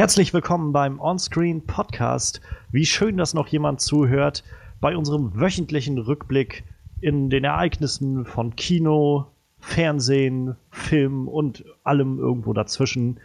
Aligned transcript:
Herzlich 0.00 0.32
willkommen 0.32 0.72
beim 0.72 0.98
Onscreen 0.98 1.66
Podcast. 1.66 2.40
Wie 2.72 2.86
schön, 2.86 3.18
dass 3.18 3.34
noch 3.34 3.48
jemand 3.48 3.82
zuhört 3.82 4.44
bei 4.80 4.96
unserem 4.96 5.38
wöchentlichen 5.38 5.98
Rückblick 5.98 6.64
in 7.02 7.28
den 7.28 7.44
Ereignissen 7.44 8.24
von 8.24 8.56
Kino, 8.56 9.26
Fernsehen, 9.58 10.56
Film 10.70 11.28
und 11.28 11.66
allem 11.84 12.18
irgendwo 12.18 12.54
dazwischen. 12.54 13.20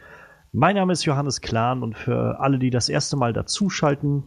Mein 0.51 0.75
Name 0.75 0.91
ist 0.91 1.05
Johannes 1.05 1.39
Klahn 1.39 1.81
und 1.81 1.97
für 1.97 2.41
alle, 2.41 2.59
die 2.59 2.71
das 2.71 2.89
erste 2.89 3.15
Mal 3.15 3.31
dazuschalten, 3.31 4.23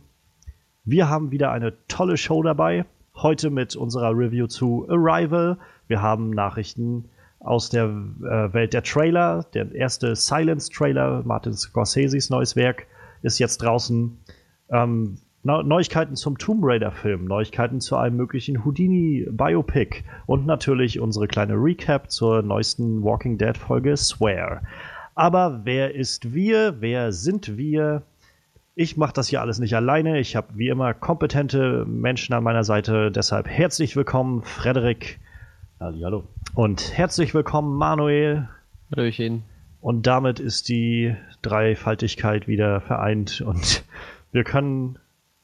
wir 0.87 1.11
haben 1.11 1.31
wieder 1.31 1.53
eine 1.53 1.75
tolle 1.87 2.17
Show 2.17 2.43
dabei. 2.43 2.87
Heute 3.15 3.51
mit 3.51 3.77
unserer 3.77 4.17
Review 4.17 4.47
zu 4.47 4.87
Arrival. 4.89 5.59
Wir 5.87 6.01
haben 6.01 6.31
Nachrichten 6.31 7.11
aus 7.41 7.71
der 7.71 7.85
äh, 7.85 8.53
Welt 8.53 8.73
der 8.73 8.83
Trailer. 8.83 9.45
Der 9.55 9.73
erste 9.73 10.17
Silence-Trailer, 10.17 11.23
Martin 11.25 11.55
Scorseses 11.55 12.31
neues 12.31 12.57
Werk, 12.57 12.87
ist 13.23 13.39
jetzt 13.39 13.59
draußen. 13.59 14.19
Ähm, 14.71 15.19
Neuigkeiten 15.45 16.17
zum 16.17 16.37
Tomb 16.37 16.61
Raider-Film, 16.63 17.25
Neuigkeiten 17.25 17.81
zu 17.81 17.97
einem 17.97 18.17
möglichen 18.17 18.65
Houdini-Biopic 18.65 20.03
und 20.27 20.47
natürlich 20.47 21.01
unsere 21.01 21.29
kleine 21.29 21.55
Recap 21.55 22.11
zur 22.11 22.43
neuesten 22.43 23.03
Walking 23.03 23.39
Dead-Folge 23.39 23.97
Swear. 23.97 24.63
Aber 25.15 25.61
wer 25.65 25.95
ist 25.95 26.35
wir? 26.35 26.81
Wer 26.81 27.13
sind 27.13 27.57
wir? 27.57 28.03
Ich 28.75 28.97
mache 28.97 29.13
das 29.13 29.29
hier 29.29 29.41
alles 29.41 29.59
nicht 29.59 29.75
alleine. 29.75 30.19
Ich 30.21 30.37
habe 30.37 30.49
wie 30.55 30.69
immer 30.69 30.93
kompetente 30.93 31.85
Menschen 31.87 32.35
an 32.35 32.45
meiner 32.45 32.65
Seite. 32.65 33.11
Deshalb 33.11 33.49
herzlich 33.49 33.97
willkommen, 33.97 34.43
Frederik. 34.43 35.19
Hallo. 35.81 36.25
Und 36.59 36.99
herzlich 36.99 37.35
willkommen, 37.35 37.77
Manuel. 37.77 38.49
Hallöchen. 38.91 39.45
Und 39.81 40.09
damit 40.09 40.41
ist 40.41 40.69
die 40.69 41.15
Dreifaltigkeit 41.41 42.49
wieder 42.49 42.81
vereint 42.81 43.41
und 43.43 43.85
wir 44.33 44.43
können 44.43 44.99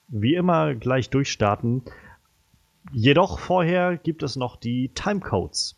wie 0.09 0.35
immer 0.35 0.75
gleich 0.75 1.11
durchstarten. 1.11 1.83
Jedoch 2.91 3.39
vorher 3.39 3.97
gibt 3.97 4.25
es 4.25 4.35
noch 4.35 4.57
die 4.57 4.89
Timecodes. 4.89 5.77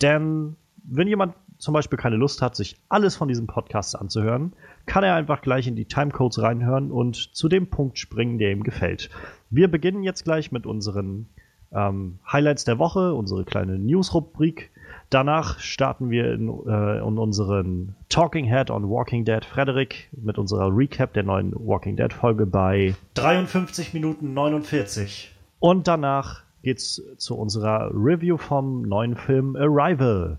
Denn 0.00 0.56
wenn 0.84 1.06
jemand 1.06 1.34
zum 1.58 1.74
Beispiel 1.74 1.98
keine 1.98 2.16
Lust 2.16 2.40
hat, 2.40 2.56
sich 2.56 2.76
alles 2.88 3.14
von 3.14 3.28
diesem 3.28 3.46
Podcast 3.46 3.94
anzuhören, 3.94 4.54
kann 4.86 5.04
er 5.04 5.16
einfach 5.16 5.42
gleich 5.42 5.66
in 5.66 5.76
die 5.76 5.84
Timecodes 5.84 6.40
reinhören 6.40 6.90
und 6.90 7.36
zu 7.36 7.50
dem 7.50 7.68
Punkt 7.68 7.98
springen, 7.98 8.38
der 8.38 8.52
ihm 8.52 8.62
gefällt. 8.62 9.10
Wir 9.50 9.68
beginnen 9.70 10.02
jetzt 10.02 10.24
gleich 10.24 10.50
mit 10.50 10.64
unseren 10.64 11.28
ähm, 11.74 12.18
Highlights 12.30 12.64
der 12.64 12.78
Woche, 12.78 13.14
unsere 13.14 13.44
kleine 13.44 13.78
News-Rubrik. 13.78 14.70
Danach 15.10 15.58
starten 15.58 16.10
wir 16.10 16.32
in, 16.32 16.48
äh, 16.66 16.98
in, 16.98 17.18
unseren 17.18 17.94
Talking 18.08 18.46
Head 18.46 18.70
on 18.70 18.88
Walking 18.88 19.24
Dead 19.24 19.44
Frederik 19.44 20.08
mit 20.12 20.38
unserer 20.38 20.74
Recap 20.74 21.12
der 21.12 21.22
neuen 21.22 21.52
Walking 21.54 21.96
Dead 21.96 22.12
Folge 22.12 22.46
bei 22.46 22.94
53 23.14 23.92
Minuten 23.92 24.32
49. 24.32 25.34
Und 25.60 25.86
danach 25.86 26.42
geht's 26.62 27.02
zu 27.18 27.36
unserer 27.36 27.90
Review 27.92 28.36
vom 28.38 28.82
neuen 28.82 29.16
Film 29.16 29.56
Arrival. 29.56 30.38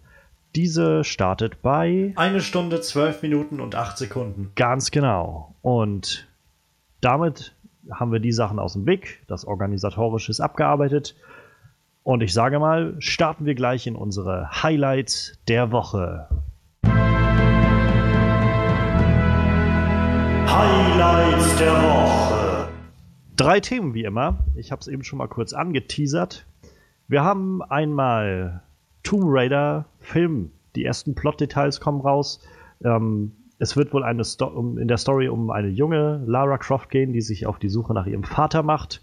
Diese 0.56 1.04
startet 1.04 1.62
bei 1.62 2.14
eine 2.16 2.42
Stunde, 2.42 2.82
zwölf 2.82 3.22
Minuten 3.22 3.60
und 3.60 3.76
acht 3.76 3.98
Sekunden. 3.98 4.52
Ganz 4.56 4.92
genau. 4.92 5.54
Und 5.62 6.28
damit 7.02 7.56
haben 7.92 8.12
wir 8.12 8.20
die 8.20 8.32
Sachen 8.32 8.60
aus 8.60 8.74
dem 8.74 8.86
Weg. 8.86 9.24
Das 9.28 9.46
Organisatorische 9.46 10.32
ist 10.32 10.40
abgearbeitet. 10.40 11.16
Und 12.04 12.22
ich 12.22 12.34
sage 12.34 12.60
mal, 12.60 12.96
starten 13.00 13.46
wir 13.46 13.56
gleich 13.56 13.88
in 13.88 13.96
unsere 13.96 14.64
Highlights 14.64 15.40
der 15.48 15.72
Woche. 15.72 16.28
Highlights 20.48 21.58
der 21.58 21.72
Woche. 21.72 22.70
Drei 23.36 23.60
Themen 23.60 23.94
wie 23.94 24.04
immer. 24.04 24.46
Ich 24.56 24.72
habe 24.72 24.80
es 24.82 24.88
eben 24.88 25.04
schon 25.04 25.18
mal 25.18 25.28
kurz 25.28 25.54
angeteasert. 25.54 26.46
Wir 27.08 27.24
haben 27.24 27.62
einmal 27.62 28.64
Tomb 29.04 29.24
Raider 29.28 29.86
Film. 30.00 30.52
Die 30.76 30.86
ersten 30.86 31.16
Plot-Details 31.16 31.80
kommen 31.80 32.02
raus. 32.02 32.42
Ähm, 32.84 33.32
es 33.64 33.76
wird 33.76 33.94
wohl 33.94 34.04
eine 34.04 34.24
Sto 34.24 34.48
um, 34.48 34.78
in 34.78 34.88
der 34.88 34.98
Story 34.98 35.28
um 35.30 35.50
eine 35.50 35.70
junge 35.70 36.22
Lara 36.28 36.58
Croft 36.58 36.90
gehen, 36.90 37.14
die 37.14 37.22
sich 37.22 37.48
auf 37.48 37.58
die 37.58 37.70
Suche 37.70 37.94
nach 37.94 38.06
ihrem 38.06 38.24
Vater 38.24 38.62
macht 38.62 39.02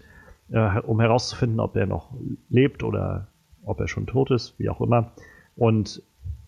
äh, 0.51 0.79
um 0.81 0.99
herauszufinden, 0.99 1.59
ob 1.59 1.75
er 1.75 1.85
noch 1.85 2.11
lebt 2.49 2.83
oder 2.83 3.27
ob 3.63 3.79
er 3.79 3.87
schon 3.87 4.07
tot 4.07 4.31
ist, 4.31 4.55
wie 4.57 4.69
auch 4.69 4.81
immer. 4.81 5.11
Und 5.55 6.01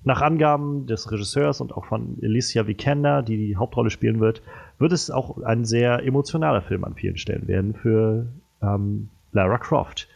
nach 0.04 0.22
Angaben 0.22 0.86
des 0.86 1.12
Regisseurs 1.12 1.62
und 1.62 1.74
auch 1.74 1.86
von 1.86 2.18
Alicia 2.22 2.68
Vikander, 2.68 3.22
die 3.22 3.38
die 3.38 3.56
Hauptrolle 3.56 3.90
spielen 3.90 4.20
wird, 4.20 4.42
wird 4.78 4.92
es 4.92 5.10
auch 5.10 5.42
ein 5.44 5.64
sehr 5.64 6.04
emotionaler 6.04 6.62
Film 6.62 6.84
an 6.84 6.96
vielen 6.96 7.18
Stellen 7.18 7.48
werden 7.48 7.74
für 7.74 8.28
ähm, 8.62 9.10
Lara 9.32 9.58
Croft. 9.58 10.10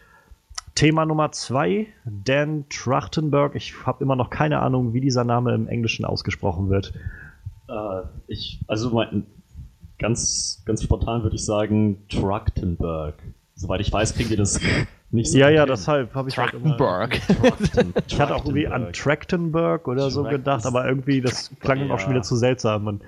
Thema 0.76 1.06
Nummer 1.06 1.32
zwei, 1.32 1.88
Dan 2.06 2.66
Trachtenberg. 2.70 3.56
Ich 3.56 3.86
habe 3.86 4.04
immer 4.04 4.16
noch 4.16 4.30
keine 4.30 4.60
Ahnung, 4.60 4.94
wie 4.94 5.02
dieser 5.02 5.24
Name 5.24 5.56
im 5.56 5.68
Englischen 5.68 6.06
ausgesprochen 6.06 6.70
wird. 6.70 6.94
Äh, 7.68 8.02
ich, 8.28 8.60
also 8.68 8.90
mein, 8.92 9.26
ganz, 10.00 10.62
ganz 10.66 10.84
spontan 10.84 11.24
würde 11.24 11.36
ich 11.36 11.46
sagen 11.46 12.08
Trachtenberg. 12.10 13.16
Soweit 13.56 13.82
ich 13.82 13.92
weiß, 13.92 14.14
kriegen 14.14 14.30
die 14.30 14.36
das 14.36 14.60
nicht 15.12 15.32
so. 15.32 15.38
Ja, 15.38 15.50
ja, 15.50 15.66
deshalb 15.66 16.14
habe 16.14 16.30
ich 16.30 16.36
Trachtenberg. 16.36 17.20
Halt 17.42 18.04
ich 18.08 18.20
hatte 18.20 18.36
auch 18.36 18.46
irgendwie 18.46 18.68
an 18.68 18.94
Trachtenberg 18.94 19.88
oder 19.88 20.12
so 20.12 20.24
gedacht, 20.24 20.66
aber 20.66 20.88
irgendwie, 20.88 21.22
das 21.22 21.52
klang 21.60 21.88
ja. 21.88 21.94
auch 21.94 22.00
schon 22.00 22.12
wieder 22.12 22.24
zu 22.24 22.36
seltsam. 22.36 22.88
Und 22.88 23.04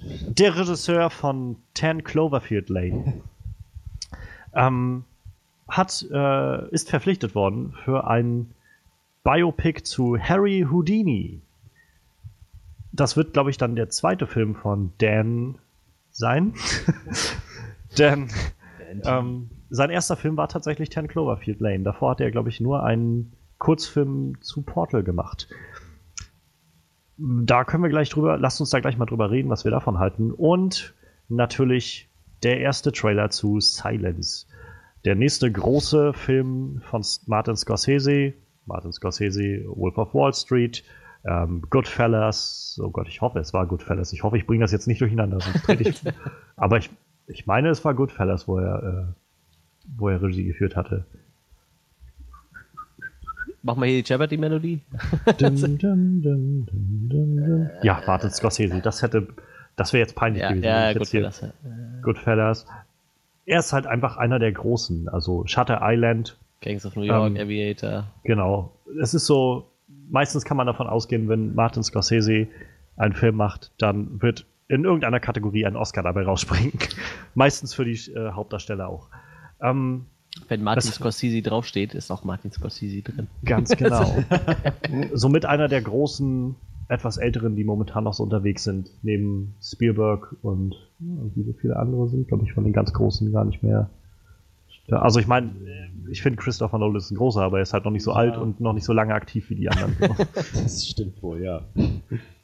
der 0.00 0.56
Regisseur 0.56 1.10
von 1.10 1.56
10 1.74 2.04
Cloverfield 2.04 2.70
Lane 2.70 3.20
ähm, 4.54 5.04
hat, 5.68 6.06
äh, 6.10 6.68
ist 6.70 6.88
verpflichtet 6.88 7.34
worden 7.34 7.74
für 7.84 8.06
ein 8.06 8.50
Biopic 9.22 9.82
zu 9.84 10.18
Harry 10.18 10.66
Houdini. 10.70 11.42
Das 12.92 13.16
wird, 13.16 13.32
glaube 13.32 13.50
ich, 13.50 13.56
dann 13.56 13.76
der 13.76 13.88
zweite 13.88 14.26
Film 14.26 14.54
von 14.54 14.92
Dan 14.98 15.58
sein. 16.10 16.54
Dan, 17.96 18.28
ähm, 19.04 19.50
sein 19.70 19.90
erster 19.90 20.16
Film 20.16 20.36
war 20.36 20.48
tatsächlich 20.48 20.88
Ten 20.90 21.08
Cloverfield 21.08 21.60
Lane. 21.60 21.84
Davor 21.84 22.10
hat 22.10 22.20
er, 22.20 22.30
glaube 22.30 22.48
ich, 22.48 22.60
nur 22.60 22.82
einen 22.82 23.32
Kurzfilm 23.58 24.40
zu 24.40 24.62
Portal 24.62 25.02
gemacht. 25.02 25.48
Da 27.18 27.64
können 27.64 27.82
wir 27.82 27.90
gleich 27.90 28.08
drüber, 28.08 28.38
lasst 28.38 28.60
uns 28.60 28.70
da 28.70 28.80
gleich 28.80 28.96
mal 28.96 29.06
drüber 29.06 29.30
reden, 29.30 29.50
was 29.50 29.64
wir 29.64 29.70
davon 29.70 29.98
halten. 29.98 30.32
Und 30.32 30.94
natürlich 31.28 32.08
der 32.42 32.60
erste 32.60 32.92
Trailer 32.92 33.30
zu 33.30 33.60
Silence. 33.60 34.46
Der 35.04 35.14
nächste 35.14 35.50
große 35.52 36.12
Film 36.12 36.80
von 36.84 37.04
Martin 37.26 37.56
Scorsese. 37.56 38.34
Martin 38.66 38.92
Scorsese, 38.92 39.64
Wolf 39.66 39.98
of 39.98 40.14
Wall 40.14 40.32
Street, 40.32 40.84
ähm, 41.24 41.62
Goodfellas. 41.70 42.80
Oh 42.82 42.90
Gott, 42.90 43.08
ich 43.08 43.20
hoffe, 43.20 43.38
es 43.38 43.52
war 43.52 43.66
Goodfellas. 43.66 44.12
Ich 44.12 44.22
hoffe, 44.22 44.36
ich 44.36 44.46
bringe 44.46 44.62
das 44.62 44.72
jetzt 44.72 44.86
nicht 44.86 45.00
durcheinander, 45.00 45.40
sonst 45.40 45.64
trete 45.64 45.88
ich. 45.88 46.02
Aber 46.56 46.78
ich, 46.78 46.90
ich 47.26 47.46
meine, 47.46 47.68
es 47.68 47.84
war 47.84 47.94
Goodfellas, 47.94 48.48
wo 48.48 48.58
er 48.58 48.82
äh, 48.82 49.20
wo 49.96 50.08
er 50.08 50.22
Regie 50.22 50.44
geführt 50.44 50.76
hatte. 50.76 51.04
Mach 53.62 53.76
mal 53.76 53.86
hier 53.86 54.02
die 54.02 54.08
Jeopardy-Melodie. 54.08 54.80
ja, 57.82 58.06
wartet 58.06 58.34
Scorsese. 58.34 58.80
Das 58.80 59.02
hätte, 59.02 59.28
das 59.76 59.92
wäre 59.92 60.00
jetzt 60.00 60.16
peinlich 60.16 60.42
ja, 60.42 60.48
gewesen. 60.48 60.64
Ja, 60.64 60.92
Goodfellas. 60.94 61.44
Goodfellas. 62.02 62.66
Er 63.44 63.58
ist 63.58 63.72
halt 63.72 63.86
einfach 63.86 64.16
einer 64.16 64.38
der 64.38 64.52
Großen. 64.52 65.08
Also 65.08 65.46
Shutter 65.46 65.80
Island. 65.82 66.38
Gangs 66.62 66.86
of 66.86 66.96
New 66.96 67.02
York, 67.02 67.36
ähm, 67.36 67.36
Aviator. 67.36 68.06
Genau. 68.24 68.72
Es 69.00 69.12
ist 69.12 69.26
so, 69.26 69.69
meistens 70.08 70.44
kann 70.44 70.56
man 70.56 70.66
davon 70.66 70.86
ausgehen, 70.86 71.28
wenn 71.28 71.54
Martin 71.54 71.82
Scorsese 71.82 72.48
einen 72.96 73.14
Film 73.14 73.36
macht, 73.36 73.72
dann 73.78 74.20
wird 74.20 74.46
in 74.68 74.84
irgendeiner 74.84 75.20
Kategorie 75.20 75.66
ein 75.66 75.76
Oscar 75.76 76.02
dabei 76.02 76.22
rausspringen. 76.22 76.72
meistens 77.34 77.74
für 77.74 77.84
die 77.84 77.98
äh, 78.12 78.32
Hauptdarsteller 78.32 78.88
auch. 78.88 79.08
Ähm, 79.60 80.06
Wenn 80.48 80.62
Martin 80.62 80.88
das, 80.88 80.96
Scorsese 80.96 81.42
draufsteht, 81.42 81.94
ist 81.94 82.10
auch 82.10 82.24
Martin 82.24 82.52
Scorsese 82.52 83.02
drin. 83.02 83.26
Ganz 83.44 83.76
genau. 83.76 84.16
Somit 85.12 85.44
einer 85.44 85.66
der 85.68 85.82
großen, 85.82 86.54
etwas 86.88 87.16
älteren, 87.16 87.56
die 87.56 87.64
momentan 87.64 88.04
noch 88.04 88.14
so 88.14 88.22
unterwegs 88.22 88.64
sind, 88.64 88.90
neben 89.02 89.54
Spielberg 89.60 90.36
und 90.42 90.74
wie 90.98 91.42
so 91.42 91.52
viele 91.52 91.76
andere 91.76 92.08
sind, 92.08 92.28
glaube 92.28 92.44
ich, 92.44 92.52
von 92.52 92.64
den 92.64 92.72
ganz 92.72 92.92
Großen 92.92 93.32
gar 93.32 93.44
nicht 93.44 93.62
mehr. 93.62 93.90
Ja, 94.90 95.02
also 95.02 95.20
ich 95.20 95.26
meine, 95.26 95.52
ich 96.10 96.22
finde 96.22 96.42
Christopher 96.42 96.78
Nolan 96.78 96.96
ist 96.96 97.10
ein 97.10 97.16
großer, 97.16 97.42
aber 97.42 97.58
er 97.58 97.62
ist 97.62 97.72
halt 97.72 97.84
noch 97.84 97.92
nicht 97.92 98.02
so 98.02 98.10
ja. 98.10 98.16
alt 98.16 98.36
und 98.36 98.60
noch 98.60 98.72
nicht 98.72 98.84
so 98.84 98.92
lange 98.92 99.14
aktiv 99.14 99.48
wie 99.50 99.54
die 99.54 99.68
anderen. 99.68 99.96
das 100.54 100.86
stimmt 100.86 101.22
wohl, 101.22 101.42
ja. 101.42 101.62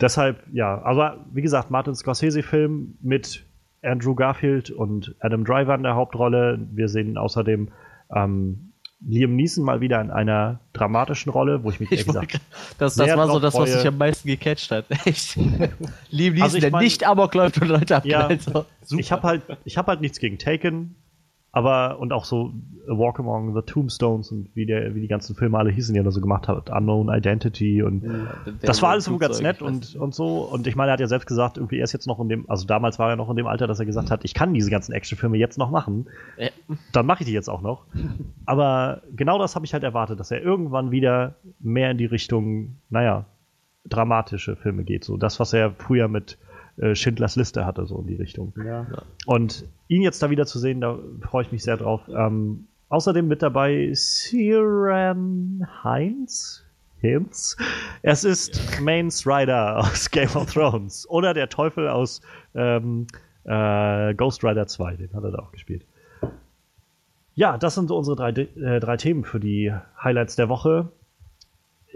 Deshalb, 0.00 0.42
ja, 0.52 0.80
aber 0.82 1.24
wie 1.32 1.42
gesagt, 1.42 1.70
Martin 1.70 1.94
Scorsese-Film 1.94 2.98
mit 3.02 3.44
Andrew 3.82 4.14
Garfield 4.14 4.70
und 4.70 5.14
Adam 5.20 5.44
Driver 5.44 5.74
in 5.74 5.82
der 5.82 5.94
Hauptrolle. 5.94 6.58
Wir 6.72 6.88
sehen 6.88 7.18
außerdem 7.18 7.68
ähm, 8.14 8.72
Liam 9.04 9.36
Neeson 9.36 9.64
mal 9.64 9.80
wieder 9.80 10.00
in 10.00 10.10
einer 10.10 10.60
dramatischen 10.72 11.30
Rolle, 11.30 11.62
wo 11.62 11.70
ich 11.70 11.80
mich 11.80 11.92
ich 11.92 12.06
gesagt 12.06 12.40
das, 12.78 12.94
das 12.94 13.16
war 13.16 13.28
so 13.28 13.38
das, 13.38 13.54
was 13.54 13.72
sich 13.72 13.86
am 13.86 13.98
meisten 13.98 14.28
gecatcht 14.28 14.70
hat. 14.70 14.86
Echt. 15.04 15.36
Liam 16.10 16.34
Neeson, 16.34 16.42
also 16.42 16.58
der 16.58 16.70
mein, 16.70 16.84
nicht 16.84 17.06
Amok 17.06 17.34
läuft 17.34 17.60
und 17.60 17.68
Leute 17.68 17.96
abknallt. 17.96 18.46
Ja, 18.46 18.64
so. 18.82 18.98
Ich 18.98 19.12
habe 19.12 19.22
halt, 19.22 19.42
hab 19.48 19.86
halt 19.86 20.00
nichts 20.00 20.18
gegen 20.18 20.38
Taken. 20.38 20.94
Aber, 21.56 22.00
und 22.00 22.12
auch 22.12 22.26
so 22.26 22.52
A 22.86 22.98
Walk 22.98 23.18
Among 23.18 23.54
the 23.54 23.62
Tombstones 23.62 24.30
und 24.30 24.54
wie, 24.54 24.66
der, 24.66 24.94
wie 24.94 25.00
die 25.00 25.08
ganzen 25.08 25.34
Filme 25.34 25.56
alle 25.56 25.70
hießen, 25.70 25.94
die 25.94 26.00
er 26.00 26.04
da 26.04 26.10
so 26.10 26.20
gemacht 26.20 26.48
hat, 26.48 26.68
Unknown 26.68 27.08
Identity 27.08 27.82
und 27.82 28.04
ja, 28.04 28.52
das 28.60 28.82
war 28.82 28.90
alles 28.90 29.06
so 29.06 29.16
ganz 29.16 29.40
nett 29.40 29.62
und, 29.62 29.96
und 29.96 30.14
so. 30.14 30.42
Und 30.42 30.66
ich 30.66 30.76
meine, 30.76 30.90
er 30.90 30.92
hat 30.92 31.00
ja 31.00 31.06
selbst 31.06 31.24
gesagt, 31.24 31.56
irgendwie 31.56 31.78
er 31.78 31.84
ist 31.84 31.94
jetzt 31.94 32.06
noch 32.06 32.20
in 32.20 32.28
dem, 32.28 32.44
also 32.50 32.66
damals 32.66 32.98
war 32.98 33.08
er 33.08 33.16
noch 33.16 33.30
in 33.30 33.36
dem 33.36 33.46
Alter, 33.46 33.66
dass 33.66 33.80
er 33.80 33.86
gesagt 33.86 34.10
hat, 34.10 34.22
ich 34.26 34.34
kann 34.34 34.52
diese 34.52 34.70
ganzen 34.70 34.92
Actionfilme 34.92 35.38
jetzt 35.38 35.56
noch 35.56 35.70
machen. 35.70 36.08
Ja. 36.36 36.50
Dann 36.92 37.06
mache 37.06 37.22
ich 37.22 37.26
die 37.26 37.32
jetzt 37.32 37.48
auch 37.48 37.62
noch. 37.62 37.86
Aber 38.44 39.00
genau 39.16 39.38
das 39.38 39.56
habe 39.56 39.64
ich 39.64 39.72
halt 39.72 39.82
erwartet, 39.82 40.20
dass 40.20 40.30
er 40.30 40.42
irgendwann 40.42 40.90
wieder 40.90 41.36
mehr 41.58 41.90
in 41.90 41.96
die 41.96 42.04
Richtung, 42.04 42.76
naja, 42.90 43.24
dramatische 43.86 44.56
Filme 44.56 44.84
geht. 44.84 45.04
So 45.04 45.16
das, 45.16 45.40
was 45.40 45.54
er 45.54 45.70
früher 45.70 46.08
mit 46.08 46.36
äh, 46.78 46.94
Schindlers 46.94 47.36
Liste 47.36 47.64
hatte, 47.64 47.86
so 47.86 47.98
in 48.00 48.06
die 48.06 48.16
Richtung. 48.16 48.52
Ja. 48.64 48.86
Und 49.26 49.64
ihn 49.88 50.02
jetzt 50.02 50.22
da 50.22 50.30
wieder 50.30 50.46
zu 50.46 50.58
sehen, 50.58 50.80
da 50.80 50.98
freue 51.20 51.42
ich 51.44 51.52
mich 51.52 51.62
sehr 51.62 51.76
drauf. 51.76 52.02
Ähm, 52.08 52.66
außerdem 52.88 53.26
mit 53.26 53.42
dabei 53.42 53.90
Siren 53.94 55.66
Heinz. 55.84 56.64
Heinz. 57.02 57.56
Es 58.02 58.24
ist 58.24 58.74
ja. 58.74 58.80
Mains 58.80 59.26
Rider 59.26 59.78
aus 59.78 60.10
Game 60.10 60.34
of 60.34 60.52
Thrones 60.52 61.08
oder 61.08 61.34
der 61.34 61.48
Teufel 61.48 61.88
aus 61.88 62.20
ähm, 62.54 63.06
äh, 63.44 64.14
Ghost 64.14 64.42
Rider 64.44 64.66
2, 64.66 64.96
den 64.96 65.12
hat 65.12 65.24
er 65.24 65.30
da 65.30 65.38
auch 65.38 65.52
gespielt. 65.52 65.84
Ja, 67.34 67.58
das 67.58 67.74
sind 67.74 67.88
so 67.88 67.96
unsere 67.98 68.16
drei, 68.16 68.30
äh, 68.30 68.80
drei 68.80 68.96
Themen 68.96 69.24
für 69.24 69.38
die 69.38 69.72
Highlights 70.02 70.36
der 70.36 70.48
Woche. 70.48 70.90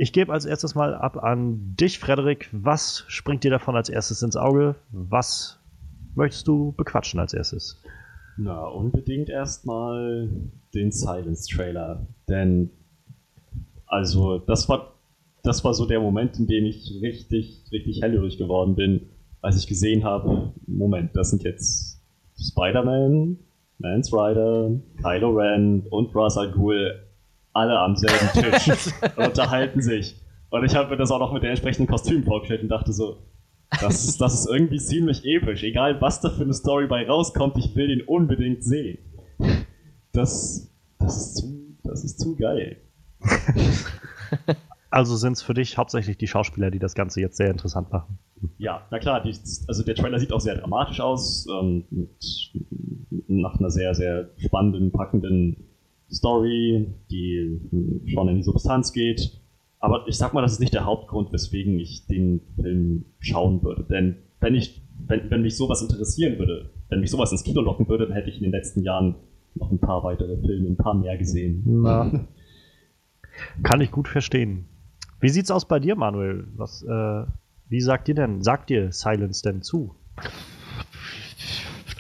Ich 0.03 0.15
gebe 0.15 0.33
als 0.33 0.47
erstes 0.47 0.75
mal 0.75 0.95
ab 0.95 1.23
an 1.23 1.77
dich, 1.79 1.99
Frederik. 1.99 2.49
Was 2.53 3.05
springt 3.09 3.45
dir 3.45 3.51
davon 3.51 3.77
als 3.77 3.91
erstes 3.91 4.23
ins 4.23 4.35
Auge? 4.35 4.77
Was 4.93 5.61
möchtest 6.15 6.49
du 6.49 6.73
bequatschen 6.73 7.21
als 7.21 7.35
erstes? 7.35 7.83
Na, 8.39 8.65
unbedingt 8.65 9.29
erstmal 9.29 10.31
den 10.73 10.91
Silence-Trailer. 10.91 12.07
Denn, 12.31 12.71
also, 13.85 14.39
das 14.39 14.71
war, 14.71 14.95
das 15.43 15.65
war 15.65 15.75
so 15.75 15.85
der 15.85 16.01
Moment, 16.01 16.39
in 16.39 16.47
dem 16.47 16.65
ich 16.65 16.99
richtig, 17.03 17.67
richtig 17.71 18.01
hellhörig 18.01 18.39
geworden 18.39 18.77
bin, 18.77 19.03
als 19.43 19.59
ich 19.59 19.67
gesehen 19.67 20.05
habe: 20.05 20.55
Moment, 20.67 21.15
das 21.15 21.29
sind 21.29 21.43
jetzt 21.43 22.01
Spider-Man, 22.41 23.37
Mans 23.77 24.11
Rider, 24.11 24.81
Kylo 25.03 25.31
Ren 25.33 25.87
und 25.91 26.17
Ra's 26.17 26.39
al 26.39 26.53
Ghul 26.53 27.10
alle 27.53 27.79
am 27.79 27.97
selben 27.97 28.29
Tisch 28.33 28.93
und 29.17 29.27
unterhalten 29.29 29.83
sich. 29.83 30.17
Und 30.51 30.65
ich 30.65 30.75
habe 30.75 30.91
mir 30.91 30.97
das 30.97 31.11
auch 31.11 31.19
noch 31.19 31.33
mit 31.33 31.43
den 31.43 31.51
entsprechenden 31.51 31.89
Kostümen 31.89 32.25
vorgestellt 32.25 32.63
und 32.63 32.69
dachte 32.69 32.93
so, 32.93 33.19
das 33.81 34.05
ist, 34.05 34.21
das 34.21 34.35
ist 34.35 34.49
irgendwie 34.51 34.79
ziemlich 34.79 35.25
episch. 35.25 35.63
Egal, 35.63 36.01
was 36.01 36.21
da 36.21 36.31
für 36.31 36.43
eine 36.43 36.55
Story 36.55 36.87
bei 36.89 37.07
rauskommt, 37.07 37.57
ich 37.57 37.75
will 37.77 37.89
den 37.89 38.03
unbedingt 38.03 38.65
sehen. 38.65 38.99
Das, 40.13 40.75
das, 40.99 41.17
ist, 41.17 41.37
zu, 41.37 41.77
das 41.85 42.05
ist 42.05 42.19
zu 42.19 42.37
geil. 42.37 42.79
Also 44.93 45.15
sind 45.17 45.35
es 45.35 45.43
für 45.43 45.55
dich 45.55 45.79
hauptsächlich 45.79 46.19
die 46.19 46.27
Schauspieler, 46.27 46.73
die 46.73 46.81
das 46.81 46.95
Ganze 46.95 47.21
jetzt 47.21 47.37
sehr 47.37 47.51
interessant 47.51 47.93
machen? 47.93 48.19
Ja, 48.59 48.87
na 48.91 48.99
klar, 48.99 49.23
die, 49.23 49.33
also 49.69 49.85
der 49.85 49.95
Trailer 49.95 50.19
sieht 50.19 50.33
auch 50.33 50.41
sehr 50.41 50.57
dramatisch 50.57 51.01
aus, 51.01 51.47
ähm, 51.47 51.85
mit, 51.91 52.11
nach 53.29 53.59
einer 53.61 53.71
sehr, 53.71 53.95
sehr 53.95 54.31
spannenden, 54.39 54.91
packenden 54.91 55.70
Story, 56.13 56.87
die 57.11 57.61
schon 58.07 58.29
in 58.29 58.37
die 58.37 58.43
Substanz 58.43 58.93
geht. 58.93 59.41
Aber 59.79 60.05
ich 60.07 60.17
sag 60.17 60.35
mal, 60.35 60.43
das 60.43 60.53
ist 60.53 60.61
nicht 60.61 60.75
der 60.75 60.85
Hauptgrund, 60.85 61.33
weswegen 61.33 61.79
ich 61.79 62.07
den 62.07 62.41
Film 62.57 63.05
schauen 63.19 63.63
würde. 63.63 63.85
Denn 63.85 64.17
wenn 64.41 64.55
ich, 64.55 64.83
wenn, 65.07 65.31
wenn 65.31 65.43
mich 65.43 65.57
sowas 65.57 65.81
interessieren 65.81 66.39
würde, 66.39 66.71
wenn 66.89 67.01
mich 67.01 67.11
sowas 67.11 67.33
ins 67.33 67.45
Kino 67.45 67.61
locken 67.61 67.89
würde, 67.89 68.07
dann 68.07 68.15
hätte 68.15 68.29
ich 68.29 68.37
in 68.37 68.43
den 68.43 68.53
letzten 68.53 68.83
Jahren 68.83 69.15
noch 69.55 69.71
ein 69.71 69.79
paar 69.79 70.05
weitere 70.05 70.37
Filme, 70.37 70.69
ein 70.69 70.77
paar 70.77 70.95
mehr 70.95 71.17
gesehen. 71.17 71.63
Na. 71.65 72.27
Kann 73.63 73.81
ich 73.81 73.91
gut 73.91 74.09
verstehen. 74.09 74.67
Wie 75.21 75.29
sieht's 75.29 75.51
aus 75.51 75.67
bei 75.67 75.79
dir, 75.79 75.97
Manuel? 75.97 76.47
Was, 76.57 76.83
äh, 76.83 77.25
wie 77.69 77.81
sagt 77.81 78.09
dir 78.09 78.15
denn, 78.15 78.43
sagt 78.43 78.71
dir 78.71 78.93
Silence 78.93 79.43
denn 79.43 79.63
zu? 79.63 79.95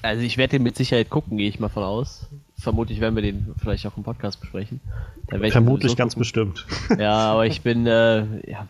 Also 0.03 0.23
ich 0.23 0.37
werde 0.37 0.53
den 0.53 0.63
mit 0.63 0.77
Sicherheit 0.77 1.11
gucken, 1.11 1.39
gehe 1.39 1.49
ich 1.49 1.61
mal 1.61 1.69
von 1.69 1.83
aus 1.83 2.29
vermutlich 2.61 3.01
werden 3.01 3.15
wir 3.15 3.23
den 3.23 3.55
vielleicht 3.61 3.87
auch 3.87 3.97
im 3.97 4.03
Podcast 4.03 4.41
besprechen. 4.41 4.81
Vermutlich 5.29 5.97
ganz 5.97 6.15
bestimmt. 6.15 6.67
Ja, 6.99 7.33
aber 7.33 7.47
ich 7.47 7.62
bin, 7.62 7.87
äh, 7.87 8.51
ja. 8.51 8.69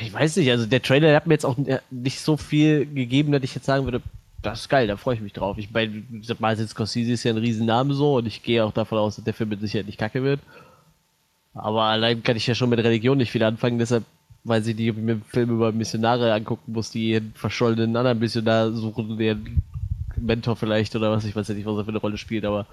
Ich 0.00 0.12
weiß 0.12 0.36
nicht, 0.36 0.50
also 0.50 0.66
der 0.66 0.80
Trailer 0.80 1.14
hat 1.14 1.26
mir 1.26 1.34
jetzt 1.34 1.44
auch 1.44 1.56
nicht 1.90 2.20
so 2.20 2.36
viel 2.36 2.86
gegeben, 2.86 3.32
dass 3.32 3.42
ich 3.42 3.54
jetzt 3.54 3.66
sagen 3.66 3.84
würde, 3.84 4.00
das 4.42 4.60
ist 4.60 4.68
geil, 4.68 4.86
da 4.86 4.96
freue 4.96 5.16
ich 5.16 5.20
mich 5.20 5.32
drauf. 5.32 5.58
Ich 5.58 5.72
meine, 5.72 6.04
Martin 6.38 6.68
Scorsese 6.68 7.12
ist 7.12 7.24
ja 7.24 7.32
ein 7.32 7.38
Riesenname 7.38 7.94
so 7.94 8.16
und 8.18 8.26
ich 8.26 8.44
gehe 8.44 8.64
auch 8.64 8.72
davon 8.72 8.98
aus, 8.98 9.16
dass 9.16 9.24
der 9.24 9.34
Film 9.34 9.48
mit 9.48 9.60
Sicherheit 9.60 9.86
nicht 9.86 9.98
kacke 9.98 10.22
wird. 10.22 10.40
Aber 11.54 11.82
allein 11.82 12.22
kann 12.22 12.36
ich 12.36 12.46
ja 12.46 12.54
schon 12.54 12.70
mit 12.70 12.78
Religion 12.78 13.18
nicht 13.18 13.32
viel 13.32 13.42
anfangen, 13.42 13.78
deshalb 13.78 14.04
weiß 14.44 14.68
ich 14.68 14.76
nicht, 14.76 14.90
ob 14.90 14.98
ich 14.98 15.02
mir 15.02 15.12
einen 15.12 15.24
Film 15.24 15.50
über 15.50 15.72
Missionare 15.72 16.32
angucken 16.32 16.72
muss, 16.72 16.90
die 16.90 17.16
einen 17.16 17.32
verschollenen 17.34 17.96
anderen 17.96 18.20
Missionar 18.20 18.72
suchen, 18.72 19.18
der 19.18 19.36
Mentor 20.20 20.56
vielleicht 20.56 20.94
oder 20.96 21.10
was, 21.10 21.24
ich 21.24 21.34
weiß 21.34 21.48
ja 21.48 21.54
nicht, 21.54 21.66
was 21.66 21.76
er 21.76 21.84
für 21.84 21.90
eine 21.90 21.98
Rolle 21.98 22.16
spielt, 22.16 22.44
aber 22.44 22.66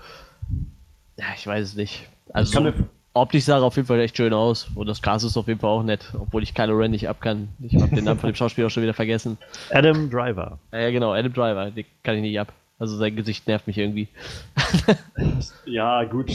ja, 1.18 1.26
ich 1.36 1.46
weiß 1.48 1.70
es 1.70 1.76
nicht. 1.76 2.08
Also 2.34 2.62
so, 2.62 2.74
optisch 3.14 3.46
sah 3.46 3.58
er 3.58 3.64
auf 3.64 3.76
jeden 3.76 3.88
Fall 3.88 4.00
echt 4.00 4.18
schön 4.18 4.34
aus 4.34 4.68
und 4.76 4.88
das 4.88 5.02
Cast 5.02 5.26
ist 5.26 5.38
auf 5.38 5.48
jeden 5.48 5.60
Fall 5.60 5.70
auch 5.70 5.84
nett, 5.84 6.14
obwohl 6.20 6.44
ich 6.44 6.54
Kylo 6.54 6.76
Ren 6.76 6.92
nicht 6.92 7.08
ab 7.08 7.22
kann. 7.22 7.48
Ich 7.62 7.76
habe 7.82 7.96
den 7.96 8.04
Namen 8.04 8.20
von 8.20 8.30
dem 8.30 8.36
Schauspieler 8.36 8.68
auch 8.68 8.72
schon 8.72 8.84
wieder 8.84 8.94
vergessen. 8.94 9.38
Adam 9.72 10.10
Driver. 10.10 10.60
Ja, 10.72 10.92
genau, 10.92 11.14
Adam 11.14 11.34
Driver, 11.34 11.72
den 11.72 11.86
kann 12.04 12.16
ich 12.16 12.22
nicht 12.22 12.40
ab. 12.40 12.54
Also 12.78 12.98
sein 12.98 13.16
Gesicht 13.16 13.48
nervt 13.48 13.68
mich 13.68 13.78
irgendwie. 13.78 14.10
ja, 15.66 16.04
gut. 16.04 16.30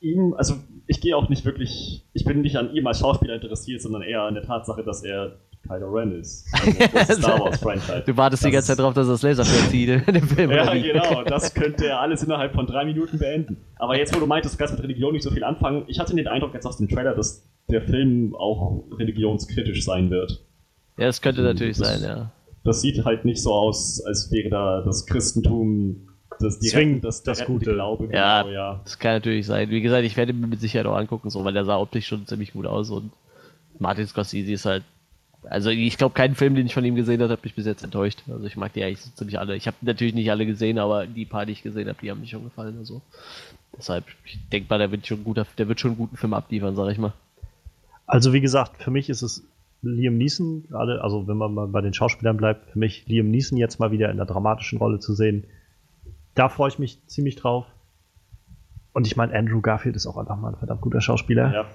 Ihm, 0.00 0.34
also 0.36 0.56
ich 0.86 1.00
gehe 1.00 1.16
auch 1.16 1.30
nicht 1.30 1.46
wirklich, 1.46 2.04
ich 2.12 2.24
bin 2.24 2.42
nicht 2.42 2.56
an 2.56 2.74
ihm 2.74 2.86
als 2.86 2.98
Schauspieler 2.98 3.36
interessiert, 3.36 3.80
sondern 3.80 4.02
eher 4.02 4.22
an 4.22 4.34
der 4.34 4.44
Tatsache, 4.44 4.84
dass 4.84 5.02
er 5.02 5.38
Kylo 5.66 5.90
Ren 5.90 6.20
ist. 6.20 6.46
Also 6.94 7.22
Star 7.22 7.40
Wars 7.40 7.60
Franchise. 7.60 8.04
Du 8.06 8.16
wartest 8.16 8.42
das 8.42 8.48
die 8.48 8.52
ganze 8.52 8.68
Zeit 8.68 8.78
drauf, 8.78 8.94
dass 8.94 9.08
das 9.08 9.22
Laserschwert 9.22 9.70
zieht 9.70 9.88
in 9.88 10.14
dem 10.14 10.28
Film. 10.28 10.50
Ja, 10.50 10.72
genau. 10.74 11.22
Das 11.24 11.54
könnte 11.54 11.86
er 11.86 12.00
alles 12.00 12.22
innerhalb 12.22 12.54
von 12.54 12.66
drei 12.66 12.84
Minuten 12.84 13.18
beenden. 13.18 13.56
Aber 13.76 13.96
jetzt, 13.96 14.14
wo 14.14 14.20
du 14.20 14.26
meintest, 14.26 14.54
du 14.54 14.58
kannst 14.58 14.74
mit 14.74 14.82
Religion 14.82 15.12
nicht 15.12 15.22
so 15.22 15.30
viel 15.30 15.44
anfangen, 15.44 15.84
ich 15.86 15.98
hatte 15.98 16.14
den 16.14 16.28
Eindruck 16.28 16.54
jetzt 16.54 16.66
aus 16.66 16.76
dem 16.76 16.88
Trailer, 16.88 17.14
dass 17.14 17.48
der 17.70 17.82
Film 17.82 18.34
auch 18.34 18.84
religionskritisch 18.98 19.84
sein 19.84 20.10
wird. 20.10 20.44
Ja, 20.96 21.06
das 21.06 21.20
könnte 21.20 21.42
natürlich 21.42 21.78
das, 21.78 21.88
sein, 21.88 22.02
ja. 22.02 22.30
Das 22.62 22.80
sieht 22.80 23.04
halt 23.04 23.24
nicht 23.24 23.42
so 23.42 23.52
aus, 23.52 24.02
als 24.04 24.30
wäre 24.30 24.50
da 24.50 24.82
das 24.84 25.06
Christentum 25.06 26.08
das 26.40 26.58
zwingend 26.60 27.04
das, 27.04 27.22
das 27.22 27.44
gute 27.44 27.74
Glaube. 27.74 28.08
Ja, 28.12 28.42
genau, 28.42 28.54
ja, 28.54 28.80
das 28.84 28.98
kann 28.98 29.14
natürlich 29.14 29.46
sein. 29.46 29.70
Wie 29.70 29.80
gesagt, 29.80 30.04
ich 30.04 30.16
werde 30.16 30.32
ihn 30.32 30.40
mir 30.40 30.46
mit 30.46 30.60
Sicherheit 30.60 30.86
auch 30.86 30.96
angucken, 30.96 31.30
so, 31.30 31.44
weil 31.44 31.52
der 31.52 31.64
sah 31.64 31.78
optisch 31.78 32.06
schon 32.06 32.26
ziemlich 32.26 32.52
gut 32.52 32.66
aus 32.66 32.90
und 32.90 33.12
Martin 33.78 34.06
Scorsese 34.06 34.52
ist 34.52 34.66
halt 34.66 34.84
also 35.48 35.70
ich 35.70 35.96
glaube, 35.96 36.14
keinen 36.14 36.34
Film, 36.34 36.54
den 36.54 36.66
ich 36.66 36.74
von 36.74 36.84
ihm 36.84 36.94
gesehen 36.94 37.20
habe, 37.22 37.32
hat 37.32 37.44
mich 37.44 37.54
bis 37.54 37.66
jetzt 37.66 37.84
enttäuscht. 37.84 38.22
Also 38.28 38.44
ich 38.46 38.56
mag 38.56 38.72
die 38.72 38.82
eigentlich 38.82 39.00
so 39.00 39.10
ziemlich 39.10 39.38
alle. 39.38 39.56
Ich 39.56 39.66
habe 39.66 39.76
natürlich 39.82 40.14
nicht 40.14 40.30
alle 40.30 40.46
gesehen, 40.46 40.78
aber 40.78 41.06
die 41.06 41.24
paar, 41.24 41.46
die 41.46 41.52
ich 41.52 41.62
gesehen 41.62 41.88
habe, 41.88 41.98
die 42.00 42.10
haben 42.10 42.20
mir 42.20 42.26
schon 42.26 42.44
gefallen. 42.44 42.76
Also 42.78 43.02
deshalb, 43.76 44.04
ich 44.24 44.38
denke 44.50 44.68
mal, 44.70 44.78
der 44.78 44.90
wird 44.90 45.06
schon 45.06 45.24
guter, 45.24 45.46
der 45.58 45.68
wird 45.68 45.80
schon 45.80 45.92
einen 45.92 45.98
guten 45.98 46.16
Film 46.16 46.34
abliefern, 46.34 46.76
sage 46.76 46.92
ich 46.92 46.98
mal. 46.98 47.12
Also 48.06 48.32
wie 48.32 48.40
gesagt, 48.40 48.82
für 48.82 48.90
mich 48.90 49.08
ist 49.08 49.22
es 49.22 49.44
Liam 49.82 50.16
Neeson, 50.16 50.64
gerade, 50.68 51.02
also 51.02 51.26
wenn 51.26 51.36
man 51.36 51.54
mal 51.54 51.68
bei 51.68 51.80
den 51.80 51.94
Schauspielern 51.94 52.36
bleibt, 52.36 52.70
für 52.70 52.78
mich 52.78 53.06
Liam 53.06 53.30
Neeson 53.30 53.58
jetzt 53.58 53.78
mal 53.78 53.90
wieder 53.90 54.10
in 54.10 54.16
der 54.16 54.26
dramatischen 54.26 54.78
Rolle 54.78 54.98
zu 54.98 55.14
sehen, 55.14 55.44
da 56.34 56.48
freue 56.48 56.68
ich 56.68 56.78
mich 56.78 56.98
ziemlich 57.06 57.36
drauf. 57.36 57.66
Und 58.92 59.06
ich 59.06 59.16
meine, 59.16 59.34
Andrew 59.34 59.60
Garfield 59.60 59.96
ist 59.96 60.06
auch 60.06 60.16
einfach 60.16 60.36
mal 60.36 60.50
ein 60.50 60.56
verdammt 60.56 60.80
guter 60.80 61.00
Schauspieler. 61.00 61.52
Ja. 61.52 61.66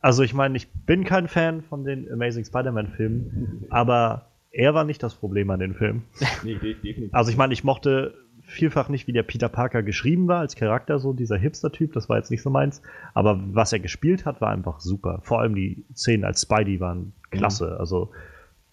Also 0.00 0.22
ich 0.22 0.34
meine, 0.34 0.56
ich 0.56 0.70
bin 0.70 1.04
kein 1.04 1.28
Fan 1.28 1.62
von 1.62 1.84
den 1.84 2.10
Amazing 2.10 2.44
Spider-Man-Filmen, 2.44 3.66
aber 3.70 4.26
er 4.50 4.74
war 4.74 4.84
nicht 4.84 5.02
das 5.02 5.14
Problem 5.14 5.50
an 5.50 5.60
den 5.60 5.74
Filmen. 5.74 6.04
Nee, 6.42 6.54
definitiv. 6.54 7.14
Also 7.14 7.30
ich 7.30 7.36
meine, 7.36 7.52
ich 7.52 7.64
mochte 7.64 8.14
vielfach 8.46 8.88
nicht, 8.88 9.06
wie 9.06 9.12
der 9.12 9.22
Peter 9.22 9.48
Parker 9.48 9.82
geschrieben 9.82 10.28
war 10.28 10.40
als 10.40 10.54
Charakter, 10.54 10.98
so 10.98 11.12
dieser 11.12 11.36
Hipster-Typ, 11.36 11.92
das 11.92 12.08
war 12.08 12.18
jetzt 12.18 12.30
nicht 12.30 12.42
so 12.42 12.50
meins. 12.50 12.82
Aber 13.14 13.40
was 13.52 13.72
er 13.72 13.80
gespielt 13.80 14.26
hat, 14.26 14.40
war 14.40 14.50
einfach 14.50 14.80
super. 14.80 15.20
Vor 15.22 15.40
allem 15.40 15.54
die 15.54 15.84
Szenen 15.94 16.24
als 16.24 16.42
Spidey 16.42 16.78
waren 16.80 17.12
klasse. 17.30 17.72
Mhm. 17.72 17.80
Also 17.80 18.10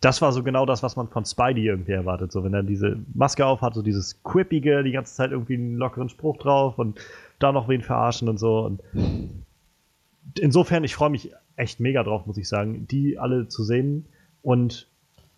das 0.02 0.22
war 0.22 0.32
so 0.32 0.44
genau 0.44 0.66
das, 0.66 0.84
was 0.84 0.96
man 0.96 1.08
von 1.08 1.26
Spidey 1.26 1.68
irgendwie 1.68 1.92
erwartet. 1.92 2.32
So, 2.32 2.44
wenn 2.44 2.54
er 2.54 2.64
diese 2.64 2.98
Maske 3.14 3.46
aufhat, 3.46 3.74
so 3.76 3.82
dieses 3.82 4.22
Quippige, 4.24 4.84
die 4.84 4.92
ganze 4.92 5.14
Zeit 5.14 5.32
irgendwie 5.32 5.54
einen 5.54 5.76
lockeren 5.76 6.10
Spruch 6.10 6.38
drauf 6.38 6.80
und 6.80 7.00
da 7.40 7.52
noch 7.52 7.70
wen 7.70 7.82
verarschen 7.82 8.28
und 8.28 8.40
so. 8.40 8.66
Und 8.66 8.82
insofern, 10.40 10.84
ich 10.84 10.96
freue 10.96 11.10
mich 11.10 11.32
echt 11.56 11.80
mega 11.80 12.04
drauf, 12.04 12.26
muss 12.26 12.38
ich 12.38 12.48
sagen, 12.48 12.88
die 12.88 13.18
alle 13.18 13.48
zu 13.48 13.64
sehen. 13.64 14.06
Und 14.42 14.88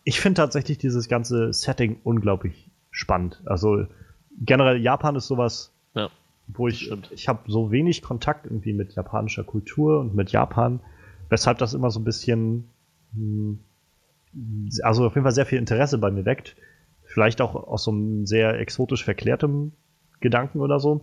ich 0.03 0.19
finde 0.19 0.37
tatsächlich 0.37 0.77
dieses 0.77 1.07
ganze 1.07 1.53
Setting 1.53 1.97
unglaublich 2.03 2.71
spannend. 2.91 3.41
Also 3.45 3.85
generell 4.39 4.81
Japan 4.81 5.15
ist 5.15 5.27
sowas, 5.27 5.73
ja. 5.95 6.09
wo 6.47 6.67
ich, 6.67 6.91
ich 7.11 7.27
habe 7.27 7.51
so 7.51 7.71
wenig 7.71 8.01
Kontakt 8.01 8.45
irgendwie 8.45 8.73
mit 8.73 8.93
japanischer 8.95 9.43
Kultur 9.43 9.99
und 9.99 10.15
mit 10.15 10.31
Japan, 10.31 10.79
weshalb 11.29 11.57
das 11.57 11.73
immer 11.73 11.89
so 11.89 11.99
ein 11.99 12.03
bisschen, 12.03 12.69
hm, 13.13 13.59
also 14.81 15.05
auf 15.05 15.15
jeden 15.15 15.23
Fall 15.23 15.33
sehr 15.33 15.45
viel 15.45 15.59
Interesse 15.59 15.97
bei 15.97 16.11
mir 16.11 16.25
weckt. 16.25 16.55
Vielleicht 17.03 17.41
auch 17.41 17.55
aus 17.55 17.83
so 17.83 17.91
einem 17.91 18.25
sehr 18.25 18.59
exotisch 18.59 19.03
verklärtem 19.03 19.73
Gedanken 20.19 20.61
oder 20.61 20.79
so. 20.79 21.01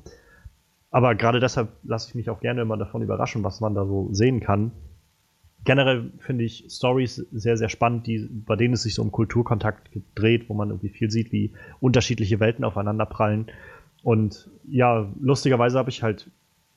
Aber 0.91 1.15
gerade 1.15 1.41
deshalb 1.41 1.69
lasse 1.85 2.09
ich 2.09 2.15
mich 2.15 2.31
auch 2.31 2.41
gerne 2.41 2.63
immer 2.63 2.77
davon 2.77 3.03
überraschen, 3.03 3.45
was 3.45 3.61
man 3.61 3.75
da 3.75 3.87
so 3.87 4.09
sehen 4.13 4.41
kann. 4.41 4.73
Generell 5.65 6.11
finde 6.19 6.45
ich 6.45 6.67
Stories 6.69 7.17
sehr, 7.33 7.57
sehr 7.57 7.69
spannend, 7.69 8.07
die, 8.07 8.29
bei 8.31 8.57
denen 8.57 8.75
es 8.75 8.83
sich 8.83 8.95
so 8.95 9.03
um 9.03 9.13
Kulturkontakt 9.13 9.91
dreht, 10.15 10.49
wo 10.49 10.55
man 10.55 10.71
irgendwie 10.71 10.89
viel 10.89 11.11
sieht, 11.11 11.33
wie 11.33 11.53
unterschiedliche 11.81 12.41
Welten 12.41 12.65
aufeinander 12.65 13.07
prallen. 13.07 13.47
Und 14.03 14.51
ja, 14.67 15.13
lustigerweise 15.21 15.79
habe 15.79 15.91
ich 15.91 16.03
halt 16.03 16.31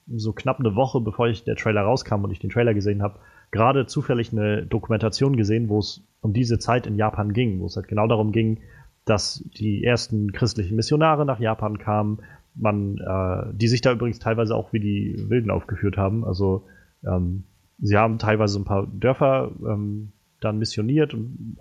so 0.08 0.34
knapp 0.34 0.60
eine 0.60 0.76
Woche, 0.76 1.00
bevor 1.00 1.28
ich 1.28 1.46
der 1.46 1.56
Trailer 1.56 1.82
rauskam 1.82 2.24
und 2.24 2.32
ich 2.32 2.40
den 2.40 2.50
Trailer 2.50 2.74
gesehen 2.74 3.02
habe, 3.02 3.20
gerade 3.52 3.86
zufällig 3.86 4.34
eine 4.34 4.66
Dokumentation 4.66 5.38
gesehen, 5.38 5.70
wo 5.70 5.80
es 5.80 6.04
um 6.22 6.34
diese 6.34 6.60
Zeit 6.60 6.86
in 6.86 6.98
Japan 6.98 7.32
ging, 7.34 7.62
wo 7.62 7.68
es 7.68 7.78
halt 7.78 7.88
genau 7.88 8.08
darum 8.08 8.32
ging, 8.34 8.60
dass 9.06 9.44
die 9.58 9.84
ersten 9.84 10.32
christlichen 10.34 10.76
Missionare 10.76 11.26
nach 11.26 11.40
Japan 11.40 11.78
kamen, 11.78 12.20
man, 12.56 12.98
äh, 12.98 13.54
die 13.54 13.68
sich 13.68 13.82
da 13.82 13.92
übrigens 13.92 14.20
teilweise 14.20 14.56
auch 14.56 14.74
wie 14.74 14.80
die 14.80 15.26
Wilden 15.30 15.52
aufgeführt 15.52 15.98
haben. 15.98 16.24
Also 16.24 16.66
ähm, 17.06 17.44
sie 17.80 17.98
haben 17.98 18.20
teilweise 18.20 18.60
ein 18.60 18.66
paar 18.66 18.88
Dörfer 18.88 19.52
ähm, 19.66 20.12
dann 20.40 20.60
missioniert 20.60 21.14
und 21.14 21.58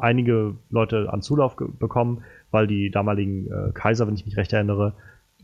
einige 0.00 0.56
Leute 0.70 1.12
an 1.12 1.22
Zulauf 1.22 1.56
bekommen, 1.56 2.22
weil 2.50 2.66
die 2.66 2.90
damaligen 2.90 3.46
äh, 3.46 3.72
Kaiser, 3.72 4.06
wenn 4.06 4.14
ich 4.14 4.24
mich 4.24 4.36
recht 4.36 4.52
erinnere, 4.52 4.94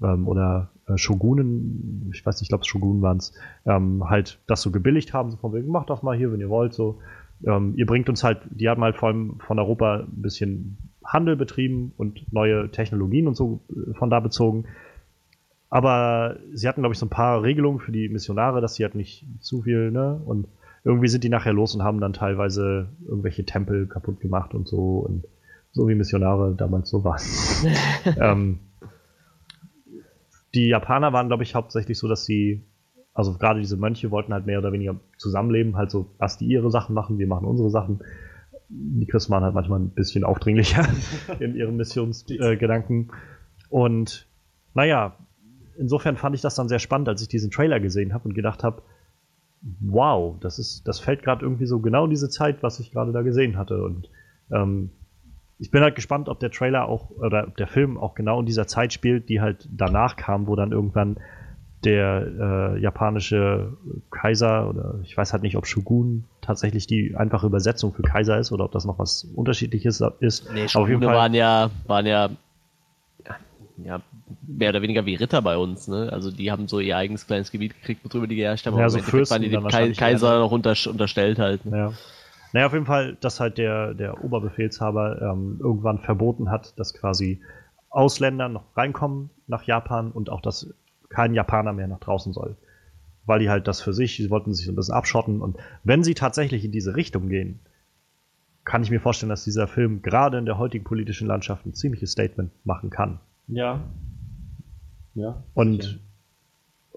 ähm, 0.02 0.26
oder 0.26 0.70
äh, 0.86 0.98
Shogunen, 0.98 2.10
ich 2.12 2.24
weiß 2.24 2.36
nicht, 2.36 2.42
ich 2.42 2.48
glaube 2.48 2.64
Shogunen 2.64 3.02
waren 3.02 3.18
es, 3.18 3.32
ähm, 3.64 4.08
halt 4.08 4.40
das 4.46 4.62
so 4.62 4.70
gebilligt 4.70 5.14
haben, 5.14 5.30
so 5.30 5.36
von 5.36 5.54
wegen, 5.54 5.68
macht 5.68 5.90
das 5.90 6.02
mal 6.02 6.16
hier, 6.16 6.32
wenn 6.32 6.40
ihr 6.40 6.50
wollt, 6.50 6.74
so. 6.74 6.98
Ähm, 7.46 7.74
ihr 7.76 7.86
bringt 7.86 8.08
uns 8.08 8.24
halt, 8.24 8.40
die 8.50 8.68
haben 8.68 8.82
halt 8.82 8.96
vor 8.96 9.08
allem 9.08 9.38
von 9.46 9.58
Europa 9.58 10.00
ein 10.00 10.22
bisschen 10.22 10.78
Handel 11.04 11.36
betrieben 11.36 11.92
und 11.96 12.32
neue 12.32 12.70
Technologien 12.70 13.28
und 13.28 13.36
so 13.36 13.60
äh, 13.70 13.94
von 13.94 14.10
da 14.10 14.20
bezogen. 14.20 14.64
Aber 15.68 16.36
sie 16.52 16.68
hatten, 16.68 16.82
glaube 16.82 16.92
ich, 16.92 16.98
so 16.98 17.06
ein 17.06 17.10
paar 17.10 17.42
Regelungen 17.42 17.80
für 17.80 17.92
die 17.92 18.08
Missionare, 18.08 18.60
dass 18.60 18.76
sie 18.76 18.84
halt 18.84 18.94
nicht 18.94 19.26
zu 19.40 19.62
viel, 19.62 19.90
ne? 19.90 20.20
Und 20.24 20.46
irgendwie 20.84 21.08
sind 21.08 21.24
die 21.24 21.28
nachher 21.28 21.52
los 21.52 21.74
und 21.74 21.82
haben 21.82 22.00
dann 22.00 22.12
teilweise 22.12 22.88
irgendwelche 23.06 23.44
Tempel 23.44 23.86
kaputt 23.88 24.20
gemacht 24.20 24.54
und 24.54 24.68
so 24.68 24.98
und 24.98 25.24
so 25.72 25.88
wie 25.88 25.96
Missionare 25.96 26.54
damals 26.56 26.88
so 26.88 27.02
waren. 27.02 27.20
ähm, 28.20 28.60
die 30.54 30.68
Japaner 30.68 31.12
waren, 31.12 31.26
glaube 31.26 31.42
ich, 31.42 31.54
hauptsächlich 31.54 31.98
so, 31.98 32.08
dass 32.08 32.24
sie, 32.24 32.62
also 33.12 33.34
gerade 33.34 33.60
diese 33.60 33.76
Mönche 33.76 34.10
wollten 34.10 34.32
halt 34.32 34.46
mehr 34.46 34.60
oder 34.60 34.72
weniger 34.72 34.96
zusammenleben, 35.18 35.76
halt 35.76 35.90
so, 35.90 36.06
dass 36.18 36.38
die 36.38 36.46
ihre 36.46 36.70
Sachen 36.70 36.94
machen, 36.94 37.18
wir 37.18 37.26
machen 37.26 37.46
unsere 37.46 37.68
Sachen. 37.68 38.00
Die 38.68 39.06
Christen 39.06 39.32
waren 39.32 39.44
halt 39.44 39.54
manchmal 39.54 39.80
ein 39.80 39.90
bisschen 39.90 40.24
aufdringlicher 40.24 40.86
in 41.40 41.56
ihren 41.56 41.76
Missionsgedanken. 41.76 43.10
Äh, 43.10 43.74
und 43.74 44.26
naja, 44.72 45.16
insofern 45.78 46.16
fand 46.16 46.34
ich 46.34 46.40
das 46.40 46.54
dann 46.54 46.68
sehr 46.68 46.78
spannend, 46.78 47.08
als 47.08 47.22
ich 47.22 47.28
diesen 47.28 47.50
Trailer 47.50 47.80
gesehen 47.80 48.14
habe 48.14 48.28
und 48.28 48.34
gedacht 48.34 48.64
habe, 48.64 48.82
wow, 49.80 50.36
das 50.40 50.58
ist, 50.58 50.86
das 50.86 51.00
fällt 51.00 51.22
gerade 51.22 51.44
irgendwie 51.44 51.66
so 51.66 51.80
genau 51.80 52.06
diese 52.06 52.28
Zeit, 52.28 52.62
was 52.62 52.78
ich 52.80 52.92
gerade 52.92 53.12
da 53.12 53.22
gesehen 53.22 53.56
hatte. 53.56 53.82
Und 53.82 54.08
ähm, 54.50 54.90
ich 55.58 55.70
bin 55.70 55.82
halt 55.82 55.94
gespannt, 55.94 56.28
ob 56.28 56.40
der 56.40 56.50
Trailer 56.50 56.88
auch 56.88 57.10
oder 57.10 57.46
der 57.46 57.66
Film 57.66 57.98
auch 57.98 58.14
genau 58.14 58.40
in 58.40 58.46
dieser 58.46 58.66
Zeit 58.66 58.92
spielt, 58.92 59.28
die 59.28 59.40
halt 59.40 59.68
danach 59.70 60.16
kam, 60.16 60.46
wo 60.46 60.54
dann 60.54 60.72
irgendwann 60.72 61.16
der 61.84 62.74
äh, 62.76 62.80
japanische 62.80 63.76
Kaiser 64.10 64.68
oder 64.68 64.98
ich 65.02 65.16
weiß 65.16 65.32
halt 65.32 65.42
nicht, 65.42 65.56
ob 65.56 65.66
Shogun 65.66 66.24
tatsächlich 66.40 66.86
die 66.86 67.14
einfache 67.16 67.46
Übersetzung 67.46 67.92
für 67.92 68.02
Kaiser 68.02 68.38
ist 68.38 68.50
oder 68.52 68.64
ob 68.64 68.72
das 68.72 68.84
noch 68.84 68.98
was 68.98 69.24
unterschiedliches 69.24 70.02
ist. 70.20 70.52
Nee, 70.52 70.68
Shogune 70.68 71.06
waren 71.06 71.34
ja, 71.34 71.70
waren 71.86 72.06
ja, 72.06 72.30
ja 73.76 74.00
mehr 74.46 74.70
oder 74.70 74.82
weniger 74.82 75.06
wie 75.06 75.14
Ritter 75.14 75.42
bei 75.42 75.56
uns, 75.56 75.88
ne? 75.88 76.10
Also 76.12 76.30
die 76.30 76.50
haben 76.50 76.68
so 76.68 76.80
ihr 76.80 76.96
eigenes 76.96 77.26
kleines 77.26 77.50
Gebiet 77.50 77.74
gekriegt, 77.74 78.02
worüber 78.04 78.26
die 78.26 78.36
geherrscht 78.36 78.66
haben. 78.66 78.78
Ja, 78.78 78.88
so 78.88 78.98
Fürsten 78.98 79.34
waren 79.34 79.42
die 79.42 79.50
dem 79.50 79.94
Kaiser 79.94 80.40
noch 80.40 80.50
unter, 80.50 80.74
unterstellt 80.88 81.38
halt. 81.38 81.64
Ne? 81.64 81.76
Ja. 81.76 81.92
Naja, 82.52 82.66
auf 82.66 82.72
jeden 82.72 82.86
Fall, 82.86 83.16
dass 83.20 83.40
halt 83.40 83.58
der, 83.58 83.94
der 83.94 84.24
Oberbefehlshaber 84.24 85.20
ähm, 85.20 85.58
irgendwann 85.60 85.98
verboten 85.98 86.50
hat, 86.50 86.78
dass 86.78 86.94
quasi 86.94 87.40
Ausländer 87.90 88.48
noch 88.48 88.76
reinkommen 88.76 89.30
nach 89.46 89.64
Japan 89.64 90.10
und 90.10 90.30
auch, 90.30 90.40
dass 90.40 90.74
kein 91.08 91.34
Japaner 91.34 91.72
mehr 91.72 91.88
nach 91.88 92.00
draußen 92.00 92.32
soll. 92.32 92.56
Weil 93.26 93.40
die 93.40 93.50
halt 93.50 93.66
das 93.66 93.80
für 93.80 93.92
sich, 93.92 94.16
sie 94.16 94.30
wollten 94.30 94.54
sich 94.54 94.66
so 94.66 94.72
ein 94.72 94.76
bisschen 94.76 94.94
abschotten 94.94 95.40
und 95.40 95.56
wenn 95.84 96.04
sie 96.04 96.14
tatsächlich 96.14 96.64
in 96.64 96.72
diese 96.72 96.96
Richtung 96.96 97.28
gehen, 97.28 97.60
kann 98.64 98.82
ich 98.82 98.90
mir 98.90 99.00
vorstellen, 99.00 99.30
dass 99.30 99.44
dieser 99.44 99.68
Film 99.68 100.02
gerade 100.02 100.38
in 100.38 100.46
der 100.46 100.58
heutigen 100.58 100.84
politischen 100.84 101.26
Landschaft 101.26 101.66
ein 101.66 101.74
ziemliches 101.74 102.12
Statement 102.12 102.52
machen 102.64 102.90
kann. 102.90 103.20
Ja. 103.48 103.80
Ja. 105.16 105.42
Und 105.54 105.82
sicher 105.82 105.98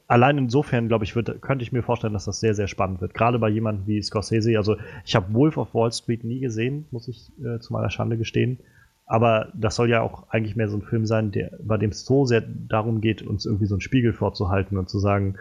allein 0.09 0.39
insofern, 0.39 0.87
glaube 0.87 1.05
ich, 1.05 1.15
wird, 1.15 1.41
könnte 1.41 1.63
ich 1.63 1.71
mir 1.71 1.83
vorstellen, 1.83 2.13
dass 2.13 2.25
das 2.25 2.39
sehr, 2.39 2.55
sehr 2.55 2.67
spannend 2.67 2.99
wird. 2.99 3.13
Gerade 3.13 3.39
bei 3.39 3.47
jemandem 3.47 3.87
wie 3.87 4.01
Scorsese. 4.01 4.57
Also 4.57 4.75
ich 5.05 5.15
habe 5.15 5.33
Wolf 5.33 5.55
of 5.55 5.73
Wall 5.73 5.93
Street 5.93 6.23
nie 6.23 6.39
gesehen, 6.39 6.85
muss 6.91 7.07
ich 7.07 7.31
äh, 7.43 7.59
zu 7.59 7.71
meiner 7.71 7.91
Schande 7.91 8.17
gestehen. 8.17 8.59
Aber 9.05 9.51
das 9.53 9.75
soll 9.75 9.89
ja 9.89 10.01
auch 10.01 10.29
eigentlich 10.29 10.55
mehr 10.55 10.67
so 10.67 10.77
ein 10.77 10.81
Film 10.81 11.05
sein, 11.05 11.31
der, 11.31 11.51
bei 11.63 11.77
dem 11.77 11.91
es 11.91 12.05
so 12.05 12.25
sehr 12.25 12.41
darum 12.41 13.01
geht, 13.01 13.21
uns 13.21 13.45
irgendwie 13.45 13.67
so 13.67 13.75
einen 13.75 13.81
Spiegel 13.81 14.13
vorzuhalten 14.13 14.77
und 14.77 14.89
zu 14.89 14.99
sagen, 14.99 15.35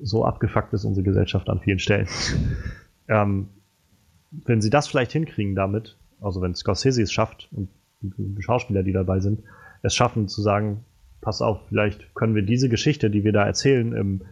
so 0.00 0.24
abgefuckt 0.24 0.72
ist 0.72 0.84
unsere 0.84 1.04
Gesellschaft 1.04 1.50
an 1.50 1.60
vielen 1.60 1.78
Stellen. 1.80 2.08
ähm, 3.08 3.48
wenn 4.30 4.60
sie 4.60 4.70
das 4.70 4.86
vielleicht 4.86 5.12
hinkriegen 5.12 5.56
damit, 5.56 5.98
also 6.20 6.40
wenn 6.40 6.54
Scorsese 6.54 7.02
es 7.02 7.12
schafft 7.12 7.48
und 7.52 7.68
die 8.02 8.42
Schauspieler, 8.42 8.84
die 8.84 8.92
dabei 8.92 9.18
sind, 9.18 9.42
es 9.82 9.94
schaffen 9.94 10.28
zu 10.28 10.42
sagen, 10.42 10.84
pass 11.20 11.42
auf, 11.42 11.60
vielleicht 11.68 12.14
können 12.14 12.34
wir 12.34 12.42
diese 12.42 12.68
Geschichte, 12.68 13.10
die 13.10 13.24
wir 13.24 13.32
da 13.32 13.44
erzählen, 13.44 13.92
im, 13.92 14.22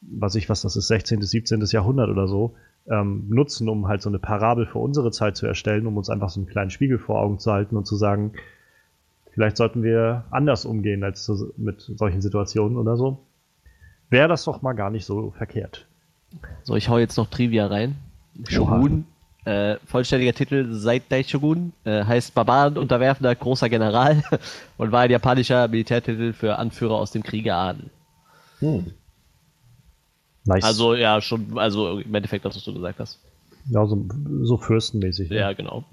was 0.00 0.34
ich, 0.34 0.48
was 0.48 0.62
das 0.62 0.76
ist, 0.76 0.88
16., 0.88 1.22
17. 1.22 1.60
Jahrhundert 1.66 2.08
oder 2.08 2.28
so, 2.28 2.54
ähm, 2.90 3.26
nutzen, 3.28 3.68
um 3.68 3.88
halt 3.88 4.02
so 4.02 4.08
eine 4.08 4.18
Parabel 4.18 4.66
für 4.66 4.78
unsere 4.78 5.10
Zeit 5.10 5.36
zu 5.36 5.46
erstellen, 5.46 5.86
um 5.86 5.96
uns 5.96 6.08
einfach 6.08 6.30
so 6.30 6.40
einen 6.40 6.48
kleinen 6.48 6.70
Spiegel 6.70 6.98
vor 6.98 7.20
Augen 7.20 7.38
zu 7.38 7.52
halten 7.52 7.76
und 7.76 7.86
zu 7.86 7.96
sagen, 7.96 8.32
vielleicht 9.32 9.56
sollten 9.56 9.82
wir 9.82 10.24
anders 10.30 10.64
umgehen 10.64 11.04
als 11.04 11.24
so, 11.24 11.52
mit 11.56 11.80
solchen 11.80 12.22
Situationen 12.22 12.78
oder 12.78 12.96
so. 12.96 13.26
Wäre 14.10 14.28
das 14.28 14.44
doch 14.44 14.62
mal 14.62 14.72
gar 14.72 14.90
nicht 14.90 15.04
so 15.04 15.32
verkehrt. 15.32 15.86
So, 16.62 16.76
ich 16.76 16.88
hau 16.88 16.98
jetzt 16.98 17.16
noch 17.16 17.28
Trivia 17.28 17.66
rein. 17.66 17.96
Shogun 18.46 19.04
äh, 19.48 19.78
vollständiger 19.86 20.34
Titel 20.34 20.72
Seitai 20.72 21.22
Shogun, 21.24 21.72
äh, 21.84 22.04
heißt 22.04 22.34
Barbaren 22.34 22.76
unterwerfender 22.76 23.34
großer 23.34 23.70
General 23.70 24.22
und 24.76 24.92
war 24.92 25.00
ein 25.00 25.10
japanischer 25.10 25.66
Militärtitel 25.68 26.34
für 26.34 26.58
Anführer 26.58 26.96
aus 26.96 27.12
dem 27.12 27.22
Kriegeradel. 27.22 27.90
Hm. 28.58 28.92
Nice. 30.44 30.64
Also 30.64 30.94
ja, 30.94 31.20
schon, 31.20 31.58
also 31.58 31.98
im 31.98 32.14
Endeffekt 32.14 32.44
das, 32.44 32.56
was 32.56 32.64
du 32.64 32.74
gesagt 32.74 33.00
hast. 33.00 33.20
Ja, 33.70 33.86
so, 33.86 34.06
so 34.42 34.58
fürstenmäßig. 34.58 35.30
Ne? 35.30 35.36
Ja, 35.36 35.52
genau. 35.54 35.84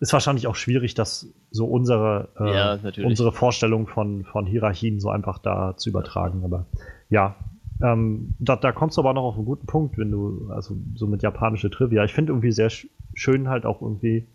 Ist 0.00 0.12
wahrscheinlich 0.12 0.46
auch 0.46 0.56
schwierig, 0.56 0.94
dass 0.94 1.26
so 1.50 1.66
unsere, 1.66 2.28
äh, 2.38 2.54
ja, 2.54 2.78
unsere 3.04 3.32
Vorstellung 3.32 3.86
von, 3.86 4.24
von 4.24 4.46
Hierarchien 4.46 5.00
so 5.00 5.10
einfach 5.10 5.38
da 5.38 5.74
zu 5.76 5.90
übertragen. 5.90 6.42
Aber 6.44 6.66
ja, 7.10 7.36
ähm, 7.80 8.34
da, 8.38 8.56
da 8.56 8.72
kommst 8.72 8.96
du 8.96 9.02
aber 9.02 9.12
noch 9.12 9.22
auf 9.22 9.36
einen 9.36 9.44
guten 9.44 9.66
Punkt, 9.66 9.98
wenn 9.98 10.10
du, 10.10 10.50
also 10.50 10.76
so 10.94 11.06
mit 11.06 11.22
japanische 11.22 11.70
Trivia. 11.70 12.04
Ich 12.04 12.12
finde 12.12 12.32
irgendwie 12.32 12.52
sehr 12.52 12.70
schön 13.14 13.48
halt 13.48 13.66
auch 13.66 13.82
irgendwie 13.82 14.26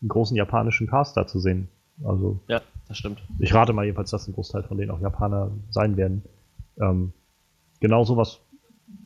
einen 0.00 0.08
großen 0.08 0.36
japanischen 0.36 0.86
Cast 0.86 1.16
da 1.16 1.26
zu 1.26 1.38
sehen. 1.38 1.68
Also. 2.04 2.40
Ja, 2.48 2.60
das 2.88 2.98
stimmt. 2.98 3.22
Ich 3.38 3.54
rate 3.54 3.72
mal 3.72 3.84
jedenfalls, 3.84 4.10
dass 4.10 4.26
ein 4.26 4.34
Großteil 4.34 4.62
von 4.64 4.78
denen 4.78 4.90
auch 4.90 5.00
Japaner 5.00 5.50
sein 5.70 5.96
werden. 5.96 6.22
Ähm, 6.80 7.12
genau 7.80 8.04
sowas 8.04 8.40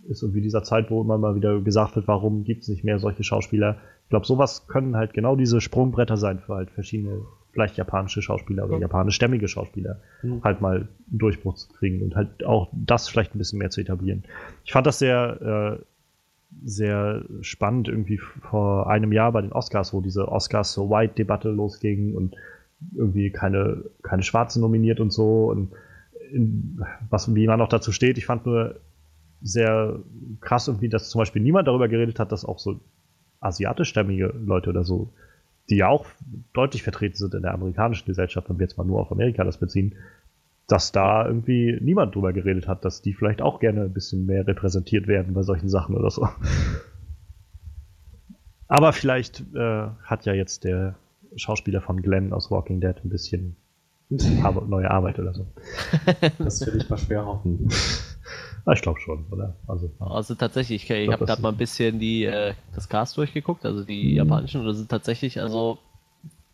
ist 0.09 0.23
irgendwie 0.23 0.41
dieser 0.41 0.63
Zeit, 0.63 0.91
wo 0.91 1.03
immer 1.03 1.19
mal 1.19 1.35
wieder 1.35 1.61
gesagt 1.61 1.97
wird, 1.97 2.09
warum 2.09 2.45
gibt 2.45 2.63
es 2.63 2.69
nicht 2.69 2.85
mehr 2.85 2.99
solche 2.99 3.25
Schauspieler. 3.25 3.79
Ich 4.05 4.11
glaube, 4.11 4.27
sowas 4.27 4.67
können 4.67 4.97
halt 4.97 5.15
genau 5.15 5.37
diese 5.37 5.61
Sprungbretter 5.61 6.17
sein 6.17 6.41
für 6.41 6.55
halt 6.55 6.71
verschiedene 6.71 7.23
vielleicht 7.53 7.77
japanische 7.77 8.23
Schauspieler 8.23 8.65
oder 8.65 8.79
japanischstämmige 8.79 9.47
Schauspieler 9.47 10.01
mhm. 10.23 10.43
halt 10.43 10.61
mal 10.61 10.77
einen 10.77 10.89
Durchbruch 11.07 11.55
zu 11.55 11.69
kriegen 11.69 12.03
und 12.03 12.17
halt 12.17 12.45
auch 12.45 12.69
das 12.73 13.09
vielleicht 13.09 13.35
ein 13.35 13.39
bisschen 13.39 13.59
mehr 13.59 13.71
zu 13.71 13.81
etablieren. 13.81 14.25
Ich 14.65 14.73
fand 14.73 14.87
das 14.87 14.99
sehr, 14.99 15.79
äh, 15.81 15.85
sehr 16.65 17.23
spannend 17.43 17.89
irgendwie 17.89 18.19
vor 18.19 18.89
einem 18.89 19.13
Jahr 19.13 19.33
bei 19.33 19.43
den 19.43 19.53
Oscars, 19.53 19.93
wo 19.93 20.01
diese 20.01 20.29
Oscars 20.29 20.73
so 20.73 20.91
White-Debatte 20.91 21.51
losging 21.51 22.15
und 22.15 22.37
irgendwie 22.95 23.31
keine, 23.31 23.85
keine 24.03 24.23
Schwarze 24.23 24.61
nominiert 24.61 24.99
und 24.99 25.13
so 25.13 25.51
und 25.51 25.73
in, 26.33 26.83
was, 27.11 27.35
wie 27.35 27.47
man 27.47 27.61
auch 27.61 27.69
dazu 27.69 27.93
steht. 27.93 28.19
Ich 28.19 28.27
fand 28.27 28.47
nur 28.47 28.81
sehr 29.43 29.99
krass 30.41 30.69
irgendwie, 30.69 30.89
dass 30.89 31.11
zum 31.11 31.19
Beispiel 31.19 31.43
niemand 31.43 31.69
darüber 31.69 31.89
geredet 31.89 32.19
hat, 32.19 32.33
dass 32.33 32.45
auch 32.45 32.59
so 32.59 32.81
asiatischstämmige 33.41 34.35
Leute 34.45 34.71
oder 34.71 34.85
so 34.85 35.13
die 35.71 35.77
ja 35.77 35.89
auch 35.89 36.07
deutlich 36.53 36.83
vertreten 36.83 37.17
sind 37.17 37.35
in 37.35 37.43
der 37.43 37.55
amerikanischen 37.55 38.07
Gesellschaft, 38.07 38.49
wenn 38.49 38.59
wir 38.59 38.65
jetzt 38.65 38.77
mal 38.79 38.85
nur 38.85 39.01
auf 39.01 39.13
Amerika 39.13 39.45
das 39.45 39.59
beziehen, 39.59 39.95
dass 40.67 40.93
da 40.93 41.27
irgendwie 41.27 41.79
niemand 41.81 42.15
drüber 42.15 42.33
geredet 42.33 42.69
hat, 42.69 42.85
dass 42.85 43.03
die 43.03 43.15
vielleicht 43.15 43.43
auch 43.43 43.61
gerne 43.61 43.83
ein 43.83 43.93
bisschen 43.93 44.27
mehr 44.27 44.47
repräsentiert 44.47 45.07
werden 45.07 45.35
bei 45.35 45.43
solchen 45.43 45.69
Sachen 45.69 45.97
oder 45.97 46.11
so. 46.11 46.29
Aber 48.69 48.93
vielleicht 48.93 49.45
äh, 49.55 49.89
hat 50.03 50.25
ja 50.25 50.33
jetzt 50.33 50.65
der 50.65 50.97
Schauspieler 51.37 51.81
von 51.83 52.01
Glenn 52.01 52.33
aus 52.33 52.51
Walking 52.51 52.81
Dead 52.81 52.97
ein 53.05 53.11
bisschen 53.11 53.57
neue 54.11 54.91
Arbeit 54.91 55.19
oder 55.19 55.35
so. 55.35 55.47
Das 56.39 56.67
will 56.67 56.77
ich 56.77 56.89
mal 56.89 56.97
schwer 56.97 57.27
hoffen. 57.27 57.69
Ah, 58.65 58.73
ich 58.73 58.83
glaube 58.83 59.01
schon, 59.01 59.25
oder? 59.31 59.57
Also, 59.67 59.91
also 59.99 60.35
tatsächlich, 60.37 60.85
ich, 60.85 60.91
ich 60.91 61.11
habe 61.11 61.25
gerade 61.27 61.43
mal 61.43 61.49
ein 61.51 61.57
bisschen 61.57 61.99
die, 61.99 62.25
äh, 62.25 62.55
das 62.75 62.89
Cast 62.89 63.17
durchgeguckt, 63.17 63.65
also 63.67 63.83
die 63.85 64.11
Mhm. 64.11 64.17
japanischen, 64.17 64.65
da 64.65 64.73
sind 64.73 64.89
tatsächlich 64.89 65.41
also 65.41 65.79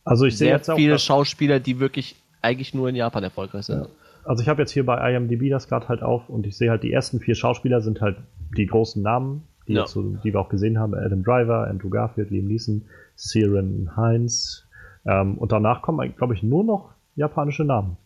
Also 0.04 0.24
ich 0.24 0.38
sehr 0.38 0.48
jetzt 0.56 0.70
auch, 0.70 0.76
viele 0.76 0.92
dass- 0.92 1.02
Schauspieler, 1.04 1.60
die 1.60 1.80
wirklich 1.80 2.16
eigentlich 2.40 2.72
nur 2.72 2.88
in 2.88 2.96
Japan 2.96 3.22
erfolgreich 3.24 3.66
sind. 3.66 3.88
also 4.24 4.42
ich 4.42 4.48
habe 4.48 4.62
jetzt 4.62 4.70
hier 4.70 4.86
bei 4.86 5.12
IMDb 5.14 5.50
das 5.50 5.68
gerade 5.68 5.88
halt 5.88 6.02
auf 6.02 6.28
und 6.30 6.46
ich 6.46 6.56
sehe 6.56 6.70
halt 6.70 6.82
die 6.82 6.92
ersten 6.92 7.20
vier 7.20 7.34
Schauspieler 7.34 7.80
sind 7.82 8.00
halt 8.00 8.16
die 8.56 8.66
großen 8.66 9.02
Namen, 9.02 9.42
die, 9.66 9.74
Ja. 9.74 9.86
so, 9.86 10.02
die 10.02 10.32
wir 10.32 10.40
auch 10.40 10.48
gesehen 10.48 10.78
haben. 10.78 10.94
Adam 10.94 11.22
Driver, 11.22 11.66
Andrew 11.68 11.90
Garfield, 11.90 12.30
Liam 12.30 12.46
Neeson, 12.46 12.86
Siren 13.16 13.96
Heinz. 13.96 14.64
Ähm, 15.04 15.36
und 15.36 15.52
danach 15.52 15.82
kommen, 15.82 16.14
glaube 16.16 16.32
ich, 16.34 16.42
nur 16.42 16.64
noch 16.64 16.90
japanische 17.16 17.64
Namen. 17.64 17.96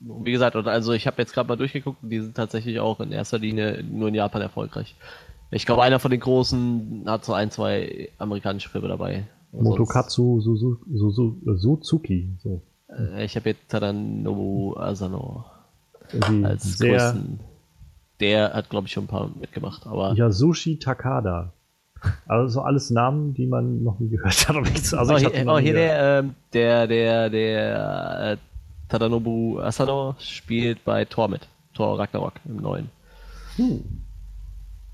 Wie 0.00 0.32
gesagt, 0.32 0.56
und 0.56 0.66
also 0.68 0.92
ich 0.92 1.06
habe 1.06 1.22
jetzt 1.22 1.32
gerade 1.32 1.48
mal 1.48 1.56
durchgeguckt, 1.56 2.02
und 2.02 2.10
die 2.10 2.20
sind 2.20 2.36
tatsächlich 2.36 2.80
auch 2.80 3.00
in 3.00 3.12
erster 3.12 3.38
Linie 3.38 3.82
nur 3.82 4.08
in 4.08 4.14
Japan 4.14 4.42
erfolgreich. 4.42 4.94
Ich 5.50 5.66
glaube, 5.66 5.82
einer 5.82 6.00
von 6.00 6.10
den 6.10 6.20
großen 6.20 7.04
hat 7.06 7.24
so 7.24 7.32
ein, 7.32 7.50
zwei 7.50 8.10
amerikanische 8.18 8.68
Filme 8.68 8.88
dabei. 8.88 9.24
Sonst- 9.52 9.64
Motokatsu 9.68 10.40
Suzu, 10.40 10.78
Suzu, 10.92 11.40
Suzuki. 11.54 12.28
So. 12.42 12.62
Äh, 12.88 13.24
ich 13.24 13.36
habe 13.36 13.50
jetzt 13.50 13.68
Tadanobu 13.68 14.74
Asano 14.76 15.44
als 16.42 16.78
sehr 16.78 16.98
größten. 16.98 17.40
Der 18.20 18.52
hat, 18.52 18.70
glaube 18.70 18.86
ich, 18.86 18.92
schon 18.92 19.04
ein 19.04 19.08
paar 19.08 19.30
mitgemacht, 19.40 19.86
aber 19.86 20.14
Yasushi 20.14 20.78
Takada. 20.78 21.52
Also 22.26 22.60
alles 22.60 22.90
Namen, 22.90 23.34
die 23.34 23.46
man 23.46 23.82
noch 23.82 23.98
nie 23.98 24.08
gehört 24.08 24.48
hat. 24.48 24.56
Also 24.56 25.14
oh, 25.14 25.16
die 25.16 25.26
hier, 25.26 25.46
oh, 25.48 25.58
hier 25.58 25.72
gehört. 25.72 25.90
der, 25.90 26.18
ähm, 26.18 26.34
der, 26.52 26.86
der, 26.86 27.30
der 27.30 28.32
äh, 28.32 28.36
Tadanobu 28.88 29.58
Asano 29.60 30.14
spielt 30.18 30.84
bei 30.84 31.04
Thor 31.04 31.28
mit. 31.28 31.48
Thor 31.74 31.98
Ragnarok 31.98 32.34
im 32.44 32.56
neuen. 32.56 32.90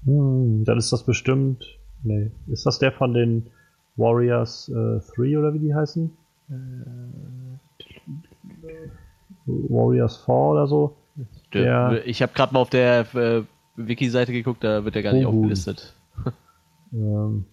Hm, 0.05 0.65
dann 0.65 0.79
ist 0.79 0.93
das 0.93 1.05
bestimmt. 1.05 1.65
Nee. 2.03 2.31
Ist 2.47 2.65
das 2.67 2.79
der 2.79 2.93
von 2.93 3.13
den 3.13 3.47
Warriors 3.97 4.67
3 4.73 5.39
oder 5.39 5.53
wie 5.55 5.59
die 5.59 5.75
heißen? 5.75 6.11
Warriors 9.47 10.25
4 10.25 10.35
oder 10.35 10.67
so? 10.67 10.97
Der, 11.53 11.91
Der- 11.91 12.07
Ich 12.07 12.23
habe 12.23 12.33
gerade 12.33 12.55
mal 12.55 12.61
auf 12.61 12.71
der 12.71 13.15
äh, 13.15 13.43
Wiki-Seite 13.77 14.33
geguckt, 14.33 14.65
da 14.65 14.85
wird 14.85 14.97
er 14.97 15.03
gar 15.03 15.13
nicht 15.13 15.27
Hogun. 15.27 15.41
aufgelistet. 15.41 15.95
Ähm, 16.93 17.45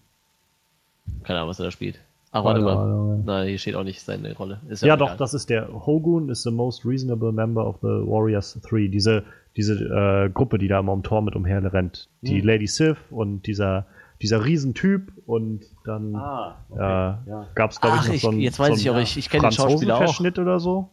Keine 1.23 1.37
Ahnung, 1.37 1.49
was 1.51 1.59
er 1.59 1.65
da 1.65 1.71
spielt. 1.71 1.99
Ach, 2.39 2.43
warte 2.45 2.61
mal. 2.61 3.19
Nein, 3.25 3.47
hier 3.49 3.57
steht 3.57 3.75
auch 3.75 3.83
nicht 3.83 4.01
seine 4.01 4.35
Rolle. 4.35 4.61
Ist 4.69 4.83
ja, 4.83 4.93
auch 4.95 4.97
doch, 4.99 5.17
das 5.17 5.33
ist 5.33 5.49
der. 5.49 5.67
Hogun 5.85 6.29
is 6.29 6.43
the 6.43 6.51
most 6.51 6.85
reasonable 6.85 7.31
member 7.31 7.65
of 7.67 7.77
the 7.81 7.87
Warriors 7.87 8.59
3. 8.69 8.87
Diese, 8.87 9.23
diese 9.55 9.73
äh, 9.75 10.29
Gruppe, 10.29 10.57
die 10.57 10.67
da 10.67 10.79
immer 10.79 10.93
um 10.93 11.03
Tor 11.03 11.21
mit 11.21 11.35
umherrennt. 11.35 12.09
Die 12.21 12.39
Hm. 12.41 12.47
Lady 12.47 12.67
Sif 12.67 12.97
und 13.11 13.47
dieser, 13.47 13.85
dieser 14.21 14.43
Riesentyp 14.45 15.11
und 15.25 15.61
dann 15.85 16.15
Ah, 16.15 16.55
äh, 16.73 16.79
ja. 16.79 17.47
gab 17.55 17.71
es, 17.71 17.81
glaube 17.81 17.97
ich, 18.01 18.07
noch 18.07 18.13
ich- 18.13 18.21
so 18.21 18.29
einen, 18.29 18.39
jetzt 18.39 18.59
weiß 18.59 18.69
so 18.69 18.75
ich 18.81 18.89
auch, 18.89 18.97
ich- 18.99 19.17
ich 19.17 19.29
kenn 19.29 19.41
den 19.41 19.51
Schauspieler 19.51 19.97
auch. 19.97 20.19
Oder 20.19 20.59
so. 20.59 20.89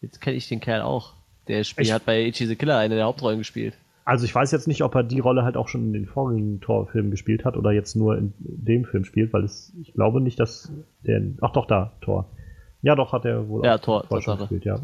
Jetzt 0.00 0.20
kenne 0.20 0.36
ich 0.36 0.48
den 0.48 0.60
Kerl 0.60 0.82
auch. 0.82 1.14
Der 1.48 1.64
Spiel 1.64 1.84
Ich- 1.86 1.92
hat 1.92 2.04
bei 2.06 2.24
Ichi 2.26 2.46
the 2.46 2.56
Killer 2.56 2.78
eine 2.78 2.94
der 2.94 3.04
Hauptrollen 3.06 3.38
gespielt. 3.38 3.74
Also 4.04 4.24
ich 4.24 4.34
weiß 4.34 4.50
jetzt 4.50 4.66
nicht, 4.66 4.82
ob 4.82 4.94
er 4.94 5.02
die 5.02 5.20
Rolle 5.20 5.44
halt 5.44 5.56
auch 5.56 5.68
schon 5.68 5.82
in 5.82 5.92
den 5.92 6.06
vorigen 6.06 6.60
Tor-Filmen 6.60 7.10
gespielt 7.10 7.44
hat 7.44 7.56
oder 7.56 7.70
jetzt 7.70 7.94
nur 7.96 8.16
in 8.16 8.32
dem 8.38 8.84
Film 8.84 9.04
spielt, 9.04 9.32
weil 9.32 9.44
es, 9.44 9.72
ich 9.80 9.92
glaube 9.92 10.20
nicht, 10.20 10.40
dass 10.40 10.72
der. 11.06 11.22
Ach 11.40 11.52
doch, 11.52 11.66
da, 11.66 11.92
Tor. 12.00 12.26
Ja, 12.82 12.94
doch, 12.94 13.12
hat 13.12 13.24
er 13.24 13.48
wohl 13.48 13.64
Ja, 13.64 13.76
auch 13.76 13.80
Tor, 13.80 14.04
vorher 14.08 14.22
schon 14.22 14.38
gespielt, 14.38 14.64
ja. 14.64 14.80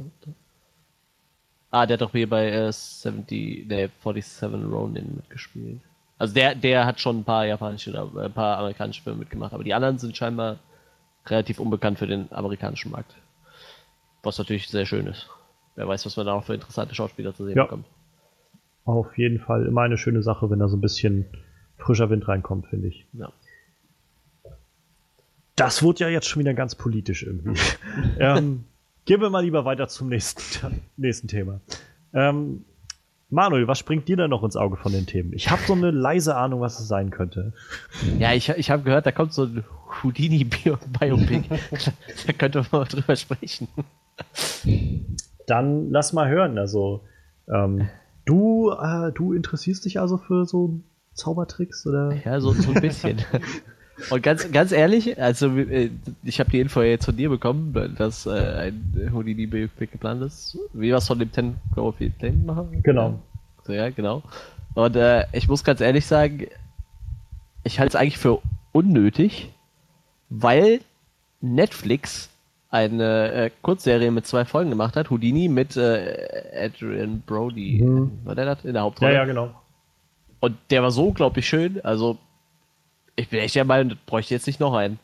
Ah, 1.70 1.86
der 1.86 1.94
hat 1.94 2.02
doch 2.02 2.12
hier 2.12 2.28
bei 2.28 2.48
äh, 2.50 2.72
70, 2.72 3.66
nee, 3.68 3.88
47 4.02 4.70
Ronin 4.70 5.16
mitgespielt. 5.16 5.80
Also 6.18 6.32
der, 6.34 6.54
der 6.54 6.86
hat 6.86 7.00
schon 7.00 7.18
ein 7.20 7.24
paar 7.24 7.44
japanische 7.46 7.90
oder 7.90 8.22
äh, 8.22 8.26
ein 8.26 8.32
paar 8.32 8.58
amerikanische 8.58 9.02
Filme 9.02 9.20
mitgemacht, 9.20 9.52
aber 9.52 9.64
die 9.64 9.74
anderen 9.74 9.98
sind 9.98 10.16
scheinbar 10.16 10.58
relativ 11.26 11.58
unbekannt 11.58 11.98
für 11.98 12.06
den 12.06 12.30
amerikanischen 12.32 12.92
Markt. 12.92 13.14
Was 14.22 14.38
natürlich 14.38 14.68
sehr 14.68 14.86
schön 14.86 15.06
ist. 15.06 15.28
Wer 15.74 15.88
weiß, 15.88 16.06
was 16.06 16.16
man 16.16 16.26
da 16.26 16.34
noch 16.34 16.44
für 16.44 16.54
interessante 16.54 16.94
Schauspieler 16.94 17.34
zu 17.34 17.44
sehen 17.44 17.56
Ja. 17.56 17.64
bekommt. 17.64 17.86
Auf 18.86 19.18
jeden 19.18 19.40
Fall 19.40 19.66
immer 19.66 19.82
eine 19.82 19.98
schöne 19.98 20.22
Sache, 20.22 20.48
wenn 20.48 20.60
da 20.60 20.68
so 20.68 20.76
ein 20.76 20.80
bisschen 20.80 21.26
frischer 21.76 22.08
Wind 22.08 22.26
reinkommt, 22.28 22.68
finde 22.68 22.88
ich. 22.88 23.04
Ja. 23.12 23.32
Das 25.56 25.82
wurde 25.82 26.00
ja 26.00 26.08
jetzt 26.08 26.28
schon 26.28 26.40
wieder 26.40 26.54
ganz 26.54 26.74
politisch 26.74 27.24
irgendwie. 27.24 27.60
ähm, 28.18 28.64
gehen 29.04 29.20
wir 29.20 29.28
mal 29.28 29.44
lieber 29.44 29.64
weiter 29.64 29.88
zum 29.88 30.08
nächsten, 30.08 30.80
nächsten 30.96 31.28
Thema. 31.28 31.60
Ähm, 32.14 32.64
Manuel, 33.28 33.66
was 33.66 33.80
springt 33.80 34.06
dir 34.06 34.16
denn 34.16 34.30
noch 34.30 34.44
ins 34.44 34.56
Auge 34.56 34.76
von 34.76 34.92
den 34.92 35.06
Themen? 35.06 35.32
Ich 35.32 35.50
habe 35.50 35.60
so 35.66 35.72
eine 35.72 35.90
leise 35.90 36.36
Ahnung, 36.36 36.60
was 36.60 36.78
es 36.78 36.86
sein 36.86 37.10
könnte. 37.10 37.52
Ja, 38.20 38.32
ich, 38.34 38.48
ich 38.50 38.70
habe 38.70 38.84
gehört, 38.84 39.04
da 39.04 39.10
kommt 39.10 39.32
so 39.32 39.44
ein 39.44 39.64
Houdini-Biopic. 40.02 41.42
da 42.26 42.32
könnte 42.34 42.58
man 42.58 42.82
mal 42.82 42.84
drüber 42.84 43.16
sprechen. 43.16 43.66
Dann 45.48 45.90
lass 45.90 46.12
mal 46.12 46.28
hören. 46.28 46.56
Also, 46.56 47.02
ähm, 47.52 47.88
du, 48.26 48.70
äh, 48.70 49.12
du 49.12 49.32
interessierst 49.32 49.86
dich 49.86 49.98
also 49.98 50.18
für 50.18 50.44
so 50.44 50.80
Zaubertricks 51.14 51.86
oder? 51.86 52.14
Ja, 52.24 52.40
so, 52.40 52.52
so 52.52 52.72
ein 52.72 52.80
bisschen. 52.82 53.24
Und 54.10 54.22
ganz, 54.22 54.52
ganz 54.52 54.72
ehrlich, 54.72 55.18
also 55.20 55.56
äh, 55.56 55.90
ich 56.22 56.38
habe 56.38 56.50
die 56.50 56.60
Info 56.60 56.82
ja 56.82 56.88
jetzt 56.88 57.06
von 57.06 57.16
dir 57.16 57.30
bekommen, 57.30 57.94
dass 57.96 58.26
äh, 58.26 58.30
ein 58.30 59.10
Houdini 59.12 59.46
Biopic 59.46 59.92
geplant 59.92 60.22
ist. 60.22 60.58
Wie 60.74 60.92
was 60.92 61.06
von 61.06 61.18
dem 61.18 61.32
10 61.32 61.56
Cloverfield 61.72 62.20
Lane 62.20 62.36
machen? 62.44 62.82
Genau. 62.82 63.18
So, 63.64 63.72
ja, 63.72 63.88
genau. 63.88 64.22
Und 64.74 64.96
äh, 64.96 65.24
ich 65.32 65.48
muss 65.48 65.64
ganz 65.64 65.80
ehrlich 65.80 66.04
sagen, 66.04 66.46
ich 67.64 67.80
halte 67.80 67.96
es 67.96 67.96
eigentlich 67.96 68.18
für 68.18 68.42
unnötig, 68.72 69.50
weil 70.28 70.80
Netflix 71.40 72.28
eine 72.70 73.32
äh, 73.32 73.50
Kurzserie 73.62 74.10
mit 74.10 74.26
zwei 74.26 74.44
Folgen 74.44 74.70
gemacht 74.70 74.96
hat, 74.96 75.10
Houdini 75.10 75.48
mit 75.48 75.76
äh, 75.76 76.64
Adrian 76.66 77.22
Brody. 77.24 77.80
Mhm. 77.82 78.18
War 78.24 78.34
der 78.34 78.44
das 78.46 78.64
in 78.64 78.72
der 78.72 78.80
Ja, 78.80 78.84
Hauptrolle? 78.84 79.14
ja, 79.14 79.24
genau. 79.24 79.50
Und 80.40 80.56
der 80.70 80.82
war 80.82 80.90
so 80.90 81.06
unglaublich 81.08 81.48
schön. 81.48 81.80
Also, 81.84 82.18
ich 83.14 83.28
bin 83.28 83.40
echt 83.40 83.54
der 83.54 83.64
Meinung, 83.64 83.90
das 83.90 83.98
bräuchte 84.06 84.34
jetzt 84.34 84.46
nicht 84.46 84.60
noch 84.60 84.74
einen. 84.74 84.98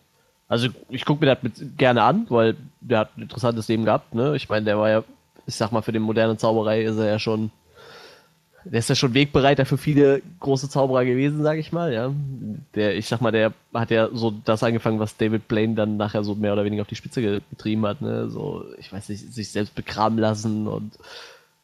Also, 0.49 0.69
ich 0.91 1.05
gucke 1.05 1.25
mir 1.25 1.35
das 1.35 1.43
mit 1.43 1.79
gerne 1.79 2.03
an, 2.03 2.27
weil 2.29 2.57
der 2.81 2.99
hat 3.01 3.17
ein 3.17 3.23
interessantes 3.23 3.69
Leben 3.69 3.85
gehabt. 3.85 4.15
Ne? 4.15 4.37
Ich 4.37 4.49
meine, 4.49 4.65
der 4.67 4.79
war 4.79 4.91
ja, 4.91 5.05
ich 5.47 5.55
sag 5.55 5.73
mal, 5.73 5.81
für 5.83 5.93
den 5.93 6.03
modernen 6.03 6.37
Zauberei 6.39 6.83
ist 6.83 6.99
er 6.99 7.07
ja 7.07 7.19
schon, 7.19 7.51
der 8.65 8.79
ist 8.79 8.89
ja 8.89 8.95
schon 8.95 9.15
Wegbereiter 9.15 9.67
für 9.67 9.79
viele 9.79 10.23
große 10.41 10.69
Zauberer 10.69 11.05
gewesen, 11.05 11.43
sag 11.43 11.59
ich 11.59 11.73
mal. 11.73 11.93
Ja, 11.93 12.13
der, 12.75 12.97
ich 12.97 13.09
sag 13.09 13.21
mal, 13.21 13.33
der 13.33 13.53
hat 13.75 13.91
ja 13.91 14.09
so 14.13 14.33
das 14.45 14.63
angefangen, 14.63 14.99
was 15.01 15.17
David 15.17 15.49
Blaine 15.49 15.75
dann 15.75 15.97
nachher 15.97 16.23
so 16.25 16.35
mehr 16.35 16.53
oder 16.53 16.65
weniger 16.65 16.83
auf 16.83 16.89
die 16.89 16.97
Spitze 16.97 17.21
ge- 17.21 17.41
getrieben 17.51 17.85
hat. 17.87 18.01
Ne? 18.01 18.31
So, 18.31 18.65
ich 18.79 18.93
weiß 18.93 19.09
nicht, 19.09 19.33
sich 19.33 19.51
selbst 19.51 19.75
begraben 19.75 20.19
lassen 20.19 20.67
und, 20.69 20.93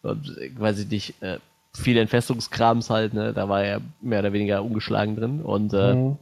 und 0.03 0.37
weiß 0.59 0.79
ich 0.81 0.89
nicht, 0.91 1.23
äh, 1.23 1.39
viele 1.75 2.01
Entfestungskrams 2.01 2.91
halt, 2.91 3.15
ne? 3.15 3.33
Da 3.33 3.49
war 3.49 3.63
er 3.63 3.81
mehr 4.01 4.19
oder 4.21 4.33
weniger 4.33 4.65
ungeschlagen 4.65 5.15
drin. 5.17 5.41
Und 5.43 5.73
äh, 5.75 5.95
Mhm. 5.95 6.17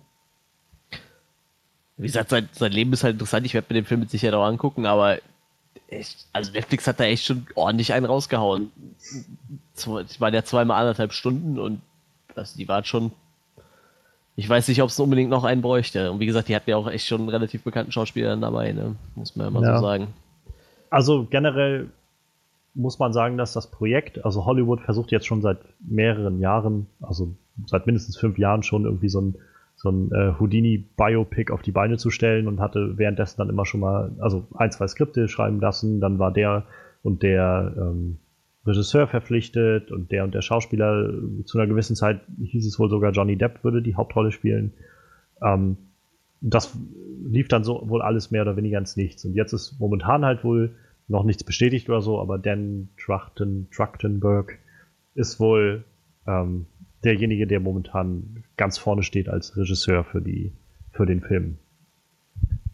wie 1.97 2.07
gesagt, 2.07 2.29
sein, 2.31 2.49
sein 2.53 2.73
Leben 2.73 2.93
ist 2.93 3.05
halt 3.05 3.15
interessant. 3.15 3.47
Ich 3.47 3.55
werde 3.55 3.67
mir 3.71 3.81
den 3.81 3.87
Film 3.87 4.01
mit 4.01 4.11
Sicherheit 4.11 4.35
auch 4.35 4.45
angucken, 4.45 4.85
aber 4.85 5.19
echt, 5.89 6.27
also 6.33 6.53
Netflix 6.53 6.87
hat 6.87 7.01
da 7.01 7.05
echt 7.05 7.25
schon 7.25 7.47
ordentlich 7.55 7.93
einen 7.93 8.07
rausgehauen. 8.07 8.71
Die 9.07 10.21
waren 10.21 10.35
ja 10.35 10.45
zweimal 10.45 10.81
anderthalb 10.81 11.13
Stunden 11.13 11.59
und 11.59 11.81
also 12.35 12.57
die 12.57 12.69
waren 12.69 12.85
schon. 12.85 13.13
Ich 14.39 14.47
weiß 14.49 14.69
nicht, 14.69 14.83
ob 14.83 14.91
es 14.91 15.01
unbedingt 15.01 15.31
noch 15.31 15.45
einen 15.45 15.63
bräuchte. 15.63 16.13
Und 16.13 16.21
wie 16.21 16.27
gesagt, 16.27 16.49
die 16.49 16.55
hatten 16.57 16.69
ja 16.69 16.77
auch 16.77 16.89
echt 16.91 17.07
schon 17.07 17.21
einen 17.23 17.31
relativ 17.31 17.63
bekannten 17.63 17.91
Schauspieler 17.93 18.37
dabei, 18.37 18.73
ne? 18.73 18.95
Muss 19.15 19.35
man 19.35 19.47
ja 19.47 19.51
mal 19.51 19.63
Ja. 19.63 19.77
so 19.79 19.83
sagen. 19.83 20.09
Also 20.91 21.27
generell 21.31 21.89
muss 22.75 22.99
man 22.99 23.15
sagen, 23.15 23.39
dass 23.39 23.55
das 23.55 23.71
Projekt, 23.71 24.23
also 24.27 24.45
Hollywood 24.45 24.83
versucht 24.83 25.11
jetzt 25.11 25.27
schon 25.27 25.41
seit 25.41 25.59
mehreren 25.81 26.39
Jahren, 26.41 26.87
also 27.01 27.31
seit 27.65 27.87
mindestens 27.87 28.19
fünf 28.19 28.37
Jahren 28.39 28.63
schon 28.63 28.85
irgendwie 28.85 29.09
so 29.09 29.23
ein, 29.23 29.37
so 29.87 29.93
ein 29.93 30.13
äh, 30.13 30.35
Houdini-Biopic 30.39 31.53
auf 31.53 31.63
die 31.63 31.73
Beine 31.73 31.97
zu 31.97 32.11
stellen 32.11 32.49
und 32.49 32.61
hatte 32.61 32.99
währenddessen 32.99 33.39
dann 33.39 33.49
immer 33.49 33.65
schon 33.65 33.81
mal, 33.81 34.13
also 34.19 34.47
ein, 34.55 34.73
zwei 34.73 34.89
Skripte 34.89 35.29
schreiben 35.29 35.61
lassen, 35.61 36.01
dann 36.01 36.19
war 36.19 36.33
der 36.33 36.65
und 37.03 37.23
der 37.23 37.73
ähm, 37.77 38.19
Regisseur 38.67 39.07
verpflichtet 39.07 39.93
und 39.93 40.11
der 40.11 40.25
und 40.25 40.35
der 40.35 40.43
Schauspieler, 40.43 41.13
zu 41.45 41.59
einer 41.59 41.69
gewissen 41.69 41.95
Zeit 41.95 42.21
hieß 42.43 42.67
es 42.67 42.79
wohl 42.81 42.91
sogar 42.91 43.13
Johnny 43.13 43.37
Depp 43.37 43.63
würde 43.63 43.81
die 43.81 43.95
Hauptrolle 43.95 44.33
spielen. 44.33 44.73
Ähm, 45.41 45.77
das 46.41 46.77
lief 47.25 47.49
dann 47.49 47.65
so 47.65 47.89
wohl 47.89 48.03
alles 48.03 48.31
mehr 48.31 48.43
oder 48.43 48.57
weniger 48.57 48.79
ins 48.79 48.97
Nichts. 48.97 49.25
Und 49.25 49.35
jetzt 49.35 49.53
ist 49.53 49.79
momentan 49.79 50.25
halt 50.25 50.43
wohl 50.43 50.75
noch 51.09 51.23
nichts 51.23 51.45
bestätigt 51.45 51.89
oder 51.89 52.03
so, 52.03 52.21
aber 52.21 52.39
Dan 52.39 52.89
Trachten, 52.99 53.69
Trachtenberg 53.71 54.59
ist 55.15 55.39
wohl 55.39 55.85
ähm, 56.27 56.67
derjenige, 57.07 57.47
der 57.47 57.61
momentan 57.61 58.45
ganz 58.57 58.77
vorne 58.77 59.03
steht 59.03 59.29
als 59.29 59.57
Regisseur 59.57 60.05
für 60.05 60.21
die 60.21 60.53
für 60.91 61.07
den 61.07 61.21
Film. 61.21 61.59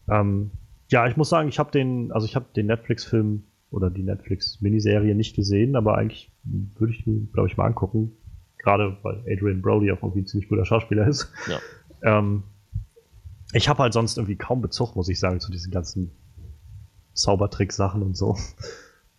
Ähm, 0.09 0.51
ja, 0.91 1.07
ich 1.07 1.17
muss 1.17 1.29
sagen, 1.29 1.49
ich 1.49 1.59
habe 1.59 1.71
den, 1.71 2.13
also 2.13 2.27
ich 2.27 2.37
habe 2.37 2.47
den 2.55 2.67
Netflix-Film 2.67 3.45
oder 3.71 3.91
die 3.91 4.03
Netflix-Miniserie 4.03 5.15
nicht 5.15 5.35
gesehen, 5.35 5.77
aber 5.77 5.97
eigentlich 5.97 6.31
würde 6.45 6.93
ich 6.93 7.07
mir, 7.07 7.21
glaube 7.33 7.49
ich, 7.49 7.57
mal 7.57 7.67
angucken. 7.67 8.13
Gerade 8.59 8.97
weil 9.03 9.25
Adrian 9.29 9.61
Brody 9.61 9.91
auch 9.91 10.03
irgendwie 10.03 10.21
ein 10.21 10.27
ziemlich 10.27 10.49
guter 10.49 10.65
Schauspieler 10.65 11.07
ist. 11.07 11.33
Ja. 11.49 11.59
Ähm, 12.19 12.45
ich 13.53 13.69
habe 13.69 13.83
halt 13.83 13.93
sonst 13.93 14.19
irgendwie 14.19 14.37
kaum 14.37 14.63
Bezug, 14.63 14.95
muss 14.95 15.09
ich 15.09 15.19
sagen, 15.19 15.41
zu 15.41 15.51
diesen 15.51 15.73
ganzen 15.73 16.13
Zaubertrick-Sachen 17.15 18.03
und 18.03 18.17
so 18.17 18.37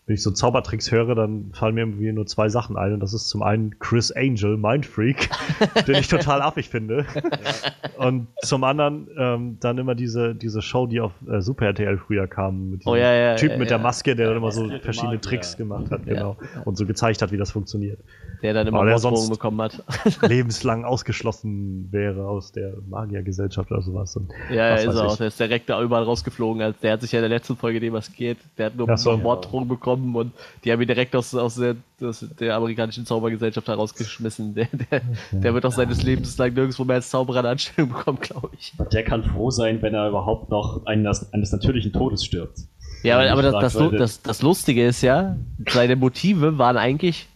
wenn 0.06 0.16
ich 0.16 0.24
so 0.24 0.32
Zaubertricks 0.32 0.92
höre, 0.92 1.16
dann 1.16 1.52
fallen 1.54 1.76
mir 1.76 1.82
irgendwie 1.82 2.12
nur 2.12 2.26
zwei 2.26 2.50
Sachen 2.50 2.76
ein. 2.76 2.94
Und 2.94 3.00
das 3.00 3.14
ist 3.14 3.30
zum 3.30 3.42
einen 3.42 3.80
Chris 3.80 4.12
Angel, 4.12 4.58
Mindfreak, 4.58 5.30
den 5.88 5.96
ich 5.96 6.10
total 6.10 6.42
affig 6.42 6.68
finde. 6.68 7.06
Ja. 7.16 8.06
Und 8.06 8.28
zum 8.42 8.66
anderen 8.66 9.08
ähm, 9.18 9.58
dann 9.62 9.78
immer 9.78 9.96
diese, 9.96 10.36
diese 10.36 10.62
Show, 10.62 10.88
die 10.88 11.00
auf 11.00 11.14
äh, 11.30 11.40
Super 11.40 11.68
RTL 11.68 11.98
früher 11.98 12.28
kam, 12.28 12.72
mit 12.72 12.82
diesem 12.82 12.92
oh, 12.92 12.96
ja, 12.98 13.14
ja, 13.14 13.36
Typen 13.36 13.60
mit 13.60 13.70
der 13.70 13.80
Maske, 13.80 14.14
der 14.14 14.28
dann 14.28 14.38
immer 14.38 14.52
so 14.52 14.70
verschiedene 14.82 15.22
Tricks 15.22 15.56
gemacht 15.56 15.90
hat, 15.90 16.06
genau. 16.06 16.36
Und 16.66 16.78
so 16.78 16.86
gezeigt 16.86 17.22
hat, 17.22 17.32
wie 17.32 17.38
das 17.38 17.52
funktioniert. 17.52 18.00
Der 18.42 18.54
dann 18.54 18.68
immer 18.68 18.84
Mordsbogen 18.84 19.30
bekommen 19.30 19.62
hat. 19.62 19.82
lebenslang 20.28 20.84
ausgeschlossen 20.84 21.88
wäre 21.92 22.28
aus 22.28 22.52
der 22.52 22.74
Magiergesellschaft 22.90 23.72
oder 23.72 23.82
sowas. 23.82 24.18
Und 24.18 24.32
ja, 24.50 24.56
ja 24.56 24.76
ist 24.76 24.86
er 24.86 25.08
auch. 25.08 25.16
Der 25.16 25.28
ist 25.28 25.40
direkt 25.40 25.70
da 25.70 25.82
überall 25.82 26.04
rausgeflogen. 26.04 26.62
Also 26.62 26.78
der 26.84 26.94
hat 26.94 27.02
sich 27.02 27.14
ja 27.14 27.20
in 27.20 27.24
der 27.24 27.30
letzten 27.30 27.56
Folge 27.56 27.80
demaskiert. 27.80 28.40
Der 28.58 28.66
hat 28.66 28.76
nur 28.76 28.98
so, 28.98 29.16
Morddrohungen 29.16 29.70
bekommen 29.70 29.93
bekommen 29.96 30.16
und 30.16 30.34
die 30.64 30.72
haben 30.72 30.82
ihn 30.82 30.88
direkt 30.88 31.16
aus, 31.16 31.34
aus 31.36 31.56
der, 31.56 31.76
aus 32.02 32.26
der 32.40 32.56
amerikanischen 32.56 33.06
Zaubergesellschaft 33.06 33.68
herausgeschmissen. 33.68 34.56
Der, 34.56 34.68
der, 34.72 35.02
der 35.32 35.54
wird 35.54 35.66
auch 35.66 35.72
seines 35.72 36.04
Lebens 36.04 36.38
lang 36.38 36.54
nirgendwo 36.54 36.84
mehr 36.84 36.98
als 36.98 37.10
Zauberer 37.10 37.40
eine 37.40 37.50
Anstellung 37.50 37.92
bekommen, 37.92 38.20
glaube 38.22 38.50
ich. 38.60 38.74
Der 38.92 39.04
kann 39.04 39.24
froh 39.24 39.52
sein, 39.52 39.82
wenn 39.82 39.94
er 39.94 40.10
überhaupt 40.10 40.50
noch 40.50 40.86
eines, 40.86 41.32
eines 41.34 41.52
natürlichen 41.52 41.94
Todes 41.94 42.26
stirbt. 42.26 42.60
Ja, 43.04 43.20
aber, 43.20 43.32
aber 43.32 43.42
das, 43.42 43.74
das, 43.74 43.92
das, 43.92 44.22
das 44.22 44.42
Lustige 44.42 44.86
ist 44.86 45.02
ja, 45.02 45.36
seine 45.70 45.96
Motive 45.96 46.58
waren 46.58 46.78
eigentlich 46.78 47.28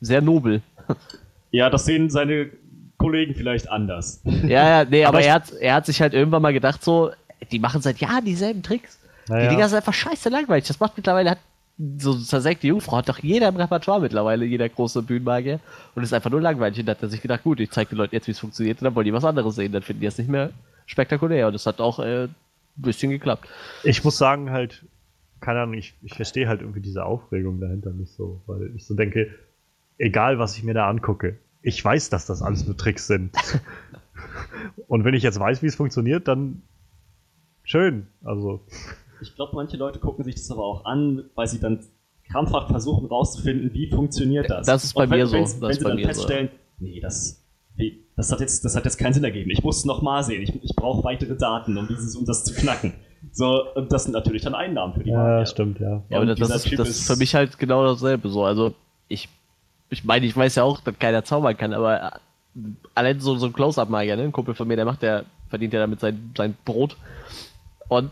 sehr 0.00 0.20
nobel. 0.20 0.62
Ja, 1.50 1.70
das 1.70 1.86
sehen 1.86 2.10
seine 2.10 2.50
Kollegen 2.98 3.34
vielleicht 3.34 3.70
anders. 3.70 4.20
Ja, 4.24 4.82
ja, 4.82 4.84
nee, 4.84 5.04
aber, 5.04 5.18
aber 5.18 5.26
er, 5.26 5.34
hat, 5.34 5.52
er 5.52 5.74
hat 5.74 5.86
sich 5.86 6.00
halt 6.00 6.12
irgendwann 6.12 6.42
mal 6.42 6.52
gedacht, 6.52 6.84
so, 6.84 7.10
die 7.50 7.58
machen 7.58 7.80
seit 7.80 7.98
Jahren 7.98 8.24
dieselben 8.24 8.62
Tricks. 8.62 8.98
Naja. 9.28 9.44
Die 9.48 9.54
Dinger 9.54 9.68
sind 9.68 9.78
einfach 9.78 9.94
scheiße 9.94 10.28
langweilig. 10.28 10.66
Das 10.66 10.80
macht 10.80 10.96
mittlerweile, 10.96 11.30
hat 11.30 11.38
so 11.78 12.14
zersägte 12.18 12.66
Jungfrau 12.66 12.96
hat 12.96 13.08
doch 13.08 13.18
jeder 13.18 13.48
im 13.48 13.56
Repertoire 13.56 14.00
mittlerweile, 14.00 14.44
jeder 14.44 14.68
große 14.68 15.02
Bühnenmagier. 15.02 15.60
Und 15.94 16.02
ist 16.02 16.12
einfach 16.12 16.30
nur 16.30 16.40
langweilig. 16.40 16.80
Und 16.80 16.86
da 16.86 16.92
hat 16.92 17.02
er 17.02 17.08
sich 17.08 17.22
gedacht, 17.22 17.44
gut, 17.44 17.60
ich 17.60 17.70
zeige 17.70 17.90
den 17.90 17.98
Leuten 17.98 18.14
jetzt, 18.14 18.26
wie 18.26 18.32
es 18.32 18.38
funktioniert, 18.40 18.80
und 18.80 18.84
dann 18.84 18.94
wollen 18.94 19.04
die 19.04 19.12
was 19.12 19.24
anderes 19.24 19.54
sehen. 19.54 19.72
Dann 19.72 19.82
finden 19.82 20.00
die 20.00 20.06
es 20.06 20.18
nicht 20.18 20.28
mehr 20.28 20.50
spektakulär. 20.86 21.46
Und 21.46 21.54
es 21.54 21.66
hat 21.66 21.80
auch 21.80 22.00
äh, 22.00 22.24
ein 22.24 22.34
bisschen 22.76 23.10
geklappt. 23.10 23.48
Ich 23.84 24.02
muss 24.02 24.18
sagen, 24.18 24.50
halt, 24.50 24.84
keine 25.40 25.60
Ahnung, 25.60 25.74
ich, 25.74 25.94
ich 26.02 26.14
verstehe 26.14 26.48
halt 26.48 26.62
irgendwie 26.62 26.80
diese 26.80 27.04
Aufregung 27.04 27.60
dahinter 27.60 27.90
nicht 27.90 28.12
so, 28.12 28.42
weil 28.46 28.72
ich 28.74 28.84
so 28.84 28.94
denke, 28.94 29.32
egal 29.98 30.40
was 30.40 30.56
ich 30.56 30.64
mir 30.64 30.74
da 30.74 30.88
angucke, 30.88 31.38
ich 31.62 31.84
weiß, 31.84 32.10
dass 32.10 32.26
das 32.26 32.42
alles 32.42 32.66
nur 32.66 32.76
Tricks 32.76 33.06
sind. 33.06 33.30
und 34.88 35.04
wenn 35.04 35.14
ich 35.14 35.22
jetzt 35.22 35.38
weiß, 35.38 35.62
wie 35.62 35.66
es 35.66 35.76
funktioniert, 35.76 36.26
dann 36.26 36.62
schön. 37.62 38.08
Also. 38.24 38.64
Ich 39.20 39.34
glaube, 39.34 39.54
manche 39.54 39.76
Leute 39.76 39.98
gucken 39.98 40.24
sich 40.24 40.34
das 40.34 40.50
aber 40.50 40.64
auch 40.64 40.84
an, 40.84 41.24
weil 41.34 41.46
sie 41.46 41.60
dann 41.60 41.80
krampfhaft 42.30 42.68
versuchen 42.68 43.06
rauszufinden, 43.06 43.72
wie 43.72 43.90
funktioniert 43.90 44.50
das. 44.50 44.66
Das 44.66 44.84
ist 44.84 44.94
bei 44.94 45.08
wenn, 45.08 45.18
mir 45.18 45.26
so. 45.26 45.34
Wenn, 45.34 45.42
das 45.42 45.60
wenn 45.60 45.72
sie 45.72 45.84
dann 45.84 45.98
feststellen, 45.98 46.48
so. 46.78 46.84
nee, 46.84 47.00
das, 47.00 47.42
das, 48.16 48.32
hat 48.32 48.40
jetzt, 48.40 48.64
das 48.64 48.76
hat 48.76 48.84
jetzt 48.84 48.98
keinen 48.98 49.14
Sinn 49.14 49.24
ergeben. 49.24 49.50
Ich 49.50 49.62
muss 49.62 49.78
es 49.78 49.84
nochmal 49.84 50.22
sehen. 50.24 50.42
Ich, 50.42 50.52
ich 50.62 50.76
brauche 50.76 51.04
weitere 51.04 51.36
Daten, 51.36 51.76
um, 51.76 51.88
dieses, 51.88 52.14
um 52.16 52.24
das 52.24 52.44
zu 52.44 52.54
knacken. 52.54 52.94
So, 53.32 53.72
und 53.74 53.92
das 53.92 54.04
sind 54.04 54.12
natürlich 54.12 54.42
dann 54.42 54.54
Einnahmen 54.54 54.94
für 54.94 55.02
die 55.02 55.10
Ja, 55.10 55.16
Marke. 55.16 55.46
stimmt, 55.46 55.80
ja. 55.80 56.02
Ja, 56.08 56.18
aber 56.18 56.26
das, 56.26 56.64
ist, 56.64 56.78
das 56.78 56.88
ist 56.88 57.06
für 57.06 57.16
mich 57.16 57.34
halt 57.34 57.58
genau 57.58 57.84
dasselbe 57.84 58.28
so. 58.28 58.44
Also, 58.44 58.74
ich, 59.08 59.28
ich 59.90 60.04
meine, 60.04 60.26
ich 60.26 60.36
weiß 60.36 60.54
ja 60.56 60.64
auch, 60.64 60.80
dass 60.80 60.98
keiner 60.98 61.24
zaubern 61.24 61.56
kann, 61.56 61.72
aber 61.72 62.20
allein 62.94 63.20
so, 63.20 63.36
so 63.36 63.46
ein 63.46 63.52
Close-Up-Magier, 63.52 64.16
ne? 64.16 64.24
Ein 64.24 64.32
Kumpel 64.32 64.54
von 64.54 64.68
mir, 64.68 64.76
der 64.76 64.84
macht, 64.84 65.02
der 65.02 65.24
verdient 65.48 65.72
ja 65.72 65.80
damit 65.80 66.00
sein, 66.00 66.32
sein 66.36 66.56
Brot. 66.64 66.96
Und 67.88 68.10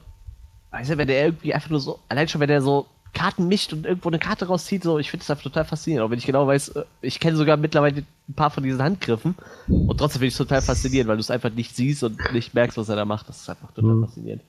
Weißt 0.77 0.91
du, 0.91 0.99
wenn 0.99 1.09
der 1.09 1.25
irgendwie 1.25 1.55
einfach 1.55 1.71
nur 1.71 1.81
so, 1.81 2.01
allein 2.11 2.29
schon, 2.29 2.41
wenn 2.43 2.49
der 2.49 2.61
so 2.61 2.85
Karten 3.15 3.49
mischt 3.49 3.73
und 3.73 3.87
irgendwo 3.87 4.11
eine 4.11 4.19
Karte 4.19 4.47
rauszieht, 4.47 4.83
so, 4.83 4.99
ich 4.99 5.11
finde 5.11 5.23
das 5.23 5.31
einfach 5.31 5.45
total 5.45 5.65
faszinierend. 5.65 6.07
Auch 6.07 6.11
wenn 6.11 6.19
ich 6.19 6.27
genau 6.27 6.47
weiß, 6.47 6.69
äh, 6.69 6.85
ich 7.01 7.19
kenne 7.19 7.39
sogar 7.39 7.57
mittlerweile 7.57 8.05
ein 8.29 8.35
paar 8.35 8.51
von 8.51 8.62
diesen 8.62 8.83
Handgriffen 8.83 9.37
und 9.69 9.97
trotzdem 9.97 10.21
finde 10.21 10.27
ich 10.27 10.35
es 10.35 10.39
total 10.39 10.61
faszinierend, 10.61 11.09
weil 11.09 11.17
du 11.17 11.23
es 11.23 11.31
einfach 11.31 11.51
nicht 11.51 11.75
siehst 11.75 12.05
und 12.05 12.19
nicht 12.35 12.53
merkst, 12.53 12.77
was 12.77 12.91
er 12.91 12.97
da 12.97 13.07
macht. 13.07 13.27
Das 13.27 13.41
ist 13.41 13.49
einfach 13.49 13.73
total 13.73 13.95
mhm. 13.95 14.05
faszinierend. 14.05 14.43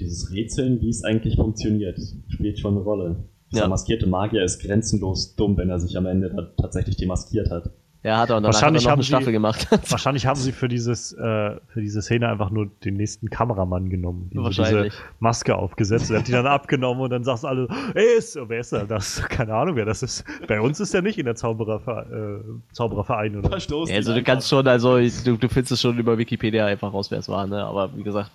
Dieses 0.00 0.32
Rätseln, 0.32 0.80
wie 0.80 0.88
es 0.88 1.04
eigentlich 1.04 1.36
funktioniert, 1.36 1.98
spielt 2.28 2.58
schon 2.58 2.74
eine 2.74 2.82
Rolle. 2.82 3.28
Dieser 3.52 3.64
ja. 3.64 3.68
maskierte 3.68 4.06
Magier 4.06 4.42
ist 4.42 4.62
grenzenlos 4.62 5.36
dumm, 5.36 5.58
wenn 5.58 5.68
er 5.68 5.80
sich 5.80 5.98
am 5.98 6.06
Ende 6.06 6.54
tatsächlich 6.58 6.96
demaskiert 6.96 7.50
hat. 7.50 7.70
Ja, 8.04 8.18
hat 8.18 8.28
er 8.28 8.36
und 8.36 8.44
wahrscheinlich 8.44 8.82
hat 8.82 8.88
er 8.88 8.90
noch 8.90 8.96
eine 8.96 9.02
Staffel 9.02 9.32
gemacht. 9.32 9.66
wahrscheinlich 9.90 10.26
haben 10.26 10.38
sie 10.38 10.52
für 10.52 10.68
dieses, 10.68 11.14
äh, 11.14 11.56
für 11.68 11.80
diese 11.80 12.02
Szene 12.02 12.28
einfach 12.28 12.50
nur 12.50 12.66
den 12.84 12.98
nächsten 12.98 13.30
Kameramann 13.30 13.88
genommen. 13.88 14.28
Die 14.30 14.36
wahrscheinlich. 14.36 14.92
diese 14.92 15.04
Maske 15.20 15.56
aufgesetzt. 15.56 16.10
Er 16.10 16.18
hat 16.18 16.28
die 16.28 16.32
dann 16.32 16.46
abgenommen 16.46 17.02
und 17.02 17.08
dann 17.08 17.24
sagst 17.24 17.46
alle, 17.46 17.66
ey, 17.94 18.18
ist, 18.18 18.38
wer 18.46 18.60
ist 18.60 18.72
er? 18.72 18.84
Das? 18.84 19.22
Keine 19.30 19.54
Ahnung, 19.54 19.76
wer 19.76 19.86
das 19.86 20.02
ist. 20.02 20.22
Bei 20.46 20.60
uns 20.60 20.80
ist 20.80 20.92
er 20.94 21.00
nicht 21.00 21.18
in 21.18 21.24
der 21.24 21.34
Zaubererver 21.34 22.42
äh, 22.42 22.74
Zaubererverein 22.74 23.38
oder. 23.38 23.48
Verstoßen. 23.48 23.90
Ja, 23.90 23.96
also 23.96 24.12
du 24.12 24.22
kannst 24.22 24.50
schon, 24.50 24.68
also 24.68 24.98
du, 24.98 25.38
du 25.38 25.48
findest 25.48 25.72
es 25.72 25.80
schon 25.80 25.98
über 25.98 26.18
Wikipedia 26.18 26.66
einfach 26.66 26.92
raus, 26.92 27.10
wer 27.10 27.20
es 27.20 27.28
war, 27.30 27.46
ne? 27.46 27.64
Aber 27.64 27.96
wie 27.96 28.02
gesagt, 28.02 28.30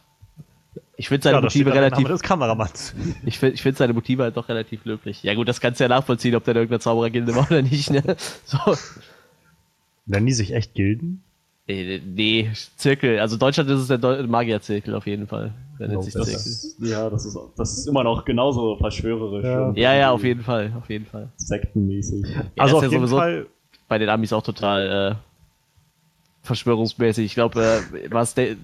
ich 0.98 1.10
finde 1.10 1.24
seine 1.24 1.38
ja, 1.38 1.42
Motive 1.42 1.74
relativ. 1.74 2.08
des 2.08 2.22
Kameramanns. 2.22 2.96
Ich 3.24 3.38
finde 3.38 3.54
ich 3.54 3.62
find 3.62 3.78
seine 3.78 3.94
Motive 3.94 4.24
halt 4.24 4.36
doch 4.36 4.50
relativ 4.50 4.84
löblich. 4.86 5.22
Ja 5.22 5.36
gut, 5.36 5.48
das 5.48 5.62
kannst 5.62 5.80
du 5.80 5.84
ja 5.84 5.88
nachvollziehen, 5.90 6.34
ob 6.34 6.44
der 6.44 6.56
da 6.56 6.60
irgendeine 6.62 6.80
Zauberergilde 6.80 7.36
war 7.36 7.46
oder 7.52 7.62
nicht, 7.62 7.92
ne? 7.92 8.02
So. 8.46 8.58
Nennen 10.10 10.26
die 10.26 10.34
sich 10.34 10.54
echt 10.54 10.74
Gilden? 10.74 11.24
Äh, 11.68 12.00
nee, 12.00 12.50
Zirkel. 12.78 13.20
Also 13.20 13.38
Deutschland 13.38 13.70
ist 13.70 13.88
es 13.88 13.88
der 13.88 14.28
Magierzirkel 14.28 14.96
auf 14.96 15.06
jeden 15.06 15.28
Fall. 15.28 15.54
Der 15.80 15.88
nennt 15.88 16.04
sich 16.04 16.14
Zirkel. 16.14 16.34
Ist, 16.34 16.78
ja, 16.82 17.10
das 17.12 17.26
ist, 17.26 17.38
das 17.56 17.78
ist 17.78 17.88
immer 17.88 18.04
noch 18.04 18.26
genauso 18.26 18.76
verschwörerisch. 18.78 19.46
Ja, 19.46 19.72
ja, 19.76 19.94
ja, 19.94 20.12
auf 20.12 20.24
jeden 20.24 20.42
Fall, 20.42 20.74
auf 20.76 20.90
jeden 20.90 21.06
Fall. 21.06 21.30
Sektenmäßig. 21.38 22.26
Ja, 22.26 22.46
also 22.58 22.78
auf 22.78 22.84
ja 22.84 22.90
jeden 22.90 23.08
Fall 23.08 23.46
bei 23.88 24.00
den 24.00 24.10
Amis 24.10 24.34
auch 24.34 24.42
total 24.42 25.14
äh, 25.14 26.46
verschwörungsmäßig. 26.46 27.26
Ich 27.28 27.36
glaube, 27.36 27.62
äh, 27.62 28.12
war 28.12 28.24
es 28.24 28.36
äh, 28.36 28.56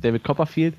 David 0.00 0.22
Copperfield, 0.22 0.74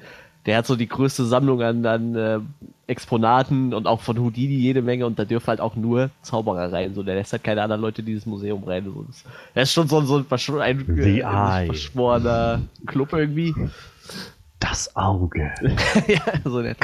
der 0.47 0.57
hat 0.57 0.65
so 0.65 0.77
die 0.77 0.87
größte 0.87 1.25
Sammlung 1.25 1.61
an, 1.61 1.85
an 1.85 2.15
äh, 2.15 2.39
Exponaten 2.87 3.73
und 3.73 3.85
auch 3.85 3.99
von 3.99 4.17
Houdini 4.17 4.55
jede 4.55 4.81
Menge 4.81 5.05
und 5.05 5.19
da 5.19 5.25
dürfen 5.25 5.47
halt 5.47 5.59
auch 5.59 5.75
nur 5.75 6.09
Zauberer 6.21 6.71
rein. 6.71 6.93
So, 6.93 7.03
der 7.03 7.15
lässt 7.15 7.33
halt 7.33 7.43
keine 7.43 7.61
anderen 7.61 7.81
Leute 7.81 8.01
in 8.01 8.05
dieses 8.05 8.25
Museum 8.25 8.63
rein. 8.63 8.85
So, 8.85 9.03
das, 9.05 9.25
das 9.53 9.63
ist 9.69 9.73
schon 9.73 9.89
so, 9.89 10.01
so 10.01 10.17
ein, 10.17 10.61
ein 10.61 10.97
äh, 10.97 11.65
verschworener 11.65 12.61
Club 12.85 13.11
irgendwie. 13.11 13.53
Das 14.57 14.95
Auge. 14.95 15.51
ja, 16.07 16.21
so 16.45 16.61
nett. 16.61 16.77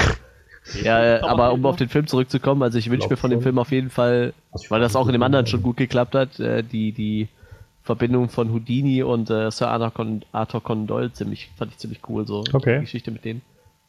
Ja, 0.83 1.17
äh, 1.17 1.19
aber 1.21 1.53
um 1.53 1.65
auf 1.65 1.77
den 1.77 1.87
Film 1.87 2.05
zurückzukommen, 2.05 2.63
also 2.63 2.77
ich 2.77 2.89
wünsche 2.89 3.07
mir 3.07 3.17
von 3.17 3.31
dem 3.31 3.41
Film 3.41 3.57
auf 3.59 3.71
jeden 3.71 3.89
Fall, 3.89 4.33
weil 4.69 4.81
das 4.81 4.97
auch 4.97 5.07
in 5.07 5.13
dem 5.13 5.23
anderen 5.23 5.47
schon 5.47 5.61
gut 5.61 5.77
geklappt 5.77 6.15
hat, 6.15 6.37
äh, 6.39 6.63
die, 6.63 6.91
die 6.91 7.29
Verbindung 7.83 8.27
von 8.27 8.51
Houdini 8.51 9.03
und 9.03 9.29
äh, 9.29 9.49
Sir 9.51 9.69
Arthur, 9.69 9.91
Con 9.91 10.25
Arthur 10.33 10.61
Conan 10.61 10.87
Doyle 10.87 11.13
ziemlich, 11.13 11.49
fand 11.57 11.71
ich 11.71 11.77
ziemlich 11.77 12.01
cool, 12.09 12.27
so 12.27 12.43
okay. 12.51 12.79
die 12.79 12.81
Geschichte 12.81 13.11
mit 13.11 13.23
denen. 13.23 13.41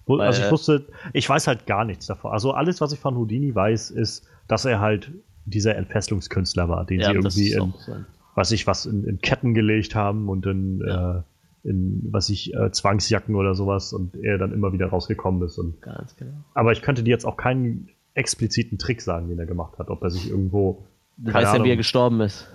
Weil, 0.07 0.21
also 0.21 0.43
ich 0.43 0.51
wusste, 0.51 0.87
ich 1.13 1.29
weiß 1.29 1.47
halt 1.47 1.67
gar 1.67 1.85
nichts 1.85 2.07
davon. 2.07 2.33
Also 2.33 2.53
alles, 2.53 2.81
was 2.81 2.93
ich 2.93 2.99
von 2.99 3.17
Houdini 3.17 3.55
weiß, 3.55 3.91
ist, 3.91 4.27
dass 4.49 4.65
er 4.65 4.81
halt 4.81 5.11
dieser 5.47 5.77
Entfesselungskünstler 5.77 6.69
war, 6.69 6.85
den 6.85 7.01
ja, 7.01 7.09
sie 7.09 7.53
irgendwie 7.53 7.53
in, 7.53 8.05
was 8.35 8.51
ich 8.53 8.67
was, 8.67 8.87
in, 8.87 9.05
in, 9.05 9.19
Ketten 9.21 9.55
gelegt 9.55 9.95
haben 9.95 10.29
und 10.29 10.47
in, 10.47 10.83
ja. 10.87 11.19
äh, 11.19 11.23
in 11.69 12.03
was 12.11 12.29
ich, 12.29 12.55
äh, 12.55 12.71
Zwangsjacken 12.71 13.35
oder 13.35 13.55
sowas 13.55 13.93
und 13.93 14.17
er 14.17 14.39
dann 14.39 14.53
immer 14.53 14.73
wieder 14.73 14.89
rausgekommen 14.89 15.43
ist. 15.43 15.59
Und, 15.59 15.81
Ganz 15.81 16.17
genau. 16.17 16.33
Aber 16.55 16.73
ich 16.73 16.83
könnte 16.83 17.03
dir 17.03 17.11
jetzt 17.11 17.25
auch 17.25 17.37
keinen 17.37 17.89
expliziten 18.15 18.79
Trick 18.79 19.01
sagen, 19.03 19.29
den 19.29 19.39
er 19.39 19.47
gemacht 19.47 19.79
hat, 19.79 19.91
ob 19.91 20.03
er 20.03 20.11
sich 20.11 20.31
irgendwo. 20.31 20.85
Du 21.17 21.33
weißt 21.33 21.55
ja, 21.55 21.65
wie 21.65 21.71
er 21.71 21.77
gestorben 21.77 22.21
ist. 22.21 22.49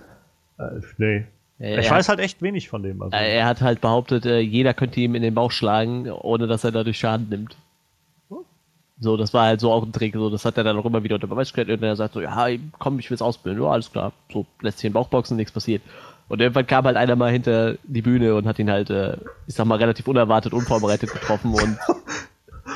Äh, 0.58 0.80
nee. 0.98 1.26
Ich 1.60 1.90
weiß 1.90 2.08
halt 2.08 2.20
echt 2.20 2.40
wenig 2.42 2.68
von 2.68 2.82
dem. 2.82 3.02
Also. 3.02 3.16
Er 3.16 3.46
hat 3.46 3.60
halt 3.60 3.80
behauptet, 3.80 4.26
äh, 4.26 4.40
jeder 4.40 4.74
könnte 4.74 5.00
ihm 5.00 5.14
in 5.14 5.22
den 5.22 5.34
Bauch 5.34 5.52
schlagen, 5.52 6.10
ohne 6.10 6.46
dass 6.46 6.64
er 6.64 6.72
dadurch 6.72 6.98
Schaden 6.98 7.28
nimmt. 7.28 7.56
So, 9.02 9.16
das 9.16 9.32
war 9.32 9.46
halt 9.46 9.60
so 9.60 9.72
auch 9.72 9.82
ein 9.82 9.92
Trick. 9.92 10.14
So, 10.14 10.28
das 10.28 10.44
hat 10.44 10.58
er 10.58 10.64
dann 10.64 10.76
auch 10.76 10.84
immer 10.84 11.02
wieder 11.02 11.14
unter 11.14 11.26
Beweis 11.26 11.48
gestellt. 11.48 11.70
Und 11.70 11.82
er 11.82 11.96
sagt 11.96 12.14
so, 12.14 12.20
ja, 12.20 12.46
komm, 12.78 12.98
ich 12.98 13.08
will's 13.10 13.22
ausbilden. 13.22 13.62
Ja, 13.62 13.70
alles 13.70 13.90
klar. 13.90 14.12
So, 14.30 14.46
lässt 14.60 14.78
sich 14.78 14.86
in 14.86 14.90
den 14.90 14.94
Bauch 14.94 15.08
boxen, 15.08 15.36
nichts 15.36 15.52
passiert. 15.52 15.82
Und 16.28 16.40
irgendwann 16.40 16.66
kam 16.66 16.84
halt 16.84 16.96
einer 16.96 17.16
mal 17.16 17.32
hinter 17.32 17.76
die 17.84 18.02
Bühne 18.02 18.34
und 18.34 18.46
hat 18.46 18.58
ihn 18.58 18.70
halt, 18.70 18.90
äh, 18.90 19.16
ich 19.46 19.54
sag 19.54 19.66
mal, 19.66 19.78
relativ 19.78 20.06
unerwartet, 20.06 20.52
unvorbereitet 20.52 21.12
getroffen 21.12 21.54
und 21.54 21.78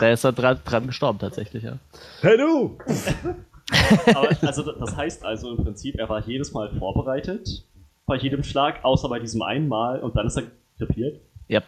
Da 0.00 0.10
ist 0.10 0.24
er 0.24 0.32
dran, 0.32 0.60
dran 0.64 0.86
gestorben 0.86 1.18
tatsächlich, 1.18 1.62
ja. 1.62 1.78
Hey 2.20 2.36
du! 2.36 2.78
Aber, 4.14 4.28
also 4.42 4.72
das 4.72 4.96
heißt 4.96 5.24
also 5.24 5.54
im 5.54 5.64
Prinzip, 5.64 5.96
er 5.98 6.08
war 6.08 6.26
jedes 6.26 6.52
Mal 6.52 6.70
vorbereitet 6.78 7.64
bei 8.06 8.16
jedem 8.16 8.42
Schlag, 8.42 8.84
außer 8.84 9.08
bei 9.08 9.18
diesem 9.18 9.42
einen 9.42 9.68
Mal 9.68 10.00
und 10.00 10.16
dann 10.16 10.26
ist 10.26 10.36
er 10.36 10.44
krepiert. 10.78 11.20
Ja. 11.48 11.60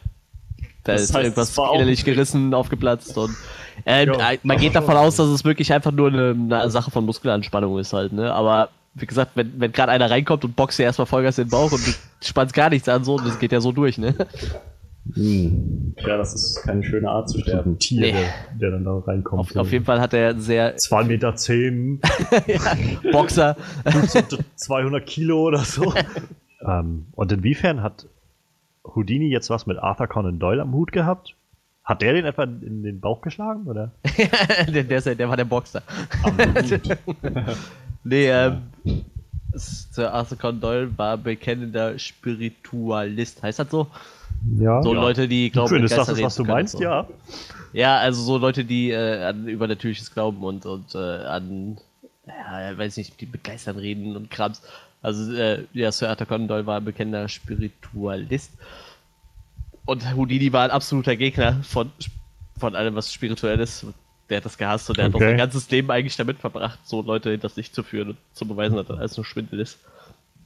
Da 0.84 0.92
Das 0.92 1.02
ist 1.02 1.14
heißt, 1.14 1.24
irgendwas 1.24 1.56
innerlich 1.74 2.04
gerissen, 2.04 2.54
aufgeplatzt 2.54 3.16
und 3.18 3.34
äh, 3.84 4.06
Ja, 4.06 4.32
äh, 4.32 4.38
man 4.42 4.58
geht 4.58 4.74
davon 4.74 4.96
aus, 4.96 5.16
dass 5.16 5.28
es 5.28 5.44
wirklich 5.44 5.72
einfach 5.72 5.90
nur 5.90 6.08
eine, 6.08 6.30
eine 6.30 6.70
Sache 6.70 6.90
von 6.90 7.04
Muskelanspannung 7.04 7.78
ist 7.78 7.92
halt, 7.92 8.12
ne? 8.12 8.32
Aber 8.32 8.68
wie 8.94 9.06
gesagt, 9.06 9.32
wenn, 9.34 9.60
wenn 9.60 9.72
gerade 9.72 9.92
einer 9.92 10.10
reinkommt 10.10 10.44
und 10.44 10.56
boxt 10.56 10.78
dir 10.78 10.84
erstmal 10.84 11.06
Vollgas 11.06 11.38
in 11.38 11.44
den 11.44 11.50
Bauch 11.50 11.72
und 11.72 11.86
du 11.86 11.92
spannst 12.22 12.54
gar 12.54 12.70
nichts 12.70 12.88
an, 12.88 13.04
so, 13.04 13.18
das 13.18 13.38
geht 13.38 13.52
ja 13.52 13.60
so 13.60 13.72
durch, 13.72 13.98
ne? 13.98 14.14
Ja, 15.14 16.16
das 16.16 16.34
ist 16.34 16.62
keine 16.64 16.82
schöne 16.82 17.08
Art 17.10 17.28
zu 17.28 17.38
Ein 17.38 17.42
sterben. 17.42 17.78
Tier, 17.78 18.00
Nee. 18.00 18.12
der, 18.12 18.28
der 18.60 18.70
dann 18.72 18.84
da 18.84 18.98
reinkommt. 18.98 19.40
Auf, 19.40 19.56
auf 19.56 19.72
jeden 19.72 19.84
Fall 19.84 20.00
hat 20.00 20.12
er 20.14 20.38
sehr 20.38 20.76
2 20.76 21.04
Meter 21.04 21.36
10, 21.36 22.00
Boxer. 23.12 23.56
200 24.56 25.06
Kilo 25.06 25.42
oder 25.42 25.60
so. 25.60 25.94
ähm, 26.66 27.06
und 27.12 27.30
inwiefern 27.32 27.82
hat 27.82 28.06
Houdini 28.84 29.28
jetzt 29.28 29.48
was 29.50 29.66
mit 29.66 29.78
Arthur 29.78 30.06
Conan 30.08 30.38
Doyle 30.38 30.62
am 30.62 30.72
Hut 30.72 30.92
gehabt? 30.92 31.34
Hat 31.84 32.02
der 32.02 32.14
den 32.14 32.24
etwa 32.24 32.42
in 32.42 32.82
den 32.82 33.00
Bauch 33.00 33.20
geschlagen? 33.20 33.66
Oder? 33.66 33.92
der, 34.68 34.82
der, 34.84 34.98
ist 34.98 35.06
ja- 35.06 35.14
der 35.14 35.28
war 35.28 35.36
der 35.36 35.44
Boxer. 35.44 35.82
nee, 38.04 38.28
ähm, 38.28 38.62
Sir 39.54 40.12
Arthur 40.12 40.36
Conan 40.38 40.60
Doyle 40.60 40.98
war 40.98 41.16
bekennender 41.16 41.98
Spiritualist. 41.98 43.42
Heißt 43.42 43.60
das 43.60 43.70
so? 43.70 43.86
Ja. 44.58 44.82
So 44.82 44.94
ja. 44.94 45.00
Leute, 45.00 45.28
die 45.28 45.50
glauben, 45.50 45.68
Schön, 45.68 45.84
ist 45.84 45.96
das, 45.96 46.08
ist, 46.08 46.22
was 46.22 46.34
du 46.36 46.44
meinst? 46.44 46.76
so. 46.76 46.82
Ja. 46.82 47.06
Ja, 47.72 47.98
also 47.98 48.22
so 48.22 48.38
Leute, 48.38 48.64
die 48.64 48.90
äh, 48.90 49.24
an 49.24 49.46
übernatürliches 49.48 50.12
glauben 50.14 50.42
und, 50.42 50.64
und 50.64 50.94
äh, 50.94 50.98
an, 50.98 51.76
ja, 52.26 52.78
weiß 52.78 52.96
nicht, 52.96 53.20
die 53.20 53.26
mit 53.26 53.44
Geistern 53.44 53.76
reden 53.76 54.16
und 54.16 54.30
Krams. 54.30 54.62
Also, 55.02 55.32
äh, 55.34 55.64
ja, 55.74 55.92
Sir 55.92 56.08
Arthur 56.08 56.26
Conan 56.26 56.48
Doyle 56.48 56.66
war 56.66 56.78
ein 56.78 56.84
bekennender 56.84 57.28
Spiritualist. 57.28 58.52
Und 59.84 60.16
Houdini 60.16 60.52
war 60.52 60.64
ein 60.64 60.70
absoluter 60.70 61.16
Gegner 61.16 61.62
von, 61.62 61.92
von 62.58 62.74
allem, 62.74 62.94
was 62.94 63.12
spirituell 63.12 63.60
ist. 63.60 63.86
Der 64.30 64.38
hat 64.38 64.44
das 64.44 64.58
gehasst 64.58 64.88
und 64.88 64.96
der 64.96 65.04
hat 65.04 65.12
auch 65.12 65.16
Okay. 65.16 65.28
sein 65.28 65.36
ganzes 65.38 65.70
Leben 65.70 65.90
eigentlich 65.90 66.16
damit 66.16 66.38
verbracht, 66.38 66.78
so 66.84 67.02
Leute 67.02 67.30
hinters 67.30 67.54
Licht 67.56 67.74
zu 67.74 67.82
führen 67.84 68.10
und 68.10 68.16
zu 68.32 68.46
beweisen, 68.48 68.74
dass 68.76 68.86
das 68.86 68.98
alles 68.98 69.16
nur 69.16 69.24
Schwindel 69.26 69.60
ist. 69.60 69.78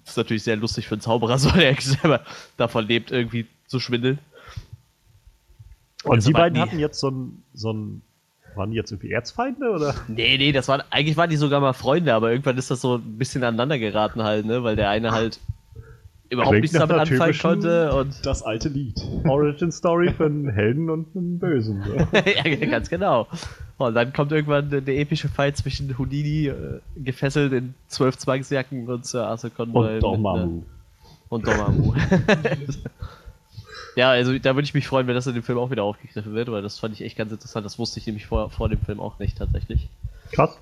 Das 0.04 0.12
ist 0.12 0.16
natürlich 0.16 0.42
sehr 0.42 0.56
lustig 0.56 0.88
für 0.88 0.96
einen 0.96 1.00
Zauberer, 1.00 1.38
so 1.38 1.50
der 1.50 1.74
selber 1.80 2.22
davon 2.56 2.86
lebt, 2.86 3.10
irgendwie 3.12 3.46
zu 3.70 3.80
schwindeln. 3.80 4.18
Und 6.04 6.16
Das 6.18 6.24
die 6.24 6.32
beiden 6.32 6.54
nie- 6.54 6.60
hatten 6.60 6.78
jetzt 6.78 6.98
so 7.00 7.08
ein, 7.10 7.42
so 7.54 7.72
ein. 7.72 8.02
Waren 8.56 8.72
die 8.72 8.76
jetzt 8.76 8.90
irgendwie 8.90 9.12
Erzfeinde 9.12 9.70
oder? 9.70 9.94
Nee, 10.08 10.36
nee, 10.36 10.50
das 10.50 10.66
waren, 10.66 10.82
eigentlich 10.90 11.16
waren 11.16 11.30
die 11.30 11.36
sogar 11.36 11.60
mal 11.60 11.72
Freunde, 11.72 12.12
aber 12.14 12.32
irgendwann 12.32 12.58
ist 12.58 12.68
das 12.70 12.80
so 12.80 12.96
ein 12.96 13.16
bisschen 13.16 13.44
aneinander 13.44 13.78
geraten 13.78 14.24
halt, 14.24 14.44
ne, 14.44 14.64
weil 14.64 14.74
der 14.74 14.90
eine 14.90 15.12
halt 15.12 15.38
überhaupt 16.30 16.50
Klingt 16.54 16.62
nichts 16.64 16.76
damit 16.78 16.96
anfangen 16.96 17.38
konnte 17.38 17.94
und 17.94 18.26
Das 18.26 18.42
alte 18.42 18.68
Lied. 18.68 19.00
Origin 19.28 19.70
Story 19.70 20.12
für 20.12 20.26
einen 20.26 20.48
Helden 20.50 20.90
und 20.90 21.14
einen 21.16 21.38
Bösen. 21.38 21.84
Ja, 22.12 22.66
ganz 22.66 22.88
genau. 22.90 23.28
Und 23.78 23.94
dann 23.94 24.12
kommt 24.12 24.32
irgendwann 24.32 24.68
der, 24.68 24.98
epische 24.98 25.28
Fight 25.28 25.56
zwischen 25.56 25.96
Houdini, 25.96 26.48
äh, 26.48 26.80
gefesselt 26.96 27.52
in 27.52 27.74
zwölf 27.86 28.18
Zwangsjacken 28.18 28.88
und 28.88 29.06
Sir 29.06 29.26
Arthur 29.28 29.50
Conan 29.50 29.74
Doyle 29.74 29.94
Und 29.94 30.02
Dormammu. 30.02 30.58
äh, 30.58 30.62
Und 31.28 31.46
Dormammu. 31.46 31.94
ja, 34.00 34.10
also 34.10 34.38
da 34.38 34.54
würde 34.54 34.64
ich 34.64 34.72
mich 34.72 34.88
freuen, 34.88 35.06
wenn 35.06 35.14
das 35.14 35.26
in 35.26 35.34
dem 35.34 35.42
Film 35.42 35.58
auch 35.58 35.70
wieder 35.70 35.84
aufgegriffen 35.84 36.32
wird, 36.32 36.50
weil 36.50 36.62
das 36.62 36.78
fand 36.78 36.94
ich 36.94 37.02
echt 37.02 37.18
ganz 37.18 37.30
interessant. 37.30 37.66
Das 37.66 37.78
wusste 37.78 38.00
ich 38.00 38.06
nämlich 38.06 38.24
vor, 38.26 38.48
vor 38.48 38.70
dem 38.70 38.78
Film 38.78 38.98
auch 38.98 39.18
nicht 39.18 39.36
tatsächlich. 39.36 39.90
Krass. 40.32 40.58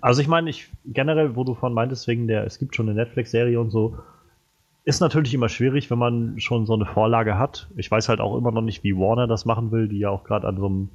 Also 0.00 0.20
ich 0.20 0.26
meine, 0.26 0.50
ich 0.50 0.68
generell, 0.84 1.36
wo 1.36 1.44
du 1.44 1.54
von 1.54 1.72
meintest, 1.72 2.08
wegen 2.08 2.26
der, 2.26 2.44
es 2.44 2.58
gibt 2.58 2.74
schon 2.74 2.88
eine 2.88 2.98
Netflix-Serie 2.98 3.60
und 3.60 3.70
so, 3.70 3.96
ist 4.84 4.98
natürlich 5.00 5.34
immer 5.34 5.48
schwierig, 5.48 5.88
wenn 5.88 5.98
man 5.98 6.40
schon 6.40 6.66
so 6.66 6.74
eine 6.74 6.84
Vorlage 6.84 7.38
hat. 7.38 7.68
Ich 7.76 7.88
weiß 7.90 8.08
halt 8.08 8.20
auch 8.20 8.36
immer 8.36 8.50
noch 8.50 8.62
nicht, 8.62 8.82
wie 8.82 8.96
Warner 8.96 9.28
das 9.28 9.44
machen 9.44 9.70
will, 9.70 9.86
die 9.86 10.00
ja 10.00 10.10
auch 10.10 10.24
gerade 10.24 10.48
an 10.48 10.56
so 10.56 10.66
einem 10.66 10.88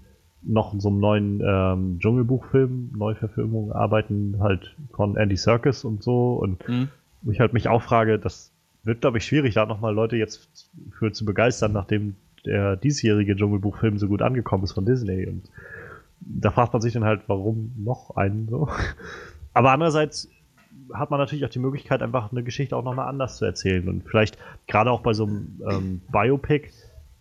noch 0.46 0.74
so 0.78 0.90
einem 0.90 1.00
neuen 1.00 1.42
ähm, 1.46 2.00
Dschungelbuchfilm, 2.00 2.92
Neuverfilmung 2.98 3.72
arbeiten, 3.72 4.36
halt 4.42 4.76
von 4.92 5.16
Andy 5.16 5.38
Serkis 5.38 5.86
und 5.86 6.04
so. 6.04 6.34
Und 6.34 6.68
Hm? 6.68 6.90
wo 7.22 7.32
ich 7.32 7.40
halt 7.40 7.54
mich 7.54 7.70
auch 7.70 7.82
frage, 7.82 8.20
das 8.20 8.53
wird, 8.84 9.02
glaube 9.02 9.18
ich, 9.18 9.26
schwierig, 9.26 9.54
da 9.54 9.66
nochmal 9.66 9.94
Leute 9.94 10.18
jetzt 10.18 10.70
für 10.92 11.12
zu 11.12 11.26
begeistern, 11.26 11.72
nachdem 11.72 12.16
der 12.46 12.76
diesjährige 12.76 13.36
Dschungelbuchfilm 13.36 13.98
so 13.98 14.08
gut 14.08 14.22
angekommen 14.22 14.64
ist 14.64 14.74
von 14.74 14.86
Disney. 14.86 15.26
Und 15.26 15.50
da 16.20 16.52
fragt 16.52 16.74
man 16.74 16.82
sich 16.82 16.94
dann 16.94 17.06
halt, 17.06 17.22
warum 17.28 17.74
noch 17.78 18.16
einen 18.16 18.48
so. 18.50 18.70
Aber 19.54 19.72
andererseits 19.72 20.30
hat 20.94 21.12
man 21.12 21.20
natürlich 21.20 21.46
auch 21.46 21.50
die 21.50 21.60
Möglichkeit, 21.60 22.02
einfach 22.02 22.32
eine 22.32 22.44
Geschichte 22.44 22.76
auch 22.76 22.84
nochmal 22.84 23.08
anders 23.08 23.38
zu 23.38 23.46
erzählen. 23.46 23.88
Und 23.88 24.04
vielleicht 24.04 24.38
gerade 24.68 24.92
auch 24.92 25.02
bei 25.02 25.14
so 25.14 25.26
einem 25.26 25.62
ähm, 25.70 26.02
Biopic, 26.12 26.70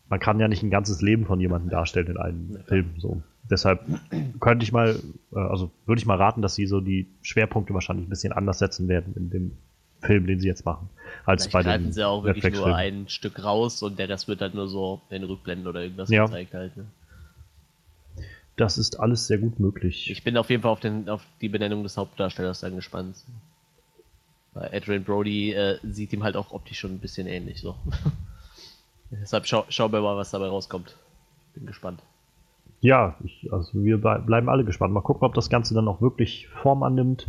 man 0.08 0.18
kann 0.18 0.40
ja 0.40 0.48
nicht 0.48 0.62
ein 0.62 0.70
ganzes 0.70 1.00
Leben 1.00 1.26
von 1.26 1.40
jemandem 1.40 1.70
darstellen 1.70 2.08
in 2.08 2.16
einem 2.16 2.58
Film. 2.66 2.90
So. 2.98 3.22
Deshalb 3.48 3.80
könnte 4.40 4.64
ich 4.64 4.72
mal, 4.72 4.96
äh, 5.32 5.38
also 5.38 5.70
würde 5.86 6.00
ich 6.00 6.06
mal 6.06 6.16
raten, 6.16 6.42
dass 6.42 6.54
sie 6.54 6.66
so 6.66 6.80
die 6.80 7.08
Schwerpunkte 7.22 7.74
wahrscheinlich 7.74 8.06
ein 8.06 8.10
bisschen 8.10 8.32
anders 8.32 8.58
setzen 8.58 8.88
werden 8.88 9.14
in 9.14 9.30
dem 9.30 9.52
Film, 10.02 10.26
den 10.26 10.40
sie 10.40 10.48
jetzt 10.48 10.64
machen, 10.64 10.88
als 11.24 11.46
Vielleicht 11.46 11.52
bei 11.52 11.62
greifen 11.62 11.92
sie 11.92 12.04
auch 12.06 12.24
wirklich 12.24 12.52
nur 12.54 12.74
ein 12.74 13.08
Stück 13.08 13.42
raus 13.42 13.82
und 13.82 13.98
der 13.98 14.08
Rest 14.08 14.28
wird 14.28 14.40
halt 14.40 14.54
nur 14.54 14.68
so 14.68 15.00
in 15.10 15.22
Rückblenden 15.24 15.66
oder 15.66 15.82
irgendwas 15.82 16.10
Ja. 16.10 16.26
gezeigt 16.26 16.54
halt. 16.54 16.76
Ne? 16.76 16.86
Das 18.56 18.76
ist 18.78 19.00
alles 19.00 19.26
sehr 19.26 19.38
gut 19.38 19.58
möglich. 19.60 20.10
Ich 20.10 20.24
bin 20.24 20.36
auf 20.36 20.50
jeden 20.50 20.62
Fall 20.62 20.72
auf, 20.72 20.80
den, 20.80 21.08
auf 21.08 21.24
die 21.40 21.48
Benennung 21.48 21.82
des 21.82 21.96
Hauptdarstellers 21.96 22.60
dann 22.60 22.76
gespannt. 22.76 23.16
Weil 24.54 24.70
Adrian 24.74 25.04
Brody 25.04 25.52
äh, 25.52 25.78
sieht 25.82 26.12
ihm 26.12 26.22
halt 26.22 26.36
auch 26.36 26.52
optisch 26.52 26.78
schon 26.80 26.92
ein 26.92 26.98
bisschen 26.98 27.26
ähnlich 27.26 27.60
so. 27.60 27.74
Deshalb 29.10 29.46
schau, 29.46 29.64
schauen 29.68 29.92
wir 29.92 30.00
mal, 30.02 30.16
was 30.16 30.30
dabei 30.30 30.48
rauskommt. 30.48 30.96
Bin 31.54 31.66
gespannt. 31.66 32.00
Ja, 32.80 33.16
ich, 33.24 33.50
also 33.52 33.70
wir 33.84 33.96
blei- 33.98 34.18
bleiben 34.18 34.48
alle 34.48 34.64
gespannt. 34.64 34.92
Mal 34.92 35.00
gucken, 35.02 35.24
ob 35.26 35.34
das 35.34 35.48
Ganze 35.48 35.72
dann 35.74 35.88
auch 35.88 36.00
wirklich 36.00 36.48
Form 36.48 36.82
annimmt. 36.82 37.28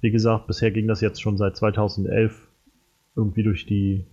Wie 0.00 0.10
gesagt, 0.10 0.46
bisher 0.46 0.70
ging 0.70 0.88
das 0.88 1.00
jetzt 1.00 1.20
schon 1.20 1.36
seit 1.36 1.56
2011 1.56 2.48
irgendwie 3.16 3.42
durch 3.42 3.66
die 3.66 4.04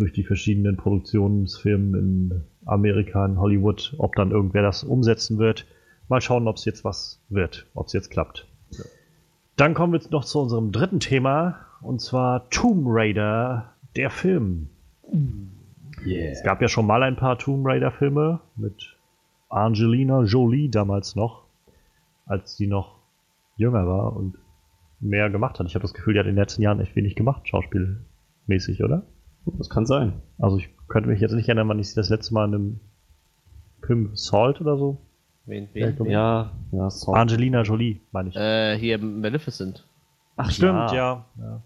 durch 0.00 0.12
die 0.12 0.24
verschiedenen 0.24 0.76
Produktionsfirmen 0.76 1.94
in 1.94 2.44
Amerika, 2.64 3.24
in 3.26 3.38
Hollywood, 3.38 3.94
ob 3.98 4.14
dann 4.16 4.30
irgendwer 4.30 4.62
das 4.62 4.82
umsetzen 4.82 5.38
wird. 5.38 5.66
Mal 6.08 6.22
schauen, 6.22 6.48
ob 6.48 6.56
es 6.56 6.64
jetzt 6.64 6.84
was 6.84 7.20
wird, 7.28 7.66
ob 7.74 7.86
es 7.86 7.92
jetzt 7.92 8.10
klappt. 8.10 8.46
Dann 9.56 9.74
kommen 9.74 9.92
wir 9.92 9.98
jetzt 9.98 10.10
noch 10.10 10.24
zu 10.24 10.40
unserem 10.40 10.72
dritten 10.72 11.00
Thema, 11.00 11.58
und 11.82 12.00
zwar 12.00 12.48
Tomb 12.48 12.86
Raider, 12.86 13.74
der 13.94 14.10
Film. 14.10 14.68
Es 16.32 16.42
gab 16.42 16.62
ja 16.62 16.68
schon 16.68 16.86
mal 16.86 17.02
ein 17.02 17.16
paar 17.16 17.38
Tomb 17.38 17.66
Raider-Filme 17.66 18.40
mit 18.56 18.96
Angelina 19.50 20.22
Jolie 20.22 20.70
damals 20.70 21.14
noch, 21.14 21.42
als 22.24 22.56
sie 22.56 22.66
noch 22.66 22.99
jünger 23.60 23.86
war 23.86 24.16
und 24.16 24.36
mehr 25.00 25.30
gemacht 25.30 25.58
hat. 25.58 25.66
Ich 25.66 25.74
habe 25.74 25.82
das 25.82 25.94
Gefühl, 25.94 26.14
die 26.14 26.20
hat 26.20 26.26
in 26.26 26.32
den 26.34 26.42
letzten 26.42 26.62
Jahren 26.62 26.80
echt 26.80 26.96
wenig 26.96 27.14
gemacht, 27.16 27.48
schauspielmäßig, 27.48 28.82
oder? 28.82 29.06
Das 29.58 29.70
kann 29.70 29.86
sein. 29.86 30.20
Also 30.38 30.58
ich 30.58 30.68
könnte 30.88 31.08
mich 31.08 31.20
jetzt 31.20 31.32
nicht 31.32 31.48
erinnern, 31.48 31.68
wann 31.68 31.78
ich 31.78 31.88
sie 31.90 31.96
das 31.96 32.08
letzte 32.10 32.34
Mal 32.34 32.48
in 32.48 32.54
einem 32.54 32.80
Film 33.86 34.10
Salt 34.14 34.60
oder 34.60 34.76
so. 34.76 34.98
Wen, 35.46 35.68
Ja, 35.74 35.86
wen? 35.86 35.96
glaub- 35.96 36.08
Ja, 36.08 36.52
ja, 36.72 36.90
sorry. 36.90 37.18
Angelina 37.18 37.62
Jolie, 37.62 38.00
meine 38.12 38.28
ich. 38.28 38.36
Äh, 38.36 38.76
hier 38.78 38.98
Maleficent. 38.98 39.86
Ach, 40.36 40.50
Stimmt, 40.50 40.92
ja. 40.92 41.24
ja. 41.38 41.62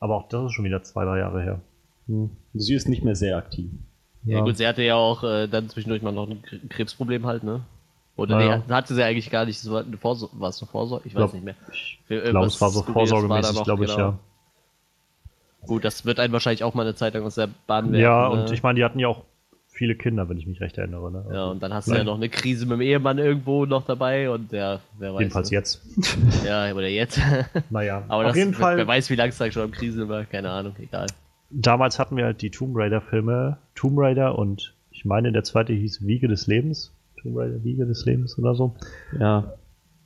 Aber 0.00 0.16
auch 0.16 0.28
das 0.28 0.44
ist 0.46 0.52
schon 0.52 0.64
wieder 0.66 0.82
zwei, 0.82 1.04
drei 1.04 1.18
Jahre 1.18 1.42
her. 1.42 1.60
Hm. 2.06 2.30
Sie 2.52 2.74
ist 2.74 2.88
nicht 2.88 3.02
mehr 3.02 3.14
sehr 3.16 3.38
aktiv. 3.38 3.70
Ja, 4.24 4.38
Ja. 4.38 4.44
gut, 4.44 4.56
sie 4.58 4.66
hatte 4.66 4.82
ja 4.82 4.96
auch 4.96 5.24
äh, 5.24 5.46
dann 5.48 5.68
zwischendurch 5.70 6.02
mal 6.02 6.12
noch 6.12 6.28
ein 6.28 6.42
Kre- 6.42 6.68
Krebsproblem 6.68 7.24
halt, 7.26 7.42
ne? 7.44 7.62
Oder 8.16 8.40
Ja, 8.40 8.58
nee, 8.58 8.72
hatte 8.72 8.94
sie 8.94 9.02
eigentlich 9.02 9.30
gar 9.30 9.44
nicht. 9.44 9.60
Das 9.62 9.70
war 9.70 9.82
eine 9.84 9.96
Vorsorge. 9.96 10.38
War 10.38 10.48
es 10.50 10.60
eine 10.62 10.68
Vorsorge? 10.70 11.08
Ich 11.08 11.14
weiß 11.14 11.18
Glaub- 11.20 11.34
nicht 11.34 11.44
mehr. 11.44 11.54
Ich 11.70 11.98
glaube, 12.30 12.46
es 12.46 12.60
war 12.60 12.70
so 12.70 12.82
vorsorgemäßig, 12.82 13.64
glaube 13.64 13.84
ich, 13.84 13.90
genau. 13.90 14.08
ja. 14.10 14.18
Gut, 15.66 15.84
das 15.84 16.04
wird 16.04 16.20
einen 16.20 16.32
wahrscheinlich 16.32 16.62
auch 16.62 16.74
mal 16.74 16.82
eine 16.82 16.94
Zeit 16.94 17.14
lang 17.14 17.24
aus 17.24 17.36
der 17.36 17.48
Bahn 17.66 17.86
werfen. 17.92 18.00
Ja, 18.02 18.28
ne? 18.28 18.42
und 18.42 18.52
ich 18.52 18.62
meine, 18.62 18.76
die 18.78 18.84
hatten 18.84 18.98
ja 18.98 19.08
auch 19.08 19.22
viele 19.66 19.94
Kinder, 19.96 20.28
wenn 20.28 20.36
ich 20.36 20.46
mich 20.46 20.60
recht 20.60 20.76
erinnere. 20.78 21.10
Ne? 21.10 21.24
Ja, 21.32 21.46
und 21.46 21.62
dann 21.62 21.72
hast 21.74 21.88
du 21.88 21.92
Nein. 21.92 22.00
ja 22.00 22.04
noch 22.04 22.14
eine 22.16 22.28
Krise 22.28 22.66
mit 22.66 22.74
dem 22.74 22.80
Ehemann 22.82 23.18
irgendwo 23.18 23.64
noch 23.66 23.84
dabei 23.86 24.30
und 24.30 24.52
ja, 24.52 24.80
wer 24.98 25.14
weiß. 25.14 25.20
Jedenfalls 25.20 25.50
ne? 25.50 25.56
jetzt. 25.56 25.82
Ja, 26.44 26.70
oder 26.72 26.86
jetzt. 26.88 27.18
Naja, 27.70 28.04
Aber 28.08 28.18
auf 28.24 28.28
das, 28.28 28.36
jeden 28.36 28.52
wer- 28.52 28.58
Fall. 28.60 28.76
Wer 28.76 28.86
weiß, 28.86 29.10
wie 29.10 29.16
lange 29.16 29.30
es 29.30 29.38
da 29.38 29.50
schon 29.50 29.62
am 29.62 29.70
Krise 29.72 30.08
war, 30.08 30.24
keine 30.24 30.50
Ahnung, 30.50 30.76
egal. 30.80 31.06
damals 31.50 31.98
hatten 31.98 32.16
wir 32.16 32.26
halt 32.26 32.42
die 32.42 32.50
Tomb 32.50 32.76
Raider-Filme, 32.76 33.56
Tomb 33.74 33.98
Raider 33.98 34.38
und 34.38 34.74
ich 34.92 35.04
meine, 35.04 35.32
der 35.32 35.42
zweite 35.44 35.72
hieß 35.72 36.06
Wiege 36.06 36.28
des 36.28 36.46
Lebens. 36.46 36.92
Tomb 37.24 37.36
Raider 37.36 37.64
Wiege 37.64 37.86
des 37.86 38.04
Lebens 38.04 38.38
oder 38.38 38.54
so. 38.54 38.76
Ja. 39.18 39.54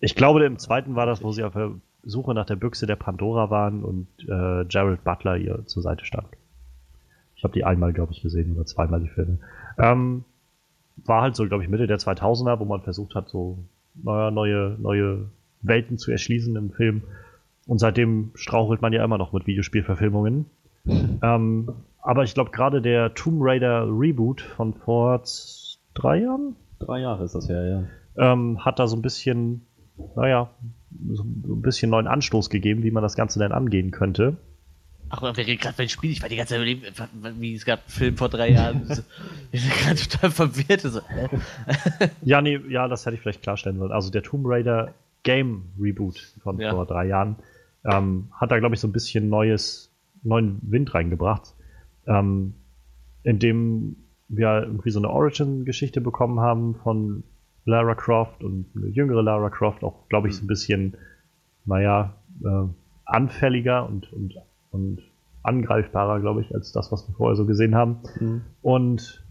Ich 0.01 0.15
glaube, 0.15 0.45
im 0.45 0.59
zweiten 0.59 0.95
war 0.95 1.05
das, 1.05 1.23
wo 1.23 1.33
sie 1.33 1.45
auf 1.45 1.53
der 1.53 1.73
Suche 2.05 2.33
nach 2.33 2.47
der 2.47 2.57
Büchse 2.57 2.87
der 2.87 2.97
Pandora 2.97 3.51
waren 3.51 3.85
und 3.85 4.07
äh, 4.29 4.65
Jared 4.69 5.05
Butler 5.05 5.37
ihr 5.37 5.67
zur 5.67 5.83
Seite 5.83 6.05
stand. 6.05 6.29
Ich 7.35 7.45
habe 7.45 7.53
die 7.53 7.65
einmal, 7.65 7.93
glaube 7.93 8.13
ich, 8.13 8.23
gesehen 8.23 8.55
oder 8.55 8.65
zweimal 8.65 9.01
die 9.01 9.09
Filme. 9.09 9.39
Ähm, 9.77 10.25
war 11.05 11.23
halt 11.23 11.37
so, 11.37 11.47
glaube 11.47 11.63
ich, 11.63 11.69
Mitte 11.69 11.87
der 11.87 11.99
2000er, 11.99 12.59
wo 12.59 12.65
man 12.65 12.83
versucht 12.83 13.15
hat, 13.15 13.29
so 13.29 13.59
naja, 13.95 14.31
neue, 14.31 14.77
neue 14.81 15.27
Welten 15.63 15.99
zu 15.99 16.11
erschließen 16.11 16.55
im 16.57 16.71
Film. 16.71 17.03
Und 17.67 17.79
seitdem 17.79 18.31
strauchelt 18.35 18.81
man 18.81 18.93
ja 18.93 19.05
immer 19.05 19.19
noch 19.19 19.33
mit 19.33 19.47
Videospielverfilmungen. 19.47 20.47
ähm, 21.23 21.69
aber 22.01 22.23
ich 22.23 22.35
glaube, 22.35 22.51
gerade 22.51 22.81
der 22.81 23.15
Tomb 23.15 23.39
Raider 23.41 23.87
Reboot 23.89 24.41
von 24.41 24.75
vor 24.75 25.23
drei 25.95 26.23
Jahren? 26.23 26.57
Drei 26.79 27.01
Jahre 27.01 27.25
ist 27.25 27.35
das 27.35 27.49
her, 27.49 27.67
ja. 28.17 28.33
Ähm, 28.33 28.65
hat 28.65 28.79
da 28.79 28.87
so 28.87 28.97
ein 28.97 29.03
bisschen, 29.03 29.67
naja, 30.17 30.51
so 31.13 31.23
ein 31.23 31.63
bisschen 31.63 31.91
neuen 31.91 32.07
Anstoß 32.07 32.51
gegeben, 32.51 32.83
wie 32.83 32.91
man 32.91 33.03
das 33.03 33.17
Ganze 33.17 33.39
denn 33.39 33.53
angehen 33.53 33.91
könnte. 33.91 34.37
Ach, 35.11 35.23
wir 35.23 35.37
reden 35.37 35.59
gerade 35.59 35.83
ein 35.83 35.89
Spiel. 35.89 36.11
Ich 36.11 36.21
war 36.21 36.29
die 36.29 36.37
ganze 36.37 36.55
Zeit 36.55 36.59
überlegen, 36.59 36.83
wie 37.41 37.55
es 37.55 37.65
gab 37.65 37.81
einen 37.81 37.89
Film 37.89 38.17
vor 38.17 38.29
drei 38.29 38.51
Jahren. 38.51 38.83
ich 39.53 39.63
bin 39.63 39.71
gerade 39.71 40.01
total 40.01 40.31
verwirrt. 40.31 40.83
So, 40.83 41.01
ja, 42.23 42.43
nee, 42.43 42.61
ja, 42.69 42.89
das 42.89 43.07
hätte 43.07 43.15
ich 43.17 43.23
vielleicht 43.23 43.43
klarstellen 43.43 43.79
sollen. 43.79 43.93
Also 43.93 44.11
der 44.11 44.23
Tomb 44.23 44.45
Raider 44.47 44.93
Game 45.23 45.65
Reboot 45.81 46.19
von 46.43 46.59
ja. 46.59 46.73
vor 46.73 46.85
drei 46.87 47.07
Jahren 47.07 47.37
ähm, 47.85 48.29
hat 48.33 48.51
da, 48.51 48.59
glaube 48.59 48.75
ich, 48.75 48.81
so 48.81 48.89
ein 48.89 48.93
bisschen 48.93 49.29
neues, 49.29 49.91
neuen 50.23 50.59
Wind 50.63 50.95
reingebracht, 50.95 51.55
ähm, 52.07 52.55
indem 53.23 53.97
wir 54.29 54.63
irgendwie 54.63 54.91
so 54.91 55.01
eine 55.01 55.11
Origin-Geschichte 55.11 56.01
bekommen 56.01 56.41
haben 56.41 56.75
von 56.77 57.25
Lara 57.65 57.95
Croft 57.95 58.43
und 58.43 58.67
eine 58.77 58.89
jüngere 58.89 59.23
Lara 59.23 59.51
Croft, 59.51 59.83
auch, 59.85 60.09
glaube 60.09 60.29
ich, 60.29 60.37
so 60.37 60.45
ein 60.45 60.47
bisschen, 60.47 60.97
naja, 61.65 62.15
äh, 62.45 62.65
anfälliger 63.05 63.87
und, 63.89 64.13
und 64.13 64.35
und 64.71 65.03
angreifbarer, 65.43 66.21
glaube 66.21 66.43
ich, 66.43 66.55
als 66.55 66.73
das, 66.73 66.93
was 66.93 67.09
wir 67.09 67.15
vorher 67.15 67.37
so 67.37 67.47
gesehen 67.47 67.75
haben. 67.75 67.99
Mhm. 68.21 68.43
Und 68.63 69.25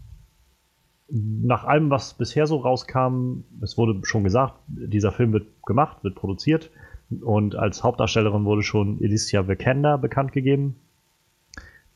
nach 1.08 1.64
allem, 1.64 1.90
was 1.90 2.14
bisher 2.14 2.46
so 2.46 2.58
rauskam, 2.58 3.44
es 3.62 3.78
wurde 3.78 4.00
schon 4.04 4.24
gesagt, 4.24 4.54
dieser 4.66 5.12
Film 5.12 5.32
wird 5.32 5.46
gemacht, 5.64 6.02
wird 6.04 6.16
produziert. 6.16 6.70
Und 7.22 7.54
als 7.54 7.82
Hauptdarstellerin 7.82 8.44
wurde 8.44 8.62
schon 8.62 8.98
Alicia 9.02 9.48
Vikander 9.48 9.96
bekannt 9.96 10.32
gegeben, 10.32 10.76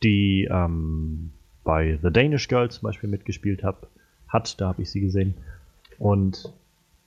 die 0.03 0.49
ähm, 0.51 1.33
bei 1.65 1.99
The 2.03 2.11
Danish 2.11 2.49
Girl 2.49 2.71
zum 2.71 2.87
Beispiel 2.87 3.09
mitgespielt 3.09 3.63
hat. 3.63 3.77
hat 4.29 4.61
da 4.61 4.69
habe 4.69 4.83
ich 4.83 4.91
sie 4.91 5.01
gesehen. 5.01 5.35
Und 5.99 6.53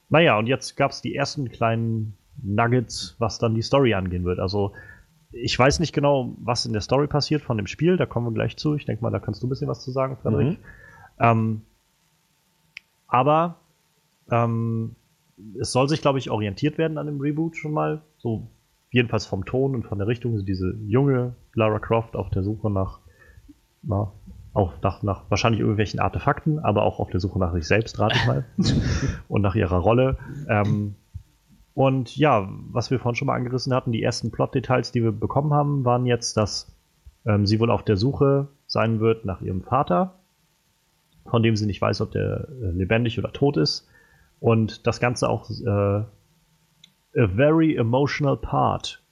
naja, 0.10 0.38
und 0.38 0.48
jetzt 0.48 0.78
gab 0.78 0.92
es 0.92 1.02
die 1.02 1.16
ersten 1.16 1.50
kleinen 1.50 2.16
Nuggets, 2.42 3.16
was 3.20 3.40
dann 3.40 3.56
die 3.56 3.62
Story 3.62 3.94
angehen 3.94 4.26
wird. 4.26 4.40
Also 4.40 4.74
ich 5.32 5.58
weiß 5.58 5.80
nicht 5.80 5.94
genau, 5.94 6.34
was 6.40 6.66
in 6.66 6.74
der 6.74 6.82
Story 6.82 7.08
passiert 7.08 7.42
von 7.42 7.58
dem 7.58 7.68
Spiel, 7.68 7.98
da 7.98 8.06
kommen 8.06 8.28
wir 8.28 8.34
gleich 8.34 8.56
zu. 8.58 8.76
Ich 8.76 8.86
denke 8.86 9.04
mal, 9.04 9.12
da 9.12 9.20
kannst 9.20 9.42
du 9.44 9.48
ein 9.48 9.50
bisschen 9.50 9.68
was 9.68 9.82
zu 9.82 9.92
sagen, 9.92 10.18
Frederik. 10.18 10.48
Mhm. 10.48 10.58
Ähm, 11.20 11.62
aber 13.08 13.60
ähm, 14.30 14.96
es 15.60 15.72
soll 15.72 15.90
sich, 15.90 16.02
glaube 16.02 16.20
ich, 16.20 16.30
orientiert 16.30 16.78
werden 16.78 16.98
an 16.98 17.08
dem 17.08 17.20
Reboot 17.20 17.58
schon 17.58 17.72
mal. 17.72 18.02
So 18.18 18.48
jedenfalls 18.92 19.26
vom 19.26 19.46
Ton 19.46 19.76
und 19.76 19.84
von 19.84 19.98
der 19.98 20.08
Richtung. 20.08 20.34
Also 20.34 20.46
diese 20.46 20.76
junge 20.88 21.36
Lara 21.54 21.80
Croft 21.80 22.16
auf 22.16 22.30
der 22.30 22.44
Suche 22.44 22.70
nach, 22.70 23.00
na, 23.84 24.12
auch 24.56 24.82
nach, 24.82 25.04
nach 25.04 25.24
wahrscheinlich 25.30 25.60
irgendwelchen 25.60 26.00
Artefakten, 26.00 26.60
aber 26.60 26.84
auch 26.84 27.00
auf 27.00 27.10
der 27.10 27.20
Suche 27.20 27.38
nach 27.40 27.54
sich 27.54 27.68
selbst, 27.68 28.00
rate 28.00 28.16
ich 28.16 28.26
mal. 28.26 28.46
und 29.28 29.42
nach 29.42 29.56
ihrer 29.56 29.78
Rolle. 29.78 30.18
Ähm, 30.48 30.96
und 31.74 32.16
ja, 32.16 32.48
was 32.72 32.90
wir 32.90 33.00
vorhin 33.00 33.18
schon 33.18 33.26
mal 33.26 33.36
angerissen 33.36 33.74
hatten, 33.74 33.92
die 33.92 34.02
ersten 34.02 34.32
Plot-Details, 34.32 34.94
die 34.94 35.04
wir 35.04 35.12
bekommen 35.12 35.54
haben, 35.54 35.84
waren 35.84 36.06
jetzt, 36.06 36.38
dass 36.38 36.74
ähm, 37.26 37.46
sie 37.46 37.60
wohl 37.60 37.70
auf 37.70 37.84
der 37.84 37.98
Suche 37.98 38.48
sein 38.66 39.02
wird 39.02 39.26
nach 39.26 39.42
ihrem 39.42 39.62
Vater, 39.62 40.16
von 41.26 41.44
dem 41.44 41.58
sie 41.58 41.66
nicht 41.66 41.82
weiß, 41.82 42.00
ob 42.00 42.12
der 42.12 42.48
äh, 42.62 42.72
lebendig 42.72 43.20
oder 43.20 43.34
tot 43.34 43.58
ist. 43.58 43.90
Und 44.40 44.88
das 44.88 45.02
Ganze 45.02 45.28
auch 45.28 45.50
äh, 45.50 45.70
a 45.70 46.08
very 47.14 47.76
emotional 47.76 48.38
part 48.38 49.04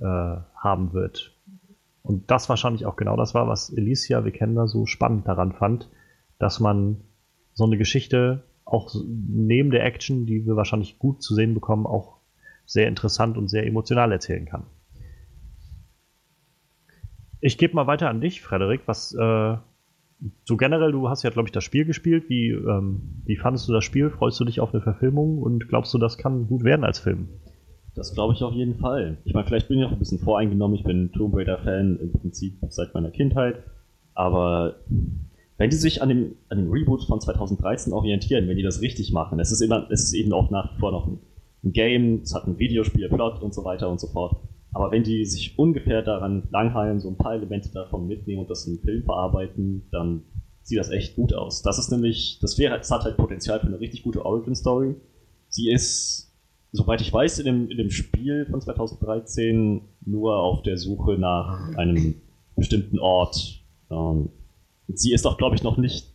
äh, 0.00 0.04
haben 0.04 0.94
wird. 0.94 1.35
Und 2.06 2.30
das 2.30 2.48
wahrscheinlich 2.48 2.86
auch 2.86 2.94
genau 2.94 3.16
das 3.16 3.34
war, 3.34 3.48
was 3.48 3.74
Alicia 3.76 4.24
Vikander 4.24 4.68
so 4.68 4.86
spannend 4.86 5.26
daran 5.26 5.52
fand, 5.52 5.90
dass 6.38 6.60
man 6.60 7.00
so 7.52 7.64
eine 7.64 7.76
Geschichte 7.76 8.44
auch 8.64 8.94
neben 9.04 9.72
der 9.72 9.84
Action, 9.84 10.24
die 10.24 10.46
wir 10.46 10.54
wahrscheinlich 10.54 11.00
gut 11.00 11.20
zu 11.20 11.34
sehen 11.34 11.52
bekommen, 11.52 11.84
auch 11.84 12.18
sehr 12.64 12.86
interessant 12.86 13.36
und 13.36 13.48
sehr 13.48 13.66
emotional 13.66 14.12
erzählen 14.12 14.44
kann. 14.44 14.66
Ich 17.40 17.58
gebe 17.58 17.74
mal 17.74 17.88
weiter 17.88 18.08
an 18.08 18.20
dich, 18.20 18.40
Frederik. 18.40 18.82
Was 18.86 19.12
äh, 19.12 19.56
so 20.44 20.56
generell, 20.56 20.92
du 20.92 21.08
hast 21.08 21.24
ja, 21.24 21.30
glaube 21.30 21.48
ich, 21.48 21.52
das 21.52 21.64
Spiel 21.64 21.84
gespielt. 21.84 22.28
Wie, 22.28 22.50
ähm, 22.50 23.22
wie 23.24 23.36
fandest 23.36 23.68
du 23.68 23.72
das 23.72 23.84
Spiel? 23.84 24.10
Freust 24.10 24.38
du 24.38 24.44
dich 24.44 24.60
auf 24.60 24.72
eine 24.72 24.82
Verfilmung 24.82 25.38
und 25.38 25.68
glaubst 25.68 25.92
du, 25.92 25.98
das 25.98 26.18
kann 26.18 26.46
gut 26.46 26.62
werden 26.62 26.84
als 26.84 27.00
Film? 27.00 27.28
Das 27.96 28.14
glaube 28.14 28.34
ich 28.34 28.42
auf 28.42 28.52
jeden 28.52 28.76
Fall. 28.76 29.16
Ich 29.24 29.32
meine, 29.32 29.46
vielleicht 29.46 29.68
bin 29.68 29.78
ich 29.78 29.84
auch 29.86 29.92
ein 29.92 29.98
bisschen 29.98 30.18
voreingenommen. 30.18 30.76
Ich 30.76 30.84
bin 30.84 31.10
Tomb 31.12 31.34
Raider-Fan 31.34 31.98
im 31.98 32.12
Prinzip 32.12 32.58
seit 32.68 32.94
meiner 32.94 33.10
Kindheit. 33.10 33.62
Aber 34.14 34.76
wenn 35.56 35.70
die 35.70 35.76
sich 35.76 36.02
an 36.02 36.10
dem, 36.10 36.36
an 36.50 36.58
dem 36.58 36.70
Reboot 36.70 37.04
von 37.04 37.20
2013 37.20 37.92
orientieren, 37.92 38.48
wenn 38.48 38.56
die 38.56 38.62
das 38.62 38.82
richtig 38.82 39.12
machen, 39.12 39.40
es 39.40 39.50
ist, 39.50 39.62
immer, 39.62 39.90
es 39.90 40.04
ist 40.04 40.12
eben 40.12 40.32
auch 40.32 40.50
nach 40.50 40.74
wie 40.74 40.78
vor 40.78 40.92
noch 40.92 41.06
ein, 41.06 41.18
ein 41.64 41.72
Game, 41.72 42.20
es 42.22 42.34
hat 42.34 42.46
ein 42.46 42.58
Videospiel, 42.58 43.08
Plot 43.08 43.42
und 43.42 43.54
so 43.54 43.64
weiter 43.64 43.88
und 43.88 43.98
so 43.98 44.08
fort. 44.08 44.36
Aber 44.74 44.90
wenn 44.90 45.02
die 45.02 45.24
sich 45.24 45.58
ungefähr 45.58 46.02
daran 46.02 46.42
langhalten, 46.50 47.00
so 47.00 47.08
ein 47.08 47.16
paar 47.16 47.34
Elemente 47.34 47.72
davon 47.72 48.06
mitnehmen 48.06 48.40
und 48.40 48.50
das 48.50 48.66
in 48.66 48.76
den 48.76 48.82
Film 48.82 49.04
verarbeiten, 49.04 49.86
dann 49.90 50.22
sieht 50.62 50.78
das 50.78 50.90
echt 50.90 51.16
gut 51.16 51.32
aus. 51.32 51.62
Das 51.62 51.78
ist 51.78 51.90
nämlich, 51.90 52.38
das 52.42 52.58
wäre, 52.58 52.76
es 52.78 52.90
hat 52.90 53.04
halt 53.04 53.16
Potenzial 53.16 53.60
für 53.60 53.68
eine 53.68 53.80
richtig 53.80 54.02
gute 54.02 54.26
Origin-Story. 54.26 54.96
Sie 55.48 55.70
ist, 55.70 56.25
soweit 56.76 57.00
ich 57.00 57.12
weiß, 57.12 57.38
in 57.40 57.46
dem, 57.46 57.70
in 57.70 57.78
dem 57.78 57.90
Spiel 57.90 58.46
von 58.46 58.60
2013 58.60 59.80
nur 60.04 60.36
auf 60.36 60.62
der 60.62 60.76
Suche 60.76 61.18
nach 61.18 61.76
einem 61.76 62.16
bestimmten 62.54 62.98
Ort. 62.98 63.60
Ähm, 63.90 64.30
sie 64.88 65.12
ist 65.12 65.26
auch, 65.26 65.38
glaube 65.38 65.56
ich, 65.56 65.62
noch 65.62 65.76
nicht, 65.76 66.12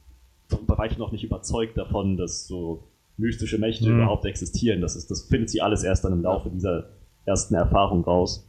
bei 0.67 0.77
weitem 0.77 0.99
noch 0.99 1.11
nicht 1.11 1.23
überzeugt 1.23 1.77
davon, 1.77 2.17
dass 2.17 2.47
so 2.47 2.87
mystische 3.17 3.57
Mächte 3.57 3.89
mhm. 3.89 3.97
überhaupt 3.97 4.25
existieren. 4.25 4.81
Das, 4.81 4.95
ist, 4.95 5.09
das 5.11 5.23
findet 5.23 5.49
sie 5.49 5.61
alles 5.61 5.83
erst 5.83 6.03
dann 6.03 6.13
im 6.13 6.21
Laufe 6.21 6.49
dieser 6.49 6.89
ersten 7.25 7.55
Erfahrung 7.55 8.03
raus. 8.03 8.47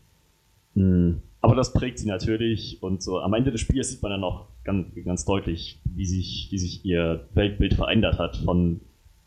Mhm. 0.75 1.23
Aber 1.41 1.57
das 1.57 1.73
prägt 1.73 1.99
sie 1.99 2.07
natürlich 2.07 2.83
und 2.83 3.03
so 3.03 3.19
am 3.19 3.35
Ende 3.35 3.51
des 3.51 3.61
Spiels 3.61 3.91
sieht 3.91 4.03
man 4.03 4.13
dann 4.13 4.25
auch 4.25 4.47
ganz, 4.65 4.95
ganz 5.05 5.25
deutlich, 5.25 5.81
wie 5.85 6.07
sich, 6.07 6.49
wie 6.51 6.59
sich 6.59 6.85
ihr 6.85 7.27
Weltbild 7.35 7.75
verändert 7.75 8.19
hat. 8.19 8.37
Von 8.37 8.81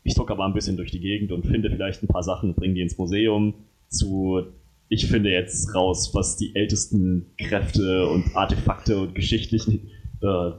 ich 0.05 0.13
drucke 0.13 0.31
aber 0.31 0.45
ein 0.45 0.53
bisschen 0.53 0.77
durch 0.77 0.91
die 0.91 1.01
Gegend 1.01 1.31
und 1.31 1.45
finde 1.45 1.69
vielleicht 1.69 2.01
ein 2.03 2.07
paar 2.07 2.23
Sachen 2.23 2.53
bringe 2.53 2.75
die 2.75 2.81
ins 2.81 2.97
Museum 2.97 3.55
zu 3.89 4.45
ich 4.87 5.07
finde 5.07 5.31
jetzt 5.31 5.73
raus, 5.73 6.11
was 6.13 6.37
die 6.37 6.55
ältesten 6.55 7.25
Kräfte 7.37 8.07
und 8.07 8.35
Artefakte 8.35 8.99
und 8.99 9.15
geschichtlichen 9.15 9.89
äh, 10.21 10.51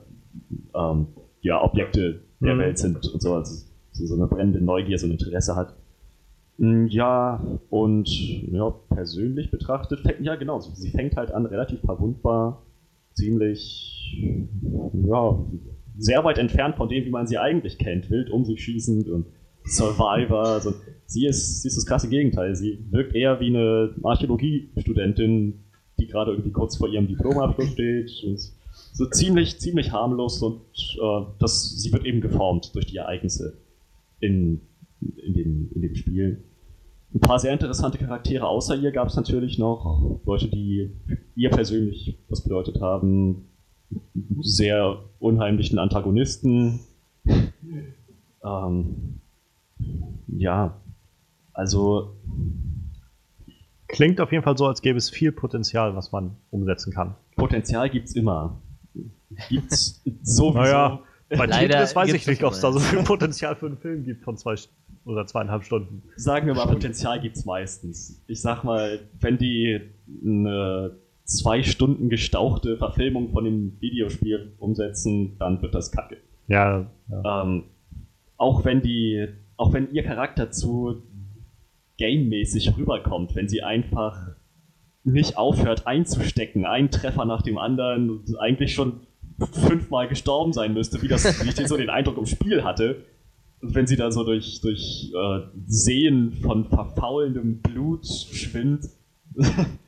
ähm, 0.75 1.07
ja, 1.43 1.63
Objekte 1.63 2.23
der 2.41 2.55
mhm. 2.55 2.59
Welt 2.59 2.79
sind 2.79 3.07
und 3.07 3.23
so, 3.23 3.35
also 3.35 3.65
so 3.93 4.15
eine 4.15 4.27
brennende 4.27 4.61
Neugier, 4.61 4.99
so 4.99 5.07
ein 5.07 5.13
Interesse 5.13 5.55
hat. 5.55 5.75
Mm, 6.59 6.87
ja, 6.87 7.41
und 7.71 8.09
ja, 8.09 8.71
persönlich 8.89 9.51
betrachtet, 9.51 10.01
ja 10.21 10.35
genau, 10.35 10.61
sie 10.61 10.91
fängt 10.91 11.17
halt 11.17 11.31
an, 11.31 11.47
relativ 11.47 11.81
verwundbar, 11.81 12.63
ziemlich, 13.15 14.19
ja, 14.93 15.39
sehr 15.99 16.25
weit 16.25 16.39
entfernt 16.39 16.77
von 16.77 16.89
dem, 16.89 17.05
wie 17.05 17.11
man 17.11 17.27
sie 17.27 17.39
eigentlich 17.39 17.79
kennt, 17.79 18.11
wild 18.11 18.31
um 18.31 18.45
sich 18.45 18.63
schießend 18.63 19.09
und 19.09 19.27
Survivor, 19.65 20.47
also 20.47 20.75
sie 21.07 21.27
ist, 21.27 21.63
sie 21.63 21.69
ist 21.69 21.77
das 21.77 21.87
krasse 21.87 22.09
Gegenteil, 22.09 22.55
sie 22.55 22.79
wirkt 22.91 23.15
eher 23.15 23.41
wie 23.41 23.49
eine 23.49 23.95
Archäologiestudentin, 24.03 25.65
die 25.99 26.07
gerade 26.07 26.31
irgendwie 26.33 26.53
kurz 26.53 26.77
vor 26.77 26.89
ihrem 26.89 27.09
Diplomabschluss 27.09 27.73
steht 27.73 28.11
so 28.97 29.07
ziemlich, 29.07 29.59
ziemlich 29.59 29.93
harmlos 29.93 30.43
und 30.43 30.61
äh, 31.01 31.27
das, 31.39 31.81
sie 31.81 31.93
wird 31.93 32.07
eben 32.07 32.21
geformt 32.21 32.75
durch 32.75 32.87
die 32.87 32.97
Ereignisse 32.97 33.59
in, 34.21 34.63
in, 35.01 35.35
dem, 35.35 35.71
in 35.75 35.83
dem 35.83 35.95
Spiel. 35.95 36.45
Ein 37.15 37.21
paar 37.21 37.39
sehr 37.39 37.53
interessante 37.53 37.99
Charaktere 37.99 38.47
außer 38.47 38.77
ihr 38.77 38.93
gab 38.93 39.09
es 39.09 39.17
natürlich 39.17 39.59
noch. 39.59 40.21
Leute, 40.25 40.49
die 40.49 40.91
ihr 41.35 41.51
persönlich 41.51 42.19
was 42.29 42.43
bedeutet 42.43 42.81
haben. 42.81 43.49
Sehr 44.41 44.99
unheimlichen 45.19 45.79
Antagonisten. 45.79 46.81
ähm, 48.45 49.21
ja, 50.29 50.77
also. 51.53 52.13
Klingt 53.89 54.21
auf 54.21 54.33
jeden 54.33 54.43
Fall 54.43 54.59
so, 54.59 54.67
als 54.67 54.83
gäbe 54.83 54.99
es 54.99 55.11
viel 55.11 55.31
Potenzial, 55.31 55.95
was 55.95 56.11
man 56.11 56.37
umsetzen 56.51 56.93
kann. 56.93 57.15
Potenzial 57.37 57.89
gibt 57.89 58.09
es 58.09 58.17
immer 58.17 58.61
gibt's 59.49 60.03
sowieso. 60.23 60.59
Naja, 60.59 61.01
bei 61.29 61.47
Tetris 61.47 61.97
weiß 61.97 62.13
ich 62.13 62.27
nicht, 62.27 62.45
ob 62.45 62.53
es 62.53 62.61
da 62.61 62.73
so 62.73 62.79
viel 62.79 63.03
Potenzial 63.03 63.57
für 63.57 63.67
einen 63.67 63.79
Film 63.79 64.05
gibt 64.05 64.25
von 64.25 64.37
zwei 64.37 64.55
oder 65.05 65.27
zweieinhalb 65.27 65.65
Stunden. 65.65 66.03
Sagen 66.17 66.47
wir 66.47 66.55
mal, 66.55 66.67
Potenzial 66.67 67.21
gibt 67.21 67.37
es 67.37 67.45
meistens. 67.45 68.23
Ich 68.27 68.41
sag 68.41 68.65
mal, 68.65 69.01
wenn 69.21 69.39
die 69.39 69.81
eine 70.25 70.97
zwei 71.27 71.63
Stunden 71.63 72.09
gestauchte 72.09 72.79
Verfilmung 72.79 73.31
von 73.31 73.45
dem 73.45 73.81
Videospiel 73.81 74.55
umsetzen, 74.59 75.37
dann 75.39 75.61
wird 75.61 75.75
das 75.75 75.91
kacke. 75.93 76.19
Ja. 76.49 76.87
ja. 77.11 77.43
Ähm, 77.43 77.65
auch 78.37 78.65
wenn 78.65 78.81
die, 78.81 79.27
auch 79.57 79.73
wenn 79.73 79.93
ihr 79.93 80.05
Charakter 80.05 80.51
zu 80.51 81.03
gamemäßig 81.99 82.77
rüberkommt, 82.77 83.35
wenn 83.35 83.49
sie 83.49 83.63
einfach 83.63 84.37
nicht 85.03 85.37
aufhört 85.37 85.87
einzustecken, 85.87 86.65
ein 86.65 86.91
Treffer 86.91 87.25
nach 87.25 87.43
dem 87.43 87.59
anderen, 87.59 88.11
und 88.11 88.39
eigentlich 88.39 88.75
schon 88.75 89.01
fünfmal 89.53 90.09
gestorben 90.09 90.53
sein 90.53 90.75
müsste, 90.75 91.03
wie, 91.03 91.09
das, 91.09 91.25
wie 91.45 91.49
ich 91.49 91.69
so 91.69 91.77
den 91.77 91.91
Eindruck 91.91 92.19
im 92.19 92.27
Spiel 92.27 92.65
hatte. 92.65 93.05
Und 93.61 93.75
wenn 93.75 93.87
sie 93.87 93.97
da 93.97 94.11
so 94.11 94.25
durch, 94.25 94.61
durch 94.61 95.13
äh, 95.15 95.41
Seen 95.67 96.33
von 96.33 96.67
verfaulendem 96.67 97.61
Blut 97.61 98.07
schwimmt, 98.07 98.87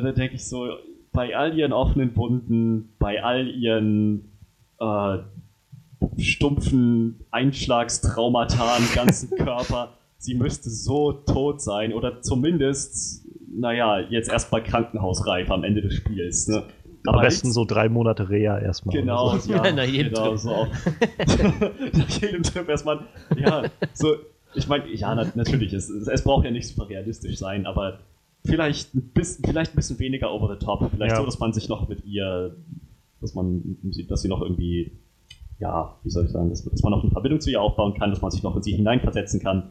da 0.00 0.12
denke 0.12 0.36
ich 0.36 0.46
so, 0.46 0.68
bei 1.12 1.36
all 1.36 1.56
ihren 1.56 1.72
offenen 1.72 2.16
Wunden, 2.16 2.94
bei 2.98 3.22
all 3.22 3.48
ihren 3.48 4.32
äh, 4.80 5.18
stumpfen 6.18 7.20
Einschlagstraumata 7.30 8.76
im 8.78 8.94
ganzen 8.94 9.30
Körper, 9.36 9.94
sie 10.18 10.34
müsste 10.34 10.70
so 10.70 11.12
tot 11.12 11.60
sein 11.60 11.92
oder 11.92 12.22
zumindest, 12.22 13.26
naja, 13.54 14.00
jetzt 14.00 14.30
erstmal 14.30 14.62
krankenhausreif 14.62 15.50
am 15.50 15.64
Ende 15.64 15.82
des 15.82 15.94
Spiels. 15.94 16.48
Ne? 16.48 16.62
Am 17.06 17.20
besten 17.20 17.50
so 17.50 17.64
drei 17.64 17.88
Monate 17.88 18.30
Reha 18.30 18.58
erstmal. 18.58 18.96
Genau, 18.96 19.36
so. 19.36 19.52
ja, 19.52 19.72
Nach 19.72 19.84
jedem 19.84 20.14
genau 20.14 20.28
Trip. 20.30 20.38
so. 20.38 20.66
Nach 21.98 22.08
jedem 22.08 22.42
Trip 22.42 22.68
erstmal, 22.68 23.00
ja, 23.36 23.64
so, 23.92 24.14
ich 24.54 24.68
meine, 24.68 24.88
ja, 24.88 25.14
na, 25.14 25.26
natürlich, 25.34 25.72
es, 25.72 25.90
es, 25.90 26.06
es 26.08 26.22
braucht 26.22 26.44
ja 26.44 26.50
nicht 26.50 26.68
super 26.68 26.88
realistisch 26.88 27.38
sein, 27.38 27.66
aber 27.66 27.98
vielleicht 28.44 28.94
ein 28.94 29.02
bisschen, 29.14 29.44
vielleicht 29.44 29.72
ein 29.72 29.76
bisschen 29.76 29.98
weniger 29.98 30.32
over 30.32 30.48
the 30.58 30.64
top, 30.64 30.90
vielleicht 30.90 31.12
Ja. 31.12 31.18
so, 31.20 31.24
dass 31.24 31.38
man 31.38 31.52
sich 31.52 31.68
noch 31.68 31.88
mit 31.88 32.04
ihr, 32.04 32.56
dass 33.20 33.34
man, 33.34 33.76
dass 34.08 34.22
sie 34.22 34.28
noch 34.28 34.42
irgendwie, 34.42 34.92
ja, 35.60 35.96
wie 36.02 36.10
soll 36.10 36.24
ich 36.24 36.30
sagen, 36.32 36.48
dass, 36.50 36.64
dass 36.64 36.82
man 36.82 36.90
noch 36.92 37.02
eine 37.02 37.12
Verbindung 37.12 37.40
zu 37.40 37.50
ihr 37.50 37.60
aufbauen 37.62 37.94
kann, 37.94 38.10
dass 38.10 38.20
man 38.20 38.30
sich 38.30 38.42
noch 38.42 38.56
in 38.56 38.62
sie 38.62 38.72
hineinversetzen 38.72 39.40
kann, 39.40 39.70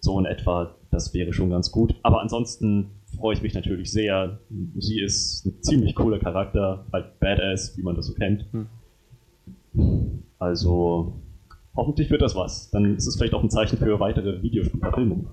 so 0.00 0.18
in 0.18 0.26
etwa, 0.26 0.74
das 0.90 1.14
wäre 1.14 1.32
schon 1.32 1.48
ganz 1.50 1.70
gut. 1.70 1.94
Aber 2.02 2.20
ansonsten 2.20 2.90
freue 3.16 3.34
ich 3.34 3.42
mich 3.42 3.54
natürlich 3.54 3.90
sehr. 3.90 4.38
Sie 4.76 5.00
ist 5.00 5.46
ein 5.46 5.62
ziemlich 5.62 5.94
cooler 5.94 6.18
Charakter, 6.18 6.84
halt 6.92 7.18
Badass, 7.20 7.76
wie 7.78 7.82
man 7.82 7.94
das 7.96 8.06
so 8.08 8.12
kennt. 8.14 8.44
Also, 10.38 11.14
hoffentlich 11.74 12.10
wird 12.10 12.20
das 12.22 12.36
was. 12.36 12.70
Dann 12.70 12.96
ist 12.96 13.06
es 13.06 13.16
vielleicht 13.16 13.34
auch 13.34 13.42
ein 13.42 13.50
Zeichen 13.50 13.78
für 13.78 13.98
weitere 13.98 14.42
Videospielverfilmungen. 14.42 15.26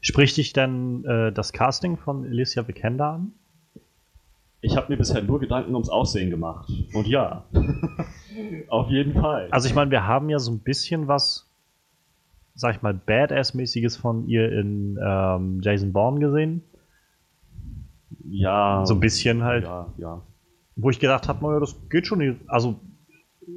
Spricht 0.00 0.36
dich 0.36 0.52
denn 0.52 1.04
äh, 1.04 1.32
das 1.32 1.52
Casting 1.52 1.96
von 1.96 2.24
Alicia 2.24 2.66
Vikander 2.66 3.06
an? 3.12 3.32
Ich 4.62 4.76
habe 4.76 4.92
mir 4.92 4.98
bisher 4.98 5.22
nur 5.22 5.40
Gedanken 5.40 5.74
ums 5.74 5.88
Aussehen 5.88 6.30
gemacht. 6.30 6.70
Und 6.92 7.06
ja, 7.06 7.44
auf 8.68 8.88
jeden 8.90 9.14
Fall. 9.14 9.48
Also 9.50 9.68
ich 9.68 9.74
meine, 9.74 9.90
wir 9.90 10.06
haben 10.06 10.28
ja 10.28 10.38
so 10.38 10.50
ein 10.52 10.60
bisschen 10.60 11.08
was, 11.08 11.50
sag 12.54 12.76
ich 12.76 12.82
mal, 12.82 12.92
Badass-mäßiges 12.94 13.96
von 13.96 14.26
ihr 14.26 14.52
in 14.52 14.98
ähm, 15.02 15.60
Jason 15.62 15.92
Bourne 15.92 16.20
gesehen. 16.20 16.62
ja, 18.28 18.84
So 18.84 18.94
ein 18.94 19.00
bisschen 19.00 19.44
halt. 19.44 19.64
Ja, 19.64 19.92
ja. 19.96 20.22
Wo 20.76 20.90
ich 20.90 20.98
gedacht 20.98 21.28
habe, 21.28 21.44
naja, 21.44 21.60
das 21.60 21.76
geht 21.88 22.06
schon. 22.06 22.40
Also 22.46 22.80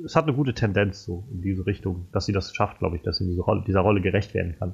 es 0.06 0.16
hat 0.16 0.24
eine 0.24 0.34
gute 0.34 0.54
Tendenz 0.54 1.04
so 1.04 1.26
in 1.32 1.42
diese 1.42 1.66
Richtung, 1.66 2.08
dass 2.12 2.26
sie 2.26 2.34
das 2.34 2.54
schafft, 2.56 2.80
glaube 2.80 2.96
ich, 2.96 3.02
dass 3.02 3.18
sie 3.18 3.26
diese 3.26 3.42
Rolle, 3.42 3.64
dieser 3.66 3.82
Rolle 3.82 4.02
gerecht 4.02 4.34
werden 4.34 4.56
kann. 4.58 4.74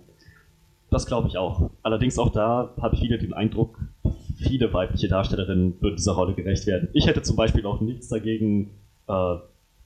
Das 0.91 1.05
glaube 1.05 1.27
ich 1.27 1.37
auch. 1.37 1.69
Allerdings 1.83 2.17
auch 2.17 2.29
da 2.29 2.73
habe 2.81 2.95
ich 2.95 3.01
wieder 3.01 3.17
den 3.17 3.33
Eindruck, 3.33 3.79
viele 4.37 4.73
weibliche 4.73 5.07
Darstellerinnen 5.07 5.81
würden 5.81 5.97
dieser 5.97 6.13
Rolle 6.13 6.33
gerecht 6.33 6.65
werden. 6.65 6.89
Ich 6.93 7.07
hätte 7.07 7.21
zum 7.21 7.35
Beispiel 7.35 7.65
auch 7.65 7.81
nichts 7.81 8.07
dagegen, 8.07 8.71
äh, 9.07 9.35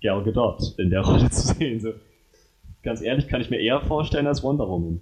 Gal 0.01 0.23
Gadot 0.23 0.75
in 0.77 0.89
der 0.89 1.01
Rolle 1.05 1.29
zu 1.29 1.53
sehen. 1.53 1.79
So, 1.79 1.93
ganz 2.83 3.01
ehrlich, 3.01 3.27
kann 3.27 3.41
ich 3.41 3.49
mir 3.49 3.59
eher 3.59 3.81
vorstellen 3.81 4.27
als 4.27 4.43
Wonder 4.43 4.67
Woman. 4.67 5.01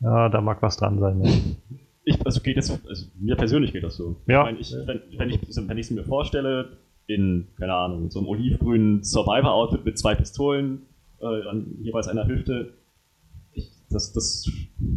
Ja, 0.00 0.28
da 0.28 0.40
mag 0.40 0.60
was 0.62 0.76
dran 0.76 0.98
sein. 0.98 1.18
Ne? 1.18 1.56
Ich, 2.04 2.24
also 2.26 2.40
geht 2.40 2.56
das, 2.56 2.70
also 2.70 3.06
mir 3.18 3.36
persönlich 3.36 3.72
geht 3.72 3.84
das 3.84 3.96
so. 3.96 4.16
Ja. 4.26 4.40
Ich 4.40 4.44
meine, 4.46 4.58
ich, 4.58 4.76
wenn, 4.86 5.68
wenn 5.68 5.78
ich 5.78 5.86
es 5.86 5.90
mir 5.92 6.04
vorstelle, 6.04 6.76
in, 7.06 7.48
keine 7.58 7.74
Ahnung, 7.74 8.10
so 8.10 8.18
einem 8.18 8.28
olivgrünen 8.28 9.02
Survivor-Outfit 9.02 9.84
mit 9.84 9.98
zwei 9.98 10.14
Pistolen 10.14 10.82
äh, 11.20 11.46
an 11.48 11.76
jeweils 11.80 12.08
einer 12.08 12.26
Hüfte, 12.26 12.74
das, 13.92 14.12
das, 14.12 14.44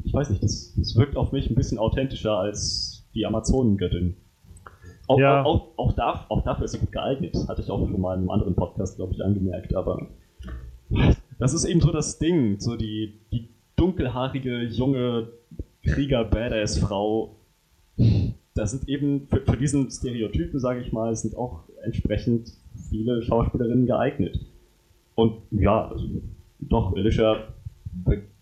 ich 0.03 0.13
weiß 0.13 0.29
nicht, 0.29 0.43
das, 0.43 0.73
das 0.75 0.95
wirkt 0.95 1.15
auf 1.17 1.31
mich 1.31 1.49
ein 1.49 1.55
bisschen 1.55 1.77
authentischer 1.77 2.37
als 2.37 3.07
die 3.13 3.25
Amazonengöttin. 3.25 4.15
Auch, 5.07 5.19
Ja. 5.19 5.43
auch, 5.43 5.77
auch, 5.77 5.97
auch, 5.97 6.29
auch 6.29 6.43
dafür 6.43 6.65
ist 6.65 6.71
sie 6.71 6.79
gut 6.79 6.91
geeignet. 6.91 7.35
Hatte 7.47 7.61
ich 7.61 7.69
auch 7.69 7.79
schon 7.87 8.01
mal 8.01 8.13
in 8.15 8.21
einem 8.21 8.29
anderen 8.31 8.55
Podcast, 8.55 8.95
glaube 8.97 9.13
ich, 9.13 9.23
angemerkt. 9.23 9.75
Aber 9.75 10.07
das 11.39 11.53
ist 11.53 11.65
eben 11.65 11.79
so 11.81 11.91
das 11.91 12.17
Ding. 12.17 12.59
So 12.59 12.75
die, 12.75 13.19
die 13.31 13.49
dunkelhaarige, 13.75 14.63
junge 14.63 15.29
Krieger-Badass-Frau. 15.83 17.35
Da 18.55 18.65
sind 18.65 18.87
eben 18.89 19.27
für, 19.27 19.41
für 19.41 19.57
diesen 19.57 19.89
Stereotypen, 19.91 20.59
sage 20.59 20.81
ich 20.81 20.91
mal, 20.91 21.15
sind 21.15 21.35
auch 21.37 21.63
entsprechend 21.83 22.51
viele 22.89 23.21
Schauspielerinnen 23.21 23.85
geeignet. 23.85 24.39
Und 25.15 25.37
ja, 25.51 25.89
also, 25.89 26.05
doch, 26.59 26.95
Alicia 26.95 27.53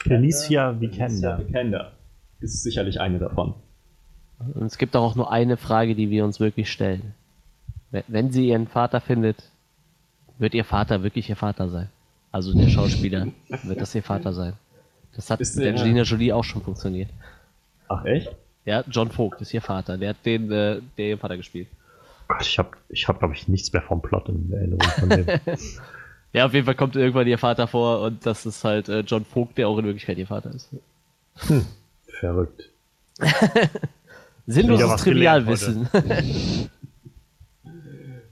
Alicia 0.09 0.79
Vikander. 0.79 1.35
Alicia 1.35 1.37
Vikander 1.39 1.91
ist 2.39 2.63
sicherlich 2.63 2.99
eine 2.99 3.19
davon. 3.19 3.53
Und 4.53 4.63
es 4.65 4.77
gibt 4.77 4.95
auch 4.95 5.15
nur 5.15 5.31
eine 5.31 5.57
Frage, 5.57 5.95
die 5.95 6.09
wir 6.09 6.25
uns 6.25 6.39
wirklich 6.39 6.71
stellen. 6.71 7.13
Wenn- 7.91 8.03
Wenn 8.07 8.31
sie 8.31 8.47
ihren 8.49 8.67
Vater 8.67 8.99
findet, 8.99 9.37
wird 10.39 10.53
ihr 10.53 10.65
Vater 10.65 11.03
wirklich 11.03 11.29
ihr 11.29 11.35
Vater 11.35 11.69
sein? 11.69 11.89
Also 12.31 12.53
der 12.53 12.67
Schauspieler, 12.67 13.27
wird 13.63 13.79
das 13.79 13.93
ihr 13.95 14.03
Vater 14.03 14.33
sein? 14.33 14.53
Das 15.15 15.29
hat 15.29 15.39
Ist 15.39 15.55
mit 15.55 15.65
der- 15.65 15.73
Angelina 15.75 16.01
Jolie 16.01 16.33
auch 16.33 16.43
schon 16.43 16.61
funktioniert. 16.61 17.09
Ach 17.87 18.03
echt? 18.05 18.29
Ja, 18.65 18.83
John 18.89 19.11
Vogt 19.11 19.41
ist 19.41 19.53
ihr 19.53 19.61
Vater. 19.61 19.97
Der 19.97 20.09
hat 20.09 20.25
den, 20.25 20.51
äh, 20.51 20.81
der 20.97 21.05
ihren 21.09 21.19
Vater 21.19 21.37
gespielt. 21.37 21.67
Gott, 22.27 22.41
ich 22.41 22.57
habe, 22.57 22.71
ich 22.89 23.07
hab, 23.07 23.19
glaube 23.19 23.35
ich, 23.35 23.47
nichts 23.47 23.71
mehr 23.71 23.81
vom 23.81 24.01
Plot 24.01 24.29
in 24.29 24.51
Erinnerung 24.51 24.81
von 24.81 25.09
dem. 25.09 25.25
Ja, 26.33 26.47
auf 26.47 26.53
jeden 26.53 26.65
Fall 26.65 26.75
kommt 26.75 26.95
irgendwann 26.95 27.27
ihr 27.27 27.37
Vater 27.37 27.67
vor 27.67 28.01
und 28.01 28.25
das 28.25 28.45
ist 28.45 28.63
halt 28.63 28.89
äh, 28.89 29.01
John 29.01 29.23
Vogt, 29.23 29.57
der 29.57 29.67
auch 29.69 29.77
in 29.77 29.85
Wirklichkeit 29.85 30.17
ihr 30.17 30.27
Vater 30.27 30.51
ist. 30.53 30.69
Verrückt. 32.19 32.69
Sinnloses 34.47 35.01
Trivialwissen. 35.01 35.87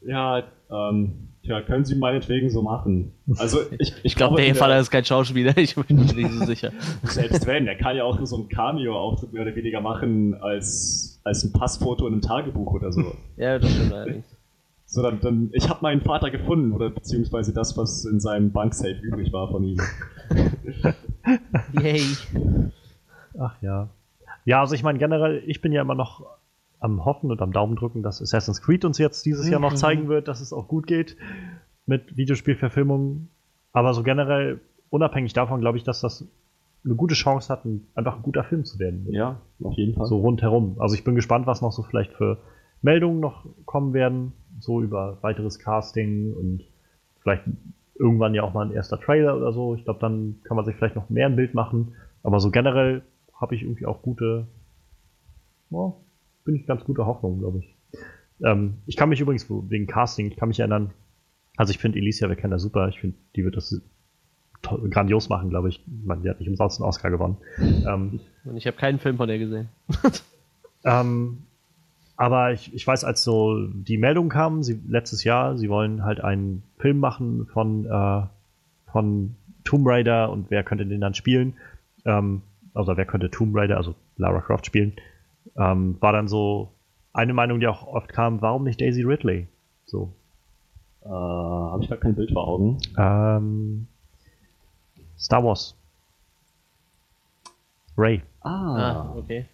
Ja, 0.04 0.44
ähm, 0.72 1.28
tja, 1.44 1.62
können 1.62 1.86
Sie 1.86 1.94
meinetwegen 1.96 2.50
so 2.50 2.64
machen. 2.64 3.12
Also 3.38 3.60
ich, 3.78 3.94
Ich 4.04 4.16
glaube, 4.16 4.38
der 4.38 4.46
in 4.46 4.56
ihr 4.56 4.58
Vater 4.58 4.80
ist 4.80 4.90
kein 4.90 5.06
Schauspieler, 5.06 5.56
ich 5.58 5.76
bin 5.76 5.96
mir 5.96 6.14
nicht 6.14 6.32
so 6.32 6.46
sicher. 6.46 6.72
Selbst 7.04 7.46
wenn, 7.46 7.66
der 7.66 7.78
kann 7.78 7.96
ja 7.96 8.04
auch 8.04 8.18
nur 8.18 8.26
so 8.26 8.38
ein 8.38 8.50
Cameo-Auftritt 8.50 9.32
mehr 9.32 9.44
oder 9.44 9.56
weniger 9.56 9.80
machen 9.80 10.34
als, 10.42 11.20
als 11.24 11.44
ein 11.44 11.54
Passfoto 11.54 12.08
in 12.08 12.14
einem 12.14 12.22
Tagebuch 12.24 12.74
oder 12.74 12.92
so. 12.92 13.16
Ja, 13.38 13.60
das 13.60 13.72
stimmt 13.72 13.94
allerdings. 13.94 14.26
So, 14.92 15.02
dann, 15.02 15.22
dann 15.22 15.50
ich 15.54 15.70
habe 15.70 15.80
meinen 15.84 16.02
Vater 16.02 16.30
gefunden 16.32 16.74
oder 16.74 16.90
beziehungsweise 16.90 17.54
das, 17.54 17.78
was 17.78 18.04
in 18.04 18.20
seinem 18.20 18.52
Banksafe 18.52 19.00
übrig 19.02 19.32
war 19.32 19.50
von 19.50 19.64
ihm. 19.64 19.80
Yay. 21.82 22.02
Ach 23.40 23.56
ja. 23.62 23.88
Ja, 24.44 24.60
also 24.60 24.76
ich 24.76 24.84
meine 24.84 25.00
generell, 25.00 25.44
ich 25.48 25.62
bin 25.62 25.72
ja 25.72 25.82
immer 25.82 25.96
noch 25.96 26.26
am 26.82 27.06
Hoffen 27.06 27.32
und 27.32 27.42
am 27.42 27.54
Daumen 27.54 27.78
drücken, 27.78 28.04
dass 28.04 28.22
Assassin's 28.22 28.62
Creed 28.62 28.84
uns 28.84 28.98
jetzt 28.98 29.26
dieses 29.26 29.48
Jahr 29.48 29.62
noch 29.62 29.76
zeigen 29.76 30.10
wird, 30.10 30.28
dass 30.28 30.42
es 30.42 30.52
auch 30.52 30.68
gut 30.68 30.88
geht 30.88 31.16
mit 31.86 32.18
Videospielverfilmungen. 32.18 33.30
Aber 33.72 33.94
so 33.94 34.04
generell, 34.04 34.60
unabhängig 34.90 35.32
davon, 35.32 35.62
glaube 35.62 35.78
ich, 35.78 35.86
dass 35.86 36.02
das 36.02 36.28
eine 36.84 36.96
gute 36.96 37.16
Chance 37.16 37.48
hat, 37.48 37.64
ein, 37.64 37.88
einfach 37.96 38.18
ein 38.18 38.24
guter 38.24 38.44
Film 38.44 38.66
zu 38.66 38.78
werden. 38.78 39.08
Ja, 39.10 39.40
auf 39.64 39.76
jeden 39.76 39.94
Fall. 39.94 40.08
So 40.08 40.18
rundherum. 40.18 40.76
Also 40.80 40.96
ich 40.96 41.06
bin 41.06 41.16
gespannt, 41.16 41.48
was 41.48 41.62
noch 41.62 41.72
so 41.72 41.82
vielleicht 41.82 42.12
für 42.12 42.40
Meldungen 42.82 43.22
noch 43.22 43.46
kommen 43.64 43.94
werden, 43.94 44.34
so 44.60 44.82
über 44.82 45.18
weiteres 45.22 45.60
Casting 45.60 46.34
und 46.34 46.64
vielleicht 47.22 47.44
irgendwann 47.96 48.34
ja 48.34 48.44
auch 48.44 48.54
mal 48.54 48.66
ein 48.66 48.74
erster 48.74 49.00
Trailer 49.00 49.38
oder 49.38 49.54
so. 49.54 49.76
Ich 49.76 49.84
glaube, 49.84 50.00
dann 50.00 50.40
kann 50.44 50.56
man 50.56 50.66
sich 50.66 50.76
vielleicht 50.76 50.96
noch 50.96 51.10
mehr 51.10 51.28
ein 51.28 51.36
Bild 51.36 51.54
machen. 51.54 51.96
Aber 52.24 52.40
so 52.40 52.52
generell 52.52 53.04
habe 53.34 53.56
ich 53.56 53.64
irgendwie 53.64 53.86
auch 53.86 54.02
gute, 54.02 54.48
ja, 55.70 55.94
bin 56.44 56.56
ich 56.56 56.66
ganz 56.66 56.84
gute 56.84 57.06
Hoffnung, 57.06 57.40
glaube 57.40 57.60
ich. 57.60 57.76
Ähm, 58.44 58.78
ich 58.86 58.98
kann 58.98 59.10
mich 59.10 59.22
übrigens 59.22 59.48
wegen 59.50 59.88
Casting, 59.88 60.28
ich 60.28 60.36
kann 60.36 60.48
mich 60.48 60.60
erinnern, 60.60 60.92
also 61.58 61.72
ich 61.72 61.78
finde 61.78 62.00
Alicia 62.00 62.30
Vikander 62.30 62.60
super. 62.60 62.88
Ich 62.90 63.00
finde, 63.00 63.18
die 63.36 63.44
wird 63.44 63.56
das 63.56 63.82
grandios 64.62 65.30
machen, 65.30 65.50
glaube 65.50 65.70
ich. 65.70 65.80
Ich 65.80 66.06
meine, 66.06 66.22
die 66.22 66.30
hat 66.30 66.40
nicht 66.40 66.50
umsonst 66.50 66.80
einen 66.80 66.88
Oscar 66.88 67.10
gewonnen. 67.10 67.38
Ähm, 67.88 68.20
Und 68.46 68.58
ich 68.58 68.68
habe 68.68 68.78
keinen 68.78 69.00
Film 69.00 69.18
von 69.18 69.28
der 69.28 69.40
gesehen. 69.40 69.70
ähm, 70.84 71.44
aber 72.22 72.52
ich, 72.52 72.72
ich 72.72 72.86
weiß, 72.86 73.04
als 73.04 73.24
so 73.24 73.66
die 73.66 73.98
Meldung 73.98 74.30
kam, 74.30 74.62
sie, 74.62 74.80
letztes 74.88 75.24
Jahr, 75.24 75.58
sie 75.58 75.70
wollen 75.70 76.04
halt 76.04 76.24
einen 76.24 76.62
Film 76.78 77.00
machen 77.00 77.48
von, 77.48 77.88
äh, 77.88 78.22
von 78.92 79.36
Tomb 79.64 79.88
Raider 79.88 80.30
und 80.30 80.52
wer 80.52 80.64
könnte 80.64 80.86
den 80.86 81.02
dann 81.02 81.16
spielen? 81.16 81.56
Ähm, 82.06 82.44
also 82.76 82.96
wer 82.96 83.08
könnte 83.08 83.32
Tomb 83.32 83.56
Raider, 83.56 83.78
also 83.78 83.96
Lara 84.18 84.40
Croft 84.42 84.68
spielen? 84.68 84.94
Ähm, 85.58 85.98
war 86.00 86.14
dann 86.14 86.28
so 86.28 86.72
eine 87.12 87.34
Meinung, 87.34 87.60
die 87.60 87.66
auch 87.66 87.88
oft 87.88 88.14
kam, 88.14 88.40
warum 88.44 88.66
nicht 88.66 88.80
Daisy 88.80 89.02
Ridley? 89.02 89.48
So. 89.86 90.14
Äh, 91.04 91.10
habe 91.10 91.82
ich 91.82 91.90
gar 91.90 91.98
kein 91.98 92.14
Bild 92.14 92.34
vor 92.34 92.48
Augen. 92.48 92.78
Ähm, 93.00 93.88
Star 95.18 95.44
Wars. 95.44 95.76
Ray. 97.98 98.22
Ah, 98.42 98.92
Ah, 98.92 99.16
okay. 99.18 99.48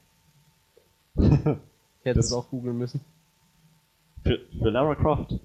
Ich 2.07 2.11
hätte 2.11 2.19
Das- 2.19 2.27
es 2.27 2.31
auch 2.33 2.49
googeln 2.49 2.77
müssen. 2.77 3.01
für, 4.23 4.39
für 4.61 4.69
Lara 4.69 4.95
Croft. 4.95 5.37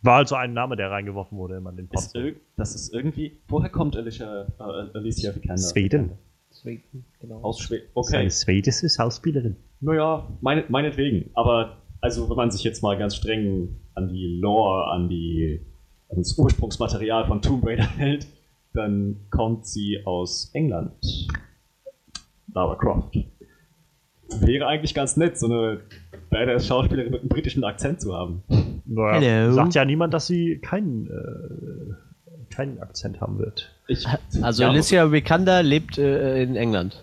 War 0.00 0.16
also 0.16 0.34
ein 0.34 0.54
Name, 0.54 0.74
der 0.74 0.90
reingeworfen 0.90 1.36
wurde 1.36 1.56
immer 1.56 1.68
in 1.70 1.76
den 1.76 1.88
Ist 1.92 2.14
irg 2.16 2.36
das 2.56 2.74
ist 2.74 2.94
irgendwie. 2.94 3.38
Woher 3.48 3.68
kommt 3.68 3.96
Alicia, 3.98 4.46
äh, 4.58 4.62
Alicia 4.96 5.34
Vikander? 5.34 5.58
Sweden. 5.58 6.12
Deswegen, 6.50 7.04
genau. 7.20 7.42
Aus 7.42 7.60
Schweden. 7.60 7.84
Okay. 7.92 8.16
Eine 8.16 8.30
schwedische 8.30 8.88
Schauspielerin. 8.88 9.56
Naja, 9.82 10.26
meine, 10.40 10.64
meinetwegen. 10.70 11.28
Aber 11.34 11.82
also 12.00 12.30
wenn 12.30 12.36
man 12.36 12.50
sich 12.50 12.64
jetzt 12.64 12.82
mal 12.82 12.96
ganz 12.96 13.14
streng 13.16 13.76
an 13.94 14.08
die 14.08 14.38
Lore, 14.40 14.86
an 14.90 15.10
die 15.10 15.60
an 16.08 16.16
das 16.16 16.38
Ursprungsmaterial 16.38 17.26
von 17.26 17.42
Tomb 17.42 17.66
Raider 17.66 17.86
hält, 17.98 18.26
dann 18.72 19.16
kommt 19.30 19.66
sie 19.66 20.00
aus 20.06 20.50
England. 20.54 20.94
Lara 22.54 22.74
Croft. 22.76 23.18
Wäre 24.40 24.66
eigentlich 24.66 24.94
ganz 24.94 25.16
nett, 25.16 25.38
so 25.38 25.46
eine 25.46 25.80
Badass-Schauspielerin 26.30 27.12
mit 27.12 27.20
einem 27.20 27.28
britischen 27.28 27.64
Akzent 27.64 28.00
zu 28.00 28.14
haben. 28.14 28.42
Naja, 28.84 29.20
Hello. 29.20 29.52
sagt 29.52 29.74
ja 29.74 29.84
niemand, 29.84 30.14
dass 30.14 30.26
sie 30.26 30.58
keinen, 30.58 31.06
äh, 31.06 32.52
keinen 32.54 32.80
Akzent 32.80 33.20
haben 33.20 33.38
wird. 33.38 33.72
Ich, 33.86 34.06
Also 34.42 34.62
ja, 34.62 34.70
Alicia 34.70 35.12
Vikander 35.12 35.62
lebt 35.62 35.98
äh, 35.98 36.42
in 36.42 36.56
England. 36.56 37.02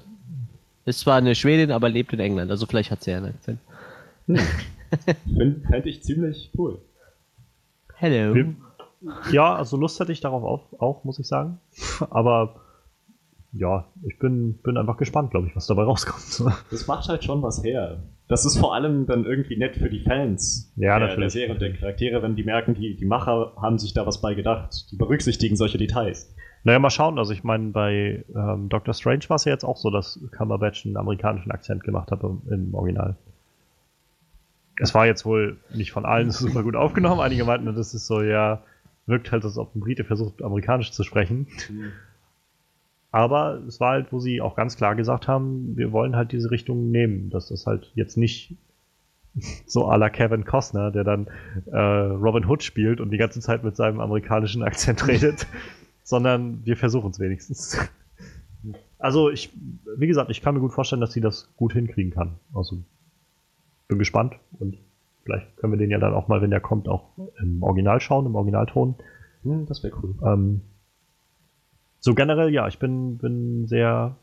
Ist 0.86 1.00
zwar 1.00 1.16
eine 1.16 1.34
Schwedin, 1.36 1.72
aber 1.72 1.90
lebt 1.90 2.12
in 2.14 2.20
England. 2.20 2.52
Also 2.52 2.66
vielleicht 2.66 2.92
hat 2.92 3.04
sie 3.04 3.12
ja 3.12 3.18
einen 3.18 3.28
Akzent. 3.28 3.60
Fände 4.28 5.62
fänd 5.68 5.86
ich 5.86 6.04
ziemlich 6.04 6.52
cool. 6.58 6.80
Hello. 7.96 8.54
Ja, 9.32 9.56
also 9.56 9.78
Lust 9.78 10.00
hätte 10.00 10.12
ich 10.12 10.22
darauf 10.22 10.44
auch, 10.44 10.80
auch 10.80 11.04
muss 11.04 11.20
ich 11.20 11.28
sagen. 11.28 11.60
Aber 12.10 12.63
ja, 13.54 13.86
ich 14.08 14.18
bin, 14.18 14.56
bin 14.64 14.78
einfach 14.78 14.98
gespannt, 14.98 15.32
glaube 15.32 15.48
ich, 15.48 15.56
was 15.56 15.68
dabei 15.68 15.84
rauskommt. 15.84 16.54
Das 16.72 16.88
macht 16.88 17.08
halt 17.08 17.24
schon 17.24 17.42
was 17.42 17.64
her. 17.64 18.04
Das 18.28 18.46
ist 18.46 18.58
vor 18.58 18.74
allem 18.74 19.06
dann 19.06 19.26
irgendwie 19.26 19.58
nett 19.58 19.76
für 19.76 19.90
die 19.90 20.00
Fans 20.00 20.74
Ja, 20.76 20.98
der, 20.98 21.08
natürlich. 21.10 21.34
der 21.34 21.42
Serie 21.42 21.54
und 21.54 21.62
der 21.62 21.74
Charaktere, 21.74 22.24
wenn 22.24 22.36
die 22.36 22.44
merken, 22.44 22.74
die, 22.74 22.96
die 22.96 23.06
Macher 23.06 23.54
haben 23.62 23.78
sich 23.78 23.94
da 23.94 24.08
was 24.08 24.22
bei 24.22 24.34
gedacht. 24.34 24.92
Die 24.92 24.96
berücksichtigen 24.96 25.56
solche 25.56 25.78
Details. 25.78 26.34
Naja, 26.64 26.80
mal 26.80 26.90
schauen. 26.90 27.20
Also 27.20 27.34
ich 27.34 27.44
meine, 27.44 27.70
bei 27.70 28.24
ähm, 28.34 28.70
Doctor 28.70 28.94
Strange 28.94 29.26
war 29.28 29.36
es 29.36 29.46
ja 29.46 29.52
jetzt 29.52 29.66
auch 29.66 29.78
so, 29.78 29.92
dass 29.92 30.20
Cumberbatch 30.32 30.86
einen 30.86 30.98
amerikanischen 30.98 31.52
Akzent 31.52 31.84
gemacht 31.84 32.10
hat 32.12 32.24
im, 32.24 32.42
im 32.50 32.74
Original. 32.74 33.18
Es 34.80 34.96
war 34.96 35.06
jetzt 35.06 35.26
wohl 35.26 35.58
nicht 35.74 35.92
von 35.92 36.06
allen 36.06 36.32
super 36.32 36.64
gut 36.64 36.76
aufgenommen. 36.76 37.22
Einige 37.22 37.44
meinten, 37.44 37.76
das 37.76 37.94
ist 37.94 38.08
so, 38.08 38.22
ja, 38.22 38.64
wirkt 39.06 39.32
halt, 39.32 39.44
als 39.44 39.58
ob 39.58 39.76
ein 39.76 39.82
Brite 39.82 40.06
versucht, 40.06 40.42
amerikanisch 40.42 40.92
zu 40.92 41.04
sprechen. 41.04 41.48
Aber 43.14 43.62
es 43.68 43.80
war 43.80 43.92
halt, 43.92 44.12
wo 44.12 44.18
sie 44.20 44.42
auch 44.42 44.56
ganz 44.56 44.76
klar 44.76 44.96
gesagt 44.96 45.28
haben, 45.28 45.78
wir 45.78 45.92
wollen 45.92 46.16
halt 46.16 46.32
diese 46.32 46.50
Richtung 46.50 46.90
nehmen. 46.90 47.30
Das 47.30 47.52
ist 47.52 47.68
halt 47.68 47.92
jetzt 47.94 48.18
nicht 48.18 48.58
so 49.68 49.88
à 49.88 49.98
la 49.98 50.10
Kevin 50.10 50.46
Costner, 50.46 50.90
der 50.90 51.04
dann 51.04 51.28
äh, 51.68 51.78
Robin 51.78 52.44
Hood 52.50 52.64
spielt 52.64 53.00
und 53.00 53.12
die 53.12 53.20
ganze 53.20 53.40
Zeit 53.40 53.64
mit 53.64 53.76
seinem 53.76 54.00
amerikanischen 54.00 54.64
Akzent 54.64 55.08
redet, 55.08 55.46
sondern 56.02 56.66
wir 56.66 56.76
versuchen 56.76 57.12
es 57.12 57.20
wenigstens. 57.20 57.78
Also 58.98 59.30
ich, 59.30 59.54
wie 59.96 60.08
gesagt, 60.08 60.32
ich 60.32 60.42
kann 60.42 60.56
mir 60.56 60.62
gut 60.62 60.74
vorstellen, 60.74 61.02
dass 61.02 61.14
sie 61.14 61.22
das 61.22 61.56
gut 61.56 61.74
hinkriegen 61.74 62.14
kann. 62.14 62.40
Also 62.52 62.84
bin 63.88 64.00
gespannt 64.00 64.40
und 64.58 64.80
vielleicht 65.24 65.56
können 65.58 65.74
wir 65.74 65.78
den 65.78 65.92
ja 65.92 66.00
dann 66.00 66.16
auch 66.16 66.30
mal, 66.30 66.42
wenn 66.42 66.50
der 66.50 66.62
kommt, 66.62 66.88
auch 66.88 67.12
im 67.40 67.62
Original 67.62 68.02
schauen, 68.02 68.26
im 68.26 68.34
Originalton. 68.34 68.96
Hm, 69.44 69.68
das 69.68 69.84
wäre 69.84 69.96
cool. 70.02 70.16
Ähm, 70.26 70.62
so 72.04 72.14
generell, 72.14 72.54
ja, 72.54 72.68
ich 72.68 72.80
bin, 72.80 73.18
bin 73.18 73.66
sehr, 73.66 74.18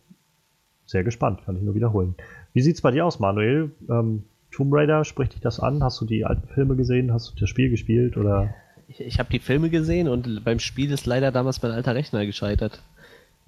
sehr 0.84 1.02
gespannt, 1.02 1.40
kann 1.46 1.56
ich 1.56 1.62
nur 1.62 1.74
wiederholen. 1.74 2.14
Wie 2.52 2.60
sieht's 2.60 2.82
bei 2.82 2.90
dir 2.90 3.06
aus, 3.06 3.18
Manuel? 3.20 3.70
Ähm, 3.88 4.24
Tomb 4.52 4.74
Raider, 4.74 5.04
spricht 5.04 5.32
dich 5.32 5.40
das 5.40 5.60
an? 5.60 5.82
Hast 5.82 5.98
du 6.00 6.04
die 6.04 6.26
alten 6.26 6.46
Filme 6.48 6.76
gesehen? 6.76 7.10
Hast 7.12 7.30
du 7.30 7.40
das 7.40 7.48
Spiel 7.48 7.70
gespielt? 7.70 8.18
Oder? 8.18 8.52
Ich, 8.88 9.00
ich 9.00 9.18
habe 9.18 9.30
die 9.30 9.38
Filme 9.38 9.70
gesehen 9.70 10.08
und 10.08 10.44
beim 10.44 10.58
Spiel 10.58 10.92
ist 10.92 11.06
leider 11.06 11.32
damals 11.32 11.62
mein 11.62 11.72
alter 11.72 11.94
Rechner 11.94 12.26
gescheitert. 12.26 12.82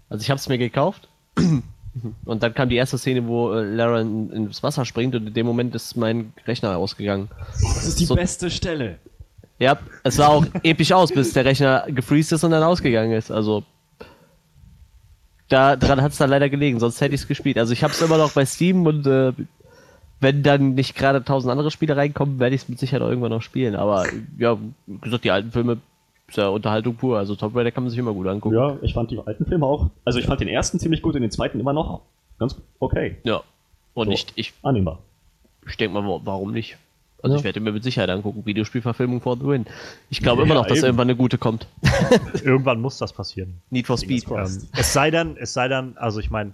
Also 0.08 0.22
ich 0.22 0.30
habe 0.30 0.38
es 0.38 0.48
mir 0.48 0.56
gekauft 0.58 1.08
und 2.24 2.42
dann 2.42 2.54
kam 2.54 2.70
die 2.70 2.76
erste 2.76 2.96
Szene, 2.96 3.26
wo 3.26 3.52
äh, 3.52 3.64
Lara 3.64 4.00
in, 4.00 4.30
ins 4.30 4.62
Wasser 4.62 4.86
springt 4.86 5.14
und 5.14 5.26
in 5.26 5.34
dem 5.34 5.44
Moment 5.44 5.74
ist 5.74 5.94
mein 5.96 6.32
Rechner 6.46 6.78
ausgegangen. 6.78 7.28
Das 7.60 7.86
ist 7.86 8.00
die 8.00 8.06
So- 8.06 8.14
beste 8.14 8.50
Stelle. 8.50 8.96
Ja, 9.58 9.78
es 10.02 10.16
sah 10.16 10.28
auch 10.28 10.46
episch 10.62 10.90
aus, 10.92 11.12
bis 11.12 11.34
der 11.34 11.44
Rechner 11.44 11.84
gefreezed 11.88 12.32
ist 12.32 12.42
und 12.44 12.50
dann 12.52 12.62
ausgegangen 12.62 13.12
ist. 13.12 13.30
Also 13.30 13.62
da 15.52 15.76
dran 15.76 16.00
hat 16.02 16.12
es 16.12 16.18
dann 16.18 16.30
leider 16.30 16.48
gelegen, 16.48 16.80
sonst 16.80 17.00
hätte 17.00 17.14
ich 17.14 17.20
es 17.22 17.28
gespielt. 17.28 17.58
Also 17.58 17.72
ich 17.72 17.82
habe 17.84 17.92
es 17.92 18.00
immer 18.00 18.18
noch 18.18 18.32
bei 18.32 18.44
Steam 18.46 18.86
und 18.86 19.06
äh, 19.06 19.32
wenn 20.20 20.42
dann 20.42 20.74
nicht 20.74 20.94
gerade 20.94 21.24
tausend 21.24 21.50
andere 21.50 21.70
Spiele 21.70 21.96
reinkommen, 21.96 22.38
werde 22.38 22.54
ich 22.54 22.62
es 22.62 22.68
mit 22.68 22.78
Sicherheit 22.78 23.02
irgendwann 23.06 23.30
noch 23.30 23.42
spielen. 23.42 23.74
Aber 23.74 24.06
ja, 24.38 24.56
wie 24.86 24.98
gesagt, 24.98 25.24
die 25.24 25.30
alten 25.30 25.50
Filme 25.50 25.78
ist 26.28 26.36
ja 26.36 26.48
Unterhaltung 26.48 26.94
pur. 26.94 27.18
Also 27.18 27.34
Tomb 27.34 27.54
Raider 27.56 27.72
kann 27.72 27.82
man 27.84 27.90
sich 27.90 27.98
immer 27.98 28.12
gut 28.14 28.26
angucken. 28.28 28.54
Ja, 28.54 28.76
ich 28.82 28.94
fand 28.94 29.10
die 29.10 29.18
alten 29.18 29.44
Filme 29.46 29.66
auch. 29.66 29.90
Also 30.04 30.18
ich 30.18 30.26
fand 30.26 30.40
den 30.40 30.48
ersten 30.48 30.78
ziemlich 30.78 31.02
gut 31.02 31.14
und 31.16 31.22
den 31.22 31.30
zweiten 31.30 31.58
immer 31.60 31.72
noch 31.72 32.02
ganz 32.38 32.56
okay. 32.78 33.16
Ja. 33.24 33.42
Und 33.94 34.06
So. 34.06 34.12
ich, 34.12 34.26
ich, 34.36 34.52
Annehmbar. 34.62 35.00
ich 35.68 35.76
denke 35.76 36.00
mal, 36.00 36.08
wa- 36.08 36.20
warum 36.24 36.52
nicht? 36.52 36.78
Also 37.22 37.34
Ja. 37.34 37.38
ich 37.38 37.44
werde 37.44 37.60
mir 37.60 37.72
mit 37.72 37.84
Sicherheit 37.84 38.10
angucken. 38.10 38.44
Videospielverfilmung 38.44 39.20
for 39.20 39.36
the 39.38 39.46
win. 39.46 39.64
Ich 40.10 40.20
glaube 40.20 40.42
Ja, 40.42 40.46
immer 40.46 40.54
noch, 40.54 40.66
dass 40.66 40.78
eben. 40.78 40.86
irgendwann 40.86 41.08
eine 41.08 41.16
gute 41.16 41.38
kommt. 41.38 41.68
Irgendwann 42.44 42.80
muss 42.80 42.98
das 42.98 43.12
passieren. 43.12 43.60
Need 43.70 43.86
for 43.86 43.96
Speed. 43.96 44.26
Ähm, 44.30 44.58
es 44.76 44.92
sei 44.92 45.10
denn, 45.10 45.36
es 45.36 45.52
sei 45.52 45.68
dann, 45.68 45.96
also 45.96 46.18
ich 46.20 46.30
meine, 46.30 46.52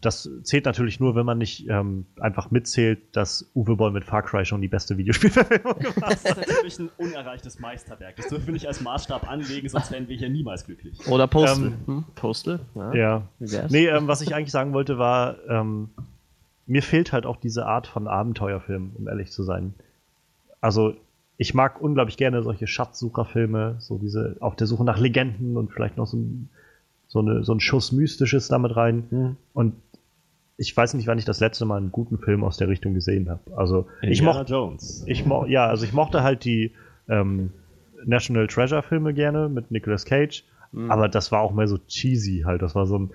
das 0.00 0.30
zählt 0.44 0.66
natürlich 0.66 1.00
nur, 1.00 1.16
wenn 1.16 1.26
man 1.26 1.38
nicht 1.38 1.68
ähm, 1.68 2.06
einfach 2.20 2.52
mitzählt, 2.52 3.16
dass 3.16 3.50
Uwe 3.56 3.74
Boll 3.76 3.90
mit 3.90 4.04
Far 4.04 4.22
Cry 4.22 4.44
schon 4.44 4.60
die 4.62 4.68
beste 4.68 4.96
Videospielverfilmung 4.96 5.78
gemacht 5.78 6.00
hat. 6.00 6.12
Das 6.12 6.24
ist 6.24 6.36
natürlich 6.48 6.78
ein 6.78 6.90
unerreichtes 6.96 7.58
Meisterwerk. 7.58 8.14
Das 8.16 8.28
dürfen 8.28 8.46
wir 8.46 8.52
nicht 8.54 8.68
als 8.68 8.80
Maßstab 8.80 9.28
anlegen, 9.28 9.68
sonst 9.68 9.90
wären 9.90 10.06
wir 10.08 10.16
hier 10.16 10.28
niemals 10.30 10.64
glücklich. 10.64 11.06
Oder 11.08 11.26
Postal. 11.26 11.66
Ähm, 11.66 11.74
hm? 11.86 12.04
Postal? 12.14 12.60
Ja. 12.94 13.22
Ja. 13.40 13.66
Nee, 13.68 13.86
ähm, 13.88 14.06
was 14.06 14.20
ich 14.20 14.32
eigentlich 14.34 14.52
sagen 14.52 14.72
wollte, 14.74 14.96
war, 14.98 15.36
ähm, 15.48 15.90
mir 16.66 16.82
fehlt 16.82 17.12
halt 17.12 17.26
auch 17.26 17.36
diese 17.36 17.66
Art 17.66 17.86
von 17.86 18.08
Abenteuerfilm, 18.08 18.92
um 18.94 19.08
ehrlich 19.08 19.30
zu 19.30 19.42
sein. 19.42 19.74
Also, 20.60 20.94
ich 21.36 21.52
mag 21.52 21.80
unglaublich 21.80 22.16
gerne 22.16 22.42
solche 22.42 22.66
Schatzsucherfilme, 22.66 23.76
so 23.80 23.98
diese 23.98 24.36
auf 24.40 24.56
der 24.56 24.66
Suche 24.66 24.84
nach 24.84 24.98
Legenden 24.98 25.56
und 25.56 25.72
vielleicht 25.72 25.96
noch 25.96 26.06
so 26.06 26.16
ein, 26.16 26.48
so 27.08 27.18
eine, 27.18 27.44
so 27.44 27.52
ein 27.52 27.60
Schuss 27.60 27.92
Mystisches 27.92 28.48
damit 28.48 28.76
rein. 28.76 29.36
Und 29.52 29.74
ich 30.56 30.74
weiß 30.76 30.94
nicht, 30.94 31.06
wann 31.08 31.18
ich 31.18 31.24
das 31.24 31.40
letzte 31.40 31.64
Mal 31.64 31.78
einen 31.78 31.90
guten 31.92 32.18
Film 32.18 32.44
aus 32.44 32.56
der 32.56 32.68
Richtung 32.68 32.94
gesehen 32.94 33.28
habe. 33.28 33.40
Also, 33.56 33.86
ich 34.02 34.22
mochte 34.22 34.52
Jones. 34.52 35.02
ich 35.06 35.26
mo 35.26 35.44
ja, 35.46 35.66
also 35.66 35.84
ich 35.84 35.92
mochte 35.92 36.22
halt 36.22 36.44
die 36.44 36.72
ähm, 37.08 37.50
National 38.04 38.46
Treasure 38.46 38.82
Filme 38.82 39.12
gerne 39.12 39.48
mit 39.48 39.70
Nicolas 39.70 40.04
Cage, 40.04 40.44
Mhm. 40.72 40.90
aber 40.90 41.08
das 41.08 41.30
war 41.30 41.40
auch 41.40 41.52
mehr 41.52 41.68
so 41.68 41.78
cheesy 41.78 42.42
halt. 42.44 42.60
Das 42.60 42.74
war 42.74 42.86
so 42.86 42.98
ein, 42.98 43.10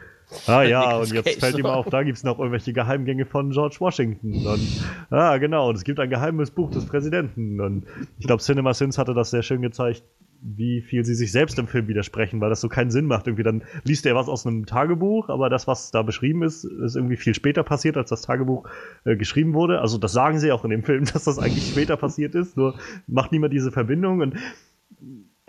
ah 0.47 0.63
ja, 0.63 0.97
und 0.97 1.11
jetzt 1.11 1.39
fällt 1.39 1.57
ihm 1.57 1.65
auf, 1.65 1.87
da 1.87 2.03
gibt's 2.03 2.23
noch 2.23 2.39
irgendwelche 2.39 2.73
Geheimgänge 2.73 3.25
von 3.25 3.51
George 3.51 3.77
Washington. 3.79 4.45
Und 4.45 4.83
ah, 5.09 5.37
genau, 5.37 5.69
und 5.69 5.75
es 5.75 5.83
gibt 5.83 5.99
ein 5.99 6.09
geheimes 6.09 6.51
Buch 6.51 6.71
des 6.71 6.85
Präsidenten. 6.85 7.59
Und 7.59 7.85
ich 8.17 8.27
glaube, 8.27 8.41
Cinema 8.41 8.73
Sins 8.73 8.97
hatte 8.97 9.13
das 9.13 9.31
sehr 9.31 9.43
schön 9.43 9.61
gezeigt, 9.61 10.03
wie 10.41 10.81
viel 10.81 11.03
sie 11.03 11.15
sich 11.15 11.31
selbst 11.31 11.59
im 11.59 11.67
Film 11.67 11.87
widersprechen, 11.87 12.39
weil 12.39 12.49
das 12.49 12.61
so 12.61 12.69
keinen 12.69 12.91
Sinn 12.91 13.05
macht. 13.05 13.27
Irgendwie 13.27 13.43
dann 13.43 13.63
liest 13.83 14.05
er 14.05 14.15
was 14.15 14.29
aus 14.29 14.45
einem 14.45 14.65
Tagebuch, 14.65 15.29
aber 15.29 15.49
das, 15.49 15.67
was 15.67 15.91
da 15.91 16.01
beschrieben 16.01 16.43
ist, 16.43 16.63
ist 16.63 16.95
irgendwie 16.95 17.17
viel 17.17 17.33
später 17.33 17.63
passiert, 17.63 17.97
als 17.97 18.09
das 18.09 18.21
Tagebuch 18.21 18.67
äh, 19.03 19.15
geschrieben 19.15 19.53
wurde. 19.53 19.81
Also 19.81 19.97
das 19.97 20.13
sagen 20.13 20.39
sie 20.39 20.51
auch 20.51 20.63
in 20.63 20.69
dem 20.69 20.83
Film, 20.83 21.05
dass 21.13 21.25
das 21.25 21.39
eigentlich 21.39 21.67
später 21.67 21.97
passiert 21.97 22.35
ist, 22.35 22.55
nur 22.57 22.75
macht 23.07 23.31
niemand 23.31 23.53
diese 23.53 23.71
Verbindung 23.71 24.21
und 24.21 24.35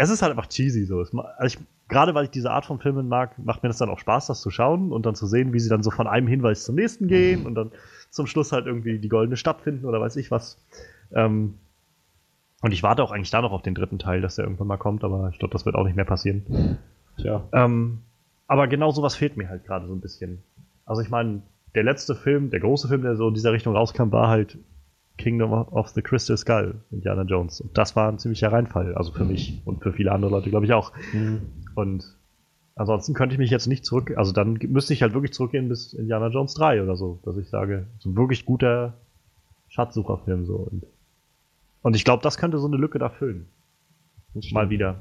es 0.01 0.09
ist 0.09 0.23
halt 0.23 0.31
einfach 0.31 0.49
cheesy 0.49 0.87
so. 0.87 1.05
Also 1.37 1.59
gerade 1.89 2.15
weil 2.15 2.25
ich 2.25 2.31
diese 2.31 2.51
Art 2.51 2.65
von 2.65 2.79
Filmen 2.79 3.07
mag, 3.07 3.39
macht 3.39 3.63
mir 3.63 3.69
das 3.69 3.77
dann 3.77 3.91
auch 3.91 3.99
Spaß, 3.99 4.29
das 4.29 4.41
zu 4.41 4.51
schauen 4.51 4.93
und 4.93 5.05
dann 5.05 5.15
zu 5.15 5.27
sehen, 5.27 5.53
wie 5.53 5.61
sie 5.61 5.69
dann 5.69 5.83
so 5.83 5.91
von 5.91 6.07
einem 6.07 6.27
Hinweis 6.27 6.65
zum 6.65 6.77
nächsten 6.77 7.07
gehen 7.07 7.45
und 7.45 7.55
dann 7.55 7.71
zum 8.09 8.27
Schluss 8.27 8.51
halt 8.51 8.65
irgendwie 8.65 8.99
die 8.99 9.11
goldene 9.11 9.37
Stadt 9.37 9.61
finden 9.61 9.85
oder 9.85 10.01
weiß 10.01 10.17
ich 10.17 10.31
was. 10.31 10.57
Ähm, 11.13 11.59
und 12.63 12.73
ich 12.73 12.83
warte 12.83 13.03
auch 13.03 13.13
eigentlich 13.13 13.31
da 13.31 13.43
noch 13.43 13.53
auf 13.53 13.61
den 13.61 13.75
dritten 13.75 13.99
Teil, 13.99 14.23
dass 14.23 14.37
der 14.37 14.47
irgendwann 14.47 14.69
mal 14.69 14.79
kommt, 14.79 15.05
aber 15.05 15.29
ich 15.33 15.39
glaube, 15.39 15.53
das 15.53 15.67
wird 15.67 15.77
auch 15.77 15.85
nicht 15.85 15.97
mehr 15.97 16.07
passieren. 16.07 16.79
Tja. 17.19 17.47
Ähm, 17.53 17.99
aber 18.47 18.69
genau 18.69 18.93
sowas 18.93 19.17
fehlt 19.17 19.37
mir 19.37 19.51
halt 19.51 19.67
gerade 19.67 19.87
so 19.87 19.93
ein 19.93 20.01
bisschen. 20.01 20.43
Also 20.87 21.03
ich 21.03 21.11
meine, 21.11 21.43
der 21.75 21.85
letzte 21.85 22.15
Film, 22.15 22.49
der 22.49 22.61
große 22.61 22.89
Film, 22.89 23.03
der 23.03 23.17
so 23.17 23.29
in 23.29 23.35
dieser 23.35 23.53
Richtung 23.53 23.77
rauskam, 23.77 24.11
war 24.13 24.29
halt 24.29 24.57
Kingdom 25.19 25.53
of 25.53 25.89
the 25.89 26.03
Crystal 26.03 26.37
Skull, 26.37 26.81
Indiana 26.91 27.23
Jones. 27.23 27.61
Und 27.61 27.77
das 27.77 27.95
war 27.95 28.09
ein 28.11 28.19
ziemlicher 28.19 28.51
Reinfall, 28.53 28.95
also 28.95 29.13
für 29.13 29.25
mich 29.25 29.61
und 29.65 29.83
für 29.83 29.93
viele 29.93 30.13
andere 30.13 30.31
Leute, 30.31 30.51
glaube 30.51 30.67
ich, 30.67 30.73
auch. 30.73 30.93
Und 31.75 32.17
ansonsten 32.75 33.15
könnte 33.15 33.35
ich 33.35 33.39
mich 33.39 33.51
jetzt 33.51 33.67
nicht 33.67 33.85
zurück, 33.85 34.15
also 34.17 34.33
dann 34.33 34.59
müsste 34.69 34.95
ich 34.95 35.03
halt 35.03 35.13
wirklich 35.13 35.33
zurückgehen 35.33 35.69
bis 35.69 35.93
Indiana 35.93 36.29
Jones 36.29 36.55
3 36.55 36.83
oder 36.83 36.97
so, 36.97 37.19
dass 37.25 37.37
ich 37.37 37.49
sage, 37.49 37.87
so 37.99 38.09
ein 38.09 38.17
wirklich 38.17 38.47
guter 38.47 38.95
Schatzsucherfilm 39.69 40.47
so. 40.47 40.57
Und, 40.57 40.87
und 41.83 41.97
ich 41.97 42.05
glaube, 42.05 42.23
das 42.23 42.39
könnte 42.39 42.59
so 42.59 42.67
eine 42.67 42.77
Lücke 42.77 42.99
da 42.99 43.11
füllen. 43.11 43.47
Mal 44.53 44.71
wieder. 44.71 45.01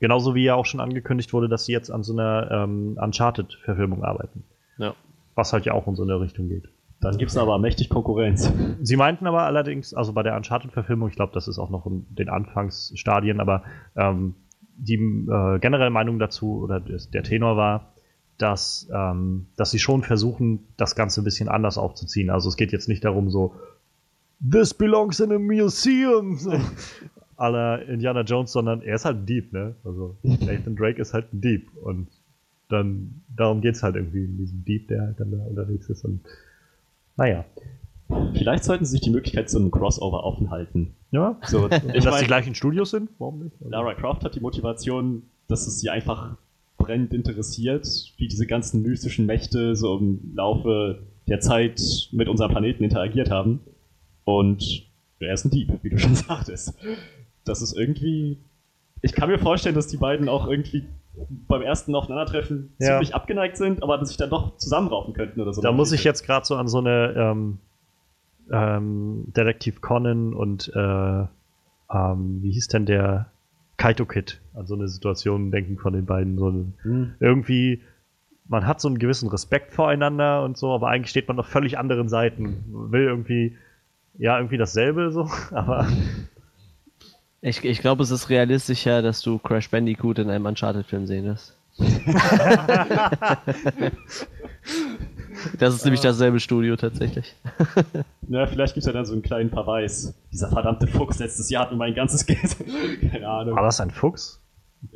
Genauso 0.00 0.34
wie 0.34 0.44
ja 0.44 0.56
auch 0.56 0.66
schon 0.66 0.80
angekündigt 0.80 1.32
wurde, 1.32 1.48
dass 1.48 1.64
sie 1.64 1.72
jetzt 1.72 1.90
an 1.90 2.02
so 2.02 2.12
einer 2.12 2.50
ähm, 2.50 2.98
Uncharted-Verfilmung 3.00 4.02
arbeiten. 4.02 4.42
Ja. 4.76 4.94
Was 5.36 5.52
halt 5.52 5.64
ja 5.64 5.74
auch 5.74 5.86
in 5.86 5.94
so 5.94 6.02
eine 6.02 6.20
Richtung 6.20 6.48
geht. 6.48 6.68
Dann 7.02 7.18
gibt 7.18 7.32
es 7.32 7.36
aber 7.36 7.58
mächtig 7.58 7.88
Konkurrenz. 7.88 8.50
Sie 8.80 8.96
meinten 8.96 9.26
aber 9.26 9.42
allerdings, 9.42 9.92
also 9.92 10.12
bei 10.12 10.22
der 10.22 10.36
Uncharted-Verfilmung, 10.36 11.08
ich 11.08 11.16
glaube, 11.16 11.32
das 11.34 11.48
ist 11.48 11.58
auch 11.58 11.68
noch 11.68 11.84
in 11.84 12.06
den 12.10 12.28
Anfangsstadien, 12.28 13.40
aber 13.40 13.64
ähm, 13.96 14.36
die 14.76 14.94
äh, 14.94 15.58
generelle 15.58 15.90
Meinung 15.90 16.20
dazu 16.20 16.62
oder 16.62 16.78
der 16.80 17.22
Tenor 17.24 17.56
war, 17.56 17.92
dass, 18.38 18.88
ähm, 18.94 19.48
dass 19.56 19.72
sie 19.72 19.80
schon 19.80 20.02
versuchen, 20.04 20.60
das 20.76 20.94
Ganze 20.94 21.20
ein 21.20 21.24
bisschen 21.24 21.48
anders 21.48 21.76
aufzuziehen. 21.76 22.30
Also 22.30 22.48
es 22.48 22.56
geht 22.56 22.70
jetzt 22.70 22.88
nicht 22.88 23.04
darum, 23.04 23.30
so 23.30 23.56
This 24.40 24.72
belongs 24.72 25.18
in 25.18 25.32
a 25.32 25.38
museum, 25.38 26.36
so 26.38 26.52
à 27.36 27.48
la 27.48 27.76
Indiana 27.76 28.22
Jones, 28.22 28.52
sondern 28.52 28.80
er 28.80 28.94
ist 28.94 29.04
halt 29.04 29.18
ein 29.18 29.26
Dieb, 29.26 29.52
ne? 29.52 29.74
Also 29.84 30.16
Nathan 30.22 30.76
Drake 30.76 31.00
ist 31.00 31.14
halt 31.14 31.32
ein 31.32 31.40
Dieb 31.40 31.68
und 31.82 32.06
dann 32.68 33.22
darum 33.36 33.60
geht's 33.60 33.82
halt 33.82 33.96
irgendwie 33.96 34.24
in 34.24 34.36
diesem 34.38 34.64
Dieb, 34.64 34.86
der 34.86 35.02
halt 35.02 35.20
dann 35.20 35.32
da 35.32 35.38
unterwegs 35.38 35.88
ist 35.90 36.04
und 36.04 36.20
naja. 37.16 37.44
Vielleicht 38.34 38.64
sollten 38.64 38.84
sie 38.84 38.92
sich 38.92 39.00
die 39.00 39.10
Möglichkeit 39.10 39.48
zu 39.48 39.58
einem 39.58 39.70
Crossover 39.70 40.24
offen 40.24 40.50
halten. 40.50 40.94
Ja, 41.10 41.38
So, 41.44 41.66
ich 41.70 41.70
dass 41.70 42.04
die 42.04 42.08
mein, 42.08 42.26
gleichen 42.26 42.54
Studios 42.54 42.90
sind? 42.90 43.10
Warum 43.18 43.44
nicht? 43.44 43.56
Also, 43.60 43.70
Lara 43.70 43.94
Croft 43.94 44.24
hat 44.24 44.34
die 44.34 44.40
Motivation, 44.40 45.22
dass 45.48 45.66
es 45.66 45.80
sie 45.80 45.90
einfach 45.90 46.36
brennend 46.76 47.14
interessiert, 47.14 47.86
wie 48.16 48.28
diese 48.28 48.46
ganzen 48.46 48.82
mystischen 48.82 49.26
Mächte 49.26 49.76
so 49.76 49.96
im 49.98 50.32
Laufe 50.34 51.02
der 51.28 51.40
Zeit 51.40 51.80
mit 52.10 52.28
unserem 52.28 52.50
Planeten 52.50 52.84
interagiert 52.84 53.30
haben. 53.30 53.60
Und 54.24 54.86
er 55.20 55.34
ist 55.34 55.44
ein 55.44 55.50
Dieb, 55.50 55.72
wie 55.82 55.90
du 55.90 55.98
schon 55.98 56.14
sagtest. 56.16 56.74
Das 57.44 57.62
ist 57.62 57.72
irgendwie. 57.76 58.38
Ich 59.00 59.12
kann 59.12 59.28
mir 59.28 59.38
vorstellen, 59.38 59.74
dass 59.74 59.88
die 59.88 59.96
beiden 59.96 60.28
auch 60.28 60.46
irgendwie 60.48 60.84
beim 61.48 61.62
ersten 61.62 61.94
Aufeinandertreffen 61.94 62.72
Ja. 62.78 62.92
ziemlich 62.92 63.14
abgeneigt 63.14 63.56
sind, 63.56 63.82
aber 63.82 63.98
dass 63.98 64.08
sich 64.08 64.16
dann 64.16 64.30
doch 64.30 64.56
zusammenraufen 64.56 65.14
könnten 65.14 65.40
oder 65.40 65.52
so. 65.52 65.60
Da 65.62 65.72
muss 65.72 65.92
ich 65.92 66.04
jetzt 66.04 66.24
gerade 66.24 66.46
so 66.46 66.56
an 66.56 66.68
so 66.68 66.78
eine 66.78 67.12
ähm, 67.16 67.58
ähm, 68.50 69.24
Detektiv 69.36 69.80
Conan 69.80 70.34
und 70.34 70.72
äh, 70.74 70.78
ähm, 71.94 72.38
wie 72.42 72.52
hieß 72.52 72.68
denn 72.68 72.86
der 72.86 73.26
Kaito 73.76 74.04
Kid 74.06 74.40
an 74.54 74.66
so 74.66 74.74
eine 74.74 74.88
Situation 74.88 75.50
denken 75.50 75.78
von 75.78 75.92
den 75.92 76.06
beiden. 76.06 76.38
So 76.38 76.48
eine, 76.48 76.72
Hm. 76.82 77.14
irgendwie, 77.20 77.82
man 78.48 78.66
hat 78.66 78.80
so 78.80 78.88
einen 78.88 78.98
gewissen 78.98 79.28
Respekt 79.28 79.72
voreinander 79.72 80.42
und 80.44 80.56
so, 80.56 80.72
aber 80.72 80.88
eigentlich 80.88 81.10
steht 81.10 81.28
man 81.28 81.38
auf 81.38 81.46
völlig 81.46 81.78
anderen 81.78 82.08
Seiten. 82.08 82.64
Will 82.90 83.02
irgendwie, 83.04 83.56
ja, 84.18 84.36
irgendwie 84.38 84.58
dasselbe 84.58 85.10
so, 85.12 85.28
aber 85.52 85.86
Ich, 87.44 87.64
ich 87.64 87.80
glaube, 87.80 88.04
es 88.04 88.10
ist 88.12 88.30
realistischer, 88.30 89.02
dass 89.02 89.20
du 89.20 89.38
Crash 89.38 89.68
Bandicoot 89.68 90.18
in 90.20 90.30
einem 90.30 90.46
Uncharted-Film 90.46 91.06
sehen 91.06 91.24
wirst. 91.24 91.56
das 95.58 95.74
ist 95.74 95.84
nämlich 95.84 96.00
dasselbe 96.00 96.38
Studio 96.40 96.76
tatsächlich. 96.76 97.34
Na, 98.28 98.46
vielleicht 98.46 98.74
gibt 98.74 98.82
es 98.82 98.86
ja 98.86 98.92
dann 98.92 99.04
so 99.06 99.12
einen 99.12 99.22
kleinen 99.22 99.50
Verweis. 99.50 100.14
Dieser 100.32 100.48
verdammte 100.50 100.86
Fuchs 100.86 101.18
letztes 101.18 101.50
Jahr 101.50 101.64
hat 101.64 101.72
mir 101.72 101.78
mein 101.78 101.94
ganzes 101.94 102.24
Geld. 102.26 102.56
Keine 103.10 103.28
Ahnung. 103.28 103.56
war 103.56 103.62
das 103.64 103.80
ein 103.80 103.90
Fuchs? 103.90 104.38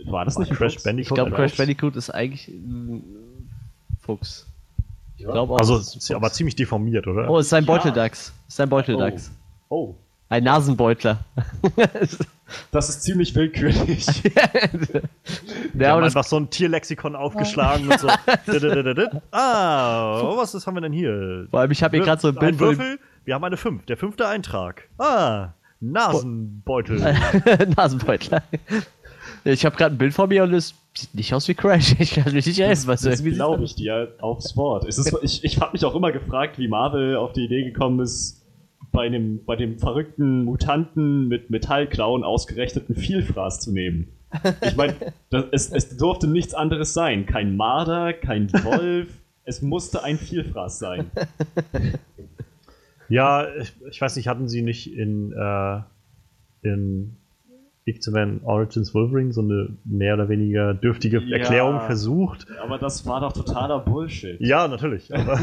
War 0.04 0.24
das 0.24 0.38
nicht 0.38 0.50
ein 0.50 0.56
Crash 0.56 0.74
Fuchs? 0.74 0.84
Bandicoot? 0.84 1.10
Ich 1.10 1.14
glaube, 1.14 1.30
Crash 1.32 1.50
Fuchs? 1.52 1.58
Bandicoot 1.58 1.96
ist 1.96 2.10
eigentlich 2.10 2.48
ein 2.48 3.02
Fuchs. 4.00 4.46
Ich 5.16 5.24
Ja. 5.24 5.32
glaube 5.32 5.54
auch. 5.54 5.58
Also, 5.58 5.76
es 5.78 5.96
ist 5.96 6.08
ja 6.08 6.16
aber 6.16 6.30
ziemlich 6.30 6.54
deformiert, 6.56 7.06
oder? 7.08 7.28
Oh, 7.30 7.38
es 7.38 7.46
ist 7.46 7.52
ein 7.54 7.64
Ja. 7.64 7.72
Beuteldachs. 7.74 8.32
Es 8.46 8.54
ist 8.54 8.60
ein 8.60 8.68
Beuteldachs. 8.68 9.30
Oh, 9.68 9.94
Ein 10.28 10.44
Nasenbeutler. 10.44 11.24
Das 12.70 12.88
ist 12.88 13.02
ziemlich 13.02 13.34
willkürlich. 13.34 14.06
Die 14.22 14.32
ja, 15.78 15.90
haben 15.90 16.04
einfach 16.04 16.24
so 16.24 16.36
ein 16.36 16.50
Tierlexikon 16.50 17.16
aufgeschlagen 17.16 17.88
und 17.88 18.00
so. 18.00 18.08
Ah, 19.32 20.20
oh, 20.20 20.36
was 20.36 20.54
ist, 20.54 20.66
haben 20.66 20.74
wir 20.74 20.80
denn 20.80 20.92
hier? 20.92 21.46
vor 21.50 21.60
allem, 21.60 21.70
ich 21.70 21.82
habe 21.82 21.96
hier 21.96 22.04
gerade 22.04 22.20
so 22.20 22.28
ein 22.28 22.34
Bild 22.34 22.54
ein 22.54 22.60
Würfel. 22.60 22.98
Wir 23.24 23.34
haben 23.34 23.44
eine 23.44 23.56
5. 23.56 23.86
Der 23.86 23.96
fünfte 23.96 24.28
Eintrag. 24.28 24.88
Ah, 24.98 25.50
Nasenbeutel. 25.80 26.98
Nasenbeutler. 27.76 28.42
Ich 29.44 29.64
habe 29.64 29.76
gerade 29.76 29.94
ein 29.94 29.98
Bild 29.98 30.14
vor 30.14 30.26
mir 30.28 30.44
und 30.44 30.54
es 30.54 30.74
sieht 30.94 31.14
nicht 31.14 31.34
aus 31.34 31.46
wie 31.48 31.54
Crash. 31.54 31.96
Ich 31.98 32.14
kann 32.14 32.32
mich 32.32 32.46
nicht 32.46 32.58
essen, 32.58 32.88
was 32.88 33.02
Das 33.02 33.22
glaube 33.22 33.64
ich 33.64 33.74
dir 33.74 34.14
aufs 34.20 34.56
Wort. 34.56 34.86
Es 34.86 34.98
ist, 34.98 35.14
ich 35.22 35.44
ich 35.44 35.60
habe 35.60 35.72
mich 35.72 35.84
auch 35.84 35.94
immer 35.94 36.12
gefragt, 36.12 36.58
wie 36.58 36.68
Marvel 36.68 37.16
auf 37.16 37.32
die 37.32 37.44
Idee 37.44 37.64
gekommen 37.64 38.00
ist, 38.00 38.45
bei 38.96 39.10
dem, 39.10 39.44
bei 39.44 39.56
dem 39.56 39.78
verrückten 39.78 40.44
Mutanten 40.44 41.28
mit 41.28 41.50
Metallklauen 41.50 42.24
ausgerechneten 42.24 42.96
Vielfraß 42.96 43.60
zu 43.60 43.70
nehmen. 43.70 44.08
Ich 44.62 44.74
meine, 44.74 44.94
es, 45.52 45.70
es 45.70 45.98
durfte 45.98 46.26
nichts 46.26 46.54
anderes 46.54 46.94
sein. 46.94 47.26
Kein 47.26 47.56
Marder, 47.56 48.12
kein 48.14 48.50
Wolf. 48.52 49.08
Es 49.48 49.62
musste 49.62 50.02
ein 50.02 50.18
Vielfraß 50.18 50.80
sein. 50.80 51.10
Ja, 53.08 53.46
ich, 53.54 53.72
ich 53.88 54.00
weiß 54.00 54.16
nicht, 54.16 54.26
hatten 54.26 54.48
sie 54.48 54.62
nicht 54.62 54.92
in, 54.92 55.30
äh, 55.30 55.80
in 56.62 57.14
X-Men 57.84 58.40
Origins 58.42 58.92
Wolverine 58.94 59.32
so 59.32 59.42
eine 59.42 59.76
mehr 59.84 60.14
oder 60.14 60.28
weniger 60.28 60.74
dürftige 60.74 61.20
Ja. 61.20 61.36
Erklärung 61.36 61.78
versucht? 61.82 62.48
Aber 62.60 62.78
das 62.78 63.06
war 63.06 63.20
doch 63.20 63.32
totaler 63.32 63.78
Bullshit. 63.78 64.40
Ja, 64.40 64.66
natürlich. 64.66 65.14
Aber 65.14 65.38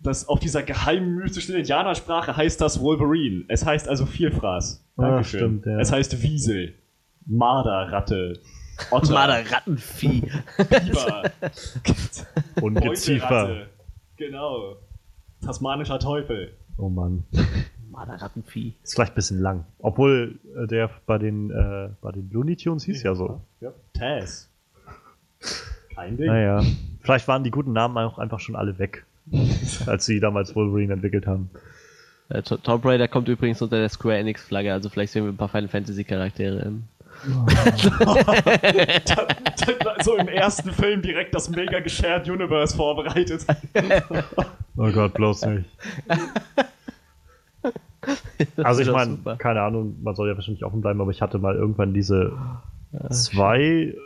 Das, 0.00 0.28
auf 0.28 0.38
dieser 0.38 0.62
geheimen 0.62 1.16
mystischen 1.16 1.56
Indianersprache 1.56 2.36
heißt 2.36 2.60
das 2.60 2.80
Wolverine. 2.80 3.44
Es 3.48 3.66
heißt 3.66 3.88
also 3.88 4.06
Vielfraß. 4.06 4.84
Ah, 4.96 5.02
Dankeschön. 5.02 5.40
stimmt, 5.40 5.66
ja. 5.66 5.80
Es 5.80 5.90
heißt 5.90 6.22
Wiesel. 6.22 6.74
Marderratte. 7.26 8.40
Otter. 8.90 9.12
Marder 9.12 9.50
Rattenvieh. 9.50 10.30
Biber. 10.56 11.30
Ungeziefer. 12.62 13.66
Genau. 14.16 14.76
Tasmanischer 15.44 15.98
Teufel. 15.98 16.52
Oh 16.76 16.88
Mann. 16.88 17.24
Marder 17.90 18.14
Rattenvieh. 18.14 18.74
Ist 18.82 18.94
vielleicht 18.94 19.12
ein 19.12 19.16
bisschen 19.16 19.40
lang. 19.40 19.64
Obwohl 19.80 20.38
äh, 20.56 20.66
der 20.68 20.90
bei 21.06 21.18
den, 21.18 21.50
äh, 21.50 21.90
bei 22.00 22.12
den 22.12 22.30
Looney 22.30 22.56
Tunes 22.56 22.84
hieß 22.84 23.02
ja 23.02 23.14
so. 23.14 23.40
Ja. 23.60 23.72
Taz. 23.94 24.48
Kein 25.94 26.16
Ding. 26.16 26.26
Naja. 26.26 26.62
Vielleicht 27.00 27.26
waren 27.26 27.42
die 27.42 27.50
guten 27.50 27.72
Namen 27.72 27.96
auch 27.98 28.18
einfach 28.18 28.38
schon 28.40 28.54
alle 28.54 28.78
weg, 28.78 29.06
als 29.86 30.06
sie 30.06 30.20
damals 30.20 30.54
Wolverine 30.54 30.92
entwickelt 30.94 31.26
haben. 31.26 31.50
Äh, 32.28 32.42
To- 32.42 32.56
Tomb 32.58 32.84
Raider 32.84 33.08
kommt 33.08 33.28
übrigens 33.28 33.60
unter 33.62 33.78
der 33.78 33.88
Square 33.88 34.18
Enix 34.18 34.42
Flagge, 34.42 34.72
also 34.72 34.88
vielleicht 34.88 35.12
sehen 35.12 35.24
wir 35.24 35.32
ein 35.32 35.36
paar 35.36 35.48
Final 35.48 35.68
Fantasy 35.68 36.04
Charaktere 36.04 36.58
im. 36.60 36.84
so 40.04 40.16
im 40.16 40.28
ersten 40.28 40.70
Film 40.70 41.02
direkt 41.02 41.34
das 41.34 41.48
mega 41.50 41.80
geshared 41.80 42.28
Universe 42.28 42.76
vorbereitet. 42.76 43.44
Oh 44.80 44.92
Gott, 44.92 45.12
bloß 45.14 45.44
nicht. 45.46 45.64
Also 48.58 48.82
ich 48.82 48.90
meine, 48.92 49.18
keine 49.38 49.62
Ahnung, 49.62 49.96
man 50.04 50.14
soll 50.14 50.28
ja 50.28 50.36
wahrscheinlich 50.36 50.64
offen 50.64 50.80
bleiben, 50.80 51.00
aber 51.00 51.10
ich 51.10 51.20
hatte 51.20 51.40
mal 51.40 51.56
irgendwann 51.56 51.92
diese 51.92 52.30
zwei 53.10 53.96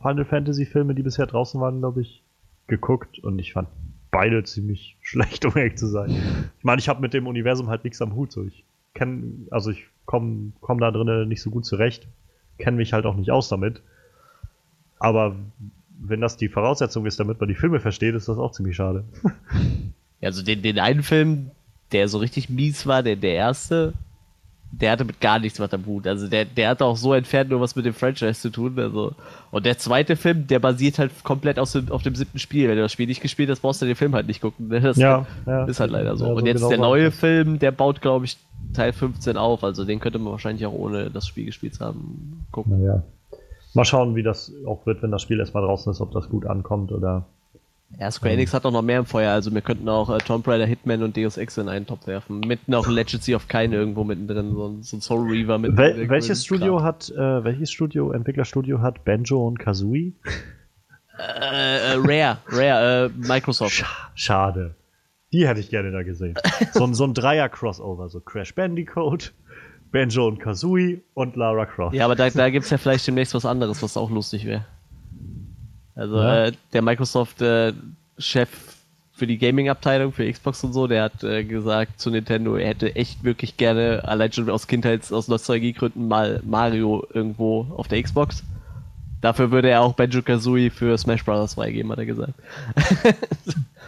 Final 0.00 0.24
Fantasy 0.24 0.66
Filme, 0.66 0.94
die 0.94 1.02
bisher 1.02 1.26
draußen 1.26 1.60
waren, 1.60 1.80
glaube 1.80 2.02
ich, 2.02 2.22
geguckt 2.68 3.18
und 3.18 3.40
ich 3.40 3.52
fand 3.54 3.66
beide 4.10 4.42
ziemlich 4.44 4.96
schlecht, 5.02 5.44
um 5.44 5.56
ehrlich 5.56 5.76
zu 5.76 5.86
sein. 5.86 6.10
Ich 6.58 6.64
meine, 6.64 6.80
ich 6.80 6.88
habe 6.88 7.00
mit 7.00 7.14
dem 7.14 7.26
Universum 7.26 7.68
halt 7.68 7.84
nichts 7.84 8.00
am 8.02 8.14
Hut. 8.14 8.32
So. 8.32 8.44
Ich 8.44 8.64
kenne, 8.94 9.46
also 9.50 9.70
ich 9.70 9.84
komme 10.06 10.52
komm 10.60 10.80
da 10.80 10.90
drinnen 10.90 11.28
nicht 11.28 11.42
so 11.42 11.50
gut 11.50 11.64
zurecht, 11.64 12.08
kenne 12.58 12.76
mich 12.76 12.92
halt 12.92 13.06
auch 13.06 13.16
nicht 13.16 13.30
aus 13.30 13.48
damit. 13.48 13.82
Aber 14.98 15.36
wenn 15.98 16.20
das 16.20 16.36
die 16.36 16.48
Voraussetzung 16.48 17.06
ist, 17.06 17.20
damit 17.20 17.40
man 17.40 17.48
die 17.48 17.54
Filme 17.54 17.80
versteht, 17.80 18.14
ist 18.14 18.28
das 18.28 18.38
auch 18.38 18.52
ziemlich 18.52 18.76
schade. 18.76 19.04
Ja, 20.22 20.28
Also 20.28 20.42
den, 20.42 20.60
den 20.60 20.78
einen 20.78 21.02
Film, 21.02 21.50
der 21.92 22.06
so 22.06 22.18
richtig 22.18 22.50
mies 22.50 22.86
war, 22.86 23.02
der, 23.02 23.16
der 23.16 23.32
erste, 23.32 23.94
der 24.72 24.92
hatte 24.92 25.04
mit 25.04 25.20
gar 25.20 25.38
nichts 25.38 25.58
was 25.58 25.72
am 25.72 25.84
Hut. 25.86 26.06
Also 26.06 26.28
der, 26.28 26.44
der 26.44 26.68
hatte 26.70 26.84
auch 26.84 26.96
so 26.96 27.12
entfernt 27.12 27.50
nur 27.50 27.60
was 27.60 27.74
mit 27.76 27.84
dem 27.84 27.94
Franchise 27.94 28.40
zu 28.40 28.50
tun. 28.50 28.78
Also. 28.78 29.12
Und 29.50 29.66
der 29.66 29.78
zweite 29.78 30.16
Film, 30.16 30.46
der 30.46 30.60
basiert 30.60 30.98
halt 30.98 31.24
komplett 31.24 31.58
aus 31.58 31.72
dem, 31.72 31.90
auf 31.90 32.02
dem 32.02 32.14
siebten 32.14 32.38
Spiel. 32.38 32.68
Wenn 32.68 32.76
du 32.76 32.82
das 32.82 32.92
Spiel 32.92 33.06
nicht 33.06 33.20
gespielt 33.20 33.50
hast, 33.50 33.60
brauchst 33.60 33.82
du 33.82 33.86
den 33.86 33.96
Film 33.96 34.14
halt 34.14 34.26
nicht 34.28 34.40
gucken. 34.40 34.68
ne? 34.68 34.80
Das 34.80 34.96
Ja, 34.96 35.26
ja. 35.46 35.64
ist 35.64 35.80
halt 35.80 35.90
leider 35.90 36.16
so. 36.16 36.24
Ja, 36.26 36.30
so 36.30 36.36
Und 36.36 36.46
jetzt 36.46 36.58
genau 36.58 36.68
der 36.68 36.78
neue 36.78 37.04
das. 37.06 37.16
Film, 37.18 37.58
der 37.58 37.72
baut, 37.72 38.00
glaube 38.00 38.24
ich, 38.26 38.36
Teil 38.72 38.92
15 38.92 39.36
auf. 39.36 39.64
Also 39.64 39.84
den 39.84 39.98
könnte 39.98 40.18
man 40.20 40.32
wahrscheinlich 40.32 40.64
auch 40.66 40.72
ohne 40.72 41.10
das 41.10 41.26
Spiel 41.26 41.46
gespielt 41.46 41.74
zu 41.74 41.84
haben 41.84 42.46
gucken. 42.52 42.80
Naja. 42.80 43.02
Mal 43.74 43.84
schauen, 43.84 44.14
wie 44.16 44.22
das 44.22 44.52
auch 44.66 44.86
wird, 44.86 45.02
wenn 45.02 45.10
das 45.10 45.22
Spiel 45.22 45.38
erstmal 45.40 45.64
draußen 45.64 45.90
ist, 45.92 46.00
ob 46.00 46.12
das 46.12 46.28
gut 46.28 46.46
ankommt 46.46 46.92
oder. 46.92 47.26
Ja, 47.98 48.10
Square 48.10 48.32
Enix 48.34 48.54
hat 48.54 48.64
auch 48.64 48.70
noch 48.70 48.82
mehr 48.82 49.00
im 49.00 49.04
Feuer. 49.04 49.32
Also 49.32 49.52
wir 49.52 49.60
könnten 49.60 49.88
auch 49.88 50.08
äh, 50.10 50.18
Tomb 50.18 50.46
Raider, 50.48 50.64
Hitman 50.64 51.02
und 51.02 51.16
Deus 51.16 51.36
Ex 51.36 51.58
in 51.58 51.68
einen 51.68 51.86
Topf 51.86 52.06
werfen. 52.06 52.40
Mitten 52.40 52.72
auch 52.74 52.86
Legacy 52.88 53.34
of 53.34 53.48
Kain 53.48 53.72
irgendwo 53.72 54.04
mittendrin. 54.04 54.52
So 54.54 54.68
ein, 54.68 54.82
so 54.82 54.96
ein 54.96 55.00
Soul 55.00 55.28
Reaver 55.30 55.58
mit 55.58 55.76
Wel 55.76 56.08
welches 56.08 56.44
Studio 56.44 56.82
hat, 56.82 57.10
äh, 57.10 57.44
welches 57.44 57.70
Studio, 57.70 58.12
Entwicklerstudio 58.12 58.80
hat 58.80 59.04
Banjo 59.04 59.46
und 59.46 59.58
Kazooie? 59.58 60.12
Äh, 61.18 61.92
äh, 61.92 61.94
Rare, 61.98 62.38
Rare, 62.48 63.06
äh, 63.14 63.26
Microsoft. 63.28 63.72
Scha 63.74 63.86
schade. 64.14 64.74
Die 65.32 65.46
hätte 65.46 65.60
ich 65.60 65.68
gerne 65.68 65.90
da 65.92 66.02
gesehen. 66.02 66.34
So, 66.72 66.84
ein- 66.84 66.94
so 66.94 67.04
ein 67.04 67.12
Dreier-Crossover, 67.14 68.08
so 68.08 68.20
Crash 68.20 68.54
Bandicoot, 68.54 69.32
Banjo 69.92 70.26
und 70.26 70.38
Kazooie 70.40 71.02
und 71.14 71.36
Lara 71.36 71.66
Croft. 71.66 71.94
Ja, 71.94 72.04
aber 72.06 72.14
da, 72.16 72.30
da 72.30 72.48
gibt 72.50 72.64
es 72.64 72.70
ja 72.70 72.78
vielleicht 72.78 73.06
demnächst 73.06 73.34
was 73.34 73.44
anderes, 73.44 73.82
was 73.82 73.96
auch 73.96 74.10
lustig 74.10 74.44
wäre. 74.46 74.64
Also 75.94 76.16
Ja. 76.16 76.46
äh, 76.46 76.52
der 76.72 76.82
Microsoft-Chef 76.82 78.48
für 79.12 79.26
die 79.26 79.36
Gaming-Abteilung, 79.38 80.12
für 80.12 80.30
Xbox 80.30 80.64
und 80.64 80.72
so, 80.72 80.86
der 80.86 81.02
hat 81.04 81.22
äh, 81.24 81.44
gesagt 81.44 82.00
zu 82.00 82.10
Nintendo, 82.10 82.56
er 82.56 82.68
hätte 82.68 82.96
echt 82.96 83.22
wirklich 83.22 83.56
gerne, 83.58 84.02
allein 84.08 84.32
schon 84.32 84.48
aus 84.48 84.66
Kindheits-, 84.66 85.12
aus 85.12 85.28
Nostalgiegründen, 85.28 86.08
mal 86.08 86.40
Mario 86.44 87.04
irgendwo 87.12 87.66
auf 87.76 87.86
der 87.88 88.02
Xbox. 88.02 88.42
Dafür 89.20 89.50
würde 89.50 89.68
er 89.68 89.82
auch 89.82 89.92
Banjo-Kazooie 89.92 90.70
für 90.70 90.96
Smash 90.96 91.22
Bros. 91.26 91.52
freigeben, 91.54 91.92
hat 91.92 91.98
er 91.98 92.06
gesagt. 92.06 92.32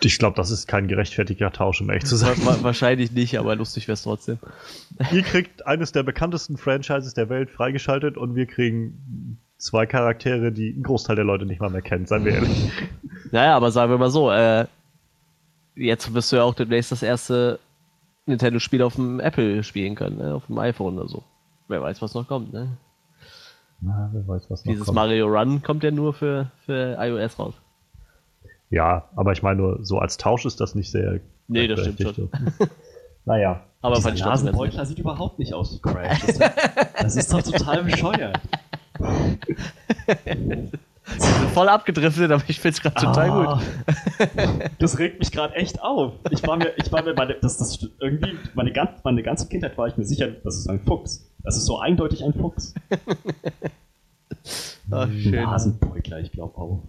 Ich 0.05 0.19
glaube, 0.19 0.35
das 0.37 0.51
ist 0.51 0.67
kein 0.67 0.89
gerechtfertigter 0.89 1.53
Tausch, 1.53 1.81
um 1.81 1.89
ehrlich 1.89 2.07
zu 2.07 2.17
sein. 2.17 2.35
Wa- 2.39 2.47
wa- 2.57 2.59
wahrscheinlich 2.63 3.13
nicht, 3.13 3.39
aber 3.39 3.55
lustig 3.55 3.87
wäre 3.87 3.95
es 3.95 4.03
trotzdem. 4.03 4.39
Ihr 5.13 5.23
kriegt 5.23 5.65
eines 5.65 5.93
der 5.93 6.03
bekanntesten 6.03 6.57
Franchises 6.57 7.15
der 7.15 7.29
Welt 7.29 7.51
freigeschaltet 7.51 8.17
und 8.17 8.35
wir 8.35 8.47
kriegen 8.47 9.39
zwei 9.63 9.87
Charaktere, 9.87 10.53
die 10.53 10.71
ein 10.71 10.83
Großteil 10.83 11.17
der 11.17 11.25
Leute 11.25 11.47
nicht 11.47 11.61
mal 11.61 11.71
mehr 11.71 11.83
kennt, 11.83 12.09
seien 12.09 12.25
wir 12.25 12.35
ehrlich. 12.35 12.71
Naja, 13.31 13.57
aber 13.57 13.71
sagen 13.71 13.91
wir 13.91 13.97
mal 13.97 14.11
so, 14.11 14.31
äh, 14.31 14.67
jetzt 15.75 16.13
wirst 16.13 16.31
du 16.33 16.37
ja 16.37 16.43
auch 16.43 16.53
demnächst 16.53 16.93
das 16.93 17.03
erste 17.03 17.59
Nintendo-Spiel 18.27 18.83
auf 18.83 18.97
dem 18.97 19.21
Apple 19.21 19.63
spielen 19.63 19.95
können, 19.95 20.19
ne? 20.19 20.35
auf 20.35 20.45
dem 20.49 20.59
iPhone 20.59 20.99
oder 20.99 21.09
so. 21.09 21.23
Wer 21.67 21.81
weiß, 21.81 22.03
was 22.03 22.13
noch 22.13 22.29
kommt, 22.29 22.53
ne? 22.53 22.77
Na, 23.81 24.11
wer 24.13 24.29
weiß, 24.29 24.51
was 24.51 24.67
noch 24.67 24.71
Dieses 24.71 24.85
kommt. 24.85 24.97
Mario 24.97 25.29
Run 25.29 25.63
kommt 25.63 25.83
ja 25.83 25.91
nur 25.91 26.13
für, 26.13 26.51
für 26.67 26.99
iOS 27.01 27.39
raus. 27.39 27.55
Ja, 28.69 29.09
aber 29.17 29.33
ich 29.33 29.43
meine 29.43 29.63
nur, 29.63 29.79
so 29.83 29.99
als 29.99 30.19
Tausch 30.19 30.45
ist 30.45 30.61
das 30.61 30.75
nicht 30.75 30.91
sehr. 30.91 31.21
Nee, 31.49 31.69
das 31.69 31.81
stimmt 31.81 31.99
berechtigt. 31.99 32.29
naja. 33.25 33.63
Aber 33.81 33.97
Dieser. 33.97 34.13
Nasenbeutler 34.13 34.85
sieht 34.85 34.99
überhaupt 34.99 35.39
nicht 35.39 35.55
aus 35.55 35.73
wie 35.75 35.81
Crash. 35.81 36.21
Das, 36.27 36.39
das 37.01 37.17
ist 37.17 37.33
doch 37.33 37.41
total 37.41 37.83
bescheuert. 37.85 38.39
Voll 41.53 41.69
abgedriftet, 41.69 42.31
aber 42.31 42.43
ich 42.47 42.61
find's 42.61 42.81
gerade 42.81 42.95
total 42.95 43.31
Ah, 43.31 43.55
gut. 43.55 43.63
Das 44.79 44.99
regt 44.99 45.19
mich 45.19 45.33
gerade 45.33 45.55
echt 45.57 45.83
auf. 45.83 46.13
Ich 46.31 46.47
war 46.47 46.57
mir, 46.57 46.73
ich 46.77 46.91
war 46.93 47.03
mir 47.03 47.13
meine, 47.15 47.35
das, 47.35 47.59
das 47.59 47.87
irgendwie, 48.01 48.39
meine, 48.55 48.73
gan- 48.73 48.95
meine 49.03 49.23
ganze 49.23 49.49
Kindheit 49.49 49.77
war 49.77 49.89
ich 49.89 49.97
mir 49.97 50.05
sicher, 50.05 50.29
das 50.29 50.57
ist 50.57 50.69
ein 50.71 50.81
Fuchs. 50.81 51.29
Das 51.43 51.57
ist 51.57 51.67
so 51.67 51.79
eindeutig 51.81 52.23
ein 52.25 52.33
Fuchs. 52.35 52.75
Ach, 54.91 55.09
schön. 55.11 55.35
Nasenbeutler, 55.43 56.21
ich 56.21 56.33
glaube 56.33 56.57
auch. 56.59 56.83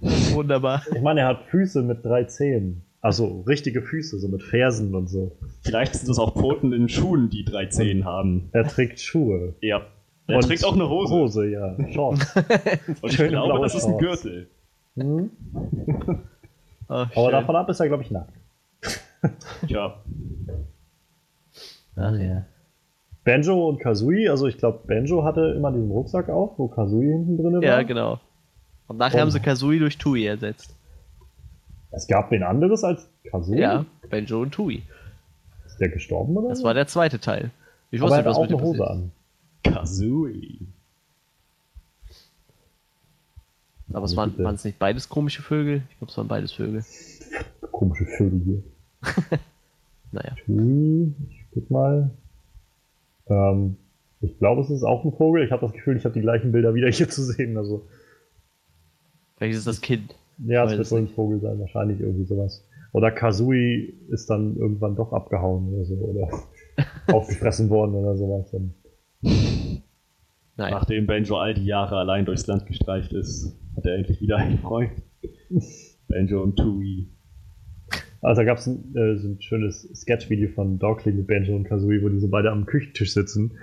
Wunderbar. 0.00 0.82
Ich 0.94 1.00
meine, 1.00 1.20
er 1.20 1.28
hat 1.28 1.44
Füße 1.50 1.82
mit 1.82 2.04
drei 2.04 2.24
Zehen. 2.24 2.82
Also 3.04 3.42
richtige 3.46 3.82
Füße, 3.82 4.18
so 4.18 4.28
mit 4.28 4.42
Fersen 4.42 4.94
und 4.94 5.08
so. 5.08 5.32
Vielleicht 5.60 5.94
sind 5.94 6.08
das 6.08 6.18
auch 6.18 6.32
Pfoten 6.34 6.72
in 6.72 6.88
Schuhen, 6.88 7.28
die 7.28 7.44
drei 7.44 7.66
Zehen 7.66 8.06
haben. 8.06 8.48
Er 8.52 8.66
trägt 8.66 8.98
Schuhe. 8.98 9.54
Ja. 9.60 9.82
Er 10.26 10.36
Und 10.36 10.44
trägt 10.46 10.64
auch 10.64 10.72
eine 10.72 10.88
Hose. 10.88 11.12
Hose, 11.12 11.50
ja. 11.50 11.76
Shorts. 11.92 12.34
Und 13.02 13.10
ich 13.10 13.12
schöne 13.12 13.32
glaube, 13.32 13.60
das 13.62 13.74
ist 13.74 13.84
ein. 13.84 13.98
Gürtel. 13.98 14.48
Hm? 14.96 15.30
Ach, 16.88 17.10
Aber 17.14 17.30
davon 17.30 17.56
ab 17.56 17.68
ist 17.68 17.78
er, 17.80 17.88
glaube 17.88 18.04
ich, 18.04 18.10
nackt. 18.10 18.32
Tja, 19.66 20.02
Ach 21.96 22.18
ja. 22.18 22.46
Banjo 23.24 23.68
und 23.68 23.80
Kazooie, 23.80 24.28
also 24.30 24.46
ich 24.46 24.56
glaube, 24.56 24.80
Banjo 24.86 25.24
hatte 25.24 25.54
immer 25.56 25.72
diesen 25.72 25.90
Rucksack 25.90 26.30
auf, 26.30 26.58
wo 26.58 26.68
Kazooie 26.68 27.12
hinten 27.12 27.36
drin 27.36 27.54
war. 27.54 27.62
Ja, 27.62 27.82
genau. 27.82 28.18
Und 28.86 28.96
nachher 28.96 29.18
Oh. 29.18 29.20
haben 29.22 29.30
sie 29.30 29.40
Kazooie 29.40 29.78
durch 29.78 29.98
Tui 29.98 30.24
ersetzt. 30.26 30.74
Es 31.94 32.06
gab 32.06 32.30
wen 32.30 32.42
anderes 32.42 32.82
als 32.84 33.08
Kazooie? 33.30 33.60
Ja, 33.60 33.86
Benjo 34.10 34.42
und 34.42 34.52
Tui. 34.52 34.82
Ist 35.66 35.78
der 35.80 35.88
gestorben 35.90 36.36
oder 36.36 36.48
Das 36.48 36.62
war 36.62 36.74
der 36.74 36.86
zweite 36.86 37.18
Teil. 37.20 37.50
Ich 37.90 38.00
Aber 38.02 38.10
er 38.16 38.16
wusste, 38.16 38.18
hatte 38.18 38.28
was 38.30 38.36
auch 38.36 38.42
mit 38.42 38.52
eine 38.52 38.62
Hose 38.62 38.78
passiert. 38.78 38.90
an. 38.90 39.10
Kazooie. 39.62 40.58
Aber 43.92 44.06
es 44.06 44.16
waren 44.16 44.34
es 44.54 44.64
nicht 44.64 44.78
beides 44.78 45.08
komische 45.08 45.42
Vögel? 45.42 45.82
Ich 45.90 45.98
glaube, 45.98 46.10
es 46.10 46.16
waren 46.16 46.28
beides 46.28 46.52
Vögel. 46.52 46.84
Komische 47.70 48.06
Vögel 48.06 48.40
hier. 48.44 48.62
Naja. 50.12 50.36
Hm, 50.46 51.12
Ich 51.28 51.44
guck 51.52 51.70
mal. 51.72 52.08
Ähm, 53.26 53.76
ich 54.20 54.38
glaube, 54.38 54.60
es 54.62 54.70
ist 54.70 54.84
auch 54.84 55.04
ein 55.04 55.12
Vogel. 55.12 55.44
Ich 55.44 55.50
habe 55.50 55.62
das 55.66 55.72
Gefühl, 55.72 55.96
ich 55.96 56.04
habe 56.04 56.14
die 56.14 56.20
gleichen 56.20 56.52
Bilder 56.52 56.72
wieder 56.74 56.88
hier 56.88 57.08
zu 57.08 57.20
sehen. 57.24 57.56
Also, 57.58 57.84
Vielleicht 59.36 59.54
ist 59.54 59.58
es 59.60 59.64
das 59.64 59.80
Kind. 59.80 60.14
Ja, 60.38 60.64
es 60.64 60.76
wird 60.76 60.90
wohl 60.90 61.00
ein 61.00 61.08
Vogel 61.08 61.40
sein, 61.40 61.58
wahrscheinlich 61.58 62.00
irgendwie 62.00 62.24
sowas. 62.24 62.66
Oder 62.92 63.10
Kazooie 63.10 63.92
ist 64.08 64.30
dann 64.30 64.56
irgendwann 64.56 64.96
doch 64.96 65.12
abgehauen 65.12 65.74
oder 65.74 65.84
so. 65.84 65.94
Oder 65.94 66.28
aufgefressen 67.12 67.68
worden 67.70 67.94
oder 67.94 68.16
sowas. 68.16 68.50
Dann 68.52 68.74
Naja. 70.56 70.76
Nachdem 70.76 71.06
Banjo 71.06 71.36
all 71.36 71.54
die 71.54 71.66
Jahre 71.66 71.96
allein 71.96 72.24
durchs 72.24 72.46
Land 72.46 72.66
gestreift 72.66 73.12
ist, 73.12 73.56
hat 73.76 73.86
er 73.86 73.96
endlich 73.96 74.20
wieder 74.20 74.36
einen 74.36 74.58
Freund. 74.58 74.92
Banjo 76.08 76.42
und 76.42 76.56
Tui. 76.56 77.08
Also 78.20 78.40
da 78.40 78.44
gab 78.46 78.58
es 78.58 78.66
ein, 78.66 78.94
äh, 78.96 79.16
so 79.16 79.28
ein 79.28 79.40
schönes 79.40 79.82
Sketch-Video 79.94 80.48
von 80.50 80.78
Dogly 80.78 81.12
mit 81.12 81.26
Banjo 81.26 81.56
und 81.56 81.64
Kazooie, 81.64 82.02
wo 82.02 82.08
die 82.08 82.20
so 82.20 82.28
beide 82.28 82.50
am 82.50 82.66
Küchentisch 82.66 83.12
sitzen. 83.12 83.58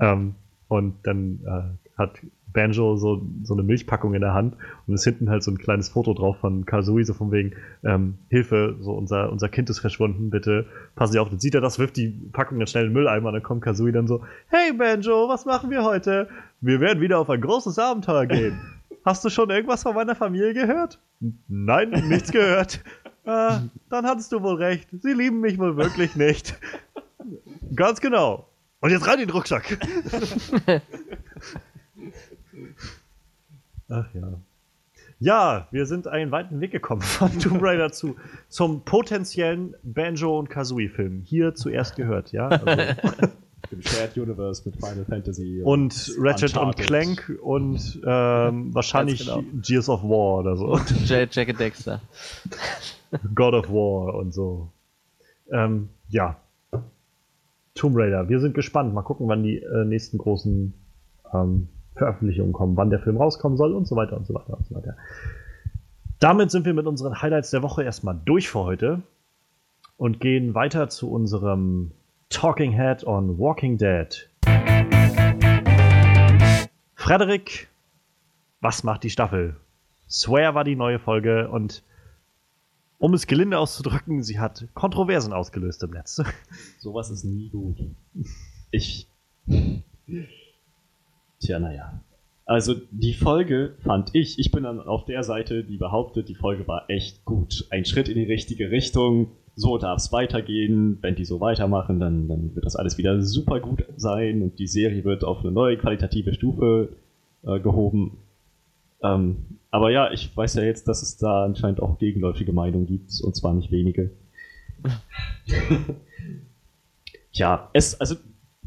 Ähm, 0.00 0.34
und 0.68 0.96
dann 1.04 1.40
äh, 1.46 1.96
hat 1.96 2.18
Banjo 2.52 2.96
so, 2.96 3.22
so 3.42 3.54
eine 3.54 3.62
Milchpackung 3.62 4.14
in 4.14 4.20
der 4.20 4.34
Hand 4.34 4.56
und 4.86 4.94
ist 4.94 5.04
hinten 5.04 5.30
halt 5.30 5.42
so 5.42 5.50
ein 5.50 5.58
kleines 5.58 5.88
Foto 5.88 6.14
drauf 6.14 6.38
von 6.38 6.66
Kazooie, 6.66 7.04
so 7.04 7.14
von 7.14 7.30
wegen, 7.32 7.52
ähm, 7.84 8.18
Hilfe, 8.28 8.76
so 8.80 8.92
unser, 8.92 9.30
unser 9.30 9.48
Kind 9.48 9.70
ist 9.70 9.80
verschwunden, 9.80 10.30
bitte 10.30 10.66
passen 10.94 11.12
Sie 11.12 11.18
auf. 11.18 11.28
Dann 11.28 11.40
sieht 11.40 11.54
er 11.54 11.60
das, 11.60 11.78
wirft 11.78 11.96
die 11.96 12.08
Packung 12.32 12.58
dann 12.58 12.66
schnell 12.66 12.84
in 12.84 12.90
den 12.90 12.94
Mülleimer 12.94 13.28
und 13.28 13.34
dann 13.34 13.42
kommt 13.42 13.62
Kazooie 13.62 13.92
dann 13.92 14.06
so, 14.06 14.22
hey 14.48 14.72
Banjo, 14.72 15.28
was 15.28 15.44
machen 15.44 15.70
wir 15.70 15.84
heute? 15.84 16.28
Wir 16.60 16.80
werden 16.80 17.00
wieder 17.00 17.18
auf 17.18 17.30
ein 17.30 17.40
großes 17.40 17.78
Abenteuer 17.78 18.26
gehen. 18.26 18.60
Hast 19.04 19.24
du 19.24 19.30
schon 19.30 19.50
irgendwas 19.50 19.82
von 19.82 19.94
meiner 19.94 20.14
Familie 20.14 20.54
gehört? 20.54 21.00
Nein, 21.48 21.90
nichts 22.08 22.30
gehört. 22.30 22.80
Ah, 23.24 23.60
dann 23.88 24.04
hattest 24.04 24.32
du 24.32 24.42
wohl 24.42 24.56
recht. 24.56 24.88
Sie 24.90 25.12
lieben 25.12 25.40
mich 25.40 25.56
wohl 25.56 25.76
wirklich 25.76 26.16
nicht. 26.16 26.58
Ganz 27.76 28.00
genau. 28.00 28.48
Und 28.80 28.90
jetzt 28.90 29.06
rein 29.06 29.20
in 29.20 29.28
den 29.28 29.30
Rucksack. 29.30 29.78
Ach 33.88 34.06
ja. 34.14 34.40
Ja, 35.18 35.68
wir 35.70 35.86
sind 35.86 36.08
einen 36.08 36.32
weiten 36.32 36.60
Weg 36.60 36.72
gekommen 36.72 37.02
von 37.02 37.38
Tomb 37.38 37.62
Raider 37.62 37.92
zu 37.92 38.16
zum 38.48 38.82
potenziellen 38.82 39.74
Banjo 39.84 40.36
und 40.38 40.50
Kazooie 40.50 40.88
Film. 40.88 41.22
Hier 41.24 41.54
zuerst 41.54 41.94
gehört, 41.94 42.32
ja. 42.32 42.48
Also, 42.48 42.66
Im 43.70 43.80
Shared 43.82 44.18
Universe 44.18 44.62
mit 44.64 44.74
Final 44.76 45.04
Fantasy. 45.04 45.60
und 45.62 46.12
Ratchet 46.18 46.56
und 46.56 46.66
Uncharted. 46.66 46.86
Clank 46.86 47.38
und 47.40 48.00
ähm, 48.04 48.74
wahrscheinlich 48.74 49.26
Ganz 49.26 49.46
Gears 49.66 49.88
of 49.88 50.02
War 50.02 50.40
oder 50.40 50.56
so. 50.56 50.78
Jack, 51.04 51.34
Jack 51.34 51.50
and 51.50 51.60
Dexter. 51.60 52.00
God 53.34 53.54
of 53.54 53.68
War 53.70 54.14
und 54.14 54.34
so. 54.34 54.68
Ähm, 55.52 55.88
ja. 56.08 56.36
Tomb 57.74 57.96
Raider. 57.96 58.28
Wir 58.28 58.40
sind 58.40 58.54
gespannt. 58.54 58.92
Mal 58.92 59.02
gucken, 59.02 59.28
wann 59.28 59.42
die 59.42 59.58
äh, 59.58 59.84
nächsten 59.84 60.18
großen 60.18 60.74
ähm, 61.32 61.68
Veröffentlichungen 61.94 62.52
kommen, 62.52 62.76
wann 62.76 62.90
der 62.90 63.00
Film 63.00 63.16
rauskommen 63.16 63.56
soll 63.56 63.74
und 63.74 63.86
so 63.86 63.96
weiter 63.96 64.16
und 64.16 64.26
so 64.26 64.34
weiter 64.34 64.56
und 64.56 64.66
so 64.66 64.74
weiter. 64.74 64.96
Damit 66.18 66.50
sind 66.50 66.64
wir 66.64 66.74
mit 66.74 66.86
unseren 66.86 67.20
Highlights 67.20 67.50
der 67.50 67.62
Woche 67.62 67.82
erstmal 67.82 68.18
durch 68.24 68.48
für 68.48 68.60
heute 68.60 69.02
und 69.96 70.20
gehen 70.20 70.54
weiter 70.54 70.88
zu 70.88 71.10
unserem 71.10 71.90
Talking 72.28 72.72
Head 72.72 73.04
on 73.04 73.38
Walking 73.38 73.76
Dead. 73.76 74.28
Frederik, 76.94 77.68
was 78.60 78.84
macht 78.84 79.02
die 79.02 79.10
Staffel? 79.10 79.56
Swear 80.08 80.54
war 80.54 80.64
die 80.64 80.76
neue 80.76 80.98
Folge 80.98 81.48
und 81.48 81.82
um 82.98 83.14
es 83.14 83.26
gelinde 83.26 83.58
auszudrücken, 83.58 84.22
sie 84.22 84.38
hat 84.38 84.68
Kontroversen 84.74 85.32
ausgelöst 85.32 85.82
im 85.82 85.90
Netz. 85.90 86.22
Sowas 86.78 87.10
ist 87.10 87.24
nie 87.24 87.50
gut. 87.50 87.78
Ich. 88.70 89.08
Tja, 91.42 91.58
naja. 91.58 92.00
Also 92.44 92.74
die 92.90 93.14
Folge 93.14 93.74
fand 93.82 94.14
ich, 94.14 94.38
ich 94.38 94.52
bin 94.52 94.62
dann 94.62 94.80
auf 94.80 95.04
der 95.04 95.24
Seite, 95.24 95.64
die 95.64 95.76
behauptet, 95.76 96.28
die 96.28 96.34
Folge 96.34 96.68
war 96.68 96.88
echt 96.88 97.24
gut. 97.24 97.66
Ein 97.70 97.84
Schritt 97.84 98.08
in 98.08 98.14
die 98.14 98.24
richtige 98.24 98.70
Richtung. 98.70 99.32
So 99.54 99.76
darf 99.76 99.98
es 99.98 100.12
weitergehen. 100.12 100.98
Wenn 101.02 101.16
die 101.16 101.24
so 101.24 101.40
weitermachen, 101.40 101.98
dann, 101.98 102.28
dann 102.28 102.54
wird 102.54 102.64
das 102.64 102.76
alles 102.76 102.96
wieder 102.96 103.20
super 103.22 103.60
gut 103.60 103.84
sein 103.96 104.42
und 104.42 104.58
die 104.58 104.66
Serie 104.66 105.04
wird 105.04 105.24
auf 105.24 105.40
eine 105.40 105.50
neue 105.50 105.76
qualitative 105.76 106.32
Stufe 106.32 106.90
äh, 107.42 107.58
gehoben. 107.58 108.18
Ähm, 109.02 109.58
aber 109.70 109.90
ja, 109.90 110.12
ich 110.12 110.36
weiß 110.36 110.54
ja 110.54 110.62
jetzt, 110.62 110.86
dass 110.86 111.02
es 111.02 111.16
da 111.16 111.44
anscheinend 111.44 111.80
auch 111.82 111.98
gegenläufige 111.98 112.52
Meinungen 112.52 112.86
gibt, 112.86 113.20
und 113.20 113.34
zwar 113.34 113.52
nicht 113.52 113.72
wenige. 113.72 114.10
Tja, 117.32 117.68
es, 117.72 118.00
also 118.00 118.16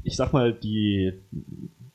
ich 0.05 0.15
sag 0.15 0.33
mal, 0.33 0.53
die, 0.53 1.13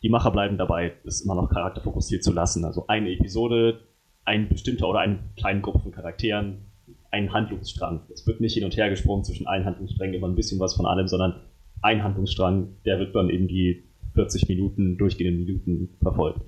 die 0.03 0.09
Macher 0.09 0.31
bleiben 0.31 0.57
dabei, 0.57 0.93
es 1.05 1.21
immer 1.23 1.35
noch 1.35 1.51
charakterfokussiert 1.51 2.25
zu 2.25 2.33
lassen. 2.33 2.65
Also 2.65 2.87
eine 2.87 3.11
Episode, 3.11 3.81
ein 4.25 4.49
bestimmter 4.49 4.89
oder 4.89 5.01
eine 5.01 5.19
kleine 5.37 5.61
Gruppe 5.61 5.81
von 5.81 5.93
Charakteren, 5.93 6.67
ein 7.11 7.33
Handlungsstrang. 7.33 8.03
Es 8.13 8.27
wird 8.27 8.41
nicht 8.41 8.55
hin 8.55 8.65
und 8.65 8.77
her 8.77 8.89
gesprungen 8.89 9.25
zwischen 9.25 9.47
allen 9.47 9.65
Handlungssträngen, 9.65 10.15
immer 10.15 10.29
ein 10.29 10.35
bisschen 10.35 10.61
was 10.61 10.75
von 10.75 10.87
allem, 10.87 11.09
sondern 11.09 11.41
ein 11.83 12.03
Handlungsstrang, 12.03 12.77
der 12.85 12.99
wird 12.99 13.15
dann 13.15 13.31
eben 13.31 13.49
die 13.49 13.85
40 14.15 14.49
Minuten, 14.49 14.97
durchgehenden 14.99 15.45
Minuten 15.45 15.97
verfolgt. 16.03 16.43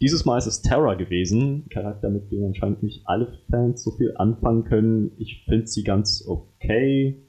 Dieses 0.00 0.24
Mal 0.24 0.38
ist 0.38 0.46
es 0.46 0.62
Terra 0.62 0.94
gewesen, 0.94 1.68
Charakter, 1.70 2.10
mit 2.10 2.30
dem 2.30 2.44
anscheinend 2.44 2.82
nicht 2.82 3.06
alle 3.06 3.38
Fans 3.50 3.82
so 3.82 3.92
viel 3.92 4.14
anfangen 4.16 4.64
können. 4.64 5.12
Ich 5.18 5.44
finde 5.44 5.66
sie 5.66 5.84
ganz 5.84 6.24
okay. 6.26 7.22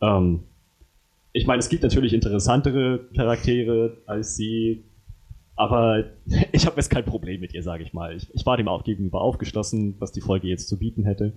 Ähm, 0.00 0.44
ich 1.32 1.46
meine, 1.46 1.60
es 1.60 1.68
gibt 1.68 1.82
natürlich 1.82 2.12
interessantere 2.12 3.08
Charaktere 3.14 3.98
als 4.06 4.36
sie, 4.36 4.84
aber 5.56 6.04
ich 6.52 6.66
habe 6.66 6.76
jetzt 6.76 6.90
kein 6.90 7.04
Problem 7.04 7.40
mit 7.40 7.54
ihr, 7.54 7.62
sage 7.62 7.82
ich 7.82 7.92
mal. 7.92 8.16
Ich, 8.16 8.32
ich 8.34 8.46
war 8.46 8.56
dem 8.56 8.68
auch 8.68 8.84
gegenüber 8.84 9.20
aufgeschlossen, 9.20 9.96
was 9.98 10.12
die 10.12 10.20
Folge 10.20 10.48
jetzt 10.48 10.68
zu 10.68 10.78
bieten 10.78 11.04
hätte. 11.04 11.34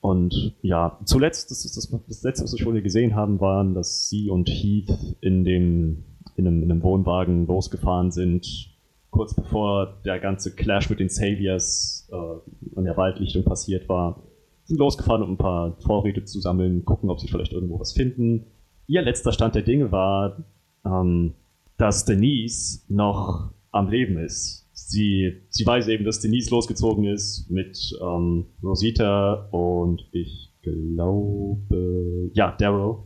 Und 0.00 0.54
ja, 0.62 1.00
zuletzt, 1.04 1.50
das, 1.50 1.62
das, 1.62 1.90
das 2.06 2.22
letzte, 2.22 2.44
was 2.44 2.52
wir 2.52 2.60
schon 2.60 2.80
gesehen 2.82 3.16
haben, 3.16 3.40
waren, 3.40 3.74
dass 3.74 4.08
sie 4.08 4.30
und 4.30 4.48
Heath 4.48 5.16
in, 5.20 5.44
dem, 5.44 6.04
in, 6.36 6.46
einem, 6.46 6.62
in 6.62 6.70
einem 6.70 6.82
Wohnwagen 6.82 7.46
losgefahren 7.46 8.12
sind, 8.12 8.70
kurz 9.10 9.34
bevor 9.34 10.00
der 10.04 10.20
ganze 10.20 10.54
Clash 10.54 10.90
mit 10.90 11.00
den 11.00 11.08
Saviors 11.08 12.08
äh, 12.12 12.78
an 12.78 12.84
der 12.84 12.96
Waldlichtung 12.96 13.42
passiert 13.42 13.88
war. 13.88 14.22
Sind 14.64 14.78
losgefahren, 14.78 15.22
um 15.22 15.32
ein 15.32 15.38
paar 15.38 15.76
Vorräte 15.80 16.24
zu 16.24 16.40
sammeln, 16.40 16.84
gucken, 16.84 17.08
ob 17.08 17.18
sie 17.18 17.28
vielleicht 17.28 17.52
irgendwo 17.52 17.80
was 17.80 17.92
finden. 17.92 18.46
Ihr 18.86 19.02
letzter 19.02 19.32
Stand 19.32 19.54
der 19.54 19.62
Dinge 19.62 19.90
war, 19.90 20.44
ähm, 20.84 21.34
dass 21.76 22.04
Denise 22.04 22.82
noch 22.88 23.50
am 23.72 23.88
Leben 23.88 24.18
ist. 24.18 24.66
Sie, 24.72 25.40
sie 25.48 25.66
weiß 25.66 25.88
eben, 25.88 26.04
dass 26.04 26.20
Denise 26.20 26.50
losgezogen 26.50 27.04
ist 27.04 27.50
mit 27.50 27.78
ähm, 28.00 28.46
Rosita 28.62 29.48
und 29.50 30.06
ich 30.12 30.52
glaube, 30.62 32.30
ja, 32.34 32.52
Daryl. 32.52 32.98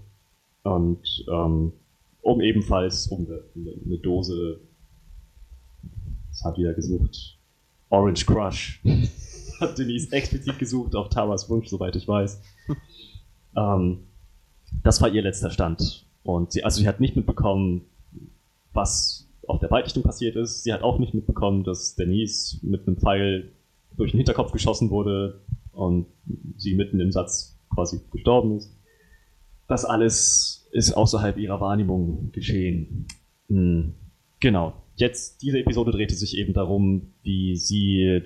Und 0.63 1.25
ähm, 1.33 1.73
um 2.23 2.41
ebenfalls 2.41 3.07
um 3.07 3.27
eine, 3.27 3.73
eine 3.85 3.99
Dose, 3.99 4.61
was 6.29 6.45
hat 6.45 6.59
jeder 6.59 6.75
gesucht? 6.75 7.39
Orange 7.89 8.27
Crush. 8.27 8.83
hat 9.61 9.79
Denise 9.79 10.13
explizit 10.13 10.59
gesucht 10.59 10.95
auf 10.95 11.09
Taras 11.09 11.49
Wunsch, 11.49 11.69
soweit 11.69 11.97
ich 11.97 12.07
weiß. 12.07 12.43
ähm, 13.57 14.01
das 14.83 15.01
war 15.01 15.09
ihr 15.09 15.23
letzter 15.23 15.51
Stand. 15.51 16.07
Und 16.23 16.53
sie, 16.53 16.65
also 16.65 16.81
sie 16.81 16.89
hat 16.89 17.01
nicht 17.01 17.17
mitbekommen, 17.17 17.83
was 18.73 19.29
auf 19.47 19.59
der 19.59 19.71
Waldlichtung 19.71 20.03
passiert 20.03 20.37
ist. 20.37 20.63
Sie 20.63 20.73
hat 20.73 20.83
auch 20.83 20.99
nicht 20.99 21.15
mitbekommen, 21.15 21.65
dass 21.65 21.97
Denise 21.97 22.59
mit 22.63 22.87
einem 22.87 22.97
Pfeil 22.97 23.53
durch 23.97 24.13
den 24.13 24.19
Hinterkopf 24.19 24.53
geschossen 24.53 24.91
wurde 24.91 25.41
und 25.73 26.07
sie 26.57 26.75
mitten 26.75 27.01
im 27.01 27.11
Satz 27.11 27.59
quasi 27.75 28.01
gestorben 28.13 28.57
ist. 28.57 28.77
Das 29.67 29.85
alles 29.85 30.69
ist 30.73 30.93
außerhalb 30.93 31.37
ihrer 31.37 31.61
Wahrnehmung 31.61 32.31
geschehen. 32.33 33.07
Hm. 33.49 33.95
Genau. 34.41 34.75
Jetzt, 34.97 35.43
diese 35.43 35.59
Episode 35.59 35.93
drehte 35.93 36.15
sich 36.15 36.37
eben 36.37 36.53
darum, 36.53 37.13
wie 37.23 37.57
sie 37.57 38.23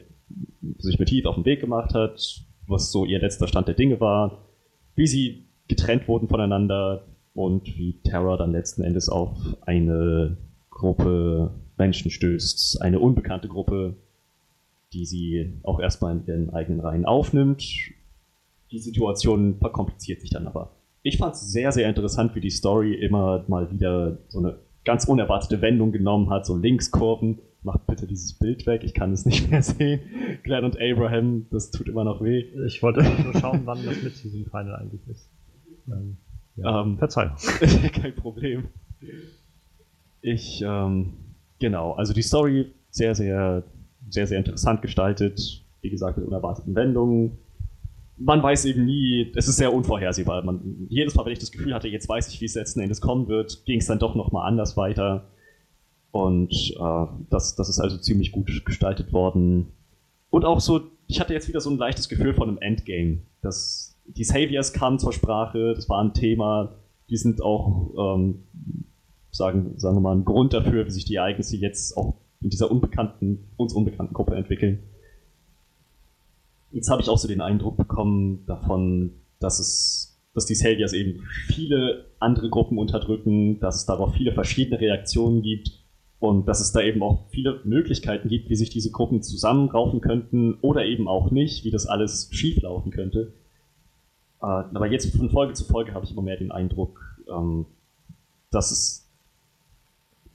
sich 0.78 0.98
mit 0.98 1.10
Heath 1.10 1.26
auf 1.26 1.36
den 1.36 1.44
Weg 1.44 1.60
gemacht 1.60 1.94
hat, 1.94 2.44
was 2.66 2.90
so 2.90 3.04
ihr 3.04 3.20
letzter 3.20 3.46
Stand 3.46 3.68
der 3.68 3.74
Dinge 3.74 4.00
war, 4.00 4.48
wie 4.94 5.06
sie 5.06 5.46
getrennt 5.74 6.08
wurden 6.08 6.28
voneinander 6.28 7.04
und 7.34 7.66
wie 7.76 8.00
Terra 8.04 8.36
dann 8.36 8.52
letzten 8.52 8.82
Endes 8.82 9.08
auf 9.08 9.36
eine 9.62 10.36
Gruppe 10.70 11.50
Menschen 11.76 12.10
stößt. 12.10 12.80
Eine 12.80 13.00
unbekannte 13.00 13.48
Gruppe, 13.48 13.96
die 14.92 15.04
sie 15.04 15.58
auch 15.64 15.80
erstmal 15.80 16.16
in 16.16 16.26
ihren 16.26 16.50
eigenen 16.50 16.80
Reihen 16.80 17.04
aufnimmt. 17.04 17.64
Die 18.70 18.78
Situation 18.78 19.58
verkompliziert 19.58 20.20
sich 20.20 20.30
dann 20.30 20.46
aber. 20.46 20.76
Ich 21.02 21.18
fand 21.18 21.34
es 21.34 21.52
sehr, 21.52 21.72
sehr 21.72 21.88
interessant, 21.88 22.34
wie 22.34 22.40
die 22.40 22.50
Story 22.50 22.94
immer 22.94 23.44
mal 23.48 23.70
wieder 23.70 24.18
so 24.28 24.38
eine 24.38 24.58
ganz 24.84 25.04
unerwartete 25.06 25.60
Wendung 25.60 25.92
genommen 25.92 26.30
hat, 26.30 26.46
so 26.46 26.56
Linkskurven. 26.56 27.40
Macht 27.62 27.86
bitte 27.86 28.06
dieses 28.06 28.34
Bild 28.34 28.66
weg, 28.66 28.84
ich 28.84 28.92
kann 28.92 29.12
es 29.12 29.24
nicht 29.24 29.50
mehr 29.50 29.62
sehen. 29.62 30.00
Glenn 30.42 30.64
und 30.64 30.78
Abraham, 30.80 31.46
das 31.50 31.70
tut 31.70 31.88
immer 31.88 32.04
noch 32.04 32.22
weh. 32.22 32.44
Ich 32.66 32.82
wollte 32.82 33.02
nur 33.02 33.34
schauen, 33.40 33.62
wann 33.64 33.84
das 33.84 34.02
mit 34.02 34.22
diesem 34.22 34.44
Final 34.44 34.76
eigentlich 34.76 35.00
ist. 35.08 35.30
Ähm, 35.88 36.16
ja. 36.56 36.82
ähm, 36.82 36.98
Verzeihung. 36.98 37.36
kein 37.92 38.14
Problem. 38.14 38.68
Ich, 40.22 40.62
ähm, 40.66 41.14
genau, 41.58 41.92
also 41.92 42.12
die 42.12 42.22
Story 42.22 42.72
sehr, 42.90 43.14
sehr, 43.14 43.64
sehr, 44.08 44.26
sehr 44.26 44.38
interessant 44.38 44.82
gestaltet. 44.82 45.62
Wie 45.82 45.90
gesagt, 45.90 46.16
mit 46.16 46.26
unerwarteten 46.26 46.74
Wendungen. 46.74 47.38
Man 48.16 48.42
weiß 48.42 48.64
eben 48.66 48.84
nie, 48.84 49.32
es 49.34 49.48
ist 49.48 49.56
sehr 49.56 49.74
unvorhersehbar. 49.74 50.42
Man, 50.44 50.86
jedes 50.88 51.14
Mal, 51.14 51.26
wenn 51.26 51.32
ich 51.32 51.40
das 51.40 51.50
Gefühl 51.50 51.74
hatte, 51.74 51.88
jetzt 51.88 52.08
weiß 52.08 52.28
ich, 52.28 52.40
wie 52.40 52.44
es 52.44 52.54
letzten 52.54 52.80
Endes 52.80 53.00
kommen 53.00 53.28
wird, 53.28 53.64
ging 53.66 53.80
es 53.80 53.86
dann 53.86 53.98
doch 53.98 54.14
nochmal 54.14 54.46
anders 54.48 54.76
weiter. 54.76 55.24
Und 56.12 56.52
äh, 56.78 57.06
das, 57.28 57.56
das 57.56 57.68
ist 57.68 57.80
also 57.80 57.98
ziemlich 57.98 58.30
gut 58.30 58.64
gestaltet 58.64 59.12
worden. 59.12 59.72
Und 60.30 60.44
auch 60.44 60.60
so, 60.60 60.82
ich 61.08 61.20
hatte 61.20 61.34
jetzt 61.34 61.48
wieder 61.48 61.60
so 61.60 61.70
ein 61.70 61.76
leichtes 61.76 62.08
Gefühl 62.08 62.34
von 62.34 62.48
einem 62.48 62.58
Endgame. 62.58 63.18
Das, 63.42 63.93
die 64.06 64.24
Saviors 64.24 64.72
kamen 64.72 64.98
zur 64.98 65.12
Sprache, 65.12 65.74
das 65.74 65.88
war 65.88 66.02
ein 66.02 66.14
Thema. 66.14 66.76
Die 67.10 67.16
sind 67.16 67.42
auch 67.42 68.16
ähm, 68.16 68.44
sagen, 69.30 69.74
sagen 69.76 69.96
wir 69.96 70.00
mal, 70.00 70.16
ein 70.16 70.24
Grund 70.24 70.52
dafür, 70.52 70.86
wie 70.86 70.90
sich 70.90 71.04
die 71.04 71.16
Ereignisse 71.16 71.56
jetzt 71.56 71.96
auch 71.96 72.14
in 72.40 72.50
dieser 72.50 72.70
unbekannten, 72.70 73.50
uns 73.56 73.72
unbekannten 73.72 74.14
Gruppe 74.14 74.36
entwickeln. 74.36 74.82
Jetzt 76.70 76.90
habe 76.90 77.02
ich 77.02 77.08
auch 77.08 77.18
so 77.18 77.28
den 77.28 77.40
Eindruck 77.40 77.76
bekommen 77.76 78.44
davon, 78.46 79.12
dass 79.38 79.58
es, 79.58 80.20
dass 80.34 80.46
die 80.46 80.54
Saviors 80.54 80.92
eben 80.92 81.20
viele 81.46 82.06
andere 82.18 82.50
Gruppen 82.50 82.78
unterdrücken, 82.78 83.60
dass 83.60 83.76
es 83.76 83.86
darauf 83.86 84.14
viele 84.14 84.32
verschiedene 84.32 84.80
Reaktionen 84.80 85.42
gibt 85.42 85.84
und 86.18 86.48
dass 86.48 86.60
es 86.60 86.72
da 86.72 86.80
eben 86.80 87.02
auch 87.02 87.28
viele 87.28 87.60
Möglichkeiten 87.64 88.28
gibt, 88.28 88.50
wie 88.50 88.56
sich 88.56 88.70
diese 88.70 88.90
Gruppen 88.90 89.22
zusammenraufen 89.22 90.00
könnten 90.00 90.54
oder 90.62 90.84
eben 90.84 91.06
auch 91.06 91.30
nicht, 91.30 91.64
wie 91.64 91.70
das 91.70 91.86
alles 91.86 92.28
schieflaufen 92.32 92.90
könnte. 92.90 93.34
Äh, 94.44 94.76
aber 94.76 94.86
jetzt 94.90 95.16
von 95.16 95.30
Folge 95.30 95.54
zu 95.54 95.64
Folge 95.64 95.94
habe 95.94 96.04
ich 96.04 96.12
immer 96.12 96.22
mehr 96.22 96.36
den 96.36 96.52
Eindruck, 96.52 97.00
ähm, 97.28 97.66
dass 98.50 98.70
es 98.70 99.10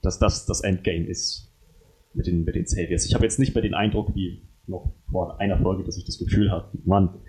dass 0.02 0.18
das 0.18 0.46
das 0.46 0.62
Endgame 0.62 1.06
ist 1.06 1.52
mit 2.14 2.26
den, 2.26 2.44
mit 2.44 2.54
den 2.54 2.66
Saviors. 2.66 3.06
Ich 3.06 3.14
habe 3.14 3.24
jetzt 3.24 3.38
nicht 3.38 3.54
mehr 3.54 3.62
den 3.62 3.74
Eindruck, 3.74 4.14
wie 4.14 4.42
noch 4.66 4.92
vor 5.10 5.38
einer 5.40 5.58
Folge, 5.58 5.84
dass 5.84 5.96
ich 5.96 6.04
das 6.04 6.18
Gefühl 6.18 6.50
habe, 6.50 6.70
Mann, 6.84 7.20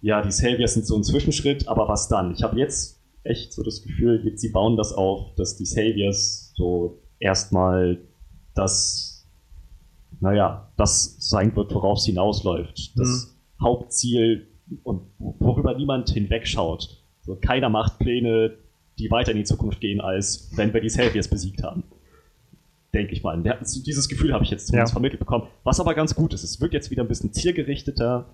ja, 0.00 0.22
die 0.22 0.30
Saviors 0.30 0.74
sind 0.74 0.86
so 0.86 0.96
ein 0.96 1.04
Zwischenschritt, 1.04 1.68
aber 1.68 1.88
was 1.88 2.08
dann? 2.08 2.32
Ich 2.32 2.42
habe 2.42 2.58
jetzt 2.58 3.00
echt 3.24 3.52
so 3.52 3.62
das 3.62 3.82
Gefühl, 3.82 4.20
jetzt, 4.24 4.40
sie 4.40 4.50
bauen 4.50 4.76
das 4.76 4.92
auf, 4.92 5.34
dass 5.36 5.56
die 5.56 5.64
Saviors 5.64 6.52
so 6.54 7.02
erstmal 7.18 7.98
das, 8.54 9.26
naja, 10.20 10.70
das 10.76 11.16
sein 11.18 11.54
wird, 11.56 11.74
worauf 11.74 11.98
es 11.98 12.04
hinausläuft. 12.04 12.98
Das 12.98 13.34
mhm. 13.58 13.64
Hauptziel 13.64 14.51
und 14.82 15.02
worüber 15.18 15.74
niemand 15.74 16.10
hinwegschaut. 16.10 17.02
So, 17.22 17.36
keiner 17.36 17.68
macht 17.68 17.98
Pläne, 17.98 18.54
die 18.98 19.10
weiter 19.10 19.32
in 19.32 19.38
die 19.38 19.44
Zukunft 19.44 19.80
gehen, 19.80 20.00
als 20.00 20.50
wenn 20.56 20.72
wir 20.74 20.80
die 20.80 20.90
Saviors 20.90 21.28
besiegt 21.28 21.62
haben 21.62 21.84
denke 22.94 23.12
ich 23.12 23.22
mal. 23.22 23.42
Dieses 23.42 24.08
Gefühl 24.08 24.32
habe 24.32 24.44
ich 24.44 24.50
jetzt 24.50 24.66
zumindest 24.66 24.90
ja. 24.90 24.94
vermittelt 24.94 25.20
bekommen. 25.20 25.46
Was 25.64 25.80
aber 25.80 25.94
ganz 25.94 26.14
gut 26.14 26.34
ist. 26.34 26.44
Es 26.44 26.60
wird 26.60 26.72
jetzt 26.72 26.90
wieder 26.90 27.02
ein 27.02 27.08
bisschen 27.08 27.32
zielgerichteter 27.32 28.26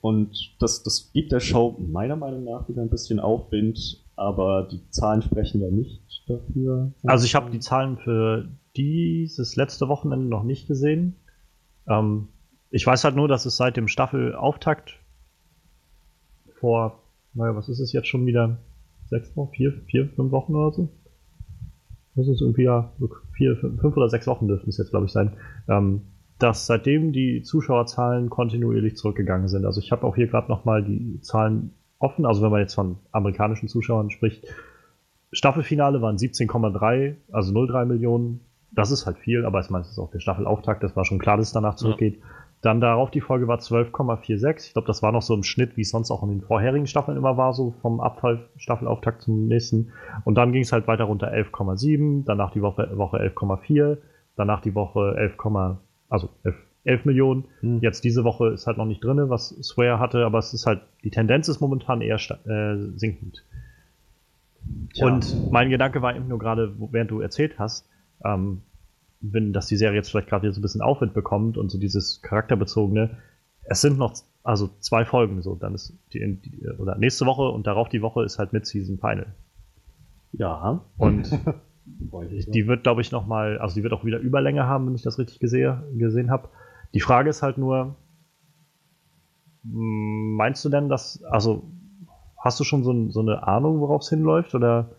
und 0.00 0.54
das, 0.58 0.82
das 0.82 1.12
gibt 1.12 1.32
der 1.32 1.40
Show 1.40 1.76
meiner 1.78 2.16
Meinung 2.16 2.44
nach 2.44 2.68
wieder 2.68 2.82
ein 2.82 2.90
bisschen 2.90 3.20
Aufwind, 3.20 4.04
aber 4.16 4.68
die 4.70 4.88
Zahlen 4.90 5.22
sprechen 5.22 5.62
ja 5.62 5.70
nicht 5.70 6.02
dafür. 6.28 6.92
Also 7.04 7.24
ich 7.24 7.34
habe 7.34 7.50
die 7.50 7.60
Zahlen 7.60 7.96
für 7.98 8.48
dieses 8.76 9.56
letzte 9.56 9.88
Wochenende 9.88 10.26
noch 10.26 10.42
nicht 10.42 10.66
gesehen. 10.66 11.16
Ähm, 11.88 12.28
ich 12.70 12.86
weiß 12.86 13.04
halt 13.04 13.16
nur, 13.16 13.28
dass 13.28 13.46
es 13.46 13.56
seit 13.56 13.76
dem 13.76 13.88
Staffelauftakt 13.88 15.00
vor, 16.64 17.02
naja, 17.34 17.54
was 17.54 17.68
ist 17.68 17.80
es 17.80 17.92
jetzt 17.92 18.08
schon 18.08 18.24
wieder? 18.24 18.56
Sechs 19.10 19.36
Wochen, 19.36 19.52
vier, 19.52 19.72
vier, 19.84 20.08
fünf 20.08 20.32
Wochen 20.32 20.54
oder 20.54 20.72
so? 20.72 20.88
das 22.16 22.28
ist 22.28 22.40
irgendwie 22.40 22.62
ja 22.62 22.92
vier, 23.36 23.56
fünf 23.56 23.96
oder 23.96 24.08
sechs 24.08 24.26
Wochen 24.26 24.48
dürften 24.48 24.70
es 24.70 24.78
jetzt, 24.78 24.90
glaube 24.90 25.06
ich, 25.06 25.12
sein, 25.12 25.32
ähm, 25.68 26.02
dass 26.38 26.66
seitdem 26.66 27.12
die 27.12 27.42
Zuschauerzahlen 27.42 28.30
kontinuierlich 28.30 28.96
zurückgegangen 28.96 29.48
sind. 29.48 29.66
Also 29.66 29.80
ich 29.80 29.92
habe 29.92 30.06
auch 30.06 30.14
hier 30.14 30.28
gerade 30.28 30.48
nochmal 30.48 30.82
die 30.82 31.20
Zahlen 31.20 31.74
offen, 31.98 32.24
also 32.24 32.42
wenn 32.42 32.50
man 32.50 32.60
jetzt 32.60 32.74
von 32.74 32.96
amerikanischen 33.12 33.68
Zuschauern 33.68 34.10
spricht. 34.10 34.46
Staffelfinale 35.32 36.00
waren 36.00 36.16
17,3, 36.16 37.16
also 37.32 37.52
0,3 37.52 37.84
Millionen. 37.84 38.40
Das 38.70 38.90
ist 38.90 39.06
halt 39.06 39.18
viel, 39.18 39.44
aber 39.44 39.60
ich 39.60 39.70
meine, 39.70 39.82
es 39.82 39.90
ist 39.90 39.98
auch 39.98 40.10
der 40.10 40.20
Staffelauftakt, 40.20 40.82
das 40.82 40.96
war 40.96 41.04
schon 41.04 41.18
klar, 41.18 41.36
dass 41.36 41.48
es 41.48 41.52
danach 41.52 41.74
zurückgeht. 41.74 42.16
Ja. 42.16 42.26
Dann 42.64 42.80
darauf 42.80 43.10
die 43.10 43.20
Folge 43.20 43.46
war 43.46 43.58
12,46. 43.58 44.68
Ich 44.68 44.72
glaube, 44.72 44.86
das 44.86 45.02
war 45.02 45.12
noch 45.12 45.20
so 45.20 45.34
im 45.34 45.42
Schnitt, 45.42 45.76
wie 45.76 45.82
es 45.82 45.90
sonst 45.90 46.10
auch 46.10 46.22
in 46.22 46.30
den 46.30 46.40
vorherigen 46.40 46.86
Staffeln 46.86 47.18
immer 47.18 47.36
war, 47.36 47.52
so 47.52 47.74
vom 47.82 48.00
Abfall 48.00 48.48
Staffelauftakt 48.56 49.20
zum 49.20 49.48
nächsten. 49.48 49.92
Und 50.24 50.36
dann 50.36 50.50
ging 50.50 50.62
es 50.62 50.72
halt 50.72 50.86
weiter 50.86 51.04
runter 51.04 51.30
11,7, 51.30 52.24
danach 52.24 52.52
die 52.52 52.62
Woche, 52.62 52.90
Woche 52.96 53.18
11,4, 53.18 53.98
danach 54.36 54.62
die 54.62 54.74
Woche 54.74 55.14
11, 55.14 55.36
also 56.08 56.30
11, 56.44 56.56
11 56.84 57.04
Millionen. 57.04 57.44
Hm. 57.60 57.80
Jetzt 57.80 58.02
diese 58.02 58.24
Woche 58.24 58.48
ist 58.48 58.66
halt 58.66 58.78
noch 58.78 58.86
nicht 58.86 59.04
drin, 59.04 59.28
was 59.28 59.50
Swear 59.62 59.98
hatte, 59.98 60.24
aber 60.24 60.38
es 60.38 60.54
ist 60.54 60.64
halt, 60.64 60.80
die 61.04 61.10
Tendenz 61.10 61.48
ist 61.48 61.60
momentan 61.60 62.00
eher 62.00 62.16
äh, 62.16 62.76
sinkend. 62.96 63.44
Tja. 64.94 65.06
Und 65.06 65.52
mein 65.52 65.68
Gedanke 65.68 66.00
war 66.00 66.16
eben 66.16 66.28
nur 66.28 66.38
gerade, 66.38 66.72
während 66.90 67.10
du 67.10 67.20
erzählt 67.20 67.58
hast, 67.58 67.86
ähm, 68.24 68.62
wenn, 69.32 69.52
dass 69.52 69.66
die 69.66 69.76
Serie 69.76 69.96
jetzt 69.96 70.10
vielleicht 70.10 70.28
gerade 70.28 70.42
wieder 70.42 70.52
so 70.52 70.60
ein 70.60 70.62
bisschen 70.62 70.82
Aufwind 70.82 71.14
bekommt 71.14 71.56
und 71.56 71.70
so 71.70 71.78
dieses 71.78 72.20
charakterbezogene. 72.22 73.18
Es 73.64 73.80
sind 73.80 73.98
noch 73.98 74.14
also 74.42 74.68
zwei 74.80 75.06
Folgen 75.06 75.40
so, 75.40 75.54
dann 75.54 75.74
ist 75.74 75.96
die, 76.12 76.36
die 76.36 76.68
oder 76.78 76.98
nächste 76.98 77.24
Woche 77.24 77.48
und 77.48 77.66
darauf 77.66 77.88
die 77.88 78.02
Woche 78.02 78.22
ist 78.22 78.38
halt 78.38 78.52
Mid-Season 78.52 78.98
Final. 78.98 79.34
Ja. 80.32 80.84
Und 80.98 81.30
die 81.86 82.66
wird, 82.66 82.82
glaube 82.82 83.00
ich, 83.00 83.10
noch 83.10 83.26
mal, 83.26 83.58
also 83.58 83.74
die 83.74 83.82
wird 83.82 83.94
auch 83.94 84.04
wieder 84.04 84.18
Überlänge 84.18 84.66
haben, 84.66 84.86
wenn 84.86 84.94
ich 84.94 85.02
das 85.02 85.18
richtig 85.18 85.40
gesehen, 85.40 85.98
gesehen 85.98 86.30
habe. 86.30 86.48
Die 86.92 87.00
Frage 87.00 87.30
ist 87.30 87.42
halt 87.42 87.56
nur, 87.56 87.96
meinst 89.62 90.62
du 90.64 90.68
denn, 90.68 90.90
dass, 90.90 91.24
also 91.24 91.64
hast 92.36 92.60
du 92.60 92.64
schon 92.64 92.84
so, 92.84 93.10
so 93.10 93.20
eine 93.20 93.46
Ahnung, 93.46 93.80
worauf 93.80 94.02
es 94.02 94.10
hinläuft 94.10 94.54
oder? 94.54 94.90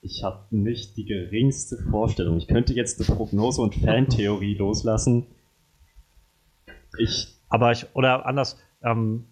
Ich 0.00 0.22
habe 0.22 0.44
nicht 0.50 0.96
die 0.96 1.04
geringste 1.04 1.76
Vorstellung. 1.90 2.36
Ich 2.36 2.46
könnte 2.46 2.72
jetzt 2.72 3.00
eine 3.00 3.16
Prognose 3.16 3.60
und 3.60 3.74
Fantheorie 3.74 4.54
loslassen. 4.54 5.26
Ich. 6.98 7.34
Aber 7.48 7.72
ich, 7.72 7.86
oder 7.94 8.26
anders, 8.26 8.58
ähm, 8.82 9.24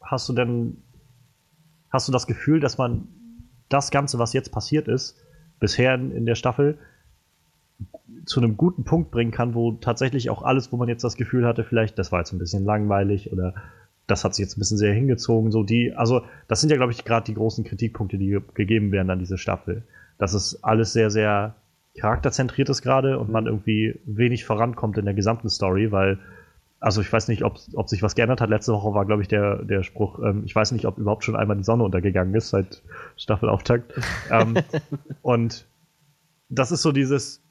hast 0.00 0.28
du 0.28 0.32
denn, 0.32 0.82
hast 1.90 2.08
du 2.08 2.12
das 2.12 2.26
Gefühl, 2.26 2.60
dass 2.60 2.78
man 2.78 3.08
das 3.68 3.90
Ganze, 3.90 4.18
was 4.18 4.32
jetzt 4.32 4.52
passiert 4.52 4.88
ist, 4.88 5.16
bisher 5.60 5.94
in, 5.94 6.26
der 6.26 6.34
Staffel, 6.36 6.78
zu 8.24 8.40
einem 8.40 8.56
guten 8.56 8.84
Punkt 8.84 9.10
bringen 9.10 9.32
kann, 9.32 9.54
wo 9.54 9.72
tatsächlich 9.72 10.30
auch 10.30 10.42
alles, 10.42 10.72
wo 10.72 10.76
man 10.76 10.88
jetzt 10.88 11.04
das 11.04 11.16
Gefühl 11.16 11.46
hatte, 11.46 11.64
vielleicht, 11.64 11.98
das 11.98 12.12
war 12.12 12.20
jetzt 12.20 12.32
ein 12.32 12.38
bisschen 12.38 12.64
langweilig 12.64 13.32
oder 13.32 13.54
das 14.06 14.24
hat 14.24 14.34
sich 14.34 14.44
jetzt 14.44 14.56
ein 14.56 14.60
bisschen 14.60 14.78
sehr 14.78 14.92
hingezogen, 14.92 15.50
so 15.50 15.62
die, 15.62 15.92
also 15.94 16.22
das 16.46 16.60
sind 16.60 16.70
ja, 16.70 16.76
glaube 16.76 16.92
ich, 16.92 17.04
gerade 17.04 17.24
die 17.24 17.34
großen 17.34 17.64
Kritikpunkte, 17.64 18.18
die 18.18 18.38
gegeben 18.54 18.92
werden 18.92 19.10
an 19.10 19.18
diese 19.18 19.38
Staffel. 19.38 19.82
Dass 20.18 20.34
es 20.34 20.62
alles 20.62 20.92
sehr, 20.92 21.10
sehr 21.10 21.54
charakterzentriert 21.98 22.68
ist 22.68 22.82
gerade 22.82 23.18
und 23.18 23.30
man 23.30 23.46
irgendwie 23.46 24.00
wenig 24.04 24.44
vorankommt 24.44 24.98
in 24.98 25.04
der 25.04 25.14
gesamten 25.14 25.48
Story, 25.48 25.92
weil 25.92 26.18
also 26.84 27.00
ich 27.00 27.10
weiß 27.10 27.28
nicht, 27.28 27.44
ob, 27.44 27.58
ob 27.76 27.88
sich 27.88 28.02
was 28.02 28.14
geändert 28.14 28.42
hat. 28.42 28.50
Letzte 28.50 28.74
Woche 28.74 28.92
war, 28.92 29.06
glaube 29.06 29.22
ich, 29.22 29.28
der, 29.28 29.64
der 29.64 29.82
Spruch, 29.82 30.18
ähm, 30.18 30.42
ich 30.44 30.54
weiß 30.54 30.72
nicht, 30.72 30.84
ob 30.84 30.98
überhaupt 30.98 31.24
schon 31.24 31.34
einmal 31.34 31.56
die 31.56 31.64
Sonne 31.64 31.82
untergegangen 31.82 32.34
ist 32.34 32.50
seit 32.50 32.82
Staffelauftakt. 33.16 33.94
ähm, 34.30 34.58
und 35.22 35.64
das 36.50 36.72
ist 36.72 36.82
so 36.82 36.92
dieses, 36.92 37.42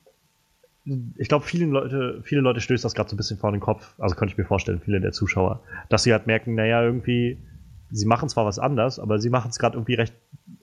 ich 1.17 1.29
glaube, 1.29 1.45
viele 1.45 1.65
Leute, 1.65 2.21
viele 2.23 2.41
Leute 2.41 2.61
stößt 2.61 2.85
das 2.85 2.93
gerade 2.93 3.09
so 3.09 3.15
ein 3.15 3.17
bisschen 3.17 3.39
vor 3.39 3.51
den 3.51 3.59
Kopf, 3.59 3.95
also 3.97 4.15
könnte 4.15 4.33
ich 4.33 4.37
mir 4.37 4.45
vorstellen, 4.45 4.81
viele 4.85 5.01
der 5.01 5.13
Zuschauer, 5.13 5.63
dass 5.89 6.03
sie 6.03 6.11
halt 6.11 6.27
merken, 6.27 6.53
naja, 6.53 6.83
irgendwie, 6.83 7.39
sie 7.93 8.07
machen 8.07 8.27
zwar 8.27 8.45
was 8.45 8.59
anders, 8.59 8.99
aber 8.99 9.19
sie 9.19 9.29
machen 9.29 9.49
es 9.51 9.59
gerade 9.59 9.77
irgendwie 9.77 9.93
recht, 9.93 10.13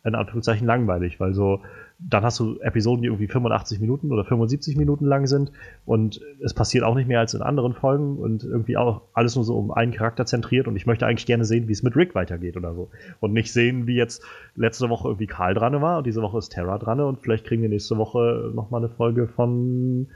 in 0.05 0.15
Anführungszeichen, 0.15 0.67
langweilig, 0.67 1.21
weil 1.21 1.33
so, 1.33 1.61
dann 1.99 2.25
hast 2.25 2.41
du 2.41 2.59
Episoden, 2.61 3.03
die 3.03 3.09
irgendwie 3.09 3.29
85 3.29 3.81
Minuten 3.81 4.11
oder 4.11 4.25
75 4.25 4.77
Minuten 4.77 5.05
lang 5.05 5.27
sind 5.27 5.53
und 5.87 6.21
es 6.43 6.55
passiert 6.55 6.83
auch 6.85 6.95
nicht 6.95 7.07
mehr 7.07 7.21
als 7.21 7.35
in 7.35 7.43
anderen 7.43 7.75
Folgen 7.75 8.17
und 8.17 8.43
irgendwie 8.43 8.77
auch 8.77 9.03
alles 9.13 9.37
nur 9.37 9.45
so 9.45 9.57
um 9.57 9.71
einen 9.71 9.93
Charakter 9.93 10.27
zentriert 10.27 10.67
und 10.67 10.77
ich 10.77 10.87
möchte 10.87 11.07
eigentlich 11.07 11.27
gerne 11.27 11.45
sehen, 11.45 11.69
wie 11.69 11.73
es 11.73 11.83
mit 11.83 11.95
Rick 11.95 12.15
weitergeht 12.15 12.57
oder 12.57 12.75
so. 12.75 12.91
Und 13.21 13.33
nicht 13.33 13.53
sehen, 13.53 13.87
wie 13.87 13.97
jetzt 13.97 14.25
letzte 14.57 14.89
Woche 14.89 15.09
irgendwie 15.09 15.27
Karl 15.27 15.55
dran 15.55 15.81
war 15.81 15.99
und 15.99 16.07
diese 16.07 16.23
Woche 16.23 16.39
ist 16.39 16.49
Terra 16.49 16.79
dran 16.79 17.01
und 17.01 17.21
vielleicht 17.21 17.47
kriegen 17.47 17.63
wir 17.63 17.69
nächste 17.69 17.97
Woche 17.97 18.51
nochmal 18.55 18.83
eine 18.83 18.93
Folge 18.93 19.29
von 19.29 20.09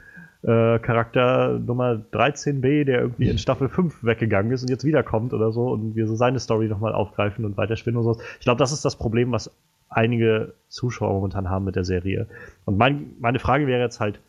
äh, 0.45 0.79
Charakter 0.79 1.59
Nummer 1.59 2.03
13b, 2.13 2.85
der 2.85 3.01
irgendwie 3.01 3.31
in 3.31 3.39
Staffel 3.39 3.69
5 3.69 4.05
weggegangen 4.05 4.53
ist 4.53 4.63
und 4.63 4.69
jetzt 4.69 4.85
wiederkommt 4.85 5.33
oder 5.33 5.53
so 5.53 5.69
und 5.69 5.95
wir 5.95 6.07
so 6.07 6.17
seine 6.17 6.39
Story 6.39 6.69
nochmal 6.69 6.93
aufgreifen 6.93 7.45
und 7.45 7.57
weiterspinnen 7.57 7.97
und 7.99 8.05
so. 8.05 8.21
Ich 8.39 8.45
glaube, 8.45 8.59
das 8.59 8.73
ist 8.73 8.85
das 8.85 8.97
Problem, 8.97 9.33
was 9.33 9.51
einige 9.89 10.55
Zuschauer 10.69 11.15
momentan 11.15 11.49
haben 11.49 11.65
mit 11.65 11.77
der 11.77 11.85
Serie. 11.85 12.27
Und 12.67 12.77
mein, 12.77 13.13
meine 13.21 13.39
Frage 13.39 13.67
wäre 13.67 13.81
jetzt 13.81 14.01
halt, 14.01 14.21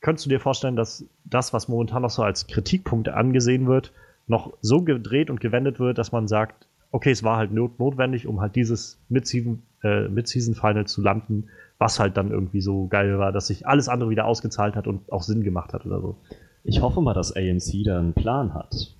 könntest 0.00 0.26
du 0.26 0.30
dir 0.30 0.38
vorstellen, 0.38 0.76
dass 0.76 1.04
das, 1.24 1.52
was 1.52 1.68
momentan 1.68 2.02
noch 2.02 2.10
so 2.10 2.22
als 2.22 2.46
Kritikpunkt 2.46 3.08
angesehen 3.08 3.66
wird, 3.66 3.92
noch 4.28 4.52
so 4.60 4.82
gedreht 4.82 5.30
und 5.30 5.40
gewendet 5.40 5.80
wird, 5.80 5.98
dass 5.98 6.12
man 6.12 6.28
sagt, 6.28 6.68
okay, 6.92 7.10
es 7.10 7.24
war 7.24 7.36
halt 7.36 7.52
not 7.52 7.78
notwendig, 7.78 8.26
um 8.26 8.40
halt 8.40 8.54
dieses 8.54 8.98
Mid-Season 9.08 9.62
äh, 9.82 10.08
Mid 10.08 10.28
Final 10.28 10.86
zu 10.86 11.02
landen, 11.02 11.48
was 11.78 12.00
halt 12.00 12.16
dann 12.16 12.30
irgendwie 12.30 12.60
so 12.60 12.88
geil 12.88 13.18
war, 13.18 13.32
dass 13.32 13.46
sich 13.46 13.66
alles 13.66 13.88
andere 13.88 14.10
wieder 14.10 14.26
ausgezahlt 14.26 14.74
hat 14.74 14.86
und 14.86 15.10
auch 15.12 15.22
Sinn 15.22 15.44
gemacht 15.44 15.72
hat 15.72 15.86
oder 15.86 16.00
so. 16.00 16.16
Ich 16.64 16.82
hoffe 16.82 17.00
mal, 17.00 17.14
dass 17.14 17.34
AMC 17.34 17.84
da 17.84 17.98
einen 17.98 18.14
Plan 18.14 18.52
hat. 18.52 18.96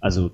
Also, 0.00 0.32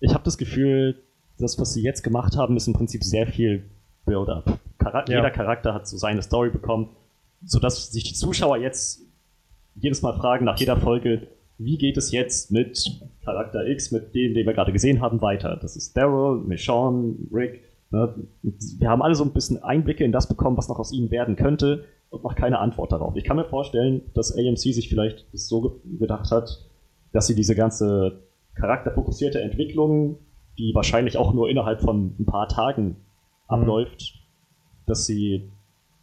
ich 0.00 0.14
habe 0.14 0.24
das 0.24 0.38
Gefühl, 0.38 0.96
das, 1.38 1.58
was 1.58 1.74
sie 1.74 1.82
jetzt 1.82 2.02
gemacht 2.02 2.36
haben, 2.36 2.56
ist 2.56 2.66
im 2.66 2.72
Prinzip 2.72 3.04
sehr 3.04 3.26
viel 3.26 3.64
Build-up. 4.06 4.58
Char 4.82 5.08
ja. 5.08 5.16
Jeder 5.16 5.30
Charakter 5.30 5.74
hat 5.74 5.86
so 5.86 5.96
seine 5.96 6.22
Story 6.22 6.50
bekommen, 6.50 6.88
sodass 7.44 7.92
sich 7.92 8.04
die 8.04 8.14
Zuschauer 8.14 8.56
jetzt 8.58 9.02
jedes 9.76 10.02
Mal 10.02 10.14
fragen 10.14 10.44
nach 10.44 10.58
jeder 10.58 10.76
Folge, 10.76 11.28
wie 11.58 11.76
geht 11.76 11.96
es 11.96 12.10
jetzt 12.10 12.50
mit 12.50 13.02
Charakter 13.22 13.66
X, 13.66 13.92
mit 13.92 14.14
dem, 14.14 14.34
den 14.34 14.46
wir 14.46 14.54
gerade 14.54 14.72
gesehen 14.72 15.00
haben, 15.00 15.20
weiter? 15.20 15.56
Das 15.60 15.76
ist 15.76 15.96
Daryl, 15.96 16.40
Michonne, 16.40 17.14
Rick. 17.32 17.62
Ne? 17.90 18.14
Wir 18.42 18.88
haben 18.88 19.02
alle 19.02 19.14
so 19.14 19.24
ein 19.24 19.32
bisschen 19.32 19.62
Einblicke 19.62 20.04
in 20.04 20.12
das 20.12 20.28
bekommen, 20.28 20.56
was 20.56 20.68
noch 20.68 20.78
aus 20.78 20.92
ihnen 20.92 21.10
werden 21.10 21.36
könnte 21.36 21.84
und 22.10 22.24
noch 22.24 22.34
keine 22.34 22.58
Antwort 22.58 22.92
darauf. 22.92 23.16
Ich 23.16 23.24
kann 23.24 23.36
mir 23.36 23.44
vorstellen, 23.44 24.02
dass 24.14 24.36
AMC 24.36 24.58
sich 24.58 24.88
vielleicht 24.88 25.26
so 25.32 25.80
gedacht 25.98 26.30
hat, 26.30 26.66
dass 27.12 27.26
sie 27.26 27.34
diese 27.34 27.54
ganze 27.54 28.22
charakterfokussierte 28.54 29.40
Entwicklung 29.40 30.18
die 30.60 30.74
wahrscheinlich 30.74 31.16
auch 31.16 31.32
nur 31.32 31.48
innerhalb 31.48 31.80
von 31.80 32.14
ein 32.18 32.26
paar 32.26 32.48
Tagen 32.48 32.84
mhm. 32.84 32.96
abläuft, 33.48 34.14
dass 34.86 35.06
sie 35.06 35.50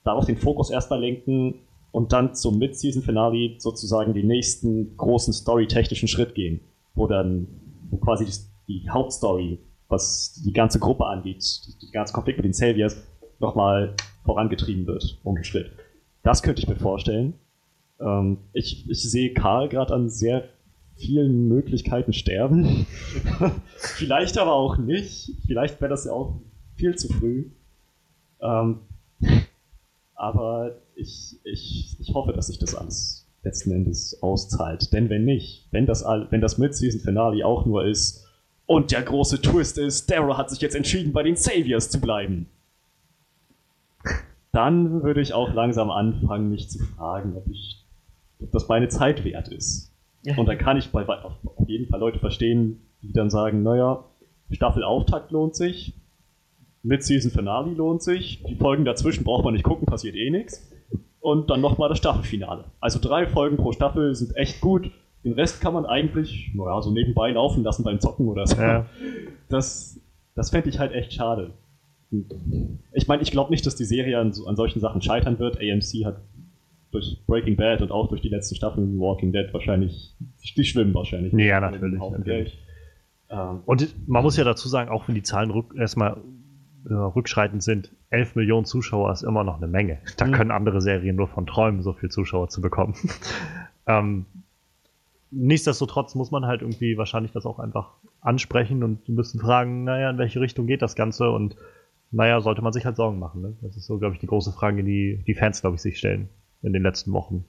darauf 0.04 0.26
den 0.26 0.38
Fokus 0.38 0.70
erstmal 0.70 1.00
lenken 1.00 1.56
und 1.92 2.12
dann 2.12 2.36
zum 2.36 2.58
Mid-Season-Finale 2.58 3.56
sozusagen 3.60 4.14
den 4.14 4.28
nächsten 4.28 4.98
großen 4.98 5.34
storytechnischen 5.34 6.08
Schritt 6.08 6.36
gehen, 6.36 6.62
wo 6.96 7.08
dann 7.08 7.48
wo 7.90 7.98
quasi 7.98 8.26
die 8.68 8.90
Hauptstory, 8.90 9.60
was 9.90 10.42
die 10.46 10.54
ganze 10.54 10.80
Gruppe 10.80 11.06
angeht, 11.06 11.62
die, 11.68 11.86
die 11.88 11.92
ganze 11.92 12.14
Konflikt 12.14 12.38
mit 12.38 12.46
den 12.46 12.54
Saviors, 12.54 12.98
nochmal 13.40 13.94
vorangetrieben 14.26 14.88
wird, 14.88 15.20
um 15.24 15.36
den 15.36 15.44
Schritt. 15.44 15.72
Das 16.24 16.42
könnte 16.44 16.62
ich 16.62 16.68
mir 16.68 16.76
vorstellen. 16.76 17.36
Ähm, 18.00 18.40
ich, 18.54 18.90
ich 18.90 19.10
sehe 19.10 19.34
Karl 19.34 19.70
gerade 19.70 19.94
an 19.94 20.10
sehr 20.10 20.50
vielen 20.96 21.48
Möglichkeiten 21.48 22.14
sterben. 22.14 22.86
Vielleicht 23.78 24.38
aber 24.38 24.54
auch 24.54 24.78
nicht. 24.78 25.32
Vielleicht 25.46 25.80
wäre 25.80 25.90
das 25.90 26.06
ja 26.06 26.12
auch 26.12 26.36
viel 26.76 26.96
zu 26.96 27.08
früh. 27.14 27.52
Ähm, 28.42 28.80
aber 30.16 30.76
ich, 30.96 31.38
ich, 31.44 31.96
ich 32.00 32.14
hoffe, 32.14 32.34
dass 32.34 32.48
sich 32.48 32.60
das 32.60 32.76
alles 32.76 33.28
letzten 33.44 33.72
Endes 33.72 34.22
auszahlt. 34.22 34.92
Denn 34.94 35.10
wenn 35.10 35.26
nicht, 35.26 35.68
wenn 35.72 35.86
das, 35.86 36.04
wenn 36.04 36.42
das 36.42 36.58
Mid-Season-Finale 36.58 37.46
auch 37.46 37.66
nur 37.66 37.86
ist 37.86 38.27
und 38.68 38.92
der 38.92 39.02
große 39.02 39.42
Twist 39.42 39.78
ist, 39.80 40.12
Daryl 40.12 40.38
hat 40.38 40.52
sich 40.52 40.62
jetzt 40.62 40.76
entschieden, 40.76 41.14
bei 41.14 41.24
den 41.24 41.36
Saviors 41.36 41.90
zu 41.90 42.00
bleiben, 42.00 42.48
dann 44.52 45.04
würde 45.04 45.22
ich 45.22 45.34
auch 45.34 45.54
langsam 45.54 45.90
anfangen, 45.90 46.50
mich 46.50 46.70
zu 46.70 46.80
fragen, 46.80 47.36
ob, 47.36 47.48
ich, 47.48 47.86
ob 48.42 48.52
das 48.52 48.68
meine 48.68 48.90
Zeit 48.90 49.24
wert 49.24 49.48
ist. 49.48 49.92
Und 50.36 50.48
dann 50.48 50.58
kann 50.58 50.78
ich 50.78 50.92
bei, 50.92 51.08
auf 51.08 51.34
jeden 51.68 51.88
Fall 51.88 52.00
Leute 52.00 52.20
verstehen, 52.20 52.82
die 53.02 53.14
dann 53.14 53.30
sagen, 53.30 53.64
naja, 53.64 54.04
Staffelauftakt 54.52 55.32
lohnt 55.32 55.56
sich, 55.56 55.94
Mid-Season 56.84 57.32
Finale 57.32 57.72
lohnt 57.72 58.02
sich, 58.02 58.44
die 58.44 58.56
Folgen 58.56 58.84
dazwischen 58.86 59.24
braucht 59.24 59.46
man 59.46 59.54
nicht 59.54 59.64
gucken, 59.64 59.86
passiert 59.86 60.16
eh 60.16 60.30
nichts. 60.30 60.70
Und 61.20 61.50
dann 61.50 61.62
nochmal 61.62 61.90
das 61.90 61.98
Staffelfinale. 61.98 62.66
Also 62.80 63.00
drei 63.00 63.28
Folgen 63.28 63.58
pro 63.58 63.72
Staffel 63.74 64.16
sind 64.16 64.36
echt 64.36 64.62
gut. 64.62 64.92
Den 65.24 65.34
Rest 65.34 65.62
kann 65.62 65.74
man 65.74 65.86
eigentlich, 65.86 66.52
naja, 66.54 66.82
so 66.82 66.92
nebenbei 66.92 67.32
laufen 67.32 67.64
lassen 67.64 67.84
beim 67.84 68.00
Zocken 68.00 68.28
oder 68.28 68.48
so. 68.48 68.62
Ja. 68.62 68.86
Das, 69.50 70.00
das 70.36 70.52
fände 70.52 70.70
ich 70.70 70.80
halt 70.80 70.94
echt 70.94 71.14
schade. 71.14 71.54
Ich 72.94 73.08
meine, 73.08 73.22
ich 73.22 73.32
glaube 73.32 73.52
nicht, 73.52 73.66
dass 73.66 73.76
die 73.76 73.86
Serie 73.86 74.20
an, 74.20 74.34
an 74.46 74.56
solchen 74.56 74.80
Sachen 74.80 75.02
scheitern 75.02 75.40
wird. 75.40 75.58
AMC 75.58 76.06
hat 76.06 76.22
durch 76.92 77.22
Breaking 77.28 77.58
Bad 77.58 77.82
und 77.82 77.92
auch 77.92 78.08
durch 78.08 78.22
die 78.22 78.30
letzten 78.30 78.56
Staffeln 78.56 79.00
Walking 79.00 79.34
Dead 79.34 79.54
wahrscheinlich, 79.54 80.16
die 80.56 80.64
schwimmen 80.64 80.94
wahrscheinlich. 80.94 81.34
Ja, 81.34 81.60
natürlich. 81.60 82.00
natürlich. 82.00 82.58
Ähm, 83.30 83.62
und 83.66 84.08
man 84.08 84.24
muss 84.24 84.38
ja 84.38 84.44
dazu 84.44 84.70
sagen, 84.70 84.90
auch 84.90 85.08
wenn 85.08 85.16
die 85.16 85.24
Zahlen 85.24 85.52
rück, 85.52 85.76
erstmal 85.78 86.18
äh, 86.90 86.94
rückschreitend 86.94 87.62
sind, 87.62 87.92
11 88.10 88.36
Millionen 88.36 88.66
Zuschauer 88.66 89.12
ist 89.12 89.24
immer 89.24 89.44
noch 89.44 89.58
eine 89.58 89.68
Menge. 89.68 90.00
Da 90.18 90.26
mhm. 90.26 90.32
können 90.32 90.52
andere 90.52 90.82
Serien 90.82 91.16
nur 91.18 91.28
von 91.28 91.46
träumen, 91.46 91.82
so 91.82 91.94
viel 91.94 92.10
Zuschauer 92.10 92.48
zu 92.50 92.62
bekommen. 92.62 92.96
ähm, 93.88 94.26
nichtsdestotrotz 95.32 96.16
muss 96.16 96.32
man 96.32 96.46
halt 96.46 96.62
irgendwie 96.62 96.98
wahrscheinlich 96.98 97.32
das 97.32 97.46
auch 97.46 97.60
einfach 97.60 97.94
ansprechen 98.22 98.84
und 98.84 99.04
bisschen 99.16 99.40
fragen, 99.40 99.84
naja, 99.84 100.10
in 100.10 100.18
welche 100.18 100.42
Richtung 100.42 100.68
geht 100.68 100.82
das 100.82 100.96
Ganze 100.96 101.32
und 101.32 101.56
naja, 102.12 102.40
sollte 102.40 102.62
man 102.62 102.74
sich 102.74 102.86
halt 102.86 102.96
Sorgen 102.96 103.20
machen. 103.20 103.42
Ne? 103.42 103.58
Das 103.62 103.76
ist 103.76 103.86
so, 103.86 103.98
glaube 103.98 104.16
ich, 104.16 104.20
die 104.22 104.28
große 104.28 104.52
Frage, 104.54 104.84
die 104.84 105.24
die 105.28 105.34
Fans, 105.34 105.62
glaube 105.62 105.76
ich, 105.76 105.82
sich 105.82 105.98
stellen 105.98 106.30
in 106.62 106.74
den 106.74 106.84
letzten 106.84 107.12
Wochen. 107.12 107.46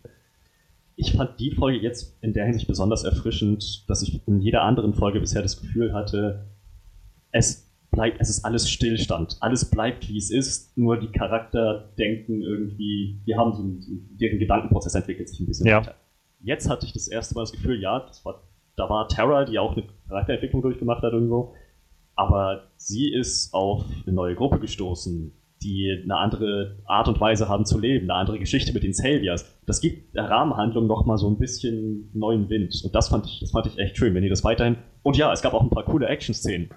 Ich 0.96 1.12
fand 1.12 1.38
die 1.38 1.52
Folge 1.52 1.78
jetzt 1.78 2.18
in 2.22 2.32
der 2.32 2.44
Hinsicht 2.44 2.66
besonders 2.66 3.04
erfrischend, 3.04 3.88
dass 3.88 4.02
ich 4.02 4.26
in 4.26 4.40
jeder 4.40 4.62
anderen 4.62 4.94
Folge 4.94 5.20
bisher 5.20 5.42
das 5.42 5.60
Gefühl 5.60 5.92
hatte, 5.92 6.46
es 7.30 7.70
bleibt, 7.92 8.20
es 8.20 8.30
ist 8.30 8.44
alles 8.44 8.68
Stillstand. 8.68 9.36
Alles 9.40 9.70
bleibt, 9.70 10.08
wie 10.08 10.18
es 10.18 10.30
ist, 10.30 10.76
nur 10.76 10.98
die 10.98 11.12
Charakter 11.12 11.92
denken 11.98 12.42
irgendwie, 12.42 13.20
die 13.26 13.36
haben 13.36 13.52
so, 13.54 13.62
ein, 13.62 14.16
deren 14.20 14.40
Gedankenprozess 14.40 14.94
entwickelt 14.94 15.28
sich 15.28 15.38
ein 15.38 15.46
bisschen 15.46 15.66
Ja. 15.66 15.78
weiter. 15.82 15.94
Jetzt 16.40 16.68
hatte 16.68 16.86
ich 16.86 16.92
das 16.92 17.08
erste 17.08 17.34
Mal 17.34 17.42
das 17.42 17.52
Gefühl, 17.52 17.80
ja, 17.80 18.00
das 18.00 18.24
war, 18.24 18.42
da 18.76 18.88
war 18.88 19.08
Terra, 19.08 19.44
die 19.44 19.58
auch 19.58 19.72
eine 19.72 19.84
Charakterentwicklung 20.08 20.62
durchgemacht 20.62 21.02
hat 21.02 21.12
irgendwo, 21.12 21.54
aber 22.14 22.70
sie 22.76 23.12
ist 23.12 23.52
auf 23.54 23.84
eine 24.06 24.14
neue 24.14 24.34
Gruppe 24.34 24.58
gestoßen, 24.58 25.32
die 25.62 26.00
eine 26.02 26.16
andere 26.16 26.78
Art 26.86 27.08
und 27.08 27.20
Weise 27.20 27.48
haben 27.48 27.64
zu 27.64 27.78
leben, 27.78 28.10
eine 28.10 28.18
andere 28.18 28.38
Geschichte 28.38 28.72
mit 28.72 28.82
den 28.82 28.92
Saviors. 28.92 29.44
Das 29.66 29.80
gibt 29.80 30.14
der 30.14 30.30
Rahmenhandlung 30.30 30.86
nochmal 30.86 31.18
so 31.18 31.28
ein 31.28 31.38
bisschen 31.38 32.10
neuen 32.14 32.48
Wind. 32.48 32.80
Und 32.84 32.94
das 32.94 33.08
fand 33.08 33.26
ich, 33.26 33.40
das 33.40 33.50
fand 33.50 33.66
ich 33.66 33.78
echt 33.78 33.96
schön, 33.96 34.14
wenn 34.14 34.22
die 34.22 34.28
das 34.28 34.44
weiterhin. 34.44 34.76
Und 35.02 35.16
ja, 35.16 35.32
es 35.32 35.42
gab 35.42 35.54
auch 35.54 35.62
ein 35.62 35.70
paar 35.70 35.84
coole 35.84 36.06
Action-Szenen, 36.06 36.70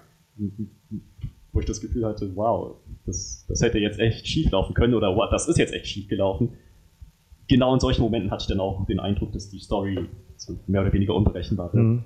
wo 1.52 1.60
ich 1.60 1.66
das 1.66 1.80
Gefühl 1.80 2.04
hatte, 2.06 2.34
wow, 2.34 2.76
das, 3.06 3.44
das 3.48 3.62
hätte 3.62 3.78
jetzt 3.78 3.98
echt 3.98 4.26
schief 4.26 4.50
laufen 4.50 4.74
können 4.74 4.94
oder 4.94 5.14
wow, 5.14 5.28
das 5.30 5.48
ist 5.48 5.58
jetzt 5.58 5.72
echt 5.72 5.86
schief 5.86 6.08
gelaufen. 6.08 6.50
Genau 7.48 7.74
in 7.74 7.80
solchen 7.80 8.02
Momenten 8.02 8.30
hatte 8.30 8.42
ich 8.42 8.48
dann 8.48 8.60
auch 8.60 8.86
den 8.86 9.00
Eindruck, 9.00 9.32
dass 9.32 9.50
die 9.50 9.58
Story 9.58 10.08
so 10.36 10.58
mehr 10.66 10.82
oder 10.82 10.92
weniger 10.92 11.14
unberechenbar 11.14 11.72
wird 11.72 11.84
Mhm. 11.84 12.04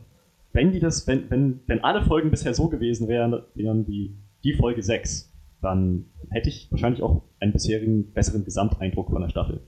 wenn 0.53 0.73
die 0.73 0.81
das, 0.81 1.07
wenn, 1.07 1.29
wenn, 1.31 1.61
wenn 1.67 1.85
alle 1.85 2.03
Folgen 2.03 2.31
bisher 2.31 2.55
so 2.55 2.69
gewesen 2.69 3.09
wären, 3.09 3.43
wären 3.55 3.87
wie 3.87 4.15
die 4.43 4.55
Folge 4.55 4.83
6, 4.83 5.31
dann 5.61 6.07
hätte 6.31 6.49
ich 6.49 6.71
wahrscheinlich 6.71 7.03
auch 7.03 7.23
einen 7.41 7.53
bisherigen 7.53 8.13
besseren 8.13 8.45
Gesamteindruck 8.45 9.11
von 9.11 9.21
der 9.23 9.29
Staffel. 9.29 9.61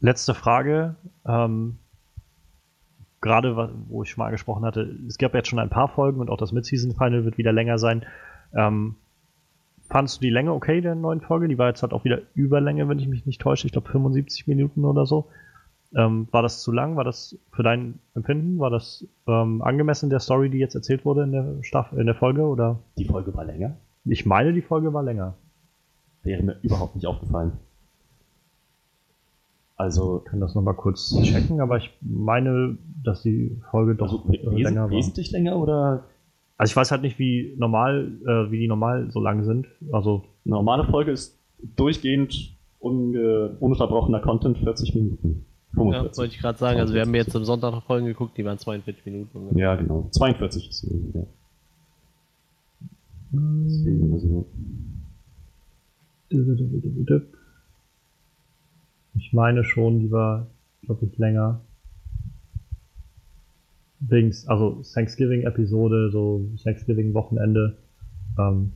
Letzte 0.00 0.34
Frage. 0.34 0.96
Ähm, 1.26 1.78
gerade 3.22 3.74
wo 3.88 4.02
ich 4.02 4.10
schon 4.10 4.20
mal 4.20 4.26
angesprochen 4.26 4.64
hatte, 4.64 4.96
es 5.08 5.18
gab 5.18 5.34
jetzt 5.34 5.48
schon 5.48 5.58
ein 5.58 5.70
paar 5.70 5.88
Folgen 5.88 6.20
und 6.20 6.30
auch 6.30 6.36
das 6.36 6.52
Mid-Season-Final 6.52 7.24
wird 7.24 7.38
wieder 7.38 7.52
länger 7.52 7.78
sein. 7.78 8.04
Ähm, 8.54 8.96
fandst 9.88 10.16
du 10.18 10.20
die 10.22 10.30
Länge 10.30 10.52
okay 10.52 10.80
der 10.80 10.94
neuen 10.94 11.20
Folge? 11.20 11.48
Die 11.48 11.58
war 11.58 11.68
jetzt 11.68 11.82
halt 11.82 11.92
auch 11.92 12.04
wieder 12.04 12.20
Überlänge, 12.34 12.88
wenn 12.88 12.98
ich 12.98 13.08
mich 13.08 13.26
nicht 13.26 13.40
täusche. 13.40 13.66
Ich 13.66 13.72
glaube 13.72 13.88
75 13.90 14.46
Minuten 14.46 14.84
oder 14.84 15.06
so. 15.06 15.26
Ähm, 15.94 16.28
war 16.32 16.42
das 16.42 16.62
zu 16.62 16.72
lang? 16.72 16.96
War 16.96 17.04
das 17.04 17.38
für 17.52 17.62
dein 17.62 17.98
Empfinden? 18.14 18.58
War 18.58 18.70
das 18.70 19.06
ähm, 19.26 19.62
angemessen 19.62 20.10
der 20.10 20.20
Story, 20.20 20.50
die 20.50 20.58
jetzt 20.58 20.74
erzählt 20.74 21.04
wurde 21.04 21.22
in 21.22 21.32
der 21.32 21.62
Staffel, 21.62 21.98
in 22.00 22.06
der 22.06 22.14
Folge? 22.16 22.42
Oder 22.42 22.80
Die 22.98 23.04
Folge 23.04 23.34
war 23.34 23.44
länger. 23.44 23.76
ich 24.04 24.26
meine, 24.26 24.52
die 24.52 24.62
Folge 24.62 24.92
war 24.92 25.02
länger. 25.02 25.34
Wäre 26.22 26.42
mir 26.42 26.56
überhaupt 26.62 26.96
nicht 26.96 27.06
aufgefallen. 27.06 27.52
Also, 29.76 30.22
Ich 30.24 30.30
kann 30.30 30.40
das 30.40 30.54
nochmal 30.54 30.74
kurz 30.74 31.14
checken, 31.22 31.60
aber 31.60 31.76
ich 31.76 31.90
meine, 32.00 32.78
dass 33.04 33.22
die 33.22 33.60
Folge 33.70 33.94
doch 33.94 34.06
also 34.10 34.24
we 34.28 34.36
äh, 34.38 34.62
länger 34.62 34.82
war. 34.84 34.90
wesentlich 34.90 35.30
länger 35.30 35.56
oder 35.56 36.04
Also 36.58 36.72
ich 36.72 36.76
weiß 36.76 36.90
halt 36.90 37.02
nicht, 37.02 37.18
wie 37.18 37.54
normal, 37.58 38.12
äh, 38.26 38.50
wie 38.50 38.58
die 38.58 38.68
normal 38.68 39.10
so 39.10 39.20
lang 39.20 39.44
sind. 39.44 39.66
Also 39.92 40.24
eine 40.44 40.54
normale 40.54 40.84
Folge 40.84 41.10
ist 41.10 41.38
durchgehend 41.76 42.56
unge 42.80 43.56
ununterbrochener 43.60 44.20
Content 44.20 44.58
40 44.58 44.94
Minuten. 44.94 45.44
Ja, 45.72 45.82
45. 45.82 46.18
wollte 46.18 46.34
ich 46.34 46.40
gerade 46.40 46.58
sagen. 46.58 46.80
Also 46.80 46.94
wir 46.94 47.02
haben 47.02 47.14
jetzt 47.14 47.36
am 47.36 47.44
Sonntag 47.44 47.72
noch 47.72 47.84
Folgen 47.84 48.06
geguckt, 48.06 48.38
die 48.38 48.44
waren 48.44 48.58
42 48.58 49.04
Minuten. 49.04 49.36
ungefähr. 49.36 49.62
Ja, 49.62 49.74
genau. 49.76 50.08
42 50.10 50.70
ist 50.70 50.78
so, 50.80 50.88
ja. 51.14 51.26
Deswegen, 53.32 54.12
also, 54.12 54.46
ich 59.18 59.32
meine 59.32 59.64
schon, 59.64 60.00
die 60.00 60.10
war, 60.10 60.46
glaube 60.82 61.06
ich, 61.06 61.18
länger. 61.18 61.60
Wegen, 64.00 64.34
also 64.46 64.82
Thanksgiving-Episode, 64.92 66.10
so 66.10 66.44
Thanksgiving-Wochenende, 66.62 67.76
ähm, 68.38 68.72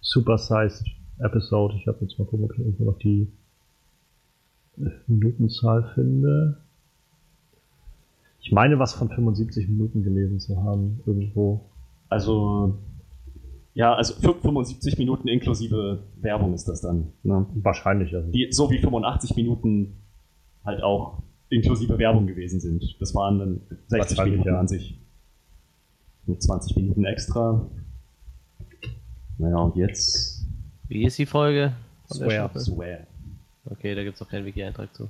Supersized 0.00 0.86
Episode. 1.18 1.76
Ich 1.76 1.86
habe 1.86 1.98
jetzt 2.00 2.18
mal 2.18 2.24
gucken, 2.26 2.44
ob 2.44 2.52
ich 2.52 2.58
irgendwo 2.58 2.84
noch 2.84 2.98
die 2.98 3.28
Minutenzahl 5.06 5.90
finde. 5.94 6.58
Ich 8.40 8.52
meine, 8.52 8.78
was 8.78 8.92
von 8.94 9.08
75 9.08 9.68
Minuten 9.68 10.02
gelesen 10.02 10.40
zu 10.40 10.62
haben, 10.62 11.00
irgendwo. 11.06 11.60
Also, 12.08 12.78
ja, 13.72 13.94
also 13.94 14.14
fün- 14.14 14.40
75 14.42 14.98
Minuten 14.98 15.28
inklusive 15.28 16.00
Werbung 16.20 16.52
ist 16.54 16.68
das 16.68 16.80
dann. 16.82 17.12
Ne? 17.22 17.46
Wahrscheinlich, 17.54 18.14
also. 18.14 18.30
Die, 18.30 18.48
so 18.50 18.70
wie 18.70 18.78
85 18.78 19.36
Minuten 19.36 19.94
halt 20.64 20.82
auch 20.82 21.22
inklusive 21.50 21.98
Werbung 21.98 22.26
gewesen 22.26 22.60
sind. 22.60 22.96
Das 23.00 23.14
waren 23.14 23.38
dann 23.38 23.60
60 23.88 23.90
Wahrscheinlich, 24.18 24.32
Minuten 24.32 24.48
ja. 24.54 24.60
an 24.60 24.68
sich. 24.68 24.98
Mit 26.26 26.42
20 26.42 26.76
Minuten 26.76 27.04
extra. 27.04 27.66
Naja, 29.38 29.56
und 29.58 29.76
jetzt 29.76 30.46
Wie 30.88 31.04
ist 31.04 31.18
die 31.18 31.26
Folge? 31.26 31.72
Swear. 32.12 32.50
Swear. 32.58 33.00
Okay, 33.66 33.94
da 33.94 34.02
gibt 34.04 34.16
es 34.16 34.22
auch 34.22 34.28
keinen 34.28 34.44
Wiki-Eintrag 34.46 34.94
zu. 34.94 35.08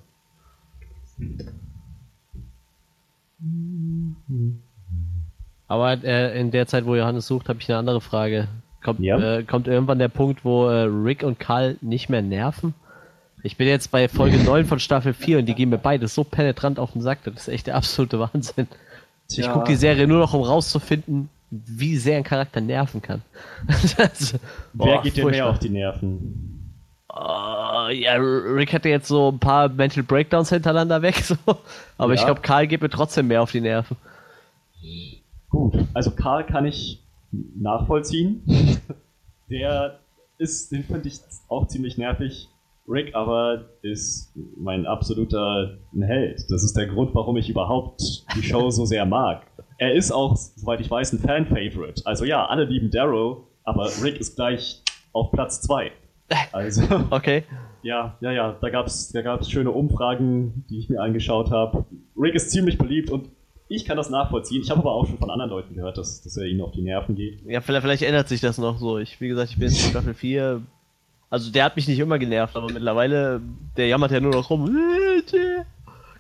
Aber 5.67 6.05
äh, 6.05 6.39
in 6.41 6.51
der 6.51 6.67
Zeit, 6.67 6.85
wo 6.85 6.95
Johannes 6.95 7.27
sucht, 7.27 7.49
habe 7.49 7.59
ich 7.61 7.69
eine 7.69 7.79
andere 7.79 8.01
Frage. 8.01 8.49
Kommt, 8.83 9.01
Ja? 9.01 9.39
äh, 9.39 9.45
kommt 9.45 9.67
irgendwann 9.67 9.99
der 9.99 10.09
Punkt, 10.09 10.45
wo 10.45 10.67
äh, 10.69 10.83
Rick 10.83 11.23
und 11.23 11.39
Karl 11.39 11.77
nicht 11.81 12.09
mehr 12.11 12.23
nerven? 12.23 12.75
Ich 13.47 13.57
bin 13.59 13.69
jetzt 13.69 13.91
bei 13.91 14.09
Folge 14.09 14.39
9 14.39 14.65
von 14.65 14.79
Staffel 14.79 15.13
4 15.13 15.39
und 15.41 15.47
die 15.47 15.55
gehen 15.55 15.69
mir 15.69 15.79
beide 15.79 16.09
so 16.09 16.25
penetrant 16.25 16.79
auf 16.79 16.93
den 16.93 17.03
Sack. 17.03 17.19
Das 17.25 17.35
ist 17.35 17.49
echt 17.49 17.67
der 17.67 17.77
absolute 17.77 18.19
Wahnsinn. 18.19 18.67
Ich 19.29 19.37
Tja. 19.37 19.53
gucke 19.53 19.67
die 19.69 19.77
Serie 19.77 20.07
nur 20.07 20.19
noch, 20.19 20.33
um 20.33 20.43
rauszufinden, 20.43 21.29
wie 21.51 21.97
sehr 21.99 22.17
ein 22.17 22.25
Charakter 22.25 22.61
nerven 22.63 23.03
kann. 23.03 23.21
Das- 23.97 24.33
Wer 24.73 24.87
Boah, 24.97 25.03
geht 25.03 25.17
dir 25.17 25.27
mehr 25.27 25.47
auf 25.49 25.59
die 25.59 25.69
Nerven? 25.69 26.73
Ah, 27.09 27.91
ja, 27.91 28.15
Rick 28.15 28.73
hatte 28.73 28.89
jetzt 28.89 29.07
so 29.09 29.31
ein 29.31 29.39
paar 29.39 29.69
Mental 29.69 30.03
Breakdowns 30.03 30.49
hintereinander 30.49 31.01
weg, 31.03 31.17
so. 31.23 31.37
aber 31.99 32.15
ich 32.15 32.21
Ja. 32.21 32.27
glaube, 32.27 32.41
Karl 32.41 32.67
geht 32.67 32.81
mir 32.83 32.89
trotzdem 32.91 33.29
mehr 33.29 33.43
auf 33.43 33.53
die 33.53 33.61
Nerven. 33.61 33.97
Gut, 35.51 35.77
also 35.95 36.11
Karl 36.11 36.45
kann 36.45 36.65
ich 36.67 37.01
nachvollziehen. 37.57 38.43
Der 39.51 39.99
ist, 40.39 40.73
den 40.73 40.83
finde 40.85 41.09
ich 41.09 41.21
auch 41.49 41.69
ziemlich 41.69 41.99
nervig. 41.99 42.49
Rick 42.89 43.15
aber 43.15 43.65
ist 43.83 44.35
mein 44.57 44.87
absoluter 44.87 45.79
Held. 45.99 46.45
Das 46.51 46.63
ist 46.65 46.77
der 46.77 46.87
Grund, 46.87 47.15
warum 47.15 47.37
ich 47.37 47.49
überhaupt 47.49 48.03
die 48.37 48.43
Show 48.43 48.71
so 48.71 48.85
sehr 48.85 49.07
mag. 49.07 49.47
Er 49.79 49.95
ist 49.95 50.13
auch, 50.13 50.37
soweit 50.37 50.81
ich 50.81 50.91
weiß, 50.91 51.13
ein 51.15 51.19
Fan-Favorite. 51.19 52.03
Also 52.05 52.25
ja, 52.25 52.47
alle 52.47 52.65
lieben 52.65 52.91
Darrow, 52.91 53.45
aber 53.65 53.89
Rick 54.03 54.19
ist 54.21 54.37
gleich 54.37 54.83
auf 55.13 55.31
Platz 55.33 55.63
2. 55.63 55.91
Also, 56.53 56.83
Okay. 57.11 57.45
ja, 57.83 58.17
ja, 58.21 58.33
ja, 58.33 58.57
da 58.61 58.71
gab's, 58.71 59.13
da 59.13 59.23
gab's 59.23 59.51
schöne 59.51 59.71
Umfragen, 59.71 60.65
die 60.69 60.79
ich 60.79 60.89
mir 60.89 61.01
angeschaut 61.01 61.51
habe. 61.51 61.85
Rick 62.17 62.35
ist 62.35 62.51
ziemlich 62.51 62.79
beliebt 62.79 63.11
und 63.11 63.31
ich 63.69 63.85
kann 63.87 63.97
das 63.97 64.11
nachvollziehen. 64.11 64.63
Ich 64.63 64.71
habe 64.71 64.81
aber 64.81 64.93
auch 64.93 65.07
schon 65.07 65.19
von 65.19 65.31
anderen 65.31 65.51
Leuten 65.51 65.75
gehört, 65.75 65.97
dass, 65.99 66.23
dass 66.23 66.37
er 66.37 66.45
ihnen 66.47 66.61
auf 66.61 66.73
die 66.73 66.83
Nerven 66.83 67.15
geht. 67.15 67.43
Ja, 67.47 67.61
vielleicht, 67.61 67.83
vielleicht 67.83 68.03
ändert 68.03 68.29
sich 68.29 68.41
das 68.41 68.59
noch 68.59 68.79
so. 68.79 68.99
Ich, 68.99 69.21
wie 69.21 69.29
gesagt, 69.29 69.51
ich 69.51 69.59
bin 69.59 69.69
jetzt 69.69 69.83
in 69.85 69.91
Staffel 69.91 70.15
4. 70.15 70.63
Also 71.35 71.51
der 71.51 71.65
hat 71.65 71.75
mich 71.75 71.89
nicht 71.89 71.99
immer 71.99 72.17
genervt, 72.17 72.55
aber 72.55 72.73
mittlerweile, 72.73 73.41
der 73.77 73.89
jammert 73.89 74.13
ja 74.13 74.21
nur 74.21 74.31
noch 74.31 74.51
rum. 74.51 74.71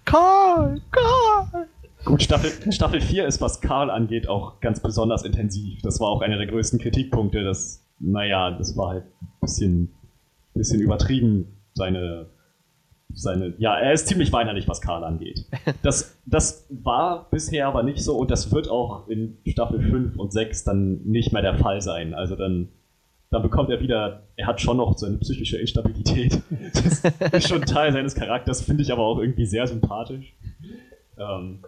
Karl, 0.04 0.80
Karl. 0.90 1.68
Gut, 2.04 2.24
Staffel, 2.24 2.72
Staffel 2.72 3.00
4 3.00 3.24
ist, 3.24 3.40
was 3.40 3.60
Karl 3.60 3.90
angeht, 3.90 4.28
auch 4.28 4.58
ganz 4.58 4.80
besonders 4.80 5.22
intensiv. 5.22 5.80
Das 5.82 6.00
war 6.00 6.08
auch 6.08 6.20
einer 6.20 6.36
der 6.36 6.48
größten 6.48 6.80
Kritikpunkte. 6.80 7.44
Das, 7.44 7.86
naja, 8.00 8.50
das 8.50 8.76
war 8.76 8.88
halt 8.88 9.04
ein 9.22 9.28
bisschen, 9.40 9.94
bisschen 10.52 10.80
übertrieben, 10.80 11.46
seine, 11.74 12.26
seine. 13.12 13.54
Ja, 13.58 13.78
er 13.78 13.92
ist 13.92 14.08
ziemlich 14.08 14.32
weinerlich, 14.32 14.66
was 14.66 14.80
Karl 14.80 15.04
angeht. 15.04 15.46
Das, 15.82 16.18
das 16.26 16.66
war 16.70 17.30
bisher 17.30 17.68
aber 17.68 17.84
nicht 17.84 18.02
so 18.02 18.16
und 18.16 18.32
das 18.32 18.50
wird 18.50 18.68
auch 18.68 19.06
in 19.06 19.38
Staffel 19.46 19.80
5 19.80 20.16
und 20.16 20.32
6 20.32 20.64
dann 20.64 21.04
nicht 21.04 21.32
mehr 21.32 21.42
der 21.42 21.56
Fall 21.56 21.80
sein. 21.82 22.14
Also 22.14 22.34
dann, 22.34 22.70
dann 23.34 23.42
bekommt 23.42 23.68
er 23.68 23.80
wieder, 23.80 24.22
er 24.36 24.46
hat 24.46 24.60
schon 24.60 24.76
noch 24.76 24.96
seine 24.96 25.18
psychische 25.18 25.58
Instabilität. 25.58 26.40
Das 27.18 27.32
ist 27.32 27.48
schon 27.48 27.62
Teil 27.62 27.92
seines 27.92 28.14
Charakters, 28.14 28.62
finde 28.62 28.82
ich 28.82 28.92
aber 28.92 29.02
auch 29.02 29.18
irgendwie 29.18 29.46
sehr 29.46 29.66
sympathisch. 29.66 30.34
Ähm, 31.18 31.64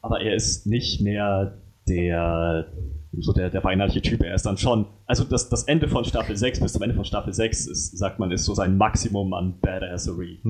aber 0.00 0.20
er 0.20 0.34
ist 0.34 0.66
nicht 0.66 1.00
mehr 1.00 1.58
der 1.88 2.66
so 3.18 3.32
der, 3.32 3.50
der 3.50 3.64
weinerliche 3.64 4.02
Typ. 4.02 4.22
Er 4.22 4.34
ist 4.34 4.44
dann 4.44 4.58
schon, 4.58 4.86
also 5.06 5.24
das, 5.24 5.48
das 5.48 5.64
Ende 5.64 5.88
von 5.88 6.04
Staffel 6.04 6.36
6 6.36 6.60
bis 6.60 6.72
zum 6.72 6.82
Ende 6.82 6.94
von 6.94 7.04
Staffel 7.04 7.32
6 7.32 7.66
ist, 7.66 7.96
sagt 7.96 8.18
man, 8.18 8.30
ist 8.30 8.44
so 8.44 8.54
sein 8.54 8.76
Maximum 8.76 9.32
an 9.32 9.58
Badassery. 9.60 10.40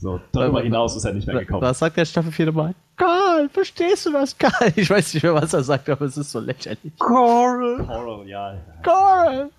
So, 0.00 0.20
darüber 0.30 0.62
hinaus 0.62 0.94
ist 0.94 1.04
er 1.04 1.12
nicht 1.12 1.26
mehr 1.26 1.40
gekommen. 1.40 1.60
Was 1.60 1.80
sagt 1.80 1.96
der 1.96 2.04
Staffel 2.04 2.30
4 2.30 2.46
nochmal? 2.46 2.72
Karl, 2.96 3.48
verstehst 3.48 4.06
du 4.06 4.12
das, 4.12 4.36
Karl? 4.38 4.72
Ich 4.76 4.88
weiß 4.88 5.14
nicht 5.14 5.24
mehr, 5.24 5.34
was 5.34 5.52
er 5.52 5.64
sagt, 5.64 5.88
aber 5.88 6.04
es 6.04 6.16
ist 6.16 6.30
so 6.30 6.38
lächerlich. 6.38 6.96
Coral! 6.98 7.84
Horror, 7.88 8.24
ja. 8.24 8.58
Karl! 8.82 9.50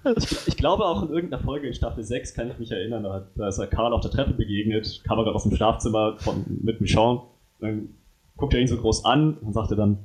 Ich 0.45 0.55
glaube 0.55 0.85
auch 0.85 1.03
in 1.03 1.09
irgendeiner 1.09 1.43
Folge 1.43 1.67
in 1.67 1.73
Staffel 1.73 2.05
6 2.05 2.33
kann 2.33 2.49
ich 2.51 2.57
mich 2.57 2.71
erinnern, 2.71 3.03
da, 3.03 3.27
da 3.35 3.47
ist 3.49 3.57
er 3.57 3.67
Karl 3.67 3.91
auf 3.91 3.99
der 3.99 4.11
Treppe 4.11 4.31
begegnet, 4.31 5.01
kam 5.05 5.17
er 5.17 5.25
gerade 5.25 5.35
aus 5.35 5.43
dem 5.43 5.55
Schlafzimmer 5.55 6.17
von, 6.19 6.45
mit 6.47 6.79
Michonne, 6.79 7.21
dann 7.59 7.89
guckt 8.37 8.53
er 8.53 8.61
ihn 8.61 8.67
so 8.67 8.77
groß 8.77 9.03
an 9.03 9.33
und 9.35 9.51
sagte 9.51 9.75
dann, 9.75 9.99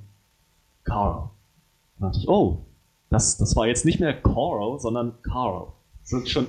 Carl. 0.82 1.30
Dann 1.98 2.08
dachte 2.08 2.18
ich, 2.18 2.28
oh, 2.28 2.66
das, 3.10 3.38
das 3.38 3.54
war 3.54 3.68
jetzt 3.68 3.84
nicht 3.84 4.00
mehr 4.00 4.20
Coral, 4.20 4.80
sondern 4.80 5.14
Carl. 5.22 5.68
Das 6.02 6.12
ist 6.12 6.30
schon 6.30 6.48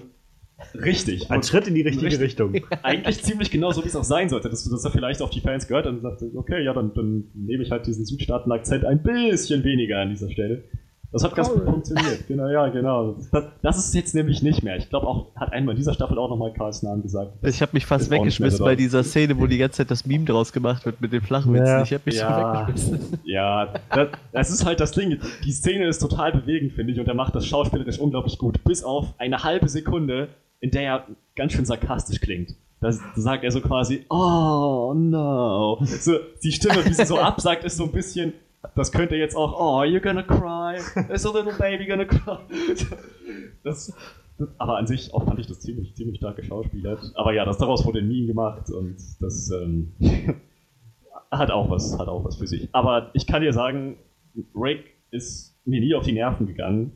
richtig. 0.73 1.29
Ein 1.31 1.43
Schritt 1.43 1.67
in 1.67 1.75
die 1.75 1.81
richtige 1.81 2.05
Richtig. 2.05 2.21
Richtung. 2.21 2.55
Eigentlich 2.83 3.23
ziemlich 3.23 3.51
genau 3.51 3.71
so, 3.71 3.83
wie 3.83 3.87
es 3.87 3.95
auch 3.95 4.03
sein 4.03 4.29
sollte. 4.29 4.49
Dass 4.49 4.63
du 4.63 4.71
das 4.71 4.83
ja 4.83 4.89
vielleicht 4.89 5.21
auf 5.21 5.29
die 5.29 5.41
Fans 5.41 5.67
gehört 5.67 5.87
und 5.87 6.01
sagst, 6.01 6.23
okay, 6.35 6.63
ja, 6.63 6.73
dann, 6.73 6.93
dann 6.93 7.25
nehme 7.33 7.63
ich 7.63 7.71
halt 7.71 7.85
diesen 7.87 8.05
Südstaaten-Akzent 8.05 8.85
ein 8.85 9.01
bisschen 9.03 9.63
weniger 9.63 9.99
an 9.99 10.09
dieser 10.09 10.29
Stelle. 10.31 10.63
Das 11.11 11.23
hat 11.23 11.33
ganz 11.33 11.49
gut 11.49 11.63
funktioniert. 11.63 12.27
Genau, 12.27 12.49
ja, 12.49 12.67
genau. 12.67 13.15
Das, 13.31 13.45
das 13.61 13.77
ist 13.77 13.95
jetzt 13.95 14.15
nämlich 14.15 14.41
nicht 14.41 14.63
mehr. 14.63 14.75
Ich 14.75 14.89
glaube 14.89 15.07
auch, 15.07 15.33
hat 15.37 15.53
einmal 15.53 15.73
in 15.73 15.77
dieser 15.77 15.93
Staffel 15.93 16.17
auch 16.19 16.29
nochmal 16.29 16.51
Karls 16.51 16.83
Namen 16.83 17.03
gesagt. 17.03 17.31
Ich 17.43 17.61
habe 17.61 17.69
mich 17.71 17.85
fast 17.85 18.07
auch 18.07 18.11
weggeschmissen 18.11 18.65
bei 18.65 18.75
dieser 18.75 19.01
Szene, 19.01 19.39
wo 19.39 19.47
die 19.47 19.57
ganze 19.57 19.77
Zeit 19.77 19.91
das 19.91 20.05
Meme 20.05 20.25
draus 20.25 20.51
gemacht 20.51 20.85
wird 20.85 20.99
mit 20.99 21.13
den 21.13 21.21
Flachwitzen. 21.21 21.65
Ja. 21.65 21.83
Ich 21.83 21.93
habe 21.93 22.03
mich 22.05 22.15
Ja, 22.15 22.67
weggeschmissen. 22.67 23.19
ja 23.23 23.73
das, 23.91 24.07
das 24.33 24.49
ist 24.49 24.65
halt 24.65 24.81
das 24.81 24.91
Ding. 24.91 25.17
Die 25.45 25.51
Szene 25.53 25.87
ist 25.87 25.99
total 25.99 26.33
bewegend, 26.33 26.73
finde 26.73 26.91
ich, 26.91 26.99
und 26.99 27.07
er 27.07 27.13
macht 27.15 27.33
das 27.33 27.45
schauspielerisch 27.47 27.97
unglaublich 27.99 28.37
gut. 28.37 28.61
Bis 28.65 28.83
auf 28.83 29.13
eine 29.17 29.41
halbe 29.41 29.69
Sekunde, 29.69 30.27
in 30.59 30.71
der 30.71 30.81
er 30.83 31.07
ganz 31.35 31.53
schön 31.53 31.65
sarkastisch 31.65 32.19
klingt. 32.21 32.55
Da 32.81 32.91
sagt 32.91 33.43
er 33.43 33.51
so 33.51 33.61
quasi, 33.61 34.05
oh 34.09 34.93
no. 34.95 35.79
So, 35.81 36.17
die 36.43 36.51
Stimme, 36.51 36.85
wie 36.85 36.93
sie 36.93 37.05
so 37.05 37.17
absagt, 37.19 37.63
ist 37.63 37.77
so 37.77 37.85
ein 37.85 37.91
bisschen, 37.91 38.33
das 38.75 38.91
könnte 38.91 39.15
jetzt 39.15 39.35
auch, 39.35 39.53
oh, 39.59 39.83
you're 39.83 40.01
gonna 40.01 40.23
cry. 40.23 40.75
Is 41.11 41.25
a 41.25 41.31
little 41.31 41.53
baby 41.57 41.85
gonna 41.85 42.05
cry. 42.05 42.37
Das, 43.63 43.91
das, 44.37 44.53
aber 44.59 44.77
an 44.77 44.85
sich 44.85 45.11
auch 45.13 45.25
fand 45.25 45.39
ich 45.39 45.47
das 45.47 45.61
ziemlich, 45.61 45.95
ziemlich 45.95 46.17
stark 46.17 46.35
geschauspielert. 46.35 46.99
Aber 47.15 47.33
ja, 47.33 47.45
das 47.45 47.57
daraus 47.57 47.83
wurde 47.83 48.03
Meme 48.03 48.27
gemacht 48.27 48.69
und 48.69 48.97
das 49.19 49.49
ähm, 49.49 49.93
hat 51.31 51.49
auch 51.49 51.69
was, 51.71 51.97
hat 51.97 52.07
auch 52.07 52.23
was 52.23 52.37
für 52.37 52.45
sich. 52.45 52.69
Aber 52.73 53.09
ich 53.13 53.25
kann 53.25 53.41
dir 53.41 53.53
sagen, 53.53 53.97
Rick 54.53 54.93
ist 55.09 55.57
mir 55.65 55.79
nie 55.79 55.95
auf 55.95 56.03
die 56.03 56.11
Nerven 56.11 56.45
gegangen, 56.45 56.91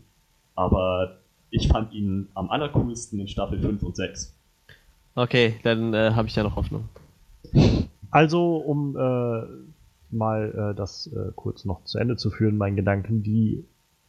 aber 0.54 1.22
ich 1.52 1.68
fand 1.68 1.94
ihn 1.94 2.28
am 2.36 2.50
allercoolsten 2.50 3.20
in 3.20 3.28
Staffel 3.28 3.60
5 3.60 3.82
und 3.84 3.96
6. 3.96 4.36
Okay, 5.16 5.56
dann 5.64 5.94
äh, 5.94 6.12
habe 6.12 6.28
ich 6.28 6.36
ja 6.36 6.44
noch 6.44 6.56
Hoffnung. 6.56 6.86
Also, 8.12 8.58
um 8.58 8.96
äh, 8.96 9.42
mal 10.12 10.72
äh, 10.72 10.76
das 10.76 11.08
äh, 11.08 11.32
kurz 11.36 11.66
noch 11.66 11.84
zu 11.84 11.98
Ende 11.98 12.16
zu 12.18 12.32
führen, 12.32 12.58
meinen 12.58 12.76
Gedanken, 12.76 13.24
die 13.24 13.64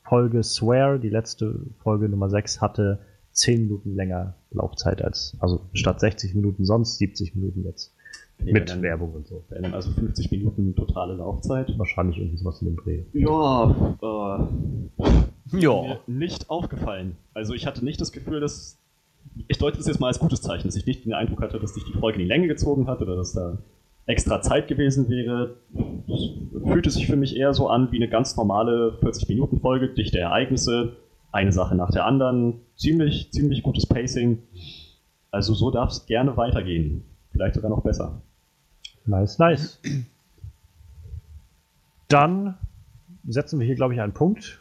Folge 0.04 0.42
Swear, 0.42 0.98
die 0.98 1.08
letzte 1.10 1.60
Folge 1.82 2.08
Nummer 2.08 2.30
6, 2.30 2.60
hatte 2.60 2.98
10 3.32 3.62
Minuten 3.62 3.94
länger 3.94 4.34
Laufzeit 4.50 5.02
als, 5.02 5.36
also 5.40 5.60
statt 5.72 6.00
60 6.00 6.34
Minuten 6.34 6.64
sonst 6.64 6.98
70 6.98 7.34
Minuten 7.36 7.64
jetzt. 7.64 7.94
Okay, 8.40 8.52
mit 8.52 8.70
dann- 8.70 8.82
Werbung 8.82 9.12
und 9.12 9.26
so. 9.26 9.44
Also 9.72 9.90
50 9.92 10.30
Minuten 10.30 10.74
totale 10.74 11.14
Laufzeit. 11.14 11.78
Wahrscheinlich 11.78 12.18
irgendwie 12.18 12.38
sowas 12.38 12.60
in 12.62 12.68
dem 12.68 12.76
Dreh. 12.76 13.02
Ja, 13.12 13.96
äh, 14.02 15.04
Ja. 15.52 15.82
mir 15.82 16.00
nicht 16.06 16.50
aufgefallen. 16.50 17.16
Also 17.34 17.54
ich 17.54 17.66
hatte 17.66 17.84
nicht 17.84 18.00
das 18.00 18.12
Gefühl, 18.12 18.40
dass. 18.40 18.78
Ich 19.48 19.58
deute 19.58 19.76
das 19.76 19.86
jetzt 19.86 20.00
mal 20.00 20.08
als 20.08 20.18
gutes 20.18 20.40
Zeichen, 20.40 20.66
dass 20.66 20.76
ich 20.76 20.86
nicht 20.86 21.04
den 21.04 21.12
Eindruck 21.12 21.42
hatte, 21.42 21.58
dass 21.60 21.74
sich 21.74 21.84
die 21.84 21.92
Folge 21.92 22.18
in 22.18 22.24
die 22.24 22.28
Länge 22.28 22.48
gezogen 22.48 22.86
hat 22.88 23.00
oder 23.00 23.16
dass 23.16 23.32
da 23.32 23.58
extra 24.06 24.40
Zeit 24.40 24.66
gewesen 24.66 25.08
wäre. 25.08 25.56
Es 26.08 26.30
fühlte 26.66 26.90
sich 26.90 27.06
für 27.06 27.16
mich 27.16 27.36
eher 27.36 27.54
so 27.54 27.68
an 27.68 27.92
wie 27.92 27.96
eine 27.96 28.08
ganz 28.08 28.36
normale 28.36 28.98
40-Minuten-Folge, 29.02 29.88
dichte 29.90 30.18
Ereignisse, 30.18 30.96
eine 31.32 31.52
Sache 31.52 31.76
nach 31.76 31.90
der 31.90 32.06
anderen, 32.06 32.60
ziemlich, 32.76 33.30
ziemlich 33.30 33.62
gutes 33.62 33.86
Pacing. 33.86 34.42
Also 35.30 35.54
so 35.54 35.70
darf 35.70 35.90
es 35.90 36.06
gerne 36.06 36.36
weitergehen. 36.36 37.04
Vielleicht 37.30 37.54
sogar 37.54 37.70
noch 37.70 37.82
besser. 37.82 38.22
Nice, 39.06 39.38
nice. 39.38 39.80
Dann 42.08 42.58
setzen 43.26 43.60
wir 43.60 43.66
hier, 43.66 43.76
glaube 43.76 43.94
ich, 43.94 44.00
einen 44.00 44.12
Punkt 44.12 44.59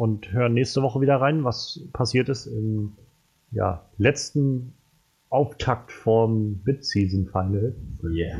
und 0.00 0.32
hören 0.32 0.54
nächste 0.54 0.80
Woche 0.80 1.02
wieder 1.02 1.20
rein, 1.20 1.44
was 1.44 1.78
passiert 1.92 2.30
ist 2.30 2.46
im 2.46 2.94
ja, 3.50 3.84
letzten 3.98 4.72
Auftakt 5.28 5.92
vom 5.92 6.54
Bit-Season 6.64 7.26
Final. 7.26 7.76
Yeah. 8.02 8.38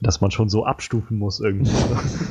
Dass 0.00 0.20
man 0.20 0.30
schon 0.30 0.48
so 0.48 0.64
abstufen 0.64 1.18
muss 1.18 1.40
irgendwie. 1.40 1.72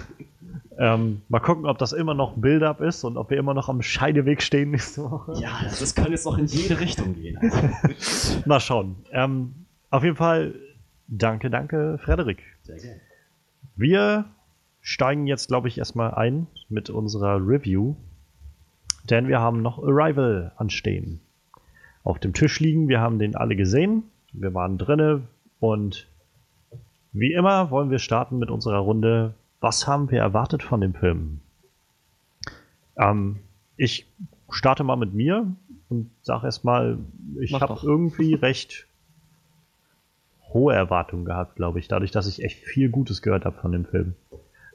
ähm, 0.77 1.23
mal 1.27 1.41
gucken, 1.41 1.65
ob 1.65 1.77
das 1.77 1.91
immer 1.91 2.13
noch 2.13 2.37
Build-Up 2.37 2.79
ist 2.79 3.03
und 3.03 3.17
ob 3.17 3.31
wir 3.31 3.37
immer 3.37 3.53
noch 3.53 3.67
am 3.67 3.81
Scheideweg 3.81 4.41
stehen 4.41 4.71
nächste 4.71 5.03
Woche. 5.03 5.33
Ja, 5.41 5.59
das 5.63 5.93
kann 5.93 6.09
jetzt 6.11 6.23
noch 6.23 6.37
in 6.37 6.45
jede 6.45 6.79
Richtung 6.79 7.15
gehen. 7.15 7.37
Mal 8.45 8.61
schauen. 8.61 8.95
Ähm, 9.11 9.65
auf 9.89 10.05
jeden 10.05 10.15
Fall 10.15 10.55
danke, 11.09 11.49
danke, 11.49 11.99
Frederik. 12.01 12.43
Sehr 12.61 12.77
gerne. 12.77 13.01
Wir 13.75 14.25
steigen 14.89 15.27
jetzt, 15.27 15.49
glaube 15.49 15.67
ich, 15.67 15.77
erstmal 15.77 16.15
ein 16.15 16.47
mit 16.67 16.89
unserer 16.89 17.35
Review, 17.35 17.95
denn 19.07 19.27
wir 19.27 19.39
haben 19.39 19.61
noch 19.61 19.77
Arrival 19.77 20.51
anstehen. 20.57 21.21
Auf 22.03 22.17
dem 22.17 22.33
Tisch 22.33 22.59
liegen, 22.59 22.87
wir 22.87 22.99
haben 22.99 23.19
den 23.19 23.35
alle 23.35 23.55
gesehen, 23.55 24.01
wir 24.33 24.51
waren 24.55 24.79
drinne 24.79 25.27
und 25.59 26.07
wie 27.11 27.33
immer 27.33 27.69
wollen 27.69 27.91
wir 27.91 27.99
starten 27.99 28.39
mit 28.39 28.49
unserer 28.49 28.79
Runde. 28.79 29.35
Was 29.59 29.85
haben 29.85 30.09
wir 30.09 30.21
erwartet 30.21 30.63
von 30.63 30.81
dem 30.81 30.95
Film? 30.95 31.41
Ähm, 32.97 33.41
ich 33.77 34.07
starte 34.49 34.83
mal 34.83 34.95
mit 34.95 35.13
mir 35.13 35.55
und 35.89 36.09
sage 36.23 36.47
erstmal, 36.47 36.97
ich 37.39 37.53
habe 37.53 37.79
irgendwie 37.83 38.33
recht 38.47 38.87
hohe 40.51 40.73
Erwartungen 40.73 41.25
gehabt, 41.25 41.57
glaube 41.57 41.77
ich, 41.77 41.87
dadurch, 41.87 42.09
dass 42.09 42.25
ich 42.25 42.43
echt 42.43 42.57
viel 42.57 42.89
Gutes 42.89 43.21
gehört 43.21 43.45
habe 43.45 43.59
von 43.59 43.71
dem 43.71 43.85
Film. 43.85 44.15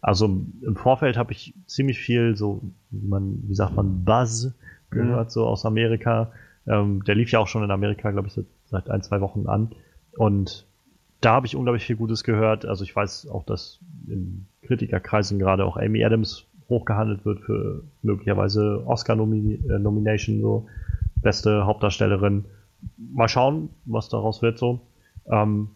Also 0.05 0.27
im 0.61 0.77
Vorfeld 0.77 1.17
habe 1.17 1.33
ich 1.33 1.55
ziemlich 1.65 1.99
viel 1.99 2.37
so, 2.37 2.61
wie 2.91 3.09
man, 3.09 3.43
wie 3.49 3.55
sagt 3.55 3.75
man, 3.75 4.05
Buzz 4.05 4.53
gehört, 4.91 5.33
so 5.33 5.47
aus 5.47 5.65
Amerika. 5.65 6.31
Ähm, 6.67 7.03
der 7.05 7.15
lief 7.15 7.31
ja 7.31 7.39
auch 7.39 7.49
schon 7.49 7.65
in 7.65 7.71
Amerika, 7.71 8.11
glaube 8.11 8.29
ich, 8.29 8.35
seit, 8.35 8.45
seit 8.67 8.91
ein, 8.91 9.03
zwei 9.03 9.23
Wochen 9.23 9.47
an. 9.47 9.71
Und 10.19 10.67
da 11.23 11.33
habe 11.33 11.47
ich 11.47 11.57
unglaublich 11.57 11.87
viel 11.87 11.97
Gutes 11.97 12.23
gehört. 12.23 12.67
Also 12.67 12.85
ich 12.85 12.95
weiß 12.95 13.29
auch, 13.29 13.45
dass 13.45 13.81
in 14.07 14.45
Kritikerkreisen 14.67 15.39
gerade 15.39 15.65
auch 15.65 15.79
Amy 15.79 16.05
Adams 16.05 16.45
hochgehandelt 16.69 17.25
wird 17.25 17.41
für 17.41 17.83
möglicherweise 18.03 18.83
Oscar-Nomination, 18.87 20.43
so 20.43 20.67
beste 21.23 21.65
Hauptdarstellerin. 21.65 22.45
Mal 22.99 23.31
schauen, 23.31 23.71
was 23.87 24.11
daraus 24.11 24.43
wird 24.43 24.59
so. 24.59 24.81
Ähm, 25.31 25.71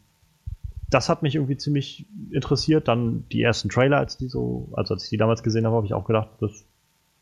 das 0.91 1.09
hat 1.09 1.23
mich 1.23 1.35
irgendwie 1.35 1.57
ziemlich 1.57 2.07
interessiert. 2.31 2.89
Dann 2.89 3.25
die 3.31 3.43
ersten 3.43 3.69
Trailer, 3.69 3.99
als 3.99 4.17
die 4.17 4.29
so, 4.29 4.69
also 4.73 4.95
als 4.95 5.05
ich 5.05 5.11
die 5.11 5.17
damals 5.17 5.43
gesehen 5.43 5.67
habe, 5.67 5.77
habe 5.77 5.87
ich 5.87 5.95
auch 5.95 6.07
gedacht, 6.07 6.31
das 6.41 6.65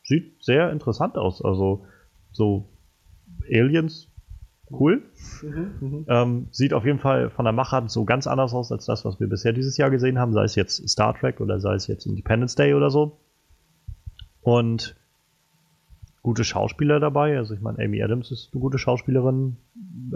sieht 0.02 0.42
sehr 0.42 0.70
interessant 0.70 1.18
aus. 1.18 1.44
Also 1.44 1.84
so 2.32 2.68
Aliens, 3.50 4.08
cool. 4.70 5.02
Ähm, 6.08 6.48
sieht 6.52 6.74
auf 6.74 6.84
jeden 6.84 7.00
Fall 7.00 7.30
von 7.30 7.44
der 7.44 7.52
Machart 7.52 7.90
so 7.90 8.04
ganz 8.04 8.26
anders 8.26 8.54
aus 8.54 8.70
als 8.70 8.86
das, 8.86 9.04
was 9.04 9.18
wir 9.18 9.28
bisher 9.28 9.52
dieses 9.52 9.76
Jahr 9.76 9.90
gesehen 9.90 10.18
haben, 10.18 10.32
sei 10.32 10.44
es 10.44 10.54
jetzt 10.54 10.88
Star 10.88 11.14
Trek 11.14 11.40
oder 11.40 11.58
sei 11.58 11.74
es 11.74 11.86
jetzt 11.88 12.06
Independence 12.06 12.54
Day 12.54 12.74
oder 12.74 12.90
so. 12.90 13.18
Und 14.42 14.94
gute 16.22 16.44
Schauspieler 16.44 17.00
dabei. 17.00 17.36
Also 17.36 17.54
ich 17.54 17.60
meine, 17.60 17.82
Amy 17.84 18.02
Adams 18.02 18.30
ist 18.30 18.50
eine 18.52 18.60
gute 18.60 18.78
Schauspielerin. 18.78 19.56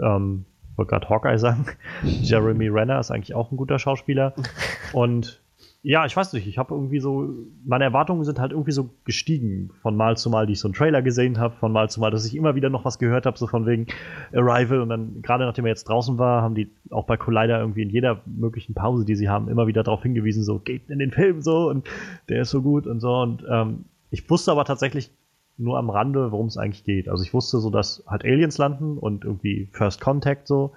Ähm, 0.01 0.45
wollte 0.75 0.89
gerade 0.89 1.09
Hawkeye 1.09 1.37
sagen. 1.37 1.65
Jeremy 2.03 2.67
Renner 2.67 2.99
ist 2.99 3.11
eigentlich 3.11 3.35
auch 3.35 3.51
ein 3.51 3.57
guter 3.57 3.79
Schauspieler. 3.79 4.33
Und 4.93 5.41
ja, 5.83 6.05
ich 6.05 6.15
weiß 6.15 6.33
nicht, 6.33 6.45
ich 6.45 6.59
habe 6.59 6.75
irgendwie 6.75 6.99
so, 6.99 7.27
meine 7.65 7.85
Erwartungen 7.85 8.23
sind 8.23 8.39
halt 8.39 8.51
irgendwie 8.51 8.71
so 8.71 8.91
gestiegen 9.03 9.71
von 9.81 9.95
Mal 9.95 10.15
zu 10.15 10.29
Mal, 10.29 10.45
die 10.45 10.53
ich 10.53 10.59
so 10.59 10.67
einen 10.67 10.75
Trailer 10.75 11.01
gesehen 11.01 11.39
habe, 11.39 11.55
von 11.55 11.71
Mal 11.71 11.89
zu 11.89 11.99
Mal, 11.99 12.11
dass 12.11 12.25
ich 12.25 12.35
immer 12.35 12.53
wieder 12.53 12.69
noch 12.69 12.85
was 12.85 12.99
gehört 12.99 13.25
habe, 13.25 13.37
so 13.37 13.47
von 13.47 13.65
wegen 13.65 13.87
Arrival 14.31 14.81
und 14.81 14.89
dann, 14.89 15.23
gerade 15.23 15.43
nachdem 15.43 15.65
er 15.65 15.69
jetzt 15.69 15.85
draußen 15.89 16.19
war, 16.19 16.43
haben 16.43 16.53
die 16.53 16.69
auch 16.91 17.05
bei 17.07 17.17
Collider 17.17 17.59
irgendwie 17.59 17.81
in 17.81 17.89
jeder 17.89 18.21
möglichen 18.25 18.75
Pause, 18.75 19.05
die 19.05 19.15
sie 19.15 19.27
haben, 19.27 19.49
immer 19.49 19.65
wieder 19.65 19.81
darauf 19.81 20.03
hingewiesen, 20.03 20.43
so, 20.43 20.59
geht 20.59 20.87
in 20.87 20.99
den 20.99 21.11
Film 21.11 21.41
so 21.41 21.69
und 21.69 21.87
der 22.29 22.43
ist 22.43 22.51
so 22.51 22.61
gut 22.61 22.85
und 22.85 22.99
so 22.99 23.15
und 23.15 23.43
ähm, 23.49 23.85
ich 24.11 24.29
wusste 24.29 24.51
aber 24.51 24.65
tatsächlich 24.65 25.09
nur 25.57 25.77
am 25.77 25.89
Rande, 25.89 26.31
worum 26.31 26.47
es 26.47 26.57
eigentlich 26.57 26.83
geht. 26.83 27.09
Also 27.09 27.23
ich 27.23 27.33
wusste 27.33 27.59
so, 27.59 27.69
dass 27.69 28.03
halt 28.07 28.23
Aliens 28.23 28.57
landen 28.57 28.97
und 28.97 29.25
irgendwie 29.25 29.69
First 29.71 30.01
Contact 30.01 30.47
so, 30.47 30.71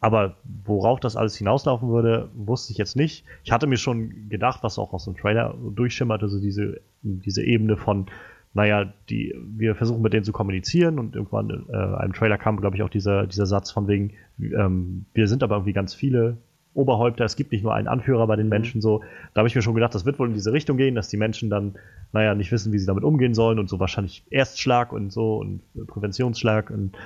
aber 0.00 0.36
worauf 0.64 1.00
das 1.00 1.16
alles 1.16 1.36
hinauslaufen 1.36 1.88
würde, 1.88 2.28
wusste 2.34 2.72
ich 2.72 2.78
jetzt 2.78 2.96
nicht. 2.96 3.24
Ich 3.44 3.52
hatte 3.52 3.66
mir 3.66 3.76
schon 3.76 4.28
gedacht, 4.28 4.62
was 4.62 4.78
auch 4.78 4.92
aus 4.92 5.04
dem 5.04 5.16
Trailer 5.16 5.54
durchschimmerte, 5.74 6.28
so 6.28 6.40
diese, 6.40 6.80
diese 7.02 7.42
Ebene 7.42 7.76
von, 7.76 8.06
naja, 8.54 8.92
die, 9.08 9.34
wir 9.56 9.74
versuchen 9.74 10.02
mit 10.02 10.12
denen 10.12 10.24
zu 10.24 10.32
kommunizieren 10.32 10.98
und 10.98 11.16
irgendwann 11.16 11.66
äh, 11.68 11.76
einem 11.76 12.12
Trailer 12.12 12.38
kam, 12.38 12.60
glaube 12.60 12.76
ich, 12.76 12.82
auch 12.82 12.88
dieser, 12.88 13.26
dieser 13.26 13.46
Satz 13.46 13.70
von 13.70 13.88
wegen, 13.88 14.12
ähm, 14.40 15.04
wir 15.14 15.26
sind 15.26 15.42
aber 15.42 15.56
irgendwie 15.56 15.72
ganz 15.72 15.94
viele 15.94 16.38
Oberhäupter, 16.78 17.24
es 17.24 17.36
gibt 17.36 17.52
nicht 17.52 17.64
nur 17.64 17.74
einen 17.74 17.88
Anführer 17.88 18.26
bei 18.26 18.36
den 18.36 18.48
Menschen 18.48 18.80
so. 18.80 19.02
Da 19.34 19.40
habe 19.40 19.48
ich 19.48 19.54
mir 19.54 19.62
schon 19.62 19.74
gedacht, 19.74 19.94
das 19.94 20.06
wird 20.06 20.18
wohl 20.18 20.28
in 20.28 20.34
diese 20.34 20.52
Richtung 20.52 20.76
gehen, 20.76 20.94
dass 20.94 21.08
die 21.08 21.16
Menschen 21.16 21.50
dann, 21.50 21.74
naja, 22.12 22.34
nicht 22.34 22.52
wissen, 22.52 22.72
wie 22.72 22.78
sie 22.78 22.86
damit 22.86 23.04
umgehen 23.04 23.34
sollen 23.34 23.58
und 23.58 23.68
so 23.68 23.80
wahrscheinlich 23.80 24.24
Erstschlag 24.30 24.92
und 24.92 25.12
so 25.12 25.38
und 25.38 25.60
Präventionsschlag 25.88 26.70
und 26.70 26.96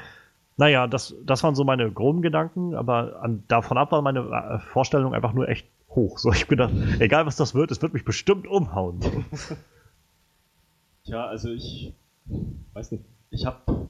naja, 0.59 0.87
das, 0.87 1.15
das 1.25 1.43
waren 1.43 1.55
so 1.55 1.65
meine 1.65 1.91
groben 1.91 2.21
Gedanken, 2.21 2.75
aber 2.75 3.23
an, 3.23 3.43
davon 3.49 3.79
ab 3.79 3.91
war 3.91 4.03
meine 4.03 4.21
äh, 4.21 4.59
Vorstellung 4.59 5.15
einfach 5.15 5.33
nur 5.33 5.49
echt 5.49 5.67
hoch. 5.89 6.19
So, 6.19 6.31
ich 6.35 6.43
hab 6.43 6.49
gedacht, 6.49 6.73
egal 6.99 7.27
was 7.27 7.37
das 7.37 7.55
wird, 7.55 7.71
es 7.71 7.81
wird 7.81 7.95
mich 7.95 8.05
bestimmt 8.05 8.47
umhauen. 8.47 9.01
Tja, 11.05 11.25
also 11.27 11.51
ich 11.51 11.95
weiß 12.75 12.93
nicht, 12.93 13.05
ich 13.31 13.47
habe 13.47 13.89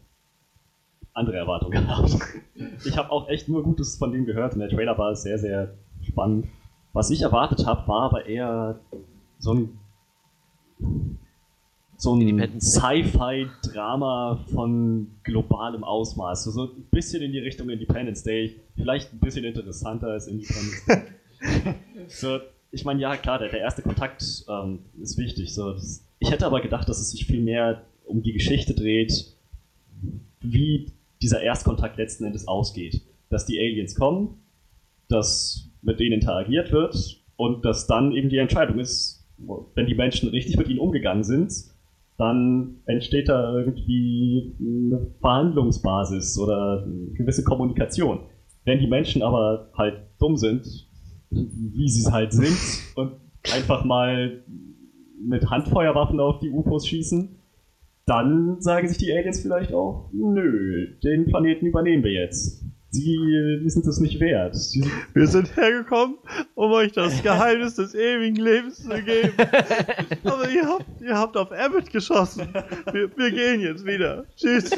andere 1.14 1.36
Erwartungen 1.36 1.86
gehabt. 1.86 2.16
Ich 2.84 2.96
habe 2.96 3.10
auch 3.10 3.28
echt 3.28 3.48
nur 3.48 3.62
Gutes 3.62 3.96
von 3.96 4.12
dem 4.12 4.24
gehört 4.24 4.54
und 4.54 4.60
der 4.60 4.68
Trailer 4.68 4.96
war 4.96 5.14
sehr, 5.14 5.38
sehr 5.38 5.74
spannend. 6.02 6.46
Was 6.92 7.10
ich 7.10 7.22
erwartet 7.22 7.66
habe, 7.66 7.86
war 7.88 8.02
aber 8.02 8.26
eher 8.26 8.80
so 9.38 9.54
ein 9.54 9.78
so 12.02 12.16
ein. 12.16 12.60
Sci-Fi-Drama 12.60 14.44
von 14.52 15.06
globalem 15.22 15.84
Ausmaß. 15.84 16.44
So, 16.44 16.50
so 16.50 16.64
ein 16.64 16.84
bisschen 16.90 17.22
in 17.22 17.30
die 17.30 17.38
Richtung 17.38 17.70
Independence 17.70 18.24
Day. 18.24 18.56
Vielleicht 18.74 19.12
ein 19.12 19.20
bisschen 19.20 19.44
interessanter 19.44 20.08
als 20.08 20.26
Independence 20.26 20.84
Day. 20.86 21.02
so, 22.08 22.40
ich 22.72 22.84
meine, 22.84 23.00
ja, 23.00 23.16
klar, 23.16 23.38
der, 23.38 23.50
der 23.50 23.60
erste 23.60 23.82
Kontakt 23.82 24.44
ähm, 24.48 24.80
ist 25.00 25.16
wichtig. 25.16 25.54
So, 25.54 25.72
das, 25.72 26.04
ich 26.18 26.32
hätte 26.32 26.44
aber 26.44 26.60
gedacht, 26.60 26.88
dass 26.88 26.98
es 26.98 27.12
sich 27.12 27.24
viel 27.24 27.40
mehr 27.40 27.84
um 28.04 28.22
die 28.22 28.32
Geschichte 28.32 28.74
dreht, 28.74 29.32
wie 30.40 30.90
dieser 31.22 31.40
Erstkontakt 31.40 31.96
letzten 31.96 32.24
Endes 32.24 32.48
ausgeht. 32.48 33.02
Dass 33.28 33.46
die 33.46 33.58
Aliens 33.58 33.94
kommen, 33.94 34.42
dass 35.08 35.70
mit 35.80 36.00
denen 36.00 36.14
interagiert 36.14 36.72
wird 36.72 37.22
und 37.36 37.64
dass 37.64 37.86
dann 37.86 38.12
eben 38.12 38.28
die 38.28 38.38
Entscheidung 38.38 38.78
ist, 38.78 39.26
wenn 39.74 39.86
die 39.86 39.94
Menschen 39.94 40.28
richtig 40.28 40.56
mit 40.56 40.68
ihnen 40.68 40.78
umgegangen 40.78 41.24
sind, 41.24 41.52
dann 42.18 42.76
entsteht 42.86 43.28
da 43.28 43.56
irgendwie 43.56 44.54
eine 44.60 45.06
Verhandlungsbasis 45.20 46.38
oder 46.38 46.84
eine 46.84 47.12
gewisse 47.14 47.42
Kommunikation. 47.42 48.20
Wenn 48.64 48.78
die 48.78 48.86
Menschen 48.86 49.22
aber 49.22 49.70
halt 49.76 50.02
dumm 50.20 50.36
sind, 50.36 50.88
wie 51.30 51.88
sie 51.88 52.02
es 52.02 52.12
halt 52.12 52.32
sind, 52.32 52.56
und 52.94 53.12
einfach 53.52 53.84
mal 53.84 54.44
mit 55.20 55.50
Handfeuerwaffen 55.50 56.20
auf 56.20 56.38
die 56.38 56.50
UFOs 56.50 56.86
schießen, 56.86 57.36
dann 58.06 58.60
sagen 58.60 58.88
sich 58.88 58.98
die 58.98 59.12
Aliens 59.12 59.40
vielleicht 59.40 59.72
auch, 59.72 60.10
nö, 60.12 60.88
den 61.02 61.26
Planeten 61.26 61.66
übernehmen 61.66 62.02
wir 62.02 62.12
jetzt. 62.12 62.64
Sie 62.90 63.14
äh, 63.14 63.66
sind 63.68 63.86
es 63.86 64.00
nicht 64.00 64.20
wert. 64.20 64.54
Wir 65.14 65.26
sind 65.26 65.56
hergekommen, 65.56 66.18
um 66.54 66.72
euch 66.72 66.92
das 66.92 67.22
Geheimnis 67.22 67.76
des 67.76 67.94
ewigen 67.94 68.36
Lebens 68.36 68.82
zu 68.82 68.90
geben. 68.90 69.32
Aber 70.24 70.50
ihr 70.50 70.66
habt, 70.66 71.00
ihr 71.00 71.16
habt 71.16 71.36
auf 71.38 71.52
Abbott 71.52 71.90
geschossen. 71.90 72.48
Wir, 72.92 73.10
wir 73.16 73.30
gehen 73.30 73.62
jetzt 73.62 73.86
wieder. 73.86 74.26
Tschüss. 74.36 74.72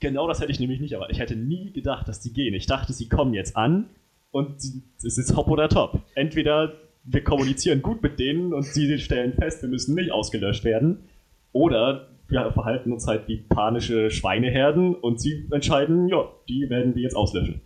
genau 0.00 0.28
das 0.28 0.40
hätte 0.40 0.52
ich 0.52 0.60
nämlich 0.60 0.80
nicht, 0.80 0.94
aber 0.94 1.08
ich 1.08 1.18
hätte 1.18 1.36
nie 1.36 1.72
gedacht, 1.72 2.08
dass 2.08 2.20
die 2.20 2.32
gehen. 2.32 2.52
Ich 2.52 2.66
dachte, 2.66 2.92
sie 2.92 3.08
kommen 3.08 3.32
jetzt 3.32 3.56
an 3.56 3.88
und 4.30 4.56
es 5.02 5.16
ist 5.16 5.34
hopp 5.34 5.48
oder 5.48 5.70
top. 5.70 6.02
Entweder 6.14 6.74
wir 7.04 7.24
kommunizieren 7.24 7.80
gut 7.80 8.02
mit 8.02 8.18
denen 8.18 8.52
und 8.52 8.64
sie 8.64 8.98
stellen 8.98 9.32
fest, 9.32 9.62
wir 9.62 9.68
müssen 9.70 9.94
nicht 9.94 10.12
ausgelöscht 10.12 10.64
werden, 10.64 11.04
oder 11.56 12.08
wir 12.28 12.50
verhalten 12.52 12.92
uns 12.92 13.06
halt 13.06 13.28
wie 13.28 13.38
panische 13.38 14.10
Schweineherden 14.10 14.94
und 14.94 15.20
sie 15.20 15.46
entscheiden, 15.50 16.08
ja, 16.08 16.28
die 16.48 16.68
werden 16.68 16.94
wir 16.94 17.02
jetzt 17.02 17.14
auslöschen. 17.16 17.60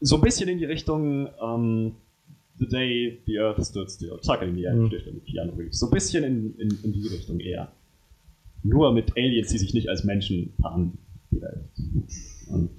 So 0.00 0.16
ein 0.16 0.20
bisschen 0.22 0.48
in 0.48 0.58
die 0.58 0.64
Richtung 0.64 1.28
ähm, 1.42 1.92
The 2.58 2.66
Day 2.68 3.18
the 3.26 3.38
Earth 3.38 3.64
Stood 3.64 3.90
Still. 3.90 4.18
Tag 4.24 4.42
an 4.42 4.54
die 4.54 4.60
Mhm. 4.68 4.84
Erde 4.92 5.12
mit 5.12 5.26
Keanu 5.26 5.52
Reeves. 5.56 5.78
So 5.78 5.86
ein 5.86 5.92
bisschen 5.92 6.24
in, 6.24 6.54
in, 6.58 6.70
in 6.82 6.92
die 6.92 7.06
Richtung 7.06 7.38
eher. 7.40 7.70
Nur 8.64 8.92
mit 8.92 9.16
Aliens, 9.16 9.48
die 9.50 9.58
sich 9.58 9.72
nicht 9.74 9.88
als 9.88 10.02
Menschen. 10.04 10.52
Vielleicht. 11.30 11.78
Und, 12.50 12.70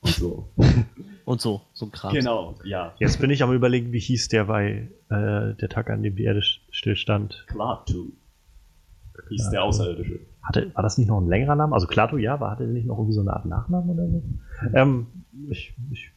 und 0.00 0.08
so. 0.14 0.48
Und 1.26 1.42
so, 1.42 1.60
so 1.74 1.84
ein 1.84 1.92
Kram. 1.92 2.14
Genau, 2.14 2.54
ja. 2.64 2.94
Jetzt 2.98 3.20
bin 3.20 3.28
ich 3.28 3.42
am 3.42 3.52
überlegen, 3.52 3.92
wie 3.92 3.98
hieß 3.98 4.28
der 4.28 4.44
bei 4.46 4.88
äh, 5.10 5.54
der 5.60 5.68
Tag, 5.68 5.90
an 5.90 6.02
dem 6.02 6.16
die 6.16 6.22
Erde 6.24 6.40
st- 6.40 6.60
stillstand. 6.70 7.44
Klaatu 7.48 8.12
hieß 9.28 9.50
der 9.50 9.64
Außerirdische. 9.64 10.20
Hatte, 10.42 10.70
war 10.74 10.82
das 10.82 10.98
nicht 10.98 11.08
noch 11.08 11.20
ein 11.20 11.28
längerer 11.28 11.56
Name? 11.56 11.74
Also 11.74 11.86
Klato, 11.86 12.16
ja, 12.16 12.40
war 12.40 12.52
hatte 12.52 12.64
der 12.64 12.72
nicht 12.72 12.86
noch 12.86 12.96
irgendwie 12.96 13.14
so 13.14 13.20
eine 13.20 13.32
Art 13.32 13.44
Nachnamen 13.46 13.90
oder 13.90 14.08
so? 14.08 14.22
Ähm, 14.74 15.06
ich, 15.50 15.74
ich 15.90 16.10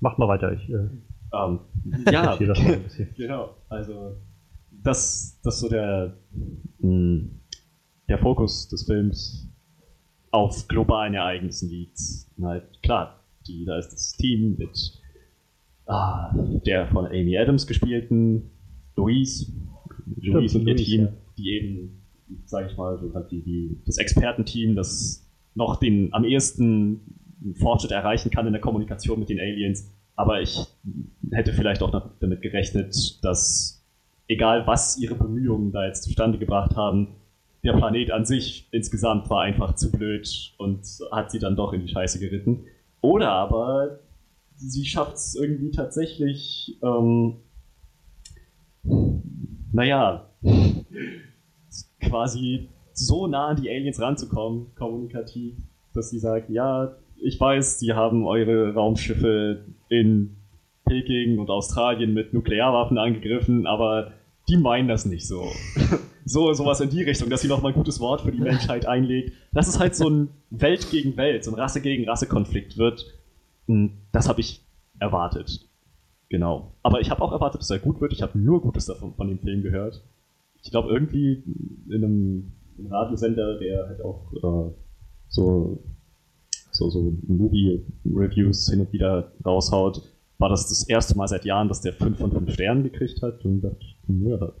mach 0.00 0.18
mal 0.18 0.28
weiter. 0.28 0.52
Ich 0.52 0.68
äh, 0.68 0.88
Ähm, 1.32 1.60
ja, 2.10 2.36
genau. 3.16 3.50
Also, 3.68 4.16
das, 4.70 5.38
das 5.42 5.60
so 5.60 5.68
der, 5.68 6.14
mh, 6.80 7.22
der 8.08 8.18
Fokus 8.18 8.68
des 8.68 8.84
Films 8.84 9.48
auf 10.30 10.68
globalen 10.68 11.14
Ereignissen 11.14 11.68
liegt. 11.68 11.98
Und 12.36 12.46
Halt, 12.46 12.82
klar, 12.82 13.20
die, 13.46 13.64
da 13.64 13.78
ist 13.78 13.90
das 13.90 14.12
Team 14.12 14.56
mit 14.58 15.00
ah, 15.86 16.32
der 16.66 16.88
von 16.88 17.06
Amy 17.06 17.36
Adams 17.36 17.66
gespielten 17.66 18.50
Louise, 18.96 19.52
Louise 20.16 20.58
und 20.58 20.66
ihr 20.66 20.76
Team, 20.76 21.00
ja. 21.02 21.12
die 21.36 21.50
eben, 21.50 21.99
sage 22.44 22.68
ich 22.70 22.76
mal, 22.76 22.98
so 22.98 23.12
halt 23.14 23.30
die, 23.30 23.42
die, 23.42 23.80
das 23.86 23.98
Expertenteam, 23.98 24.76
das 24.76 25.26
noch 25.54 25.76
den 25.76 26.12
am 26.12 26.24
ehesten 26.24 27.00
Fortschritt 27.58 27.92
erreichen 27.92 28.30
kann 28.30 28.46
in 28.46 28.52
der 28.52 28.60
Kommunikation 28.60 29.18
mit 29.18 29.28
den 29.28 29.40
Aliens. 29.40 29.90
Aber 30.16 30.40
ich 30.40 30.66
hätte 31.32 31.52
vielleicht 31.52 31.82
auch 31.82 32.12
damit 32.20 32.42
gerechnet, 32.42 33.24
dass 33.24 33.84
egal 34.28 34.66
was 34.66 34.98
ihre 34.98 35.14
Bemühungen 35.14 35.72
da 35.72 35.86
jetzt 35.86 36.04
zustande 36.04 36.38
gebracht 36.38 36.76
haben, 36.76 37.08
der 37.64 37.74
Planet 37.74 38.10
an 38.10 38.24
sich 38.24 38.68
insgesamt 38.70 39.28
war 39.28 39.42
einfach 39.42 39.74
zu 39.74 39.90
blöd 39.90 40.54
und 40.56 40.86
hat 41.12 41.30
sie 41.30 41.38
dann 41.38 41.56
doch 41.56 41.72
in 41.72 41.82
die 41.82 41.88
Scheiße 41.88 42.18
geritten. 42.18 42.64
Oder 43.02 43.30
aber 43.30 44.00
sie 44.56 44.84
schafft 44.84 45.16
es 45.16 45.34
irgendwie 45.34 45.70
tatsächlich, 45.70 46.78
ähm, 46.82 47.36
naja, 49.72 50.30
quasi 52.00 52.68
so 52.92 53.26
nah 53.26 53.48
an 53.48 53.62
die 53.62 53.70
Aliens 53.70 54.00
ranzukommen, 54.00 54.66
kommunikativ, 54.76 55.54
dass 55.94 56.10
sie 56.10 56.18
sagt, 56.18 56.50
ja, 56.50 56.96
ich 57.22 57.38
weiß, 57.38 57.78
die 57.78 57.92
haben 57.92 58.26
eure 58.26 58.74
Raumschiffe 58.74 59.64
in 59.88 60.36
Peking 60.86 61.38
und 61.38 61.50
Australien 61.50 62.14
mit 62.14 62.32
Nuklearwaffen 62.32 62.98
angegriffen, 62.98 63.66
aber 63.66 64.12
die 64.48 64.56
meinen 64.56 64.88
das 64.88 65.06
nicht 65.06 65.26
so. 65.26 65.44
so 66.24 66.52
sowas 66.52 66.80
in 66.80 66.90
die 66.90 67.02
Richtung, 67.02 67.30
dass 67.30 67.42
sie 67.42 67.48
nochmal 67.48 67.72
ein 67.72 67.76
gutes 67.76 68.00
Wort 68.00 68.22
für 68.22 68.32
die 68.32 68.40
Menschheit 68.40 68.86
einlegt. 68.86 69.32
Dass 69.52 69.68
es 69.68 69.78
halt 69.78 69.94
so 69.94 70.08
ein 70.08 70.28
Welt 70.50 70.90
gegen 70.90 71.16
Welt, 71.16 71.44
so 71.44 71.50
ein 71.52 71.58
Rasse 71.58 71.80
gegen 71.80 72.08
Rasse 72.08 72.26
Konflikt 72.26 72.78
wird. 72.78 73.06
Hm, 73.66 73.92
Das 74.12 74.28
habe 74.28 74.40
ich 74.40 74.64
erwartet. 74.98 75.66
Genau. 76.28 76.72
Aber 76.82 77.00
ich 77.00 77.10
habe 77.10 77.22
auch 77.22 77.32
erwartet, 77.32 77.60
dass 77.60 77.70
er 77.70 77.78
gut 77.78 78.00
wird. 78.00 78.12
Ich 78.12 78.22
habe 78.22 78.38
nur 78.38 78.60
Gutes 78.60 78.86
davon 78.86 79.14
von 79.14 79.28
dem 79.28 79.38
Film 79.38 79.62
gehört. 79.62 80.02
Ich 80.62 80.70
glaube, 80.70 80.90
irgendwie 80.92 81.42
in 81.88 82.04
einem, 82.04 82.52
einem 82.78 82.86
Radiosender, 82.92 83.58
der 83.58 83.86
halt 83.88 84.02
auch 84.02 84.32
äh, 84.34 84.72
so, 85.28 85.82
so, 86.70 86.90
so 86.90 87.12
Movie-Reviews 87.26 88.68
hin 88.70 88.80
und 88.80 88.92
wieder 88.92 89.32
raushaut, 89.44 90.02
war 90.38 90.48
das 90.48 90.68
das 90.68 90.88
erste 90.88 91.16
Mal 91.16 91.28
seit 91.28 91.44
Jahren, 91.44 91.68
dass 91.68 91.80
der 91.80 91.92
5 91.92 92.18
von 92.18 92.32
5 92.32 92.52
Sternen 92.52 92.82
gekriegt 92.82 93.22
hat. 93.22 93.44
Und 93.44 93.60
dachte 93.62 93.76
ich, 93.80 93.96
ja, 94.08 94.52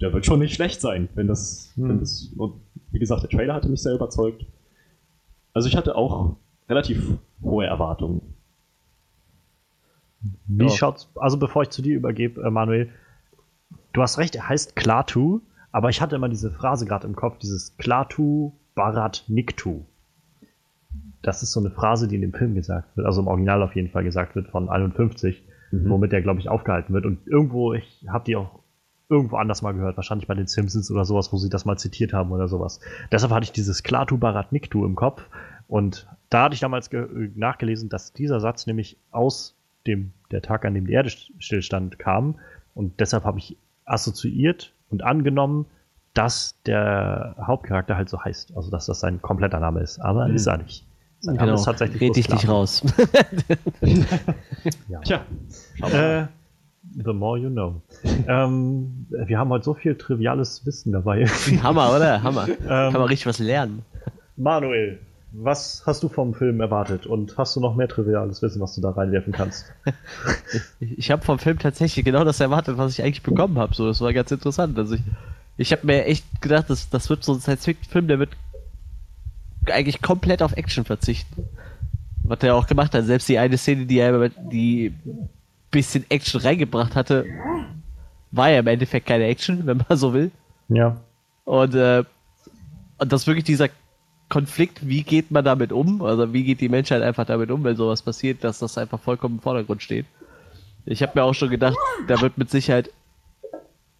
der 0.00 0.12
wird 0.12 0.26
schon 0.26 0.40
nicht 0.40 0.54
schlecht 0.54 0.80
sein, 0.80 1.08
wenn 1.14 1.26
das, 1.28 1.72
Hm. 1.76 1.88
wenn 1.88 2.00
das. 2.00 2.30
Und 2.36 2.54
wie 2.90 2.98
gesagt, 2.98 3.22
der 3.22 3.30
Trailer 3.30 3.54
hatte 3.54 3.68
mich 3.68 3.82
sehr 3.82 3.94
überzeugt. 3.94 4.44
Also 5.52 5.68
ich 5.68 5.76
hatte 5.76 5.94
auch 5.96 6.36
relativ 6.68 7.16
hohe 7.42 7.66
Erwartungen. 7.66 8.20
Wie 10.46 10.64
Ja. 10.64 10.70
schaut's, 10.70 11.08
also 11.16 11.36
bevor 11.36 11.62
ich 11.62 11.70
zu 11.70 11.82
dir 11.82 11.96
übergebe, 11.96 12.42
äh, 12.42 12.50
Manuel, 12.50 12.88
du 13.94 14.02
hast 14.02 14.18
recht, 14.18 14.36
er 14.36 14.48
heißt 14.48 14.76
Klatu, 14.76 15.40
aber 15.72 15.88
ich 15.88 16.00
hatte 16.02 16.16
immer 16.16 16.28
diese 16.28 16.50
Phrase 16.50 16.84
gerade 16.86 17.06
im 17.06 17.16
Kopf, 17.16 17.38
dieses 17.38 17.76
Klatu 17.78 18.52
Barat 18.74 19.24
Niktu. 19.28 19.82
Das 21.22 21.42
ist 21.42 21.52
so 21.52 21.60
eine 21.60 21.70
Phrase, 21.70 22.06
die 22.06 22.16
in 22.16 22.20
dem 22.20 22.34
Film 22.34 22.54
gesagt 22.54 22.96
wird, 22.96 23.06
also 23.06 23.22
im 23.22 23.28
Original 23.28 23.62
auf 23.62 23.74
jeden 23.74 23.88
Fall 23.90 24.04
gesagt 24.04 24.34
wird 24.36 24.48
von 24.48 24.68
51, 24.68 25.42
Mhm. 25.72 25.88
womit 25.90 26.12
der, 26.12 26.22
glaube 26.22 26.38
ich, 26.40 26.48
aufgehalten 26.48 26.92
wird. 26.94 27.06
Und 27.06 27.26
irgendwo, 27.26 27.72
ich 27.72 28.04
habe 28.08 28.24
die 28.24 28.36
auch 28.36 28.60
irgendwo 29.08 29.36
anders 29.36 29.62
mal 29.62 29.72
gehört, 29.72 29.96
wahrscheinlich 29.96 30.28
bei 30.28 30.34
den 30.34 30.46
Simpsons 30.46 30.90
oder 30.90 31.04
sowas, 31.04 31.32
wo 31.32 31.36
sie 31.38 31.48
das 31.48 31.64
mal 31.64 31.76
zitiert 31.78 32.12
haben 32.12 32.30
oder 32.30 32.46
sowas. 32.48 32.80
Deshalb 33.10 33.32
hatte 33.32 33.44
ich 33.44 33.52
dieses 33.52 33.82
Klatu 33.82 34.18
Barat 34.18 34.52
Niktu 34.52 34.84
im 34.84 34.94
Kopf 34.94 35.22
und 35.66 36.06
da 36.30 36.44
hatte 36.44 36.54
ich 36.54 36.60
damals 36.60 36.88
äh, 36.92 37.06
nachgelesen, 37.34 37.88
dass 37.88 38.12
dieser 38.12 38.40
Satz 38.40 38.66
nämlich 38.66 38.98
aus 39.10 39.56
dem 39.86 40.12
der 40.30 40.42
Tag, 40.42 40.64
an 40.64 40.74
dem 40.74 40.86
die 40.86 40.92
Erde 40.92 41.08
st- 41.08 41.30
stillstand, 41.38 41.98
kam 41.98 42.36
und 42.74 43.00
deshalb 43.00 43.24
habe 43.24 43.38
ich 43.38 43.56
assoziiert 43.84 44.72
und 44.90 45.02
angenommen, 45.02 45.66
dass 46.14 46.54
der 46.66 47.34
Hauptcharakter 47.44 47.96
halt 47.96 48.08
so 48.08 48.22
heißt, 48.22 48.56
also 48.56 48.70
dass 48.70 48.86
das 48.86 49.00
sein 49.00 49.20
kompletter 49.20 49.58
Name 49.60 49.80
ist, 49.80 49.98
aber 50.00 50.28
Mhm. 50.28 50.34
ist 50.36 50.46
er 50.46 50.58
nicht. 50.58 50.86
Sein 51.20 51.34
Name 51.36 51.46
Genau, 51.48 51.58
ist 51.58 51.64
tatsächlich 51.64 52.00
red 52.02 52.16
ich 52.16 52.26
dich 52.28 52.48
raus. 52.48 52.82
Ja. 54.88 55.00
Tja, 55.00 55.20
schau 55.74 55.88
mal. 55.88 55.94
Äh, 56.22 56.26
the 57.04 57.12
more 57.12 57.38
you 57.38 57.50
know. 57.50 57.80
ähm, 58.28 59.06
wir 59.10 59.38
haben 59.38 59.50
heute 59.50 59.64
so 59.64 59.74
viel 59.74 59.96
triviales 59.96 60.64
Wissen 60.66 60.92
dabei. 60.92 61.26
Hammer, 61.62 61.94
oder? 61.94 62.22
Hammer. 62.22 62.48
Ähm, 62.48 62.56
Kann 62.68 62.92
man 62.92 63.02
richtig 63.04 63.26
was 63.26 63.38
lernen. 63.38 63.82
Manuel, 64.36 64.98
was 65.36 65.82
hast 65.84 66.02
du 66.02 66.08
vom 66.08 66.34
Film 66.34 66.60
erwartet 66.60 67.06
und 67.06 67.36
hast 67.36 67.56
du 67.56 67.60
noch 67.60 67.74
mehr 67.74 67.88
triviales 67.88 68.40
Wissen, 68.40 68.60
was 68.60 68.74
du 68.74 68.80
da 68.80 68.90
reinwerfen 68.90 69.32
kannst? 69.32 69.72
Ich, 70.80 70.98
ich 70.98 71.10
habe 71.10 71.24
vom 71.24 71.38
Film 71.38 71.58
tatsächlich 71.58 72.04
genau 72.04 72.24
das 72.24 72.38
erwartet, 72.38 72.78
was 72.78 72.92
ich 72.92 73.02
eigentlich 73.04 73.22
bekommen 73.22 73.58
habe. 73.58 73.74
So, 73.74 73.86
das 73.86 74.00
war 74.00 74.12
ganz 74.12 74.30
interessant. 74.30 74.78
Also 74.78 74.94
ich, 74.94 75.02
Ich 75.56 75.72
habe 75.72 75.86
mir 75.86 76.04
echt 76.04 76.24
gedacht, 76.40 76.68
das, 76.68 76.90
das 76.90 77.10
wird 77.10 77.24
so 77.24 77.34
ein 77.34 77.40
Science-Fiction-Film, 77.40 78.08
der 78.08 78.18
wird 78.18 78.30
eigentlich 79.66 80.02
komplett 80.02 80.42
auf 80.42 80.56
Action 80.56 80.84
verzichten. 80.84 81.44
Was 82.22 82.40
er 82.42 82.54
auch 82.54 82.66
gemacht 82.66 82.94
hat. 82.94 83.04
Selbst 83.04 83.28
die 83.28 83.38
eine 83.38 83.58
Szene, 83.58 83.86
die 83.86 83.98
er 83.98 84.28
die 84.28 84.94
bisschen 85.70 86.04
Action 86.08 86.40
reingebracht 86.40 86.94
hatte, 86.94 87.26
war 88.30 88.50
ja 88.50 88.60
im 88.60 88.66
Endeffekt 88.66 89.06
keine 89.06 89.24
Action, 89.24 89.66
wenn 89.66 89.82
man 89.88 89.98
so 89.98 90.12
will. 90.12 90.30
Ja. 90.68 90.96
Und, 91.44 91.74
äh, 91.74 92.04
und 92.98 93.12
das 93.12 93.26
wirklich 93.26 93.44
dieser 93.44 93.68
Konflikt, 94.34 94.88
wie 94.88 95.04
geht 95.04 95.30
man 95.30 95.44
damit 95.44 95.70
um? 95.70 96.02
Also 96.02 96.32
wie 96.32 96.42
geht 96.42 96.60
die 96.60 96.68
Menschheit 96.68 97.02
einfach 97.02 97.24
damit 97.24 97.52
um, 97.52 97.62
wenn 97.62 97.76
sowas 97.76 98.02
passiert, 98.02 98.42
dass 98.42 98.58
das 98.58 98.76
einfach 98.76 98.98
vollkommen 98.98 99.36
im 99.36 99.40
Vordergrund 99.40 99.80
steht. 99.80 100.06
Ich 100.86 101.04
habe 101.04 101.12
mir 101.14 101.22
auch 101.22 101.34
schon 101.34 101.50
gedacht, 101.50 101.76
da 102.08 102.20
wird 102.20 102.36
mit 102.36 102.50
Sicherheit 102.50 102.90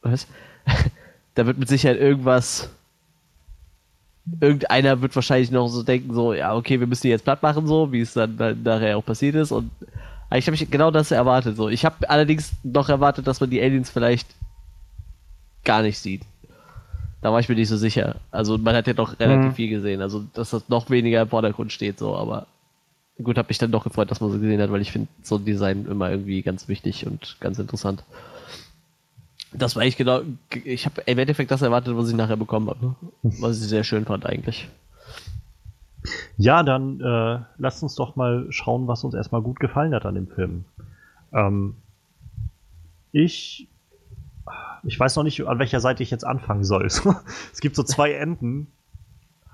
was? 0.03 0.27
da 1.37 1.47
wird 1.47 1.59
mit 1.59 1.69
Sicherheit 1.69 2.01
irgendwas 2.01 2.69
irgendeiner 4.41 5.03
wird 5.03 5.15
wahrscheinlich 5.15 5.53
noch 5.53 5.69
so 5.69 5.85
denken, 5.85 6.13
so, 6.13 6.35
ja, 6.35 6.57
okay, 6.57 6.81
wir 6.81 6.89
müssen 6.89 7.03
die 7.03 7.11
jetzt 7.11 7.23
platt 7.23 7.45
machen, 7.45 7.69
so, 7.69 7.93
wie 7.93 8.01
es 8.01 8.15
dann, 8.15 8.37
dann 8.37 8.61
nachher 8.65 8.99
auch 8.99 9.05
passiert 9.07 9.37
ist. 9.37 9.53
Und 9.53 9.71
ich 10.35 10.49
habe 10.49 10.57
genau 10.67 10.91
das 10.91 11.13
erwartet. 11.13 11.57
So. 11.57 11.69
Ich 11.69 11.85
habe 11.85 12.11
allerdings 12.11 12.55
noch 12.65 12.89
erwartet, 12.89 13.29
dass 13.29 13.39
man 13.39 13.51
die 13.51 13.63
Aliens 13.63 13.89
vielleicht 13.89 14.27
gar 15.63 15.83
nicht 15.83 16.01
sieht. 16.01 16.23
Da 17.25 17.33
war 17.33 17.41
ich 17.41 17.49
mir 17.49 17.55
nicht 17.55 17.71
so 17.71 17.79
sicher. 17.79 18.17
Also 18.31 18.59
man 18.59 18.77
hat 18.77 18.87
ja 18.87 18.93
doch 18.93 19.19
relativ 19.19 19.53
mhm. 19.53 19.55
viel 19.55 19.71
gesehen. 19.71 20.03
Also 20.03 20.27
dass 20.35 20.51
das 20.51 20.69
noch 20.69 20.91
weniger 20.91 21.23
im 21.23 21.29
Vordergrund 21.29 21.73
steht, 21.73 21.99
so, 21.99 22.15
aber 22.15 22.47
gut, 23.23 23.39
habe 23.39 23.49
mich 23.49 23.57
dann 23.57 23.73
doch 23.73 23.83
gefreut, 23.83 24.11
dass 24.11 24.21
man 24.21 24.31
so 24.31 24.39
gesehen 24.39 24.61
hat, 24.61 24.71
weil 24.71 24.83
ich 24.83 24.93
finde 24.93 25.09
so 25.23 25.37
ein 25.37 25.45
Design 25.47 25.87
immer 25.87 26.11
irgendwie 26.11 26.43
ganz 26.43 26.69
wichtig 26.69 27.07
und 27.07 27.39
ganz 27.41 27.59
interessant. 27.59 28.05
Das 29.55 29.75
war 29.75 29.85
ich 29.85 29.97
genau. 29.97 30.21
Ich 30.65 30.85
habe 30.85 31.01
im 31.07 31.19
Endeffekt 31.19 31.51
das 31.51 31.63
erwartet, 31.63 31.97
was 31.97 32.11
ich 32.11 32.15
nachher 32.15 32.37
bekommen 32.37 32.69
habe. 32.69 32.95
Was 33.23 33.59
ich 33.63 33.69
sehr 33.69 33.85
schön 33.85 34.05
fand 34.05 34.27
eigentlich. 34.27 34.69
Ja, 36.37 36.63
dann 36.63 37.01
äh, 37.01 37.39
lasst 37.57 37.83
uns 37.83 37.95
doch 37.95 38.17
mal 38.17 38.49
schauen, 38.51 38.87
was 38.87 39.03
uns 39.03 39.15
erstmal 39.15 39.41
gut 39.41 39.61
gefallen 39.61 39.95
hat 39.95 40.05
an 40.05 40.17
dem 40.17 40.27
Film. 40.27 40.67
Ähm, 41.33 41.77
ich 43.13 43.67
ich 44.83 44.99
weiß 44.99 45.17
noch 45.17 45.25
nicht, 45.25 45.47
an 45.47 45.59
welcher 45.59 45.81
Seite 45.81 46.03
ich 46.03 46.11
jetzt 46.11 46.25
anfangen 46.25 46.65
soll. 46.65 46.87
es 46.87 47.61
gibt 47.61 47.77
so 47.77 47.83
zwei 47.83 48.13
Enden. 48.13 48.69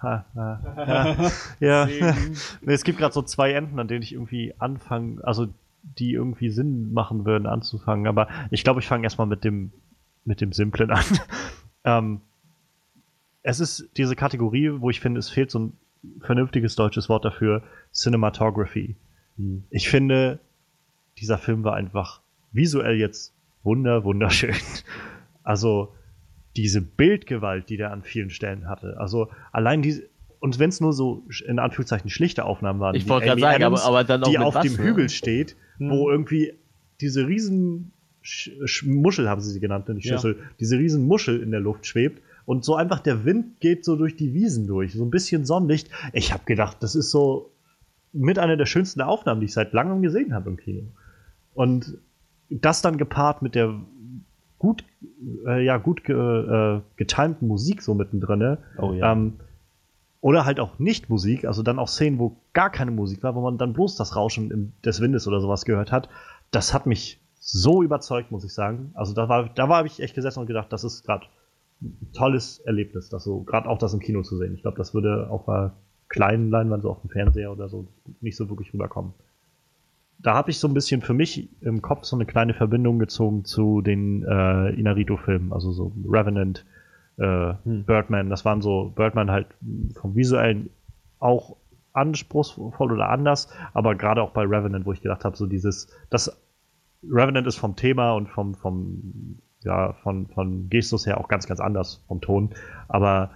Ha, 0.03 0.25
ha, 0.35 0.61
ha. 0.77 1.31
ja, 1.61 1.87
nee, 2.63 2.73
es 2.73 2.85
gibt 2.85 2.99
gerade 2.99 3.13
so 3.13 3.23
zwei 3.23 3.53
Enden, 3.53 3.79
an 3.79 3.89
denen 3.89 4.03
ich 4.03 4.13
irgendwie 4.13 4.55
anfange, 4.59 5.23
also 5.25 5.49
die 5.83 6.13
irgendwie 6.13 6.51
Sinn 6.51 6.93
machen 6.93 7.25
würden 7.25 7.47
anzufangen. 7.47 8.07
Aber 8.07 8.29
ich 8.51 8.65
glaube, 8.65 8.81
ich 8.81 8.87
fange 8.87 9.05
erstmal 9.05 9.27
mit 9.27 9.45
dem 9.45 9.73
mit 10.25 10.41
dem 10.41 10.53
Simplen 10.53 10.91
an. 10.91 11.05
ähm, 11.85 12.21
es 13.43 13.61
ist 13.61 13.89
diese 13.97 14.17
Kategorie, 14.17 14.71
wo 14.81 14.91
ich 14.91 15.01
finde, 15.01 15.19
es 15.19 15.31
fehlt 15.31 15.51
so 15.51 15.59
ein 15.59 15.73
vernünftiges 16.21 16.77
deutsches 16.77 17.09
Wort 17.09 17.25
dafür, 17.25 17.63
Cinematography. 17.93 18.97
Hm. 19.37 19.65
Ich 19.71 19.89
finde, 19.89 20.39
dieser 21.19 21.39
Film 21.39 21.65
war 21.65 21.75
einfach 21.75 22.21
visuell 22.53 22.97
jetzt 22.97 23.33
wunder, 23.63 24.05
wunderschön. 24.05 24.55
Also 25.43 25.93
diese 26.57 26.81
Bildgewalt, 26.81 27.69
die 27.69 27.77
der 27.77 27.93
an 27.93 28.03
vielen 28.03 28.31
Stellen 28.31 28.69
hatte. 28.69 28.97
Also 28.99 29.31
allein 29.53 29.83
diese, 29.83 30.09
und 30.41 30.59
wenn 30.59 30.71
es 30.71 30.81
nur 30.81 30.93
so 30.93 31.25
in 31.47 31.59
Anführungszeichen 31.59 32.11
schlichte 32.11 32.45
Aufnahmen 32.45 32.81
waren, 32.81 32.95
ich 32.95 33.09
wollte 33.09 33.27
gerade 33.27 33.41
sagen, 33.41 33.63
Adams, 33.63 33.83
aber, 33.83 33.99
aber 33.99 34.05
dann 34.05 34.25
auch 34.25 34.29
die 34.29 34.39
auf 34.39 34.55
was, 34.55 34.63
dem 34.65 34.75
ne? 34.75 34.83
Hügel 34.83 35.09
steht, 35.09 35.57
hm. 35.79 35.91
wo 35.91 36.11
irgendwie 36.11 36.55
diese 37.01 37.27
riesen 37.27 37.93
Sch 38.23 38.85
Muschel 38.85 39.29
haben 39.29 39.41
sie 39.41 39.51
sie 39.51 39.61
genannt, 39.61 39.89
nicht 39.89 40.07
Schüssel, 40.07 40.37
ja. 40.39 40.45
diese 40.59 40.79
riesen 40.79 41.07
Muschel 41.07 41.43
in 41.43 41.51
der 41.51 41.61
Luft 41.61 41.87
schwebt 41.87 42.23
und 42.45 42.65
so 42.65 42.75
einfach 42.75 43.01
der 43.01 43.25
Wind 43.25 43.61
geht 43.61 43.85
so 43.85 43.97
durch 43.97 44.17
die 44.17 44.35
Wiesen 44.35 44.67
durch, 44.67 44.93
so 44.93 45.05
ein 45.05 45.11
bisschen 45.11 45.45
Sonnenlicht. 45.45 45.89
Ich 46.13 46.33
habe 46.33 46.45
gedacht, 46.45 46.79
das 46.81 46.95
ist 46.95 47.11
so 47.11 47.53
mit 48.13 48.39
einer 48.39 48.57
der 48.57 48.67
schönsten 48.67 49.01
Aufnahmen, 49.03 49.41
die 49.41 49.47
ich 49.47 49.53
seit 49.53 49.73
langem 49.73 50.03
gesehen 50.03 50.35
habe 50.35 50.51
im 50.51 50.57
Kino. 50.57 50.83
Und 51.55 51.99
das 52.51 52.83
dann 52.83 52.99
gepaart 52.99 53.43
mit 53.43 53.55
der 53.55 53.75
gut, 54.59 54.85
äh, 55.47 55.65
ja, 55.65 55.79
gut 55.79 56.05
ge, 56.05 56.17
äh, 56.17 56.81
getimten 56.97 57.47
Musik 57.47 57.83
so 57.83 57.95
mittendrin. 57.95 58.59
Oh, 58.79 58.93
ja. 58.93 59.13
ähm, 59.13 59.35
oder 60.21 60.45
halt 60.45 60.61
auch 60.61 60.79
nicht 60.79 61.09
Musik, 61.09 61.47
also 61.47 61.63
dann 61.63 61.79
auch 61.79 61.89
Szenen, 61.89 62.19
wo 62.19 62.37
gar 62.53 62.71
keine 62.71 62.91
Musik 62.91 63.23
war, 63.23 63.35
wo 63.35 63.41
man 63.41 63.57
dann 63.57 63.73
bloß 63.73 63.97
das 63.97 64.17
Rauschen 64.17 64.51
im, 64.51 64.73
des 64.85 65.01
Windes 65.01 65.27
oder 65.27 65.41
sowas 65.41 65.65
gehört 65.65 65.93
hat. 65.93 66.09
Das 66.51 66.75
hat 66.75 66.87
mich 66.87 67.19
so 67.39 67.83
überzeugt, 67.83 68.31
muss 68.31 68.45
ich 68.45 68.53
sagen. 68.53 68.91
Also 68.95 69.15
da 69.15 69.31
war, 69.31 69.49
da 69.49 69.69
war 69.71 69.85
ich 69.87 70.01
echt 70.01 70.15
gesessen 70.15 70.41
und 70.41 70.47
gedacht, 70.47 70.71
das 70.71 70.85
ist 70.85 71.05
gerade 71.05 71.25
ein 71.81 72.13
tolles 72.13 72.59
Erlebnis, 72.59 73.09
das 73.09 73.25
so, 73.25 73.41
gerade 73.41 73.67
auch 73.67 73.79
das 73.79 73.95
im 73.95 74.01
Kino 74.01 74.21
zu 74.23 74.37
sehen. 74.37 74.55
Ich 74.55 74.61
glaube, 74.61 74.77
das 74.77 74.93
würde 74.93 75.31
auf 75.31 75.49
einer 75.49 75.73
kleinen 76.09 76.51
Leinwand, 76.51 76.83
so 76.83 76.91
auf 76.91 77.01
dem 77.01 77.09
Fernseher 77.09 77.51
oder 77.51 77.71
so, 77.71 77.87
nicht 78.21 78.37
so 78.37 78.51
wirklich 78.51 78.75
rüberkommen. 78.75 79.15
Da 80.23 80.35
habe 80.35 80.51
ich 80.51 80.59
so 80.59 80.69
ein 80.69 80.75
bisschen 80.75 81.01
für 81.01 81.15
mich 81.15 81.49
im 81.63 81.81
Kopf 81.83 82.05
so 82.05 82.17
eine 82.17 82.27
kleine 82.27 82.55
Verbindung 82.55 82.99
gezogen 82.99 83.45
zu 83.45 83.81
den 83.81 84.23
äh, 84.23 84.71
Inarito-Filmen, 84.71 85.53
also 85.53 85.73
so 85.73 85.93
Revenant, 86.07 86.67
äh, 87.17 87.55
hm. 87.65 87.85
Birdman. 87.85 88.31
Das 88.31 88.45
waren 88.45 88.61
so 88.61 88.93
Birdman 88.95 89.31
halt 89.31 89.47
vom 90.01 90.15
visuellen 90.15 90.71
auch 91.19 91.57
anspruchsvoll 91.93 92.93
oder 92.93 93.09
anders, 93.11 93.49
aber 93.75 93.95
gerade 93.95 94.23
auch 94.23 94.31
bei 94.31 94.43
Revenant, 94.43 94.87
wo 94.87 94.93
ich 94.93 95.03
gedacht 95.03 95.25
habe, 95.25 95.37
so 95.37 95.47
dieses, 95.47 95.89
das 96.09 96.41
Revenant 97.03 97.47
ist 97.47 97.57
vom 97.57 97.77
Thema 97.77 98.13
und 98.13 98.29
vom, 98.29 98.55
vom, 98.55 99.39
ja, 99.63 99.95
von, 99.95 100.27
von 100.29 100.69
Gestus 100.69 101.07
her 101.07 101.19
auch 101.19 101.29
ganz, 101.29 101.47
ganz 101.47 101.61
anders 101.61 102.05
vom 102.07 102.21
Ton. 102.21 102.51
Aber 102.89 103.31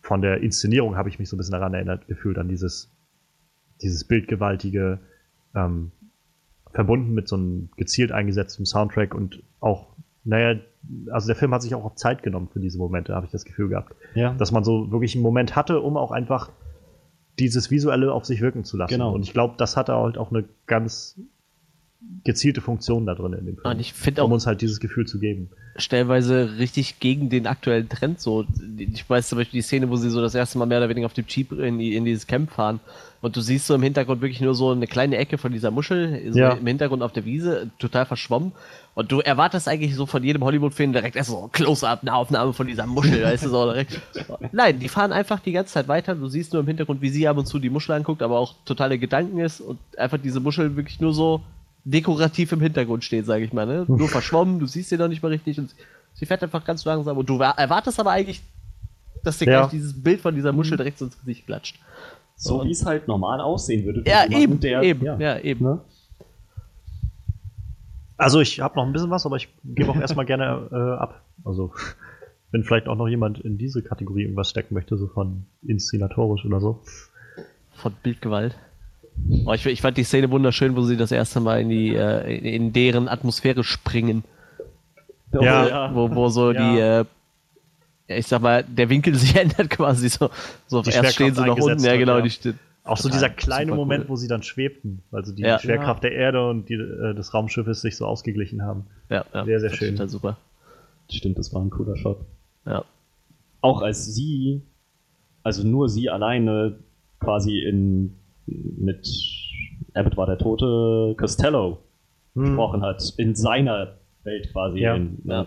von 0.00 0.22
der 0.22 0.40
Inszenierung 0.42 0.96
habe 0.96 1.08
ich 1.08 1.18
mich 1.18 1.28
so 1.28 1.36
ein 1.36 1.38
bisschen 1.38 1.52
daran 1.52 1.74
erinnert, 1.74 2.06
gefühlt 2.06 2.38
an 2.38 2.48
dieses, 2.48 2.90
dieses 3.82 4.04
bildgewaltige, 4.04 5.00
ähm, 5.54 5.92
verbunden 6.72 7.12
mit 7.12 7.28
so 7.28 7.36
einem 7.36 7.70
gezielt 7.76 8.12
eingesetzten 8.12 8.66
Soundtrack 8.66 9.14
und 9.14 9.42
auch, 9.60 9.88
naja, 10.24 10.60
also 11.10 11.26
der 11.26 11.36
Film 11.36 11.52
hat 11.52 11.62
sich 11.62 11.74
auch 11.74 11.84
auf 11.84 11.96
Zeit 11.96 12.22
genommen 12.22 12.48
für 12.52 12.60
diese 12.60 12.78
Momente, 12.78 13.14
habe 13.14 13.26
ich 13.26 13.32
das 13.32 13.44
Gefühl 13.44 13.68
gehabt. 13.68 13.94
Ja. 14.14 14.34
Dass 14.34 14.52
man 14.52 14.64
so 14.64 14.90
wirklich 14.90 15.14
einen 15.14 15.22
Moment 15.22 15.56
hatte, 15.56 15.80
um 15.80 15.96
auch 15.96 16.10
einfach 16.10 16.50
dieses 17.38 17.70
Visuelle 17.70 18.12
auf 18.12 18.24
sich 18.24 18.40
wirken 18.40 18.64
zu 18.64 18.76
lassen. 18.76 18.92
Genau. 18.92 19.12
Und 19.12 19.22
ich 19.22 19.32
glaube, 19.32 19.54
das 19.56 19.76
hatte 19.76 19.94
halt 19.94 20.18
auch 20.18 20.30
eine 20.30 20.44
ganz 20.66 21.18
gezielte 22.24 22.60
Funktion 22.60 23.06
da 23.06 23.14
drin 23.14 23.32
in 23.32 23.46
dem 23.46 23.56
Film. 23.56 23.72
Und 23.72 23.80
ich 23.80 23.92
finde 23.92 24.22
auch, 24.22 24.26
um 24.26 24.32
uns 24.32 24.46
halt 24.46 24.60
dieses 24.60 24.80
Gefühl 24.80 25.06
zu 25.06 25.18
geben. 25.18 25.50
Stellweise 25.76 26.58
richtig 26.58 26.98
gegen 26.98 27.28
den 27.30 27.46
aktuellen 27.46 27.88
Trend 27.88 28.20
so. 28.20 28.44
Ich 28.76 29.08
weiß 29.08 29.28
zum 29.28 29.38
Beispiel 29.38 29.58
die 29.58 29.62
Szene, 29.62 29.90
wo 29.90 29.96
sie 29.96 30.10
so 30.10 30.20
das 30.20 30.34
erste 30.34 30.58
Mal 30.58 30.66
mehr 30.66 30.78
oder 30.78 30.88
weniger 30.88 31.06
auf 31.06 31.12
dem 31.12 31.26
Jeep 31.28 31.52
in, 31.52 31.78
die, 31.78 31.94
in 31.94 32.04
dieses 32.04 32.26
Camp 32.26 32.50
fahren 32.50 32.80
und 33.22 33.36
du 33.36 33.40
siehst 33.42 33.66
so 33.66 33.74
im 33.74 33.82
Hintergrund 33.82 34.22
wirklich 34.22 34.40
nur 34.40 34.54
so 34.54 34.70
eine 34.70 34.86
kleine 34.86 35.18
Ecke 35.18 35.36
von 35.36 35.52
dieser 35.52 35.70
Muschel, 35.70 36.32
so 36.32 36.38
ja. 36.38 36.52
im 36.52 36.66
Hintergrund 36.66 37.02
auf 37.02 37.12
der 37.12 37.26
Wiese, 37.26 37.70
total 37.78 38.06
verschwommen. 38.06 38.52
Und 38.94 39.12
du 39.12 39.20
erwartest 39.20 39.68
eigentlich 39.68 39.94
so 39.94 40.06
von 40.06 40.24
jedem 40.24 40.42
Hollywood-Film 40.42 40.92
direkt 40.92 41.16
erst 41.16 41.30
so 41.30 41.48
Close-Up, 41.52 42.00
eine 42.00 42.14
Aufnahme 42.14 42.54
von 42.54 42.66
dieser 42.66 42.86
Muschel, 42.86 43.22
weißt 43.22 43.44
du, 43.44 43.50
so 43.50 43.64
direkt. 43.66 44.00
Nein, 44.52 44.78
die 44.78 44.88
fahren 44.88 45.12
einfach 45.12 45.40
die 45.40 45.52
ganze 45.52 45.74
Zeit 45.74 45.88
weiter. 45.88 46.14
Du 46.14 46.28
siehst 46.28 46.54
nur 46.54 46.60
im 46.62 46.66
Hintergrund, 46.66 47.02
wie 47.02 47.10
sie 47.10 47.28
ab 47.28 47.36
und 47.36 47.46
zu 47.46 47.58
die 47.58 47.70
Muschel 47.70 47.94
anguckt, 47.94 48.22
aber 48.22 48.38
auch 48.38 48.54
totale 48.64 48.98
Gedanken 48.98 49.38
ist 49.38 49.60
und 49.60 49.78
einfach 49.98 50.18
diese 50.18 50.40
Muschel 50.40 50.76
wirklich 50.76 51.00
nur 51.00 51.12
so 51.12 51.42
dekorativ 51.84 52.52
im 52.52 52.60
Hintergrund 52.60 53.04
steht, 53.04 53.26
sage 53.26 53.44
ich 53.44 53.52
mal. 53.52 53.66
Ne? 53.66 53.84
Nur 53.86 54.08
verschwommen, 54.08 54.58
du 54.58 54.66
siehst 54.66 54.88
sie 54.88 54.96
noch 54.96 55.08
nicht 55.08 55.22
mal 55.22 55.28
richtig 55.28 55.58
und 55.58 55.74
sie 56.14 56.26
fährt 56.26 56.42
einfach 56.42 56.64
ganz 56.64 56.84
langsam 56.84 57.18
und 57.18 57.28
du 57.28 57.38
erwartest 57.38 58.00
aber 58.00 58.12
eigentlich, 58.12 58.42
dass 59.24 59.38
dir 59.38 59.46
ja. 59.46 59.60
gleich 59.60 59.70
dieses 59.70 60.02
Bild 60.02 60.20
von 60.20 60.34
dieser 60.34 60.52
Muschel 60.52 60.76
direkt 60.76 61.00
ins 61.00 61.18
Gesicht 61.18 61.46
klatscht. 61.46 61.78
So 62.42 62.64
wie 62.64 62.70
es 62.70 62.86
halt 62.86 63.06
normal 63.06 63.38
aussehen 63.42 63.84
würde. 63.84 64.02
Ja, 64.06 64.24
eben, 64.26 64.60
der, 64.60 64.82
eben, 64.82 65.04
ja, 65.04 65.18
ja 65.18 65.38
eben. 65.40 65.62
Ne? 65.62 65.80
Also 68.16 68.40
ich 68.40 68.60
habe 68.60 68.76
noch 68.76 68.86
ein 68.86 68.92
bisschen 68.94 69.10
was, 69.10 69.26
aber 69.26 69.36
ich 69.36 69.48
gebe 69.62 69.90
auch 69.90 69.96
erstmal 69.96 70.24
gerne 70.24 70.68
äh, 70.72 71.00
ab. 71.02 71.20
Also 71.44 71.72
wenn 72.50 72.64
vielleicht 72.64 72.88
auch 72.88 72.96
noch 72.96 73.08
jemand 73.08 73.40
in 73.40 73.58
diese 73.58 73.82
Kategorie 73.82 74.22
irgendwas 74.22 74.48
stecken 74.48 74.72
möchte, 74.72 74.96
so 74.96 75.06
von 75.06 75.44
inszenatorisch 75.66 76.46
oder 76.46 76.60
so. 76.60 76.80
Von 77.74 77.92
Bildgewalt. 78.02 78.56
Oh, 79.44 79.52
ich, 79.52 79.66
ich, 79.66 79.82
fand 79.82 79.98
die 79.98 80.04
Szene 80.04 80.30
wunderschön, 80.30 80.76
wo 80.76 80.82
sie 80.82 80.96
das 80.96 81.12
erste 81.12 81.40
Mal 81.40 81.60
in 81.60 81.68
die 81.68 81.94
äh, 81.94 82.54
in 82.54 82.72
deren 82.72 83.06
Atmosphäre 83.06 83.64
springen. 83.64 84.24
Ja. 85.32 85.94
Wo, 85.94 86.14
wo 86.14 86.28
so 86.30 86.52
ja. 86.52 86.72
die 86.72 86.78
äh, 86.78 87.04
ich 88.18 88.26
sag 88.26 88.42
mal, 88.42 88.64
der 88.64 88.88
Winkel 88.88 89.14
sich 89.14 89.34
ändert 89.40 89.70
quasi 89.70 90.08
so. 90.08 90.30
so 90.66 90.82
erst 90.82 91.14
stehen 91.14 91.34
sie 91.34 91.44
noch 91.44 91.58
unten, 91.58 91.84
ja 91.84 91.96
genau. 91.96 92.18
Ja. 92.18 92.22
Die 92.22 92.54
auch 92.82 92.96
so 92.96 93.08
dieser 93.08 93.28
kleine 93.28 93.74
Moment, 93.74 94.04
cool. 94.04 94.10
wo 94.10 94.16
sie 94.16 94.26
dann 94.26 94.42
schwebten, 94.42 95.02
weil 95.10 95.24
so 95.24 95.32
die 95.32 95.42
ja. 95.42 95.58
Schwerkraft 95.58 96.02
der 96.02 96.12
Erde 96.12 96.48
und 96.48 96.68
die, 96.68 96.74
äh, 96.74 97.14
des 97.14 97.34
Raumschiffes 97.34 97.82
sich 97.82 97.96
so 97.96 98.06
ausgeglichen 98.06 98.62
haben. 98.62 98.86
Ja, 99.10 99.24
ja. 99.34 99.44
sehr, 99.44 99.60
sehr 99.60 99.70
schön. 99.70 99.94
Total 99.94 100.08
super. 100.08 100.36
Stimmt, 101.10 101.38
das 101.38 101.52
war 101.52 101.62
ein 101.62 101.70
cooler 101.70 101.96
Shot. 101.96 102.24
Ja. 102.66 102.84
Auch 103.60 103.82
als 103.82 104.06
sie, 104.14 104.62
also 105.42 105.66
nur 105.66 105.88
sie 105.88 106.08
alleine 106.08 106.78
quasi 107.20 107.58
in 107.58 108.16
mit 108.46 109.08
Abbott 109.94 110.16
war 110.16 110.26
der 110.26 110.38
tote 110.38 111.14
Costello 111.18 111.78
hm. 112.34 112.44
gesprochen 112.44 112.82
hat, 112.82 113.14
in 113.18 113.34
seiner 113.34 113.98
Welt 114.22 114.50
quasi. 114.52 114.80
Ja. 114.80 114.96
In, 114.96 115.18
ja. 115.24 115.46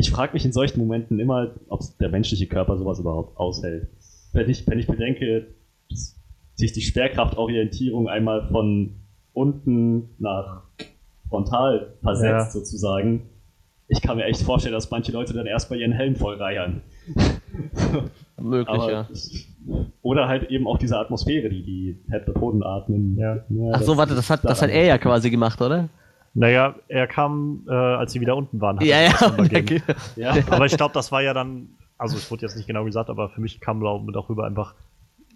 Ich 0.00 0.10
frage 0.10 0.32
mich 0.32 0.44
in 0.44 0.52
solchen 0.52 0.80
Momenten 0.80 1.20
immer, 1.20 1.50
ob 1.68 1.80
der 1.98 2.08
menschliche 2.08 2.46
Körper 2.46 2.76
sowas 2.76 2.98
überhaupt 2.98 3.36
aushält. 3.38 3.88
Wenn 4.32 4.48
ich, 4.48 4.66
wenn 4.66 4.78
ich 4.78 4.86
bedenke, 4.86 5.46
dass 5.88 6.16
sich 6.54 6.72
die 6.72 6.80
Schwerkraftorientierung 6.82 8.08
einmal 8.08 8.48
von 8.48 8.94
unten 9.32 10.10
nach 10.18 10.62
frontal 11.28 11.94
versetzt, 12.02 12.46
Ja. 12.46 12.50
sozusagen, 12.50 13.22
ich 13.88 14.00
kann 14.00 14.16
mir 14.16 14.24
echt 14.24 14.42
vorstellen, 14.42 14.74
dass 14.74 14.90
manche 14.90 15.12
Leute 15.12 15.32
dann 15.34 15.46
erstmal 15.46 15.80
ihren 15.80 15.92
Helm 15.92 16.16
vollreiern. 16.16 16.80
Möglich, 18.40 18.68
Aber 18.80 18.92
ja. 18.92 19.08
Oder 20.02 20.28
halt 20.28 20.50
eben 20.50 20.66
auch 20.66 20.78
diese 20.78 20.96
Atmosphäre, 20.98 21.50
die 21.50 21.62
die 21.62 21.98
Heptapoden 22.10 22.62
atmen. 22.62 23.18
Ja. 23.18 23.44
Ach 23.72 23.82
so, 23.82 23.96
warte, 23.96 24.14
das 24.14 24.30
hat, 24.30 24.44
das 24.44 24.62
hat 24.62 24.70
er 24.70 24.84
ja 24.86 24.96
quasi 24.98 25.30
gemacht, 25.30 25.60
oder? 25.60 25.88
Naja, 26.34 26.76
er 26.88 27.06
kam, 27.08 27.64
äh, 27.68 27.72
als 27.72 28.12
sie 28.12 28.20
wieder 28.20 28.36
unten 28.36 28.60
waren. 28.60 28.76
hat 28.78 28.84
Ja, 28.84 28.96
er 28.96 29.10
ja. 29.48 29.92
Ja. 30.16 30.34
aber 30.50 30.66
ich 30.66 30.76
glaube, 30.76 30.94
das 30.94 31.10
war 31.10 31.22
ja 31.22 31.34
dann, 31.34 31.70
also 31.98 32.16
es 32.16 32.30
wurde 32.30 32.42
jetzt 32.42 32.56
nicht 32.56 32.66
genau 32.66 32.84
gesagt, 32.84 33.10
aber 33.10 33.28
für 33.30 33.40
mich 33.40 33.60
kam 33.60 33.80
darüber 33.80 34.44
einfach 34.46 34.74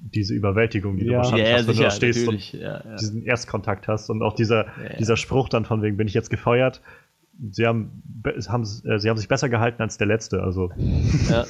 diese 0.00 0.34
Überwältigung, 0.34 0.96
die 0.96 1.06
du 1.06 1.12
Ja. 1.12 1.18
wahrscheinlich 1.18 1.48
Ja, 1.48 1.54
hast, 1.54 1.60
wenn 1.62 1.66
du 1.66 1.72
sicher, 1.74 1.84
da 1.84 1.90
stehst 1.90 2.18
natürlich. 2.26 2.54
und 2.54 2.60
Ja, 2.60 2.82
ja. 2.84 2.96
diesen 2.96 3.24
Erstkontakt 3.24 3.88
hast 3.88 4.10
und 4.10 4.22
auch 4.22 4.34
dieser, 4.34 4.66
ja. 4.66 4.96
dieser 4.98 5.16
Spruch 5.16 5.48
dann 5.48 5.64
von 5.64 5.82
wegen, 5.82 5.96
bin 5.96 6.06
ich 6.06 6.14
jetzt 6.14 6.30
gefeuert? 6.30 6.80
Sie 7.50 7.66
haben, 7.66 8.02
be- 8.04 8.36
haben, 8.48 8.62
äh, 8.84 8.98
sie 9.00 9.10
haben 9.10 9.16
sich 9.16 9.26
besser 9.28 9.48
gehalten 9.48 9.82
als 9.82 9.98
der 9.98 10.06
letzte, 10.06 10.42
also 10.42 10.70
Ja. 11.28 11.44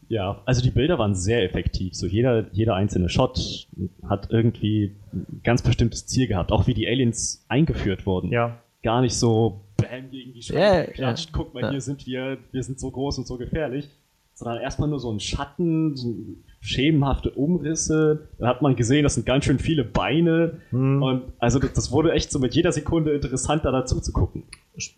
Ja, 0.08 0.42
also 0.46 0.62
die 0.62 0.70
Bilder 0.72 1.00
waren 1.00 1.16
sehr 1.16 1.44
effektiv. 1.44 1.96
So 1.96 2.06
jeder, 2.06 2.46
jeder 2.54 2.76
einzelne 2.76 3.10
Shot 3.10 3.68
hat 4.08 4.30
irgendwie 4.32 4.96
ein 5.14 5.42
ganz 5.44 5.62
bestimmtes 5.64 6.06
Ziel 6.06 6.28
gehabt. 6.28 6.52
Auch 6.52 6.68
wie 6.68 6.74
die 6.74 6.88
Aliens 6.88 7.44
eingeführt 7.48 8.06
wurden. 8.06 8.32
ja. 8.32 8.58
Gar 8.84 9.02
nicht 9.02 9.16
so 9.16 9.62
bam 9.78 10.12
gegen 10.12 10.34
die 10.34 10.44
Schwelle 10.44 10.62
Ja, 10.82 10.86
geklatscht. 10.86 11.26
ja. 11.26 11.32
Guck 11.36 11.56
mal, 11.56 11.64
Ja. 11.64 11.72
hier 11.72 11.82
sind 11.82 12.06
wir, 12.06 12.38
wir 12.52 12.62
sind 12.62 12.80
so 12.80 12.92
groß 12.92 13.18
und 13.18 13.26
so 13.26 13.38
gefährlich. 13.40 13.90
Sondern 14.36 14.62
erstmal 14.62 14.90
nur 14.90 15.00
so 15.00 15.10
ein 15.12 15.20
Schatten, 15.20 15.96
so 15.96 16.14
schemenhafte 16.60 17.32
Umrisse. 17.32 18.28
Dann 18.38 18.48
hat 18.48 18.62
man 18.62 18.76
gesehen, 18.76 19.02
das 19.04 19.16
sind 19.16 19.26
ganz 19.26 19.46
schön 19.46 19.58
viele 19.58 19.84
Beine. 19.84 20.60
Hm. 20.70 21.02
Und 21.02 21.24
also 21.40 21.58
das, 21.58 21.74
das 21.74 21.92
wurde 21.92 22.12
echt 22.12 22.32
so 22.32 22.38
mit 22.38 22.54
jeder 22.54 22.72
Sekunde 22.72 23.14
interessanter 23.14 23.72
dazu 23.72 24.00
zu 24.02 24.12
gucken. 24.12 24.44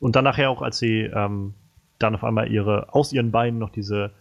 Und 0.01 0.15
dann 0.17 0.25
nachher 0.25 0.49
auch, 0.49 0.61
als 0.61 0.79
sie 0.79 1.01
ähm, 1.03 1.53
dann 1.99 2.13
auf 2.15 2.23
einmal 2.25 2.51
ihre, 2.51 2.93
aus 2.93 3.13
ihren 3.13 3.31
Beinen 3.31 3.57
noch 3.59 3.69
diese, 3.69 4.11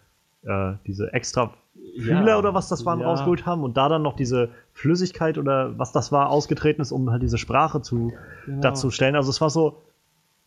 äh, 0.44 0.74
diese 0.86 1.12
extra 1.12 1.52
Fühler 1.98 2.26
Ja. 2.28 2.38
oder 2.38 2.54
was 2.54 2.68
das 2.68 2.84
waren 2.84 3.00
Ja. 3.00 3.06
rausgeholt 3.06 3.46
haben 3.46 3.62
und 3.62 3.76
da 3.76 3.88
dann 3.88 4.02
noch 4.02 4.16
diese 4.16 4.50
Flüssigkeit 4.72 5.38
oder 5.38 5.78
was 5.78 5.92
das 5.92 6.12
war 6.12 6.30
ausgetreten 6.30 6.80
ist, 6.82 6.92
um 6.92 7.10
halt 7.10 7.22
diese 7.22 7.38
Sprache 7.38 7.80
zu 7.82 8.12
Genau. 8.44 8.60
dazu 8.60 8.90
stellen. 8.90 9.16
Also 9.16 9.30
es 9.30 9.40
war 9.40 9.50
so 9.50 9.82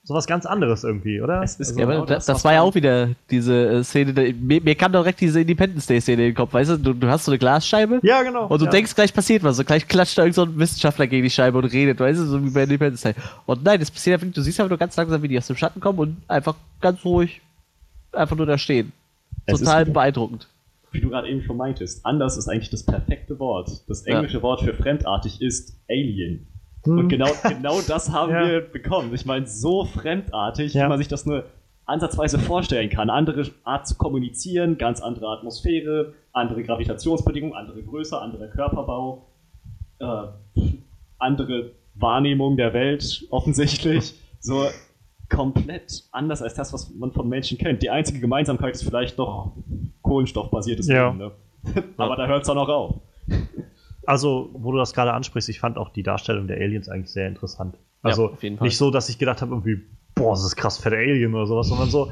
so 0.01 0.13
was 0.15 0.27
ganz 0.27 0.45
anderes 0.45 0.83
irgendwie, 0.85 1.21
oder? 1.21 1.43
Es 1.43 1.59
ist 1.59 1.69
also, 1.71 1.79
Ja, 1.81 1.85
Genau 1.85 2.05
das, 2.05 2.25
das, 2.25 2.37
das 2.37 2.45
war 2.45 2.53
ja 2.53 2.61
auch 2.61 2.73
wieder 2.73 3.09
diese 3.29 3.53
äh, 3.67 3.83
Szene. 3.83 4.13
Da, 4.13 4.21
mir, 4.39 4.61
mir 4.61 4.73
kam 4.73 4.93
direkt 4.93 5.19
diese 5.19 5.41
Independence 5.41 5.87
Day 5.87 5.99
Szene 5.99 6.21
in 6.23 6.29
den 6.29 6.35
Kopf. 6.35 6.53
Weißt 6.53 6.71
du, 6.71 6.77
du, 6.77 6.93
du 6.93 7.07
hast 7.09 7.25
so 7.25 7.31
eine 7.31 7.37
Glasscheibe 7.37 7.99
ja, 8.01 8.23
genau. 8.23 8.47
und 8.47 8.59
du 8.61 8.65
ja. 8.65 8.71
denkst, 8.71 8.95
gleich 8.95 9.13
passiert 9.13 9.43
was. 9.43 9.59
Und 9.59 9.65
gleich 9.67 9.87
klatscht 9.87 10.17
da 10.17 10.21
irgend 10.23 10.35
so 10.35 10.43
ein 10.43 10.57
Wissenschaftler 10.57 11.05
gegen 11.05 11.23
die 11.23 11.29
Scheibe 11.29 11.57
und 11.57 11.65
redet, 11.65 11.99
weißt 11.99 12.17
du, 12.17 12.25
so 12.25 12.43
wie 12.43 12.49
bei 12.49 12.63
Independence 12.63 13.01
Day. 13.01 13.13
Und 13.45 13.63
nein, 13.63 13.79
das 13.79 13.91
passiert 13.91 14.19
einfach. 14.21 14.33
Du 14.33 14.41
siehst 14.41 14.59
einfach 14.59 14.69
nur 14.69 14.79
ganz 14.79 14.95
langsam, 14.95 15.21
wie 15.21 15.27
die 15.27 15.37
aus 15.37 15.47
dem 15.47 15.57
Schatten 15.57 15.81
kommen 15.81 15.99
und 15.99 16.17
einfach 16.29 16.55
ganz 16.79 17.03
ruhig 17.03 17.41
einfach 18.13 18.37
nur 18.37 18.45
da 18.45 18.57
stehen. 18.57 18.93
Es 19.53 19.59
Total 19.59 19.83
ist- 19.83 19.93
beeindruckend. 19.93 20.47
wie 20.91 21.01
du 21.01 21.09
gerade 21.09 21.27
eben 21.29 21.41
schon 21.43 21.57
meintest, 21.57 22.03
anders 22.05 22.35
ist 22.37 22.47
eigentlich 22.47 22.71
das 22.71 22.83
perfekte 22.83 23.37
Wort. 23.39 23.69
Das 23.87 24.05
Ja. 24.05 24.15
englische 24.15 24.41
Wort 24.41 24.61
für 24.61 24.73
fremdartig 24.73 25.39
ist 25.41 25.79
Alien. 25.89 26.47
Hm. 26.83 26.97
Und 26.97 27.09
genau, 27.09 27.27
genau 27.47 27.79
das 27.87 28.11
haben 28.11 28.31
Ja. 28.31 28.47
wir 28.47 28.61
bekommen. 28.61 29.13
Ich 29.13 29.25
meine, 29.25 29.45
so 29.45 29.85
fremdartig, 29.85 30.73
Ja. 30.73 30.85
wie 30.85 30.89
man 30.89 30.97
sich 30.97 31.07
das 31.07 31.25
nur 31.27 31.43
ansatzweise 31.85 32.39
vorstellen 32.39 32.89
kann. 32.89 33.09
Andere 33.09 33.45
Art 33.63 33.87
zu 33.87 33.95
kommunizieren, 33.95 34.77
ganz 34.77 35.01
andere 35.01 35.27
Atmosphäre, 35.27 36.13
andere 36.31 36.63
Gravitationsbedingungen, 36.63 37.53
andere 37.55 37.81
Größe, 37.83 38.19
anderer 38.19 38.47
Körperbau, 38.47 39.27
äh, 39.99 40.05
andere 41.17 41.71
Wahrnehmung 41.95 42.57
der 42.57 42.73
Welt 42.73 43.25
offensichtlich. 43.29 44.13
So 44.39 44.65
komplett 45.29 46.03
anders 46.11 46.41
als 46.41 46.55
das, 46.55 46.73
was 46.73 46.93
man 46.95 47.11
von 47.11 47.29
Menschen 47.29 47.57
kennt. 47.57 47.81
Die 47.81 47.89
einzige 47.89 48.19
Gemeinsamkeit 48.19 48.73
ist 48.73 48.83
vielleicht 48.83 49.17
noch 49.17 49.53
kohlenstoffbasiertes 50.01 50.87
Ja. 50.87 51.07
Leben. 51.07 51.17
Ne? 51.19 51.31
Aber 51.97 52.15
da 52.15 52.27
hört 52.27 52.41
es 52.41 52.47
dann 52.47 52.57
auch 52.57 52.69
auf. 52.69 52.95
Also, 54.05 54.49
wo 54.53 54.71
du 54.71 54.77
das 54.77 54.93
gerade 54.93 55.13
ansprichst, 55.13 55.49
ich 55.49 55.59
fand 55.59 55.77
auch 55.77 55.89
die 55.89 56.03
Darstellung 56.03 56.47
der 56.47 56.57
Aliens 56.57 56.89
eigentlich 56.89 57.11
sehr 57.11 57.27
interessant. 57.27 57.75
Also 58.01 58.29
auf 58.29 58.43
jeden 58.43 58.57
Fall. 58.57 58.67
nicht 58.67 58.77
so, 58.77 58.91
dass 58.91 59.09
ich 59.09 59.19
gedacht 59.19 59.41
habe, 59.41 59.51
irgendwie, 59.51 59.81
boah, 60.15 60.31
das 60.31 60.43
ist 60.43 60.55
krass 60.55 60.77
fette 60.77 60.95
Alien 60.95 61.33
oder 61.35 61.45
sowas, 61.45 61.67
sondern 61.67 61.89
so, 61.89 62.11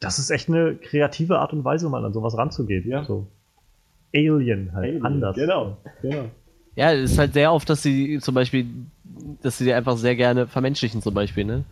das 0.00 0.18
ist 0.18 0.30
echt 0.30 0.48
eine 0.48 0.76
kreative 0.76 1.38
Art 1.40 1.52
und 1.52 1.64
Weise, 1.64 1.88
mal 1.88 2.04
an 2.04 2.12
sowas 2.12 2.36
ranzugehen. 2.36 2.88
Ja. 2.88 3.04
So. 3.04 3.26
Alien 4.14 4.72
halt, 4.72 4.84
Alien, 4.84 5.04
anders. 5.04 5.36
Genau, 5.36 5.76
genau. 6.00 6.24
Ja, 6.76 6.92
es 6.92 7.12
ist 7.12 7.18
halt 7.18 7.34
sehr 7.34 7.52
oft, 7.52 7.68
dass 7.68 7.82
sie 7.82 8.18
zum 8.20 8.34
Beispiel, 8.34 8.66
dass 9.42 9.58
sie 9.58 9.64
die 9.64 9.72
einfach 9.72 9.96
sehr 9.96 10.16
gerne 10.16 10.46
vermenschlichen 10.46 11.02
zum 11.02 11.14
Beispiel, 11.14 11.44
ne? 11.44 11.64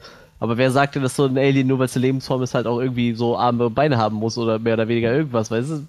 Aber 0.43 0.59
wer 0.59 0.73
sagt 0.73 0.97
denn, 0.97 1.05
dass 1.05 1.15
so 1.15 1.25
ein 1.25 1.39
Alien, 1.39 1.69
nur 1.69 1.79
weil 1.79 1.85
es 1.87 1.95
eine 1.95 2.05
Lebensform 2.05 2.43
ist, 2.43 2.53
halt 2.55 2.67
auch 2.67 2.81
irgendwie 2.81 3.15
so 3.15 3.39
Arme 3.39 3.67
und 3.67 3.75
Beine 3.77 3.97
haben 3.97 4.17
muss 4.17 4.37
oder 4.37 4.59
mehr 4.59 4.75
oder 4.75 4.89
weniger 4.89 5.15
irgendwas, 5.15 5.53
weißt 5.53 5.71
du? 5.71 5.87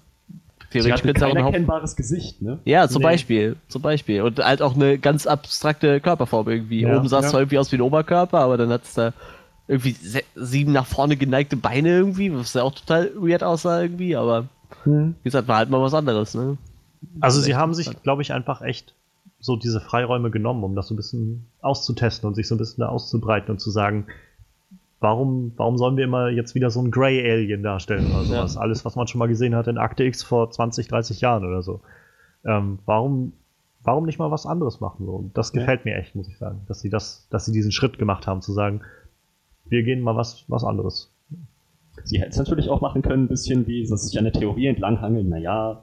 Theoretisch 0.70 1.02
könnte 1.02 1.18
es 1.18 1.22
auch 1.24 1.34
ein 1.34 1.44
erkennbares 1.44 1.96
Gesicht, 1.96 2.40
ne? 2.40 2.60
Ja, 2.64 2.86
zum 2.88 3.00
Nee. 3.02 3.08
Beispiel, 3.08 3.56
zum 3.66 3.82
Beispiel. 3.82 4.22
Und 4.22 4.38
halt 4.38 4.62
auch 4.62 4.76
eine 4.76 4.96
ganz 4.98 5.26
abstrakte 5.26 6.00
Körperform 6.00 6.48
irgendwie. 6.48 6.82
Ja, 6.82 6.96
Oben 6.96 7.08
sah 7.08 7.18
es 7.18 7.24
ja. 7.24 7.30
zwar 7.30 7.40
irgendwie 7.40 7.58
aus 7.58 7.72
wie 7.72 7.78
ein 7.78 7.80
Oberkörper, 7.80 8.38
aber 8.38 8.56
dann 8.56 8.68
hat 8.68 8.84
es 8.84 8.94
da 8.94 9.12
irgendwie 9.66 9.96
sieben 10.36 10.70
nach 10.70 10.86
vorne 10.86 11.16
geneigte 11.16 11.56
Beine 11.56 11.88
irgendwie, 11.88 12.32
was 12.32 12.54
ja 12.54 12.62
auch 12.62 12.76
total 12.76 13.10
weird 13.16 13.42
aussah 13.42 13.82
irgendwie, 13.82 14.14
aber 14.14 14.46
Hm. 14.84 15.16
wie 15.20 15.24
gesagt, 15.24 15.48
war 15.48 15.56
halt 15.56 15.70
mal 15.70 15.80
was 15.82 15.94
anderes, 15.94 16.34
ne? 16.36 16.58
Also 17.18 17.40
sie 17.40 17.56
haben 17.56 17.74
sich, 17.74 17.90
glaube 18.04 18.22
ich, 18.22 18.32
einfach 18.32 18.62
echt 18.62 18.94
so 19.40 19.56
diese 19.56 19.80
Freiräume 19.80 20.30
genommen, 20.30 20.62
um 20.62 20.76
das 20.76 20.86
so 20.86 20.94
ein 20.94 20.96
bisschen 20.96 21.46
auszutesten 21.60 22.28
und 22.28 22.34
sich 22.34 22.46
so 22.46 22.54
ein 22.54 22.58
bisschen 22.58 22.82
da 22.82 22.88
auszubreiten 22.88 23.50
und 23.50 23.58
zu 23.58 23.70
sagen, 23.70 24.06
warum, 25.00 25.52
warum 25.56 25.76
sollen 25.76 25.96
wir 25.96 26.04
immer 26.04 26.28
jetzt 26.28 26.54
wieder 26.54 26.70
so 26.70 26.80
ein 26.80 26.90
Grey 26.90 27.20
Alien 27.30 27.62
darstellen 27.62 28.10
oder 28.12 28.24
sowas? 28.24 28.56
Alles, 28.56 28.84
was 28.84 28.96
man 28.96 29.06
schon 29.06 29.18
mal 29.18 29.26
gesehen 29.28 29.54
hat 29.54 29.68
in 29.68 29.78
Akte 29.78 30.04
X 30.04 30.22
vor 30.22 30.50
20, 30.50 30.88
30 30.88 31.20
Jahren 31.20 31.44
oder 31.44 31.62
so. 31.62 31.80
Ähm, 32.44 32.78
warum, 32.86 33.32
warum 33.82 34.06
nicht 34.06 34.18
mal 34.18 34.30
was 34.30 34.46
anderes 34.46 34.80
machen? 34.80 35.06
So? 35.06 35.12
Und 35.12 35.36
das 35.36 35.52
Ja. 35.52 35.60
gefällt 35.60 35.84
mir 35.84 35.96
echt, 35.96 36.14
muss 36.14 36.28
ich 36.28 36.38
sagen, 36.38 36.62
dass 36.68 36.80
sie 36.80 36.90
das, 36.90 37.28
dass 37.30 37.44
sie 37.44 37.52
diesen 37.52 37.72
Schritt 37.72 37.98
gemacht 37.98 38.26
haben, 38.26 38.40
zu 38.42 38.52
sagen, 38.52 38.82
wir 39.66 39.82
gehen 39.82 40.00
mal 40.00 40.16
was, 40.16 40.44
was 40.48 40.64
anderes. 40.64 41.10
Sie 42.02 42.20
hätten 42.20 42.30
es 42.30 42.36
natürlich 42.38 42.68
auch 42.68 42.80
machen 42.80 43.02
können, 43.02 43.24
ein 43.24 43.28
bisschen 43.28 43.66
wie, 43.66 43.86
dass 43.86 44.06
sich 44.06 44.18
an 44.18 44.24
der 44.24 44.32
Theorie 44.32 44.66
entlanghangeln. 44.66 45.28
Naja, 45.28 45.82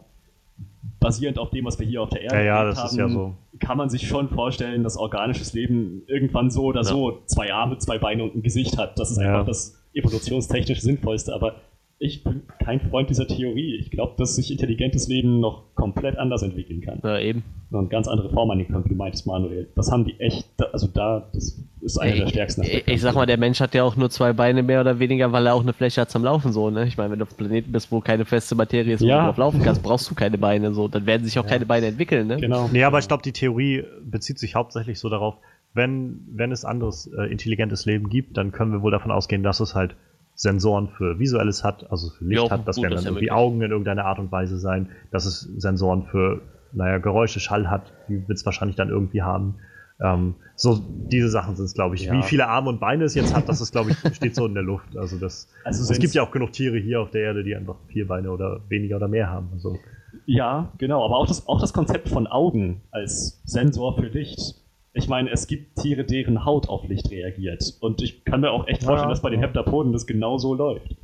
basierend 1.02 1.40
auf 1.40 1.50
dem, 1.50 1.66
was 1.66 1.78
wir 1.80 1.86
hier 1.86 2.02
auf 2.02 2.10
der 2.10 2.22
Erde 2.22 2.38
Ja, 2.38 2.64
ja, 2.64 2.70
ist 2.70 2.96
ja 2.96 3.10
so. 3.10 3.36
kann 3.60 3.78
man 3.78 3.90
sich 3.90 4.08
schon 4.08 4.30
vorstellen, 4.30 4.84
dass 4.84 4.96
organisches 4.96 5.52
Leben 5.52 6.04
irgendwann 6.08 6.50
so 6.50 6.64
oder 6.66 6.86
so 6.86 7.24
zwei 7.26 7.52
Arme, 7.52 7.78
zwei 7.80 7.98
Beine 7.98 8.24
und 8.24 8.36
ein 8.36 8.44
Gesicht 8.44 8.78
hat. 8.78 8.98
Das 8.98 9.12
ist 9.12 9.18
einfach 9.18 9.46
das 9.46 9.78
evolutionstechnisch 9.94 10.80
Sinnvollste. 10.80 11.34
Aber 11.34 11.56
ich 12.04 12.24
bin 12.24 12.42
kein 12.64 12.80
Freund 12.82 13.12
dieser 13.12 13.28
Theorie. 13.28 13.76
Ich 13.76 13.92
glaube, 13.92 14.14
dass 14.18 14.36
sich 14.36 14.50
intelligentes 14.52 15.08
Leben 15.08 15.40
noch 15.40 15.76
komplett 15.76 16.18
anders 16.18 16.42
entwickeln 16.42 16.82
kann. 16.82 17.00
Ja, 17.04 17.20
eben. 17.20 17.44
Und 17.70 17.92
ganz 17.92 18.08
andere 18.08 18.32
Formen 18.32 18.52
annehmen 18.54 18.70
kann, 18.72 18.84
wie 18.86 18.90
du 18.90 18.96
meintest, 18.96 19.28
Manuel. 19.28 19.70
Das 19.76 19.92
haben 19.92 20.04
die 20.04 20.20
echt, 20.20 20.48
also 20.74 20.88
da, 20.88 21.30
das 21.32 21.62
ist 21.82 21.98
einer 22.00 22.16
der 22.16 22.28
stärksten 22.28 22.64
ich, 22.64 22.88
ich 22.88 23.02
sag 23.02 23.14
mal, 23.14 23.28
der 23.28 23.38
Mensch 23.38 23.60
hat 23.60 23.76
ja 23.76 23.84
auch 23.84 23.96
nur 23.96 24.10
zwei 24.10 24.34
Beine 24.34 24.64
mehr 24.64 24.82
oder 24.82 24.98
weniger, 24.98 25.32
weil 25.32 25.46
er 25.46 25.54
auch 25.54 25.62
eine 25.62 25.74
Fläche 25.74 26.02
hat 26.02 26.10
zum 26.10 26.24
Laufen 26.24 26.52
so, 26.52 26.72
ne? 26.72 26.88
Ich 26.88 26.98
meine, 26.98 27.12
wenn 27.12 27.20
du 27.20 27.24
auf 27.24 27.30
einem 27.30 27.38
Planeten 27.48 27.72
bist, 27.72 27.92
wo 27.92 28.00
keine 28.02 28.26
feste 28.26 28.56
Materie 28.56 28.96
ist, 28.96 29.02
wo 29.02 29.06
Ja. 29.06 29.20
du 29.22 29.26
drauf 29.28 29.38
laufen 29.38 29.62
kannst, 29.62 29.84
brauchst 29.84 30.10
du 30.10 30.16
keine 30.16 30.40
Beine 30.40 30.74
so. 30.74 30.88
Dann 30.88 31.06
werden 31.06 31.24
sich 31.24 31.38
auch 31.38 31.46
keine 31.46 31.68
Beine 31.68 31.86
entwickeln, 31.86 32.26
ne? 32.28 32.38
Genau. 32.38 32.68
Nee, 32.74 32.84
aber 32.84 32.98
ich 32.98 33.08
glaube, 33.08 33.22
die 33.22 33.32
Theorie 33.32 33.84
bezieht 34.04 34.40
sich 34.40 34.56
hauptsächlich 34.56 35.00
so 35.00 35.08
darauf, 35.10 35.36
wenn, 35.76 36.22
wenn 36.34 36.52
es 36.52 36.66
anderes 36.66 37.08
äh, 37.16 37.32
intelligentes 37.32 37.86
Leben 37.86 38.10
gibt, 38.10 38.38
dann 38.38 38.52
können 38.52 38.72
wir 38.72 38.82
wohl 38.82 38.92
davon 38.92 39.12
ausgehen, 39.12 39.44
dass 39.44 39.60
es 39.60 39.76
halt 39.76 39.96
Sensoren 40.42 40.90
für 40.90 41.20
Visuelles 41.20 41.64
hat, 41.64 41.90
also 41.92 42.10
für 42.10 42.26
Licht 42.26 42.42
Ja, 42.44 42.50
hat. 42.50 42.68
Das 42.68 42.76
gut, 42.78 42.84
werden 42.86 42.96
dann 42.96 43.06
irgendwie. 43.06 43.32
Augen 43.32 43.62
in 43.62 43.70
irgendeiner 43.72 44.06
Art 44.06 44.18
und 44.20 44.32
Weise 44.32 44.58
sein, 44.58 44.90
dass 45.12 45.26
es 45.26 45.42
Sensoren 45.58 46.04
für, 46.04 46.42
naja, 46.74 46.98
Geräusche, 46.98 47.40
Schall 47.40 47.70
hat, 47.70 47.94
die 48.10 48.28
wird 48.28 48.38
es 48.38 48.46
wahrscheinlich 48.46 48.76
dann 48.76 48.90
irgendwie 48.90 49.22
haben. 49.22 49.56
Ähm, 50.04 50.34
so, 50.56 50.80
diese 51.12 51.30
Sachen 51.30 51.56
sind 51.56 51.66
es, 51.66 51.76
glaube 51.76 51.94
ich. 51.94 52.06
Ja. 52.06 52.14
Wie 52.14 52.24
viele 52.24 52.48
Arme 52.48 52.70
und 52.70 52.80
Beine 52.80 53.04
es 53.04 53.14
jetzt 53.14 53.36
hat, 53.36 53.48
das 53.48 53.62
ist, 53.62 53.72
glaube 53.72 53.92
ich, 53.92 53.98
steht 54.16 54.34
so 54.36 54.48
in 54.48 54.56
der 54.56 54.64
Luft. 54.64 54.98
Also 54.98 55.18
das, 55.20 55.48
Also 55.64 55.82
es 55.82 55.88
sind's- 55.90 56.00
gibt 56.00 56.14
ja 56.16 56.24
auch 56.24 56.32
genug 56.32 56.54
Tiere 56.54 56.78
hier 56.78 57.02
auf 57.02 57.12
der 57.12 57.22
Erde, 57.22 57.44
die 57.44 57.56
einfach 57.56 57.76
vier 57.88 58.08
Beine 58.08 58.32
oder 58.32 58.62
weniger 58.68 58.96
oder 58.96 59.08
mehr 59.08 59.30
haben. 59.30 59.50
Also, 59.54 59.78
Ja, 60.26 60.72
genau, 60.80 61.06
aber 61.06 61.18
auch 61.18 61.28
das, 61.28 61.48
auch 61.48 61.62
das 61.62 61.72
Konzept 61.72 62.10
von 62.10 62.26
Augen 62.26 62.82
als 62.90 63.42
Sensor 63.46 63.96
für 63.96 64.08
Licht. 64.08 64.56
Ich 64.94 65.08
meine, 65.08 65.30
es 65.32 65.48
gibt 65.48 65.80
Tiere, 65.80 66.04
deren 66.04 66.44
Haut 66.46 66.68
auf 66.68 66.84
Licht 66.88 67.10
reagiert. 67.12 67.78
Und 67.80 68.02
ich 68.02 68.26
kann 68.26 68.42
mir 68.42 68.52
auch 68.52 68.68
echt 68.68 68.84
vorstellen, 68.84 69.08
Ja, 69.10 69.14
dass 69.14 69.22
bei 69.22 69.30
den. 69.30 69.40
Heptapoden 69.40 69.94
das 69.94 70.06
genau 70.06 70.38
so 70.38 70.54
läuft. 70.54 70.96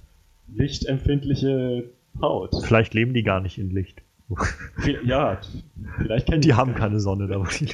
Lichtempfindliche 0.53 1.89
Haut. 2.21 2.53
vielleicht 2.65 2.93
leben 2.93 3.13
die 3.13 3.23
gar 3.23 3.39
nicht 3.39 3.57
in 3.57 3.69
Licht. 3.71 4.01
Ja, 5.05 5.39
vielleicht 5.99 6.27
kennen 6.27 6.41
Die 6.41 6.53
haben 6.53 6.75
keine 6.75 6.99
Sonne 6.99 7.27
da. 7.27 7.41
die. 7.59 7.67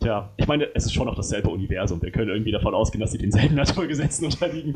Tja, 0.00 0.30
ich 0.38 0.46
meine, 0.48 0.74
es 0.74 0.86
ist 0.86 0.94
schon 0.94 1.06
noch 1.06 1.14
dasselbe 1.14 1.50
Universum. 1.50 2.00
Wir 2.02 2.10
können 2.10 2.30
irgendwie 2.30 2.50
davon 2.50 2.74
ausgehen, 2.74 3.00
dass 3.00 3.12
sie 3.12 3.18
denselben 3.18 3.54
Naturgesetzen 3.54 4.24
unterliegen. 4.26 4.74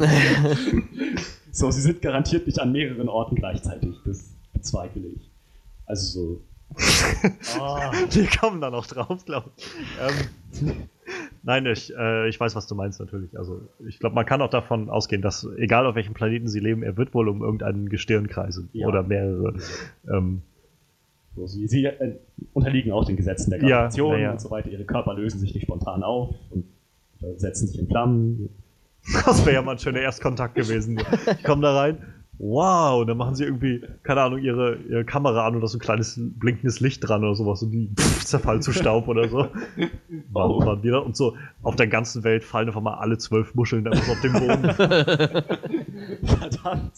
so, 1.51 1.71
sie 1.71 1.81
sind 1.81 2.03
garantiert 2.03 2.47
nicht 2.47 2.59
an 2.61 2.71
mehreren 2.73 3.09
Orten 3.09 3.35
gleichzeitig. 3.35 3.97
Das 4.05 4.35
bezweifle 4.53 5.07
ich. 5.09 5.31
Also 5.87 6.07
so. 6.21 6.41
oh. 7.61 7.77
Wir 8.11 8.27
kommen 8.41 8.61
da 8.61 8.71
noch 8.71 8.87
drauf, 8.87 9.25
glaube 9.25 9.51
ich. 9.57 9.67
Ähm, 10.63 10.73
nein, 11.43 11.67
ich, 11.67 11.95
äh, 11.97 12.29
ich 12.29 12.39
weiß, 12.41 12.57
was 12.57 12.67
du 12.67 12.75
meinst 12.75 12.99
natürlich. 13.01 13.37
Also 13.39 13.61
ich 13.87 13.99
glaube, 13.99 14.15
man 14.15 14.27
kann 14.27 14.43
auch 14.43 14.51
davon 14.51 14.91
ausgehen, 14.91 15.23
dass 15.23 15.47
egal 15.57 15.87
auf 15.87 15.95
welchem 15.95 16.15
Planeten 16.15 16.49
sie 16.49 16.61
leben, 16.61 16.83
er 16.83 16.97
wird 16.97 17.15
wohl 17.15 17.29
um 17.29 17.43
irgendeinen 17.43 17.89
Gestirn 17.89 18.27
kreisen 18.29 18.69
Ja. 18.73 18.87
oder 18.89 19.03
mehrere. 19.03 19.55
Ähm, 20.11 20.43
so 21.37 21.47
sie 21.47 21.67
sie 21.67 21.85
äh, 21.85 22.17
unterliegen 22.53 22.93
auch 22.93 23.05
den 23.05 23.17
Gesetzen 23.17 23.51
der 23.51 23.59
Gravitation 23.59 24.13
Ja, 24.13 24.19
ja, 24.19 24.33
und 24.33 24.41
so 24.41 24.51
weiter. 24.51 24.71
Ihre 24.71 24.85
Körper 24.85 25.15
lösen 25.15 25.41
sich 25.41 25.55
nicht 25.55 25.65
spontan 25.65 26.03
auf 26.03 26.35
und 26.51 26.65
äh, 27.23 27.37
setzen 27.39 27.67
sich 27.69 27.79
in 27.79 27.89
Flammen. 27.89 28.49
Das 29.27 29.45
wäre 29.45 29.57
ja 29.57 29.63
mal 29.63 29.73
ein 29.73 29.79
schöner 29.79 30.01
Erstkontakt 30.01 30.55
gewesen. 30.55 30.99
Ich 31.37 31.45
komme 31.45 31.61
da 31.63 31.77
rein, 31.77 31.99
wow, 32.39 33.01
und 33.01 33.07
dann 33.07 33.17
machen 33.17 33.35
sie 33.35 33.45
irgendwie, 33.45 33.83
keine 34.03 34.23
Ahnung, 34.23 34.41
ihre, 34.41 34.77
ihre 34.77 35.05
Kamera 35.05 35.47
an 35.47 35.55
und 35.55 35.61
da 35.61 35.67
ist 35.67 35.73
so 35.73 35.79
ein 35.79 35.81
kleines 35.81 36.19
blinkendes 36.19 36.81
Licht 36.81 37.07
dran 37.07 37.23
oder 37.23 37.35
sowas 37.35 37.63
und 37.63 37.71
die 37.71 37.91
pff, 37.97 38.25
zerfallen 38.25 38.63
zu 38.63 38.73
Staub 38.73 39.09
oder 39.09 39.29
so. 39.29 39.49
Warum 40.33 40.67
waren 40.67 40.83
die 40.83 40.91
da? 40.91 40.99
Und 40.99 41.17
so 41.17 41.37
auf 41.63 41.77
der 41.77 41.87
ganzen 41.87 42.25
Welt 42.25 42.45
fallen 42.45 42.69
einfach 42.69 42.81
mal 42.81 42.95
alle 42.95 43.19
zwölf 43.19 43.55
Muscheln 43.55 43.87
einfach 43.87 44.05
so 44.05 44.13
auf 44.13 44.21
den 44.21 44.33
Boden. 44.33 44.75
Verdammt. 46.25 46.93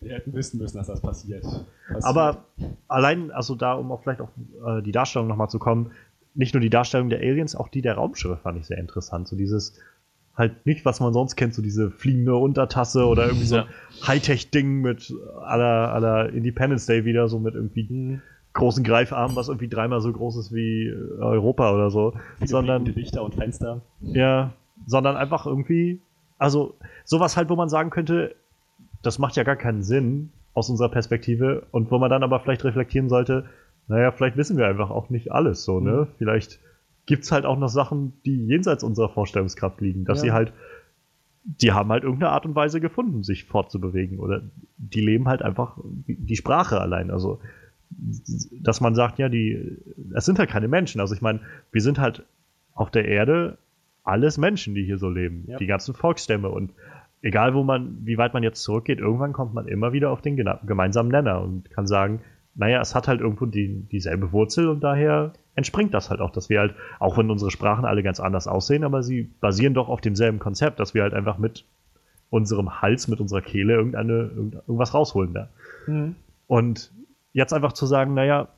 Wir 0.00 0.14
hätten 0.14 0.32
wissen 0.34 0.58
müssen, 0.58 0.76
dass 0.76 0.86
das 0.86 1.00
passiert. 1.00 1.42
passiert. 1.42 2.04
Aber 2.04 2.44
allein, 2.88 3.30
also 3.30 3.54
da, 3.54 3.74
um 3.74 3.90
auch 3.90 4.02
vielleicht 4.02 4.20
auf 4.20 4.28
äh, 4.66 4.82
die 4.82 4.92
Darstellung 4.92 5.28
nochmal 5.28 5.48
zu 5.48 5.58
kommen, 5.58 5.92
nicht 6.34 6.52
nur 6.52 6.60
die 6.60 6.70
Darstellung 6.70 7.08
der 7.10 7.20
Aliens, 7.20 7.54
auch 7.54 7.68
die 7.68 7.80
der 7.80 7.94
Raumschiffe 7.94 8.36
fand 8.36 8.58
ich 8.58 8.66
sehr 8.66 8.78
interessant. 8.78 9.28
So 9.28 9.36
dieses, 9.36 9.78
halt 10.36 10.66
nicht, 10.66 10.84
was 10.84 11.00
man 11.00 11.12
sonst 11.12 11.36
kennt, 11.36 11.54
so 11.54 11.62
diese 11.62 11.90
fliegende 11.90 12.34
Untertasse 12.34 13.06
oder 13.06 13.26
irgendwie 13.26 13.46
so 13.46 13.56
ein 13.56 13.64
Hightech-Ding 14.06 14.80
mit 14.80 15.12
aller 15.42 15.92
aller 15.92 16.30
Independence 16.30 16.86
Day 16.86 17.04
wieder, 17.04 17.28
so 17.28 17.38
mit 17.38 17.54
irgendwie 17.54 18.20
großen 18.52 18.84
Greifarmen, 18.84 19.36
was 19.36 19.48
irgendwie 19.48 19.68
dreimal 19.68 20.00
so 20.00 20.12
groß 20.12 20.36
ist 20.36 20.52
wie 20.52 20.86
äh, 20.86 21.20
Europa 21.20 21.72
oder 21.72 21.90
so. 21.90 22.14
Viele 22.38 22.48
sondern 22.48 22.84
Lichter 22.84 23.22
und 23.22 23.34
Fenster. 23.34 23.82
ja, 24.00 24.52
sondern 24.86 25.16
einfach 25.16 25.46
irgendwie, 25.46 26.00
also 26.38 26.74
sowas 27.04 27.36
halt, 27.36 27.48
wo 27.50 27.56
man 27.56 27.68
sagen 27.68 27.90
könnte, 27.90 28.34
das 29.02 29.18
macht 29.18 29.36
ja 29.36 29.42
gar 29.42 29.56
keinen 29.56 29.82
Sinn 29.82 30.30
aus 30.54 30.70
unserer 30.70 30.88
Perspektive 30.88 31.66
und 31.72 31.90
wo 31.90 31.98
man 31.98 32.10
dann 32.10 32.22
aber 32.22 32.40
vielleicht 32.40 32.64
reflektieren 32.64 33.08
sollte, 33.08 33.44
naja, 33.88 34.12
vielleicht 34.12 34.36
wissen 34.36 34.56
wir 34.56 34.66
einfach 34.66 34.90
auch 34.90 35.10
nicht 35.10 35.32
alles 35.32 35.64
so, 35.64 35.80
ne? 35.80 36.06
Vielleicht 36.16 36.58
gibt's 37.06 37.32
halt 37.32 37.44
auch 37.44 37.58
noch 37.58 37.68
Sachen, 37.68 38.12
die 38.24 38.46
jenseits 38.46 38.82
unserer 38.82 39.08
Vorstellungskraft 39.08 39.80
liegen, 39.80 40.04
dass 40.04 40.18
Ja. 40.18 40.22
sie 40.24 40.32
halt, 40.32 40.52
die 41.44 41.72
haben 41.72 41.90
halt 41.90 42.04
irgendeine 42.04 42.32
Art 42.32 42.46
und 42.46 42.54
Weise 42.54 42.80
gefunden, 42.80 43.22
sich 43.22 43.44
fortzubewegen 43.44 44.18
oder 44.18 44.42
die 44.78 45.00
leben 45.02 45.28
halt 45.28 45.42
einfach 45.42 45.76
die 46.06 46.36
Sprache 46.36 46.80
allein, 46.80 47.10
also 47.10 47.40
dass 48.60 48.80
man 48.80 48.94
sagt, 48.94 49.18
ja, 49.18 49.28
die, 49.28 49.76
es 50.14 50.24
sind 50.24 50.38
halt 50.38 50.50
keine 50.50 50.68
Menschen. 50.68 51.00
Also 51.00 51.14
ich 51.14 51.22
meine, 51.22 51.40
wir 51.70 51.80
sind 51.82 51.98
halt 51.98 52.24
auf 52.72 52.90
der 52.90 53.06
Erde 53.06 53.58
alles 54.02 54.36
Menschen, 54.38 54.74
die 54.74 54.84
hier 54.84 54.98
so 54.98 55.08
leben. 55.08 55.44
Ja. 55.46 55.58
Die 55.58 55.66
ganzen 55.66 55.94
Volksstämme. 55.94 56.48
Und 56.48 56.72
egal, 57.22 57.54
wo 57.54 57.62
man, 57.62 57.98
wie 58.04 58.18
weit 58.18 58.34
man 58.34 58.42
jetzt 58.42 58.62
zurückgeht, 58.62 58.98
irgendwann 58.98 59.32
kommt 59.32 59.54
man 59.54 59.68
immer 59.68 59.92
wieder 59.92 60.10
auf 60.10 60.22
den 60.22 60.36
gemeinsamen 60.36 61.10
Nenner 61.10 61.40
und 61.42 61.70
kann 61.70 61.86
sagen, 61.86 62.20
naja, 62.54 62.80
es 62.80 62.94
hat 62.94 63.06
halt 63.06 63.20
irgendwo 63.20 63.46
die, 63.46 63.82
dieselbe 63.90 64.32
Wurzel 64.32 64.68
und 64.68 64.80
daher 64.80 65.32
entspringt 65.54 65.94
das 65.94 66.10
halt 66.10 66.20
auch, 66.20 66.30
dass 66.30 66.48
wir 66.48 66.60
halt, 66.60 66.74
auch 66.98 67.16
wenn 67.18 67.30
unsere 67.30 67.50
Sprachen 67.50 67.84
alle 67.84 68.02
ganz 68.02 68.20
anders 68.20 68.48
aussehen, 68.48 68.84
aber 68.84 69.02
sie 69.02 69.30
basieren 69.40 69.74
doch 69.74 69.88
auf 69.88 70.00
demselben 70.00 70.38
Konzept, 70.38 70.80
dass 70.80 70.94
wir 70.94 71.02
halt 71.02 71.14
einfach 71.14 71.38
mit 71.38 71.64
unserem 72.30 72.82
Hals, 72.82 73.06
mit 73.08 73.20
unserer 73.20 73.42
Kehle 73.42 73.74
irgendeine, 73.74 74.12
irgend- 74.34 74.54
irgendwas 74.54 74.94
rausholen 74.94 75.34
da. 75.34 75.48
Und 76.48 76.90
jetzt 77.32 77.52
einfach 77.52 77.72
zu 77.72 77.86
sagen, 77.86 78.14
naja, 78.14 78.48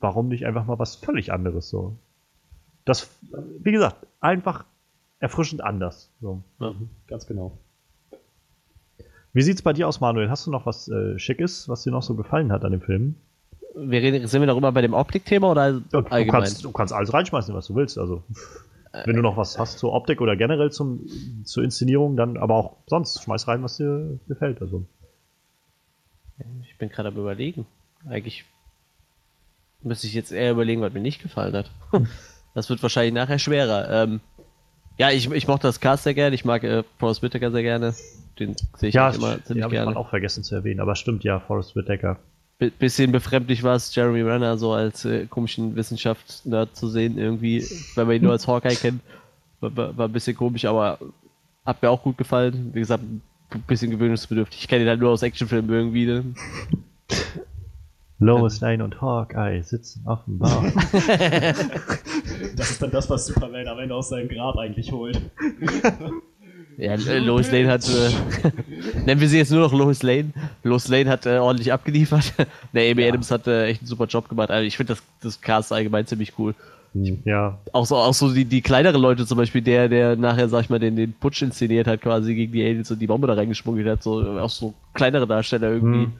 warum 0.00 0.28
nicht 0.28 0.44
einfach 0.46 0.66
mal 0.66 0.78
was 0.78 0.96
völlig 0.96 1.32
anderes 1.32 1.68
so? 1.70 1.96
Das, 2.84 3.08
wie 3.60 3.72
gesagt, 3.72 3.96
einfach 4.20 4.64
erfrischend 5.20 5.62
anders. 5.62 6.10
So. 6.20 6.42
Mhm, 6.58 6.90
Ganz 7.06 7.26
genau. 7.26 7.56
Wie 9.32 9.42
sieht's 9.42 9.62
bei 9.62 9.72
dir 9.72 9.88
aus, 9.88 10.00
Manuel? 10.00 10.28
Hast 10.28 10.46
du 10.46 10.50
noch 10.50 10.66
was 10.66 10.88
äh, 10.88 11.18
Schickes, 11.18 11.68
was 11.68 11.84
dir 11.84 11.90
noch 11.90 12.02
so 12.02 12.14
gefallen 12.14 12.52
hat 12.52 12.64
an 12.64 12.72
dem 12.72 12.80
Film? 12.82 13.14
Wir 13.74 14.02
reden, 14.02 14.26
sind 14.26 14.42
wir 14.42 14.48
immer 14.56 14.72
bei 14.72 14.82
dem 14.82 14.92
Optikthema 14.94 15.50
oder 15.50 15.70
Ja, 15.70 15.80
du, 15.90 15.98
allgemein? 16.10 16.42
kannst, 16.42 16.64
du 16.64 16.72
kannst 16.72 16.92
alles 16.92 17.12
reinschmeißen, 17.14 17.54
was 17.54 17.66
du 17.66 17.74
willst. 17.74 17.96
Also, 17.98 18.22
wenn 19.04 19.16
du 19.16 19.22
noch 19.22 19.36
was 19.36 19.58
hast 19.58 19.78
zur 19.78 19.92
Optik 19.94 20.20
oder 20.20 20.36
generell 20.36 20.70
zum, 20.70 21.00
zur 21.44 21.64
Inszenierung, 21.64 22.16
dann 22.16 22.36
aber 22.36 22.54
auch 22.56 22.76
sonst 22.86 23.22
schmeiß 23.22 23.48
rein, 23.48 23.62
was 23.62 23.78
dir 23.78 24.18
gefällt. 24.28 24.60
Also. 24.60 24.84
Ich 26.62 26.76
bin 26.76 26.88
gerade 26.90 27.08
am 27.08 27.16
überlegen. 27.16 27.66
Eigentlich 28.08 28.44
müsste 29.80 30.06
ich 30.06 30.14
jetzt 30.14 30.32
eher 30.32 30.52
überlegen, 30.52 30.80
was 30.82 30.92
mir 30.92 31.00
nicht 31.00 31.22
gefallen 31.22 31.54
hat. 31.54 31.70
Das 32.54 32.68
wird 32.68 32.82
wahrscheinlich 32.82 33.14
nachher 33.14 33.38
schwerer. 33.38 33.88
Ähm, 34.04 34.20
ja, 34.98 35.10
ich, 35.10 35.30
ich 35.30 35.48
mochte 35.48 35.66
das 35.68 35.80
Cast 35.80 36.04
sehr 36.04 36.12
gerne. 36.12 36.34
Ich 36.34 36.44
mag 36.44 36.62
äh, 36.64 36.82
Forrest 36.98 37.22
Whitaker 37.22 37.50
sehr 37.50 37.62
gerne. 37.62 37.94
Den 38.38 38.56
sehe 38.76 38.90
ich 38.90 38.94
Ja, 38.94 39.08
immer 39.08 39.42
ziemlich 39.42 39.64
habe 39.64 39.74
ich 39.74 39.78
gerne. 39.78 39.92
mal 39.94 39.96
auch 39.96 40.10
vergessen 40.10 40.44
zu 40.44 40.54
erwähnen, 40.54 40.80
aber 40.80 40.94
stimmt 40.94 41.24
ja, 41.24 41.40
Forrest 41.40 41.74
Whitaker. 41.76 42.18
Bi- 42.62 42.70
bisschen 42.70 43.10
befremdlich 43.10 43.64
war 43.64 43.74
es, 43.74 43.92
Jeremy 43.92 44.22
Renner 44.22 44.56
so 44.56 44.72
als 44.72 45.04
äh, 45.04 45.26
komischen 45.26 45.74
Wissenschaftsnerd 45.74 46.76
zu 46.76 46.86
sehen, 46.88 47.18
irgendwie, 47.18 47.66
wenn 47.96 48.06
man 48.06 48.14
ihn 48.16 48.22
nur 48.22 48.30
als 48.30 48.46
Hawkeye 48.46 48.76
kennt. 48.76 49.00
War, 49.60 49.76
war, 49.76 49.96
war 49.96 50.06
ein 50.08 50.12
bisschen 50.12 50.36
komisch, 50.36 50.64
aber 50.64 50.98
hat 51.66 51.82
mir 51.82 51.90
auch 51.90 52.02
gut 52.02 52.16
gefallen. 52.16 52.70
Wie 52.72 52.78
gesagt, 52.78 53.02
ein 53.02 53.20
bisschen 53.66 53.90
gewöhnungsbedürftig. 53.90 54.60
Ich 54.60 54.68
kenne 54.68 54.84
ihn 54.84 54.88
halt 54.88 55.00
nur 55.00 55.10
aus 55.10 55.22
Actionfilmen 55.22 55.70
irgendwie. 55.74 56.06
Ne? 56.06 56.24
Lois 58.20 58.60
Lane 58.60 58.84
und 58.84 59.00
Hawkeye 59.00 59.62
sitzen 59.62 60.06
auf 60.06 60.24
dem 60.26 60.38
Bar. 60.38 60.64
Das 62.56 62.70
ist 62.70 62.80
dann 62.80 62.92
das, 62.92 63.10
was 63.10 63.26
Superman 63.26 63.66
am 63.66 63.80
Ende 63.80 63.96
aus 63.96 64.10
seinem 64.10 64.28
Grab 64.28 64.56
eigentlich 64.56 64.92
holt. 64.92 65.20
Ja, 66.78 66.92
äh, 66.94 67.18
Lois 67.18 67.50
Lane 67.50 67.68
hat, 67.68 67.86
äh, 67.88 68.10
nennen 69.06 69.20
wir 69.20 69.28
sie 69.28 69.38
jetzt 69.38 69.50
nur 69.50 69.60
noch 69.60 69.72
Lois 69.72 70.02
Lane. 70.02 70.30
Lois 70.62 70.88
Lane 70.88 71.08
hat 71.10 71.26
äh, 71.26 71.38
ordentlich 71.38 71.72
abgeliefert. 71.72 72.32
Der 72.72 72.90
Amy 72.90 73.02
Ja. 73.02 73.08
Adams 73.08 73.30
hat 73.30 73.46
äh, 73.46 73.66
echt 73.66 73.82
einen 73.82 73.88
super 73.88 74.06
Job 74.06 74.28
gemacht. 74.28 74.50
Also 74.50 74.66
ich 74.66 74.76
finde 74.76 74.94
das, 74.94 75.02
das 75.22 75.40
Cast 75.40 75.72
allgemein 75.72 76.06
ziemlich 76.06 76.32
cool. 76.38 76.54
ja, 77.24 77.58
Auch 77.72 77.86
so, 77.86 77.96
auch 77.96 78.14
so 78.14 78.32
die, 78.32 78.44
die 78.44 78.62
kleineren 78.62 79.00
Leute, 79.00 79.26
zum 79.26 79.38
Beispiel 79.38 79.62
der, 79.62 79.88
der 79.88 80.16
nachher, 80.16 80.48
sag 80.48 80.62
ich 80.62 80.70
mal, 80.70 80.78
den, 80.78 80.96
den 80.96 81.12
Putsch 81.12 81.42
inszeniert 81.42 81.86
hat, 81.86 82.00
quasi 82.02 82.34
gegen 82.34 82.52
die 82.52 82.62
Aliens 82.64 82.90
und 82.90 82.98
die 82.98 83.06
Bombe 83.06 83.26
da 83.26 83.34
reingeschmuggelt 83.34 83.86
hat. 83.88 84.02
So, 84.02 84.22
auch 84.38 84.50
so 84.50 84.74
kleinere 84.94 85.26
Darsteller 85.26 85.70
irgendwie. 85.70 86.04
Hm. 86.04 86.12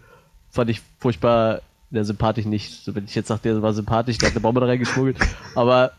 Fand 0.50 0.70
ich 0.70 0.80
furchtbar, 0.98 1.60
der 1.90 2.04
sympathisch 2.04 2.44
nicht. 2.46 2.84
So, 2.84 2.94
wenn 2.94 3.04
ich 3.04 3.14
jetzt 3.14 3.28
sage, 3.28 3.40
der 3.44 3.62
war 3.62 3.72
sympathisch, 3.72 4.18
der 4.18 4.28
hat 4.28 4.34
eine 4.36 4.40
Bombe 4.42 4.60
da 4.60 4.66
reingeschmuggelt. 4.66 5.16
Aber, 5.54 5.92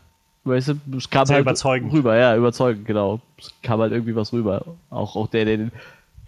weißt 0.44 0.68
du, 0.68 0.96
es 0.96 1.08
kam 1.08 1.26
Sehr 1.26 1.36
halt 1.36 1.44
überzeugend. 1.44 1.92
rüber, 1.92 2.16
ja, 2.16 2.36
überzeugend, 2.36 2.86
genau. 2.86 3.20
Es 3.38 3.52
kam 3.62 3.80
halt 3.80 3.92
irgendwie 3.92 4.14
was 4.14 4.32
rüber. 4.32 4.64
Auch, 4.90 5.16
auch 5.16 5.26
der, 5.28 5.44
der 5.44 5.56
den, 5.56 5.72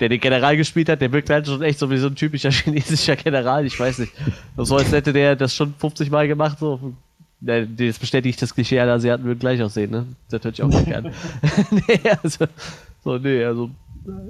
der 0.00 0.08
den 0.08 0.20
General 0.20 0.56
gespielt 0.56 0.88
hat, 0.88 1.00
der 1.00 1.12
wirkt 1.12 1.30
halt 1.30 1.46
schon 1.46 1.62
echt 1.62 1.78
so 1.78 1.90
wie 1.90 1.98
so 1.98 2.08
ein 2.08 2.14
typischer 2.16 2.50
chinesischer 2.52 3.16
General, 3.16 3.64
ich 3.64 3.78
weiß 3.78 3.98
nicht. 3.98 4.12
So 4.56 4.76
als 4.76 4.92
hätte 4.92 5.12
der 5.12 5.36
das 5.36 5.54
schon 5.54 5.74
50 5.78 6.10
Mal 6.10 6.28
gemacht, 6.28 6.58
so. 6.58 6.94
Ja, 7.42 7.64
Das 7.64 7.98
bestätigt 7.98 8.40
das 8.40 8.54
Klischee, 8.54 8.80
alle 8.80 8.92
Asiaten 8.94 9.24
würden 9.24 9.38
gleich 9.38 9.62
aussehen, 9.62 9.90
ne? 9.90 10.06
Das 10.30 10.42
hört 10.42 10.54
ich 10.54 10.62
auch 10.62 10.68
nicht 10.68 10.86
gern. 10.86 11.12
nee, 11.70 12.00
also, 12.22 12.46
so, 13.04 13.18
nee, 13.18 13.44
also, 13.44 13.70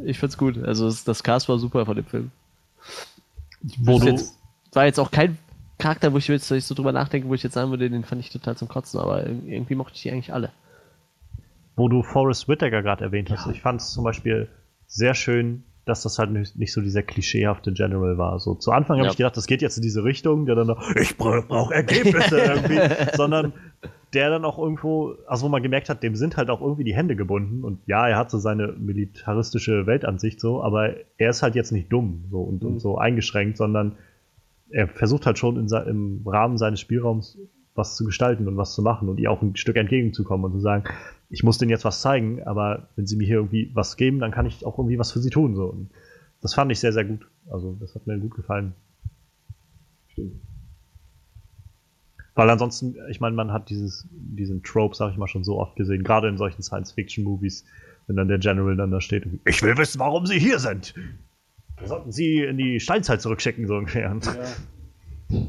ich 0.04 0.18
find's 0.18 0.36
gut. 0.36 0.62
Also, 0.64 0.86
das, 0.86 1.04
das 1.04 1.22
Cast 1.22 1.48
war 1.48 1.58
super 1.58 1.86
von 1.86 1.94
dem 1.94 2.04
Film. 2.04 2.30
wo 3.78 4.00
du, 4.00 4.06
jetzt, 4.06 4.36
war 4.72 4.86
jetzt 4.86 4.98
auch 4.98 5.10
kein 5.10 5.38
Charakter, 5.78 6.12
wo 6.12 6.18
ich 6.18 6.28
jetzt 6.28 6.50
ich 6.50 6.64
so 6.64 6.74
drüber 6.74 6.92
nachdenke, 6.92 7.28
wo 7.28 7.34
ich 7.34 7.42
jetzt 7.42 7.54
sagen 7.54 7.70
würde, 7.70 7.90
den 7.90 8.04
fand 8.04 8.20
ich 8.20 8.30
total 8.30 8.56
zum 8.56 8.68
Kotzen, 8.68 8.98
aber 9.00 9.26
irgendwie 9.26 9.74
mochte 9.74 9.96
ich 9.96 10.02
die 10.02 10.10
eigentlich 10.10 10.32
alle. 10.32 10.50
wo 11.76 11.88
du 11.88 12.02
Forrest 12.02 12.48
Whitaker 12.48 12.82
gerade 12.82 13.04
erwähnt 13.04 13.30
hast. 13.30 13.46
Ich 13.48 13.60
fand 13.60 13.80
es 13.82 13.92
zum 13.92 14.02
Beispiel 14.04 14.48
sehr 14.86 15.14
schön, 15.14 15.64
dass 15.84 16.02
das 16.02 16.18
halt 16.18 16.30
nicht, 16.30 16.72
so 16.72 16.80
dieser 16.80 17.02
klischeehafte 17.02 17.72
General 17.72 18.16
war. 18.18 18.40
So 18.40 18.54
zu 18.54 18.72
Anfang 18.72 18.96
habe 18.96 19.06
Ja. 19.06 19.10
ich 19.12 19.18
gedacht, 19.18 19.36
das 19.36 19.46
geht 19.46 19.60
jetzt 19.62 19.76
in 19.76 19.82
diese 19.82 20.02
Richtung, 20.02 20.46
der 20.46 20.54
dann 20.54 20.66
noch, 20.66 20.82
ich 20.96 21.16
brauche 21.18 21.42
brauch 21.42 21.70
Ergebnisse 21.70 22.38
irgendwie, 22.40 22.80
sondern 23.16 23.52
der 24.14 24.30
dann 24.30 24.44
auch 24.46 24.58
irgendwo, 24.58 25.14
also 25.28 25.44
wo 25.44 25.48
man 25.50 25.62
gemerkt 25.62 25.90
hat, 25.90 26.02
dem 26.02 26.16
sind 26.16 26.38
halt 26.38 26.48
auch 26.48 26.60
irgendwie 26.62 26.84
die 26.84 26.94
Hände 26.94 27.14
gebunden 27.14 27.62
und 27.62 27.80
ja, 27.86 28.08
er 28.08 28.16
hat 28.16 28.30
so 28.30 28.38
seine 28.38 28.68
militaristische 28.68 29.86
Weltansicht 29.86 30.40
so, 30.40 30.62
aber 30.62 30.94
er 31.18 31.30
ist 31.30 31.42
halt 31.42 31.54
jetzt 31.54 31.70
nicht 31.72 31.92
dumm 31.92 32.24
so 32.30 32.40
und, 32.40 32.64
und 32.64 32.80
so 32.80 32.96
eingeschränkt, 32.98 33.56
sondern 33.58 33.92
er 34.70 34.88
versucht 34.88 35.26
halt 35.26 35.38
schon 35.38 35.68
im 35.68 36.22
Rahmen 36.26 36.58
seines 36.58 36.80
Spielraums 36.80 37.38
was 37.74 37.96
zu 37.96 38.04
gestalten 38.04 38.48
und 38.48 38.56
was 38.56 38.74
zu 38.74 38.82
machen 38.82 39.08
und 39.08 39.20
ihr 39.20 39.30
auch 39.30 39.42
ein 39.42 39.54
Stück 39.56 39.76
entgegenzukommen 39.76 40.46
und 40.46 40.52
zu 40.52 40.60
sagen, 40.60 40.84
ich 41.28 41.42
muss 41.42 41.58
denen 41.58 41.70
jetzt 41.70 41.84
was 41.84 42.00
zeigen, 42.00 42.42
aber 42.44 42.88
wenn 42.96 43.06
sie 43.06 43.16
mir 43.16 43.26
hier 43.26 43.36
irgendwie 43.36 43.70
was 43.74 43.96
geben, 43.96 44.18
dann 44.18 44.30
kann 44.30 44.46
ich 44.46 44.64
auch 44.64 44.78
irgendwie 44.78 44.98
was 44.98 45.12
für 45.12 45.18
sie 45.20 45.30
tun. 45.30 45.54
So. 45.54 45.66
Und 45.66 45.90
das 46.40 46.54
fand 46.54 46.72
ich 46.72 46.80
sehr, 46.80 46.92
sehr 46.92 47.04
gut. 47.04 47.26
Also 47.50 47.76
das 47.80 47.94
hat 47.94 48.06
mir 48.06 48.18
gut 48.18 48.34
gefallen. 48.34 48.74
Stimmt. 50.08 50.40
Weil 52.34 52.50
ansonsten, 52.50 52.96
ich 53.10 53.20
meine, 53.20 53.34
man 53.34 53.50
hat 53.52 53.70
dieses, 53.70 54.06
diesen 54.10 54.62
Trope, 54.62 54.94
sag 54.94 55.10
ich 55.10 55.16
mal, 55.16 55.26
schon 55.26 55.42
so 55.42 55.58
oft 55.58 55.74
gesehen, 55.76 56.04
gerade 56.04 56.28
in 56.28 56.36
solchen 56.36 56.62
Science-Fiction-Movies, 56.62 57.64
wenn 58.06 58.16
dann 58.16 58.28
der 58.28 58.38
General 58.38 58.76
dann 58.76 58.90
da 58.90 59.00
steht 59.00 59.26
ich 59.46 59.62
will 59.62 59.76
wissen, 59.78 59.98
warum 59.98 60.26
Sie 60.26 60.38
hier 60.38 60.58
sind. 60.58 60.94
Wir 61.78 61.88
sollten 61.88 62.12
Sie 62.12 62.40
in 62.40 62.56
die 62.56 62.80
Steinzeit 62.80 63.20
zurückschicken, 63.20 63.66
so 63.66 63.76
ungefähr. 63.76 64.18
Ja. 64.24 65.46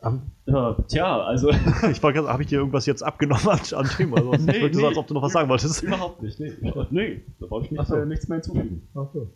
Um, 0.00 0.22
ja, 0.46 0.76
tja, 0.86 1.22
also. 1.22 1.50
ich 1.90 2.02
war 2.02 2.12
gerade, 2.12 2.28
habe 2.28 2.42
ich 2.42 2.48
dir 2.48 2.58
irgendwas 2.58 2.86
jetzt 2.86 3.02
abgenommen 3.02 3.48
an, 3.48 3.60
an 3.74 3.86
Thema? 3.86 4.18
Also, 4.18 4.30
nee, 4.32 4.68
nee, 4.68 4.72
so, 4.72 4.86
als 4.86 4.96
ob 4.96 5.06
du 5.06 5.14
noch 5.14 5.22
was 5.22 5.32
sagen 5.32 5.48
wolltest. 5.48 5.82
Überhaupt 5.82 6.22
nicht, 6.22 6.38
nee. 6.38 6.52
Nee, 6.90 7.22
da 7.40 7.50
wollte 7.50 7.66
ich 7.66 7.72
nicht, 7.72 7.86
so. 7.86 7.96
äh, 7.96 8.06
nichts 8.06 8.28
mehr 8.28 8.36
hinzufügen. 8.36 8.82
Ach 8.94 9.08
so. 9.12 9.28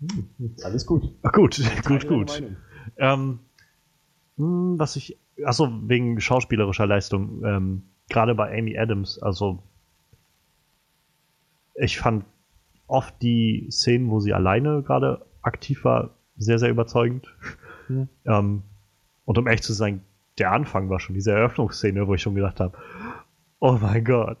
Hm. 0.00 0.54
Alles 0.64 0.86
gut. 0.86 1.08
Ach, 1.22 1.32
gut, 1.32 1.60
gut, 1.86 2.08
gut. 2.08 2.42
Ähm, 2.96 3.38
hm, 4.36 4.78
was 4.78 4.96
ich, 4.96 5.16
achso, 5.44 5.68
wegen 5.82 6.20
schauspielerischer 6.20 6.86
Leistung, 6.86 7.44
ähm, 7.44 7.82
gerade 8.08 8.34
bei 8.34 8.56
Amy 8.56 8.76
Adams, 8.76 9.20
also 9.22 9.62
ich 11.74 11.98
fand 11.98 12.24
oft 12.88 13.14
die 13.22 13.68
Szenen, 13.70 14.10
wo 14.10 14.18
sie 14.20 14.34
alleine 14.34 14.82
gerade 14.82 15.24
aktiv 15.42 15.84
war, 15.84 16.10
sehr, 16.36 16.58
sehr 16.58 16.70
überzeugend. 16.70 17.26
Mhm. 17.88 18.08
ähm, 18.26 18.62
und 19.24 19.38
um 19.38 19.46
echt 19.46 19.64
zu 19.64 19.72
sein, 19.72 20.02
der 20.38 20.52
Anfang 20.52 20.88
war 20.88 21.00
schon 21.00 21.14
diese 21.14 21.32
Eröffnungsszene, 21.32 22.06
wo 22.06 22.14
ich 22.14 22.22
schon 22.22 22.34
gedacht 22.34 22.60
habe, 22.60 22.76
oh 23.60 23.78
mein 23.80 24.04
Gott, 24.04 24.38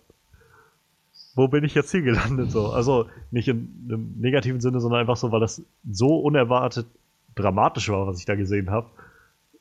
wo 1.34 1.48
bin 1.48 1.64
ich 1.64 1.74
jetzt 1.74 1.90
hier 1.90 2.02
gelandet? 2.02 2.50
So, 2.50 2.72
also 2.72 3.06
nicht 3.30 3.48
in 3.48 3.86
einem 3.88 4.14
negativen 4.18 4.60
Sinne, 4.60 4.80
sondern 4.80 5.00
einfach 5.00 5.16
so, 5.16 5.30
weil 5.30 5.40
das 5.40 5.62
so 5.88 6.18
unerwartet 6.18 6.86
dramatisch 7.34 7.88
war, 7.90 8.06
was 8.06 8.18
ich 8.18 8.24
da 8.24 8.34
gesehen 8.34 8.70
habe. 8.70 8.88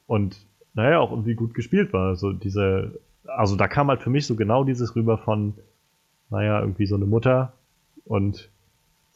Und 0.05 0.37
naja, 0.73 0.99
auch 0.99 1.11
irgendwie 1.11 1.35
gut 1.35 1.53
gespielt 1.53 1.93
war. 1.93 2.07
Also 2.09 2.33
diese, 2.33 2.99
also 3.25 3.55
da 3.55 3.67
kam 3.67 3.89
halt 3.89 4.01
für 4.01 4.09
mich 4.09 4.25
so 4.25 4.35
genau 4.35 4.63
dieses 4.63 4.95
rüber 4.95 5.17
von, 5.17 5.53
naja, 6.29 6.59
irgendwie 6.61 6.85
so 6.85 6.95
eine 6.95 7.05
Mutter 7.05 7.53
und 8.05 8.49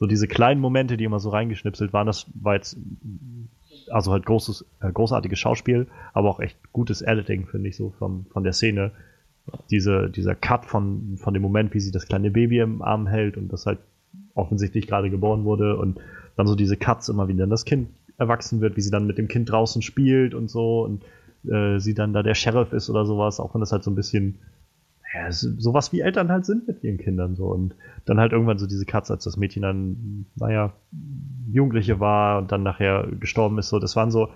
so 0.02 0.08
diese 0.08 0.28
kleinen 0.28 0.60
Momente, 0.60 0.98
die 0.98 1.04
immer 1.04 1.20
so 1.20 1.30
reingeschnipselt 1.30 1.94
waren, 1.94 2.08
das 2.08 2.26
war 2.34 2.56
jetzt 2.56 2.76
also 3.92 4.12
halt 4.12 4.26
großes, 4.26 4.66
äh, 4.80 4.92
großartiges 4.92 5.38
Schauspiel, 5.38 5.86
aber 6.14 6.28
auch 6.28 6.40
echt 6.40 6.58
gutes 6.74 7.04
Editing, 7.04 7.46
finde 7.46 7.70
ich, 7.70 7.76
so 7.76 7.92
von, 8.00 8.26
von 8.34 8.44
der 8.44 8.54
Szene. 8.54 8.94
Diese, 9.70 10.10
dieser 10.10 10.34
Cut 10.34 10.66
von, 10.66 11.18
von 11.18 11.36
dem 11.36 11.44
Moment, 11.44 11.76
wie 11.76 11.80
sie 11.80 11.92
das 11.92 12.08
kleine 12.08 12.32
Baby 12.32 12.62
im 12.62 12.82
Arm 12.82 13.06
hält 13.06 13.38
und 13.38 13.54
das 13.54 13.68
halt 13.68 13.78
offensichtlich 14.34 14.88
gerade 14.88 15.12
geboren 15.12 15.44
wurde 15.44 15.78
und 15.78 16.00
dann 16.36 16.48
so 16.48 16.56
diese 16.56 16.78
Cuts 16.78 17.08
immer, 17.08 17.28
wie 17.28 17.36
dann 17.36 17.52
das 17.52 17.66
Kind 17.66 17.90
erwachsen 18.18 18.60
wird, 18.60 18.78
wie 18.78 18.82
sie 18.82 18.92
dann 18.92 19.06
mit 19.06 19.20
dem 19.20 19.28
Kind 19.28 19.52
draußen 19.52 19.84
spielt 19.84 20.34
und 20.34 20.50
so 20.50 20.84
und 20.84 21.04
äh, 21.48 21.80
sie 21.80 21.94
dann 21.94 22.12
da 22.14 22.24
der 22.24 22.34
Sheriff 22.34 22.74
ist 22.74 22.90
oder 22.90 23.06
sowas, 23.06 23.40
auch 23.40 23.54
wenn 23.54 23.62
das 23.62 23.72
halt 23.72 23.84
so 23.84 23.92
ein 23.92 23.96
bisschen 23.96 24.40
ja, 25.14 25.32
sowas 25.32 25.92
wie 25.92 26.02
Eltern 26.02 26.30
halt 26.32 26.46
sind 26.46 26.68
mit 26.68 26.84
ihren 26.84 26.98
Kindern 26.98 27.36
so 27.36 27.48
und 27.48 27.76
dann 28.06 28.20
halt 28.20 28.32
irgendwann 28.32 28.58
so 28.58 28.68
diese 28.68 28.86
Cuts, 28.86 29.12
als 29.12 29.26
das 29.26 29.38
Mädchen 29.38 29.62
dann, 29.62 30.26
naja, 30.36 30.74
Jugendliche 31.52 32.00
war 32.00 32.38
und 32.38 32.52
dann 32.52 32.64
nachher 32.64 33.08
gestorben 33.20 33.58
ist, 33.58 33.70
so, 33.70 33.80
das 33.80 33.96
waren 33.96 34.12
so, 34.12 34.30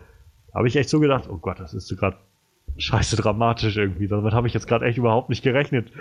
habe 0.54 0.68
ich 0.68 0.76
echt 0.76 0.90
so 0.90 1.00
gedacht, 1.00 1.30
oh 1.30 1.38
Gott, 1.38 1.60
das 1.60 1.74
ist 1.74 1.88
so 1.88 1.96
gerade 1.96 2.18
scheiße 2.78 3.16
dramatisch 3.16 3.78
irgendwie. 3.78 4.08
Damit 4.08 4.34
habe 4.34 4.48
ich 4.48 4.54
jetzt 4.54 4.68
gerade 4.68 4.86
echt 4.86 4.98
überhaupt 4.98 5.30
nicht 5.30 5.44
gerechnet. 5.44 5.92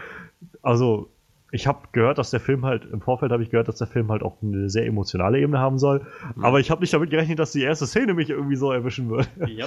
Also, 0.63 1.09
ich 1.53 1.67
habe 1.69 1.89
gehört, 1.93 2.19
dass 2.19 2.31
der 2.31 2.41
Film 2.41 2.65
halt, 2.65 2.85
im 2.85 3.01
Vorfeld 3.01 3.31
habe 3.31 3.43
ich 3.43 3.51
gehört, 3.51 3.69
dass 3.69 3.79
der 3.79 3.87
Film 3.87 4.11
halt 4.11 4.23
auch 4.23 4.43
eine 4.43 4.69
sehr 4.71 4.87
emotionale 4.87 5.39
Ebene 5.39 5.59
haben 5.59 5.79
soll. 5.79 6.05
Mhm. 6.35 6.45
Aber 6.45 6.59
ich 6.59 6.71
habe 6.71 6.81
nicht 6.81 6.93
damit 6.93 7.11
gerechnet, 7.11 7.39
dass 7.39 7.53
die 7.53 7.63
erste 7.63 7.87
Szene 7.87 8.15
mich 8.15 8.31
irgendwie 8.31 8.57
so 8.57 8.73
erwischen 8.73 9.09
wird. 9.09 9.29
Ja, 9.47 9.67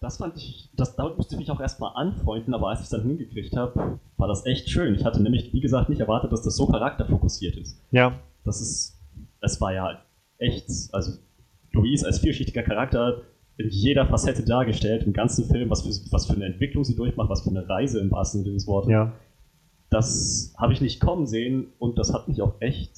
das 0.00 0.18
fand 0.18 0.36
ich, 0.36 0.70
das, 0.74 0.94
damit 0.96 1.16
musste 1.16 1.34
ich 1.34 1.40
mich 1.40 1.50
auch 1.50 1.60
erstmal 1.60 1.92
anfreunden, 1.94 2.54
aber 2.54 2.68
als 2.68 2.80
ich 2.80 2.84
es 2.84 2.90
dann 2.90 3.02
hingekriegt 3.02 3.56
habe, 3.56 3.98
war 4.16 4.28
das 4.28 4.44
echt 4.44 4.68
schön. 4.68 4.94
Ich 4.94 5.04
hatte 5.04 5.22
nämlich, 5.22 5.52
wie 5.52 5.60
gesagt, 5.60 5.88
nicht 5.88 6.00
erwartet, 6.00 6.32
dass 6.32 6.42
das 6.42 6.56
so 6.56 6.66
charakterfokussiert 6.66 7.56
ist. 7.56 7.80
Ja. 7.90 8.18
Das 8.44 8.60
ist, 8.60 9.00
es 9.40 9.60
war 9.60 9.72
ja 9.72 10.02
echt, 10.38 10.68
also 10.92 11.12
Louise 11.72 12.06
als 12.06 12.18
vielschichtiger 12.18 12.62
Charakter 12.62 13.22
in 13.58 13.70
jeder 13.70 14.06
Facette 14.06 14.44
dargestellt, 14.44 15.04
im 15.04 15.14
ganzen 15.14 15.46
Film, 15.46 15.70
was 15.70 15.82
für, 15.82 16.12
was 16.12 16.26
für 16.26 16.34
eine 16.34 16.44
Entwicklung 16.44 16.84
sie 16.84 16.94
durchmacht, 16.94 17.30
was 17.30 17.42
für 17.42 17.50
eine 17.50 17.66
Reise 17.66 18.00
im 18.00 18.10
wahrsten 18.10 18.42
Sinne 18.42 18.54
des 18.54 18.66
Wortes. 18.66 18.90
Ja. 18.90 19.14
Das 19.88 20.54
habe 20.58 20.74
ich 20.74 20.82
nicht 20.82 21.00
kommen 21.00 21.26
sehen 21.26 21.68
und 21.78 21.98
das 21.98 22.12
hat 22.12 22.28
mich 22.28 22.42
auch 22.42 22.60
echt, 22.60 22.92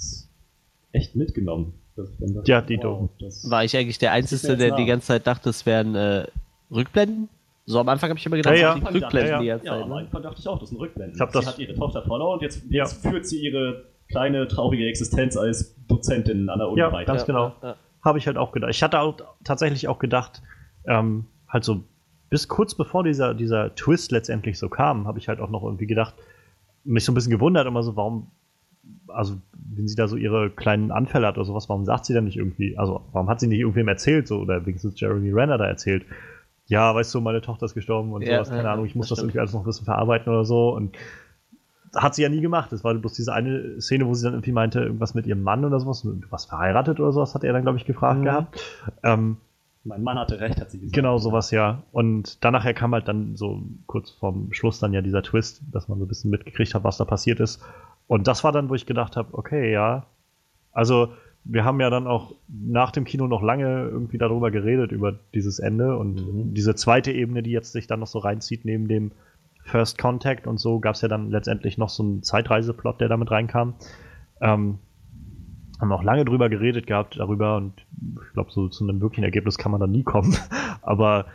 echt 0.91 1.15
mitgenommen. 1.15 1.75
Dachte, 1.97 2.43
ja, 2.45 2.61
die 2.61 2.79
wow, 2.79 3.09
War 3.51 3.65
ich 3.65 3.77
eigentlich 3.77 3.99
der 3.99 4.12
Einzige, 4.12 4.57
der 4.57 4.77
die 4.77 4.85
ganze 4.85 5.09
Zeit 5.09 5.27
dachte, 5.27 5.51
es 5.51 5.66
wären 5.66 5.97
äh, 5.97 6.27
Rückblenden? 6.70 7.28
So 7.66 7.81
am 7.81 7.89
Anfang 7.89 8.09
habe 8.09 8.19
ich 8.19 8.24
immer 8.24 8.36
gedacht, 8.36 8.55
ja, 8.55 8.77
ja. 8.77 8.89
Rückblenden 8.89 9.12
ja, 9.12 9.27
ja. 9.27 9.40
die 9.40 9.47
ganze 9.47 9.66
Zeit. 9.66 9.78
Ja, 9.78 9.82
am 9.82 9.90
ne? 9.90 9.97
Anfang 9.97 10.23
dachte 10.23 10.40
ich 10.40 10.49
auch, 10.49 10.59
das 10.59 10.70
sind 10.70 10.81
Rückblenden. 10.81 11.12
Ich 11.12 11.19
sie 11.19 11.32
das 11.32 11.47
hat 11.47 11.59
ihre 11.59 11.74
Tochter 11.74 12.03
verloren 12.03 12.35
und 12.35 12.43
jetzt, 12.43 12.62
jetzt 12.70 13.03
führt 13.03 13.27
sie 13.27 13.40
ihre 13.40 13.85
kleine 14.11 14.49
traurige 14.49 14.86
Existenz 14.86 15.36
als 15.36 15.77
Dozentin 15.86 16.49
an 16.49 16.59
der 16.59 16.69
Uni 16.69 16.81
ja, 16.81 16.93
weiter. 16.93 17.12
Ganz 17.12 17.27
genau. 17.27 17.53
Ja, 17.62 17.77
Habe 18.03 18.19
ich 18.19 18.27
halt 18.27 18.39
auch 18.39 18.53
gedacht. 18.53 18.70
Ich 18.70 18.82
hatte 18.82 19.01
auch 19.01 19.16
tatsächlich 19.45 19.86
auch 19.86 19.99
gedacht, 19.99 20.43
ähm, 20.86 21.27
halt 21.47 21.65
so 21.65 21.85
bis 22.31 22.49
kurz 22.49 22.74
bevor 22.74 23.05
dieser, 23.05 23.35
dieser 23.35 23.74
Twist 23.74 24.12
letztendlich 24.12 24.59
so 24.59 24.69
kam, 24.69 25.07
habe 25.07 25.19
ich 25.19 25.28
halt 25.28 25.40
auch 25.40 25.51
noch 25.51 25.62
irgendwie 25.62 25.86
gedacht, 25.86 26.15
mich 26.85 27.05
so 27.05 27.12
ein 27.12 27.15
bisschen 27.15 27.32
gewundert 27.32 27.66
immer 27.66 27.82
so, 27.82 27.97
warum, 27.97 28.31
also 29.09 29.36
wenn 29.53 29.89
sie 29.89 29.97
da 29.97 30.09
so 30.09 30.16
ihre 30.16 30.51
kleinen 30.51 30.90
Anfälle 30.90 31.27
hat 31.27 31.36
oder 31.36 31.45
sowas, 31.45 31.69
warum 31.69 31.85
sagt 31.85 32.07
sie 32.07 32.15
dann 32.15 32.24
nicht 32.24 32.36
irgendwie, 32.36 32.77
also 32.78 33.03
warum 33.12 33.28
hat 33.28 33.40
sie 33.40 33.47
nicht 33.47 33.61
irgendwem 33.61 33.89
erzählt 33.89 34.28
so 34.28 34.39
oder 34.39 34.65
wenigstens 34.65 34.99
Jeremy 34.99 35.32
Renner 35.32 35.59
da 35.59 35.66
erzählt, 35.66 36.05
ja, 36.69 36.95
weißt 36.95 37.15
du, 37.15 37.20
meine 37.20 37.40
Tochter 37.40 37.66
ist 37.66 37.74
gestorben 37.74 38.12
und 38.12 38.23
ja, 38.23 38.36
sowas, 38.36 38.51
keine 38.51 38.65
ja, 38.65 38.73
Ahnung, 38.73 38.86
ich 38.86 38.95
muss 38.95 39.09
das, 39.09 39.16
das 39.16 39.24
irgendwie 39.24 39.40
alles 39.40 39.53
noch 39.53 39.61
ein 39.61 39.66
bisschen 39.66 39.86
verarbeiten 39.86 40.32
oder 40.32 40.45
so 40.45 40.74
und 40.74 40.97
hat 41.95 42.15
sie 42.15 42.23
ja 42.23 42.28
nie 42.28 42.40
gemacht. 42.40 42.73
Es 42.73 42.85
war 42.85 42.95
bloß 42.95 43.15
diese 43.15 43.32
eine 43.32 43.81
Szene, 43.81 44.07
wo 44.07 44.15
sie 44.15 44.24
dann 44.24 44.35
irgendwie 44.35 44.53
meinte, 44.53 44.81
irgendwas 44.81 45.15
mit 45.15 45.27
ihrem 45.27 45.43
Mann 45.43 45.65
oder 45.65 45.81
sowas, 45.81 46.07
was 46.31 46.45
verheiratet 46.45 47.01
oder 47.01 47.12
sowas, 47.12 47.35
hat 47.35 47.45
er 47.45 47.53
dann, 47.53 47.62
glaube 47.62 47.78
ich, 47.78 47.86
gefragt 47.86 48.20
mhm. 48.20 48.24
gehabt. 48.24 48.61
Ähm, 49.03 49.39
mein 49.85 50.03
Mann 50.03 50.19
hatte 50.19 50.40
recht, 50.40 50.61
hat 50.61 50.70
sie 50.70 50.78
gesagt. 50.78 50.95
Genau, 50.95 51.19
sowas, 51.19 51.51
ja. 51.51 51.82
Und 51.93 52.45
dann 52.45 52.53
nachher 52.53 52.74
kam 52.74 52.93
halt 52.93 53.09
dann 53.09 53.36
so 53.36 53.62
kurz 53.86 54.11
vorm 54.11 54.53
Schluss 54.53 54.81
dann 54.81 54.93
ja 54.93 55.01
dieser 55.01 55.23
Twist, 55.23 55.62
dass 55.73 55.89
man 55.89 55.99
so 55.99 56.05
ein 56.05 56.09
bisschen 56.09 56.31
mitgekriegt 56.31 56.74
hat, 56.74 56.85
was 56.85 56.99
da 56.99 57.05
passiert 57.05 57.40
ist. 57.40 57.62
Und 58.07 58.27
das 58.27 58.45
war 58.45 58.53
dann, 58.53 58.69
wo 58.69 58.74
ich 58.74 58.86
gedacht 58.86 59.16
habe, 59.16 59.28
okay, 59.32 59.73
ja. 59.73 60.05
Also, 60.73 61.12
wir 61.51 61.65
haben 61.65 61.81
ja 61.81 61.89
dann 61.89 62.07
auch 62.07 62.35
nach 62.47 62.93
dem 62.93 63.05
Kino 63.05 63.27
noch 63.27 63.43
lange 63.43 63.89
irgendwie 63.89 64.19
darüber 64.19 64.51
geredet, 64.51 64.93
über 64.93 65.19
dieses 65.35 65.59
Ende 65.59 65.97
und 65.97 66.20
mhm. 66.20 66.55
diese 66.55 66.75
zweite 66.75 67.11
Ebene, 67.11 67.43
die 67.43 67.51
jetzt 67.51 67.73
sich 67.73 67.87
dann 67.87 68.01
noch 68.01 68.07
so 68.07 68.19
reinzieht, 68.19 68.66
neben 68.66 68.87
dem 68.87 69.12
First 69.62 69.99
Contact 69.99 70.47
und 70.47 70.59
so 70.59 70.79
gab 70.79 70.95
es 70.95 71.01
ja 71.01 71.09
dann 71.09 71.31
letztendlich 71.31 71.79
noch 71.79 71.89
so 71.89 72.03
einen 72.03 72.23
Zeitreiseplot, 72.23 73.01
der 73.01 73.09
damit 73.09 73.31
reinkam. 73.31 73.75
Ähm, 74.43 74.79
haben 75.81 75.93
auch 75.93 76.03
lange 76.03 76.27
drüber 76.27 76.51
geredet 76.51 76.87
gehabt, 76.87 77.19
darüber 77.19 77.57
und 77.57 77.73
ich 78.27 78.33
glaube, 78.35 78.51
so 78.53 78.69
zu 78.69 78.85
einem 78.85 79.01
wirklichen 79.01 79.25
Ergebnis 79.25 79.57
kann 79.57 79.73
man 79.73 79.81
dann 79.81 79.91
nie 79.91 80.03
kommen. 80.03 80.37
Aber 80.83 81.27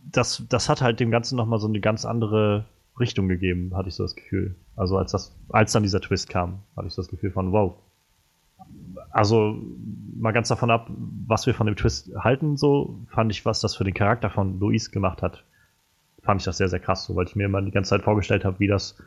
das, 0.00 0.44
das 0.48 0.68
hat 0.68 0.82
halt 0.82 1.00
dem 1.00 1.10
Ganzen 1.10 1.36
nochmal 1.36 1.58
so 1.58 1.68
eine 1.68 1.80
ganz 1.80 2.04
andere 2.04 2.66
Richtung 3.00 3.28
gegeben, 3.28 3.74
hatte 3.74 3.88
ich 3.88 3.94
so 3.94 4.02
das 4.02 4.14
Gefühl. 4.14 4.56
Also 4.76 4.98
als 4.98 5.12
das, 5.12 5.34
als 5.48 5.72
dann 5.72 5.82
dieser 5.82 6.00
Twist 6.00 6.28
kam, 6.28 6.60
hatte 6.76 6.88
ich 6.88 6.92
so 6.92 7.00
das 7.00 7.08
Gefühl 7.08 7.30
von, 7.30 7.52
wow. 7.52 7.76
Also 9.10 9.56
mal 10.16 10.32
ganz 10.32 10.48
davon 10.48 10.70
ab, 10.70 10.90
was 11.26 11.46
wir 11.46 11.54
von 11.54 11.66
dem 11.66 11.76
Twist 11.76 12.10
halten, 12.18 12.56
so 12.56 13.00
fand 13.08 13.32
ich, 13.32 13.44
was 13.44 13.60
das 13.60 13.76
für 13.76 13.84
den 13.84 13.94
Charakter 13.94 14.30
von 14.30 14.58
Luis 14.58 14.90
gemacht 14.90 15.22
hat, 15.22 15.44
fand 16.22 16.40
ich 16.40 16.44
das 16.44 16.58
sehr, 16.58 16.68
sehr 16.68 16.80
krass, 16.80 17.04
so, 17.04 17.16
weil 17.16 17.26
ich 17.26 17.36
mir 17.36 17.46
immer 17.46 17.62
die 17.62 17.70
ganze 17.70 17.90
Zeit 17.90 18.02
vorgestellt 18.02 18.44
habe, 18.44 18.58
wie 18.60 18.66
das 18.66 18.98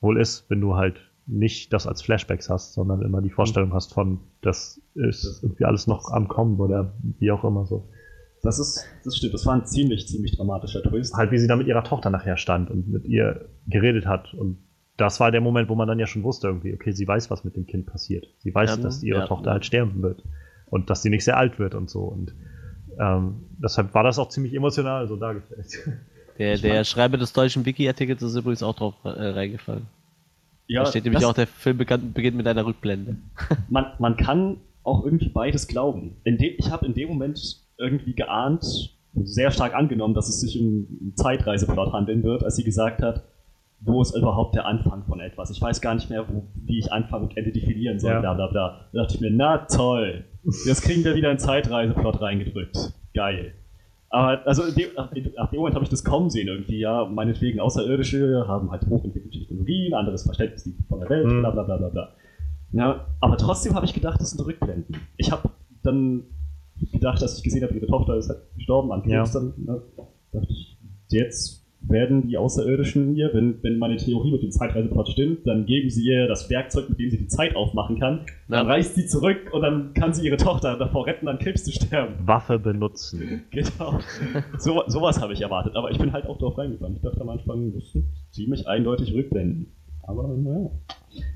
wohl 0.00 0.20
ist, 0.20 0.48
wenn 0.48 0.60
du 0.60 0.76
halt 0.76 1.00
nicht 1.26 1.72
das 1.72 1.86
als 1.86 2.02
Flashbacks 2.02 2.48
hast, 2.48 2.72
sondern 2.72 3.02
immer 3.02 3.20
die 3.20 3.30
Vorstellung 3.30 3.74
hast 3.74 3.92
von, 3.92 4.20
das 4.40 4.80
ist 4.94 5.42
irgendwie 5.42 5.64
alles 5.64 5.86
noch 5.86 6.10
am 6.10 6.26
Kommen 6.26 6.58
oder 6.58 6.94
wie 7.18 7.30
auch 7.30 7.44
immer 7.44 7.66
so. 7.66 7.88
Das 8.42 8.58
ist, 8.58 8.84
das 9.04 9.16
stimmt, 9.16 9.34
das 9.34 9.44
war 9.46 9.54
ein 9.54 9.66
ziemlich, 9.66 10.06
ziemlich 10.06 10.36
dramatischer 10.36 10.82
Twist. 10.82 11.14
Halt, 11.14 11.30
wie 11.32 11.38
sie 11.38 11.48
da 11.48 11.56
mit 11.56 11.66
ihrer 11.66 11.84
Tochter 11.84 12.10
nachher 12.10 12.36
stand 12.36 12.70
und 12.70 12.88
mit 12.88 13.04
ihr 13.04 13.48
geredet 13.66 14.06
hat. 14.06 14.32
Und 14.32 14.58
das 14.98 15.20
war 15.20 15.30
der 15.30 15.40
Moment, 15.40 15.68
wo 15.68 15.76
man 15.76 15.88
dann 15.88 15.98
ja 15.98 16.06
schon 16.06 16.24
wusste, 16.24 16.48
irgendwie, 16.48 16.74
okay, 16.74 16.90
sie 16.90 17.06
weiß, 17.06 17.30
was 17.30 17.44
mit 17.44 17.56
dem 17.56 17.66
Kind 17.66 17.86
passiert. 17.86 18.26
Sie 18.38 18.52
weiß, 18.52 18.70
ja, 18.70 18.76
dass 18.76 19.02
ihre 19.02 19.20
ja, 19.20 19.26
Tochter 19.26 19.46
ja. 19.46 19.52
halt 19.52 19.64
sterben 19.64 20.02
wird. 20.02 20.22
Und 20.66 20.90
dass 20.90 21.02
sie 21.02 21.08
nicht 21.08 21.24
sehr 21.24 21.38
alt 21.38 21.58
wird 21.58 21.74
und 21.74 21.88
so. 21.88 22.02
Und 22.02 22.34
ähm, 22.98 23.46
deshalb 23.62 23.94
war 23.94 24.02
das 24.02 24.18
auch 24.18 24.28
ziemlich 24.28 24.52
emotional 24.52 25.08
so 25.08 25.16
dargestellt. 25.16 25.66
Der, 26.38 26.56
der 26.56 26.84
Schreiber 26.84 27.16
des 27.16 27.32
deutschen 27.32 27.66
Wiki-Artikels 27.66 28.22
ist 28.22 28.36
übrigens 28.36 28.62
auch 28.62 28.76
drauf 28.76 28.94
äh, 29.02 29.08
reingefallen. 29.08 29.88
Ja, 30.68 30.84
da 30.84 30.90
steht 30.90 31.02
nämlich 31.02 31.24
auch, 31.24 31.32
der 31.32 31.48
Film 31.48 31.78
beginnt 31.78 32.36
mit 32.36 32.46
einer 32.46 32.64
Rückblende. 32.64 33.16
Man, 33.68 33.86
man 33.98 34.16
kann 34.16 34.58
auch 34.84 35.04
irgendwie 35.04 35.30
beides 35.30 35.66
glauben. 35.66 36.18
De, 36.24 36.54
ich 36.56 36.70
habe 36.70 36.86
in 36.86 36.94
dem 36.94 37.08
Moment 37.08 37.40
irgendwie 37.76 38.14
geahnt, 38.14 38.96
sehr 39.14 39.50
stark 39.50 39.74
angenommen, 39.74 40.14
dass 40.14 40.28
es 40.28 40.40
sich 40.40 40.60
um 40.60 40.86
einen 41.00 41.16
Zeitreiseplot 41.16 41.92
handeln 41.92 42.22
wird, 42.22 42.44
als 42.44 42.54
sie 42.54 42.62
gesagt 42.62 43.02
hat, 43.02 43.24
wo 43.80 44.02
ist 44.02 44.14
überhaupt 44.16 44.54
der 44.54 44.66
Anfang 44.66 45.04
von 45.04 45.20
etwas? 45.20 45.50
Ich 45.50 45.60
weiß 45.60 45.80
gar 45.80 45.94
nicht 45.94 46.10
mehr, 46.10 46.28
wo, 46.28 46.42
wie 46.64 46.78
ich 46.78 46.92
Anfang 46.92 47.22
und 47.22 47.36
Ende 47.36 47.52
definieren 47.52 47.98
soll, 48.00 48.12
ja. 48.12 48.20
bla 48.20 48.34
bla 48.34 48.46
bla. 48.48 48.80
Da 48.92 49.02
dachte 49.02 49.14
ich 49.14 49.20
mir, 49.20 49.30
na 49.30 49.58
toll, 49.58 50.24
jetzt 50.66 50.82
kriegen 50.82 51.04
wir 51.04 51.14
wieder 51.14 51.30
einen 51.30 51.38
Zeitreiseplot 51.38 52.20
reingedrückt. 52.20 52.92
Geil. 53.14 53.52
Aber 54.10 54.46
also 54.46 54.64
in 54.64 54.74
dem, 54.74 54.88
ab 54.98 55.50
dem 55.50 55.58
Moment 55.58 55.74
habe 55.74 55.84
ich 55.84 55.90
das 55.90 56.02
kaum 56.02 56.30
sehen 56.30 56.48
irgendwie, 56.48 56.78
ja, 56.80 57.04
meinetwegen 57.04 57.60
Außerirdische 57.60 58.44
haben 58.48 58.70
halt 58.70 58.86
hochentwickelte 58.86 59.38
Technologien, 59.38 59.92
anderes 59.94 60.22
Verständnis 60.24 60.68
von 60.88 61.00
der 61.00 61.10
Welt, 61.10 61.26
Mhm. 61.26 61.40
bla 61.40 61.50
bla 61.50 61.62
bla 61.62 61.76
bla 61.76 61.88
bla. 61.90 62.08
Ja, 62.72 63.06
aber 63.20 63.36
trotzdem 63.36 63.74
habe 63.74 63.84
ich 63.86 63.94
gedacht, 63.94 64.20
das 64.20 64.30
sind 64.30 64.44
Rückblenden. 64.46 64.96
Ich 65.18 65.30
habe 65.30 65.50
dann 65.82 66.24
gedacht, 66.92 67.20
dass 67.22 67.36
ich 67.38 67.44
gesehen 67.44 67.62
habe, 67.62 67.74
ihre 67.74 67.86
Tochter 67.86 68.16
ist 68.16 68.28
halt 68.28 68.40
gestorben 68.54 68.92
an 68.92 69.02
Krebs, 69.02 69.34
Ja. 69.34 69.40
dann 69.40 69.52
ne, 69.56 69.82
dachte 70.32 70.46
ich, 70.52 70.78
jetzt 71.08 71.66
werden 71.80 72.26
die 72.26 72.36
Außerirdischen 72.36 73.14
hier, 73.14 73.30
wenn, 73.32 73.62
wenn 73.62 73.78
meine 73.78 73.96
Theorie 73.96 74.32
mit 74.32 74.42
dem 74.42 74.50
Zeitreiseplot 74.50 75.08
stimmt, 75.10 75.46
dann 75.46 75.64
geben 75.64 75.88
sie 75.90 76.04
ihr 76.04 76.26
das 76.26 76.50
Werkzeug, 76.50 76.88
mit 76.90 76.98
dem 76.98 77.10
sie 77.10 77.18
die 77.18 77.28
Zeit 77.28 77.54
aufmachen 77.56 77.98
kann. 78.00 78.26
Dann 78.48 78.66
Ja. 78.66 78.72
reist 78.72 78.96
sie 78.96 79.06
zurück 79.06 79.50
und 79.52 79.62
dann 79.62 79.94
kann 79.94 80.12
sie 80.12 80.26
ihre 80.26 80.36
Tochter 80.36 80.76
davor 80.76 81.06
retten, 81.06 81.28
an 81.28 81.38
Krebs 81.38 81.64
zu 81.64 81.72
sterben. 81.72 82.14
Waffe 82.26 82.58
benutzen. 82.58 83.42
Genau. 83.50 84.00
So, 84.58 84.82
sowas 84.88 85.20
habe 85.20 85.32
ich 85.32 85.40
erwartet, 85.40 85.76
aber 85.76 85.90
ich 85.90 85.98
bin 85.98 86.12
halt 86.12 86.26
auch 86.26 86.38
drauf 86.38 86.58
reingefahren. 86.58 86.96
Ich 86.96 87.02
dachte 87.02 87.20
am 87.20 87.28
Anfang, 87.28 87.72
das 87.72 87.92
sind 87.92 88.04
ziemlich 88.32 88.66
eindeutig 88.66 89.14
Rückblenden. 89.14 89.72
Aber 90.02 90.26
naja, 90.28 90.70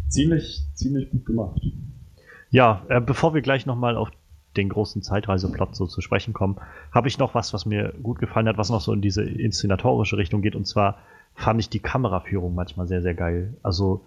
ziemlich, 0.08 0.62
ziemlich 0.74 1.10
gut 1.10 1.24
gemacht. 1.24 1.60
Ja, 2.50 2.84
äh, 2.88 3.00
bevor 3.00 3.32
wir 3.34 3.42
gleich 3.42 3.64
nochmal 3.66 3.96
auf 3.96 4.10
den 4.56 4.68
großen 4.68 5.02
Zeitreiseplot 5.02 5.74
so 5.74 5.86
zu 5.86 6.00
sprechen 6.00 6.34
kommen, 6.34 6.56
habe 6.90 7.08
ich 7.08 7.18
noch 7.18 7.34
was, 7.34 7.52
was 7.52 7.66
mir 7.66 7.94
gut 8.02 8.18
gefallen 8.18 8.48
hat, 8.48 8.58
was 8.58 8.70
noch 8.70 8.80
so 8.80 8.92
in 8.92 9.00
diese 9.00 9.22
inszenatorische 9.22 10.16
Richtung 10.16 10.42
geht. 10.42 10.56
Und 10.56 10.66
zwar 10.66 10.98
fand 11.34 11.60
ich 11.60 11.68
die 11.68 11.80
Kameraführung 11.80 12.54
manchmal 12.54 12.86
sehr, 12.86 13.02
sehr 13.02 13.14
geil. 13.14 13.56
Also 13.62 14.04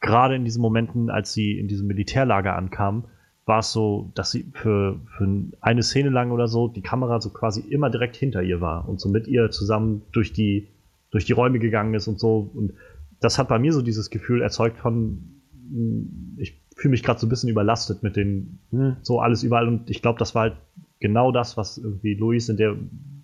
gerade 0.00 0.34
in 0.34 0.44
diesen 0.44 0.62
Momenten, 0.62 1.10
als 1.10 1.32
sie 1.32 1.58
in 1.58 1.68
diesem 1.68 1.86
Militärlager 1.86 2.56
ankam, 2.56 3.04
war 3.44 3.60
es 3.60 3.72
so, 3.72 4.10
dass 4.14 4.32
sie 4.32 4.50
für, 4.54 5.00
für 5.16 5.28
eine 5.60 5.82
Szene 5.82 6.10
lang 6.10 6.32
oder 6.32 6.48
so 6.48 6.66
die 6.66 6.82
Kamera 6.82 7.20
so 7.20 7.30
quasi 7.30 7.60
immer 7.60 7.90
direkt 7.90 8.16
hinter 8.16 8.42
ihr 8.42 8.60
war 8.60 8.88
und 8.88 9.00
so 9.00 9.08
mit 9.08 9.28
ihr 9.28 9.50
zusammen 9.50 10.02
durch 10.10 10.32
die, 10.32 10.68
durch 11.12 11.24
die 11.24 11.32
Räume 11.32 11.60
gegangen 11.60 11.94
ist 11.94 12.08
und 12.08 12.18
so. 12.18 12.50
Und 12.54 12.72
das 13.20 13.38
hat 13.38 13.48
bei 13.48 13.60
mir 13.60 13.72
so 13.72 13.82
dieses 13.82 14.10
Gefühl 14.10 14.42
erzeugt 14.42 14.78
von, 14.78 15.40
mh, 15.70 16.06
ich 16.38 16.60
fühle 16.76 16.92
mich 16.92 17.02
gerade 17.02 17.18
so 17.18 17.26
ein 17.26 17.30
bisschen 17.30 17.48
überlastet 17.48 18.02
mit 18.02 18.16
den, 18.16 18.58
so 19.02 19.18
alles 19.20 19.42
überall. 19.42 19.66
Und 19.66 19.90
ich 19.90 20.02
glaube, 20.02 20.18
das 20.18 20.34
war 20.34 20.42
halt 20.42 20.56
genau 21.00 21.32
das, 21.32 21.56
was 21.56 21.78
irgendwie 21.78 22.14
Luis 22.14 22.48
in 22.48 22.56
der 22.56 22.76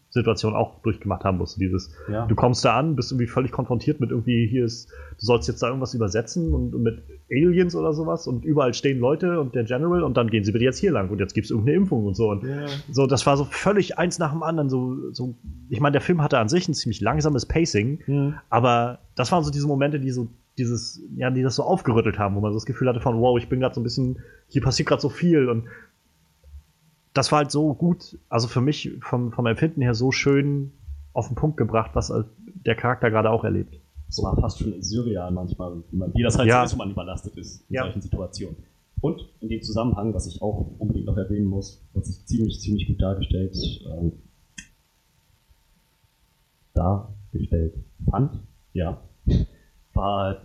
Situation 0.09 0.55
auch 0.55 0.81
durchgemacht 0.83 1.25
haben 1.25 1.39
musste. 1.39 1.59
Dieses, 1.59 1.91
Ja. 2.11 2.27
du 2.27 2.35
kommst 2.35 2.65
da 2.67 2.79
an, 2.79 2.97
bist 2.97 3.13
irgendwie 3.13 3.27
völlig 3.27 3.51
konfrontiert 3.51 3.99
mit 4.01 4.11
irgendwie, 4.11 4.47
hier 4.47 4.65
ist, 4.67 4.91
du 4.91 5.25
sollst 5.25 5.49
jetzt 5.49 5.63
da 5.63 5.69
irgendwas 5.69 5.95
übersetzen 5.95 6.53
und, 6.53 6.75
und 6.75 6.83
mit 6.83 7.03
Aliens 7.31 7.75
oder 7.75 7.95
sowas 7.95 8.27
und 8.27 8.45
überall 8.45 8.75
stehen 8.75 8.99
Leute 8.99 9.41
und 9.41 9.55
der 9.55 9.65
General 9.65 10.03
und 10.03 10.19
dann 10.19 10.29
gehen 10.29 10.45
sie 10.45 10.53
bitte 10.53 10.67
jetzt 10.67 10.79
hier 10.79 10.93
lang 10.93 11.09
und 11.09 11.19
jetzt 11.19 11.33
gibt 11.33 11.47
es 11.47 11.51
irgendeine 11.51 11.79
Impfung 11.79 12.05
und 12.05 12.15
so. 12.15 12.29
Und 12.31 12.45
Ja. 12.45 12.67
so, 12.91 13.07
das 13.07 13.25
war 13.27 13.39
so 13.39 13.45
völlig 13.45 13.99
eins 13.99 14.19
nach 14.19 14.33
dem 14.33 14.43
anderen. 14.43 14.69
So, 14.69 15.11
so, 15.13 15.35
ich 15.71 15.81
meine, 15.81 15.93
der 15.93 16.03
Film 16.03 16.21
hatte 16.23 16.39
an 16.39 16.51
sich 16.51 16.69
ein 16.69 16.75
ziemlich 16.75 17.01
langsames 17.01 17.47
Pacing, 17.47 18.01
aber 18.51 18.99
das 19.15 19.33
waren 19.33 19.45
so 19.45 19.51
diese 19.51 19.67
Momente, 19.67 19.99
die 19.99 20.11
so 20.11 20.29
dieses, 20.59 21.01
ja, 21.17 21.31
die 21.31 21.43
das 21.43 21.57
so 21.57 21.63
aufgerüttelt 21.63 22.19
haben, 22.19 22.35
wo 22.37 22.41
man 22.41 22.53
so 22.53 22.59
das 22.59 22.67
Gefühl 22.67 22.89
hatte 22.89 23.01
von, 23.01 23.21
wow, 23.21 23.39
ich 23.39 23.49
bin 23.49 23.61
gerade 23.61 23.75
so 23.75 23.81
ein 23.81 23.85
bisschen, 23.85 24.19
hier 24.49 24.63
passiert 24.63 24.89
gerade 24.89 25.01
so 25.03 25.09
viel 25.09 25.49
und 25.49 25.65
das 27.15 27.31
war 27.31 27.39
halt 27.39 27.51
so 27.51 27.75
gut, 27.75 28.19
also 28.29 28.49
für 28.49 28.61
mich 28.61 28.91
vom, 29.01 29.33
vom 29.33 29.47
Empfinden 29.47 29.83
her 29.83 29.95
so 29.95 30.13
schön 30.13 30.73
auf 31.13 31.27
den 31.29 31.37
Punkt 31.37 31.57
gebracht, 31.57 31.91
was 31.95 32.11
halt 32.11 32.27
der 32.65 32.75
Charakter 32.75 33.11
gerade 33.11 33.31
auch 33.31 33.45
erlebt. 33.45 33.79
Es 34.09 34.23
war 34.23 34.37
fast 34.37 34.59
schon 34.59 34.83
surreal 34.83 35.31
manchmal, 35.31 35.83
wie, 35.91 35.97
man, 35.97 36.15
wie 36.15 36.23
das 36.23 36.39
halt 36.39 36.49
Ja. 36.49 36.67
so 36.67 36.73
wenn 36.73 36.79
man 36.79 36.91
überlastet 36.91 37.37
ist 37.37 37.69
in 37.69 37.75
Ja. 37.77 37.83
solchen 37.85 38.01
Situationen. 38.01 38.57
Und 39.01 39.21
in 39.41 39.49
dem 39.49 39.63
Zusammenhang, 39.63 40.15
was 40.15 40.27
ich 40.27 40.41
auch 40.41 40.71
unbedingt 40.79 41.07
noch 41.07 41.17
erwähnen 41.17 41.47
muss, 41.47 41.83
was 41.93 42.09
ich 42.09 42.25
ziemlich, 42.27 42.61
ziemlich 42.61 42.87
gut 42.87 43.03
dargestellt, 43.03 43.57
ähm, 43.87 44.13
dargestellt 46.75 47.75
fand, 48.11 48.41
ja, 48.73 49.03
war 49.95 50.43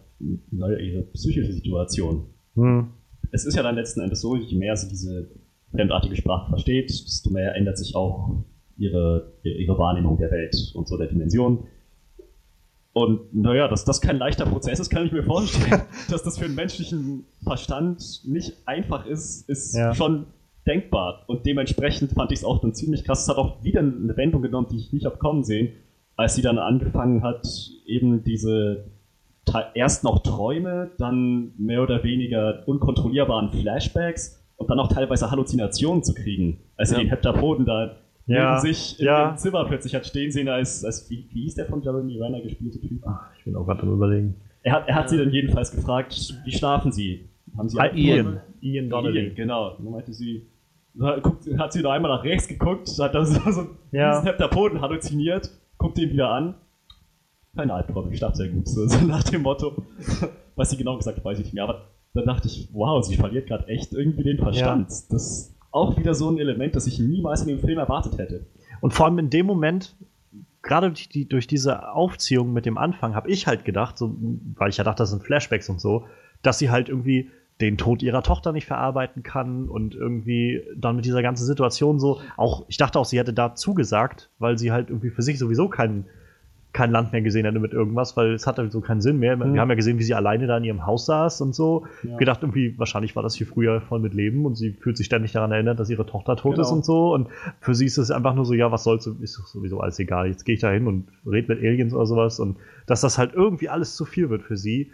naja, 0.52 0.78
ihre 0.78 1.04
psychische 1.04 1.54
Situation. 1.54 2.26
Hm. 2.56 2.88
Es 3.32 3.46
ist 3.46 3.56
ja 3.56 3.64
dann 3.64 3.76
letzten 3.76 4.02
Endes 4.02 4.22
so, 4.22 4.36
je 4.36 4.58
mehr 4.58 4.76
sie 4.76 4.88
diese 4.90 5.30
fremdartige 5.72 6.16
Sprache 6.16 6.50
versteht, 6.50 6.90
desto 6.90 7.30
mehr 7.30 7.56
ändert 7.56 7.78
sich 7.78 7.96
auch 7.96 8.44
ihre, 8.78 9.34
ihre 9.44 9.78
Wahrnehmung 9.78 10.18
der 10.18 10.32
Welt 10.32 10.72
und 10.76 10.88
so 10.88 10.98
der 10.98 11.08
Dimension. 11.08 11.66
Und 12.94 13.34
naja, 13.36 13.68
dass 13.68 13.86
das 13.86 14.02
kein 14.02 14.18
leichter 14.18 14.46
Prozess 14.46 14.80
ist, 14.80 14.90
kann 14.90 15.06
ich 15.06 15.12
mir 15.12 15.24
vorstellen. 15.24 15.82
dass 16.10 16.24
das 16.24 16.40
für 16.40 16.46
einen 16.46 16.56
menschlichen 16.56 17.26
Verstand 17.44 18.22
nicht 18.26 18.54
einfach 18.66 19.06
ist, 19.06 19.48
ist 19.50 19.76
Ja. 19.76 19.94
schon 19.94 20.26
denkbar. 20.66 21.24
Und 21.28 21.46
dementsprechend 21.46 22.14
fand 22.14 22.32
ich 22.32 22.40
es 22.40 22.46
auch 22.46 22.60
dann 22.60 22.74
ziemlich 22.74 23.04
krass. 23.04 23.24
Es 23.24 23.30
hat 23.30 23.38
auch 23.38 23.64
wieder 23.64 23.82
eine 23.82 24.18
Wendung 24.18 24.42
genommen, 24.42 24.68
die 24.72 24.78
ich 24.78 24.94
nicht 24.94 25.06
habe 25.06 25.18
kommen 25.18 25.44
sehen, 25.44 25.74
als 26.16 26.36
sie 26.36 26.42
dann 26.42 26.58
angefangen 26.58 27.22
hat, 27.24 27.46
eben 27.86 28.24
diese 28.24 28.86
erst 29.74 30.04
noch 30.04 30.24
Träume, 30.24 30.92
dann 30.98 31.54
mehr 31.58 31.82
oder 31.84 32.04
weniger 32.04 32.64
unkontrollierbaren 32.68 33.52
Flashbacks 33.52 34.44
und 34.58 34.70
dann 34.70 34.80
auch 34.80 34.88
teilweise 34.92 35.30
Halluzinationen 35.32 36.04
zu 36.04 36.14
kriegen. 36.14 36.60
Als 36.76 36.90
sie 36.90 36.96
Ja. 36.96 37.02
den 37.02 37.10
Heptapoden 37.10 37.66
da 37.66 37.98
Ja, 38.26 38.58
sich 38.60 39.00
in 39.00 39.06
ja. 39.06 39.32
dem 39.32 39.38
Zimmer 39.38 39.64
plötzlich 39.66 39.96
hat 39.96 40.06
stehen 40.06 40.32
sehen, 40.32 40.50
als, 40.50 40.84
als 40.84 41.10
wie, 41.10 41.28
wie 41.32 41.44
hieß 41.44 41.56
der 41.56 41.66
von 41.68 41.82
Jeremy 41.82 42.20
Renner 42.22 42.42
gespielte 42.42 42.80
Typ? 42.82 43.02
Ich 43.38 43.44
bin 43.46 43.56
auch 43.56 43.66
gerade 43.66 43.84
am 43.84 43.94
überlegen. 43.94 44.36
Er 44.64 44.74
hat, 44.74 44.88
er 44.90 44.96
hat 44.96 45.10
sie 45.10 45.18
dann 45.18 45.32
jedenfalls 45.32 45.72
gefragt, 45.72 46.34
wie 46.44 46.52
schlafen 46.52 46.92
sie? 46.92 47.30
Haben 47.58 47.70
sie 47.70 47.80
Ah, 47.80 47.86
Ian. 47.96 48.42
Ian 48.60 48.90
Donnelly. 48.90 49.28
Ian, 49.28 49.36
genau. 49.36 49.76
Dann 49.78 49.92
meinte 49.92 50.12
sie, 50.14 50.46
da 50.94 51.22
hat 51.58 51.72
sie 51.72 51.82
noch 51.82 51.92
einmal 51.92 52.12
nach 52.18 52.24
rechts 52.26 52.48
geguckt, 52.50 52.90
hat 53.00 53.16
dann 53.16 53.26
so, 53.26 53.40
so 53.52 53.68
Ja. 53.94 54.12
diesen 54.12 54.26
Heptapoden 54.26 54.82
halluziniert, 54.82 55.50
guckt 55.78 55.98
ihn 55.98 56.10
wieder 56.12 56.30
an. 56.32 56.56
Keine 57.58 57.74
Albträume, 57.74 58.12
ich 58.12 58.20
schlaf 58.20 58.36
sehr 58.36 58.50
gut. 58.50 58.68
So, 58.68 58.88
so 58.88 59.00
nach 59.06 59.24
dem 59.24 59.42
Motto. 59.42 59.84
Was 60.56 60.70
sie 60.70 60.78
genau 60.78 60.96
gesagt 60.96 61.18
hat, 61.18 61.26
weiß 61.26 61.40
ich 61.40 61.46
nicht 61.46 61.54
mehr. 61.54 61.64
Aber 61.64 61.88
dann 62.14 62.26
dachte 62.26 62.48
ich, 62.48 62.70
wow, 62.72 63.04
sie 63.04 63.16
verliert 63.16 63.48
gerade 63.48 63.68
echt 63.68 63.94
irgendwie 63.94 64.24
den 64.24 64.38
Verstand. 64.38 64.90
Das 64.90 65.10
ist 65.10 65.56
auch 65.72 65.98
wieder 65.98 66.14
so 66.14 66.30
ein 66.30 66.38
Element, 66.38 66.76
das 66.76 66.88
ich 66.88 67.00
niemals 67.00 67.42
in 67.42 67.48
dem 67.48 67.60
Film 67.60 67.78
erwartet 67.78 68.18
hätte. 68.18 68.46
Und 68.80 68.94
vor 68.94 69.08
allem 69.08 69.18
in 69.20 69.30
dem 69.30 69.46
Moment, 69.46 69.96
gerade 70.62 70.88
durch, 70.88 71.10
die, 71.10 71.28
durch 71.28 71.48
diese 71.48 71.90
Aufziehung 71.90 72.54
mit 72.54 72.66
dem 72.66 72.78
Anfang, 72.78 73.16
habe 73.16 73.30
ich 73.30 73.48
halt 73.48 73.66
gedacht, 73.66 73.98
so, 73.98 74.16
weil 74.56 74.70
ich 74.70 74.78
ja 74.78 74.84
dachte, 74.84 75.04
das 75.04 75.10
sind 75.10 75.24
Flashbacks 75.24 75.70
und 75.70 75.82
so, 75.82 76.06
dass 76.44 76.60
sie 76.60 76.70
halt 76.70 76.90
irgendwie 76.90 77.30
den 77.60 77.78
Tod 77.78 78.04
ihrer 78.04 78.22
Tochter 78.22 78.52
nicht 78.52 78.68
verarbeiten 78.68 79.24
kann 79.24 79.68
und 79.68 79.96
irgendwie 79.96 80.62
dann 80.76 80.96
mit 80.96 81.06
dieser 81.06 81.24
ganzen 81.24 81.46
Situation 81.46 82.00
so, 82.00 82.22
auch, 82.36 82.66
ich 82.68 82.78
dachte 82.78 83.00
auch, 83.00 83.06
sie 83.06 83.18
hätte 83.18 83.34
da 83.34 83.56
zugesagt, 83.56 84.30
weil 84.38 84.60
sie 84.60 84.72
halt 84.72 84.90
irgendwie 84.90 85.10
für 85.10 85.24
sich 85.24 85.40
sowieso 85.40 85.68
kein, 85.68 86.06
kein 86.78 86.92
Land 86.92 87.12
mehr 87.12 87.22
gesehen 87.24 87.46
hätte 87.46 87.60
mit 87.60 87.74
irgendwas, 87.74 88.16
weil 88.16 88.34
es 88.34 88.46
hatte 88.46 88.70
so 88.70 88.82
keinen 88.82 89.02
Sinn 89.02 89.18
mehr. 89.18 89.40
Wir 89.40 89.60
haben 89.60 89.70
ja 89.70 89.76
gesehen, 89.76 89.98
wie 89.98 90.04
sie 90.04 90.14
alleine 90.14 90.46
da 90.46 90.58
in 90.58 90.64
ihrem 90.64 90.86
Haus 90.86 91.08
saß 91.08 91.42
und 91.42 91.56
so. 91.56 91.88
Ja. 92.04 92.18
Gedacht, 92.18 92.44
irgendwie, 92.44 92.78
wahrscheinlich 92.78 93.16
war 93.16 93.24
das 93.24 93.34
hier 93.36 93.48
früher 93.48 93.82
voll 93.82 94.00
mit 94.00 94.14
Leben 94.14 94.46
und 94.46 94.56
sie 94.56 94.74
fühlt 94.74 94.96
sich 94.96 95.08
ständig 95.08 95.32
daran 95.32 95.52
erinnert, 95.52 95.80
dass 95.80 95.90
ihre 95.90 96.06
Tochter 96.06 96.36
tot 96.36 96.54
Genau. 96.56 96.62
ist 96.62 96.72
und 96.72 96.86
so. 96.86 97.14
Und 97.14 97.30
für 97.62 97.74
sie 97.74 97.86
ist 97.86 97.98
es 97.98 98.12
einfach 98.12 98.36
nur 98.36 98.46
so, 98.46 98.54
ja, 98.54 98.72
was 98.72 98.84
soll's, 98.84 99.08
ist 99.08 99.34
sowieso 99.48 99.80
alles 99.80 99.98
egal. 99.98 100.28
Jetzt 100.28 100.44
gehe 100.46 100.54
ich 100.56 100.62
da 100.62 100.70
hin 100.70 100.86
und 100.86 101.08
rede 101.26 101.54
mit 101.54 101.64
Aliens 101.64 101.94
oder 101.94 102.06
sowas. 102.06 102.40
Und 102.40 102.58
dass 102.86 103.02
das 103.02 103.18
halt 103.18 103.34
irgendwie 103.34 103.70
alles 103.70 103.96
zu 103.96 104.06
viel 104.06 104.30
wird 104.30 104.44
für 104.44 104.56
sie 104.58 104.92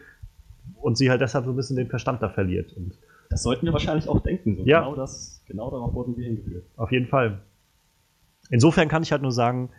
und 0.81 0.97
sie 0.97 1.09
halt 1.09 1.19
deshalb 1.21 1.43
so 1.45 1.51
ein 1.51 1.55
bisschen 1.57 1.75
den 1.75 1.89
Verstand 1.89 2.21
da 2.23 2.29
verliert. 2.29 2.71
Und 2.77 2.93
Das 3.29 3.43
sollten 3.43 3.65
wir 3.65 3.73
wahrscheinlich 3.73 4.07
auch 4.07 4.21
denken. 4.21 4.55
So 4.57 4.63
Ja. 4.65 4.79
Genau, 4.79 4.95
das, 4.95 5.43
genau 5.47 5.69
darauf 5.69 5.93
wurden 5.93 6.15
wir 6.15 6.23
hingeführt. 6.25 6.63
auf 6.77 6.91
jeden 6.93 7.07
Fall. 7.07 7.39
Insofern 8.49 8.87
kann 8.87 9.03
ich 9.03 9.11
halt 9.11 9.21
nur 9.21 9.31
sagen, 9.31 9.69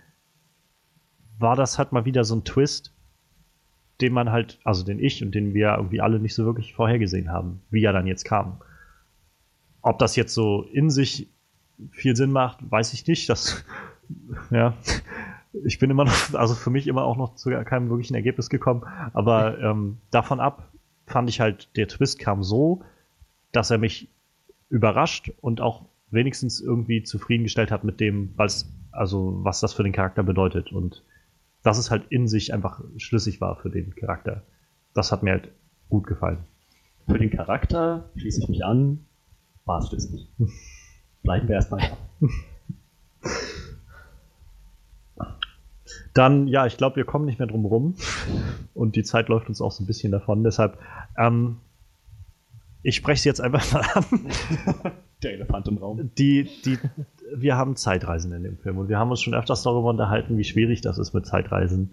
war 1.39 1.57
das 1.57 1.79
halt 1.79 1.93
mal 1.93 2.05
wieder 2.05 2.25
so 2.25 2.37
ein 2.37 2.45
Twist, 2.45 2.93
den 4.01 4.13
man 4.13 4.31
halt, 4.31 4.59
also 4.65 4.85
den 4.85 4.99
ich 4.99 5.23
und 5.23 5.35
den 5.35 5.55
wir 5.55 5.75
irgendwie 5.77 6.01
alle 6.01 6.19
nicht 6.19 6.35
so 6.35 6.45
wirklich 6.45 6.75
vorhergesehen 6.75 7.31
haben, 7.31 7.61
wie 7.71 7.85
er 7.85 7.93
dann 7.93 8.07
jetzt 8.07 8.25
kam. 8.25 8.61
Ob 9.83 9.99
das 9.99 10.17
jetzt 10.17 10.35
so 10.35 10.63
in 10.73 10.91
sich 10.91 11.29
viel 11.91 12.17
Sinn 12.17 12.33
macht, 12.33 12.59
weiß 12.71 12.93
ich 12.93 13.07
nicht. 13.07 13.29
Das, 13.29 13.65
ja, 14.51 14.75
ich 15.65 15.79
bin 15.79 15.91
immer 15.91 16.05
noch, 16.05 16.35
also 16.35 16.55
für 16.55 16.71
mich 16.71 16.87
immer 16.87 17.05
auch 17.05 17.17
noch 17.17 17.37
zu 17.37 17.51
keinem 17.65 17.89
wirklichen 17.89 18.15
Ergebnis 18.15 18.49
gekommen. 18.49 18.83
Aber 19.13 19.59
ähm, 19.61 19.99
davon 20.11 20.41
ab 20.41 20.71
fand 21.07 21.29
ich 21.29 21.41
halt, 21.41 21.77
der 21.77 21.89
Twist 21.89 22.19
kam 22.19 22.43
so, 22.43 22.83
dass 23.53 23.71
er 23.71 23.79
mich 23.79 24.09
überrascht 24.71 25.31
und 25.41 25.61
auch 25.61 25.85
wenigstens 26.11 26.61
irgendwie 26.61 27.03
zufriedengestellt 27.03 27.71
hat 27.71 27.85
mit 27.85 28.01
dem, 28.01 28.33
was, 28.37 28.73
also 28.91 29.39
was 29.45 29.61
das 29.61 29.75
für 29.75 29.83
den 29.83 29.93
Charakter 29.93 30.23
bedeutet 30.23 30.73
und 30.73 31.03
dass 31.65 31.79
es 31.79 31.91
halt 31.91 32.07
in 32.11 32.29
sich 32.29 32.55
einfach 32.55 32.81
schlüssig 32.99 33.41
war 33.41 33.57
für 33.57 33.71
den 33.71 33.95
Charakter. 33.97 34.43
Das 34.93 35.11
hat 35.11 35.25
mir 35.25 35.33
halt 35.33 35.51
gut 35.89 36.07
gefallen. 36.07 36.45
Für 37.09 37.19
den 37.19 37.31
Charakter 37.31 38.11
schließe 38.17 38.43
ich 38.43 38.49
mich 38.49 38.65
an, 38.65 39.07
war 39.65 39.81
es 39.81 39.89
schlüssig. 39.89 40.29
Bleiben 41.23 41.49
wir 41.49 41.57
erstmal 41.57 41.81
da. 41.81 42.29
Dann, 46.13 46.47
ja, 46.47 46.67
ich 46.67 46.77
glaube, 46.77 46.97
wir 46.97 47.05
kommen 47.05 47.25
nicht 47.25 47.41
mehr 47.41 47.49
drum 47.49 47.65
rum 47.65 47.97
und 48.73 48.95
die 48.95 49.03
Zeit 49.03 49.29
läuft 49.29 49.49
uns 49.49 49.61
auch 49.61 49.73
so 49.73 49.83
ein 49.83 49.87
bisschen 49.87 50.13
davon. 50.13 50.45
Deshalb, 50.45 50.79
ähm, 51.19 51.57
ich 52.83 52.95
spreche 52.95 53.19
es 53.19 53.25
jetzt 53.25 53.41
einfach 53.41 53.73
mal 53.73 53.83
an. 53.95 54.05
Der 55.23 55.33
Elefant 55.33 55.67
im 55.67 55.79
Raum. 55.79 56.11
Die, 56.17 56.49
die, 56.65 56.79
wir 57.33 57.57
haben 57.57 57.77
Zeitreisen 57.77 58.33
in 58.33 58.43
dem 58.43 58.59
Film 58.59 58.79
und 58.79 58.89
wir 58.89 58.99
haben 58.99 59.11
uns 59.11 59.23
schon 59.23 59.35
öfters 59.35 59.63
darüber 59.63 59.91
unterhalten, 59.91 60.37
wie 60.37 60.45
schwierig 60.45 60.81
das 60.81 60.99
ist 60.99 61.15
mit 61.15 61.27
Zeitreisen. 61.27 61.91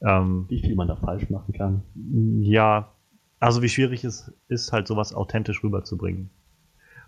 Ähm, 0.00 0.46
Wie 0.48 0.60
viel 0.60 0.74
man 0.74 0.88
da 0.88 0.96
falsch 0.96 1.30
machen 1.30 1.54
kann. 1.54 1.82
ja, 2.42 2.90
also 3.38 3.62
wie 3.62 3.68
schwierig 3.68 4.04
es 4.04 4.32
ist, 4.48 4.72
halt 4.72 4.86
sowas 4.86 5.14
authentisch 5.14 5.62
rüberzubringen. 5.62 6.30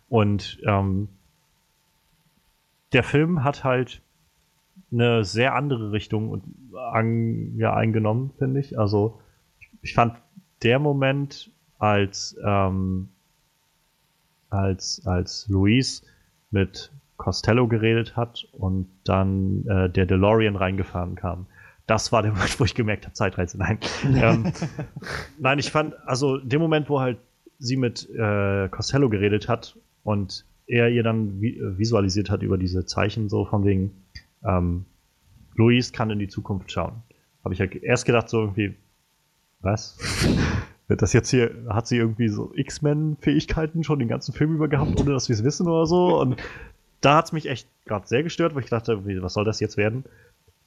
Und 0.08 0.60
ähm, 0.64 1.08
der 2.92 3.02
Film 3.02 3.42
hat 3.42 3.64
halt 3.64 4.00
eine 4.92 5.24
sehr 5.24 5.54
andere 5.54 5.92
Richtung 5.92 6.30
und 6.30 6.44
an, 6.76 7.56
ja, 7.56 7.74
eingenommen, 7.74 8.30
finde 8.38 8.60
ich. 8.60 8.78
Also 8.78 9.20
ich 9.82 9.94
fand 9.94 10.16
der 10.62 10.78
Moment, 10.78 11.50
als 11.78 12.36
ähm, 12.44 13.08
als 14.50 15.02
als 15.04 15.48
Luis 15.48 16.04
mit 16.50 16.92
Costello 17.16 17.68
geredet 17.68 18.16
hat 18.16 18.46
und 18.52 18.88
dann 19.04 19.66
äh, 19.66 19.90
der 19.90 20.06
DeLorean 20.06 20.56
reingefahren 20.56 21.14
kam. 21.14 21.46
Das 21.86 22.12
war 22.12 22.22
der 22.22 22.32
Moment, 22.34 22.58
wo 22.58 22.64
ich 22.64 22.74
gemerkt 22.74 23.04
habe, 23.04 23.14
Zeitreise. 23.14 23.58
Nein. 23.58 23.78
ähm, 24.04 24.52
nein, 25.38 25.58
ich 25.58 25.70
fand, 25.70 25.94
also 26.06 26.38
dem 26.38 26.60
Moment, 26.60 26.88
wo 26.88 27.00
halt 27.00 27.18
sie 27.58 27.76
mit 27.76 28.08
äh, 28.10 28.68
Costello 28.68 29.08
geredet 29.08 29.48
hat 29.48 29.78
und 30.02 30.44
er 30.66 30.90
ihr 30.90 31.02
dann 31.02 31.40
vi 31.40 31.60
visualisiert 31.76 32.30
hat 32.30 32.42
über 32.42 32.58
diese 32.58 32.86
Zeichen, 32.86 33.28
so 33.28 33.44
von 33.44 33.64
wegen, 33.64 33.92
ähm, 34.44 34.86
Luis 35.56 35.92
kann 35.92 36.10
in 36.10 36.18
die 36.18 36.28
Zukunft 36.28 36.72
schauen. 36.72 37.02
Habe 37.44 37.54
ich 37.54 37.60
ja 37.60 37.66
erst 37.66 38.06
gedacht, 38.06 38.28
so 38.28 38.40
irgendwie, 38.40 38.74
was? 39.60 39.98
Wird 40.88 41.00
das 41.00 41.14
jetzt 41.14 41.30
hier, 41.30 41.50
hat 41.68 41.86
sie 41.86 41.96
irgendwie 41.96 42.28
so 42.28 42.52
X-Men-Fähigkeiten 42.54 43.84
schon 43.84 43.98
den 43.98 44.08
ganzen 44.08 44.34
Film 44.34 44.54
über 44.54 44.68
gehabt, 44.68 45.00
ohne 45.00 45.12
dass 45.12 45.28
wir 45.28 45.34
es 45.34 45.44
wissen 45.44 45.66
oder 45.66 45.86
so? 45.86 46.20
Und 46.20 46.36
da 47.04 47.16
hat 47.16 47.26
es 47.26 47.32
mich 47.32 47.48
echt 47.48 47.68
gerade 47.84 48.06
sehr 48.06 48.22
gestört, 48.22 48.54
weil 48.54 48.62
ich 48.62 48.70
dachte, 48.70 49.04
was 49.22 49.34
soll 49.34 49.44
das 49.44 49.60
jetzt 49.60 49.76
werden? 49.76 50.04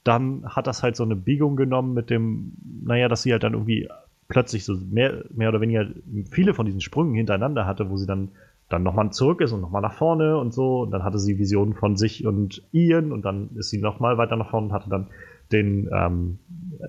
Dann 0.03 0.45
hat 0.45 0.67
das 0.67 0.83
halt 0.83 0.95
so 0.95 1.03
eine 1.03 1.15
Biegung 1.15 1.55
genommen 1.55 1.93
mit 1.93 2.09
dem, 2.09 2.53
naja, 2.83 3.07
dass 3.07 3.23
sie 3.23 3.31
halt 3.31 3.43
dann 3.43 3.53
irgendwie 3.53 3.89
plötzlich 4.27 4.65
so 4.65 4.75
mehr, 4.75 5.25
mehr 5.33 5.49
oder 5.49 5.61
weniger 5.61 5.87
viele 6.31 6.53
von 6.53 6.65
diesen 6.65 6.81
Sprüngen 6.81 7.15
hintereinander 7.15 7.65
hatte, 7.65 7.89
wo 7.89 7.97
sie 7.97 8.05
dann 8.05 8.29
dann 8.69 8.83
nochmal 8.83 9.11
zurück 9.11 9.39
ist 9.41 9.53
und 9.53 9.61
nochmal 9.61 9.81
nach 9.81 9.93
vorne 9.93 10.37
und 10.37 10.53
so. 10.53 10.81
Und 10.81 10.91
dann 10.91 11.03
hatte 11.03 11.19
sie 11.19 11.39
Visionen 11.39 11.73
von 11.73 11.95
sich 11.95 12.25
und 12.25 12.63
Ian 12.73 13.11
und 13.11 13.23
dann 13.23 13.49
ist 13.55 13.69
sie 13.69 13.79
nochmal 13.79 14.17
weiter 14.17 14.35
nach 14.35 14.49
vorne 14.49 14.67
und 14.67 14.73
hatte 14.73 14.89
dann 14.89 15.07
den, 15.51 15.89
ähm, 15.93 16.39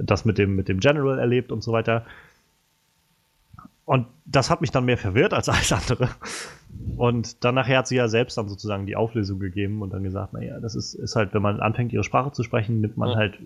das 0.00 0.24
mit 0.24 0.38
dem, 0.38 0.56
mit 0.56 0.68
dem 0.68 0.80
General 0.80 1.18
erlebt 1.18 1.52
und 1.52 1.62
so 1.62 1.72
weiter. 1.72 2.04
Und 3.84 4.06
das 4.24 4.50
hat 4.50 4.60
mich 4.60 4.70
dann 4.70 4.84
mehr 4.84 4.98
verwirrt 4.98 5.32
als 5.32 5.48
alles 5.48 5.72
andere. 5.72 6.08
Und 6.96 7.44
dann 7.44 7.54
nachher 7.54 7.78
hat 7.78 7.86
sie 7.86 7.96
ja 7.96 8.08
selbst 8.08 8.36
dann 8.38 8.48
sozusagen 8.48 8.86
die 8.86 8.96
Auflösung 8.96 9.38
gegeben 9.38 9.82
und 9.82 9.92
dann 9.92 10.02
gesagt, 10.02 10.32
naja, 10.32 10.58
das 10.60 10.74
ist, 10.74 10.94
ist 10.94 11.14
halt, 11.16 11.32
wenn 11.32 11.42
man 11.42 11.60
anfängt, 11.60 11.92
ihre 11.92 12.02
Sprache 12.04 12.32
zu 12.32 12.42
sprechen, 12.42 12.80
nimmt 12.80 12.96
man 12.96 13.10
Ja. 13.10 13.16
halt 13.16 13.38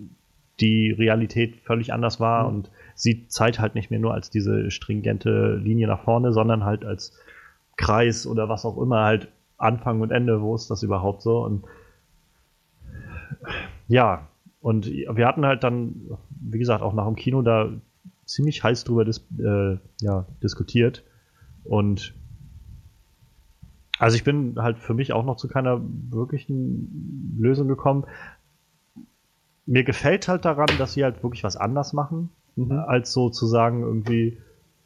die 0.59 0.91
Realität 0.91 1.57
völlig 1.57 1.93
anders 1.93 2.19
wahr 2.19 2.49
Mhm. 2.49 2.55
und 2.55 2.71
sieht 2.95 3.31
Zeit 3.31 3.59
halt 3.59 3.75
nicht 3.75 3.91
mehr 3.91 3.99
nur 3.99 4.13
als 4.13 4.29
diese 4.29 4.69
stringente 4.71 5.55
Linie 5.55 5.87
nach 5.87 6.03
vorne, 6.03 6.31
sondern 6.33 6.63
halt 6.63 6.83
als 6.85 7.17
Kreis 7.77 8.27
oder 8.27 8.49
was 8.49 8.65
auch 8.65 8.77
immer, 8.81 9.03
halt 9.03 9.29
Anfang 9.57 10.01
und 10.01 10.11
Ende, 10.11 10.41
wo 10.41 10.53
ist 10.55 10.69
das 10.69 10.83
überhaupt 10.83 11.21
so? 11.21 11.43
Und 11.43 11.63
ja, 13.87 14.27
und 14.61 14.85
wir 14.87 15.27
hatten 15.27 15.45
halt 15.45 15.63
dann, 15.63 16.01
wie 16.29 16.59
gesagt, 16.59 16.81
auch 16.81 16.93
nach 16.93 17.05
dem 17.05 17.15
Kino 17.15 17.41
da 17.41 17.69
ziemlich 18.25 18.63
heiß 18.63 18.83
drüber 18.83 19.05
dis 19.05 19.25
äh, 19.39 19.77
ja, 20.01 20.25
diskutiert. 20.41 21.03
Und 21.63 22.13
also 24.03 24.15
ich 24.15 24.23
bin 24.23 24.55
halt 24.57 24.79
für 24.79 24.93
mich 24.93 25.13
auch 25.13 25.23
noch 25.25 25.37
zu 25.37 25.47
keiner 25.47 25.81
wirklichen 26.09 27.35
Lösung 27.39 27.67
gekommen. 27.67 28.05
Mir 29.65 29.83
gefällt 29.83 30.27
halt 30.27 30.45
daran, 30.45 30.77
dass 30.77 30.93
sie 30.93 31.03
halt 31.03 31.23
wirklich 31.23 31.43
was 31.43 31.55
anders 31.55 31.93
machen, 31.93 32.29
als 32.87 33.13
so 33.13 33.29
zu 33.29 33.47
sagen 33.47 33.81
irgendwie, 33.81 34.37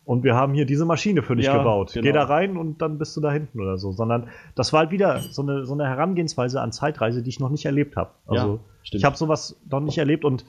und 0.06 0.24
wir 0.24 0.36
haben 0.36 0.54
hier 0.54 0.66
diese 0.66 0.86
Maschine 0.86 1.22
für 1.22 1.36
dich 1.36 1.48
Ja, 1.48 1.58
gebaut. 1.58 1.92
genau. 1.94 2.04
Geh 2.04 2.12
da 2.14 2.24
rein 2.24 2.56
und 2.56 2.82
dann 2.82 2.98
bist 2.98 3.18
du 3.18 3.22
da 3.22 3.30
hinten 3.30 3.60
oder 3.60 3.78
so. 3.78 3.92
Sondern 3.92 4.30
das 4.56 4.72
war 4.72 4.80
halt 4.82 4.92
wieder 4.92 5.20
so 5.20 5.42
eine, 5.42 5.66
so 5.66 5.74
eine 5.74 5.86
Herangehensweise 5.86 6.62
an 6.62 6.72
Zeitreise, 6.72 7.22
die 7.22 7.30
ich 7.30 7.42
noch 7.42 7.50
nicht 7.50 7.66
erlebt 7.66 7.98
habe. 7.98 8.12
Also 8.26 8.62
Ja, 8.84 8.94
ich 8.94 9.04
habe 9.04 9.18
sowas 9.18 9.60
noch 9.70 9.82
nicht 9.82 9.98
erlebt 9.98 10.24
und 10.24 10.46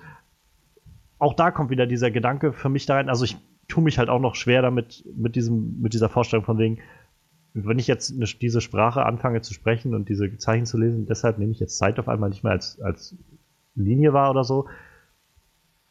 auch 1.19 1.35
da 1.35 1.51
kommt 1.51 1.71
wieder 1.71 1.87
dieser 1.87 2.13
Gedanke 2.13 2.53
für 2.53 2.69
mich 2.69 2.87
da 2.87 2.95
rein. 2.95 3.09
Also 3.09 3.25
ich 3.25 3.37
tue 3.67 3.83
mich 3.83 3.99
halt 3.99 4.11
auch 4.11 4.21
noch 4.21 4.37
schwer 4.37 4.63
damit, 4.63 5.05
mit 5.17 5.35
diesem, 5.35 5.81
mit 5.81 5.93
dieser 5.93 6.09
Vorstellung 6.09 6.45
von 6.45 6.59
wegen, 6.59 6.79
wenn 7.55 7.79
ich 7.79 7.87
jetzt 7.87 8.13
eine, 8.13 8.27
diese 8.27 8.61
Sprache 8.61 9.05
anfange 9.05 9.41
zu 9.41 9.55
sprechen 9.55 9.95
und 9.95 10.09
diese 10.09 10.37
Zeichen 10.39 10.67
zu 10.67 10.79
lesen, 10.79 11.07
deshalb 11.07 11.39
nehme 11.39 11.53
ich 11.53 11.61
jetzt 11.61 11.79
Zeit 11.79 11.99
auf 11.99 12.09
einmal 12.09 12.31
nicht 12.31 12.45
mehr 12.45 12.53
als, 12.53 12.81
als 12.81 13.17
Linie 13.75 14.13
wahr 14.13 14.31
oder 14.31 14.45
so. 14.45 14.69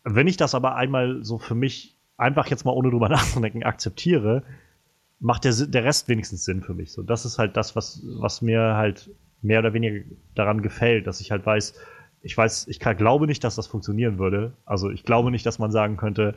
Wenn 0.03 0.27
ich 0.27 0.37
das 0.37 0.55
aber 0.55 0.75
einmal 0.75 1.23
so 1.23 1.37
für 1.37 1.55
mich 1.55 1.97
einfach 2.17 2.47
jetzt 2.47 2.65
mal 2.65 2.71
ohne 2.71 2.89
drüber 2.89 3.09
nachzudenken 3.09 3.63
akzeptiere, 3.63 4.43
macht 5.19 5.45
der, 5.45 5.53
der 5.53 5.83
Rest 5.83 6.07
wenigstens 6.09 6.45
Sinn 6.45 6.61
für 6.61 6.73
mich. 6.73 6.91
So, 6.91 7.01
das 7.01 7.25
ist 7.25 7.39
halt 7.39 7.57
das, 7.57 7.75
was, 7.75 8.01
was 8.19 8.41
mir 8.41 8.75
halt 8.75 9.09
mehr 9.41 9.59
oder 9.59 9.73
weniger 9.73 10.03
daran 10.35 10.61
gefällt, 10.61 11.07
dass 11.07 11.21
ich 11.21 11.31
halt 11.31 11.45
weiß, 11.45 11.73
ich 12.21 12.37
weiß, 12.37 12.67
ich 12.67 12.79
kann, 12.79 12.97
glaube 12.97 13.27
nicht, 13.27 13.43
dass 13.43 13.55
das 13.55 13.67
funktionieren 13.67 14.19
würde. 14.19 14.53
Also 14.65 14.89
ich 14.89 15.03
glaube 15.03 15.31
nicht, 15.31 15.45
dass 15.45 15.59
man 15.59 15.71
sagen 15.71 15.97
könnte, 15.97 16.35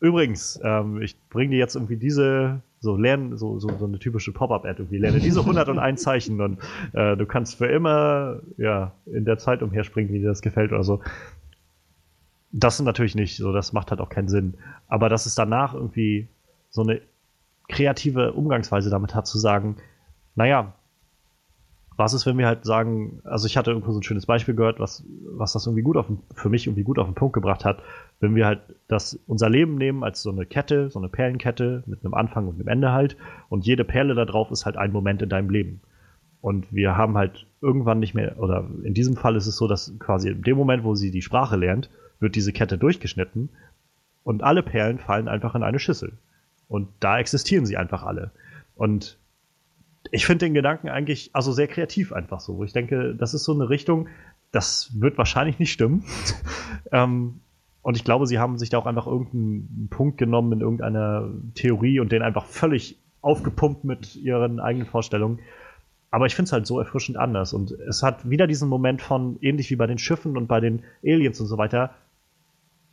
übrigens, 0.00 0.60
ähm, 0.62 1.00
ich 1.00 1.16
bringe 1.28 1.50
dir 1.50 1.58
jetzt 1.58 1.74
irgendwie 1.74 1.96
diese, 1.96 2.60
so 2.80 2.96
lernen, 2.96 3.36
so, 3.36 3.58
so, 3.58 3.68
so 3.78 3.86
eine 3.86 3.98
typische 3.98 4.32
Pop-Up-Ad 4.32 4.80
irgendwie, 4.80 4.98
lerne 4.98 5.18
diese 5.20 5.40
101 5.40 6.02
Zeichen 6.02 6.40
und 6.40 6.58
äh, 6.92 7.16
du 7.16 7.26
kannst 7.26 7.56
für 7.56 7.66
immer, 7.66 8.40
ja, 8.56 8.92
in 9.06 9.24
der 9.24 9.38
Zeit 9.38 9.62
umherspringen, 9.62 10.12
wie 10.12 10.20
dir 10.20 10.28
das 10.28 10.42
gefällt 10.42 10.72
oder 10.72 10.84
so. 10.84 11.00
Das 12.52 12.80
natürlich 12.80 13.14
nicht, 13.14 13.36
so, 13.36 13.52
das 13.52 13.72
macht 13.72 13.90
halt 13.90 14.00
auch 14.00 14.08
keinen 14.08 14.28
Sinn. 14.28 14.54
Aber 14.88 15.08
dass 15.08 15.26
es 15.26 15.34
danach 15.34 15.74
irgendwie 15.74 16.28
so 16.70 16.82
eine 16.82 17.00
kreative 17.68 18.32
Umgangsweise 18.32 18.90
damit 18.90 19.14
hat, 19.14 19.26
zu 19.26 19.38
sagen, 19.38 19.76
naja, 20.36 20.74
was 21.96 22.12
ist, 22.12 22.26
wenn 22.26 22.36
wir 22.36 22.46
halt 22.46 22.64
sagen, 22.64 23.20
also 23.24 23.46
ich 23.46 23.56
hatte 23.56 23.70
irgendwo 23.70 23.92
so 23.92 24.00
ein 24.00 24.02
schönes 24.02 24.26
Beispiel 24.26 24.54
gehört, 24.54 24.78
was, 24.80 25.04
was 25.30 25.54
das 25.54 25.66
irgendwie 25.66 25.82
gut 25.82 25.96
auf 25.96 26.06
für 26.34 26.48
mich 26.48 26.66
irgendwie 26.66 26.82
gut 26.82 26.98
auf 26.98 27.06
den 27.06 27.14
Punkt 27.14 27.32
gebracht 27.32 27.64
hat, 27.64 27.82
wenn 28.20 28.34
wir 28.34 28.46
halt 28.46 28.60
das, 28.86 29.18
unser 29.26 29.48
Leben 29.48 29.76
nehmen 29.76 30.04
als 30.04 30.22
so 30.22 30.30
eine 30.30 30.46
Kette, 30.46 30.90
so 30.90 30.98
eine 30.98 31.08
Perlenkette 31.08 31.84
mit 31.86 32.04
einem 32.04 32.14
Anfang 32.14 32.48
und 32.48 32.56
einem 32.56 32.68
Ende 32.68 32.92
halt 32.92 33.16
und 33.48 33.66
jede 33.66 33.84
Perle 33.84 34.14
da 34.14 34.24
drauf 34.24 34.50
ist 34.50 34.66
halt 34.66 34.76
ein 34.76 34.92
Moment 34.92 35.22
in 35.22 35.28
deinem 35.28 35.50
Leben. 35.50 35.80
Und 36.42 36.72
wir 36.72 36.96
haben 36.96 37.16
halt 37.16 37.46
irgendwann 37.60 37.98
nicht 37.98 38.14
mehr, 38.14 38.38
oder 38.38 38.68
in 38.84 38.94
diesem 38.94 39.16
Fall 39.16 39.34
ist 39.34 39.46
es 39.46 39.56
so, 39.56 39.66
dass 39.66 39.92
quasi 39.98 40.28
in 40.28 40.42
dem 40.42 40.56
Moment, 40.56 40.84
wo 40.84 40.94
sie 40.94 41.10
die 41.10 41.22
Sprache 41.22 41.56
lernt, 41.56 41.90
wird 42.20 42.36
diese 42.36 42.52
Kette 42.52 42.78
durchgeschnitten 42.78 43.48
und 44.22 44.42
alle 44.42 44.62
Perlen 44.62 44.98
fallen 44.98 45.28
einfach 45.28 45.54
in 45.54 45.62
eine 45.62 45.78
Schüssel. 45.78 46.12
Und 46.68 46.88
da 47.00 47.18
existieren 47.18 47.66
sie 47.66 47.76
einfach 47.76 48.02
alle. 48.02 48.32
Und 48.74 49.18
ich 50.10 50.26
finde 50.26 50.46
den 50.46 50.54
Gedanken 50.54 50.88
eigentlich, 50.88 51.30
also 51.32 51.52
sehr 51.52 51.68
kreativ 51.68 52.12
einfach 52.12 52.40
so, 52.40 52.62
ich 52.64 52.72
denke, 52.72 53.14
das 53.14 53.34
ist 53.34 53.44
so 53.44 53.52
eine 53.52 53.68
Richtung, 53.68 54.08
das 54.52 54.90
wird 55.00 55.18
wahrscheinlich 55.18 55.58
nicht 55.58 55.72
stimmen. 55.72 56.04
ähm, 56.92 57.40
und 57.82 57.96
ich 57.96 58.04
glaube, 58.04 58.26
sie 58.26 58.38
haben 58.38 58.58
sich 58.58 58.70
da 58.70 58.78
auch 58.78 58.86
einfach 58.86 59.06
irgendeinen 59.06 59.88
Punkt 59.90 60.18
genommen 60.18 60.52
in 60.52 60.60
irgendeiner 60.60 61.28
Theorie 61.54 62.00
und 62.00 62.10
den 62.10 62.22
einfach 62.22 62.44
völlig 62.46 62.98
aufgepumpt 63.20 63.84
mit 63.84 64.16
ihren 64.16 64.60
eigenen 64.60 64.86
Vorstellungen. 64.86 65.40
Aber 66.10 66.26
ich 66.26 66.34
finde 66.34 66.48
es 66.48 66.52
halt 66.52 66.66
so 66.66 66.80
erfrischend 66.80 67.16
anders. 67.16 67.52
Und 67.52 67.72
es 67.72 68.02
hat 68.02 68.28
wieder 68.28 68.46
diesen 68.46 68.68
Moment 68.68 69.02
von, 69.02 69.38
ähnlich 69.40 69.70
wie 69.70 69.76
bei 69.76 69.86
den 69.86 69.98
Schiffen 69.98 70.36
und 70.36 70.46
bei 70.46 70.60
den 70.60 70.82
Aliens 71.04 71.40
und 71.40 71.46
so 71.46 71.58
weiter, 71.58 71.90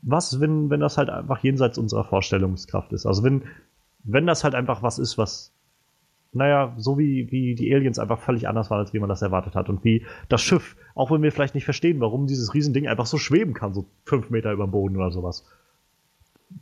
was, 0.01 0.39
wenn, 0.41 0.69
wenn 0.69 0.79
das 0.79 0.97
halt 0.97 1.09
einfach 1.09 1.39
jenseits 1.39 1.77
unserer 1.77 2.03
Vorstellungskraft 2.03 2.91
ist? 2.93 3.05
Also 3.05 3.23
wenn, 3.23 3.43
wenn 4.03 4.27
das 4.27 4.43
halt 4.43 4.53
einfach 4.53 4.83
was 4.83 4.99
ist, 4.99 5.17
was, 5.17 5.52
naja, 6.35 6.73
so 6.77 6.97
wie, 6.97 7.31
wie 7.31 7.55
die 7.55 7.73
Aliens 7.73 7.99
einfach 7.99 8.19
völlig 8.19 8.47
anders 8.47 8.69
waren, 8.69 8.79
als 8.79 8.93
wie 8.93 8.99
man 8.99 9.09
das 9.09 9.21
erwartet 9.21 9.55
hat. 9.55 9.69
Und 9.69 9.83
wie 9.83 10.05
das 10.29 10.41
Schiff, 10.41 10.75
auch 10.95 11.11
wenn 11.11 11.21
wir 11.21 11.31
vielleicht 11.31 11.55
nicht 11.55 11.65
verstehen, 11.65 11.99
warum 11.99 12.27
dieses 12.27 12.53
Riesending 12.53 12.87
einfach 12.87 13.05
so 13.05 13.17
schweben 13.17 13.53
kann, 13.53 13.73
so 13.73 13.85
fünf 14.05 14.29
Meter 14.29 14.51
über 14.51 14.65
dem 14.65 14.71
Boden 14.71 14.95
oder 14.95 15.11
sowas. 15.11 15.45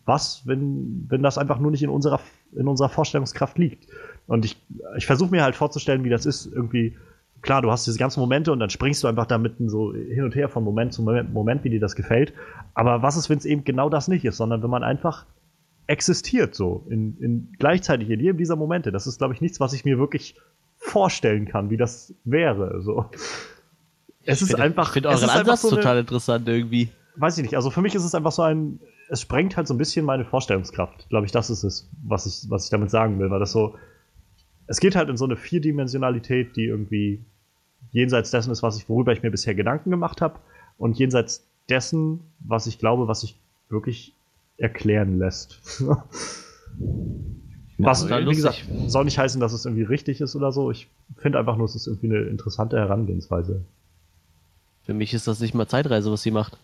Was, 0.06 0.44
wenn, 0.46 1.06
wenn 1.10 1.22
das 1.22 1.38
einfach 1.38 1.60
nur 1.60 1.72
nicht 1.72 1.84
in 1.84 1.90
unserer, 1.90 2.20
in 2.54 2.68
unserer 2.68 2.90
Vorstellungskraft 2.90 3.58
liegt? 3.58 3.88
Und 4.28 4.46
ich, 4.46 4.62
ich 4.98 5.06
versuche 5.06 5.32
mir 5.32 5.44
halt 5.44 5.56
vorzustellen, 5.56 6.04
wie 6.04 6.10
das 6.10 6.26
ist, 6.26 6.46
irgendwie, 6.46 6.98
klar, 7.42 7.62
du 7.62 7.72
hast 7.72 7.88
diese 7.88 8.00
ganzen 8.00 8.20
Momente 8.20 8.52
und 8.52 8.60
dann 8.60 8.70
springst 8.70 9.04
du 9.04 9.08
einfach 9.08 9.26
da 9.26 9.38
mitten 9.38 9.70
so 9.70 9.94
hin 9.94 10.24
und 10.24 10.36
her 10.36 10.50
von 10.50 10.64
Moment 10.64 10.94
zu 10.94 11.02
Moment, 11.02 11.34
Moment 11.34 11.64
wie 11.64 11.70
dir 11.70 11.80
das 11.80 11.96
gefällt. 11.96 12.34
Aber 12.74 13.02
was 13.02 13.18
ist, 13.18 13.30
wenn 13.30 13.38
es 13.38 13.46
eben 13.46 13.64
genau 13.64 13.90
das 13.90 14.08
nicht 14.08 14.24
ist, 14.26 14.38
sondern 14.38 14.64
wenn 14.64 14.70
man 14.70 14.84
einfach 14.84 15.26
existiert 15.92 16.56
so 16.56 16.86
in, 16.90 17.18
in 17.20 17.54
gleichzeitig 17.60 18.10
in 18.10 18.20
jedem 18.20 18.38
dieser 18.38 18.56
Momente. 18.56 18.92
Das 18.92 19.08
ist, 19.08 19.18
glaube 19.18 19.34
ich, 19.34 19.42
nichts, 19.42 19.60
was 19.60 19.74
ich 19.74 19.84
mir 19.86 20.00
wirklich 20.00 20.36
vorstellen 20.78 21.46
kann, 21.48 21.70
wie 21.70 21.78
das 21.78 22.14
wäre. 22.24 22.82
So. 22.82 23.06
Es 24.24 24.42
ist 24.42 24.50
finde- 24.50 24.64
einfach. 24.64 24.88
Ich 24.88 24.94
finde 24.94 25.10
euren 25.10 25.30
Ansatz 25.30 25.62
so 25.62 25.68
eine- 25.70 25.78
total 25.78 26.00
interessant 26.00 26.48
irgendwie. 26.48 26.90
weiß 27.18 27.38
ich 27.38 27.44
nicht. 27.44 27.56
Also 27.56 27.70
für 27.70 27.82
mich 27.82 27.94
ist 27.94 28.06
es 28.06 28.16
einfach 28.16 28.32
so 28.32 28.42
ein, 28.42 28.80
es 29.10 29.22
sprengt 29.22 29.58
halt 29.58 29.68
so 29.68 29.74
ein 29.74 29.78
bisschen 29.78 30.06
meine 30.06 30.24
Vorstellungskraft. 30.26 31.10
Glaube 31.10 31.26
ich, 31.26 31.32
das 31.34 31.50
ist 31.50 31.64
es, 31.64 31.90
was 32.04 32.26
ich, 32.26 32.50
was 32.50 32.64
ich 32.66 32.70
damit 32.72 32.90
sagen 32.90 33.20
will, 33.20 33.30
weil 33.30 33.40
das 33.42 33.52
so, 33.52 33.76
es 34.68 34.80
geht 34.80 34.96
halt 34.96 35.10
in 35.10 35.18
so 35.18 35.26
eine 35.26 35.36
Vierdimensionalität, 35.36 36.56
die 36.56 36.66
irgendwie 36.66 37.22
jenseits 37.92 38.32
dessen 38.32 38.52
ist, 38.52 38.64
was 38.64 38.78
ich, 38.78 38.88
worüber 38.88 39.12
ich 39.12 39.22
mir 39.24 39.32
bisher 39.32 39.54
Gedanken 39.56 39.90
gemacht 39.90 40.22
habe 40.22 40.40
und 40.78 40.98
jenseits 40.98 41.46
dessen, 41.68 42.22
was 42.40 42.66
ich 42.68 42.80
glaube, 42.80 43.10
was 43.10 43.22
sich 43.22 43.38
wirklich 43.70 44.16
erklären 44.62 45.18
lässt. 45.18 45.60
was, 47.78 48.02
total 48.02 48.28
wie 48.28 48.36
gesagt, 48.36 48.64
soll 48.88 49.06
nicht 49.06 49.18
heißen, 49.18 49.42
dass 49.42 49.54
es 49.54 49.66
irgendwie 49.66 49.84
richtig 49.84 50.22
ist 50.22 50.36
oder 50.36 50.52
so. 50.52 50.72
Ich 50.72 50.88
finde 51.18 51.40
einfach 51.40 51.58
nur, 51.58 51.66
es 51.66 51.76
ist 51.76 51.88
irgendwie 51.88 52.16
eine 52.16 52.22
interessante 52.26 52.78
Herangehensweise. 52.78 53.62
Für 54.84 54.94
mich 54.94 55.14
ist 55.14 55.28
das 55.28 55.40
nicht 55.40 55.54
mal 55.54 55.68
Zeitreise, 55.68 56.12
was 56.12 56.24
sie 56.24 56.32
macht. 56.32 56.58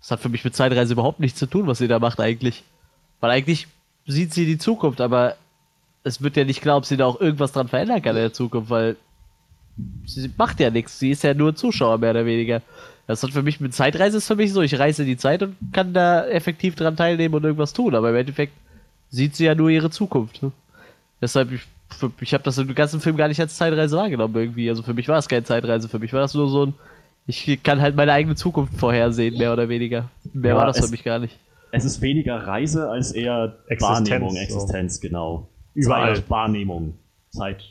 Das 0.00 0.10
hat 0.10 0.20
für 0.20 0.28
mich 0.28 0.44
mit 0.44 0.54
Zeitreise 0.54 0.94
überhaupt 0.94 1.20
nichts 1.20 1.38
zu 1.38 1.46
tun, 1.46 1.66
was 1.66 1.78
sie 1.78 1.88
da 1.88 1.98
macht 1.98 2.20
eigentlich. 2.20 2.64
Weil 3.20 3.30
eigentlich 3.30 3.68
sieht 4.06 4.34
sie 4.34 4.46
die 4.46 4.58
Zukunft, 4.58 5.00
aber 5.00 5.36
es 6.02 6.22
wird 6.22 6.36
ja 6.36 6.44
nicht 6.44 6.60
klar, 6.60 6.76
ob 6.76 6.86
sie 6.86 6.96
da 6.96 7.06
auch 7.06 7.20
irgendwas 7.20 7.52
dran 7.52 7.68
verändern 7.68 8.02
kann 8.02 8.16
in 8.16 8.22
der 8.22 8.32
Zukunft, 8.32 8.70
weil 8.70 8.96
sie 10.04 10.30
macht 10.36 10.60
ja 10.60 10.70
nichts. 10.70 10.98
Sie 10.98 11.10
ist 11.10 11.22
ja 11.22 11.34
nur 11.34 11.54
Zuschauer, 11.54 11.98
mehr 11.98 12.10
oder 12.10 12.26
weniger. 12.26 12.62
Das 13.06 13.22
hat 13.22 13.30
für 13.32 13.42
mich 13.42 13.60
mit 13.60 13.74
Zeitreise 13.74 14.18
ist 14.18 14.26
für 14.28 14.36
mich 14.36 14.52
so, 14.52 14.62
ich 14.62 14.78
reise 14.78 15.02
in 15.02 15.08
die 15.08 15.16
Zeit 15.16 15.42
und 15.42 15.56
kann 15.72 15.92
da 15.92 16.24
effektiv 16.26 16.74
dran 16.76 16.96
teilnehmen 16.96 17.34
und 17.34 17.44
irgendwas 17.44 17.72
tun, 17.72 17.94
aber 17.94 18.10
im 18.10 18.16
Endeffekt 18.16 18.52
sieht 19.10 19.34
sie 19.36 19.44
ja 19.44 19.54
nur 19.54 19.68
ihre 19.70 19.90
Zukunft. 19.90 20.42
Ne? 20.42 20.52
Deshalb, 21.20 21.50
ich, 21.52 21.62
ich 22.20 22.32
habe 22.34 22.44
das 22.44 22.58
im 22.58 22.74
ganzen 22.74 23.00
Film 23.00 23.16
gar 23.16 23.28
nicht 23.28 23.40
als 23.40 23.56
Zeitreise 23.56 23.96
wahrgenommen 23.96 24.34
irgendwie. 24.34 24.68
Also 24.70 24.82
für 24.82 24.94
mich 24.94 25.08
war 25.08 25.18
es 25.18 25.28
keine 25.28 25.44
Zeitreise, 25.44 25.88
für 25.88 25.98
mich 25.98 26.12
war 26.12 26.20
das 26.20 26.34
nur 26.34 26.48
so 26.48 26.66
ein, 26.66 26.74
ich 27.26 27.62
kann 27.62 27.80
halt 27.80 27.94
meine 27.96 28.12
eigene 28.12 28.34
Zukunft 28.34 28.74
vorhersehen, 28.76 29.36
mehr 29.36 29.52
oder 29.52 29.68
weniger. 29.68 30.08
Mehr 30.32 30.52
Ja, 30.52 30.56
war 30.58 30.66
das 30.66 30.78
es- 30.78 30.86
für 30.86 30.90
mich 30.90 31.04
gar 31.04 31.18
nicht. 31.18 31.36
Es 31.74 31.84
ist 31.86 32.00
weniger 32.02 32.36
Reise 32.46 32.88
als 32.90 33.12
eher 33.12 33.56
Existenz, 33.66 34.10
Wahrnehmung, 34.10 34.30
so. 34.34 34.36
Existenz, 34.38 35.00
genau. 35.00 35.48
Überall. 35.74 36.16
Zeit, 36.16 36.28
Wahrnehmung. 36.30 36.94
Zeit. 37.30 37.62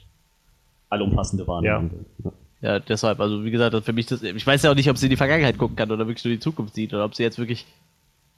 Allumfassende 0.89 1.45
Wahrnehmung. 1.47 1.91
Ja. 2.23 2.31
Ja, 2.61 2.79
deshalb, 2.79 3.19
also 3.19 3.43
wie 3.43 3.51
gesagt, 3.51 3.75
für 3.83 3.93
mich 3.93 4.05
das, 4.05 4.21
ich 4.21 4.45
weiß 4.45 4.61
ja 4.61 4.71
auch 4.71 4.75
nicht, 4.75 4.89
ob 4.89 4.97
sie 4.97 5.07
in 5.07 5.09
die 5.09 5.17
Vergangenheit 5.17 5.57
gucken 5.57 5.75
kann 5.75 5.91
oder 5.91 6.05
wirklich 6.07 6.23
nur 6.23 6.33
die 6.33 6.39
Zukunft 6.39 6.75
sieht 6.75 6.93
oder 6.93 7.05
ob 7.05 7.15
sie 7.15 7.23
jetzt 7.23 7.39
wirklich 7.39 7.65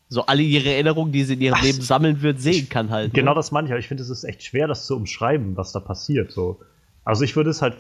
so 0.08 0.26
alle 0.26 0.42
ihre 0.42 0.70
Erinnerungen, 0.70 1.12
die 1.12 1.24
sie 1.24 1.34
in 1.34 1.42
ihrem 1.42 1.56
Ach, 1.58 1.64
Leben 1.64 1.82
sammeln 1.82 2.22
wird, 2.22 2.40
sehen 2.40 2.70
kann 2.70 2.90
halt. 2.90 3.14
Genau 3.14 3.32
ne? 3.32 3.36
das 3.36 3.52
meine 3.52 3.68
ich, 3.68 3.74
aber 3.74 3.80
ich 3.80 3.88
finde, 3.88 4.04
es 4.04 4.10
ist 4.10 4.24
echt 4.24 4.44
schwer, 4.44 4.68
das 4.68 4.86
zu 4.86 4.96
umschreiben, 4.96 5.58
was 5.58 5.74
da 5.74 5.80
passiert. 5.80 6.32
So. 6.32 6.60
Also 7.04 7.24
ich 7.24 7.36
würde 7.36 7.50
es 7.50 7.62
halt, 7.62 7.76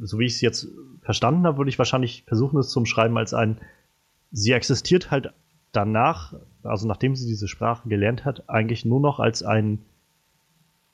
so 0.00 0.18
wie 0.18 0.26
ich 0.26 0.34
es 0.34 0.40
jetzt 0.40 0.68
verstanden 1.02 1.46
habe, 1.46 1.58
würde 1.58 1.68
ich 1.68 1.78
wahrscheinlich 1.78 2.24
versuchen, 2.26 2.58
es 2.58 2.70
zu 2.70 2.78
umschreiben 2.78 3.16
als 3.18 3.34
ein, 3.34 3.58
sie 4.32 4.52
existiert 4.52 5.10
halt 5.10 5.32
danach, 5.72 6.34
also 6.62 6.88
nachdem 6.88 7.14
sie 7.14 7.26
diese 7.26 7.48
Sprache 7.48 7.88
gelernt 7.88 8.24
hat, 8.24 8.48
eigentlich 8.48 8.84
nur 8.84 9.00
noch 9.00 9.20
als 9.20 9.42
ein 9.42 9.80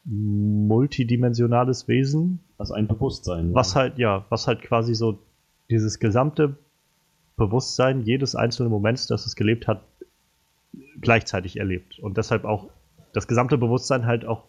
multidimensionales 0.05 1.89
Wesen, 1.89 2.41
Also 2.59 2.75
ein 2.75 2.89
Bewusstsein. 2.89 3.51
ja. 3.51 3.55
was 3.55 3.77
halt, 3.77 3.99
ja, 3.99 4.25
was 4.29 4.47
halt 4.47 4.63
quasi 4.63 4.95
so 4.95 5.19
dieses 5.71 5.99
gesamte 5.99 6.57
Bewusstsein 7.37 8.03
jedes 8.03 8.35
einzelnen 8.35 8.71
Moments, 8.71 9.07
das 9.07 9.27
es 9.27 9.37
gelebt 9.37 9.67
hat, 9.69 9.83
gleichzeitig 11.01 11.59
erlebt. 11.59 11.99
Und 11.99 12.17
deshalb 12.17 12.45
auch 12.45 12.69
das 13.13 13.27
gesamte 13.29 13.59
Bewusstsein 13.59 14.07
halt 14.07 14.25
auch 14.25 14.45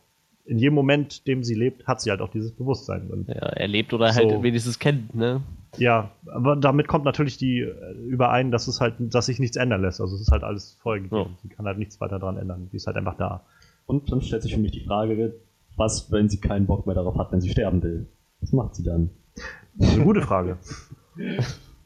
in 0.46 0.58
jedem 0.58 0.74
Moment, 0.76 1.26
dem 1.26 1.42
sie 1.44 1.54
lebt, 1.56 1.88
hat 1.88 2.02
sie 2.02 2.10
halt 2.10 2.20
auch 2.20 2.30
dieses 2.30 2.52
Bewusstsein. 2.52 3.08
Und 3.10 3.30
Ja, 3.30 3.36
erlebt 3.36 3.94
oder 3.94 4.14
halt 4.14 4.30
So. 4.30 4.44
wenigstens 4.44 4.78
kennt, 4.78 5.16
ne? 5.16 5.42
ja, 5.78 6.12
aber 6.28 6.58
damit 6.58 6.88
kommt 6.90 7.06
natürlich 7.06 7.38
die 7.38 7.60
äh, 7.62 7.94
überein, 8.08 8.52
dass 8.52 8.68
es 8.68 8.82
halt, 8.82 8.96
dass 9.00 9.28
sich 9.28 9.40
nichts 9.40 9.56
ändern 9.56 9.82
lässt. 9.82 10.02
Also 10.02 10.16
es 10.16 10.22
ist 10.22 10.32
halt 10.32 10.44
alles 10.44 10.78
vorher 10.82 11.02
gegeben. 11.02 11.38
Sie 11.42 11.48
kann 11.50 11.66
halt 11.66 11.78
nichts 11.78 12.02
weiter 12.02 12.20
dran 12.20 12.38
ändern. 12.38 12.68
Die 12.72 12.76
ist 12.76 12.88
halt 12.88 12.98
einfach 12.98 13.16
da. 13.16 13.42
Und 13.86 14.12
dann 14.12 14.22
stellt 14.22 14.44
sich 14.44 14.54
für 14.54 14.60
mich 14.60 14.72
die 14.72 14.84
Frage, 14.84 15.36
was, 15.76 16.12
wenn 16.12 16.30
sie 16.30 16.40
keinen 16.40 16.66
Bock 16.66 16.86
mehr 16.86 16.96
darauf 16.96 17.16
hat, 17.18 17.32
wenn 17.32 17.42
sie 17.42 17.50
sterben 17.50 17.82
will? 17.84 18.08
Was 18.42 18.52
macht 18.52 18.76
sie 18.76 18.84
dann? 18.84 19.10
Das 19.76 19.90
ist 19.90 19.96
eine 19.96 20.04
gute 20.06 20.22
Frage. 20.22 20.58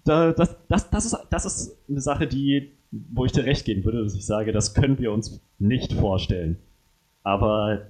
Da, 0.04 0.32
das, 0.32 0.56
das, 0.68 0.90
das, 0.90 1.06
ist, 1.06 1.18
das 1.30 1.46
ist 1.46 1.78
eine 1.90 2.02
Sache, 2.02 2.28
die, 2.28 2.72
wo 2.92 3.26
ich 3.26 3.32
dir 3.32 3.46
recht 3.46 3.66
geben 3.66 3.84
würde, 3.86 4.04
dass 4.04 4.16
ich 4.16 4.26
sage, 4.26 4.52
das 4.52 4.74
können 4.74 5.00
wir 5.00 5.12
uns 5.12 5.42
nicht 5.60 5.94
vorstellen. 5.94 6.58
Aber 7.24 7.88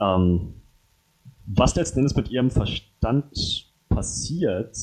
ähm, 0.00 0.54
was 1.46 1.76
letzten 1.76 2.00
Endes 2.00 2.16
mit 2.16 2.30
ihrem 2.30 2.50
Verstand 2.50 3.70
passiert, 3.88 4.76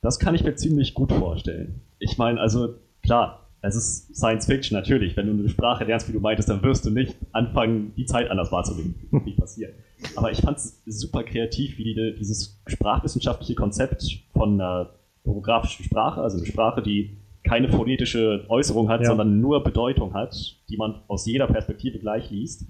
das 0.00 0.18
kann 0.18 0.34
ich 0.34 0.42
mir 0.42 0.56
ziemlich 0.56 0.94
gut 0.94 1.12
vorstellen. 1.12 1.80
Ich 1.98 2.18
meine, 2.18 2.40
also 2.40 2.74
klar, 3.02 3.41
es 3.62 3.76
ist 3.76 4.16
Science 4.16 4.46
Fiction 4.46 4.76
natürlich. 4.76 5.16
Wenn 5.16 5.26
du 5.26 5.32
eine 5.32 5.48
Sprache 5.48 5.84
lernst, 5.84 6.08
wie 6.08 6.12
du 6.12 6.20
meintest, 6.20 6.48
dann 6.48 6.62
wirst 6.62 6.84
du 6.84 6.90
nicht 6.90 7.16
anfangen, 7.32 7.92
die 7.96 8.04
Zeit 8.04 8.30
anders 8.30 8.50
wahrzunehmen. 8.52 8.94
Wird 9.10 9.24
Nicht 9.24 9.38
passieren. 9.38 9.72
Aber 10.16 10.30
ich 10.32 10.38
fand 10.40 10.58
es 10.58 10.82
super 10.84 11.22
kreativ, 11.22 11.78
wie 11.78 11.84
die, 11.84 12.14
dieses 12.18 12.60
sprachwissenschaftliche 12.66 13.54
Konzept 13.54 14.04
von 14.32 14.60
einer 14.60 14.90
orografischen 15.24 15.84
Sprache, 15.84 16.20
also 16.20 16.38
eine 16.38 16.46
Sprache, 16.46 16.82
die 16.82 17.16
keine 17.44 17.68
phonetische 17.68 18.44
Äußerung 18.48 18.88
hat, 18.88 19.00
Ja. 19.02 19.08
sondern 19.08 19.40
nur 19.40 19.62
Bedeutung 19.62 20.14
hat, 20.14 20.34
die 20.68 20.76
man 20.76 21.02
aus 21.08 21.26
jeder 21.26 21.46
Perspektive 21.46 21.98
gleich 21.98 22.30
liest, 22.30 22.66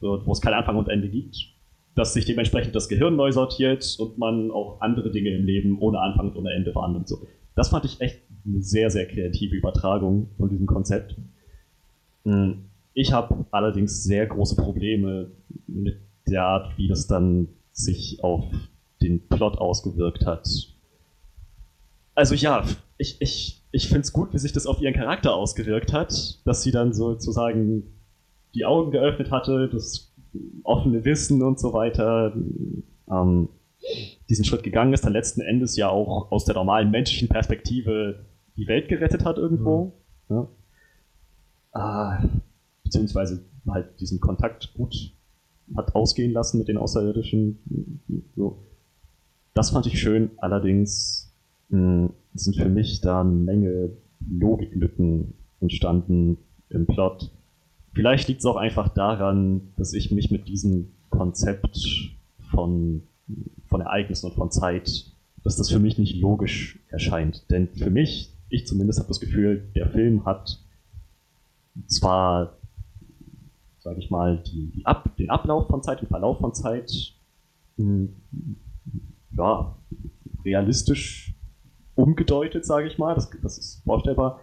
wo 0.00 0.32
es 0.32 0.40
kein 0.40 0.54
Anfang 0.54 0.76
und 0.76 0.88
Ende 0.88 1.08
gibt, 1.08 1.36
dass 1.94 2.14
sich 2.14 2.24
dementsprechend 2.24 2.74
das 2.74 2.88
Gehirn 2.88 3.16
neu 3.16 3.32
sortiert 3.32 3.96
und 3.98 4.16
man 4.16 4.50
auch 4.50 4.80
andere 4.80 5.10
Dinge 5.10 5.30
im 5.30 5.44
Leben 5.44 5.78
ohne 5.80 6.00
Anfang 6.00 6.30
und 6.30 6.36
ohne 6.36 6.52
Ende 6.52 6.74
wahrnimmt. 6.74 7.08
So. 7.08 7.26
Das 7.54 7.68
fand 7.68 7.84
ich 7.84 8.00
echt 8.00 8.20
eine 8.44 8.62
sehr, 8.62 8.90
sehr 8.90 9.06
kreative 9.06 9.56
Übertragung 9.56 10.30
von 10.36 10.48
diesem 10.48 10.66
Konzept. 10.66 11.16
Mm, 12.24 12.52
Ich 12.94 13.12
habe 13.12 13.46
allerdings 13.50 14.02
sehr 14.02 14.26
große 14.26 14.56
Probleme 14.56 15.30
mit 15.66 16.00
der 16.26 16.44
Art, 16.44 16.76
wie 16.76 16.88
das 16.88 17.06
dann 17.06 17.48
sich 17.72 18.22
auf 18.22 18.44
den 19.00 19.26
Plot 19.28 19.58
ausgewirkt 19.58 20.26
hat. 20.26 20.48
Also 22.14 22.34
ja, 22.34 22.64
ich, 22.98 23.20
ich, 23.20 23.62
ich 23.70 23.88
finde 23.88 24.00
es 24.00 24.12
gut, 24.12 24.32
wie 24.32 24.38
sich 24.38 24.52
das 24.52 24.66
auf 24.66 24.80
ihren 24.80 24.94
Charakter 24.94 25.34
ausgewirkt 25.34 25.92
hat, 25.92 26.40
dass 26.44 26.62
sie 26.62 26.70
dann 26.70 26.92
sozusagen 26.92 27.84
die 28.54 28.64
Augen 28.64 28.90
geöffnet 28.90 29.30
hatte, 29.30 29.68
das 29.72 30.12
offene 30.64 31.04
Wissen 31.04 31.42
und 31.42 31.58
so 31.58 31.72
weiter, 31.72 32.34
ähm, 33.10 33.48
diesen 34.28 34.44
Schritt 34.44 34.62
gegangen 34.62 34.92
ist, 34.92 35.04
dann 35.04 35.12
letzten 35.12 35.40
Endes 35.40 35.76
ja 35.76 35.88
auch 35.88 36.30
aus 36.30 36.44
der 36.44 36.54
normalen 36.54 36.90
menschlichen 36.90 37.28
Perspektive 37.28 38.26
die 38.56 38.66
Welt 38.68 38.88
gerettet 38.88 39.24
hat 39.24 39.38
irgendwo. 39.38 39.92
Ja. 40.28 40.48
Ah, 41.72 42.24
beziehungsweise 42.84 43.44
halt 43.68 44.00
diesen 44.00 44.20
Kontakt 44.20 44.74
gut 44.74 45.12
hat 45.76 45.94
ausgehen 45.94 46.32
lassen 46.32 46.58
mit 46.58 46.68
den 46.68 46.76
Außerirdischen. 46.76 48.00
So. 48.36 48.58
Das 49.54 49.70
fand 49.70 49.86
ich 49.86 50.00
schön, 50.00 50.30
allerdings 50.38 51.32
mh, 51.68 52.10
sind 52.34 52.56
für 52.56 52.68
mich 52.68 53.00
da 53.00 53.20
eine 53.20 53.30
Menge 53.30 53.90
Logiklücken 54.28 55.34
entstanden 55.60 56.38
im 56.68 56.86
Plot. 56.86 57.30
Vielleicht 57.92 58.28
liegt 58.28 58.40
es 58.40 58.46
auch 58.46 58.56
einfach 58.56 58.88
daran, 58.88 59.72
dass 59.76 59.92
ich 59.92 60.10
mich 60.10 60.30
mit 60.30 60.48
diesem 60.48 60.92
Konzept 61.10 62.10
von, 62.50 63.02
von 63.66 63.80
Ereignissen 63.80 64.26
und 64.26 64.34
von 64.34 64.50
Zeit, 64.50 65.06
dass 65.42 65.56
das 65.56 65.70
für 65.70 65.78
mich 65.80 65.98
nicht 65.98 66.20
logisch 66.20 66.78
erscheint. 66.88 67.50
Denn 67.50 67.68
für 67.68 67.90
mich, 67.90 68.32
ich 68.50 68.66
zumindest 68.66 68.98
habe 68.98 69.08
das 69.08 69.20
Gefühl, 69.20 69.70
der 69.74 69.88
Film 69.88 70.24
hat 70.26 70.62
zwar, 71.86 72.58
sage 73.78 74.00
ich 74.00 74.10
mal, 74.10 74.42
die, 74.42 74.70
die 74.72 74.86
Ab, 74.86 75.16
den 75.16 75.30
Ablauf 75.30 75.68
von 75.68 75.82
Zeit, 75.82 76.00
den 76.00 76.08
Verlauf 76.08 76.38
von 76.38 76.52
Zeit, 76.52 76.90
mh, 77.76 78.08
ja, 79.36 79.76
realistisch 80.44 81.34
umgedeutet, 81.94 82.64
sage 82.64 82.86
ich 82.86 82.98
mal, 82.98 83.14
das, 83.14 83.30
das 83.42 83.58
ist 83.58 83.82
vorstellbar, 83.84 84.40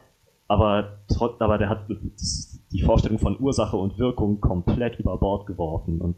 aber, 0.47 0.99
aber 1.39 1.57
der 1.57 1.69
hat 1.69 1.87
die 2.71 2.81
Vorstellung 2.81 3.19
von 3.19 3.39
Ursache 3.39 3.75
und 3.77 3.97
Wirkung 3.97 4.39
komplett 4.39 4.99
über 4.99 5.17
Bord 5.17 5.45
geworfen. 5.45 5.99
Und 5.99 6.15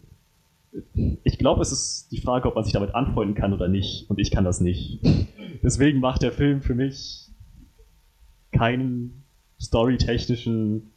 ich 1.24 1.40
glaube, 1.40 1.62
es 1.62 1.72
ist 1.72 2.12
die 2.12 2.22
Frage, 2.22 2.48
ob 2.48 2.56
man 2.56 2.64
sich 2.64 2.74
damit 2.74 2.94
anfreunden 2.94 3.36
kann 3.36 3.54
oder 3.54 3.68
nicht. 3.68 4.10
Und 4.10 4.20
ich 4.20 4.30
kann 4.30 4.44
das 4.44 4.62
nicht. 4.62 5.02
Deswegen 5.64 6.00
macht 6.00 6.22
der 6.22 6.32
Film 6.32 6.62
für 6.62 6.76
mich 6.76 7.29
keinen 8.52 9.24
storytechnischen 9.60 10.92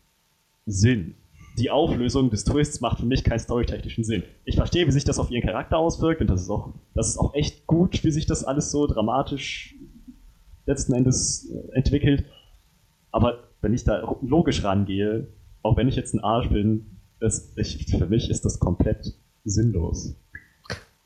Sinn. 0.66 1.14
Die 1.58 1.70
Auflösung 1.70 2.30
des 2.30 2.44
Twists 2.44 2.80
macht 2.80 3.00
für 3.00 3.06
mich 3.06 3.24
keinen 3.24 3.38
storytechnischen 3.38 4.04
Sinn. 4.04 4.22
Ich 4.44 4.56
verstehe, 4.56 4.86
wie 4.86 4.92
sich 4.92 5.04
das 5.04 5.18
auf 5.18 5.30
ihren 5.30 5.42
Charakter 5.42 5.76
auswirkt 5.76 6.20
und 6.20 6.28
das 6.30 6.42
ist 6.42 6.50
auch, 6.50 6.72
das 6.94 7.08
ist 7.08 7.18
auch 7.18 7.34
echt 7.34 7.66
gut, 7.66 8.02
wie 8.04 8.10
sich 8.10 8.26
das 8.26 8.44
alles 8.44 8.70
so 8.70 8.86
dramatisch 8.86 9.74
letzten 10.66 10.94
Endes 10.94 11.50
äh, 11.50 11.76
entwickelt. 11.76 12.24
Aber 13.10 13.48
wenn 13.60 13.74
ich 13.74 13.84
da 13.84 14.16
logisch 14.22 14.64
rangehe, 14.64 15.28
auch 15.62 15.76
wenn 15.76 15.88
ich 15.88 15.96
jetzt 15.96 16.14
ein 16.14 16.20
Arsch 16.20 16.48
bin, 16.48 16.86
ist, 17.20 17.56
ich, 17.58 17.86
für 17.86 18.06
mich 18.06 18.30
ist 18.30 18.44
das 18.44 18.58
komplett 18.58 19.14
sinnlos. 19.44 20.14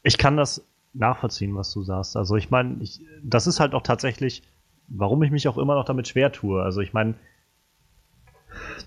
Ich 0.02 0.18
kann 0.18 0.36
das 0.36 0.64
nachvollziehen, 0.94 1.54
was 1.54 1.72
du 1.72 1.82
sagst. 1.82 2.16
Also 2.16 2.36
ich 2.36 2.50
meine, 2.50 2.78
das 3.22 3.46
ist 3.46 3.60
halt 3.60 3.74
auch 3.74 3.82
tatsächlich, 3.82 4.42
warum 4.88 5.22
ich 5.22 5.30
mich 5.30 5.48
auch 5.48 5.58
immer 5.58 5.74
noch 5.74 5.84
damit 5.84 6.08
schwer 6.08 6.32
tue. 6.32 6.62
Also 6.62 6.80
ich 6.80 6.92
meine, 6.92 7.14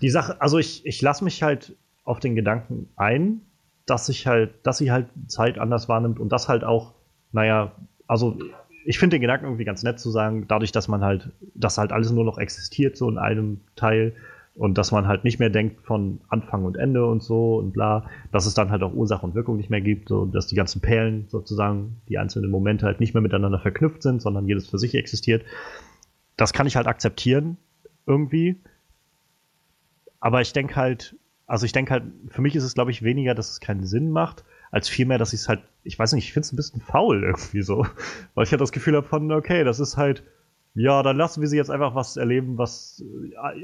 die 0.02 0.10
Sache, 0.10 0.40
also 0.40 0.58
ich, 0.58 0.84
ich 0.86 1.00
lasse 1.02 1.24
mich 1.24 1.42
halt 1.42 1.76
auf 2.04 2.20
den 2.20 2.34
Gedanken 2.34 2.88
ein, 2.96 3.42
dass 3.86 4.08
ich 4.08 4.26
halt, 4.26 4.50
dass 4.62 4.78
sie 4.78 4.90
halt 4.90 5.06
Zeit 5.26 5.58
anders 5.58 5.88
wahrnimmt 5.88 6.18
und 6.18 6.30
das 6.30 6.48
halt 6.48 6.64
auch, 6.64 6.94
naja, 7.32 7.72
also 8.06 8.38
ich 8.84 8.98
finde 8.98 9.16
den 9.16 9.20
Gedanken 9.20 9.46
irgendwie 9.46 9.64
ganz 9.64 9.82
nett 9.82 10.00
zu 10.00 10.10
sagen, 10.10 10.46
dadurch, 10.48 10.72
dass 10.72 10.88
man 10.88 11.04
halt, 11.04 11.30
dass 11.54 11.78
halt 11.78 11.92
alles 11.92 12.10
nur 12.10 12.24
noch 12.24 12.38
existiert, 12.38 12.96
so 12.96 13.08
in 13.08 13.18
einem 13.18 13.60
Teil, 13.76 14.14
und 14.60 14.76
dass 14.78 14.92
man 14.92 15.06
halt 15.06 15.24
nicht 15.24 15.38
mehr 15.38 15.48
denkt 15.48 15.80
von 15.86 16.20
Anfang 16.28 16.64
und 16.64 16.76
Ende 16.76 17.06
und 17.06 17.22
so 17.22 17.56
und 17.56 17.72
bla, 17.72 18.10
dass 18.32 18.46
es 18.46 18.54
dann 18.54 18.70
halt 18.70 18.82
auch 18.82 18.92
Ursache 18.92 19.24
und 19.24 19.34
Wirkung 19.34 19.56
nicht 19.56 19.70
mehr 19.70 19.80
gibt, 19.80 20.08
so 20.08 20.26
dass 20.26 20.48
die 20.48 20.54
ganzen 20.54 20.80
Perlen 20.80 21.26
sozusagen, 21.28 21.96
die 22.08 22.18
einzelnen 22.18 22.50
Momente 22.50 22.84
halt 22.86 23.00
nicht 23.00 23.14
mehr 23.14 23.22
miteinander 23.22 23.58
verknüpft 23.58 24.02
sind, 24.02 24.20
sondern 24.20 24.46
jedes 24.46 24.68
für 24.68 24.78
sich 24.78 24.94
existiert. 24.94 25.44
Das 26.40 26.54
kann 26.54 26.66
ich 26.66 26.76
halt 26.76 26.86
akzeptieren, 26.86 27.58
irgendwie. 28.06 28.56
Aber 30.20 30.40
ich 30.40 30.54
denke 30.54 30.76
halt, 30.76 31.16
also 31.46 31.66
ich 31.66 31.72
denke 31.72 31.92
halt, 31.92 32.04
für 32.28 32.40
mich 32.40 32.56
ist 32.56 32.64
es, 32.64 32.72
glaube 32.72 32.90
ich, 32.90 33.02
weniger, 33.02 33.34
dass 33.34 33.50
es 33.50 33.60
keinen 33.60 33.84
Sinn 33.84 34.10
macht, 34.10 34.44
als 34.70 34.88
vielmehr, 34.88 35.18
dass 35.18 35.34
ich 35.34 35.40
es 35.40 35.48
halt, 35.48 35.60
ich 35.84 35.98
weiß 35.98 36.14
nicht, 36.14 36.24
ich 36.24 36.32
finde 36.32 36.46
es 36.46 36.52
ein 36.52 36.56
bisschen 36.56 36.80
faul 36.80 37.24
irgendwie 37.24 37.60
so. 37.60 37.86
Weil 38.34 38.44
ich 38.44 38.52
halt 38.52 38.60
das 38.62 38.72
Gefühl 38.72 38.96
habe 38.96 39.06
von, 39.06 39.30
okay, 39.32 39.64
das 39.64 39.80
ist 39.80 39.98
halt, 39.98 40.22
ja, 40.74 41.02
dann 41.02 41.18
lassen 41.18 41.42
wir 41.42 41.48
sie 41.48 41.58
jetzt 41.58 41.70
einfach 41.70 41.94
was 41.94 42.16
erleben, 42.16 42.56
was. 42.56 43.04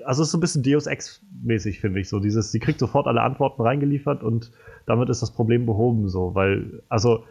Also 0.05 0.23
es 0.23 0.29
ist 0.29 0.33
so 0.33 0.39
ein 0.39 0.43
bisschen 0.43 0.63
Deus 0.63 0.87
Ex-mäßig, 0.87 1.81
finde 1.81 2.01
ich. 2.01 2.11
So, 2.11 2.21
dieses, 2.21 2.53
sie 2.53 2.59
kriegt 2.61 2.79
sofort 2.79 3.07
alle 3.07 3.23
Antworten 3.23 3.63
reingeliefert 3.63 4.23
und 4.23 4.53
damit 4.85 5.09
ist 5.09 5.23
das 5.23 5.33
Problem 5.33 5.65
behoben, 5.65 6.09
so, 6.09 6.35
weil, 6.35 6.83
also, 6.91 7.25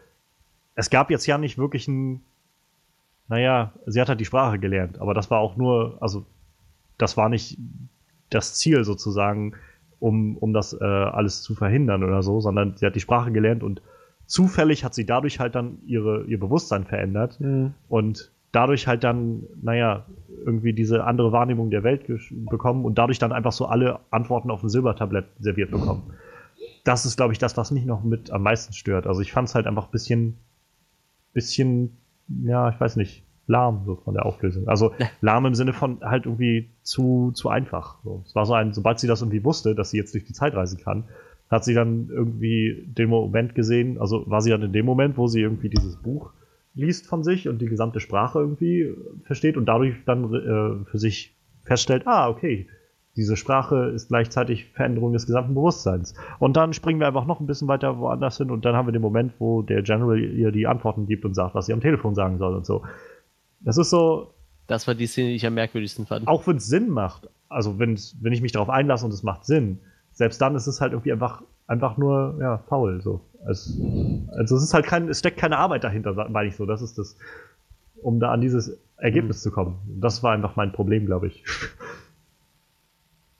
es 0.74 0.90
gab 0.90 1.12
jetzt 1.12 1.28
ja 1.28 1.38
nicht 1.38 1.60
wirklich 1.60 1.88
ein. 1.88 2.24
Naja, 3.28 3.74
sie 3.86 4.00
hat 4.00 4.10
halt 4.10 4.20
die 4.20 4.26
Sprache 4.26 4.60
gelernt, 4.60 5.00
aber 5.00 5.14
das 5.14 5.32
war 5.32 5.40
auch 5.40 5.56
nur, 5.56 5.98
also, 6.02 6.26
das 6.98 7.18
war 7.18 7.30
nicht 7.30 7.58
das 8.30 8.56
Ziel 8.56 8.84
sozusagen, 8.84 9.54
um, 10.00 10.38
um 10.38 10.54
das 10.54 10.74
äh, 10.74 10.84
alles 10.84 11.42
zu 11.42 11.56
verhindern 11.56 12.04
oder 12.04 12.22
so, 12.22 12.40
sondern 12.40 12.76
sie 12.78 12.86
hat 12.86 12.96
die 12.96 13.00
Sprache 13.00 13.32
gelernt 13.32 13.64
und 13.64 13.82
zufällig 14.26 14.84
hat 14.84 14.94
sie 14.94 15.06
dadurch 15.06 15.40
halt 15.40 15.56
dann 15.56 15.80
ihre, 15.86 16.26
ihr 16.26 16.40
Bewusstsein 16.40 16.86
verändert 16.86 17.40
mhm. 17.40 17.74
und 17.90 18.32
dadurch 18.52 18.88
halt 18.88 19.04
dann, 19.04 19.44
naja, 19.62 20.06
irgendwie 20.46 20.74
diese 20.74 21.04
andere 21.04 21.32
Wahrnehmung 21.32 21.72
der 21.72 21.84
Welt 21.84 22.06
bekommen 22.32 22.86
und 22.86 22.98
dadurch 22.98 23.20
dann 23.20 23.34
einfach 23.34 23.52
so 23.52 23.66
alle 23.66 24.00
Antworten 24.12 24.50
auf 24.50 24.62
dem 24.62 24.70
Silbertablett 24.70 25.26
serviert 25.40 25.72
bekommen. 25.72 26.14
Das 26.86 27.06
ist, 27.06 27.18
glaube 27.18 27.34
ich, 27.34 27.40
das, 27.40 27.58
was 27.58 27.72
mich 27.72 27.86
noch 27.86 28.04
mit 28.04 28.32
am 28.32 28.44
meisten 28.44 28.74
stört. 28.74 29.08
Also 29.08 29.22
ich 29.22 29.34
fand 29.34 29.50
es 29.50 29.56
halt 29.56 29.68
einfach 29.68 29.86
ein 29.86 29.92
bisschen, 29.92 30.38
bisschen, 31.34 31.98
ja, 32.28 32.70
ich 32.70 32.80
weiß 32.80 32.96
nicht, 32.96 33.24
lahm 33.48 33.84
so 33.86 33.96
von 33.96 34.14
der 34.14 34.26
Auflösung. 34.26 34.68
Also 34.68 34.94
lahm 35.22 35.46
im 35.46 35.56
Sinne 35.56 35.74
von 35.74 36.00
halt 36.02 36.26
irgendwie 36.26 36.70
zu, 36.82 37.32
zu 37.34 37.50
einfach. 37.50 37.98
So. 38.04 38.24
Es 38.26 38.36
war 38.36 38.46
so 38.46 38.54
ein, 38.54 38.74
sobald 38.74 39.00
sie 39.00 39.08
das 39.08 39.22
irgendwie 39.22 39.44
wusste, 39.44 39.76
dass 39.76 39.92
sie 39.92 39.98
jetzt 39.98 40.14
durch 40.14 40.26
die 40.26 40.34
Zeit 40.34 40.56
reisen 40.56 40.80
kann, 40.80 41.06
hat 41.50 41.64
sie 41.64 41.74
dann 41.74 42.10
irgendwie 42.10 42.84
den 42.88 43.10
Moment 43.10 43.54
gesehen, 43.54 44.00
also 44.00 44.30
war 44.30 44.42
sie 44.42 44.50
dann 44.50 44.64
in 44.64 44.74
dem 44.74 44.86
Moment, 44.86 45.18
wo 45.18 45.28
sie 45.28 45.42
irgendwie 45.42 45.70
dieses 45.70 45.96
Buch 45.98 46.32
liest 46.74 47.08
von 47.08 47.24
sich 47.24 47.48
und 47.48 47.62
die 47.62 47.68
gesamte 47.68 48.00
Sprache 48.00 48.40
irgendwie 48.40 48.94
versteht 49.24 49.56
und 49.56 49.66
dadurch 49.66 49.96
dann 50.06 50.34
äh, 50.34 50.86
für 50.86 50.98
sich 50.98 51.36
feststellt, 51.64 52.06
ah, 52.06 52.30
okay, 52.30 52.68
diese 53.16 53.38
Sprache 53.38 53.92
ist 53.96 54.10
gleichzeitig 54.10 54.66
Veränderung 54.74 55.14
des 55.14 55.26
gesamten 55.26 55.56
Bewusstseins. 55.56 56.16
Und 56.40 56.58
dann 56.58 56.74
springen 56.74 57.00
wir 57.00 57.08
einfach 57.08 57.26
noch 57.26 57.40
ein 57.40 57.48
bisschen 57.48 57.68
weiter 57.68 57.98
woanders 57.98 58.38
hin 58.38 58.52
und 58.52 58.66
dann 58.66 58.76
haben 58.76 58.88
wir 58.88 58.92
den 58.92 59.02
Moment, 59.02 59.34
wo 59.40 59.62
der 59.62 59.82
General 59.84 60.20
ihr 60.20 60.52
die 60.52 60.68
Antworten 60.68 61.08
gibt 61.08 61.24
und 61.24 61.34
sagt, 61.34 61.56
was 61.56 61.68
sie 61.68 61.74
am 61.74 61.82
Telefon 61.82 62.14
sagen 62.16 62.38
soll 62.38 62.56
und 62.56 62.66
so. 62.66 62.84
Das 63.62 63.78
ist 63.78 63.90
so. 63.90 64.34
Das 64.68 64.88
war 64.88 64.96
die 64.96 65.08
Szene, 65.08 65.30
die 65.30 65.36
ich 65.36 65.46
am 65.46 65.54
merkwürdigsten 65.54 66.06
fand. 66.06 66.28
Auch 66.28 66.46
wenn 66.48 66.58
es 66.58 66.68
Sinn 66.68 66.90
macht, 66.90 67.30
also 67.50 67.80
wenn 67.80 67.94
ich 67.96 68.42
mich 68.42 68.52
darauf 68.52 68.70
einlasse 68.70 69.06
und 69.06 69.14
es 69.14 69.24
macht 69.24 69.46
Sinn, 69.46 69.80
selbst 70.12 70.42
dann 70.42 70.56
ist 70.56 70.68
es 70.68 70.82
halt 70.82 70.94
irgendwie 70.94 71.12
einfach, 71.12 71.44
einfach 71.68 71.98
nur 71.98 72.38
ja, 72.40 72.58
faul. 72.70 73.02
So. 73.02 73.22
Also, 73.46 73.74
also 74.36 74.56
es 74.56 74.64
ist 74.64 74.74
halt 74.74 74.86
kein, 74.86 75.08
es 75.08 75.20
steckt 75.20 75.38
keine 75.38 75.58
Arbeit 75.58 75.84
dahinter, 75.84 76.14
meine 76.30 76.50
ich 76.50 76.56
so. 76.56 76.66
Das 76.66 76.82
ist 76.82 76.98
das, 76.98 77.16
um 78.02 78.20
da 78.20 78.32
an 78.32 78.42
dieses 78.42 78.78
Ergebnis 78.98 79.38
mhm. 79.38 79.42
zu 79.42 79.52
kommen. 79.52 79.76
Das 80.00 80.24
war 80.24 80.34
einfach 80.34 80.56
mein 80.56 80.72
Problem, 80.72 81.06
glaube 81.06 81.28
ich. 81.28 81.44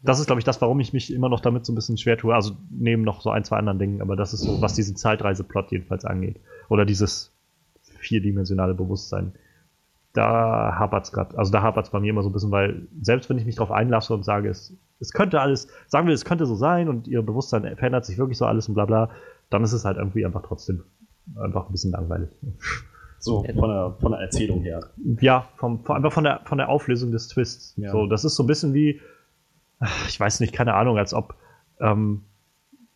Das 0.06 0.20
ist, 0.20 0.28
glaube 0.28 0.40
ich, 0.40 0.46
das, 0.46 0.62
warum 0.62 0.80
ich 0.80 0.94
mich 0.94 1.12
immer 1.14 1.30
noch 1.30 1.40
damit 1.40 1.66
so 1.66 1.72
ein 1.72 1.76
bisschen 1.76 1.98
schwer 1.98 2.18
tue. 2.18 2.34
Also 2.34 2.56
neben 2.70 3.02
noch 3.02 3.22
so 3.22 3.30
ein, 3.30 3.44
zwei 3.44 3.58
anderen 3.58 3.80
Dingen, 3.80 4.02
aber 4.02 4.16
das 4.16 4.34
ist 4.34 4.42
so, 4.42 4.62
was 4.62 4.74
diesen 4.74 4.96
Zeitreiseplot 4.96 5.72
jedenfalls 5.72 6.06
angeht. 6.06 6.40
Oder 6.70 6.86
dieses 6.86 7.34
vierdimensionale 7.84 8.74
Bewusstsein. 8.74 9.34
Da 10.14 10.76
hapert 10.78 11.06
es 11.06 11.12
gerade. 11.12 11.38
Also 11.38 11.52
da 11.52 11.62
hapert 11.62 11.86
es 11.86 11.92
bei 11.92 12.00
mir 12.00 12.12
immer 12.12 12.24
so 12.24 12.30
ein 12.30 12.34
bisschen, 12.34 12.52
weil 12.52 12.88
selbst 13.02 13.30
wenn 13.30 13.38
ich 13.38 13.46
mich 13.46 13.56
darauf 13.56 13.72
einlasse 13.72 14.14
und 14.14 14.24
sage, 14.24 14.50
es, 14.50 14.74
es 15.00 15.12
könnte 15.12 15.42
alles, 15.42 15.68
sagen 15.88 16.08
wir, 16.08 16.14
es 16.14 16.24
könnte 16.24 16.46
so 16.46 16.56
sein 16.56 16.88
und 16.88 17.08
ihr 17.08 17.22
Bewusstsein 17.22 17.64
verändert 17.76 18.06
sich 18.06 18.18
wirklich 18.18 18.38
so 18.38 18.46
alles 18.46 18.68
und 18.70 18.76
bla 18.76 18.86
bla, 18.86 19.10
dann 19.50 19.64
ist 19.64 19.74
es 19.74 19.84
halt 19.84 19.98
irgendwie 19.98 20.26
einfach 20.26 20.44
trotzdem 20.44 20.84
einfach 21.36 21.68
ein 21.68 21.72
bisschen 21.72 21.92
langweilig. 21.92 22.30
So, 23.20 23.44
von 23.44 23.70
der, 23.70 23.96
von 24.00 24.12
der 24.12 24.22
Erzählung 24.22 24.62
her. 24.62 24.82
Ja, 25.20 25.48
vom, 25.58 25.80
einfach 25.88 26.12
von 26.12 26.24
der, 26.24 26.42
von 26.46 26.60
der 26.60 26.70
Auflösung 26.70 27.12
des 27.12 27.28
Twists. 27.28 27.74
Ja. 27.78 27.92
So, 27.92 28.06
das 28.06 28.24
ist 28.24 28.36
so 28.36 28.44
ein 28.44 28.48
bisschen 28.48 28.74
wie, 28.74 29.02
ich 30.08 30.20
weiß 30.20 30.40
nicht, 30.40 30.54
keine 30.54 30.74
Ahnung, 30.74 30.98
als 30.98 31.14
ob, 31.14 31.36
ähm, 31.80 32.22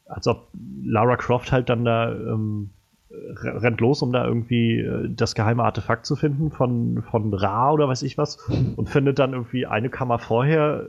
als 0.05 0.27
ob 0.27 0.47
Lara 0.83 1.17
Croft 1.17 1.51
halt 1.51 1.69
dann 1.69 1.85
da 1.85 2.11
ähm, 2.11 2.71
rennt 3.11 3.81
los, 3.81 4.01
um 4.01 4.11
da 4.11 4.25
irgendwie 4.25 4.79
äh, 4.79 5.09
das 5.09 5.35
geheime 5.35 5.63
Artefakt 5.63 6.05
zu 6.05 6.15
finden 6.15 6.51
von, 6.51 7.03
von 7.09 7.33
Ra 7.33 7.71
oder 7.71 7.87
weiß 7.87 8.03
ich 8.03 8.17
was 8.17 8.37
und 8.75 8.89
findet 8.89 9.19
dann 9.19 9.33
irgendwie 9.33 9.65
eine 9.65 9.89
Kammer 9.89 10.19
vorher 10.19 10.85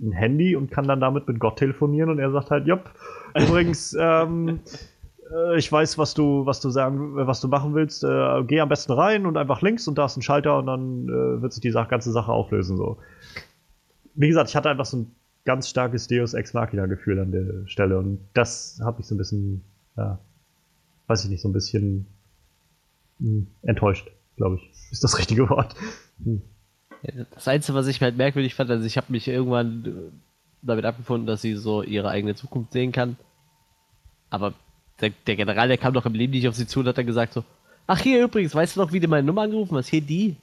ein 0.00 0.12
Handy 0.12 0.54
und 0.54 0.70
kann 0.70 0.86
dann 0.86 1.00
damit 1.00 1.26
mit 1.26 1.40
Gott 1.40 1.56
telefonieren 1.56 2.10
und 2.10 2.18
er 2.18 2.30
sagt 2.30 2.50
halt, 2.50 2.66
jopp, 2.66 2.90
übrigens, 3.34 3.94
ähm, 4.00 4.60
äh, 5.30 5.58
ich 5.58 5.70
weiß, 5.70 5.98
was 5.98 6.14
du, 6.14 6.46
was 6.46 6.60
du 6.60 6.70
sagen, 6.70 7.16
was 7.16 7.40
du 7.40 7.48
machen 7.48 7.74
willst. 7.74 8.04
Äh, 8.04 8.44
geh 8.44 8.60
am 8.60 8.68
besten 8.68 8.92
rein 8.92 9.26
und 9.26 9.36
einfach 9.36 9.62
links 9.62 9.88
und 9.88 9.98
da 9.98 10.06
ist 10.06 10.16
ein 10.16 10.22
Schalter 10.22 10.58
und 10.58 10.66
dann 10.66 11.08
äh, 11.08 11.42
wird 11.42 11.52
sich 11.52 11.62
die 11.62 11.70
ganze 11.70 12.12
Sache 12.12 12.32
auflösen. 12.32 12.76
So. 12.76 12.98
Wie 14.18 14.26
gesagt, 14.26 14.50
ich 14.50 14.56
hatte 14.56 14.68
einfach 14.68 14.84
so 14.84 14.96
ein 14.96 15.12
ganz 15.44 15.68
starkes 15.68 16.08
Deus 16.08 16.34
Ex 16.34 16.52
Machina 16.54 16.86
Gefühl 16.86 17.20
an 17.20 17.30
der 17.30 17.66
Stelle 17.68 17.98
und 17.98 18.18
das 18.34 18.80
habe 18.82 19.00
ich 19.00 19.06
so 19.06 19.14
ein 19.14 19.18
bisschen, 19.18 19.62
ja, 19.96 20.18
weiß 21.06 21.24
ich 21.24 21.30
nicht, 21.30 21.40
so 21.40 21.48
ein 21.48 21.52
bisschen 21.52 22.06
mh, 23.20 23.28
hm, 23.28 23.46
enttäuscht, 23.62 24.10
glaube 24.36 24.56
ich, 24.56 24.70
ist 24.90 25.04
das 25.04 25.18
richtige 25.18 25.48
Wort. 25.48 25.74
Hm. 26.24 26.42
Das 27.30 27.46
Einzige, 27.46 27.78
was 27.78 27.86
ich 27.86 28.02
halt 28.02 28.16
merkwürdig 28.16 28.56
fand, 28.56 28.70
also 28.70 28.84
ich 28.84 28.96
habe 28.96 29.06
mich 29.12 29.28
irgendwann 29.28 29.84
äh, 29.86 30.12
damit 30.62 30.84
abgefunden, 30.84 31.28
dass 31.28 31.42
sie 31.42 31.54
so 31.54 31.84
ihre 31.84 32.08
eigene 32.08 32.34
Zukunft 32.34 32.72
sehen 32.72 32.90
kann. 32.90 33.16
Aber 34.30 34.52
der, 35.00 35.12
der, 35.28 35.36
General, 35.36 35.68
der 35.68 35.78
kam 35.78 35.94
doch 35.94 36.06
im 36.06 36.14
Leben 36.14 36.32
nicht 36.32 36.48
auf 36.48 36.56
sie 36.56 36.66
zu 36.66 36.80
und 36.80 36.88
hat 36.88 36.98
dann 36.98 37.06
gesagt 37.06 37.34
so, 37.34 37.44
ach 37.86 38.00
hier 38.00 38.24
übrigens, 38.24 38.52
weißt 38.52 38.74
du 38.74 38.80
noch, 38.80 38.92
wie 38.92 38.98
du 38.98 39.06
meine 39.06 39.24
Nummer 39.24 39.42
angerufen 39.42 39.76
hast? 39.76 39.86
Hier 39.86 40.00
die. 40.00 40.36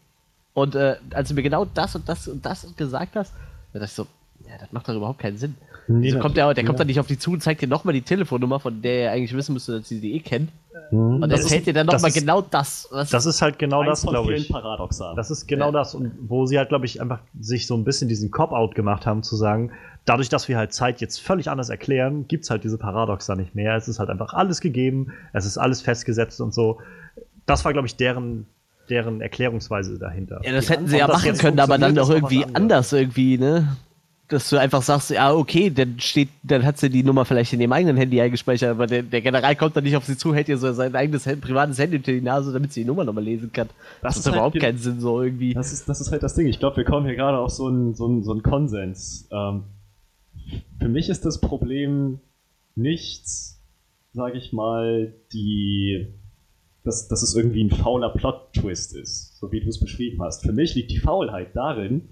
Und 0.53 0.75
äh, 0.75 0.95
als 1.11 1.27
du 1.27 1.35
mir 1.35 1.43
genau 1.43 1.65
das 1.65 1.95
und 1.97 2.07
das 2.07 2.29
und 2.29 2.45
das 2.45 2.73
gesagt 2.77 3.17
hast, 3.17 3.33
da 3.75 3.81
dachte 3.81 3.91
ich 3.91 3.95
so, 3.95 4.07
ja, 4.49 4.57
das 4.59 4.71
macht 4.71 4.87
doch 4.87 4.95
überhaupt 4.95 5.19
keinen 5.19 5.37
Sinn. 5.37 5.55
Nee, 5.87 6.07
also 6.07 6.19
kommt 6.19 6.37
der, 6.37 6.53
der 6.53 6.63
ja. 6.63 6.67
kommt 6.67 6.79
dann 6.79 6.87
nicht 6.87 6.99
auf 6.99 7.07
die 7.07 7.19
zu 7.19 7.31
und 7.31 7.43
zeigt 7.43 7.61
dir 7.61 7.67
nochmal 7.67 7.93
die 7.93 8.01
Telefonnummer, 8.01 8.59
von 8.59 8.81
der 8.81 9.05
er 9.05 9.11
eigentlich 9.11 9.35
wissen 9.35 9.53
müsste, 9.53 9.79
dass 9.79 9.87
sie 9.87 9.99
sie 9.99 10.13
eh 10.13 10.19
kennt. 10.19 10.49
Mhm. 10.91 11.21
Und 11.23 11.31
erzählt 11.31 11.67
dir 11.67 11.73
dann 11.73 11.87
nochmal 11.87 12.11
genau 12.11 12.41
das. 12.41 12.87
Was 12.91 13.09
das 13.09 13.25
ist 13.25 13.41
halt 13.41 13.59
genau 13.59 13.83
das, 13.83 14.01
glaube 14.03 14.33
ich. 14.33 14.49
Paradoxan. 14.49 15.15
Das 15.15 15.29
ist 15.29 15.47
genau 15.47 15.67
ja. 15.67 15.71
das. 15.71 15.93
Und 15.93 16.11
wo 16.27 16.45
sie 16.45 16.57
halt, 16.57 16.69
glaube 16.69 16.85
ich, 16.85 17.01
einfach 17.01 17.19
sich 17.39 17.67
so 17.67 17.75
ein 17.75 17.83
bisschen 17.83 18.07
diesen 18.07 18.31
Cop-Out 18.31 18.75
gemacht 18.75 19.05
haben, 19.05 19.23
zu 19.23 19.35
sagen, 19.35 19.71
dadurch, 20.05 20.29
dass 20.29 20.47
wir 20.47 20.57
halt 20.57 20.73
Zeit 20.73 21.01
jetzt 21.01 21.19
völlig 21.19 21.49
anders 21.49 21.69
erklären, 21.69 22.27
gibt 22.27 22.45
es 22.45 22.49
halt 22.49 22.63
diese 22.63 22.77
Paradoxa 22.77 23.35
nicht 23.35 23.55
mehr. 23.55 23.75
Es 23.75 23.87
ist 23.87 23.99
halt 23.99 24.09
einfach 24.09 24.33
alles 24.33 24.61
gegeben, 24.61 25.11
es 25.33 25.45
ist 25.45 25.57
alles 25.57 25.81
festgesetzt 25.81 26.41
und 26.41 26.53
so. 26.53 26.79
Das 27.45 27.63
war, 27.63 27.73
glaube 27.73 27.87
ich, 27.87 27.95
deren, 27.95 28.47
deren 28.89 29.21
Erklärungsweise 29.21 29.97
dahinter. 29.97 30.41
Ja, 30.43 30.51
das 30.51 30.69
hätten 30.69 30.87
sie 30.87 30.97
ja 30.97 31.07
machen 31.07 31.37
können, 31.37 31.59
aber 31.59 31.77
dann 31.77 31.95
doch 31.95 32.09
irgendwie 32.09 32.45
anders 32.53 32.93
irgendwie, 32.93 33.37
ne? 33.37 33.75
dass 34.27 34.49
du 34.49 34.57
einfach 34.57 34.81
sagst, 34.81 35.11
ja, 35.11 35.33
okay, 35.33 35.69
dann 35.69 35.99
steht, 35.99 36.29
dann 36.41 36.65
hat 36.65 36.79
sie 36.79 36.89
die 36.89 37.03
Nummer 37.03 37.25
vielleicht 37.25 37.53
in 37.53 37.61
ihrem 37.61 37.73
eigenen 37.73 37.95
Handy 37.95 38.19
eingespeichert, 38.19 38.71
aber 38.71 38.87
der, 38.87 39.03
der 39.03 39.21
General 39.21 39.55
kommt 39.55 39.75
dann 39.75 39.83
nicht 39.83 39.95
auf 39.95 40.05
sie 40.05 40.17
zu, 40.17 40.33
hält 40.33 40.49
ihr 40.49 40.57
so 40.57 40.71
sein 40.73 40.95
eigenes 40.95 41.23
privates 41.23 41.77
Handy 41.77 41.97
unter 41.97 42.11
die 42.11 42.21
Nase, 42.21 42.51
damit 42.51 42.73
sie 42.73 42.81
die 42.81 42.87
Nummer 42.87 43.03
nochmal 43.03 43.23
lesen 43.23 43.51
kann. 43.53 43.69
Das, 44.01 44.15
das 44.15 44.25
ist 44.25 44.27
überhaupt 44.27 44.55
halt, 44.55 44.63
keinen 44.63 44.77
Sinn, 44.79 44.99
so 44.99 45.21
irgendwie. 45.21 45.53
Das 45.53 45.71
ist, 45.71 45.87
das 45.87 46.01
ist 46.01 46.11
halt 46.11 46.23
das 46.23 46.33
Ding. 46.33 46.47
Ich 46.47 46.59
glaube, 46.59 46.77
wir 46.77 46.85
kommen 46.85 47.05
hier 47.05 47.15
gerade 47.15 47.37
auf 47.37 47.51
so 47.51 47.67
einen 47.67 47.93
so 47.93 48.05
einen, 48.07 48.23
so 48.23 48.31
einen 48.31 48.41
Konsens. 48.41 49.27
Ähm, 49.31 49.63
für 50.79 50.89
mich 50.89 51.09
ist 51.09 51.23
das 51.25 51.39
Problem 51.39 52.19
nicht, 52.75 53.25
sage 54.13 54.37
ich 54.37 54.53
mal, 54.53 55.13
die, 55.33 56.07
dass, 56.85 57.07
dass 57.07 57.23
es 57.23 57.35
irgendwie 57.35 57.63
ein 57.63 57.71
fauler 57.71 58.09
Plot-Twist 58.09 58.95
ist, 58.95 59.37
so 59.39 59.51
wie 59.51 59.59
du 59.59 59.69
es 59.69 59.79
beschrieben 59.79 60.21
hast. 60.21 60.43
Für 60.43 60.53
mich 60.53 60.75
liegt 60.75 60.91
die 60.91 60.99
Faulheit 60.99 61.55
darin, 61.55 62.09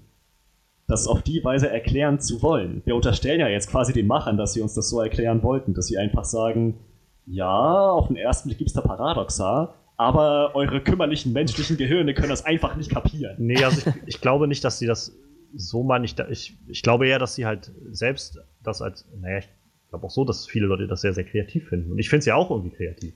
das 0.86 1.06
auf 1.06 1.22
die 1.22 1.42
Weise 1.42 1.70
erklären 1.70 2.20
zu 2.20 2.42
wollen. 2.42 2.82
Wir 2.84 2.94
unterstellen 2.94 3.40
ja 3.40 3.48
jetzt 3.48 3.70
quasi 3.70 3.92
den 3.92 4.06
Machern, 4.06 4.36
dass 4.36 4.52
sie 4.52 4.60
uns 4.60 4.74
das 4.74 4.90
so 4.90 5.00
erklären 5.00 5.42
wollten, 5.42 5.72
dass 5.72 5.86
sie 5.86 5.96
einfach 5.96 6.24
sagen, 6.24 6.78
ja, 7.24 7.90
auf 7.90 8.08
den 8.08 8.16
ersten 8.16 8.48
Blick 8.48 8.58
gibt 8.58 8.68
es 8.68 8.74
da 8.74 8.82
Paradoxa, 8.82 9.74
aber 9.96 10.54
eure 10.54 10.82
kümmerlichen 10.82 11.32
menschlichen 11.32 11.78
Gehirne 11.78 12.12
können 12.12 12.28
das 12.28 12.44
einfach 12.44 12.76
nicht 12.76 12.90
kapieren. 12.90 13.36
Nee, 13.38 13.64
also 13.64 13.88
ich, 13.88 13.96
ich 14.06 14.20
glaube 14.20 14.46
nicht, 14.46 14.62
dass 14.64 14.78
sie 14.78 14.86
das 14.86 15.16
so 15.56 15.82
meine 15.82 16.04
ich, 16.04 16.18
ich, 16.30 16.56
ich 16.66 16.82
glaube 16.82 17.06
eher, 17.06 17.18
dass 17.18 17.34
sie 17.34 17.46
halt 17.46 17.72
selbst 17.90 18.40
das 18.62 18.82
als, 18.82 19.06
naja, 19.20 19.38
ich 19.38 19.48
glaube 19.88 20.06
auch 20.06 20.10
so, 20.10 20.24
dass 20.24 20.46
viele 20.46 20.66
Leute 20.66 20.86
das 20.86 21.00
sehr, 21.00 21.14
sehr 21.14 21.24
kreativ 21.24 21.68
finden. 21.68 21.92
Und 21.92 21.98
ich 21.98 22.08
finde 22.08 22.20
es 22.20 22.26
ja 22.26 22.34
auch 22.34 22.50
irgendwie 22.50 22.74
kreativ. 22.76 23.14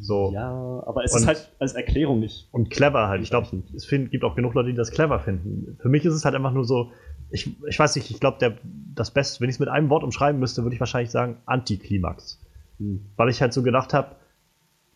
So. 0.00 0.32
Ja, 0.32 0.82
aber 0.86 1.04
es 1.04 1.12
Und- 1.12 1.20
ist 1.20 1.26
halt 1.26 1.52
als 1.58 1.74
Erklärung 1.74 2.20
nicht. 2.20 2.48
Und 2.52 2.70
clever 2.70 3.08
halt. 3.08 3.22
Ich 3.22 3.30
glaube, 3.30 3.48
es 3.74 3.84
find, 3.84 4.10
gibt 4.10 4.24
auch 4.24 4.34
genug 4.34 4.54
Leute, 4.54 4.70
die 4.70 4.74
das 4.76 4.90
clever 4.90 5.20
finden. 5.20 5.76
Für 5.80 5.88
mich 5.88 6.04
ist 6.04 6.14
es 6.14 6.24
halt 6.24 6.34
einfach 6.34 6.52
nur 6.52 6.64
so, 6.64 6.92
ich, 7.30 7.56
ich 7.66 7.78
weiß 7.78 7.94
nicht, 7.96 8.10
ich 8.10 8.20
glaube, 8.20 8.56
das 8.94 9.10
Beste, 9.12 9.40
wenn 9.40 9.48
ich 9.48 9.56
es 9.56 9.60
mit 9.60 9.68
einem 9.68 9.90
Wort 9.90 10.02
umschreiben 10.02 10.40
müsste, 10.40 10.62
würde 10.62 10.74
ich 10.74 10.80
wahrscheinlich 10.80 11.10
sagen 11.10 11.36
Antiklimax. 11.46 12.40
Hm. 12.78 13.06
Weil 13.16 13.28
ich 13.28 13.40
halt 13.40 13.52
so 13.52 13.62
gedacht 13.62 13.94
habe, 13.94 14.16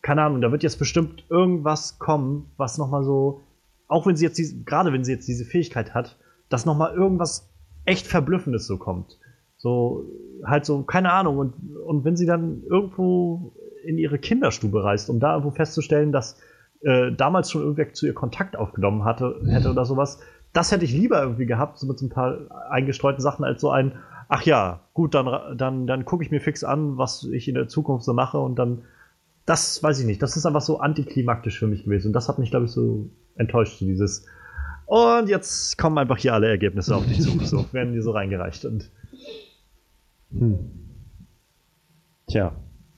keine 0.03 0.23
Ahnung, 0.23 0.41
da 0.41 0.51
wird 0.51 0.63
jetzt 0.63 0.79
bestimmt 0.79 1.25
irgendwas 1.31 1.99
kommen, 1.99 2.51
was 2.57 2.77
nochmal 2.79 3.05
so, 3.05 3.43
auch 3.87 4.07
wenn 4.07 4.17
sie 4.17 4.25
jetzt 4.25 4.39
diese, 4.39 4.63
gerade 4.65 4.93
wenn 4.93 5.05
sie 5.05 5.13
jetzt 5.13 5.29
diese 5.29 5.45
Fähigkeit 5.45 5.95
hat, 5.95 6.19
dass 6.49 6.67
nochmal 6.67 6.95
irgendwas 6.95 7.49
echt 7.85 8.07
Verblüffendes 8.07 8.67
so 8.67 8.79
kommt. 8.79 9.19
So, 9.59 10.07
halt 10.45 10.65
so, 10.65 10.83
keine 10.83 11.13
Ahnung. 11.13 11.39
Und, 11.39 11.55
und 11.87 12.05
wenn 12.05 12.17
sie 12.17 12.27
dann 12.27 12.63
irgendwo 12.69 13.53
in 13.85 13.99
ihre 13.99 14.19
Kinderstube 14.19 14.83
reist, 14.83 15.11
um 15.11 15.21
da 15.21 15.33
irgendwo 15.33 15.51
festzustellen, 15.51 16.13
dass 16.13 16.41
äh, 16.83 17.13
damals 17.13 17.51
schon 17.51 17.63
irgendwer 17.63 17.93
zu 17.93 18.07
ihr 18.07 18.15
Kontakt 18.15 18.57
aufgenommen 18.57 19.05
hatte, 19.05 19.41
hätte 19.47 19.71
oder 19.71 19.85
sowas, 19.85 20.21
das 20.53 20.71
hätte 20.71 20.85
ich 20.85 20.93
lieber 20.93 21.23
irgendwie 21.23 21.47
gehabt, 21.47 21.79
so 21.79 21.87
mit 21.87 21.99
so 21.99 22.07
ein 22.07 22.11
paar 22.11 22.39
eingestreuten 22.71 23.23
Sachen, 23.23 23.45
als 23.45 23.61
so 23.61 23.71
ein, 23.71 23.93
ach 24.29 24.43
ja, 24.43 24.81
gut, 24.93 25.15
dann, 25.15 25.57
dann, 25.57 25.87
dann 25.87 26.05
gucke 26.05 26.25
ich 26.25 26.31
mir 26.31 26.41
fix 26.41 26.65
an, 26.65 26.99
was 26.99 27.25
ich 27.25 27.49
in 27.49 27.55
der 27.55 27.69
Zukunft 27.69 28.05
so 28.05 28.13
mache 28.13 28.39
und 28.39 28.59
dann, 28.59 28.83
das 29.47 29.83
weiß 29.83 30.01
ich 30.01 30.07
nicht, 30.07 30.23
das 30.23 30.37
ist 30.37 30.47
einfach 30.47 30.61
so 30.61 30.79
antiklimaktisch 30.81 31.59
für 31.59 31.67
mich 31.67 31.85
gewesen 31.85 32.09
und 32.09 32.13
das 32.13 32.29
hat 32.29 32.39
mich, 32.39 32.51
glaube 32.51 32.67
ich, 32.67 32.73
so 32.73 33.09
enttäuscht, 33.37 33.79
so 33.79 33.87
dieses, 33.87 34.27
und 34.87 35.29
jetzt 35.29 35.79
kommen 35.79 35.97
einfach 35.97 36.19
hier 36.19 36.35
alle 36.35 36.49
Ergebnisse 36.49 36.95
auf 36.95 37.07
dich 37.07 37.21
zu, 37.21 37.39
so 37.41 37.65
werden 37.73 37.95
die 37.95 38.01
so 38.01 38.11
reingereicht 38.11 38.65
und 38.65 38.91
Hm. 40.39 40.71
Tja. 42.29 42.53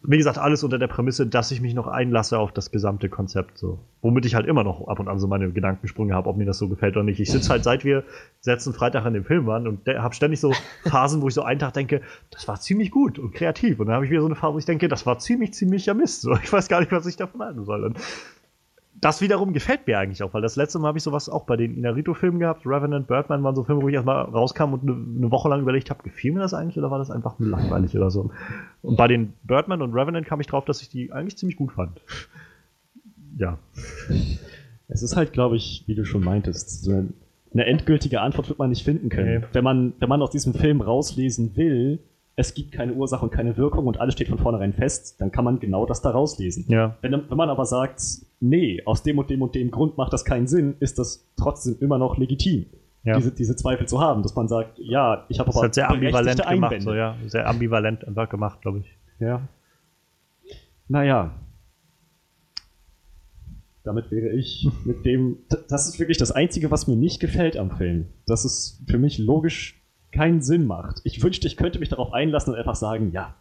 Wie 0.06 0.18
gesagt, 0.18 0.36
alles 0.36 0.62
unter 0.62 0.78
der 0.78 0.86
Prämisse, 0.86 1.26
dass 1.26 1.50
ich 1.50 1.62
mich 1.62 1.72
noch 1.72 1.86
einlasse 1.86 2.38
auf 2.38 2.52
das 2.52 2.70
gesamte 2.70 3.08
Konzept. 3.08 3.56
So. 3.56 3.78
Womit 4.02 4.26
ich 4.26 4.34
halt 4.34 4.46
immer 4.46 4.62
noch 4.62 4.86
ab 4.86 5.00
und 5.00 5.08
an 5.08 5.18
so 5.18 5.26
meine 5.26 5.50
Gedankensprünge 5.50 6.14
habe, 6.14 6.28
ob 6.28 6.36
mir 6.36 6.44
das 6.44 6.58
so 6.58 6.68
gefällt 6.68 6.94
oder 6.96 7.04
nicht. 7.04 7.20
Ich 7.20 7.30
sitze 7.30 7.48
halt, 7.48 7.64
seit 7.64 7.84
wir 7.84 8.04
letzten 8.44 8.74
Freitag 8.74 9.06
an 9.06 9.14
dem 9.14 9.24
Film 9.24 9.46
waren 9.46 9.66
und 9.66 9.86
habe 9.88 10.14
ständig 10.14 10.40
so 10.40 10.52
Phasen, 10.84 11.22
wo 11.22 11.28
ich 11.28 11.34
so 11.34 11.42
einen 11.42 11.58
Tag 11.58 11.72
denke, 11.72 12.02
das 12.30 12.46
war 12.46 12.60
ziemlich 12.60 12.90
gut 12.90 13.18
und 13.18 13.32
kreativ. 13.32 13.80
Und 13.80 13.86
dann 13.86 13.94
habe 13.94 14.04
ich 14.04 14.10
wieder 14.10 14.20
so 14.20 14.26
eine 14.26 14.36
Phase, 14.36 14.54
wo 14.54 14.58
ich 14.58 14.66
denke, 14.66 14.88
das 14.88 15.06
war 15.06 15.18
ziemlich, 15.18 15.54
ziemlicher 15.54 15.94
Mist. 15.94 16.20
So, 16.20 16.34
ich 16.34 16.52
weiß 16.52 16.68
gar 16.68 16.80
nicht, 16.80 16.92
was 16.92 17.06
ich 17.06 17.16
davon 17.16 17.40
halten 17.40 17.64
soll. 17.64 17.84
Und 17.84 17.98
das 19.00 19.20
wiederum 19.20 19.52
gefällt 19.52 19.86
mir 19.86 19.98
eigentlich 19.98 20.22
auch, 20.22 20.32
weil 20.34 20.42
das 20.42 20.56
letzte 20.56 20.78
Mal 20.78 20.88
habe 20.88 20.98
ich 20.98 21.04
sowas 21.04 21.28
auch 21.28 21.44
bei 21.44 21.56
den 21.56 21.76
Inarito-Filmen 21.76 22.38
gehabt. 22.40 22.64
Revenant, 22.64 23.06
Birdman 23.06 23.42
waren 23.42 23.54
so 23.54 23.64
Filme, 23.64 23.82
wo 23.82 23.88
ich 23.88 23.94
erstmal 23.94 24.22
rauskam 24.24 24.72
und 24.72 24.82
eine, 24.82 24.92
eine 24.92 25.30
Woche 25.30 25.48
lang 25.48 25.60
überlegt 25.60 25.90
habe, 25.90 26.02
gefiel 26.02 26.32
mir 26.32 26.40
das 26.40 26.54
eigentlich 26.54 26.78
oder 26.78 26.90
war 26.90 26.98
das 26.98 27.10
einfach 27.10 27.38
nur 27.38 27.48
langweilig 27.50 27.96
oder 27.96 28.10
so. 28.10 28.30
Und 28.82 28.96
bei 28.96 29.08
den 29.08 29.32
Birdman 29.42 29.82
und 29.82 29.92
Revenant 29.94 30.26
kam 30.26 30.40
ich 30.40 30.46
drauf, 30.46 30.64
dass 30.64 30.80
ich 30.80 30.88
die 30.88 31.12
eigentlich 31.12 31.36
ziemlich 31.36 31.56
gut 31.56 31.72
fand. 31.72 32.00
Ja. 33.36 33.58
Es 34.88 35.02
ist 35.02 35.16
halt, 35.16 35.32
glaube 35.32 35.56
ich, 35.56 35.84
wie 35.86 35.94
du 35.94 36.04
schon 36.04 36.22
meintest, 36.22 36.84
so 36.84 36.92
eine- 36.92 37.66
endgültige 37.66 38.20
Antwort 38.20 38.48
wird 38.48 38.58
man 38.58 38.70
nicht 38.70 38.84
finden 38.84 39.08
können. 39.08 39.40
Nee. 39.40 39.46
Wenn, 39.52 39.64
man, 39.64 39.92
wenn 39.98 40.08
man 40.08 40.22
aus 40.22 40.30
diesem 40.30 40.54
Film 40.54 40.80
rauslesen 40.80 41.56
will, 41.56 42.00
es 42.36 42.54
gibt 42.54 42.72
keine 42.72 42.92
Ursache 42.94 43.24
und 43.24 43.30
keine 43.30 43.56
Wirkung 43.56 43.86
und 43.86 44.00
alles 44.00 44.14
steht 44.14 44.28
von 44.28 44.38
vornherein 44.38 44.72
fest, 44.72 45.20
dann 45.20 45.30
kann 45.30 45.44
man 45.44 45.60
genau 45.60 45.86
das 45.86 46.02
da 46.02 46.10
rauslesen. 46.10 46.64
Ja. 46.68 46.96
Wenn, 47.00 47.12
wenn 47.12 47.36
man 47.36 47.48
aber 47.48 47.64
sagt, 47.64 48.00
nee, 48.48 48.82
aus 48.84 49.02
dem 49.02 49.18
und 49.18 49.30
dem 49.30 49.42
und 49.42 49.54
dem 49.54 49.70
Grund 49.70 49.96
macht 49.96 50.12
das 50.12 50.24
keinen 50.24 50.46
Sinn, 50.46 50.76
ist 50.80 50.98
das 50.98 51.26
trotzdem 51.36 51.76
immer 51.80 51.98
noch 51.98 52.18
legitim, 52.18 52.66
Ja. 53.02 53.16
diese, 53.16 53.32
diese 53.32 53.56
Zweifel 53.56 53.86
zu 53.88 54.00
haben, 54.00 54.22
dass 54.22 54.34
man 54.34 54.48
sagt, 54.48 54.78
ja, 54.78 55.24
ich 55.28 55.38
habe 55.40 55.50
aber 55.50 55.62
halt 55.62 55.74
sehr 55.74 55.90
ambivalent 55.90 56.46
gemacht, 56.46 56.82
so, 56.82 56.94
ja. 56.94 57.16
Sehr 57.26 57.46
ambivalent 57.48 58.06
einfach 58.06 58.28
gemacht, 58.28 58.60
glaube 58.62 58.80
ich. 58.80 58.96
Ja. 59.18 59.48
Naja. 60.88 61.32
Damit 63.84 64.10
wäre 64.10 64.30
ich 64.30 64.66
mit 64.84 65.04
dem. 65.04 65.36
Das 65.68 65.86
ist 65.88 65.98
wirklich 65.98 66.16
das 66.16 66.32
Einzige, 66.32 66.70
was 66.70 66.86
mir 66.86 66.96
nicht 66.96 67.20
gefällt 67.20 67.56
am 67.58 67.70
Film. 67.70 68.06
Dass 68.26 68.44
es 68.46 68.82
für 68.88 68.96
mich 68.98 69.18
logisch 69.18 69.78
keinen 70.10 70.40
Sinn 70.40 70.66
macht. 70.66 71.00
Ich 71.04 71.22
wünschte, 71.22 71.46
ich 71.46 71.56
könnte 71.58 71.78
mich 71.78 71.90
darauf 71.90 72.12
einlassen 72.14 72.54
und 72.54 72.58
einfach 72.58 72.76
sagen, 72.76 73.12
ja, 73.12 73.34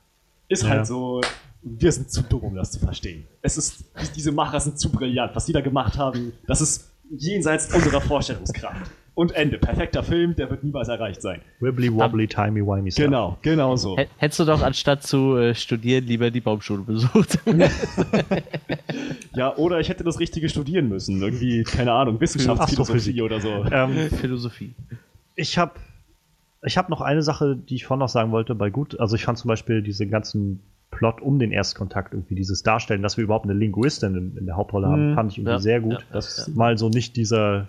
ist 0.49 0.63
Ja. 0.63 0.69
halt 0.69 0.88
so. 0.88 1.21
Wir 1.64 1.91
sind 1.91 2.11
zu 2.11 2.22
dumm, 2.23 2.41
um 2.41 2.56
das 2.56 2.72
zu 2.72 2.80
verstehen. 2.80 3.26
Es 3.41 3.57
ist, 3.57 3.85
die- 4.02 4.14
diese 4.15 4.31
Macher 4.31 4.60
sind 4.60 4.80
zu 4.80 4.91
brillant. 4.91 5.35
Was 5.35 5.45
die 5.45 5.53
da 5.53 5.61
gemacht 5.61 5.98
haben, 5.98 6.34
das 6.48 6.61
ist 6.61 6.91
jenseits 7.10 7.73
unserer 7.73 8.02
Vorstellungskraft. 8.02 8.90
Und 9.15 9.31
Ende. 9.34 9.60
Perfekter 9.60 10.02
Film, 10.02 10.35
der 10.35 10.49
wird 10.49 10.64
niemals 10.64 10.88
erreicht 10.88 11.22
sein. 11.22 11.40
Wibbly 11.60 11.94
wobbly 11.94 12.27
timey 12.27 12.61
wimey 12.65 12.91
stuff. 12.91 13.06
Genau, 13.06 13.38
genau 13.44 13.76
so. 13.76 13.95
H- 13.95 14.06
Hättest 14.18 14.40
du 14.40 14.45
doch 14.45 14.64
anstatt 14.64 15.03
zu 15.03 15.38
äh, 15.38 15.53
studieren 15.53 16.06
lieber 16.06 16.31
die 16.31 16.41
Baumschule 16.41 16.81
besucht. 16.81 17.38
Ja, 19.35 19.56
oder 19.57 19.80
ich 19.80 19.90
hätte 19.90 20.03
das 20.03 20.19
Richtige 20.19 20.48
studieren 20.49 20.90
müssen. 20.90 21.22
Irgendwie, 21.22 21.64
keine 21.64 21.91
Ahnung, 21.94 22.19
Wissenschaftsphilosophie 22.19 23.22
oder 23.22 23.40
so. 23.40 23.65
Ähm, 23.72 24.10
Philosophie. 24.11 24.73
ich 25.35 25.57
habe 25.57 25.73
ich 26.65 26.77
hab 26.77 26.90
noch 26.90 27.02
eine 27.02 27.23
Sache, 27.23 27.56
die 27.57 27.76
ich 27.76 27.85
vorhin 27.85 27.99
noch 27.99 28.10
sagen 28.10 28.31
wollte, 28.31 28.56
bei 28.56 28.69
gut. 28.69 28.99
Also 28.99 29.15
ich 29.15 29.26
fand 29.26 29.38
zum 29.38 29.48
Beispiel 29.49 29.81
diesen 29.81 30.10
ganzen 30.11 30.60
Plot 30.95 31.22
um 31.22 31.40
den 31.40 31.52
Erstkontakt, 31.52 32.14
irgendwie 32.14 32.36
dieses 32.36 32.64
Darstellen, 32.64 33.02
dass 33.02 33.18
wir 33.18 33.24
überhaupt 33.24 33.45
eine 33.45 33.53
Linguistin 33.53 34.15
in, 34.15 34.38
in 34.38 34.45
der 34.45 34.56
Hauptrolle 34.56 34.88
haben, 34.88 35.11
Mhm. 35.11 35.15
fand 35.15 35.32
ich 35.32 35.38
irgendwie 35.38 35.52
Ja, 35.53 35.60
sehr 35.60 35.82
gut. 35.82 35.94
ja, 35.94 35.99
Das- 36.14 36.48
ja. 36.48 36.53
Mal 36.56 36.78
so 36.78 36.90
nicht 36.90 37.15
dieser 37.15 37.68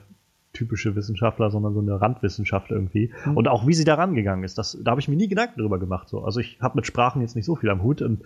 typische 0.53 0.95
Wissenschaftler, 0.95 1.51
sondern 1.51 1.75
so 1.75 1.81
eine 1.81 2.01
Randwissenschaft 2.01 2.71
irgendwie. 2.71 3.11
Mhm. 3.25 3.37
Und 3.37 3.49
auch 3.49 3.67
wie 3.67 3.75
sie 3.75 3.85
da 3.85 3.95
rangegangen 3.95 4.45
ist, 4.45 4.57
das, 4.57 4.79
da 4.83 4.93
habe 4.93 5.01
ich 5.01 5.09
mir 5.09 5.17
nie 5.17 5.27
Gedanken 5.29 5.61
drüber 5.61 5.79
gemacht. 5.81 6.09
So. 6.09 6.25
Also 6.25 6.39
ich 6.41 6.59
habe 6.61 6.77
mit 6.77 6.87
Sprachen 6.87 7.23
jetzt 7.23 7.35
nicht 7.35 7.45
so 7.45 7.57
viel 7.57 7.71
am 7.71 7.83
Hut 7.83 8.03
und 8.03 8.21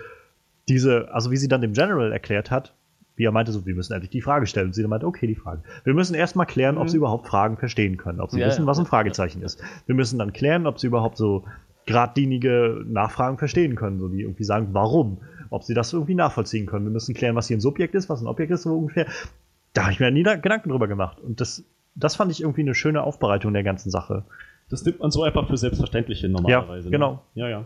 diese, 0.69 1.13
also 1.15 1.31
wie 1.31 1.37
sie 1.39 1.49
dann 1.49 1.63
dem 1.63 1.73
General 1.73 2.13
erklärt 2.13 2.51
hat, 2.51 2.75
wie 3.17 3.25
er 3.25 3.33
meinte, 3.33 3.51
so, 3.51 3.67
wir 3.67 3.75
müssen 3.75 3.95
endlich 3.95 4.11
die 4.11 4.21
Frage 4.21 4.47
stellen. 4.47 4.69
Und 4.69 4.75
sie 4.75 4.83
dann 4.83 4.91
meinte, 4.91 5.07
okay, 5.07 5.27
die 5.27 5.35
Frage. 5.35 5.63
Wir 5.85 5.95
müssen 5.95 6.15
erstmal 6.15 6.47
klären, 6.47 6.77
ob 6.79 6.89
sie 6.89 6.99
überhaupt 6.99 7.27
Fragen 7.27 7.57
verstehen 7.57 7.97
können, 7.97 8.21
ob 8.21 8.31
sie 8.31 8.37
Mhm. 8.37 8.43
Ja, 8.43 8.47
wissen, 8.49 8.61
ja. 8.63 8.67
was 8.67 8.79
ein 8.79 8.87
Fragezeichen 8.87 9.43
ist. 9.43 9.61
Wir 9.87 9.95
müssen 9.97 10.19
dann 10.19 10.33
klären, 10.33 10.67
ob 10.67 10.79
sie 10.79 10.87
überhaupt 10.87 11.17
so 11.17 11.45
geradlinige 11.89 12.85
Nachfragen 12.87 13.39
verstehen 13.39 13.75
können, 13.75 13.99
so 13.99 14.09
die 14.09 14.21
irgendwie 14.21 14.45
sagen, 14.45 14.69
warum, 14.73 15.23
ob 15.49 15.65
sie 15.65 15.73
das 15.73 15.95
irgendwie 15.95 16.15
nachvollziehen 16.15 16.67
können. 16.67 16.85
Wir 16.85 16.93
müssen 16.93 17.15
klären, 17.15 17.35
was 17.35 17.49
hier 17.49 17.57
ein 17.57 17.63
Subjekt 17.63 17.95
ist, 17.95 18.11
was 18.11 18.21
ein 18.21 18.27
Objekt 18.27 18.53
ist, 18.53 18.65
so 18.65 18.77
ungefähr. 18.77 19.07
Da 19.73 19.85
habe 19.85 19.93
ich 19.93 19.99
mir 19.99 20.11
nie 20.11 20.23
da 20.23 20.37
Gedanken 20.37 20.69
drüber 20.69 20.87
gemacht. 20.87 21.19
Und 21.19 21.41
das, 21.41 21.65
das 21.95 22.15
fand 22.15 22.31
ich 22.31 22.43
irgendwie 22.43 22.61
eine 22.61 22.75
schöne 22.75 23.03
Aufbereitung 23.03 23.55
der 23.55 23.63
ganzen 23.63 23.91
Sache. 23.91 24.25
Das 24.69 24.85
nimmt 24.85 25.01
man 25.01 25.11
so 25.11 25.23
einfach 25.23 25.49
für 25.49 25.57
selbstverständlich 25.57 26.21
hin 26.21 26.33
normalerweise. 26.33 26.89
Ja, 26.89 26.93
genau. 26.93 27.13
Ne? 27.13 27.21
Ja, 27.35 27.49
ja. 27.49 27.65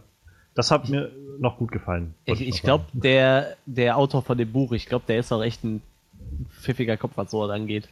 Das 0.54 0.70
hat 0.70 0.88
mir 0.88 1.10
noch 1.40 1.58
gut 1.58 1.72
gefallen. 1.72 2.14
Ich, 2.24 2.46
ich 2.46 2.62
glaube, 2.62 2.84
der, 2.92 3.56
der 3.66 3.96
Autor 3.96 4.22
von 4.22 4.38
dem 4.38 4.52
Buch, 4.52 4.70
ich 4.70 4.86
glaube, 4.86 5.04
der 5.08 5.18
ist 5.18 5.32
auch 5.32 5.42
echt 5.42 5.64
ein 5.64 5.82
pfiffiger 6.60 6.96
Kopf, 6.96 7.12
was 7.16 7.32
sowas 7.32 7.50
angeht. 7.50 7.88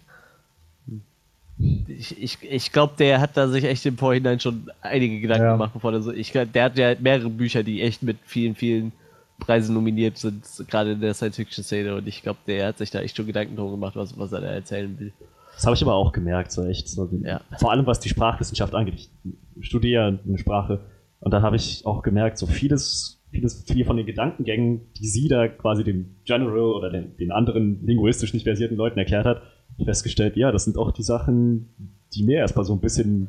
Ich, 1.88 2.22
ich, 2.22 2.38
ich 2.42 2.72
glaube, 2.72 2.94
der 2.98 3.20
hat 3.20 3.36
da 3.36 3.48
sich 3.48 3.64
echt 3.64 3.84
im 3.84 3.98
Vorhinein 3.98 4.40
schon 4.40 4.70
einige 4.80 5.20
Gedanken 5.20 5.44
Ja. 5.44 5.52
gemacht, 5.52 5.72
bevor 5.74 5.92
der 5.92 6.00
so. 6.00 6.12
Ich, 6.12 6.32
glaub, 6.32 6.50
der 6.52 6.64
hat 6.64 6.78
ja 6.78 6.94
mehrere 6.98 7.28
Bücher, 7.28 7.62
die 7.62 7.82
echt 7.82 8.02
mit 8.02 8.16
vielen, 8.24 8.54
vielen 8.54 8.92
Preisen 9.38 9.74
nominiert 9.74 10.16
sind, 10.18 10.44
gerade 10.68 10.92
in 10.92 11.00
der 11.00 11.12
Science-Fiction-Szene. 11.14 11.94
Und 11.96 12.06
ich 12.06 12.22
glaube, 12.22 12.38
der 12.46 12.68
hat 12.68 12.78
sich 12.78 12.90
da 12.90 13.00
echt 13.00 13.16
schon 13.16 13.26
Gedanken 13.26 13.56
drum 13.56 13.70
gemacht, 13.72 13.96
was, 13.96 14.18
was 14.18 14.32
er 14.32 14.40
da 14.40 14.46
erzählen 14.48 14.98
will. 14.98 15.12
Das 15.54 15.66
habe 15.66 15.76
ich 15.76 15.82
aber 15.82 15.94
auch 15.94 16.12
gemerkt, 16.12 16.52
so 16.52 16.64
echt. 16.64 16.88
So, 16.88 17.08
Ja. 17.22 17.42
Vor 17.58 17.70
allem 17.70 17.86
was 17.86 18.00
die 18.00 18.08
Sprachwissenschaft 18.08 18.74
angeht. 18.74 18.94
Ich 18.94 19.10
studiere 19.66 20.18
eine 20.26 20.38
Sprache 20.38 20.80
und 21.20 21.32
da 21.32 21.42
habe 21.42 21.56
ich 21.56 21.84
auch 21.84 22.02
gemerkt, 22.02 22.38
so 22.38 22.46
vieles, 22.46 23.20
vieles, 23.30 23.64
viele 23.66 23.84
von 23.84 23.98
den 23.98 24.06
Gedankengängen, 24.06 24.80
die 24.98 25.06
sie 25.06 25.28
da 25.28 25.48
quasi 25.48 25.84
dem 25.84 26.16
General 26.24 26.72
oder 26.72 26.90
den, 26.90 27.14
den 27.18 27.30
anderen 27.30 27.84
linguistisch 27.84 28.32
nicht 28.32 28.44
versierten 28.44 28.76
Leuten 28.78 28.98
erklärt 28.98 29.26
hat, 29.26 29.42
ich 29.42 29.59
festgestellt, 29.84 30.36
ja, 30.36 30.52
das 30.52 30.64
sind 30.64 30.76
auch 30.78 30.90
die 30.92 31.02
Sachen, 31.02 31.68
die 32.14 32.22
mir 32.24 32.38
erstmal 32.38 32.64
so 32.64 32.72
ein 32.72 32.80
bisschen 32.80 33.28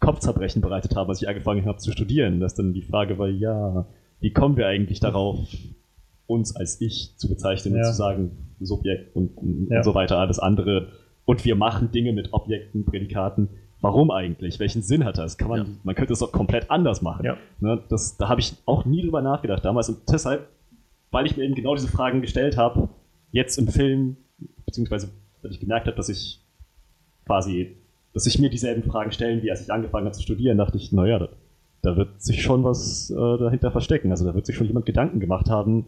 Kopfzerbrechen 0.00 0.62
bereitet 0.62 0.96
haben, 0.96 1.08
als 1.10 1.20
ich 1.20 1.28
angefangen 1.28 1.66
habe 1.66 1.78
zu 1.78 1.92
studieren. 1.92 2.40
Dass 2.40 2.54
dann 2.54 2.72
die 2.72 2.82
Frage 2.82 3.18
war, 3.18 3.28
ja, 3.28 3.86
wie 4.20 4.32
kommen 4.32 4.56
wir 4.56 4.66
eigentlich 4.66 5.00
darauf, 5.00 5.38
uns 6.26 6.54
als 6.56 6.80
Ich 6.80 7.14
zu 7.16 7.28
bezeichnen 7.28 7.74
und 7.74 7.80
Ja. 7.80 7.84
zu 7.90 7.94
sagen, 7.96 8.30
Subjekt 8.60 9.14
und, 9.16 9.36
und 9.36 9.68
Ja. 9.70 9.82
so 9.82 9.94
weiter, 9.94 10.18
alles 10.18 10.38
andere. 10.38 10.88
Und 11.26 11.44
wir 11.44 11.54
machen 11.56 11.90
Dinge 11.90 12.12
mit 12.12 12.32
Objekten, 12.32 12.84
Prädikaten. 12.84 13.48
Warum 13.80 14.10
eigentlich? 14.10 14.58
Welchen 14.60 14.82
Sinn 14.82 15.04
hat 15.04 15.18
das? 15.18 15.38
Kann 15.38 15.48
man, 15.48 15.58
Ja. 15.60 15.66
man 15.82 15.94
könnte 15.94 16.12
es 16.12 16.18
doch 16.18 16.32
komplett 16.32 16.70
anders 16.70 17.02
machen. 17.02 17.26
Ne, 17.60 17.82
das, 17.88 18.16
da 18.16 18.28
habe 18.28 18.40
ich 18.40 18.54
auch 18.66 18.84
nie 18.84 19.02
drüber 19.02 19.22
nachgedacht 19.22 19.64
damals. 19.64 19.88
Und 19.88 19.98
deshalb, 20.10 20.48
weil 21.10 21.26
ich 21.26 21.36
mir 21.36 21.44
eben 21.44 21.54
genau 21.54 21.74
diese 21.74 21.88
Fragen 21.88 22.20
gestellt 22.20 22.56
habe, 22.56 22.88
jetzt 23.32 23.58
im 23.58 23.68
Film, 23.68 24.16
beziehungsweise 24.66 25.08
weil 25.42 25.50
ich 25.50 25.60
gemerkt 25.60 25.86
habe, 25.86 25.96
dass 25.96 26.08
ich 26.08 26.40
quasi, 27.26 27.76
dass 28.12 28.26
ich 28.26 28.38
mir 28.38 28.50
dieselben 28.50 28.82
Fragen 28.82 29.12
stellen, 29.12 29.42
wie 29.42 29.50
als 29.50 29.62
ich 29.62 29.72
angefangen 29.72 30.06
habe 30.06 30.16
zu 30.16 30.22
studieren, 30.22 30.58
dachte 30.58 30.76
ich, 30.76 30.92
naja, 30.92 31.18
da, 31.18 31.28
da 31.82 31.96
wird 31.96 32.22
sich 32.22 32.42
schon 32.42 32.64
was 32.64 33.10
äh, 33.10 33.14
dahinter 33.14 33.70
verstecken. 33.70 34.10
Also 34.10 34.24
da 34.24 34.34
wird 34.34 34.46
sich 34.46 34.56
schon 34.56 34.66
jemand 34.66 34.86
Gedanken 34.86 35.20
gemacht 35.20 35.48
haben 35.48 35.86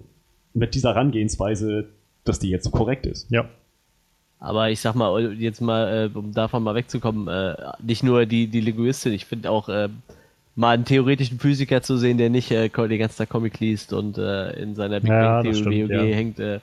mit 0.54 0.74
dieser 0.74 0.90
Herangehensweise, 0.90 1.88
dass 2.24 2.38
die 2.38 2.50
jetzt 2.50 2.64
so 2.64 2.70
korrekt 2.70 3.06
ist. 3.06 3.30
Ja. 3.30 3.48
Aber 4.38 4.70
ich 4.70 4.80
sag 4.80 4.94
mal, 4.94 5.32
jetzt 5.34 5.60
mal, 5.60 6.10
äh, 6.12 6.18
um 6.18 6.32
davon 6.32 6.62
mal 6.62 6.74
wegzukommen, 6.74 7.28
äh, 7.28 7.54
nicht 7.80 8.02
nur 8.02 8.26
die, 8.26 8.48
die 8.48 8.60
Linguistin, 8.60 9.12
ich 9.12 9.24
finde 9.24 9.50
auch, 9.50 9.68
äh, 9.68 9.88
mal 10.54 10.74
einen 10.74 10.84
theoretischen 10.84 11.38
Physiker 11.38 11.82
zu 11.82 11.96
sehen, 11.96 12.18
der 12.18 12.30
nicht 12.30 12.50
äh, 12.50 12.68
die 12.68 12.98
ganze 12.98 13.16
Zeit 13.16 13.30
Comic 13.30 13.60
liest 13.60 13.92
und 13.92 14.18
äh, 14.18 14.50
in 14.60 14.74
seiner 14.74 15.00
Big 15.00 15.10
Ja, 15.10 15.42
Bang 15.42 15.52
Theory 15.52 15.86
stimmt, 15.86 15.90
ja. 15.90 16.02
hängt, 16.02 16.38
äh, 16.40 16.60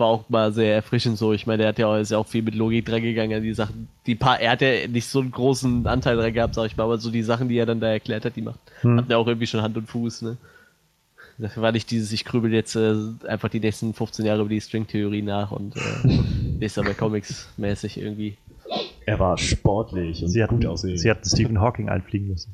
war 0.00 0.08
auch 0.08 0.28
mal 0.28 0.52
sehr 0.52 0.74
erfrischend 0.74 1.18
so. 1.18 1.32
Ich 1.32 1.46
meine, 1.46 1.58
der 1.58 1.68
hat 1.68 1.78
ja 1.78 1.86
auch, 1.86 1.96
ist 1.96 2.10
ja 2.10 2.18
auch 2.18 2.26
viel 2.26 2.42
mit 2.42 2.54
Logik 2.54 2.86
dran 2.86 3.02
gegangen 3.02 3.34
an 3.34 3.42
die 3.42 3.54
Sachen. 3.54 3.88
Die 4.06 4.14
paar, 4.16 4.40
er 4.40 4.52
hat 4.52 4.62
ja 4.62 4.88
nicht 4.88 5.06
so 5.06 5.20
einen 5.20 5.30
großen 5.30 5.86
Anteil 5.86 6.16
dran 6.16 6.32
gehabt, 6.32 6.54
sag 6.54 6.66
ich 6.66 6.76
mal, 6.76 6.84
aber 6.84 6.98
so 6.98 7.10
die 7.10 7.22
Sachen, 7.22 7.48
die 7.48 7.56
er 7.58 7.66
dann 7.66 7.78
da 7.80 7.88
erklärt 7.88 8.24
hat, 8.24 8.34
die 8.34 8.42
macht, 8.42 8.58
Hm. 8.80 8.96
hatten 8.98 9.10
ja 9.12 9.18
auch 9.18 9.26
irgendwie 9.26 9.46
schon 9.46 9.62
Hand 9.62 9.76
und 9.76 9.86
Fuß, 9.88 10.22
ne? 10.22 10.36
Dafür 11.38 11.62
war 11.62 11.72
nicht 11.72 11.90
dieses, 11.90 12.12
ich 12.12 12.24
grübel 12.26 12.52
jetzt 12.52 12.76
äh, 12.76 12.94
einfach 13.26 13.48
die 13.48 13.60
nächsten 13.60 13.94
15 13.94 14.26
Jahre 14.26 14.40
über 14.40 14.50
die 14.50 14.60
Stringtheorie 14.60 15.22
nach 15.22 15.52
und 15.52 15.74
äh, 15.76 15.80
lese 16.60 16.80
aber 16.82 16.92
Comics 16.92 17.48
mäßig 17.56 17.98
irgendwie. 17.98 18.36
Er 19.06 19.18
war 19.18 19.38
sportlich 19.38 20.22
und 20.22 20.28
Sie 20.28 20.42
hatten, 20.42 20.56
gut 20.56 20.66
aussehen. 20.66 20.98
sie 20.98 21.10
hatten 21.10 21.26
Stephen 21.26 21.60
Hawking 21.60 21.88
einfliegen 21.88 22.28
müssen. 22.28 22.52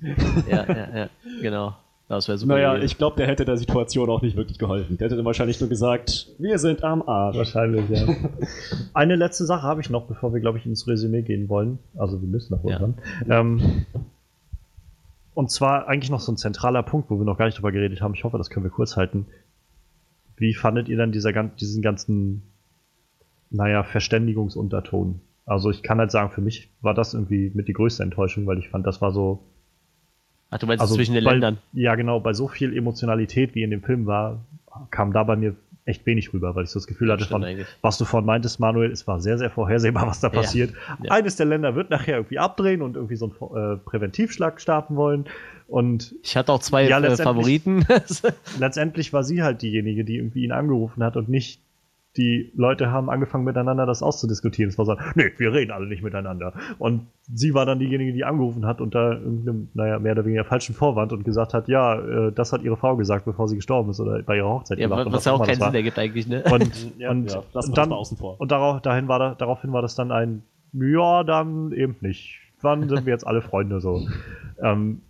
Ja, 0.48 0.64
ja, 0.68 0.96
ja, 0.96 1.08
genau. 1.42 1.74
Das 2.08 2.28
wäre 2.28 2.38
super. 2.38 2.54
naja, 2.54 2.76
ich 2.78 2.98
glaube, 2.98 3.16
der 3.16 3.26
hätte 3.26 3.44
der 3.44 3.56
Situation 3.56 4.08
auch 4.10 4.22
nicht 4.22 4.36
wirklich 4.36 4.58
geholfen. 4.58 4.96
Der 4.96 5.06
hätte 5.06 5.16
dann 5.16 5.24
wahrscheinlich 5.24 5.58
nur 5.60 5.68
gesagt, 5.68 6.28
wir 6.38 6.58
sind 6.58 6.84
am 6.84 7.02
Arsch. 7.02 7.36
Wahrscheinlich, 7.36 7.88
ja. 7.90 8.06
Eine 8.94 9.16
letzte 9.16 9.44
Sache 9.44 9.62
habe 9.62 9.80
ich 9.80 9.90
noch, 9.90 10.06
bevor 10.06 10.32
wir, 10.32 10.40
glaube 10.40 10.58
ich, 10.58 10.66
ins 10.66 10.86
Resümee 10.86 11.22
gehen 11.22 11.48
wollen. 11.48 11.80
Also 11.96 12.20
wir 12.20 12.28
müssen 12.28 12.54
noch 12.54 12.64
Ja. 12.64 12.78
irgendwann. 12.78 13.02
Ähm, 13.28 13.86
und 15.34 15.50
zwar 15.50 15.88
eigentlich 15.88 16.10
noch 16.10 16.20
so 16.20 16.30
ein 16.32 16.36
zentraler 16.36 16.84
Punkt, 16.84 17.10
wo 17.10 17.18
wir 17.18 17.24
noch 17.24 17.36
gar 17.38 17.46
nicht 17.46 17.58
drüber 17.58 17.72
geredet 17.72 18.00
haben. 18.00 18.14
Ich 18.14 18.22
hoffe, 18.22 18.38
das 18.38 18.50
können 18.50 18.64
wir 18.64 18.70
kurz 18.70 18.96
halten. 18.96 19.26
Wie 20.36 20.54
fandet 20.54 20.88
ihr 20.88 20.96
dann 20.96 21.10
dieser, 21.12 21.32
diesen 21.32 21.82
ganzen, 21.82 22.42
naja, 23.50 23.82
Verständigungsunterton? 23.82 25.20
Also 25.44 25.70
ich 25.70 25.82
kann 25.82 25.98
halt 25.98 26.10
sagen, 26.12 26.30
für 26.30 26.40
mich 26.40 26.70
war 26.82 26.94
das 26.94 27.14
irgendwie 27.14 27.50
mit 27.52 27.66
die 27.68 27.72
größte 27.72 28.02
Enttäuschung, 28.02 28.46
weil 28.46 28.58
ich 28.58 28.68
fand, 28.68 28.86
das 28.86 29.00
war 29.02 29.10
so, 29.12 29.42
Ach, 30.50 30.58
du 30.58 30.66
meinst 30.66 30.80
also 30.80 30.94
zwischen 30.94 31.14
den 31.14 31.24
bei, 31.24 31.32
Ländern. 31.32 31.58
Ja, 31.72 31.94
genau, 31.94 32.20
bei 32.20 32.32
so 32.32 32.48
viel 32.48 32.76
Emotionalität, 32.76 33.54
wie 33.54 33.62
in 33.62 33.70
dem 33.70 33.82
Film 33.82 34.06
war, 34.06 34.40
kam 34.90 35.12
da 35.12 35.24
bei 35.24 35.36
mir 35.36 35.54
echt 35.86 36.04
wenig 36.04 36.32
rüber, 36.32 36.54
weil 36.56 36.64
ich 36.64 36.70
so 36.70 36.80
das 36.80 36.86
Gefühl 36.88 37.12
hatte, 37.12 37.24
von, 37.26 37.46
was 37.80 37.96
du 37.96 38.04
vorhin 38.04 38.26
meintest, 38.26 38.58
Manuel, 38.58 38.90
es 38.90 39.06
war 39.06 39.20
sehr, 39.20 39.38
sehr 39.38 39.50
vorhersehbar, 39.50 40.06
was 40.06 40.18
da 40.18 40.28
passiert. 40.28 40.72
Ja. 41.02 41.12
Eines 41.12 41.36
der 41.36 41.46
Länder 41.46 41.76
wird 41.76 41.90
nachher 41.90 42.16
irgendwie 42.16 42.40
abdrehen 42.40 42.82
und 42.82 42.96
irgendwie 42.96 43.14
so 43.14 43.32
einen 43.52 43.74
äh, 43.74 43.76
Präventivschlag 43.76 44.60
starten 44.60 44.96
wollen. 44.96 45.26
Und 45.68 46.14
Ich 46.24 46.36
hatte 46.36 46.52
auch 46.52 46.58
zwei 46.58 46.88
Ja, 46.88 46.98
äh, 46.98 47.02
letztendlich- 47.02 47.24
Favoriten. 47.24 47.86
letztendlich 48.58 49.12
war 49.12 49.22
sie 49.22 49.42
halt 49.44 49.62
diejenige, 49.62 50.04
die 50.04 50.16
irgendwie 50.16 50.44
ihn 50.44 50.52
angerufen 50.52 51.04
hat 51.04 51.16
und 51.16 51.28
nicht 51.28 51.60
die 52.16 52.52
Leute 52.54 52.90
haben 52.90 53.10
angefangen 53.10 53.44
miteinander 53.44 53.86
das 53.86 54.02
auszudiskutieren. 54.02 54.70
Es 54.70 54.78
war 54.78 54.84
so, 54.84 54.96
nee, 55.14 55.32
wir 55.36 55.52
reden 55.52 55.70
alle 55.70 55.86
nicht 55.86 56.02
miteinander. 56.02 56.52
Und 56.78 57.06
sie 57.32 57.54
war 57.54 57.66
dann 57.66 57.78
diejenige, 57.78 58.12
die 58.12 58.24
angerufen 58.24 58.66
hat 58.66 58.80
unter 58.80 59.12
irgendeinem, 59.12 59.68
naja, 59.74 59.98
mehr 59.98 60.12
oder 60.12 60.24
weniger 60.24 60.44
falschen 60.44 60.74
Vorwand 60.74 61.12
und 61.12 61.24
gesagt 61.24 61.54
hat, 61.54 61.68
ja, 61.68 61.98
äh, 61.98 62.32
das 62.32 62.52
hat 62.52 62.62
ihre 62.62 62.76
Frau 62.76 62.96
gesagt, 62.96 63.24
bevor 63.24 63.48
sie 63.48 63.56
gestorben 63.56 63.90
ist 63.90 64.00
oder 64.00 64.22
bei 64.22 64.36
ihrer 64.36 64.48
Hochzeit 64.48 64.78
ja, 64.78 64.88
gemacht. 64.88 65.06
was 65.10 65.24
ja 65.24 65.32
auch 65.32 65.44
keinen 65.44 65.60
Sinn 65.60 65.74
ergibt 65.74 65.98
eigentlich, 65.98 66.26
ne? 66.26 66.42
Und, 66.50 66.92
Ja, 66.98 67.10
und, 67.10 67.30
ja, 67.30 67.38
und 67.38 67.46
das 67.52 67.70
dann, 67.72 67.92
außen 67.92 68.16
vor. 68.16 68.40
und 68.40 68.50
darauf, 68.50 68.80
dahin 68.80 69.08
war 69.08 69.18
da, 69.18 69.34
daraufhin 69.34 69.72
war 69.72 69.82
das 69.82 69.94
dann 69.94 70.12
ein, 70.12 70.42
ja, 70.72 71.24
dann 71.24 71.72
eben 71.72 71.96
nicht. 72.00 72.38
Wann 72.60 72.88
sind 72.88 73.06
wir 73.06 73.12
jetzt 73.12 73.26
alle 73.26 73.42
Freunde 73.42 73.80
so? 73.80 74.06
Ähm, 74.62 75.02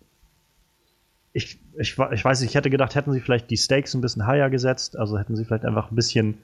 ich, 1.33 1.59
ich, 1.79 1.99
ich 2.13 2.25
weiß 2.25 2.41
nicht, 2.41 2.51
ich 2.51 2.55
hätte 2.55 2.71
gedacht, 2.71 2.95
hätten 2.95 3.13
sie 3.13 3.21
vielleicht 3.21 3.51
die 3.51 3.59
Stakes 3.59 3.95
ein 3.95 4.01
bisschen 4.01 4.27
higher 4.27 4.49
gesetzt, 4.49 4.99
also 4.99 5.19
hätten 5.19 5.37
sie 5.37 5.45
vielleicht 5.45 5.67
einfach 5.67 5.91
ein 5.91 5.95
bisschen, 5.95 6.39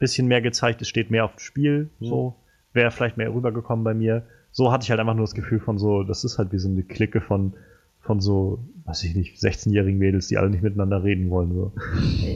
bisschen 0.00 0.26
mehr 0.26 0.40
gezeigt, 0.40 0.82
es 0.82 0.88
steht 0.88 1.12
mehr 1.12 1.24
auf 1.24 1.36
dem 1.36 1.38
Spiel, 1.38 1.90
so, 2.00 2.34
wäre 2.72 2.90
vielleicht 2.90 3.16
mehr 3.16 3.32
rübergekommen 3.32 3.84
bei 3.84 3.94
mir. 3.94 4.24
So 4.50 4.72
hatte 4.72 4.82
ich 4.82 4.90
halt 4.90 4.98
einfach 4.98 5.14
nur 5.14 5.24
das 5.24 5.34
Gefühl 5.34 5.60
von 5.60 5.78
so, 5.78 6.02
das 6.02 6.24
ist 6.24 6.38
halt 6.38 6.52
wie 6.52 6.58
so 6.58 6.68
eine 6.68 6.82
Clique 6.82 7.20
von, 7.20 7.52
von 8.00 8.20
so, 8.20 8.58
weiß 8.86 9.04
ich 9.04 9.14
nicht, 9.14 9.36
16-jährigen 9.36 9.98
Mädels, 9.98 10.26
die 10.26 10.38
alle 10.38 10.50
nicht 10.50 10.62
miteinander 10.62 11.04
reden 11.04 11.30
wollen. 11.30 11.54
So. 11.54 11.72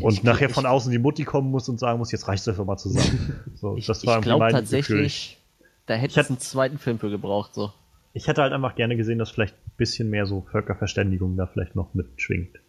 Und 0.03 0.23
nachher 0.23 0.51
von 0.51 0.67
außen 0.67 0.93
die 0.93 0.99
Mutti 0.99 1.25
kommen 1.25 1.51
muss 1.51 1.69
und 1.69 1.81
sagen 1.81 1.99
muss, 1.99 2.13
jetzt 2.13 2.29
reicht 2.29 2.47
es 2.47 2.57
doch 2.57 2.65
mal 2.65 2.77
zusammen. 2.77 3.41
So, 3.55 3.77
ich 3.77 3.87
das 3.87 4.07
war 4.07 4.19
ich 4.19 4.25
glaube 4.25 4.49
tatsächlich, 4.51 5.41
da 5.87 5.95
hätte 5.95 6.13
Ich 6.13 6.17
es 6.19 6.29
einen 6.29 6.39
zweiten 6.39 6.79
Film 6.79 6.99
für 6.99 7.11
gebraucht, 7.11 7.55
so. 7.55 7.73
Ich 8.13 8.29
hätte 8.29 8.43
halt 8.43 8.53
einfach 8.53 8.77
gerne 8.77 8.97
gesehen, 8.97 9.19
dass 9.19 9.31
vielleicht 9.31 9.55
ein 9.55 9.73
bisschen 9.77 10.11
mehr 10.11 10.27
so 10.27 10.47
Völkerverständigung 10.53 11.37
da 11.37 11.47
vielleicht 11.47 11.75
noch 11.75 11.95
mitschwingt. 11.95 12.61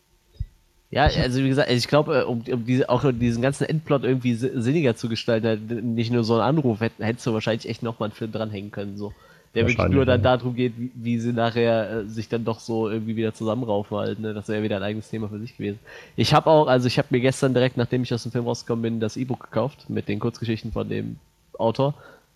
Ja, 0.91 1.06
also 1.06 1.44
wie 1.44 1.49
gesagt, 1.49 1.70
ich 1.72 1.88
glaube, 1.88 2.20
äh, 2.20 2.24
um, 2.24 2.44
um 2.49 2.66
diese, 2.66 2.90
auch 2.90 3.03
diesen 3.12 3.41
ganzen 3.41 3.66
Endplot 3.66 4.03
irgendwie 4.03 4.36
si- 4.36 4.52
sinniger 4.53 4.95
zu 4.95 5.10
gestalten, 5.10 5.48
halt 5.48 5.70
nicht 5.84 6.12
nur 6.12 6.24
so 6.24 6.36
ein 6.36 6.41
Anruf, 6.41 6.80
hätt- 6.80 6.99
hättest 6.99 7.26
du 7.28 7.34
wahrscheinlich 7.34 7.68
echt 7.68 7.84
nochmal 7.84 8.07
einen 8.07 8.16
Film 8.16 8.32
dranhängen 8.32 8.72
können, 8.72 8.98
so. 8.98 9.14
Der 9.56 9.66
wirklich 9.68 9.88
nur 9.88 10.06
dann 10.06 10.22
darum 10.22 10.53
geht, 10.56 10.74
wie, 10.78 10.91
wie 10.95 11.18
sie 11.20 11.32
nachher 11.32 11.90
äh, 12.02 12.06
sich 12.07 12.28
dann 12.30 12.44
doch 12.44 12.60
so 12.60 12.90
irgendwie 12.90 13.16
wieder 13.16 13.34
zusammenraufen 13.34 13.98
halt, 13.98 14.20
ne? 14.20 14.34
Das 14.34 14.48
wäre 14.49 14.64
wieder 14.64 14.78
ein 14.78 14.84
eigenes 14.84 15.10
Thema 15.10 15.30
für 15.30 15.40
sich 15.40 15.56
gewesen. 15.57 15.80
Ich 16.18 16.34
habe 16.34 16.49
auch, 16.49 16.68
also 16.68 16.88
ich 16.88 16.98
habe 16.98 17.07
mir 17.12 17.22
gestern 17.22 17.53
direkt, 17.53 17.78
nachdem 17.78 18.03
ich 18.03 18.14
aus 18.14 18.24
dem 18.24 18.32
Film 18.34 18.45
rausgekommen 18.45 18.84
bin, 18.84 18.99
das 18.99 19.16
E-Book 19.18 19.41
gekauft 19.45 19.90
mit 19.90 20.07
den 20.10 20.20
Kurzgeschichten 20.20 20.72
von 20.74 20.88
dem 20.90 21.18
Autor. 21.57 21.94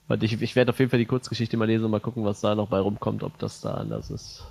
Und 0.08 0.24
ich, 0.24 0.42
ich 0.42 0.56
werde 0.56 0.72
auf 0.72 0.80
jeden 0.80 0.90
Fall 0.90 1.00
die 1.00 1.06
Kurzgeschichte 1.06 1.56
mal 1.58 1.66
lesen 1.66 1.86
und 1.86 1.92
mal 1.92 2.00
gucken, 2.00 2.24
was 2.26 2.42
da 2.42 2.56
noch 2.56 2.68
bei 2.70 2.80
rumkommt, 2.80 3.22
ob 3.24 3.38
das 3.38 3.62
da 3.62 3.74
anders 3.76 4.10
ist. 4.10 4.44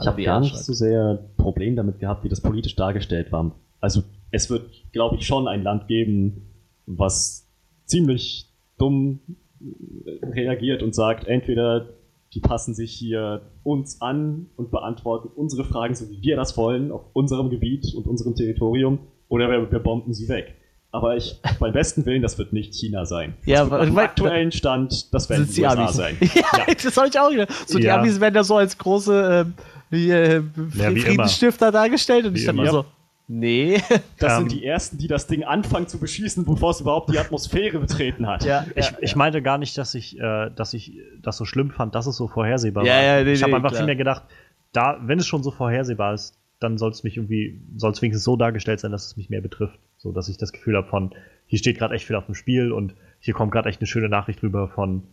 Ich 0.00 0.06
habe 0.06 0.16
wie 0.18 0.24
gar 0.24 0.40
nicht 0.40 0.56
so 0.56 0.72
sehr 0.72 1.18
Problem 1.36 1.76
damit 1.76 1.98
gehabt, 1.98 2.24
wie 2.24 2.28
das 2.28 2.40
politisch 2.40 2.76
dargestellt 2.76 3.32
war. 3.32 3.52
Also 3.80 4.02
es 4.30 4.48
wird, 4.50 4.70
glaube 4.92 5.16
ich, 5.16 5.26
schon 5.26 5.48
ein 5.48 5.62
Land 5.62 5.88
geben, 5.88 6.42
was 6.86 7.46
ziemlich 7.86 8.46
dumm 8.78 9.20
äh, 9.60 10.24
reagiert 10.26 10.82
und 10.82 10.94
sagt, 10.94 11.26
entweder 11.26 11.86
die 12.34 12.40
passen 12.40 12.74
sich 12.74 12.92
hier 12.92 13.40
uns 13.64 14.00
an 14.02 14.46
und 14.56 14.70
beantworten 14.70 15.28
unsere 15.34 15.64
Fragen, 15.64 15.94
so 15.94 16.08
wie 16.10 16.20
wir 16.22 16.36
das 16.36 16.56
wollen, 16.56 16.92
auf 16.92 17.02
unserem 17.14 17.48
Gebiet 17.50 17.94
und 17.94 18.06
unserem 18.06 18.34
Territorium, 18.34 18.98
oder 19.28 19.48
wir, 19.50 19.70
wir 19.72 19.78
bomben 19.78 20.12
sie 20.12 20.28
weg. 20.28 20.54
Aber 20.90 21.16
ich, 21.16 21.40
beim 21.58 21.72
besten 21.72 22.06
Willen, 22.06 22.22
das 22.22 22.38
wird 22.38 22.52
nicht 22.52 22.74
China 22.74 23.04
sein. 23.04 23.34
Ja, 23.44 23.70
weil- 23.70 23.96
aktuellen 23.98 24.52
Stand, 24.52 25.12
das 25.12 25.28
werden 25.28 25.48
die 25.52 25.60
USA 25.62 25.72
Amis. 25.82 25.94
sein. 25.96 26.16
Ja, 26.34 26.74
das 26.82 26.96
habe 26.96 27.08
ich 27.08 27.18
auch 27.18 27.30
gedacht. 27.30 27.48
So, 27.66 27.78
die 27.78 27.84
Ja. 27.84 27.98
Amis 27.98 28.20
werden 28.20 28.34
da 28.34 28.44
so 28.44 28.56
als 28.56 28.76
große 28.78 29.44
ähm, 29.46 29.54
wie, 29.90 30.10
äh, 30.10 30.42
Ja, 30.74 30.94
wie 30.94 31.00
Friedensstifter 31.00 31.70
dargestellt 31.72 32.26
und 32.26 32.34
Wie 32.34 32.38
ich 32.40 32.44
dann 32.46 32.56
immer. 32.56 32.64
mal 32.64 32.70
so, 32.72 32.84
nee. 33.28 33.80
Das 34.18 34.34
Ähm, 34.34 34.38
sind 34.48 34.52
die 34.52 34.64
ersten, 34.64 34.98
die 34.98 35.06
das 35.08 35.26
Ding 35.26 35.44
anfangen 35.44 35.86
zu 35.88 35.98
beschießen, 35.98 36.44
bevor 36.44 36.70
es 36.70 36.80
überhaupt 36.80 37.12
die 37.12 37.18
Atmosphäre 37.18 37.78
betreten 37.78 38.26
hat. 38.26 38.44
ja, 38.44 38.64
Ich, 38.74 38.92
ich 39.00 39.16
meinte 39.16 39.42
gar 39.42 39.58
nicht, 39.58 39.76
dass 39.78 39.94
ich, 39.94 40.18
äh, 40.18 40.50
dass 40.54 40.74
ich 40.74 40.98
das 41.22 41.36
so 41.36 41.44
schlimm 41.44 41.70
fand, 41.70 41.94
dass 41.94 42.06
es 42.06 42.16
so 42.16 42.28
vorhersehbar 42.28 42.84
Ja, 42.84 42.94
war. 42.94 43.02
ja, 43.02 43.24
nee, 43.24 43.32
ich 43.32 43.42
habe 43.42 43.50
nee, 43.52 43.56
einfach 43.56 43.74
vielmehr 43.74 43.96
gedacht, 43.96 44.24
da, 44.72 44.98
wenn 45.02 45.18
es 45.18 45.26
schon 45.26 45.42
so 45.42 45.50
vorhersehbar 45.50 46.14
ist, 46.14 46.34
dann 46.60 46.76
soll 46.76 46.90
es 46.90 47.04
mich 47.04 47.16
irgendwie, 47.16 47.60
soll 47.76 47.92
es 47.92 48.02
wenigstens 48.02 48.24
so 48.24 48.36
dargestellt 48.36 48.80
sein, 48.80 48.90
dass 48.90 49.06
es 49.06 49.16
mich 49.16 49.30
mehr 49.30 49.40
betrifft. 49.40 49.78
So, 49.96 50.10
dass 50.12 50.28
ich 50.28 50.36
das 50.38 50.52
Gefühl 50.52 50.76
habe 50.76 50.88
von, 50.88 51.14
hier 51.46 51.58
steht 51.58 51.78
gerade 51.78 51.94
echt 51.94 52.04
viel 52.06 52.16
auf 52.16 52.26
dem 52.26 52.34
Spiel 52.34 52.72
und 52.72 52.94
hier 53.20 53.32
kommt 53.32 53.52
gerade 53.52 53.68
echt 53.68 53.80
eine 53.80 53.86
schöne 53.86 54.08
Nachricht 54.08 54.42
rüber 54.42 54.68
von, 54.68 55.04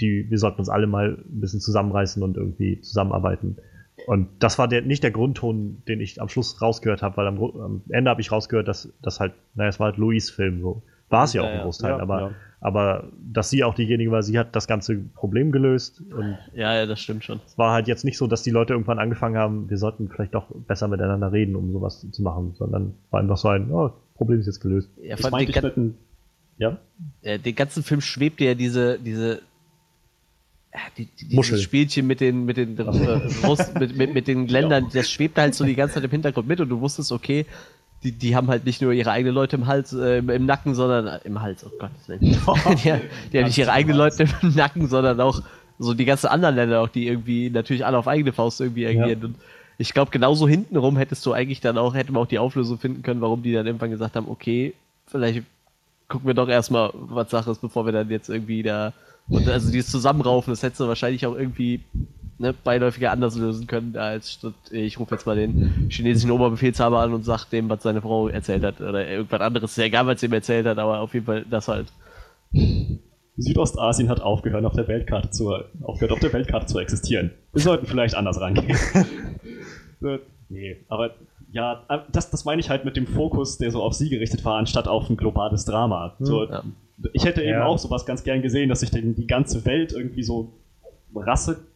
die, 0.00 0.26
wir 0.28 0.38
sollten 0.38 0.58
uns 0.58 0.68
alle 0.68 0.86
mal 0.86 1.18
ein 1.24 1.40
bisschen 1.40 1.60
zusammenreißen 1.60 2.22
und 2.22 2.36
irgendwie 2.36 2.80
zusammenarbeiten. 2.80 3.56
Und 4.06 4.28
das 4.38 4.58
war 4.58 4.68
der, 4.68 4.82
nicht 4.82 5.02
der 5.02 5.10
Grundton, 5.10 5.82
den 5.88 6.00
ich 6.00 6.20
am 6.20 6.28
Schluss 6.28 6.62
rausgehört 6.62 7.02
habe, 7.02 7.16
weil 7.16 7.26
am, 7.26 7.38
am 7.42 7.82
Ende 7.88 8.10
habe 8.10 8.20
ich 8.20 8.30
rausgehört, 8.30 8.68
dass 8.68 8.88
das 9.02 9.20
halt, 9.20 9.34
naja, 9.54 9.68
es 9.68 9.80
war 9.80 9.86
halt 9.86 9.96
Louis 9.96 10.30
Film 10.30 10.60
so. 10.60 10.82
War 11.08 11.24
es 11.24 11.32
ja 11.32 11.42
auch 11.42 11.46
Ja, 11.46 11.50
im 11.52 11.58
ja. 11.58 11.62
Großteil, 11.64 11.90
Ja, 11.90 11.98
aber, 11.98 12.20
ja. 12.20 12.30
aber 12.60 13.12
dass 13.20 13.50
sie 13.50 13.64
auch 13.64 13.74
diejenige 13.74 14.10
war, 14.10 14.22
sie 14.22 14.38
hat 14.38 14.54
das 14.56 14.66
ganze 14.66 14.96
Problem 14.96 15.52
gelöst 15.52 16.02
und 16.16 16.36
ja, 16.52 16.74
ja, 16.74 16.86
das 16.86 17.00
stimmt 17.00 17.24
schon. 17.24 17.40
es 17.46 17.56
war 17.58 17.72
halt 17.72 17.86
jetzt 17.88 18.04
nicht 18.04 18.18
so, 18.18 18.26
dass 18.26 18.42
die 18.42 18.50
Leute 18.50 18.72
irgendwann 18.72 18.98
angefangen 18.98 19.36
haben, 19.36 19.70
wir 19.70 19.78
sollten 19.78 20.08
vielleicht 20.08 20.34
doch 20.34 20.46
besser 20.66 20.88
miteinander 20.88 21.32
reden, 21.32 21.54
um 21.54 21.72
sowas 21.72 22.06
zu 22.10 22.22
machen, 22.22 22.54
sondern 22.54 22.94
war 23.10 23.20
einfach 23.20 23.36
so 23.36 23.48
ein, 23.48 23.70
oh, 23.70 23.92
Problem 24.16 24.40
ist 24.40 24.46
jetzt 24.46 24.60
gelöst. 24.60 24.90
Ja, 25.00 25.16
Ich 25.18 25.30
meinte, 25.30 25.60
den, 25.60 25.94
ich. 26.56 26.60
Ja? 26.60 26.78
den 27.38 27.54
ganzen 27.54 27.82
Film 27.82 28.00
schwebt 28.00 28.40
ja 28.40 28.54
diese, 28.54 28.98
diese 28.98 29.42
die, 30.96 31.06
die, 31.06 31.28
dieses. 31.28 31.62
Spielchen 31.62 32.06
mit 32.06 32.20
den, 32.20 32.44
mit 32.44 32.56
den, 32.56 32.78
äh, 32.78 33.46
Russ, 33.46 33.72
mit, 33.74 33.96
mit, 33.96 34.14
mit 34.14 34.28
den 34.28 34.48
Ländern, 34.48 34.88
das 34.92 35.10
schwebt 35.10 35.38
halt 35.38 35.54
so 35.54 35.64
die 35.64 35.74
ganze 35.74 35.94
Zeit 35.94 36.04
im 36.04 36.10
Hintergrund 36.10 36.46
mit 36.46 36.60
und 36.60 36.68
du 36.68 36.80
wusstest, 36.80 37.12
okay, 37.12 37.46
die, 38.02 38.12
die 38.12 38.36
haben 38.36 38.48
halt 38.48 38.64
nicht 38.64 38.82
nur 38.82 38.92
ihre 38.92 39.10
eigenen 39.10 39.34
Leute 39.34 39.56
im 39.56 39.66
Hals, 39.66 39.92
äh, 39.92 40.18
im, 40.18 40.28
im 40.28 40.46
Nacken, 40.46 40.74
sondern 40.74 41.06
äh, 41.06 41.20
im 41.24 41.40
Hals, 41.40 41.64
oh 41.64 41.70
Gott. 41.78 41.90
die, 42.08 42.30
die 43.32 43.38
haben 43.38 43.46
nicht 43.46 43.58
ihre 43.58 43.72
eigenen 43.72 43.96
Leute 43.96 44.26
im 44.42 44.54
Nacken, 44.54 44.86
sondern 44.88 45.20
auch 45.20 45.42
so 45.78 45.94
die 45.94 46.04
ganzen 46.04 46.28
anderen 46.28 46.54
Länder, 46.54 46.80
auch 46.80 46.88
die 46.88 47.06
irgendwie 47.06 47.50
natürlich 47.50 47.84
alle 47.84 47.98
auf 47.98 48.08
eigene 48.08 48.32
Faust 48.32 48.60
irgendwie 48.60 48.86
agieren. 48.86 49.24
Und 49.24 49.36
ich 49.78 49.92
glaube, 49.92 50.10
genauso 50.10 50.48
hintenrum 50.48 50.96
hättest 50.96 51.24
du 51.26 51.32
eigentlich 51.32 51.60
dann 51.60 51.78
auch, 51.78 51.94
hätte 51.94 52.12
man 52.12 52.22
auch 52.22 52.28
die 52.28 52.38
Auflösung 52.38 52.78
finden 52.78 53.02
können, 53.02 53.20
warum 53.20 53.42
die 53.42 53.52
dann 53.52 53.66
irgendwann 53.66 53.90
gesagt 53.90 54.16
haben, 54.16 54.28
okay, 54.28 54.74
vielleicht 55.06 55.42
gucken 56.08 56.26
wir 56.26 56.34
doch 56.34 56.48
erstmal, 56.48 56.90
was 56.94 57.30
Sache 57.30 57.50
ist, 57.50 57.60
bevor 57.60 57.84
wir 57.84 57.92
dann 57.92 58.10
jetzt 58.10 58.28
irgendwie 58.28 58.62
da. 58.62 58.92
Und 59.28 59.48
also 59.48 59.70
dieses 59.70 59.90
Zusammenraufen, 59.90 60.52
das 60.52 60.62
hättest 60.62 60.80
du 60.80 60.88
wahrscheinlich 60.88 61.26
auch 61.26 61.34
irgendwie 61.34 61.80
ne, 62.38 62.52
beiläufiger 62.52 63.10
anders 63.10 63.36
lösen 63.36 63.66
können, 63.66 63.96
als 63.96 64.32
statt, 64.32 64.54
ich 64.70 64.98
rufe 65.00 65.14
jetzt 65.14 65.26
mal 65.26 65.36
den 65.36 65.88
chinesischen 65.90 66.30
Oberbefehlshaber 66.30 67.00
an 67.00 67.12
und 67.12 67.24
sag 67.24 67.46
dem, 67.46 67.68
was 67.68 67.82
seine 67.82 68.02
Frau 68.02 68.28
erzählt 68.28 68.62
hat. 68.62 68.80
Oder 68.80 69.08
irgendwas 69.08 69.40
anderes. 69.40 69.70
Ist 69.72 69.78
ja 69.78 69.84
egal, 69.84 70.06
was 70.06 70.20
sie 70.20 70.26
ihm 70.26 70.32
erzählt 70.32 70.66
hat, 70.66 70.78
aber 70.78 71.00
auf 71.00 71.14
jeden 71.14 71.26
Fall 71.26 71.44
das 71.50 71.68
halt. 71.68 71.88
Südostasien 73.36 74.08
hat 74.08 74.20
aufgehört, 74.20 74.64
auf 74.64 74.74
der 74.74 74.88
Weltkarte 74.88 75.30
zu, 75.30 75.52
aufgehört, 75.82 76.12
auf 76.12 76.20
der 76.20 76.32
Weltkarte 76.32 76.66
zu 76.66 76.78
existieren. 76.78 77.32
Wir 77.52 77.62
sollten 77.62 77.86
vielleicht 77.86 78.14
anders 78.14 78.40
rangehen. 78.40 78.76
Nee, 80.48 80.76
aber 80.88 81.10
ja, 81.50 81.84
äh, 81.88 81.98
das, 82.12 82.30
das 82.30 82.44
meine 82.44 82.60
ich 82.60 82.70
halt 82.70 82.84
mit 82.84 82.96
dem 82.96 83.06
Fokus, 83.06 83.58
der 83.58 83.70
so 83.70 83.82
auf 83.82 83.94
sie 83.94 84.08
gerichtet 84.08 84.44
war, 84.44 84.58
anstatt 84.58 84.88
auf 84.88 85.08
ein 85.10 85.16
globales 85.16 85.64
Drama. 85.64 86.14
Hm, 86.18 86.26
so, 86.26 86.44
ja. 86.44 86.62
Ich 87.12 87.24
hätte 87.24 87.42
eben 87.42 87.50
ja. 87.50 87.66
auch 87.66 87.78
sowas 87.78 88.06
ganz 88.06 88.24
gern 88.24 88.42
gesehen, 88.42 88.68
dass 88.68 88.80
sich 88.80 88.90
die 88.90 89.26
ganze 89.26 89.64
Welt 89.64 89.92
irgendwie 89.92 90.22
so 90.22 90.54
Rasse 91.14 91.66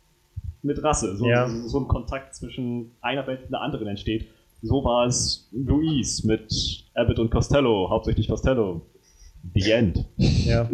mit 0.63 0.83
Rasse, 0.83 1.17
so, 1.17 1.27
ja. 1.27 1.49
so, 1.49 1.69
so 1.69 1.81
ein 1.81 1.89
Kontakt 1.89 2.35
zwischen 2.35 2.93
einer 3.01 3.27
Welt 3.27 3.45
und 3.45 3.51
der 3.51 3.63
anderen 3.63 3.87
entsteht. 3.87 4.29
So 4.63 4.85
war 4.85 5.07
es 5.07 5.49
Louise 5.53 6.27
mit 6.27 6.85
Abbott 6.95 7.19
und 7.19 7.31
Costello, 7.31 7.89
hauptsächlich 7.89 8.29
Costello. 8.29 8.83
The 9.55 9.71
End. 9.71 10.05
Ja. 10.17 10.69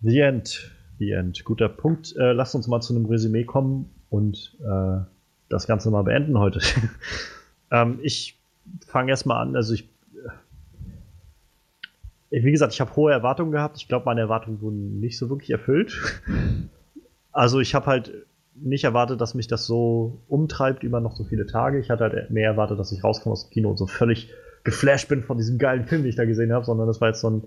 The 0.00 0.20
End. 0.20 0.72
The 0.98 1.10
End. 1.10 1.44
Guter 1.44 1.68
Punkt. 1.68 2.16
Äh, 2.16 2.32
lasst 2.32 2.54
uns 2.54 2.66
mal 2.66 2.80
zu 2.80 2.94
einem 2.94 3.04
Resümee 3.06 3.44
kommen 3.44 3.90
und 4.08 4.56
äh, 4.60 5.00
das 5.50 5.66
Ganze 5.66 5.90
mal 5.90 6.02
beenden 6.02 6.38
heute. 6.38 6.60
ähm, 7.70 7.98
ich 8.02 8.38
fange 8.86 9.10
erstmal 9.10 9.42
an. 9.42 9.54
Also 9.54 9.74
ich, 9.74 9.88
wie 12.44 12.52
gesagt, 12.52 12.72
ich 12.74 12.80
habe 12.80 12.94
hohe 12.96 13.12
Erwartungen 13.12 13.52
gehabt. 13.52 13.76
Ich 13.78 13.88
glaube, 13.88 14.04
meine 14.04 14.20
Erwartungen 14.20 14.60
wurden 14.60 15.00
nicht 15.00 15.18
so 15.18 15.30
wirklich 15.30 15.50
erfüllt. 15.50 16.22
also 17.32 17.60
ich 17.60 17.74
habe 17.74 17.86
halt 17.86 18.12
nicht 18.54 18.84
erwartet, 18.84 19.20
dass 19.20 19.34
mich 19.34 19.48
das 19.48 19.66
so 19.66 20.22
umtreibt 20.28 20.82
über 20.82 21.00
noch 21.00 21.14
so 21.16 21.24
viele 21.24 21.46
Tage. 21.46 21.78
Ich 21.78 21.90
hatte 21.90 22.04
halt 22.04 22.30
mehr 22.30 22.50
erwartet, 22.50 22.78
dass 22.78 22.92
ich 22.92 23.04
rauskomme 23.04 23.32
aus 23.32 23.48
dem 23.48 23.52
Kino 23.52 23.70
und 23.70 23.76
so 23.76 23.86
völlig 23.86 24.30
geflasht 24.64 25.08
bin 25.08 25.22
von 25.22 25.38
diesem 25.38 25.58
geilen 25.58 25.84
Film, 25.84 26.02
den 26.02 26.08
ich 26.08 26.16
da 26.16 26.24
gesehen 26.24 26.52
habe, 26.52 26.64
sondern 26.64 26.86
das 26.86 27.00
war 27.00 27.08
jetzt 27.08 27.20
so 27.20 27.30
ein, 27.30 27.42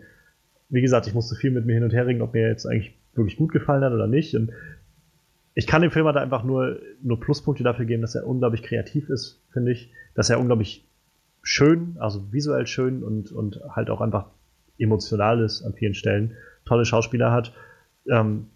wie 0.69 0.81
gesagt, 0.81 1.07
ich 1.07 1.13
musste 1.13 1.35
viel 1.35 1.51
mit 1.51 1.65
mir 1.65 1.73
hin 1.73 1.83
und 1.83 1.93
her 1.93 2.07
reden, 2.07 2.21
ob 2.21 2.33
mir 2.33 2.47
jetzt 2.47 2.65
eigentlich 2.65 2.95
wirklich 3.13 3.37
gut 3.37 3.51
gefallen 3.51 3.83
hat 3.83 3.91
oder 3.91 4.07
nicht. 4.07 4.35
Und 4.35 4.51
ich 5.55 5.67
kann 5.67 5.81
dem 5.81 5.91
Film 5.91 6.05
halt 6.05 6.17
einfach 6.17 6.43
nur, 6.43 6.79
nur 7.01 7.19
Pluspunkte 7.19 7.63
dafür 7.63 7.85
geben, 7.85 8.01
dass 8.01 8.15
er 8.15 8.25
unglaublich 8.25 8.63
kreativ 8.63 9.09
ist, 9.09 9.41
finde 9.51 9.71
ich. 9.71 9.91
Dass 10.15 10.29
er 10.29 10.39
unglaublich 10.39 10.87
schön, 11.41 11.97
also 11.99 12.31
visuell 12.31 12.67
schön 12.67 13.03
und, 13.03 13.31
und 13.31 13.59
halt 13.69 13.89
auch 13.89 14.01
einfach 14.01 14.27
emotional 14.79 15.41
ist 15.43 15.61
an 15.63 15.73
vielen 15.73 15.93
Stellen. 15.93 16.35
Tolle 16.65 16.85
Schauspieler 16.85 17.31
hat. 17.31 17.53
Ähm, 18.09 18.47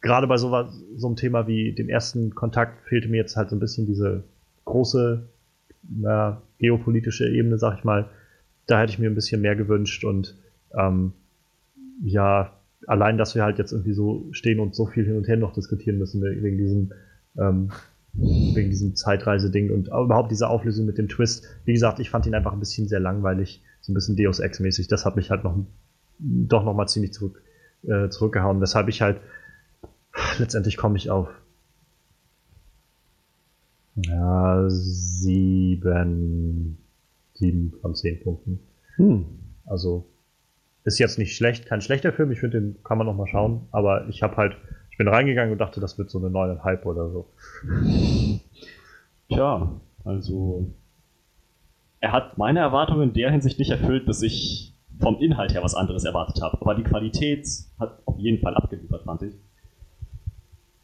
Gerade 0.00 0.28
bei 0.28 0.36
so, 0.36 0.50
so 0.96 1.06
einem 1.08 1.16
Thema 1.16 1.48
wie 1.48 1.72
dem 1.72 1.88
ersten 1.88 2.34
Kontakt 2.34 2.86
fehlte 2.88 3.08
mir 3.08 3.16
jetzt 3.16 3.36
halt 3.36 3.50
so 3.50 3.56
ein 3.56 3.60
bisschen 3.60 3.86
diese 3.86 4.22
große 4.64 5.28
na, 5.88 6.40
geopolitische 6.58 7.28
Ebene, 7.28 7.58
sag 7.58 7.78
ich 7.78 7.84
mal. 7.84 8.08
Da 8.66 8.80
hätte 8.80 8.92
ich 8.92 8.98
mir 8.98 9.10
ein 9.10 9.14
bisschen 9.14 9.40
mehr 9.40 9.56
gewünscht 9.56 10.04
und 10.04 10.36
ähm, 10.78 11.12
ja, 12.02 12.52
allein, 12.86 13.18
dass 13.18 13.34
wir 13.34 13.42
halt 13.42 13.58
jetzt 13.58 13.72
irgendwie 13.72 13.92
so 13.92 14.28
stehen 14.32 14.60
und 14.60 14.74
so 14.74 14.86
viel 14.86 15.04
hin 15.04 15.16
und 15.16 15.28
her 15.28 15.36
noch 15.36 15.52
diskutieren 15.52 15.98
müssen 15.98 16.22
wegen 16.22 16.56
diesem, 16.56 16.92
ähm, 17.38 17.70
wegen 18.12 18.70
diesem 18.70 18.94
Zeitreise-Ding 18.94 19.70
und 19.70 19.88
überhaupt 19.88 20.30
diese 20.30 20.48
Auflösung 20.48 20.86
mit 20.86 20.98
dem 20.98 21.08
Twist. 21.08 21.46
Wie 21.64 21.72
gesagt, 21.72 21.98
ich 21.98 22.10
fand 22.10 22.26
ihn 22.26 22.34
einfach 22.34 22.52
ein 22.52 22.60
bisschen 22.60 22.88
sehr 22.88 23.00
langweilig, 23.00 23.62
so 23.80 23.92
ein 23.92 23.94
bisschen 23.94 24.16
Deus 24.16 24.40
Ex-mäßig. 24.40 24.88
Das 24.88 25.04
hat 25.04 25.16
mich 25.16 25.30
halt 25.30 25.44
noch 25.44 25.56
doch 26.18 26.64
noch 26.64 26.74
mal 26.74 26.86
ziemlich 26.86 27.12
zurück, 27.12 27.42
äh, 27.82 28.08
zurückgehauen, 28.08 28.60
weshalb 28.60 28.88
ich 28.88 29.00
halt 29.02 29.20
letztendlich 30.38 30.76
komme 30.76 30.96
ich 30.96 31.10
auf 31.10 31.28
ja, 33.96 34.64
sieben, 34.68 35.88
sieben 37.34 37.72
von 37.80 37.94
zehn 37.94 38.22
Punkten. 38.22 38.60
Hm. 38.96 39.26
Also 39.66 40.06
ist 40.84 40.98
jetzt 40.98 41.18
nicht 41.18 41.36
schlecht, 41.36 41.66
kein 41.66 41.80
schlechter 41.80 42.12
Film. 42.12 42.30
Ich 42.30 42.40
finde, 42.40 42.60
den 42.60 42.82
kann 42.82 42.98
man 42.98 43.06
noch 43.06 43.16
mal 43.16 43.26
schauen. 43.26 43.66
Aber 43.70 44.08
ich 44.08 44.22
habe 44.22 44.36
halt, 44.36 44.56
ich 44.90 44.98
bin 44.98 45.08
reingegangen 45.08 45.52
und 45.52 45.58
dachte, 45.58 45.80
das 45.80 45.98
wird 45.98 46.10
so 46.10 46.18
eine 46.18 46.30
neuneinhalb 46.30 46.86
oder 46.86 47.10
so. 47.10 47.28
Tja, 49.28 49.80
also 50.04 50.72
er 52.00 52.12
hat 52.12 52.38
meine 52.38 52.60
Erwartungen 52.60 53.08
in 53.08 53.14
der 53.14 53.30
Hinsicht 53.30 53.58
nicht 53.58 53.70
erfüllt, 53.70 54.08
dass 54.08 54.22
ich 54.22 54.74
vom 54.98 55.18
Inhalt 55.20 55.54
her 55.54 55.62
was 55.62 55.74
anderes 55.74 56.04
erwartet 56.04 56.42
habe. 56.42 56.60
Aber 56.60 56.74
die 56.74 56.82
Qualität 56.82 57.46
hat 57.78 58.02
auf 58.06 58.18
jeden 58.18 58.40
Fall 58.40 58.54
abgeliefert, 58.54 59.04
fand 59.04 59.22
ich. 59.22 59.34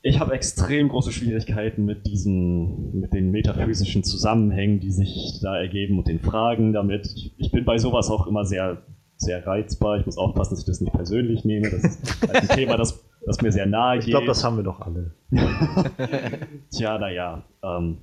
Ich 0.02 0.20
habe 0.20 0.34
extrem 0.34 0.88
große 0.88 1.10
Schwierigkeiten 1.10 1.84
mit 1.84 2.06
diesen, 2.06 3.01
mit 3.01 3.12
den 3.12 3.30
metaphysischen 3.30 4.05
Zusammenhängen, 4.05 4.78
die 4.78 4.93
sich 4.93 5.40
da 5.43 5.56
ergeben 5.56 5.98
und 5.98 6.06
den 6.06 6.20
Fragen 6.20 6.72
damit. 6.72 7.32
Ich 7.38 7.51
bin 7.51 7.64
bei 7.64 7.78
sowas 7.78 8.10
auch 8.10 8.26
immer 8.26 8.44
sehr 8.44 8.82
sehr 9.16 9.47
reizbar. 9.47 9.98
Ich 9.98 10.06
muss 10.06 10.18
aufpassen, 10.18 10.51
dass 10.51 10.60
ich 10.60 10.66
das 10.66 10.80
nicht 10.80 10.93
persönlich 10.93 11.44
nehme. 11.44 11.70
Das 11.70 11.84
ist 11.84 12.22
halt 12.22 12.36
ein 12.36 12.48
Thema, 12.48 12.76
das, 12.76 13.02
das 13.24 13.40
mir 13.40 13.52
sehr 13.52 13.66
nahe 13.66 13.98
geht. 13.98 14.09
Ich 14.09 14.10
glaube, 14.10 14.26
das 14.26 14.44
haben 14.44 14.56
wir 14.56 14.64
doch 14.64 14.80
alle. 14.80 15.14
Tja, 16.70 16.98
naja. 16.98 17.43
Ähm, 17.62 17.98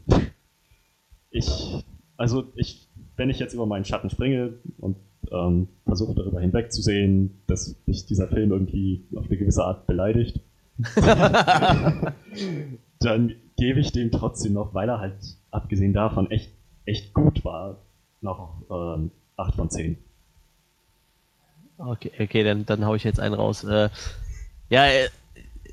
ich, 1.30 1.84
also 2.18 2.52
ich, 2.56 2.90
wenn 3.15 3.30
ich 3.30 3.40
jetzt 3.40 3.53
über 3.53 3.65
meinen 3.65 3.85
Schatten 3.85 4.10
springe 4.10 4.53
und 4.80 4.98
ähm, 5.31 5.68
versuche 5.85 6.15
darüber 6.15 6.41
hinwegzusehen, 6.41 7.41
dass 7.48 7.76
mich 7.85 8.06
dieser 8.06 8.27
Film 8.27 8.52
irgendwie 8.52 9.06
auf 9.15 9.26
eine 9.27 9.38
gewisse 9.38 9.64
Art 9.64 9.88
beleidigt, 9.88 10.40
dann 12.99 13.35
gebe 13.57 13.80
ich 13.80 13.91
dem 13.91 14.11
trotzdem 14.11 14.53
noch, 14.53 14.73
weil 14.73 14.90
er 14.90 14.99
halt 14.99 15.15
abgesehen 15.52 15.94
davon 15.94 16.31
echt, 16.31 16.52
echt 16.85 17.14
gut 17.14 17.45
war, 17.45 17.77
noch 18.22 18.64
ähm, 18.69 19.11
8 19.38 19.56
von 19.56 19.69
10. 19.69 19.98
Okay, 21.77 22.11
okay, 22.19 22.44
dann, 22.44 22.65
dann 22.65 22.85
hau 22.85 22.95
ich 22.95 23.03
jetzt 23.03 23.19
einen 23.19 23.35
raus. 23.35 23.64
Äh, 23.64 23.90
ja, 24.69 24.85
äh, 24.88 25.10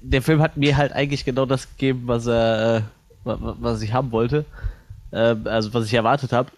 der 0.03 0.23
Film 0.23 0.41
hat 0.41 0.57
mir 0.57 0.77
halt 0.77 0.93
eigentlich 0.93 1.25
genau 1.25 1.47
das 1.47 1.69
gegeben, 1.71 2.03
was 2.07 2.27
er, 2.27 2.77
äh, 2.77 2.83
was 3.25 3.83
ich 3.83 3.93
haben 3.93 4.13
wollte. 4.13 4.45
Äh, 5.11 5.37
also 5.45 5.73
was 5.75 5.87
ich 5.87 5.95
erwartet 5.95 6.33
habe. 6.33 6.51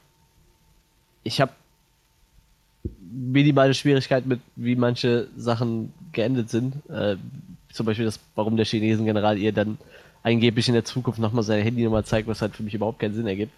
Ich 1.22 1.40
habe 1.40 1.52
minimale 3.12 3.74
Schwierigkeiten 3.74 4.28
mit, 4.28 4.40
wie 4.56 4.76
manche 4.76 5.28
Sachen 5.36 5.92
geendet 6.12 6.50
sind. 6.50 6.76
Äh, 6.90 7.16
zum 7.72 7.86
Beispiel 7.86 8.04
das, 8.04 8.20
warum 8.34 8.56
der 8.56 8.66
Chinesen-General 8.66 9.38
ihr 9.38 9.52
dann 9.52 9.78
angeblich 10.22 10.68
in 10.68 10.74
der 10.74 10.84
Zukunft 10.84 11.18
nochmal 11.18 11.42
seine 11.42 11.62
Handynummer 11.62 12.04
zeigt, 12.04 12.28
was 12.28 12.42
halt 12.42 12.54
für 12.54 12.62
mich 12.62 12.74
überhaupt 12.74 13.00
keinen 13.00 13.14
Sinn 13.14 13.26
ergibt. 13.26 13.52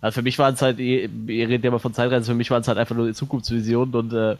Also 0.00 0.16
für 0.16 0.22
mich 0.22 0.38
waren 0.38 0.54
es 0.54 0.62
halt, 0.62 0.78
ihr, 0.78 1.08
ihr 1.26 1.48
redet 1.48 1.64
ja 1.64 1.70
mal 1.70 1.78
von 1.78 1.94
Zeitreisen, 1.94 2.26
für 2.26 2.34
mich 2.34 2.50
waren 2.50 2.60
es 2.60 2.68
halt 2.68 2.78
einfach 2.78 2.94
nur 2.94 3.12
Zukunftsvisionen 3.12 3.94
und 3.94 4.12
äh, 4.12 4.36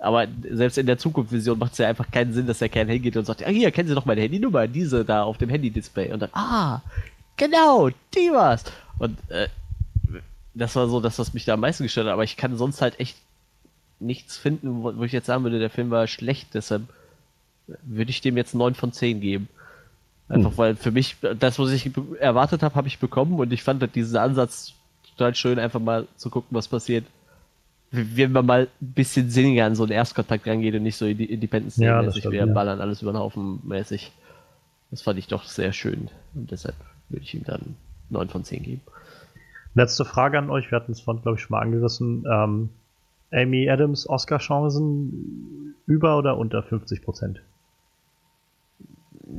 aber 0.00 0.26
selbst 0.50 0.78
in 0.78 0.86
der 0.86 0.98
Zukunftsvision 0.98 1.58
macht 1.58 1.72
es 1.72 1.78
ja 1.78 1.88
einfach 1.88 2.10
keinen 2.10 2.32
Sinn, 2.32 2.46
dass 2.46 2.58
der 2.58 2.68
Kern 2.68 2.88
hingeht 2.88 3.16
und 3.16 3.24
sagt, 3.24 3.46
ah, 3.46 3.50
hier, 3.50 3.70
kennen 3.70 3.88
Sie 3.88 3.94
doch 3.94 4.04
meine 4.04 4.20
Handynummer, 4.20 4.66
diese 4.66 5.04
da 5.04 5.22
auf 5.22 5.38
dem 5.38 5.48
Handy-Display. 5.48 6.12
Und 6.12 6.20
dann, 6.20 6.30
ah, 6.32 6.80
genau, 7.36 7.88
die 8.14 8.32
war's. 8.32 8.64
Und 8.98 9.18
äh, 9.28 9.48
das 10.54 10.76
war 10.76 10.88
so 10.88 11.00
das, 11.00 11.18
was 11.18 11.34
mich 11.34 11.44
da 11.44 11.54
am 11.54 11.60
meisten 11.60 11.82
gestört 11.82 12.06
hat. 12.06 12.12
Aber 12.12 12.24
ich 12.24 12.36
kann 12.36 12.56
sonst 12.56 12.82
halt 12.82 13.00
echt 13.00 13.16
nichts 14.00 14.36
finden, 14.36 14.82
wo, 14.82 14.96
wo 14.96 15.04
ich 15.04 15.12
jetzt 15.12 15.26
sagen 15.26 15.44
würde, 15.44 15.58
der 15.58 15.70
Film 15.70 15.90
war 15.90 16.06
schlecht. 16.06 16.54
Deshalb 16.54 16.82
würde 17.82 18.10
ich 18.10 18.20
dem 18.20 18.36
jetzt 18.36 18.54
9 18.54 18.74
von 18.74 18.92
10 18.92 19.20
geben. 19.20 19.48
Einfach 20.28 20.50
hm. 20.50 20.58
weil 20.58 20.76
für 20.76 20.90
mich, 20.90 21.16
das, 21.38 21.58
was 21.58 21.70
ich 21.70 21.90
erwartet 22.18 22.62
habe, 22.62 22.74
habe 22.74 22.88
ich 22.88 22.98
bekommen. 22.98 23.38
Und 23.38 23.52
ich 23.52 23.62
fand 23.62 23.80
halt 23.80 23.94
diesen 23.94 24.16
Ansatz 24.16 24.74
total 25.10 25.34
schön, 25.34 25.58
einfach 25.58 25.80
mal 25.80 26.06
zu 26.16 26.30
gucken, 26.30 26.56
was 26.56 26.68
passiert 26.68 27.04
wenn 27.92 28.32
man 28.32 28.46
mal 28.46 28.68
ein 28.80 28.92
bisschen 28.92 29.30
sinniger 29.30 29.66
an 29.66 29.76
so 29.76 29.82
einen 29.82 29.92
Erstkontakt 29.92 30.46
rangeht 30.46 30.74
und 30.74 30.82
nicht 30.82 30.96
so 30.96 31.06
Independence 31.06 31.76
ja, 31.76 32.00
mäßig, 32.02 32.24
wir 32.24 32.46
ja. 32.46 32.46
ballern 32.46 32.80
alles 32.80 33.02
über 33.02 33.12
den 33.12 33.18
Haufen 33.18 33.60
mäßig. 33.64 34.12
Das 34.90 35.02
fand 35.02 35.18
ich 35.18 35.26
doch 35.26 35.44
sehr 35.44 35.72
schön 35.72 36.08
und 36.34 36.50
deshalb 36.50 36.74
würde 37.10 37.24
ich 37.24 37.34
ihm 37.34 37.44
dann 37.44 37.76
9 38.08 38.30
von 38.30 38.44
10 38.44 38.62
geben. 38.62 38.80
Letzte 39.74 40.04
Frage 40.04 40.38
an 40.38 40.50
euch, 40.50 40.70
wir 40.70 40.76
hatten 40.76 40.92
es 40.92 41.00
vorhin, 41.00 41.22
glaube 41.22 41.38
ich, 41.38 41.42
schon 41.42 41.54
mal 41.54 41.60
angerissen. 41.60 42.24
Ähm, 42.30 42.68
Amy 43.32 43.68
Adams 43.70 44.08
Oscar-Chancen 44.08 45.74
über 45.86 46.18
oder 46.18 46.36
unter 46.36 46.62
50 46.62 47.02
Prozent? 47.02 47.42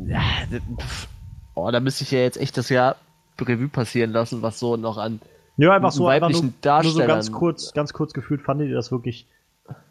Ja, 0.08 0.22
oh, 1.54 1.70
da 1.72 1.80
müsste 1.80 2.04
ich 2.04 2.12
ja 2.12 2.20
jetzt 2.20 2.38
echt 2.38 2.58
das 2.58 2.70
Jahr 2.70 2.96
Revue 3.40 3.68
passieren 3.68 4.12
lassen, 4.12 4.42
was 4.42 4.60
so 4.60 4.78
noch 4.78 4.98
an 4.98 5.20
ja, 5.58 5.72
einfach 5.72 5.92
so, 5.92 6.08
einfach 6.08 6.32
nur, 6.32 6.42
nur 6.42 6.84
so 6.84 7.00
ganz 7.00 7.32
kurz, 7.32 7.74
ganz 7.74 7.94
kurz 7.94 8.14
gefühlt, 8.14 8.42
fandet 8.42 8.70
ihr 8.70 8.76
das 8.76 8.92
wirklich 8.92 9.28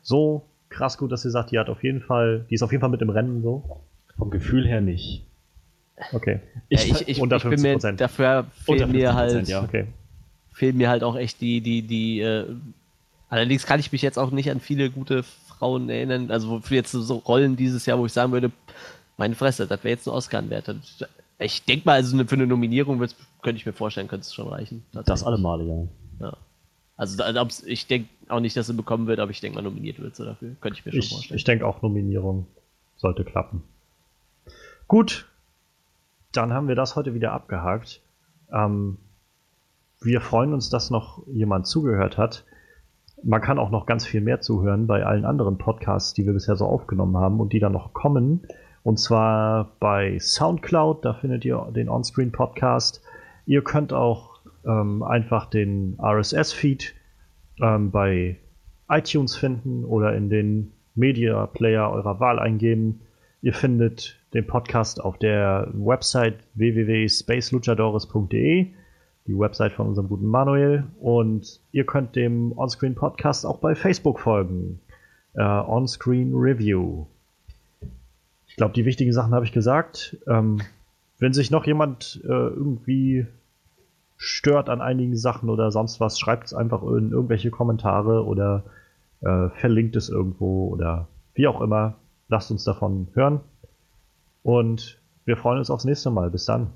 so 0.01 0.43
krass 0.71 0.99
gut, 0.99 1.13
dass 1.13 1.25
ihr 1.25 1.31
sagt, 1.31 1.53
die 1.53 1.59
hat 1.59 1.69
auf 1.69 1.85
jeden 1.85 2.01
Fall, 2.01 2.47
die 2.51 2.55
ist 2.55 2.63
auf 2.63 2.73
jeden 2.73 2.81
Fall 2.81 2.91
mit 2.91 3.03
im 3.03 3.11
Rennen 3.11 3.43
so? 3.43 3.83
Vom 4.17 4.31
Gefühl 4.31 4.67
her 4.67 4.81
nicht. 4.81 5.25
Okay. 6.13 6.41
Ich, 6.69 6.89
ja, 6.89 6.97
ich, 6.97 7.09
ich, 7.09 7.21
unter 7.21 7.39
50 7.39 7.65
ich 7.65 7.81
bin 7.81 7.91
mir, 7.91 7.97
dafür 7.97 8.47
fehlen 8.65 8.91
mir 8.91 9.15
halt, 9.15 9.49
ja. 9.49 9.63
okay. 9.63 9.87
Fehlen 10.53 10.77
mir 10.77 10.89
halt 10.89 11.03
auch 11.05 11.17
echt 11.17 11.41
die, 11.41 11.61
die, 11.61 11.83
die, 11.83 12.21
äh, 12.21 12.47
allerdings 13.29 13.67
kann 13.67 13.81
ich 13.81 13.93
mich 13.93 14.03
jetzt 14.03 14.19
auch 14.19 14.31
nicht 14.31 14.51
an 14.51 14.61
viele 14.61 14.91
gute 14.91 15.23
Frauen 15.23 15.89
erinnern, 15.89 16.31
also 16.31 16.61
für 16.61 16.75
jetzt 16.75 16.93
so 16.93 17.15
Rollen 17.17 17.57
dieses 17.57 17.87
Jahr, 17.87 17.99
wo 17.99 18.07
ich 18.07 18.13
sagen 18.13 18.33
würde, 18.33 18.51
meine 19.17 19.35
Fresse, 19.35 19.67
das 19.67 19.85
wäre 19.85 19.95
jetzt 19.95 20.07
ein 20.07 20.11
Oscar-Wert. 20.11 20.75
Ich 21.39 21.65
denke 21.65 21.87
mal, 21.87 21.95
also 21.95 22.17
für 22.25 22.35
eine 22.35 22.47
Nominierung 22.47 22.99
könnte 22.99 23.57
ich 23.57 23.67
mir 23.67 23.73
vorstellen, 23.73 24.09
könnte 24.09 24.27
es 24.27 24.35
schon 24.35 24.49
reichen. 24.49 24.85
Das 24.93 25.23
alle 25.23 25.39
Male, 25.39 25.65
ja. 26.21 26.27
ja. 26.27 26.37
Also 26.97 27.23
ich 27.67 27.87
denke 27.87 28.09
auch 28.29 28.41
nicht, 28.41 28.57
dass 28.57 28.67
sie 28.67 28.75
bekommen 28.75 29.07
wird, 29.07 29.19
aber 29.19 29.31
ich 29.31 29.41
denke 29.41 29.57
mal, 29.57 29.63
nominiert 29.63 29.99
wird 30.01 30.15
sie 30.15 30.25
dafür. 30.25 30.55
Könnte 30.61 30.79
ich 30.79 30.87
mir 30.87 30.93
schon 30.93 31.01
ich, 31.01 31.09
vorstellen. 31.09 31.37
Ich 31.37 31.45
denke 31.45 31.67
auch, 31.67 31.83
Nominierung 31.83 32.47
sollte 32.97 33.25
klappen. 33.25 33.63
Gut, 34.89 35.27
dann 36.33 36.53
haben 36.53 36.69
wir 36.69 36.75
das 36.75 36.97
heute 36.97 37.15
wieder 37.15 37.33
abgehakt. 37.33 38.01
Ähm, 38.53 38.99
wir 40.05 40.21
freuen 40.21 40.53
uns, 40.53 40.71
dass 40.71 40.91
noch 40.91 41.27
jemand 41.27 41.67
zugehört 41.67 42.19
hat. 42.19 42.45
Man 43.23 43.41
kann 43.41 43.59
auch 43.59 43.71
noch 43.71 43.87
ganz 43.87 44.05
viel 44.05 44.21
mehr 44.21 44.41
zuhören 44.41 44.87
bei 44.87 45.05
allen 45.05 45.25
anderen 45.25 45.59
Podcasts, 45.59 46.13
die 46.13 46.27
wir 46.27 46.33
bisher 46.33 46.57
so 46.57 46.67
aufgenommen 46.67 47.17
haben 47.17 47.41
und 47.41 47.53
die 47.53 47.61
dann 47.61 47.73
noch 47.73 47.93
kommen. 47.93 48.47
Und 48.83 48.99
zwar 48.99 49.77
bei 49.79 50.19
SoundCloud, 50.19 51.05
da 51.05 51.15
findet 51.15 51.45
ihr 51.45 51.69
den 51.75 51.89
Onscreen 51.89 52.33
Podcast. 52.33 53.01
Ihr 53.47 53.63
könnt 53.63 53.93
auch 53.93 54.41
ähm, 54.65 55.03
einfach 55.03 55.47
den 55.47 55.99
RSS-Feed 56.03 56.95
ähm, 57.61 57.91
bei 57.91 58.39
iTunes 58.89 59.37
finden 59.37 59.85
oder 59.85 60.15
in 60.15 60.31
den 60.31 60.73
Media 60.95 61.47
Player 61.47 61.91
eurer 61.91 62.21
Wahl 62.21 62.39
eingeben. 62.39 63.01
Ihr 63.41 63.55
findet 63.55 64.21
den 64.35 64.47
Podcast 64.47 65.03
auf 65.03 65.19
der 65.19 65.69
Website 65.73 66.37
www.spaceluchadores.de, 66.55 68.67
die 69.27 69.39
Website 69.39 69.73
von 69.73 69.89
unserem 69.89 70.09
guten 70.09 70.27
Manuel. 70.27 70.85
Und 71.01 71.61
ihr 71.73 71.85
könnt 71.85 72.17
dem 72.17 72.57
Onscreen 72.57 72.95
Podcast 72.95 73.47
auch 73.47 73.59
bei 73.59 73.75
Facebook 73.75 74.21
folgen. 74.21 74.81
Äh, 75.35 75.43
Onscreen 75.43 76.35
Review. 76.35 77.07
Ich 78.47 78.57
glaube, 78.57 78.75
die 78.75 78.85
wichtigen 78.85 79.13
Sachen 79.13 79.35
habe 79.35 79.45
ich 79.45 79.53
gesagt. 79.53 80.17
Ähm, 80.27 80.61
wenn 81.19 81.33
sich 81.33 81.51
noch 81.51 81.67
jemand 81.67 82.21
äh, 82.25 82.29
irgendwie 82.29 83.27
stört 84.17 84.69
an 84.69 84.81
einigen 84.81 85.17
Sachen 85.17 85.49
oder 85.51 85.71
sonst 85.71 86.01
was, 86.01 86.19
schreibt 86.19 86.47
es 86.47 86.55
einfach 86.55 86.83
in 86.83 87.13
irgendwelche 87.13 87.51
Kommentare 87.51 88.25
oder 88.25 88.65
äh, 89.21 89.49
verlinkt 89.51 89.97
es 89.97 90.09
irgendwo 90.09 90.69
oder 90.69 91.09
wie 91.35 91.47
auch 91.47 91.61
immer. 91.61 91.95
Lasst 92.29 92.51
uns 92.51 92.65
davon 92.65 93.09
hören. 93.15 93.41
Und 94.43 95.01
wir 95.25 95.37
freuen 95.37 95.59
uns 95.59 95.71
aufs 95.71 95.85
nächste 95.85 96.11
Mal. 96.11 96.31
Bis 96.31 96.45
dann. 96.45 96.71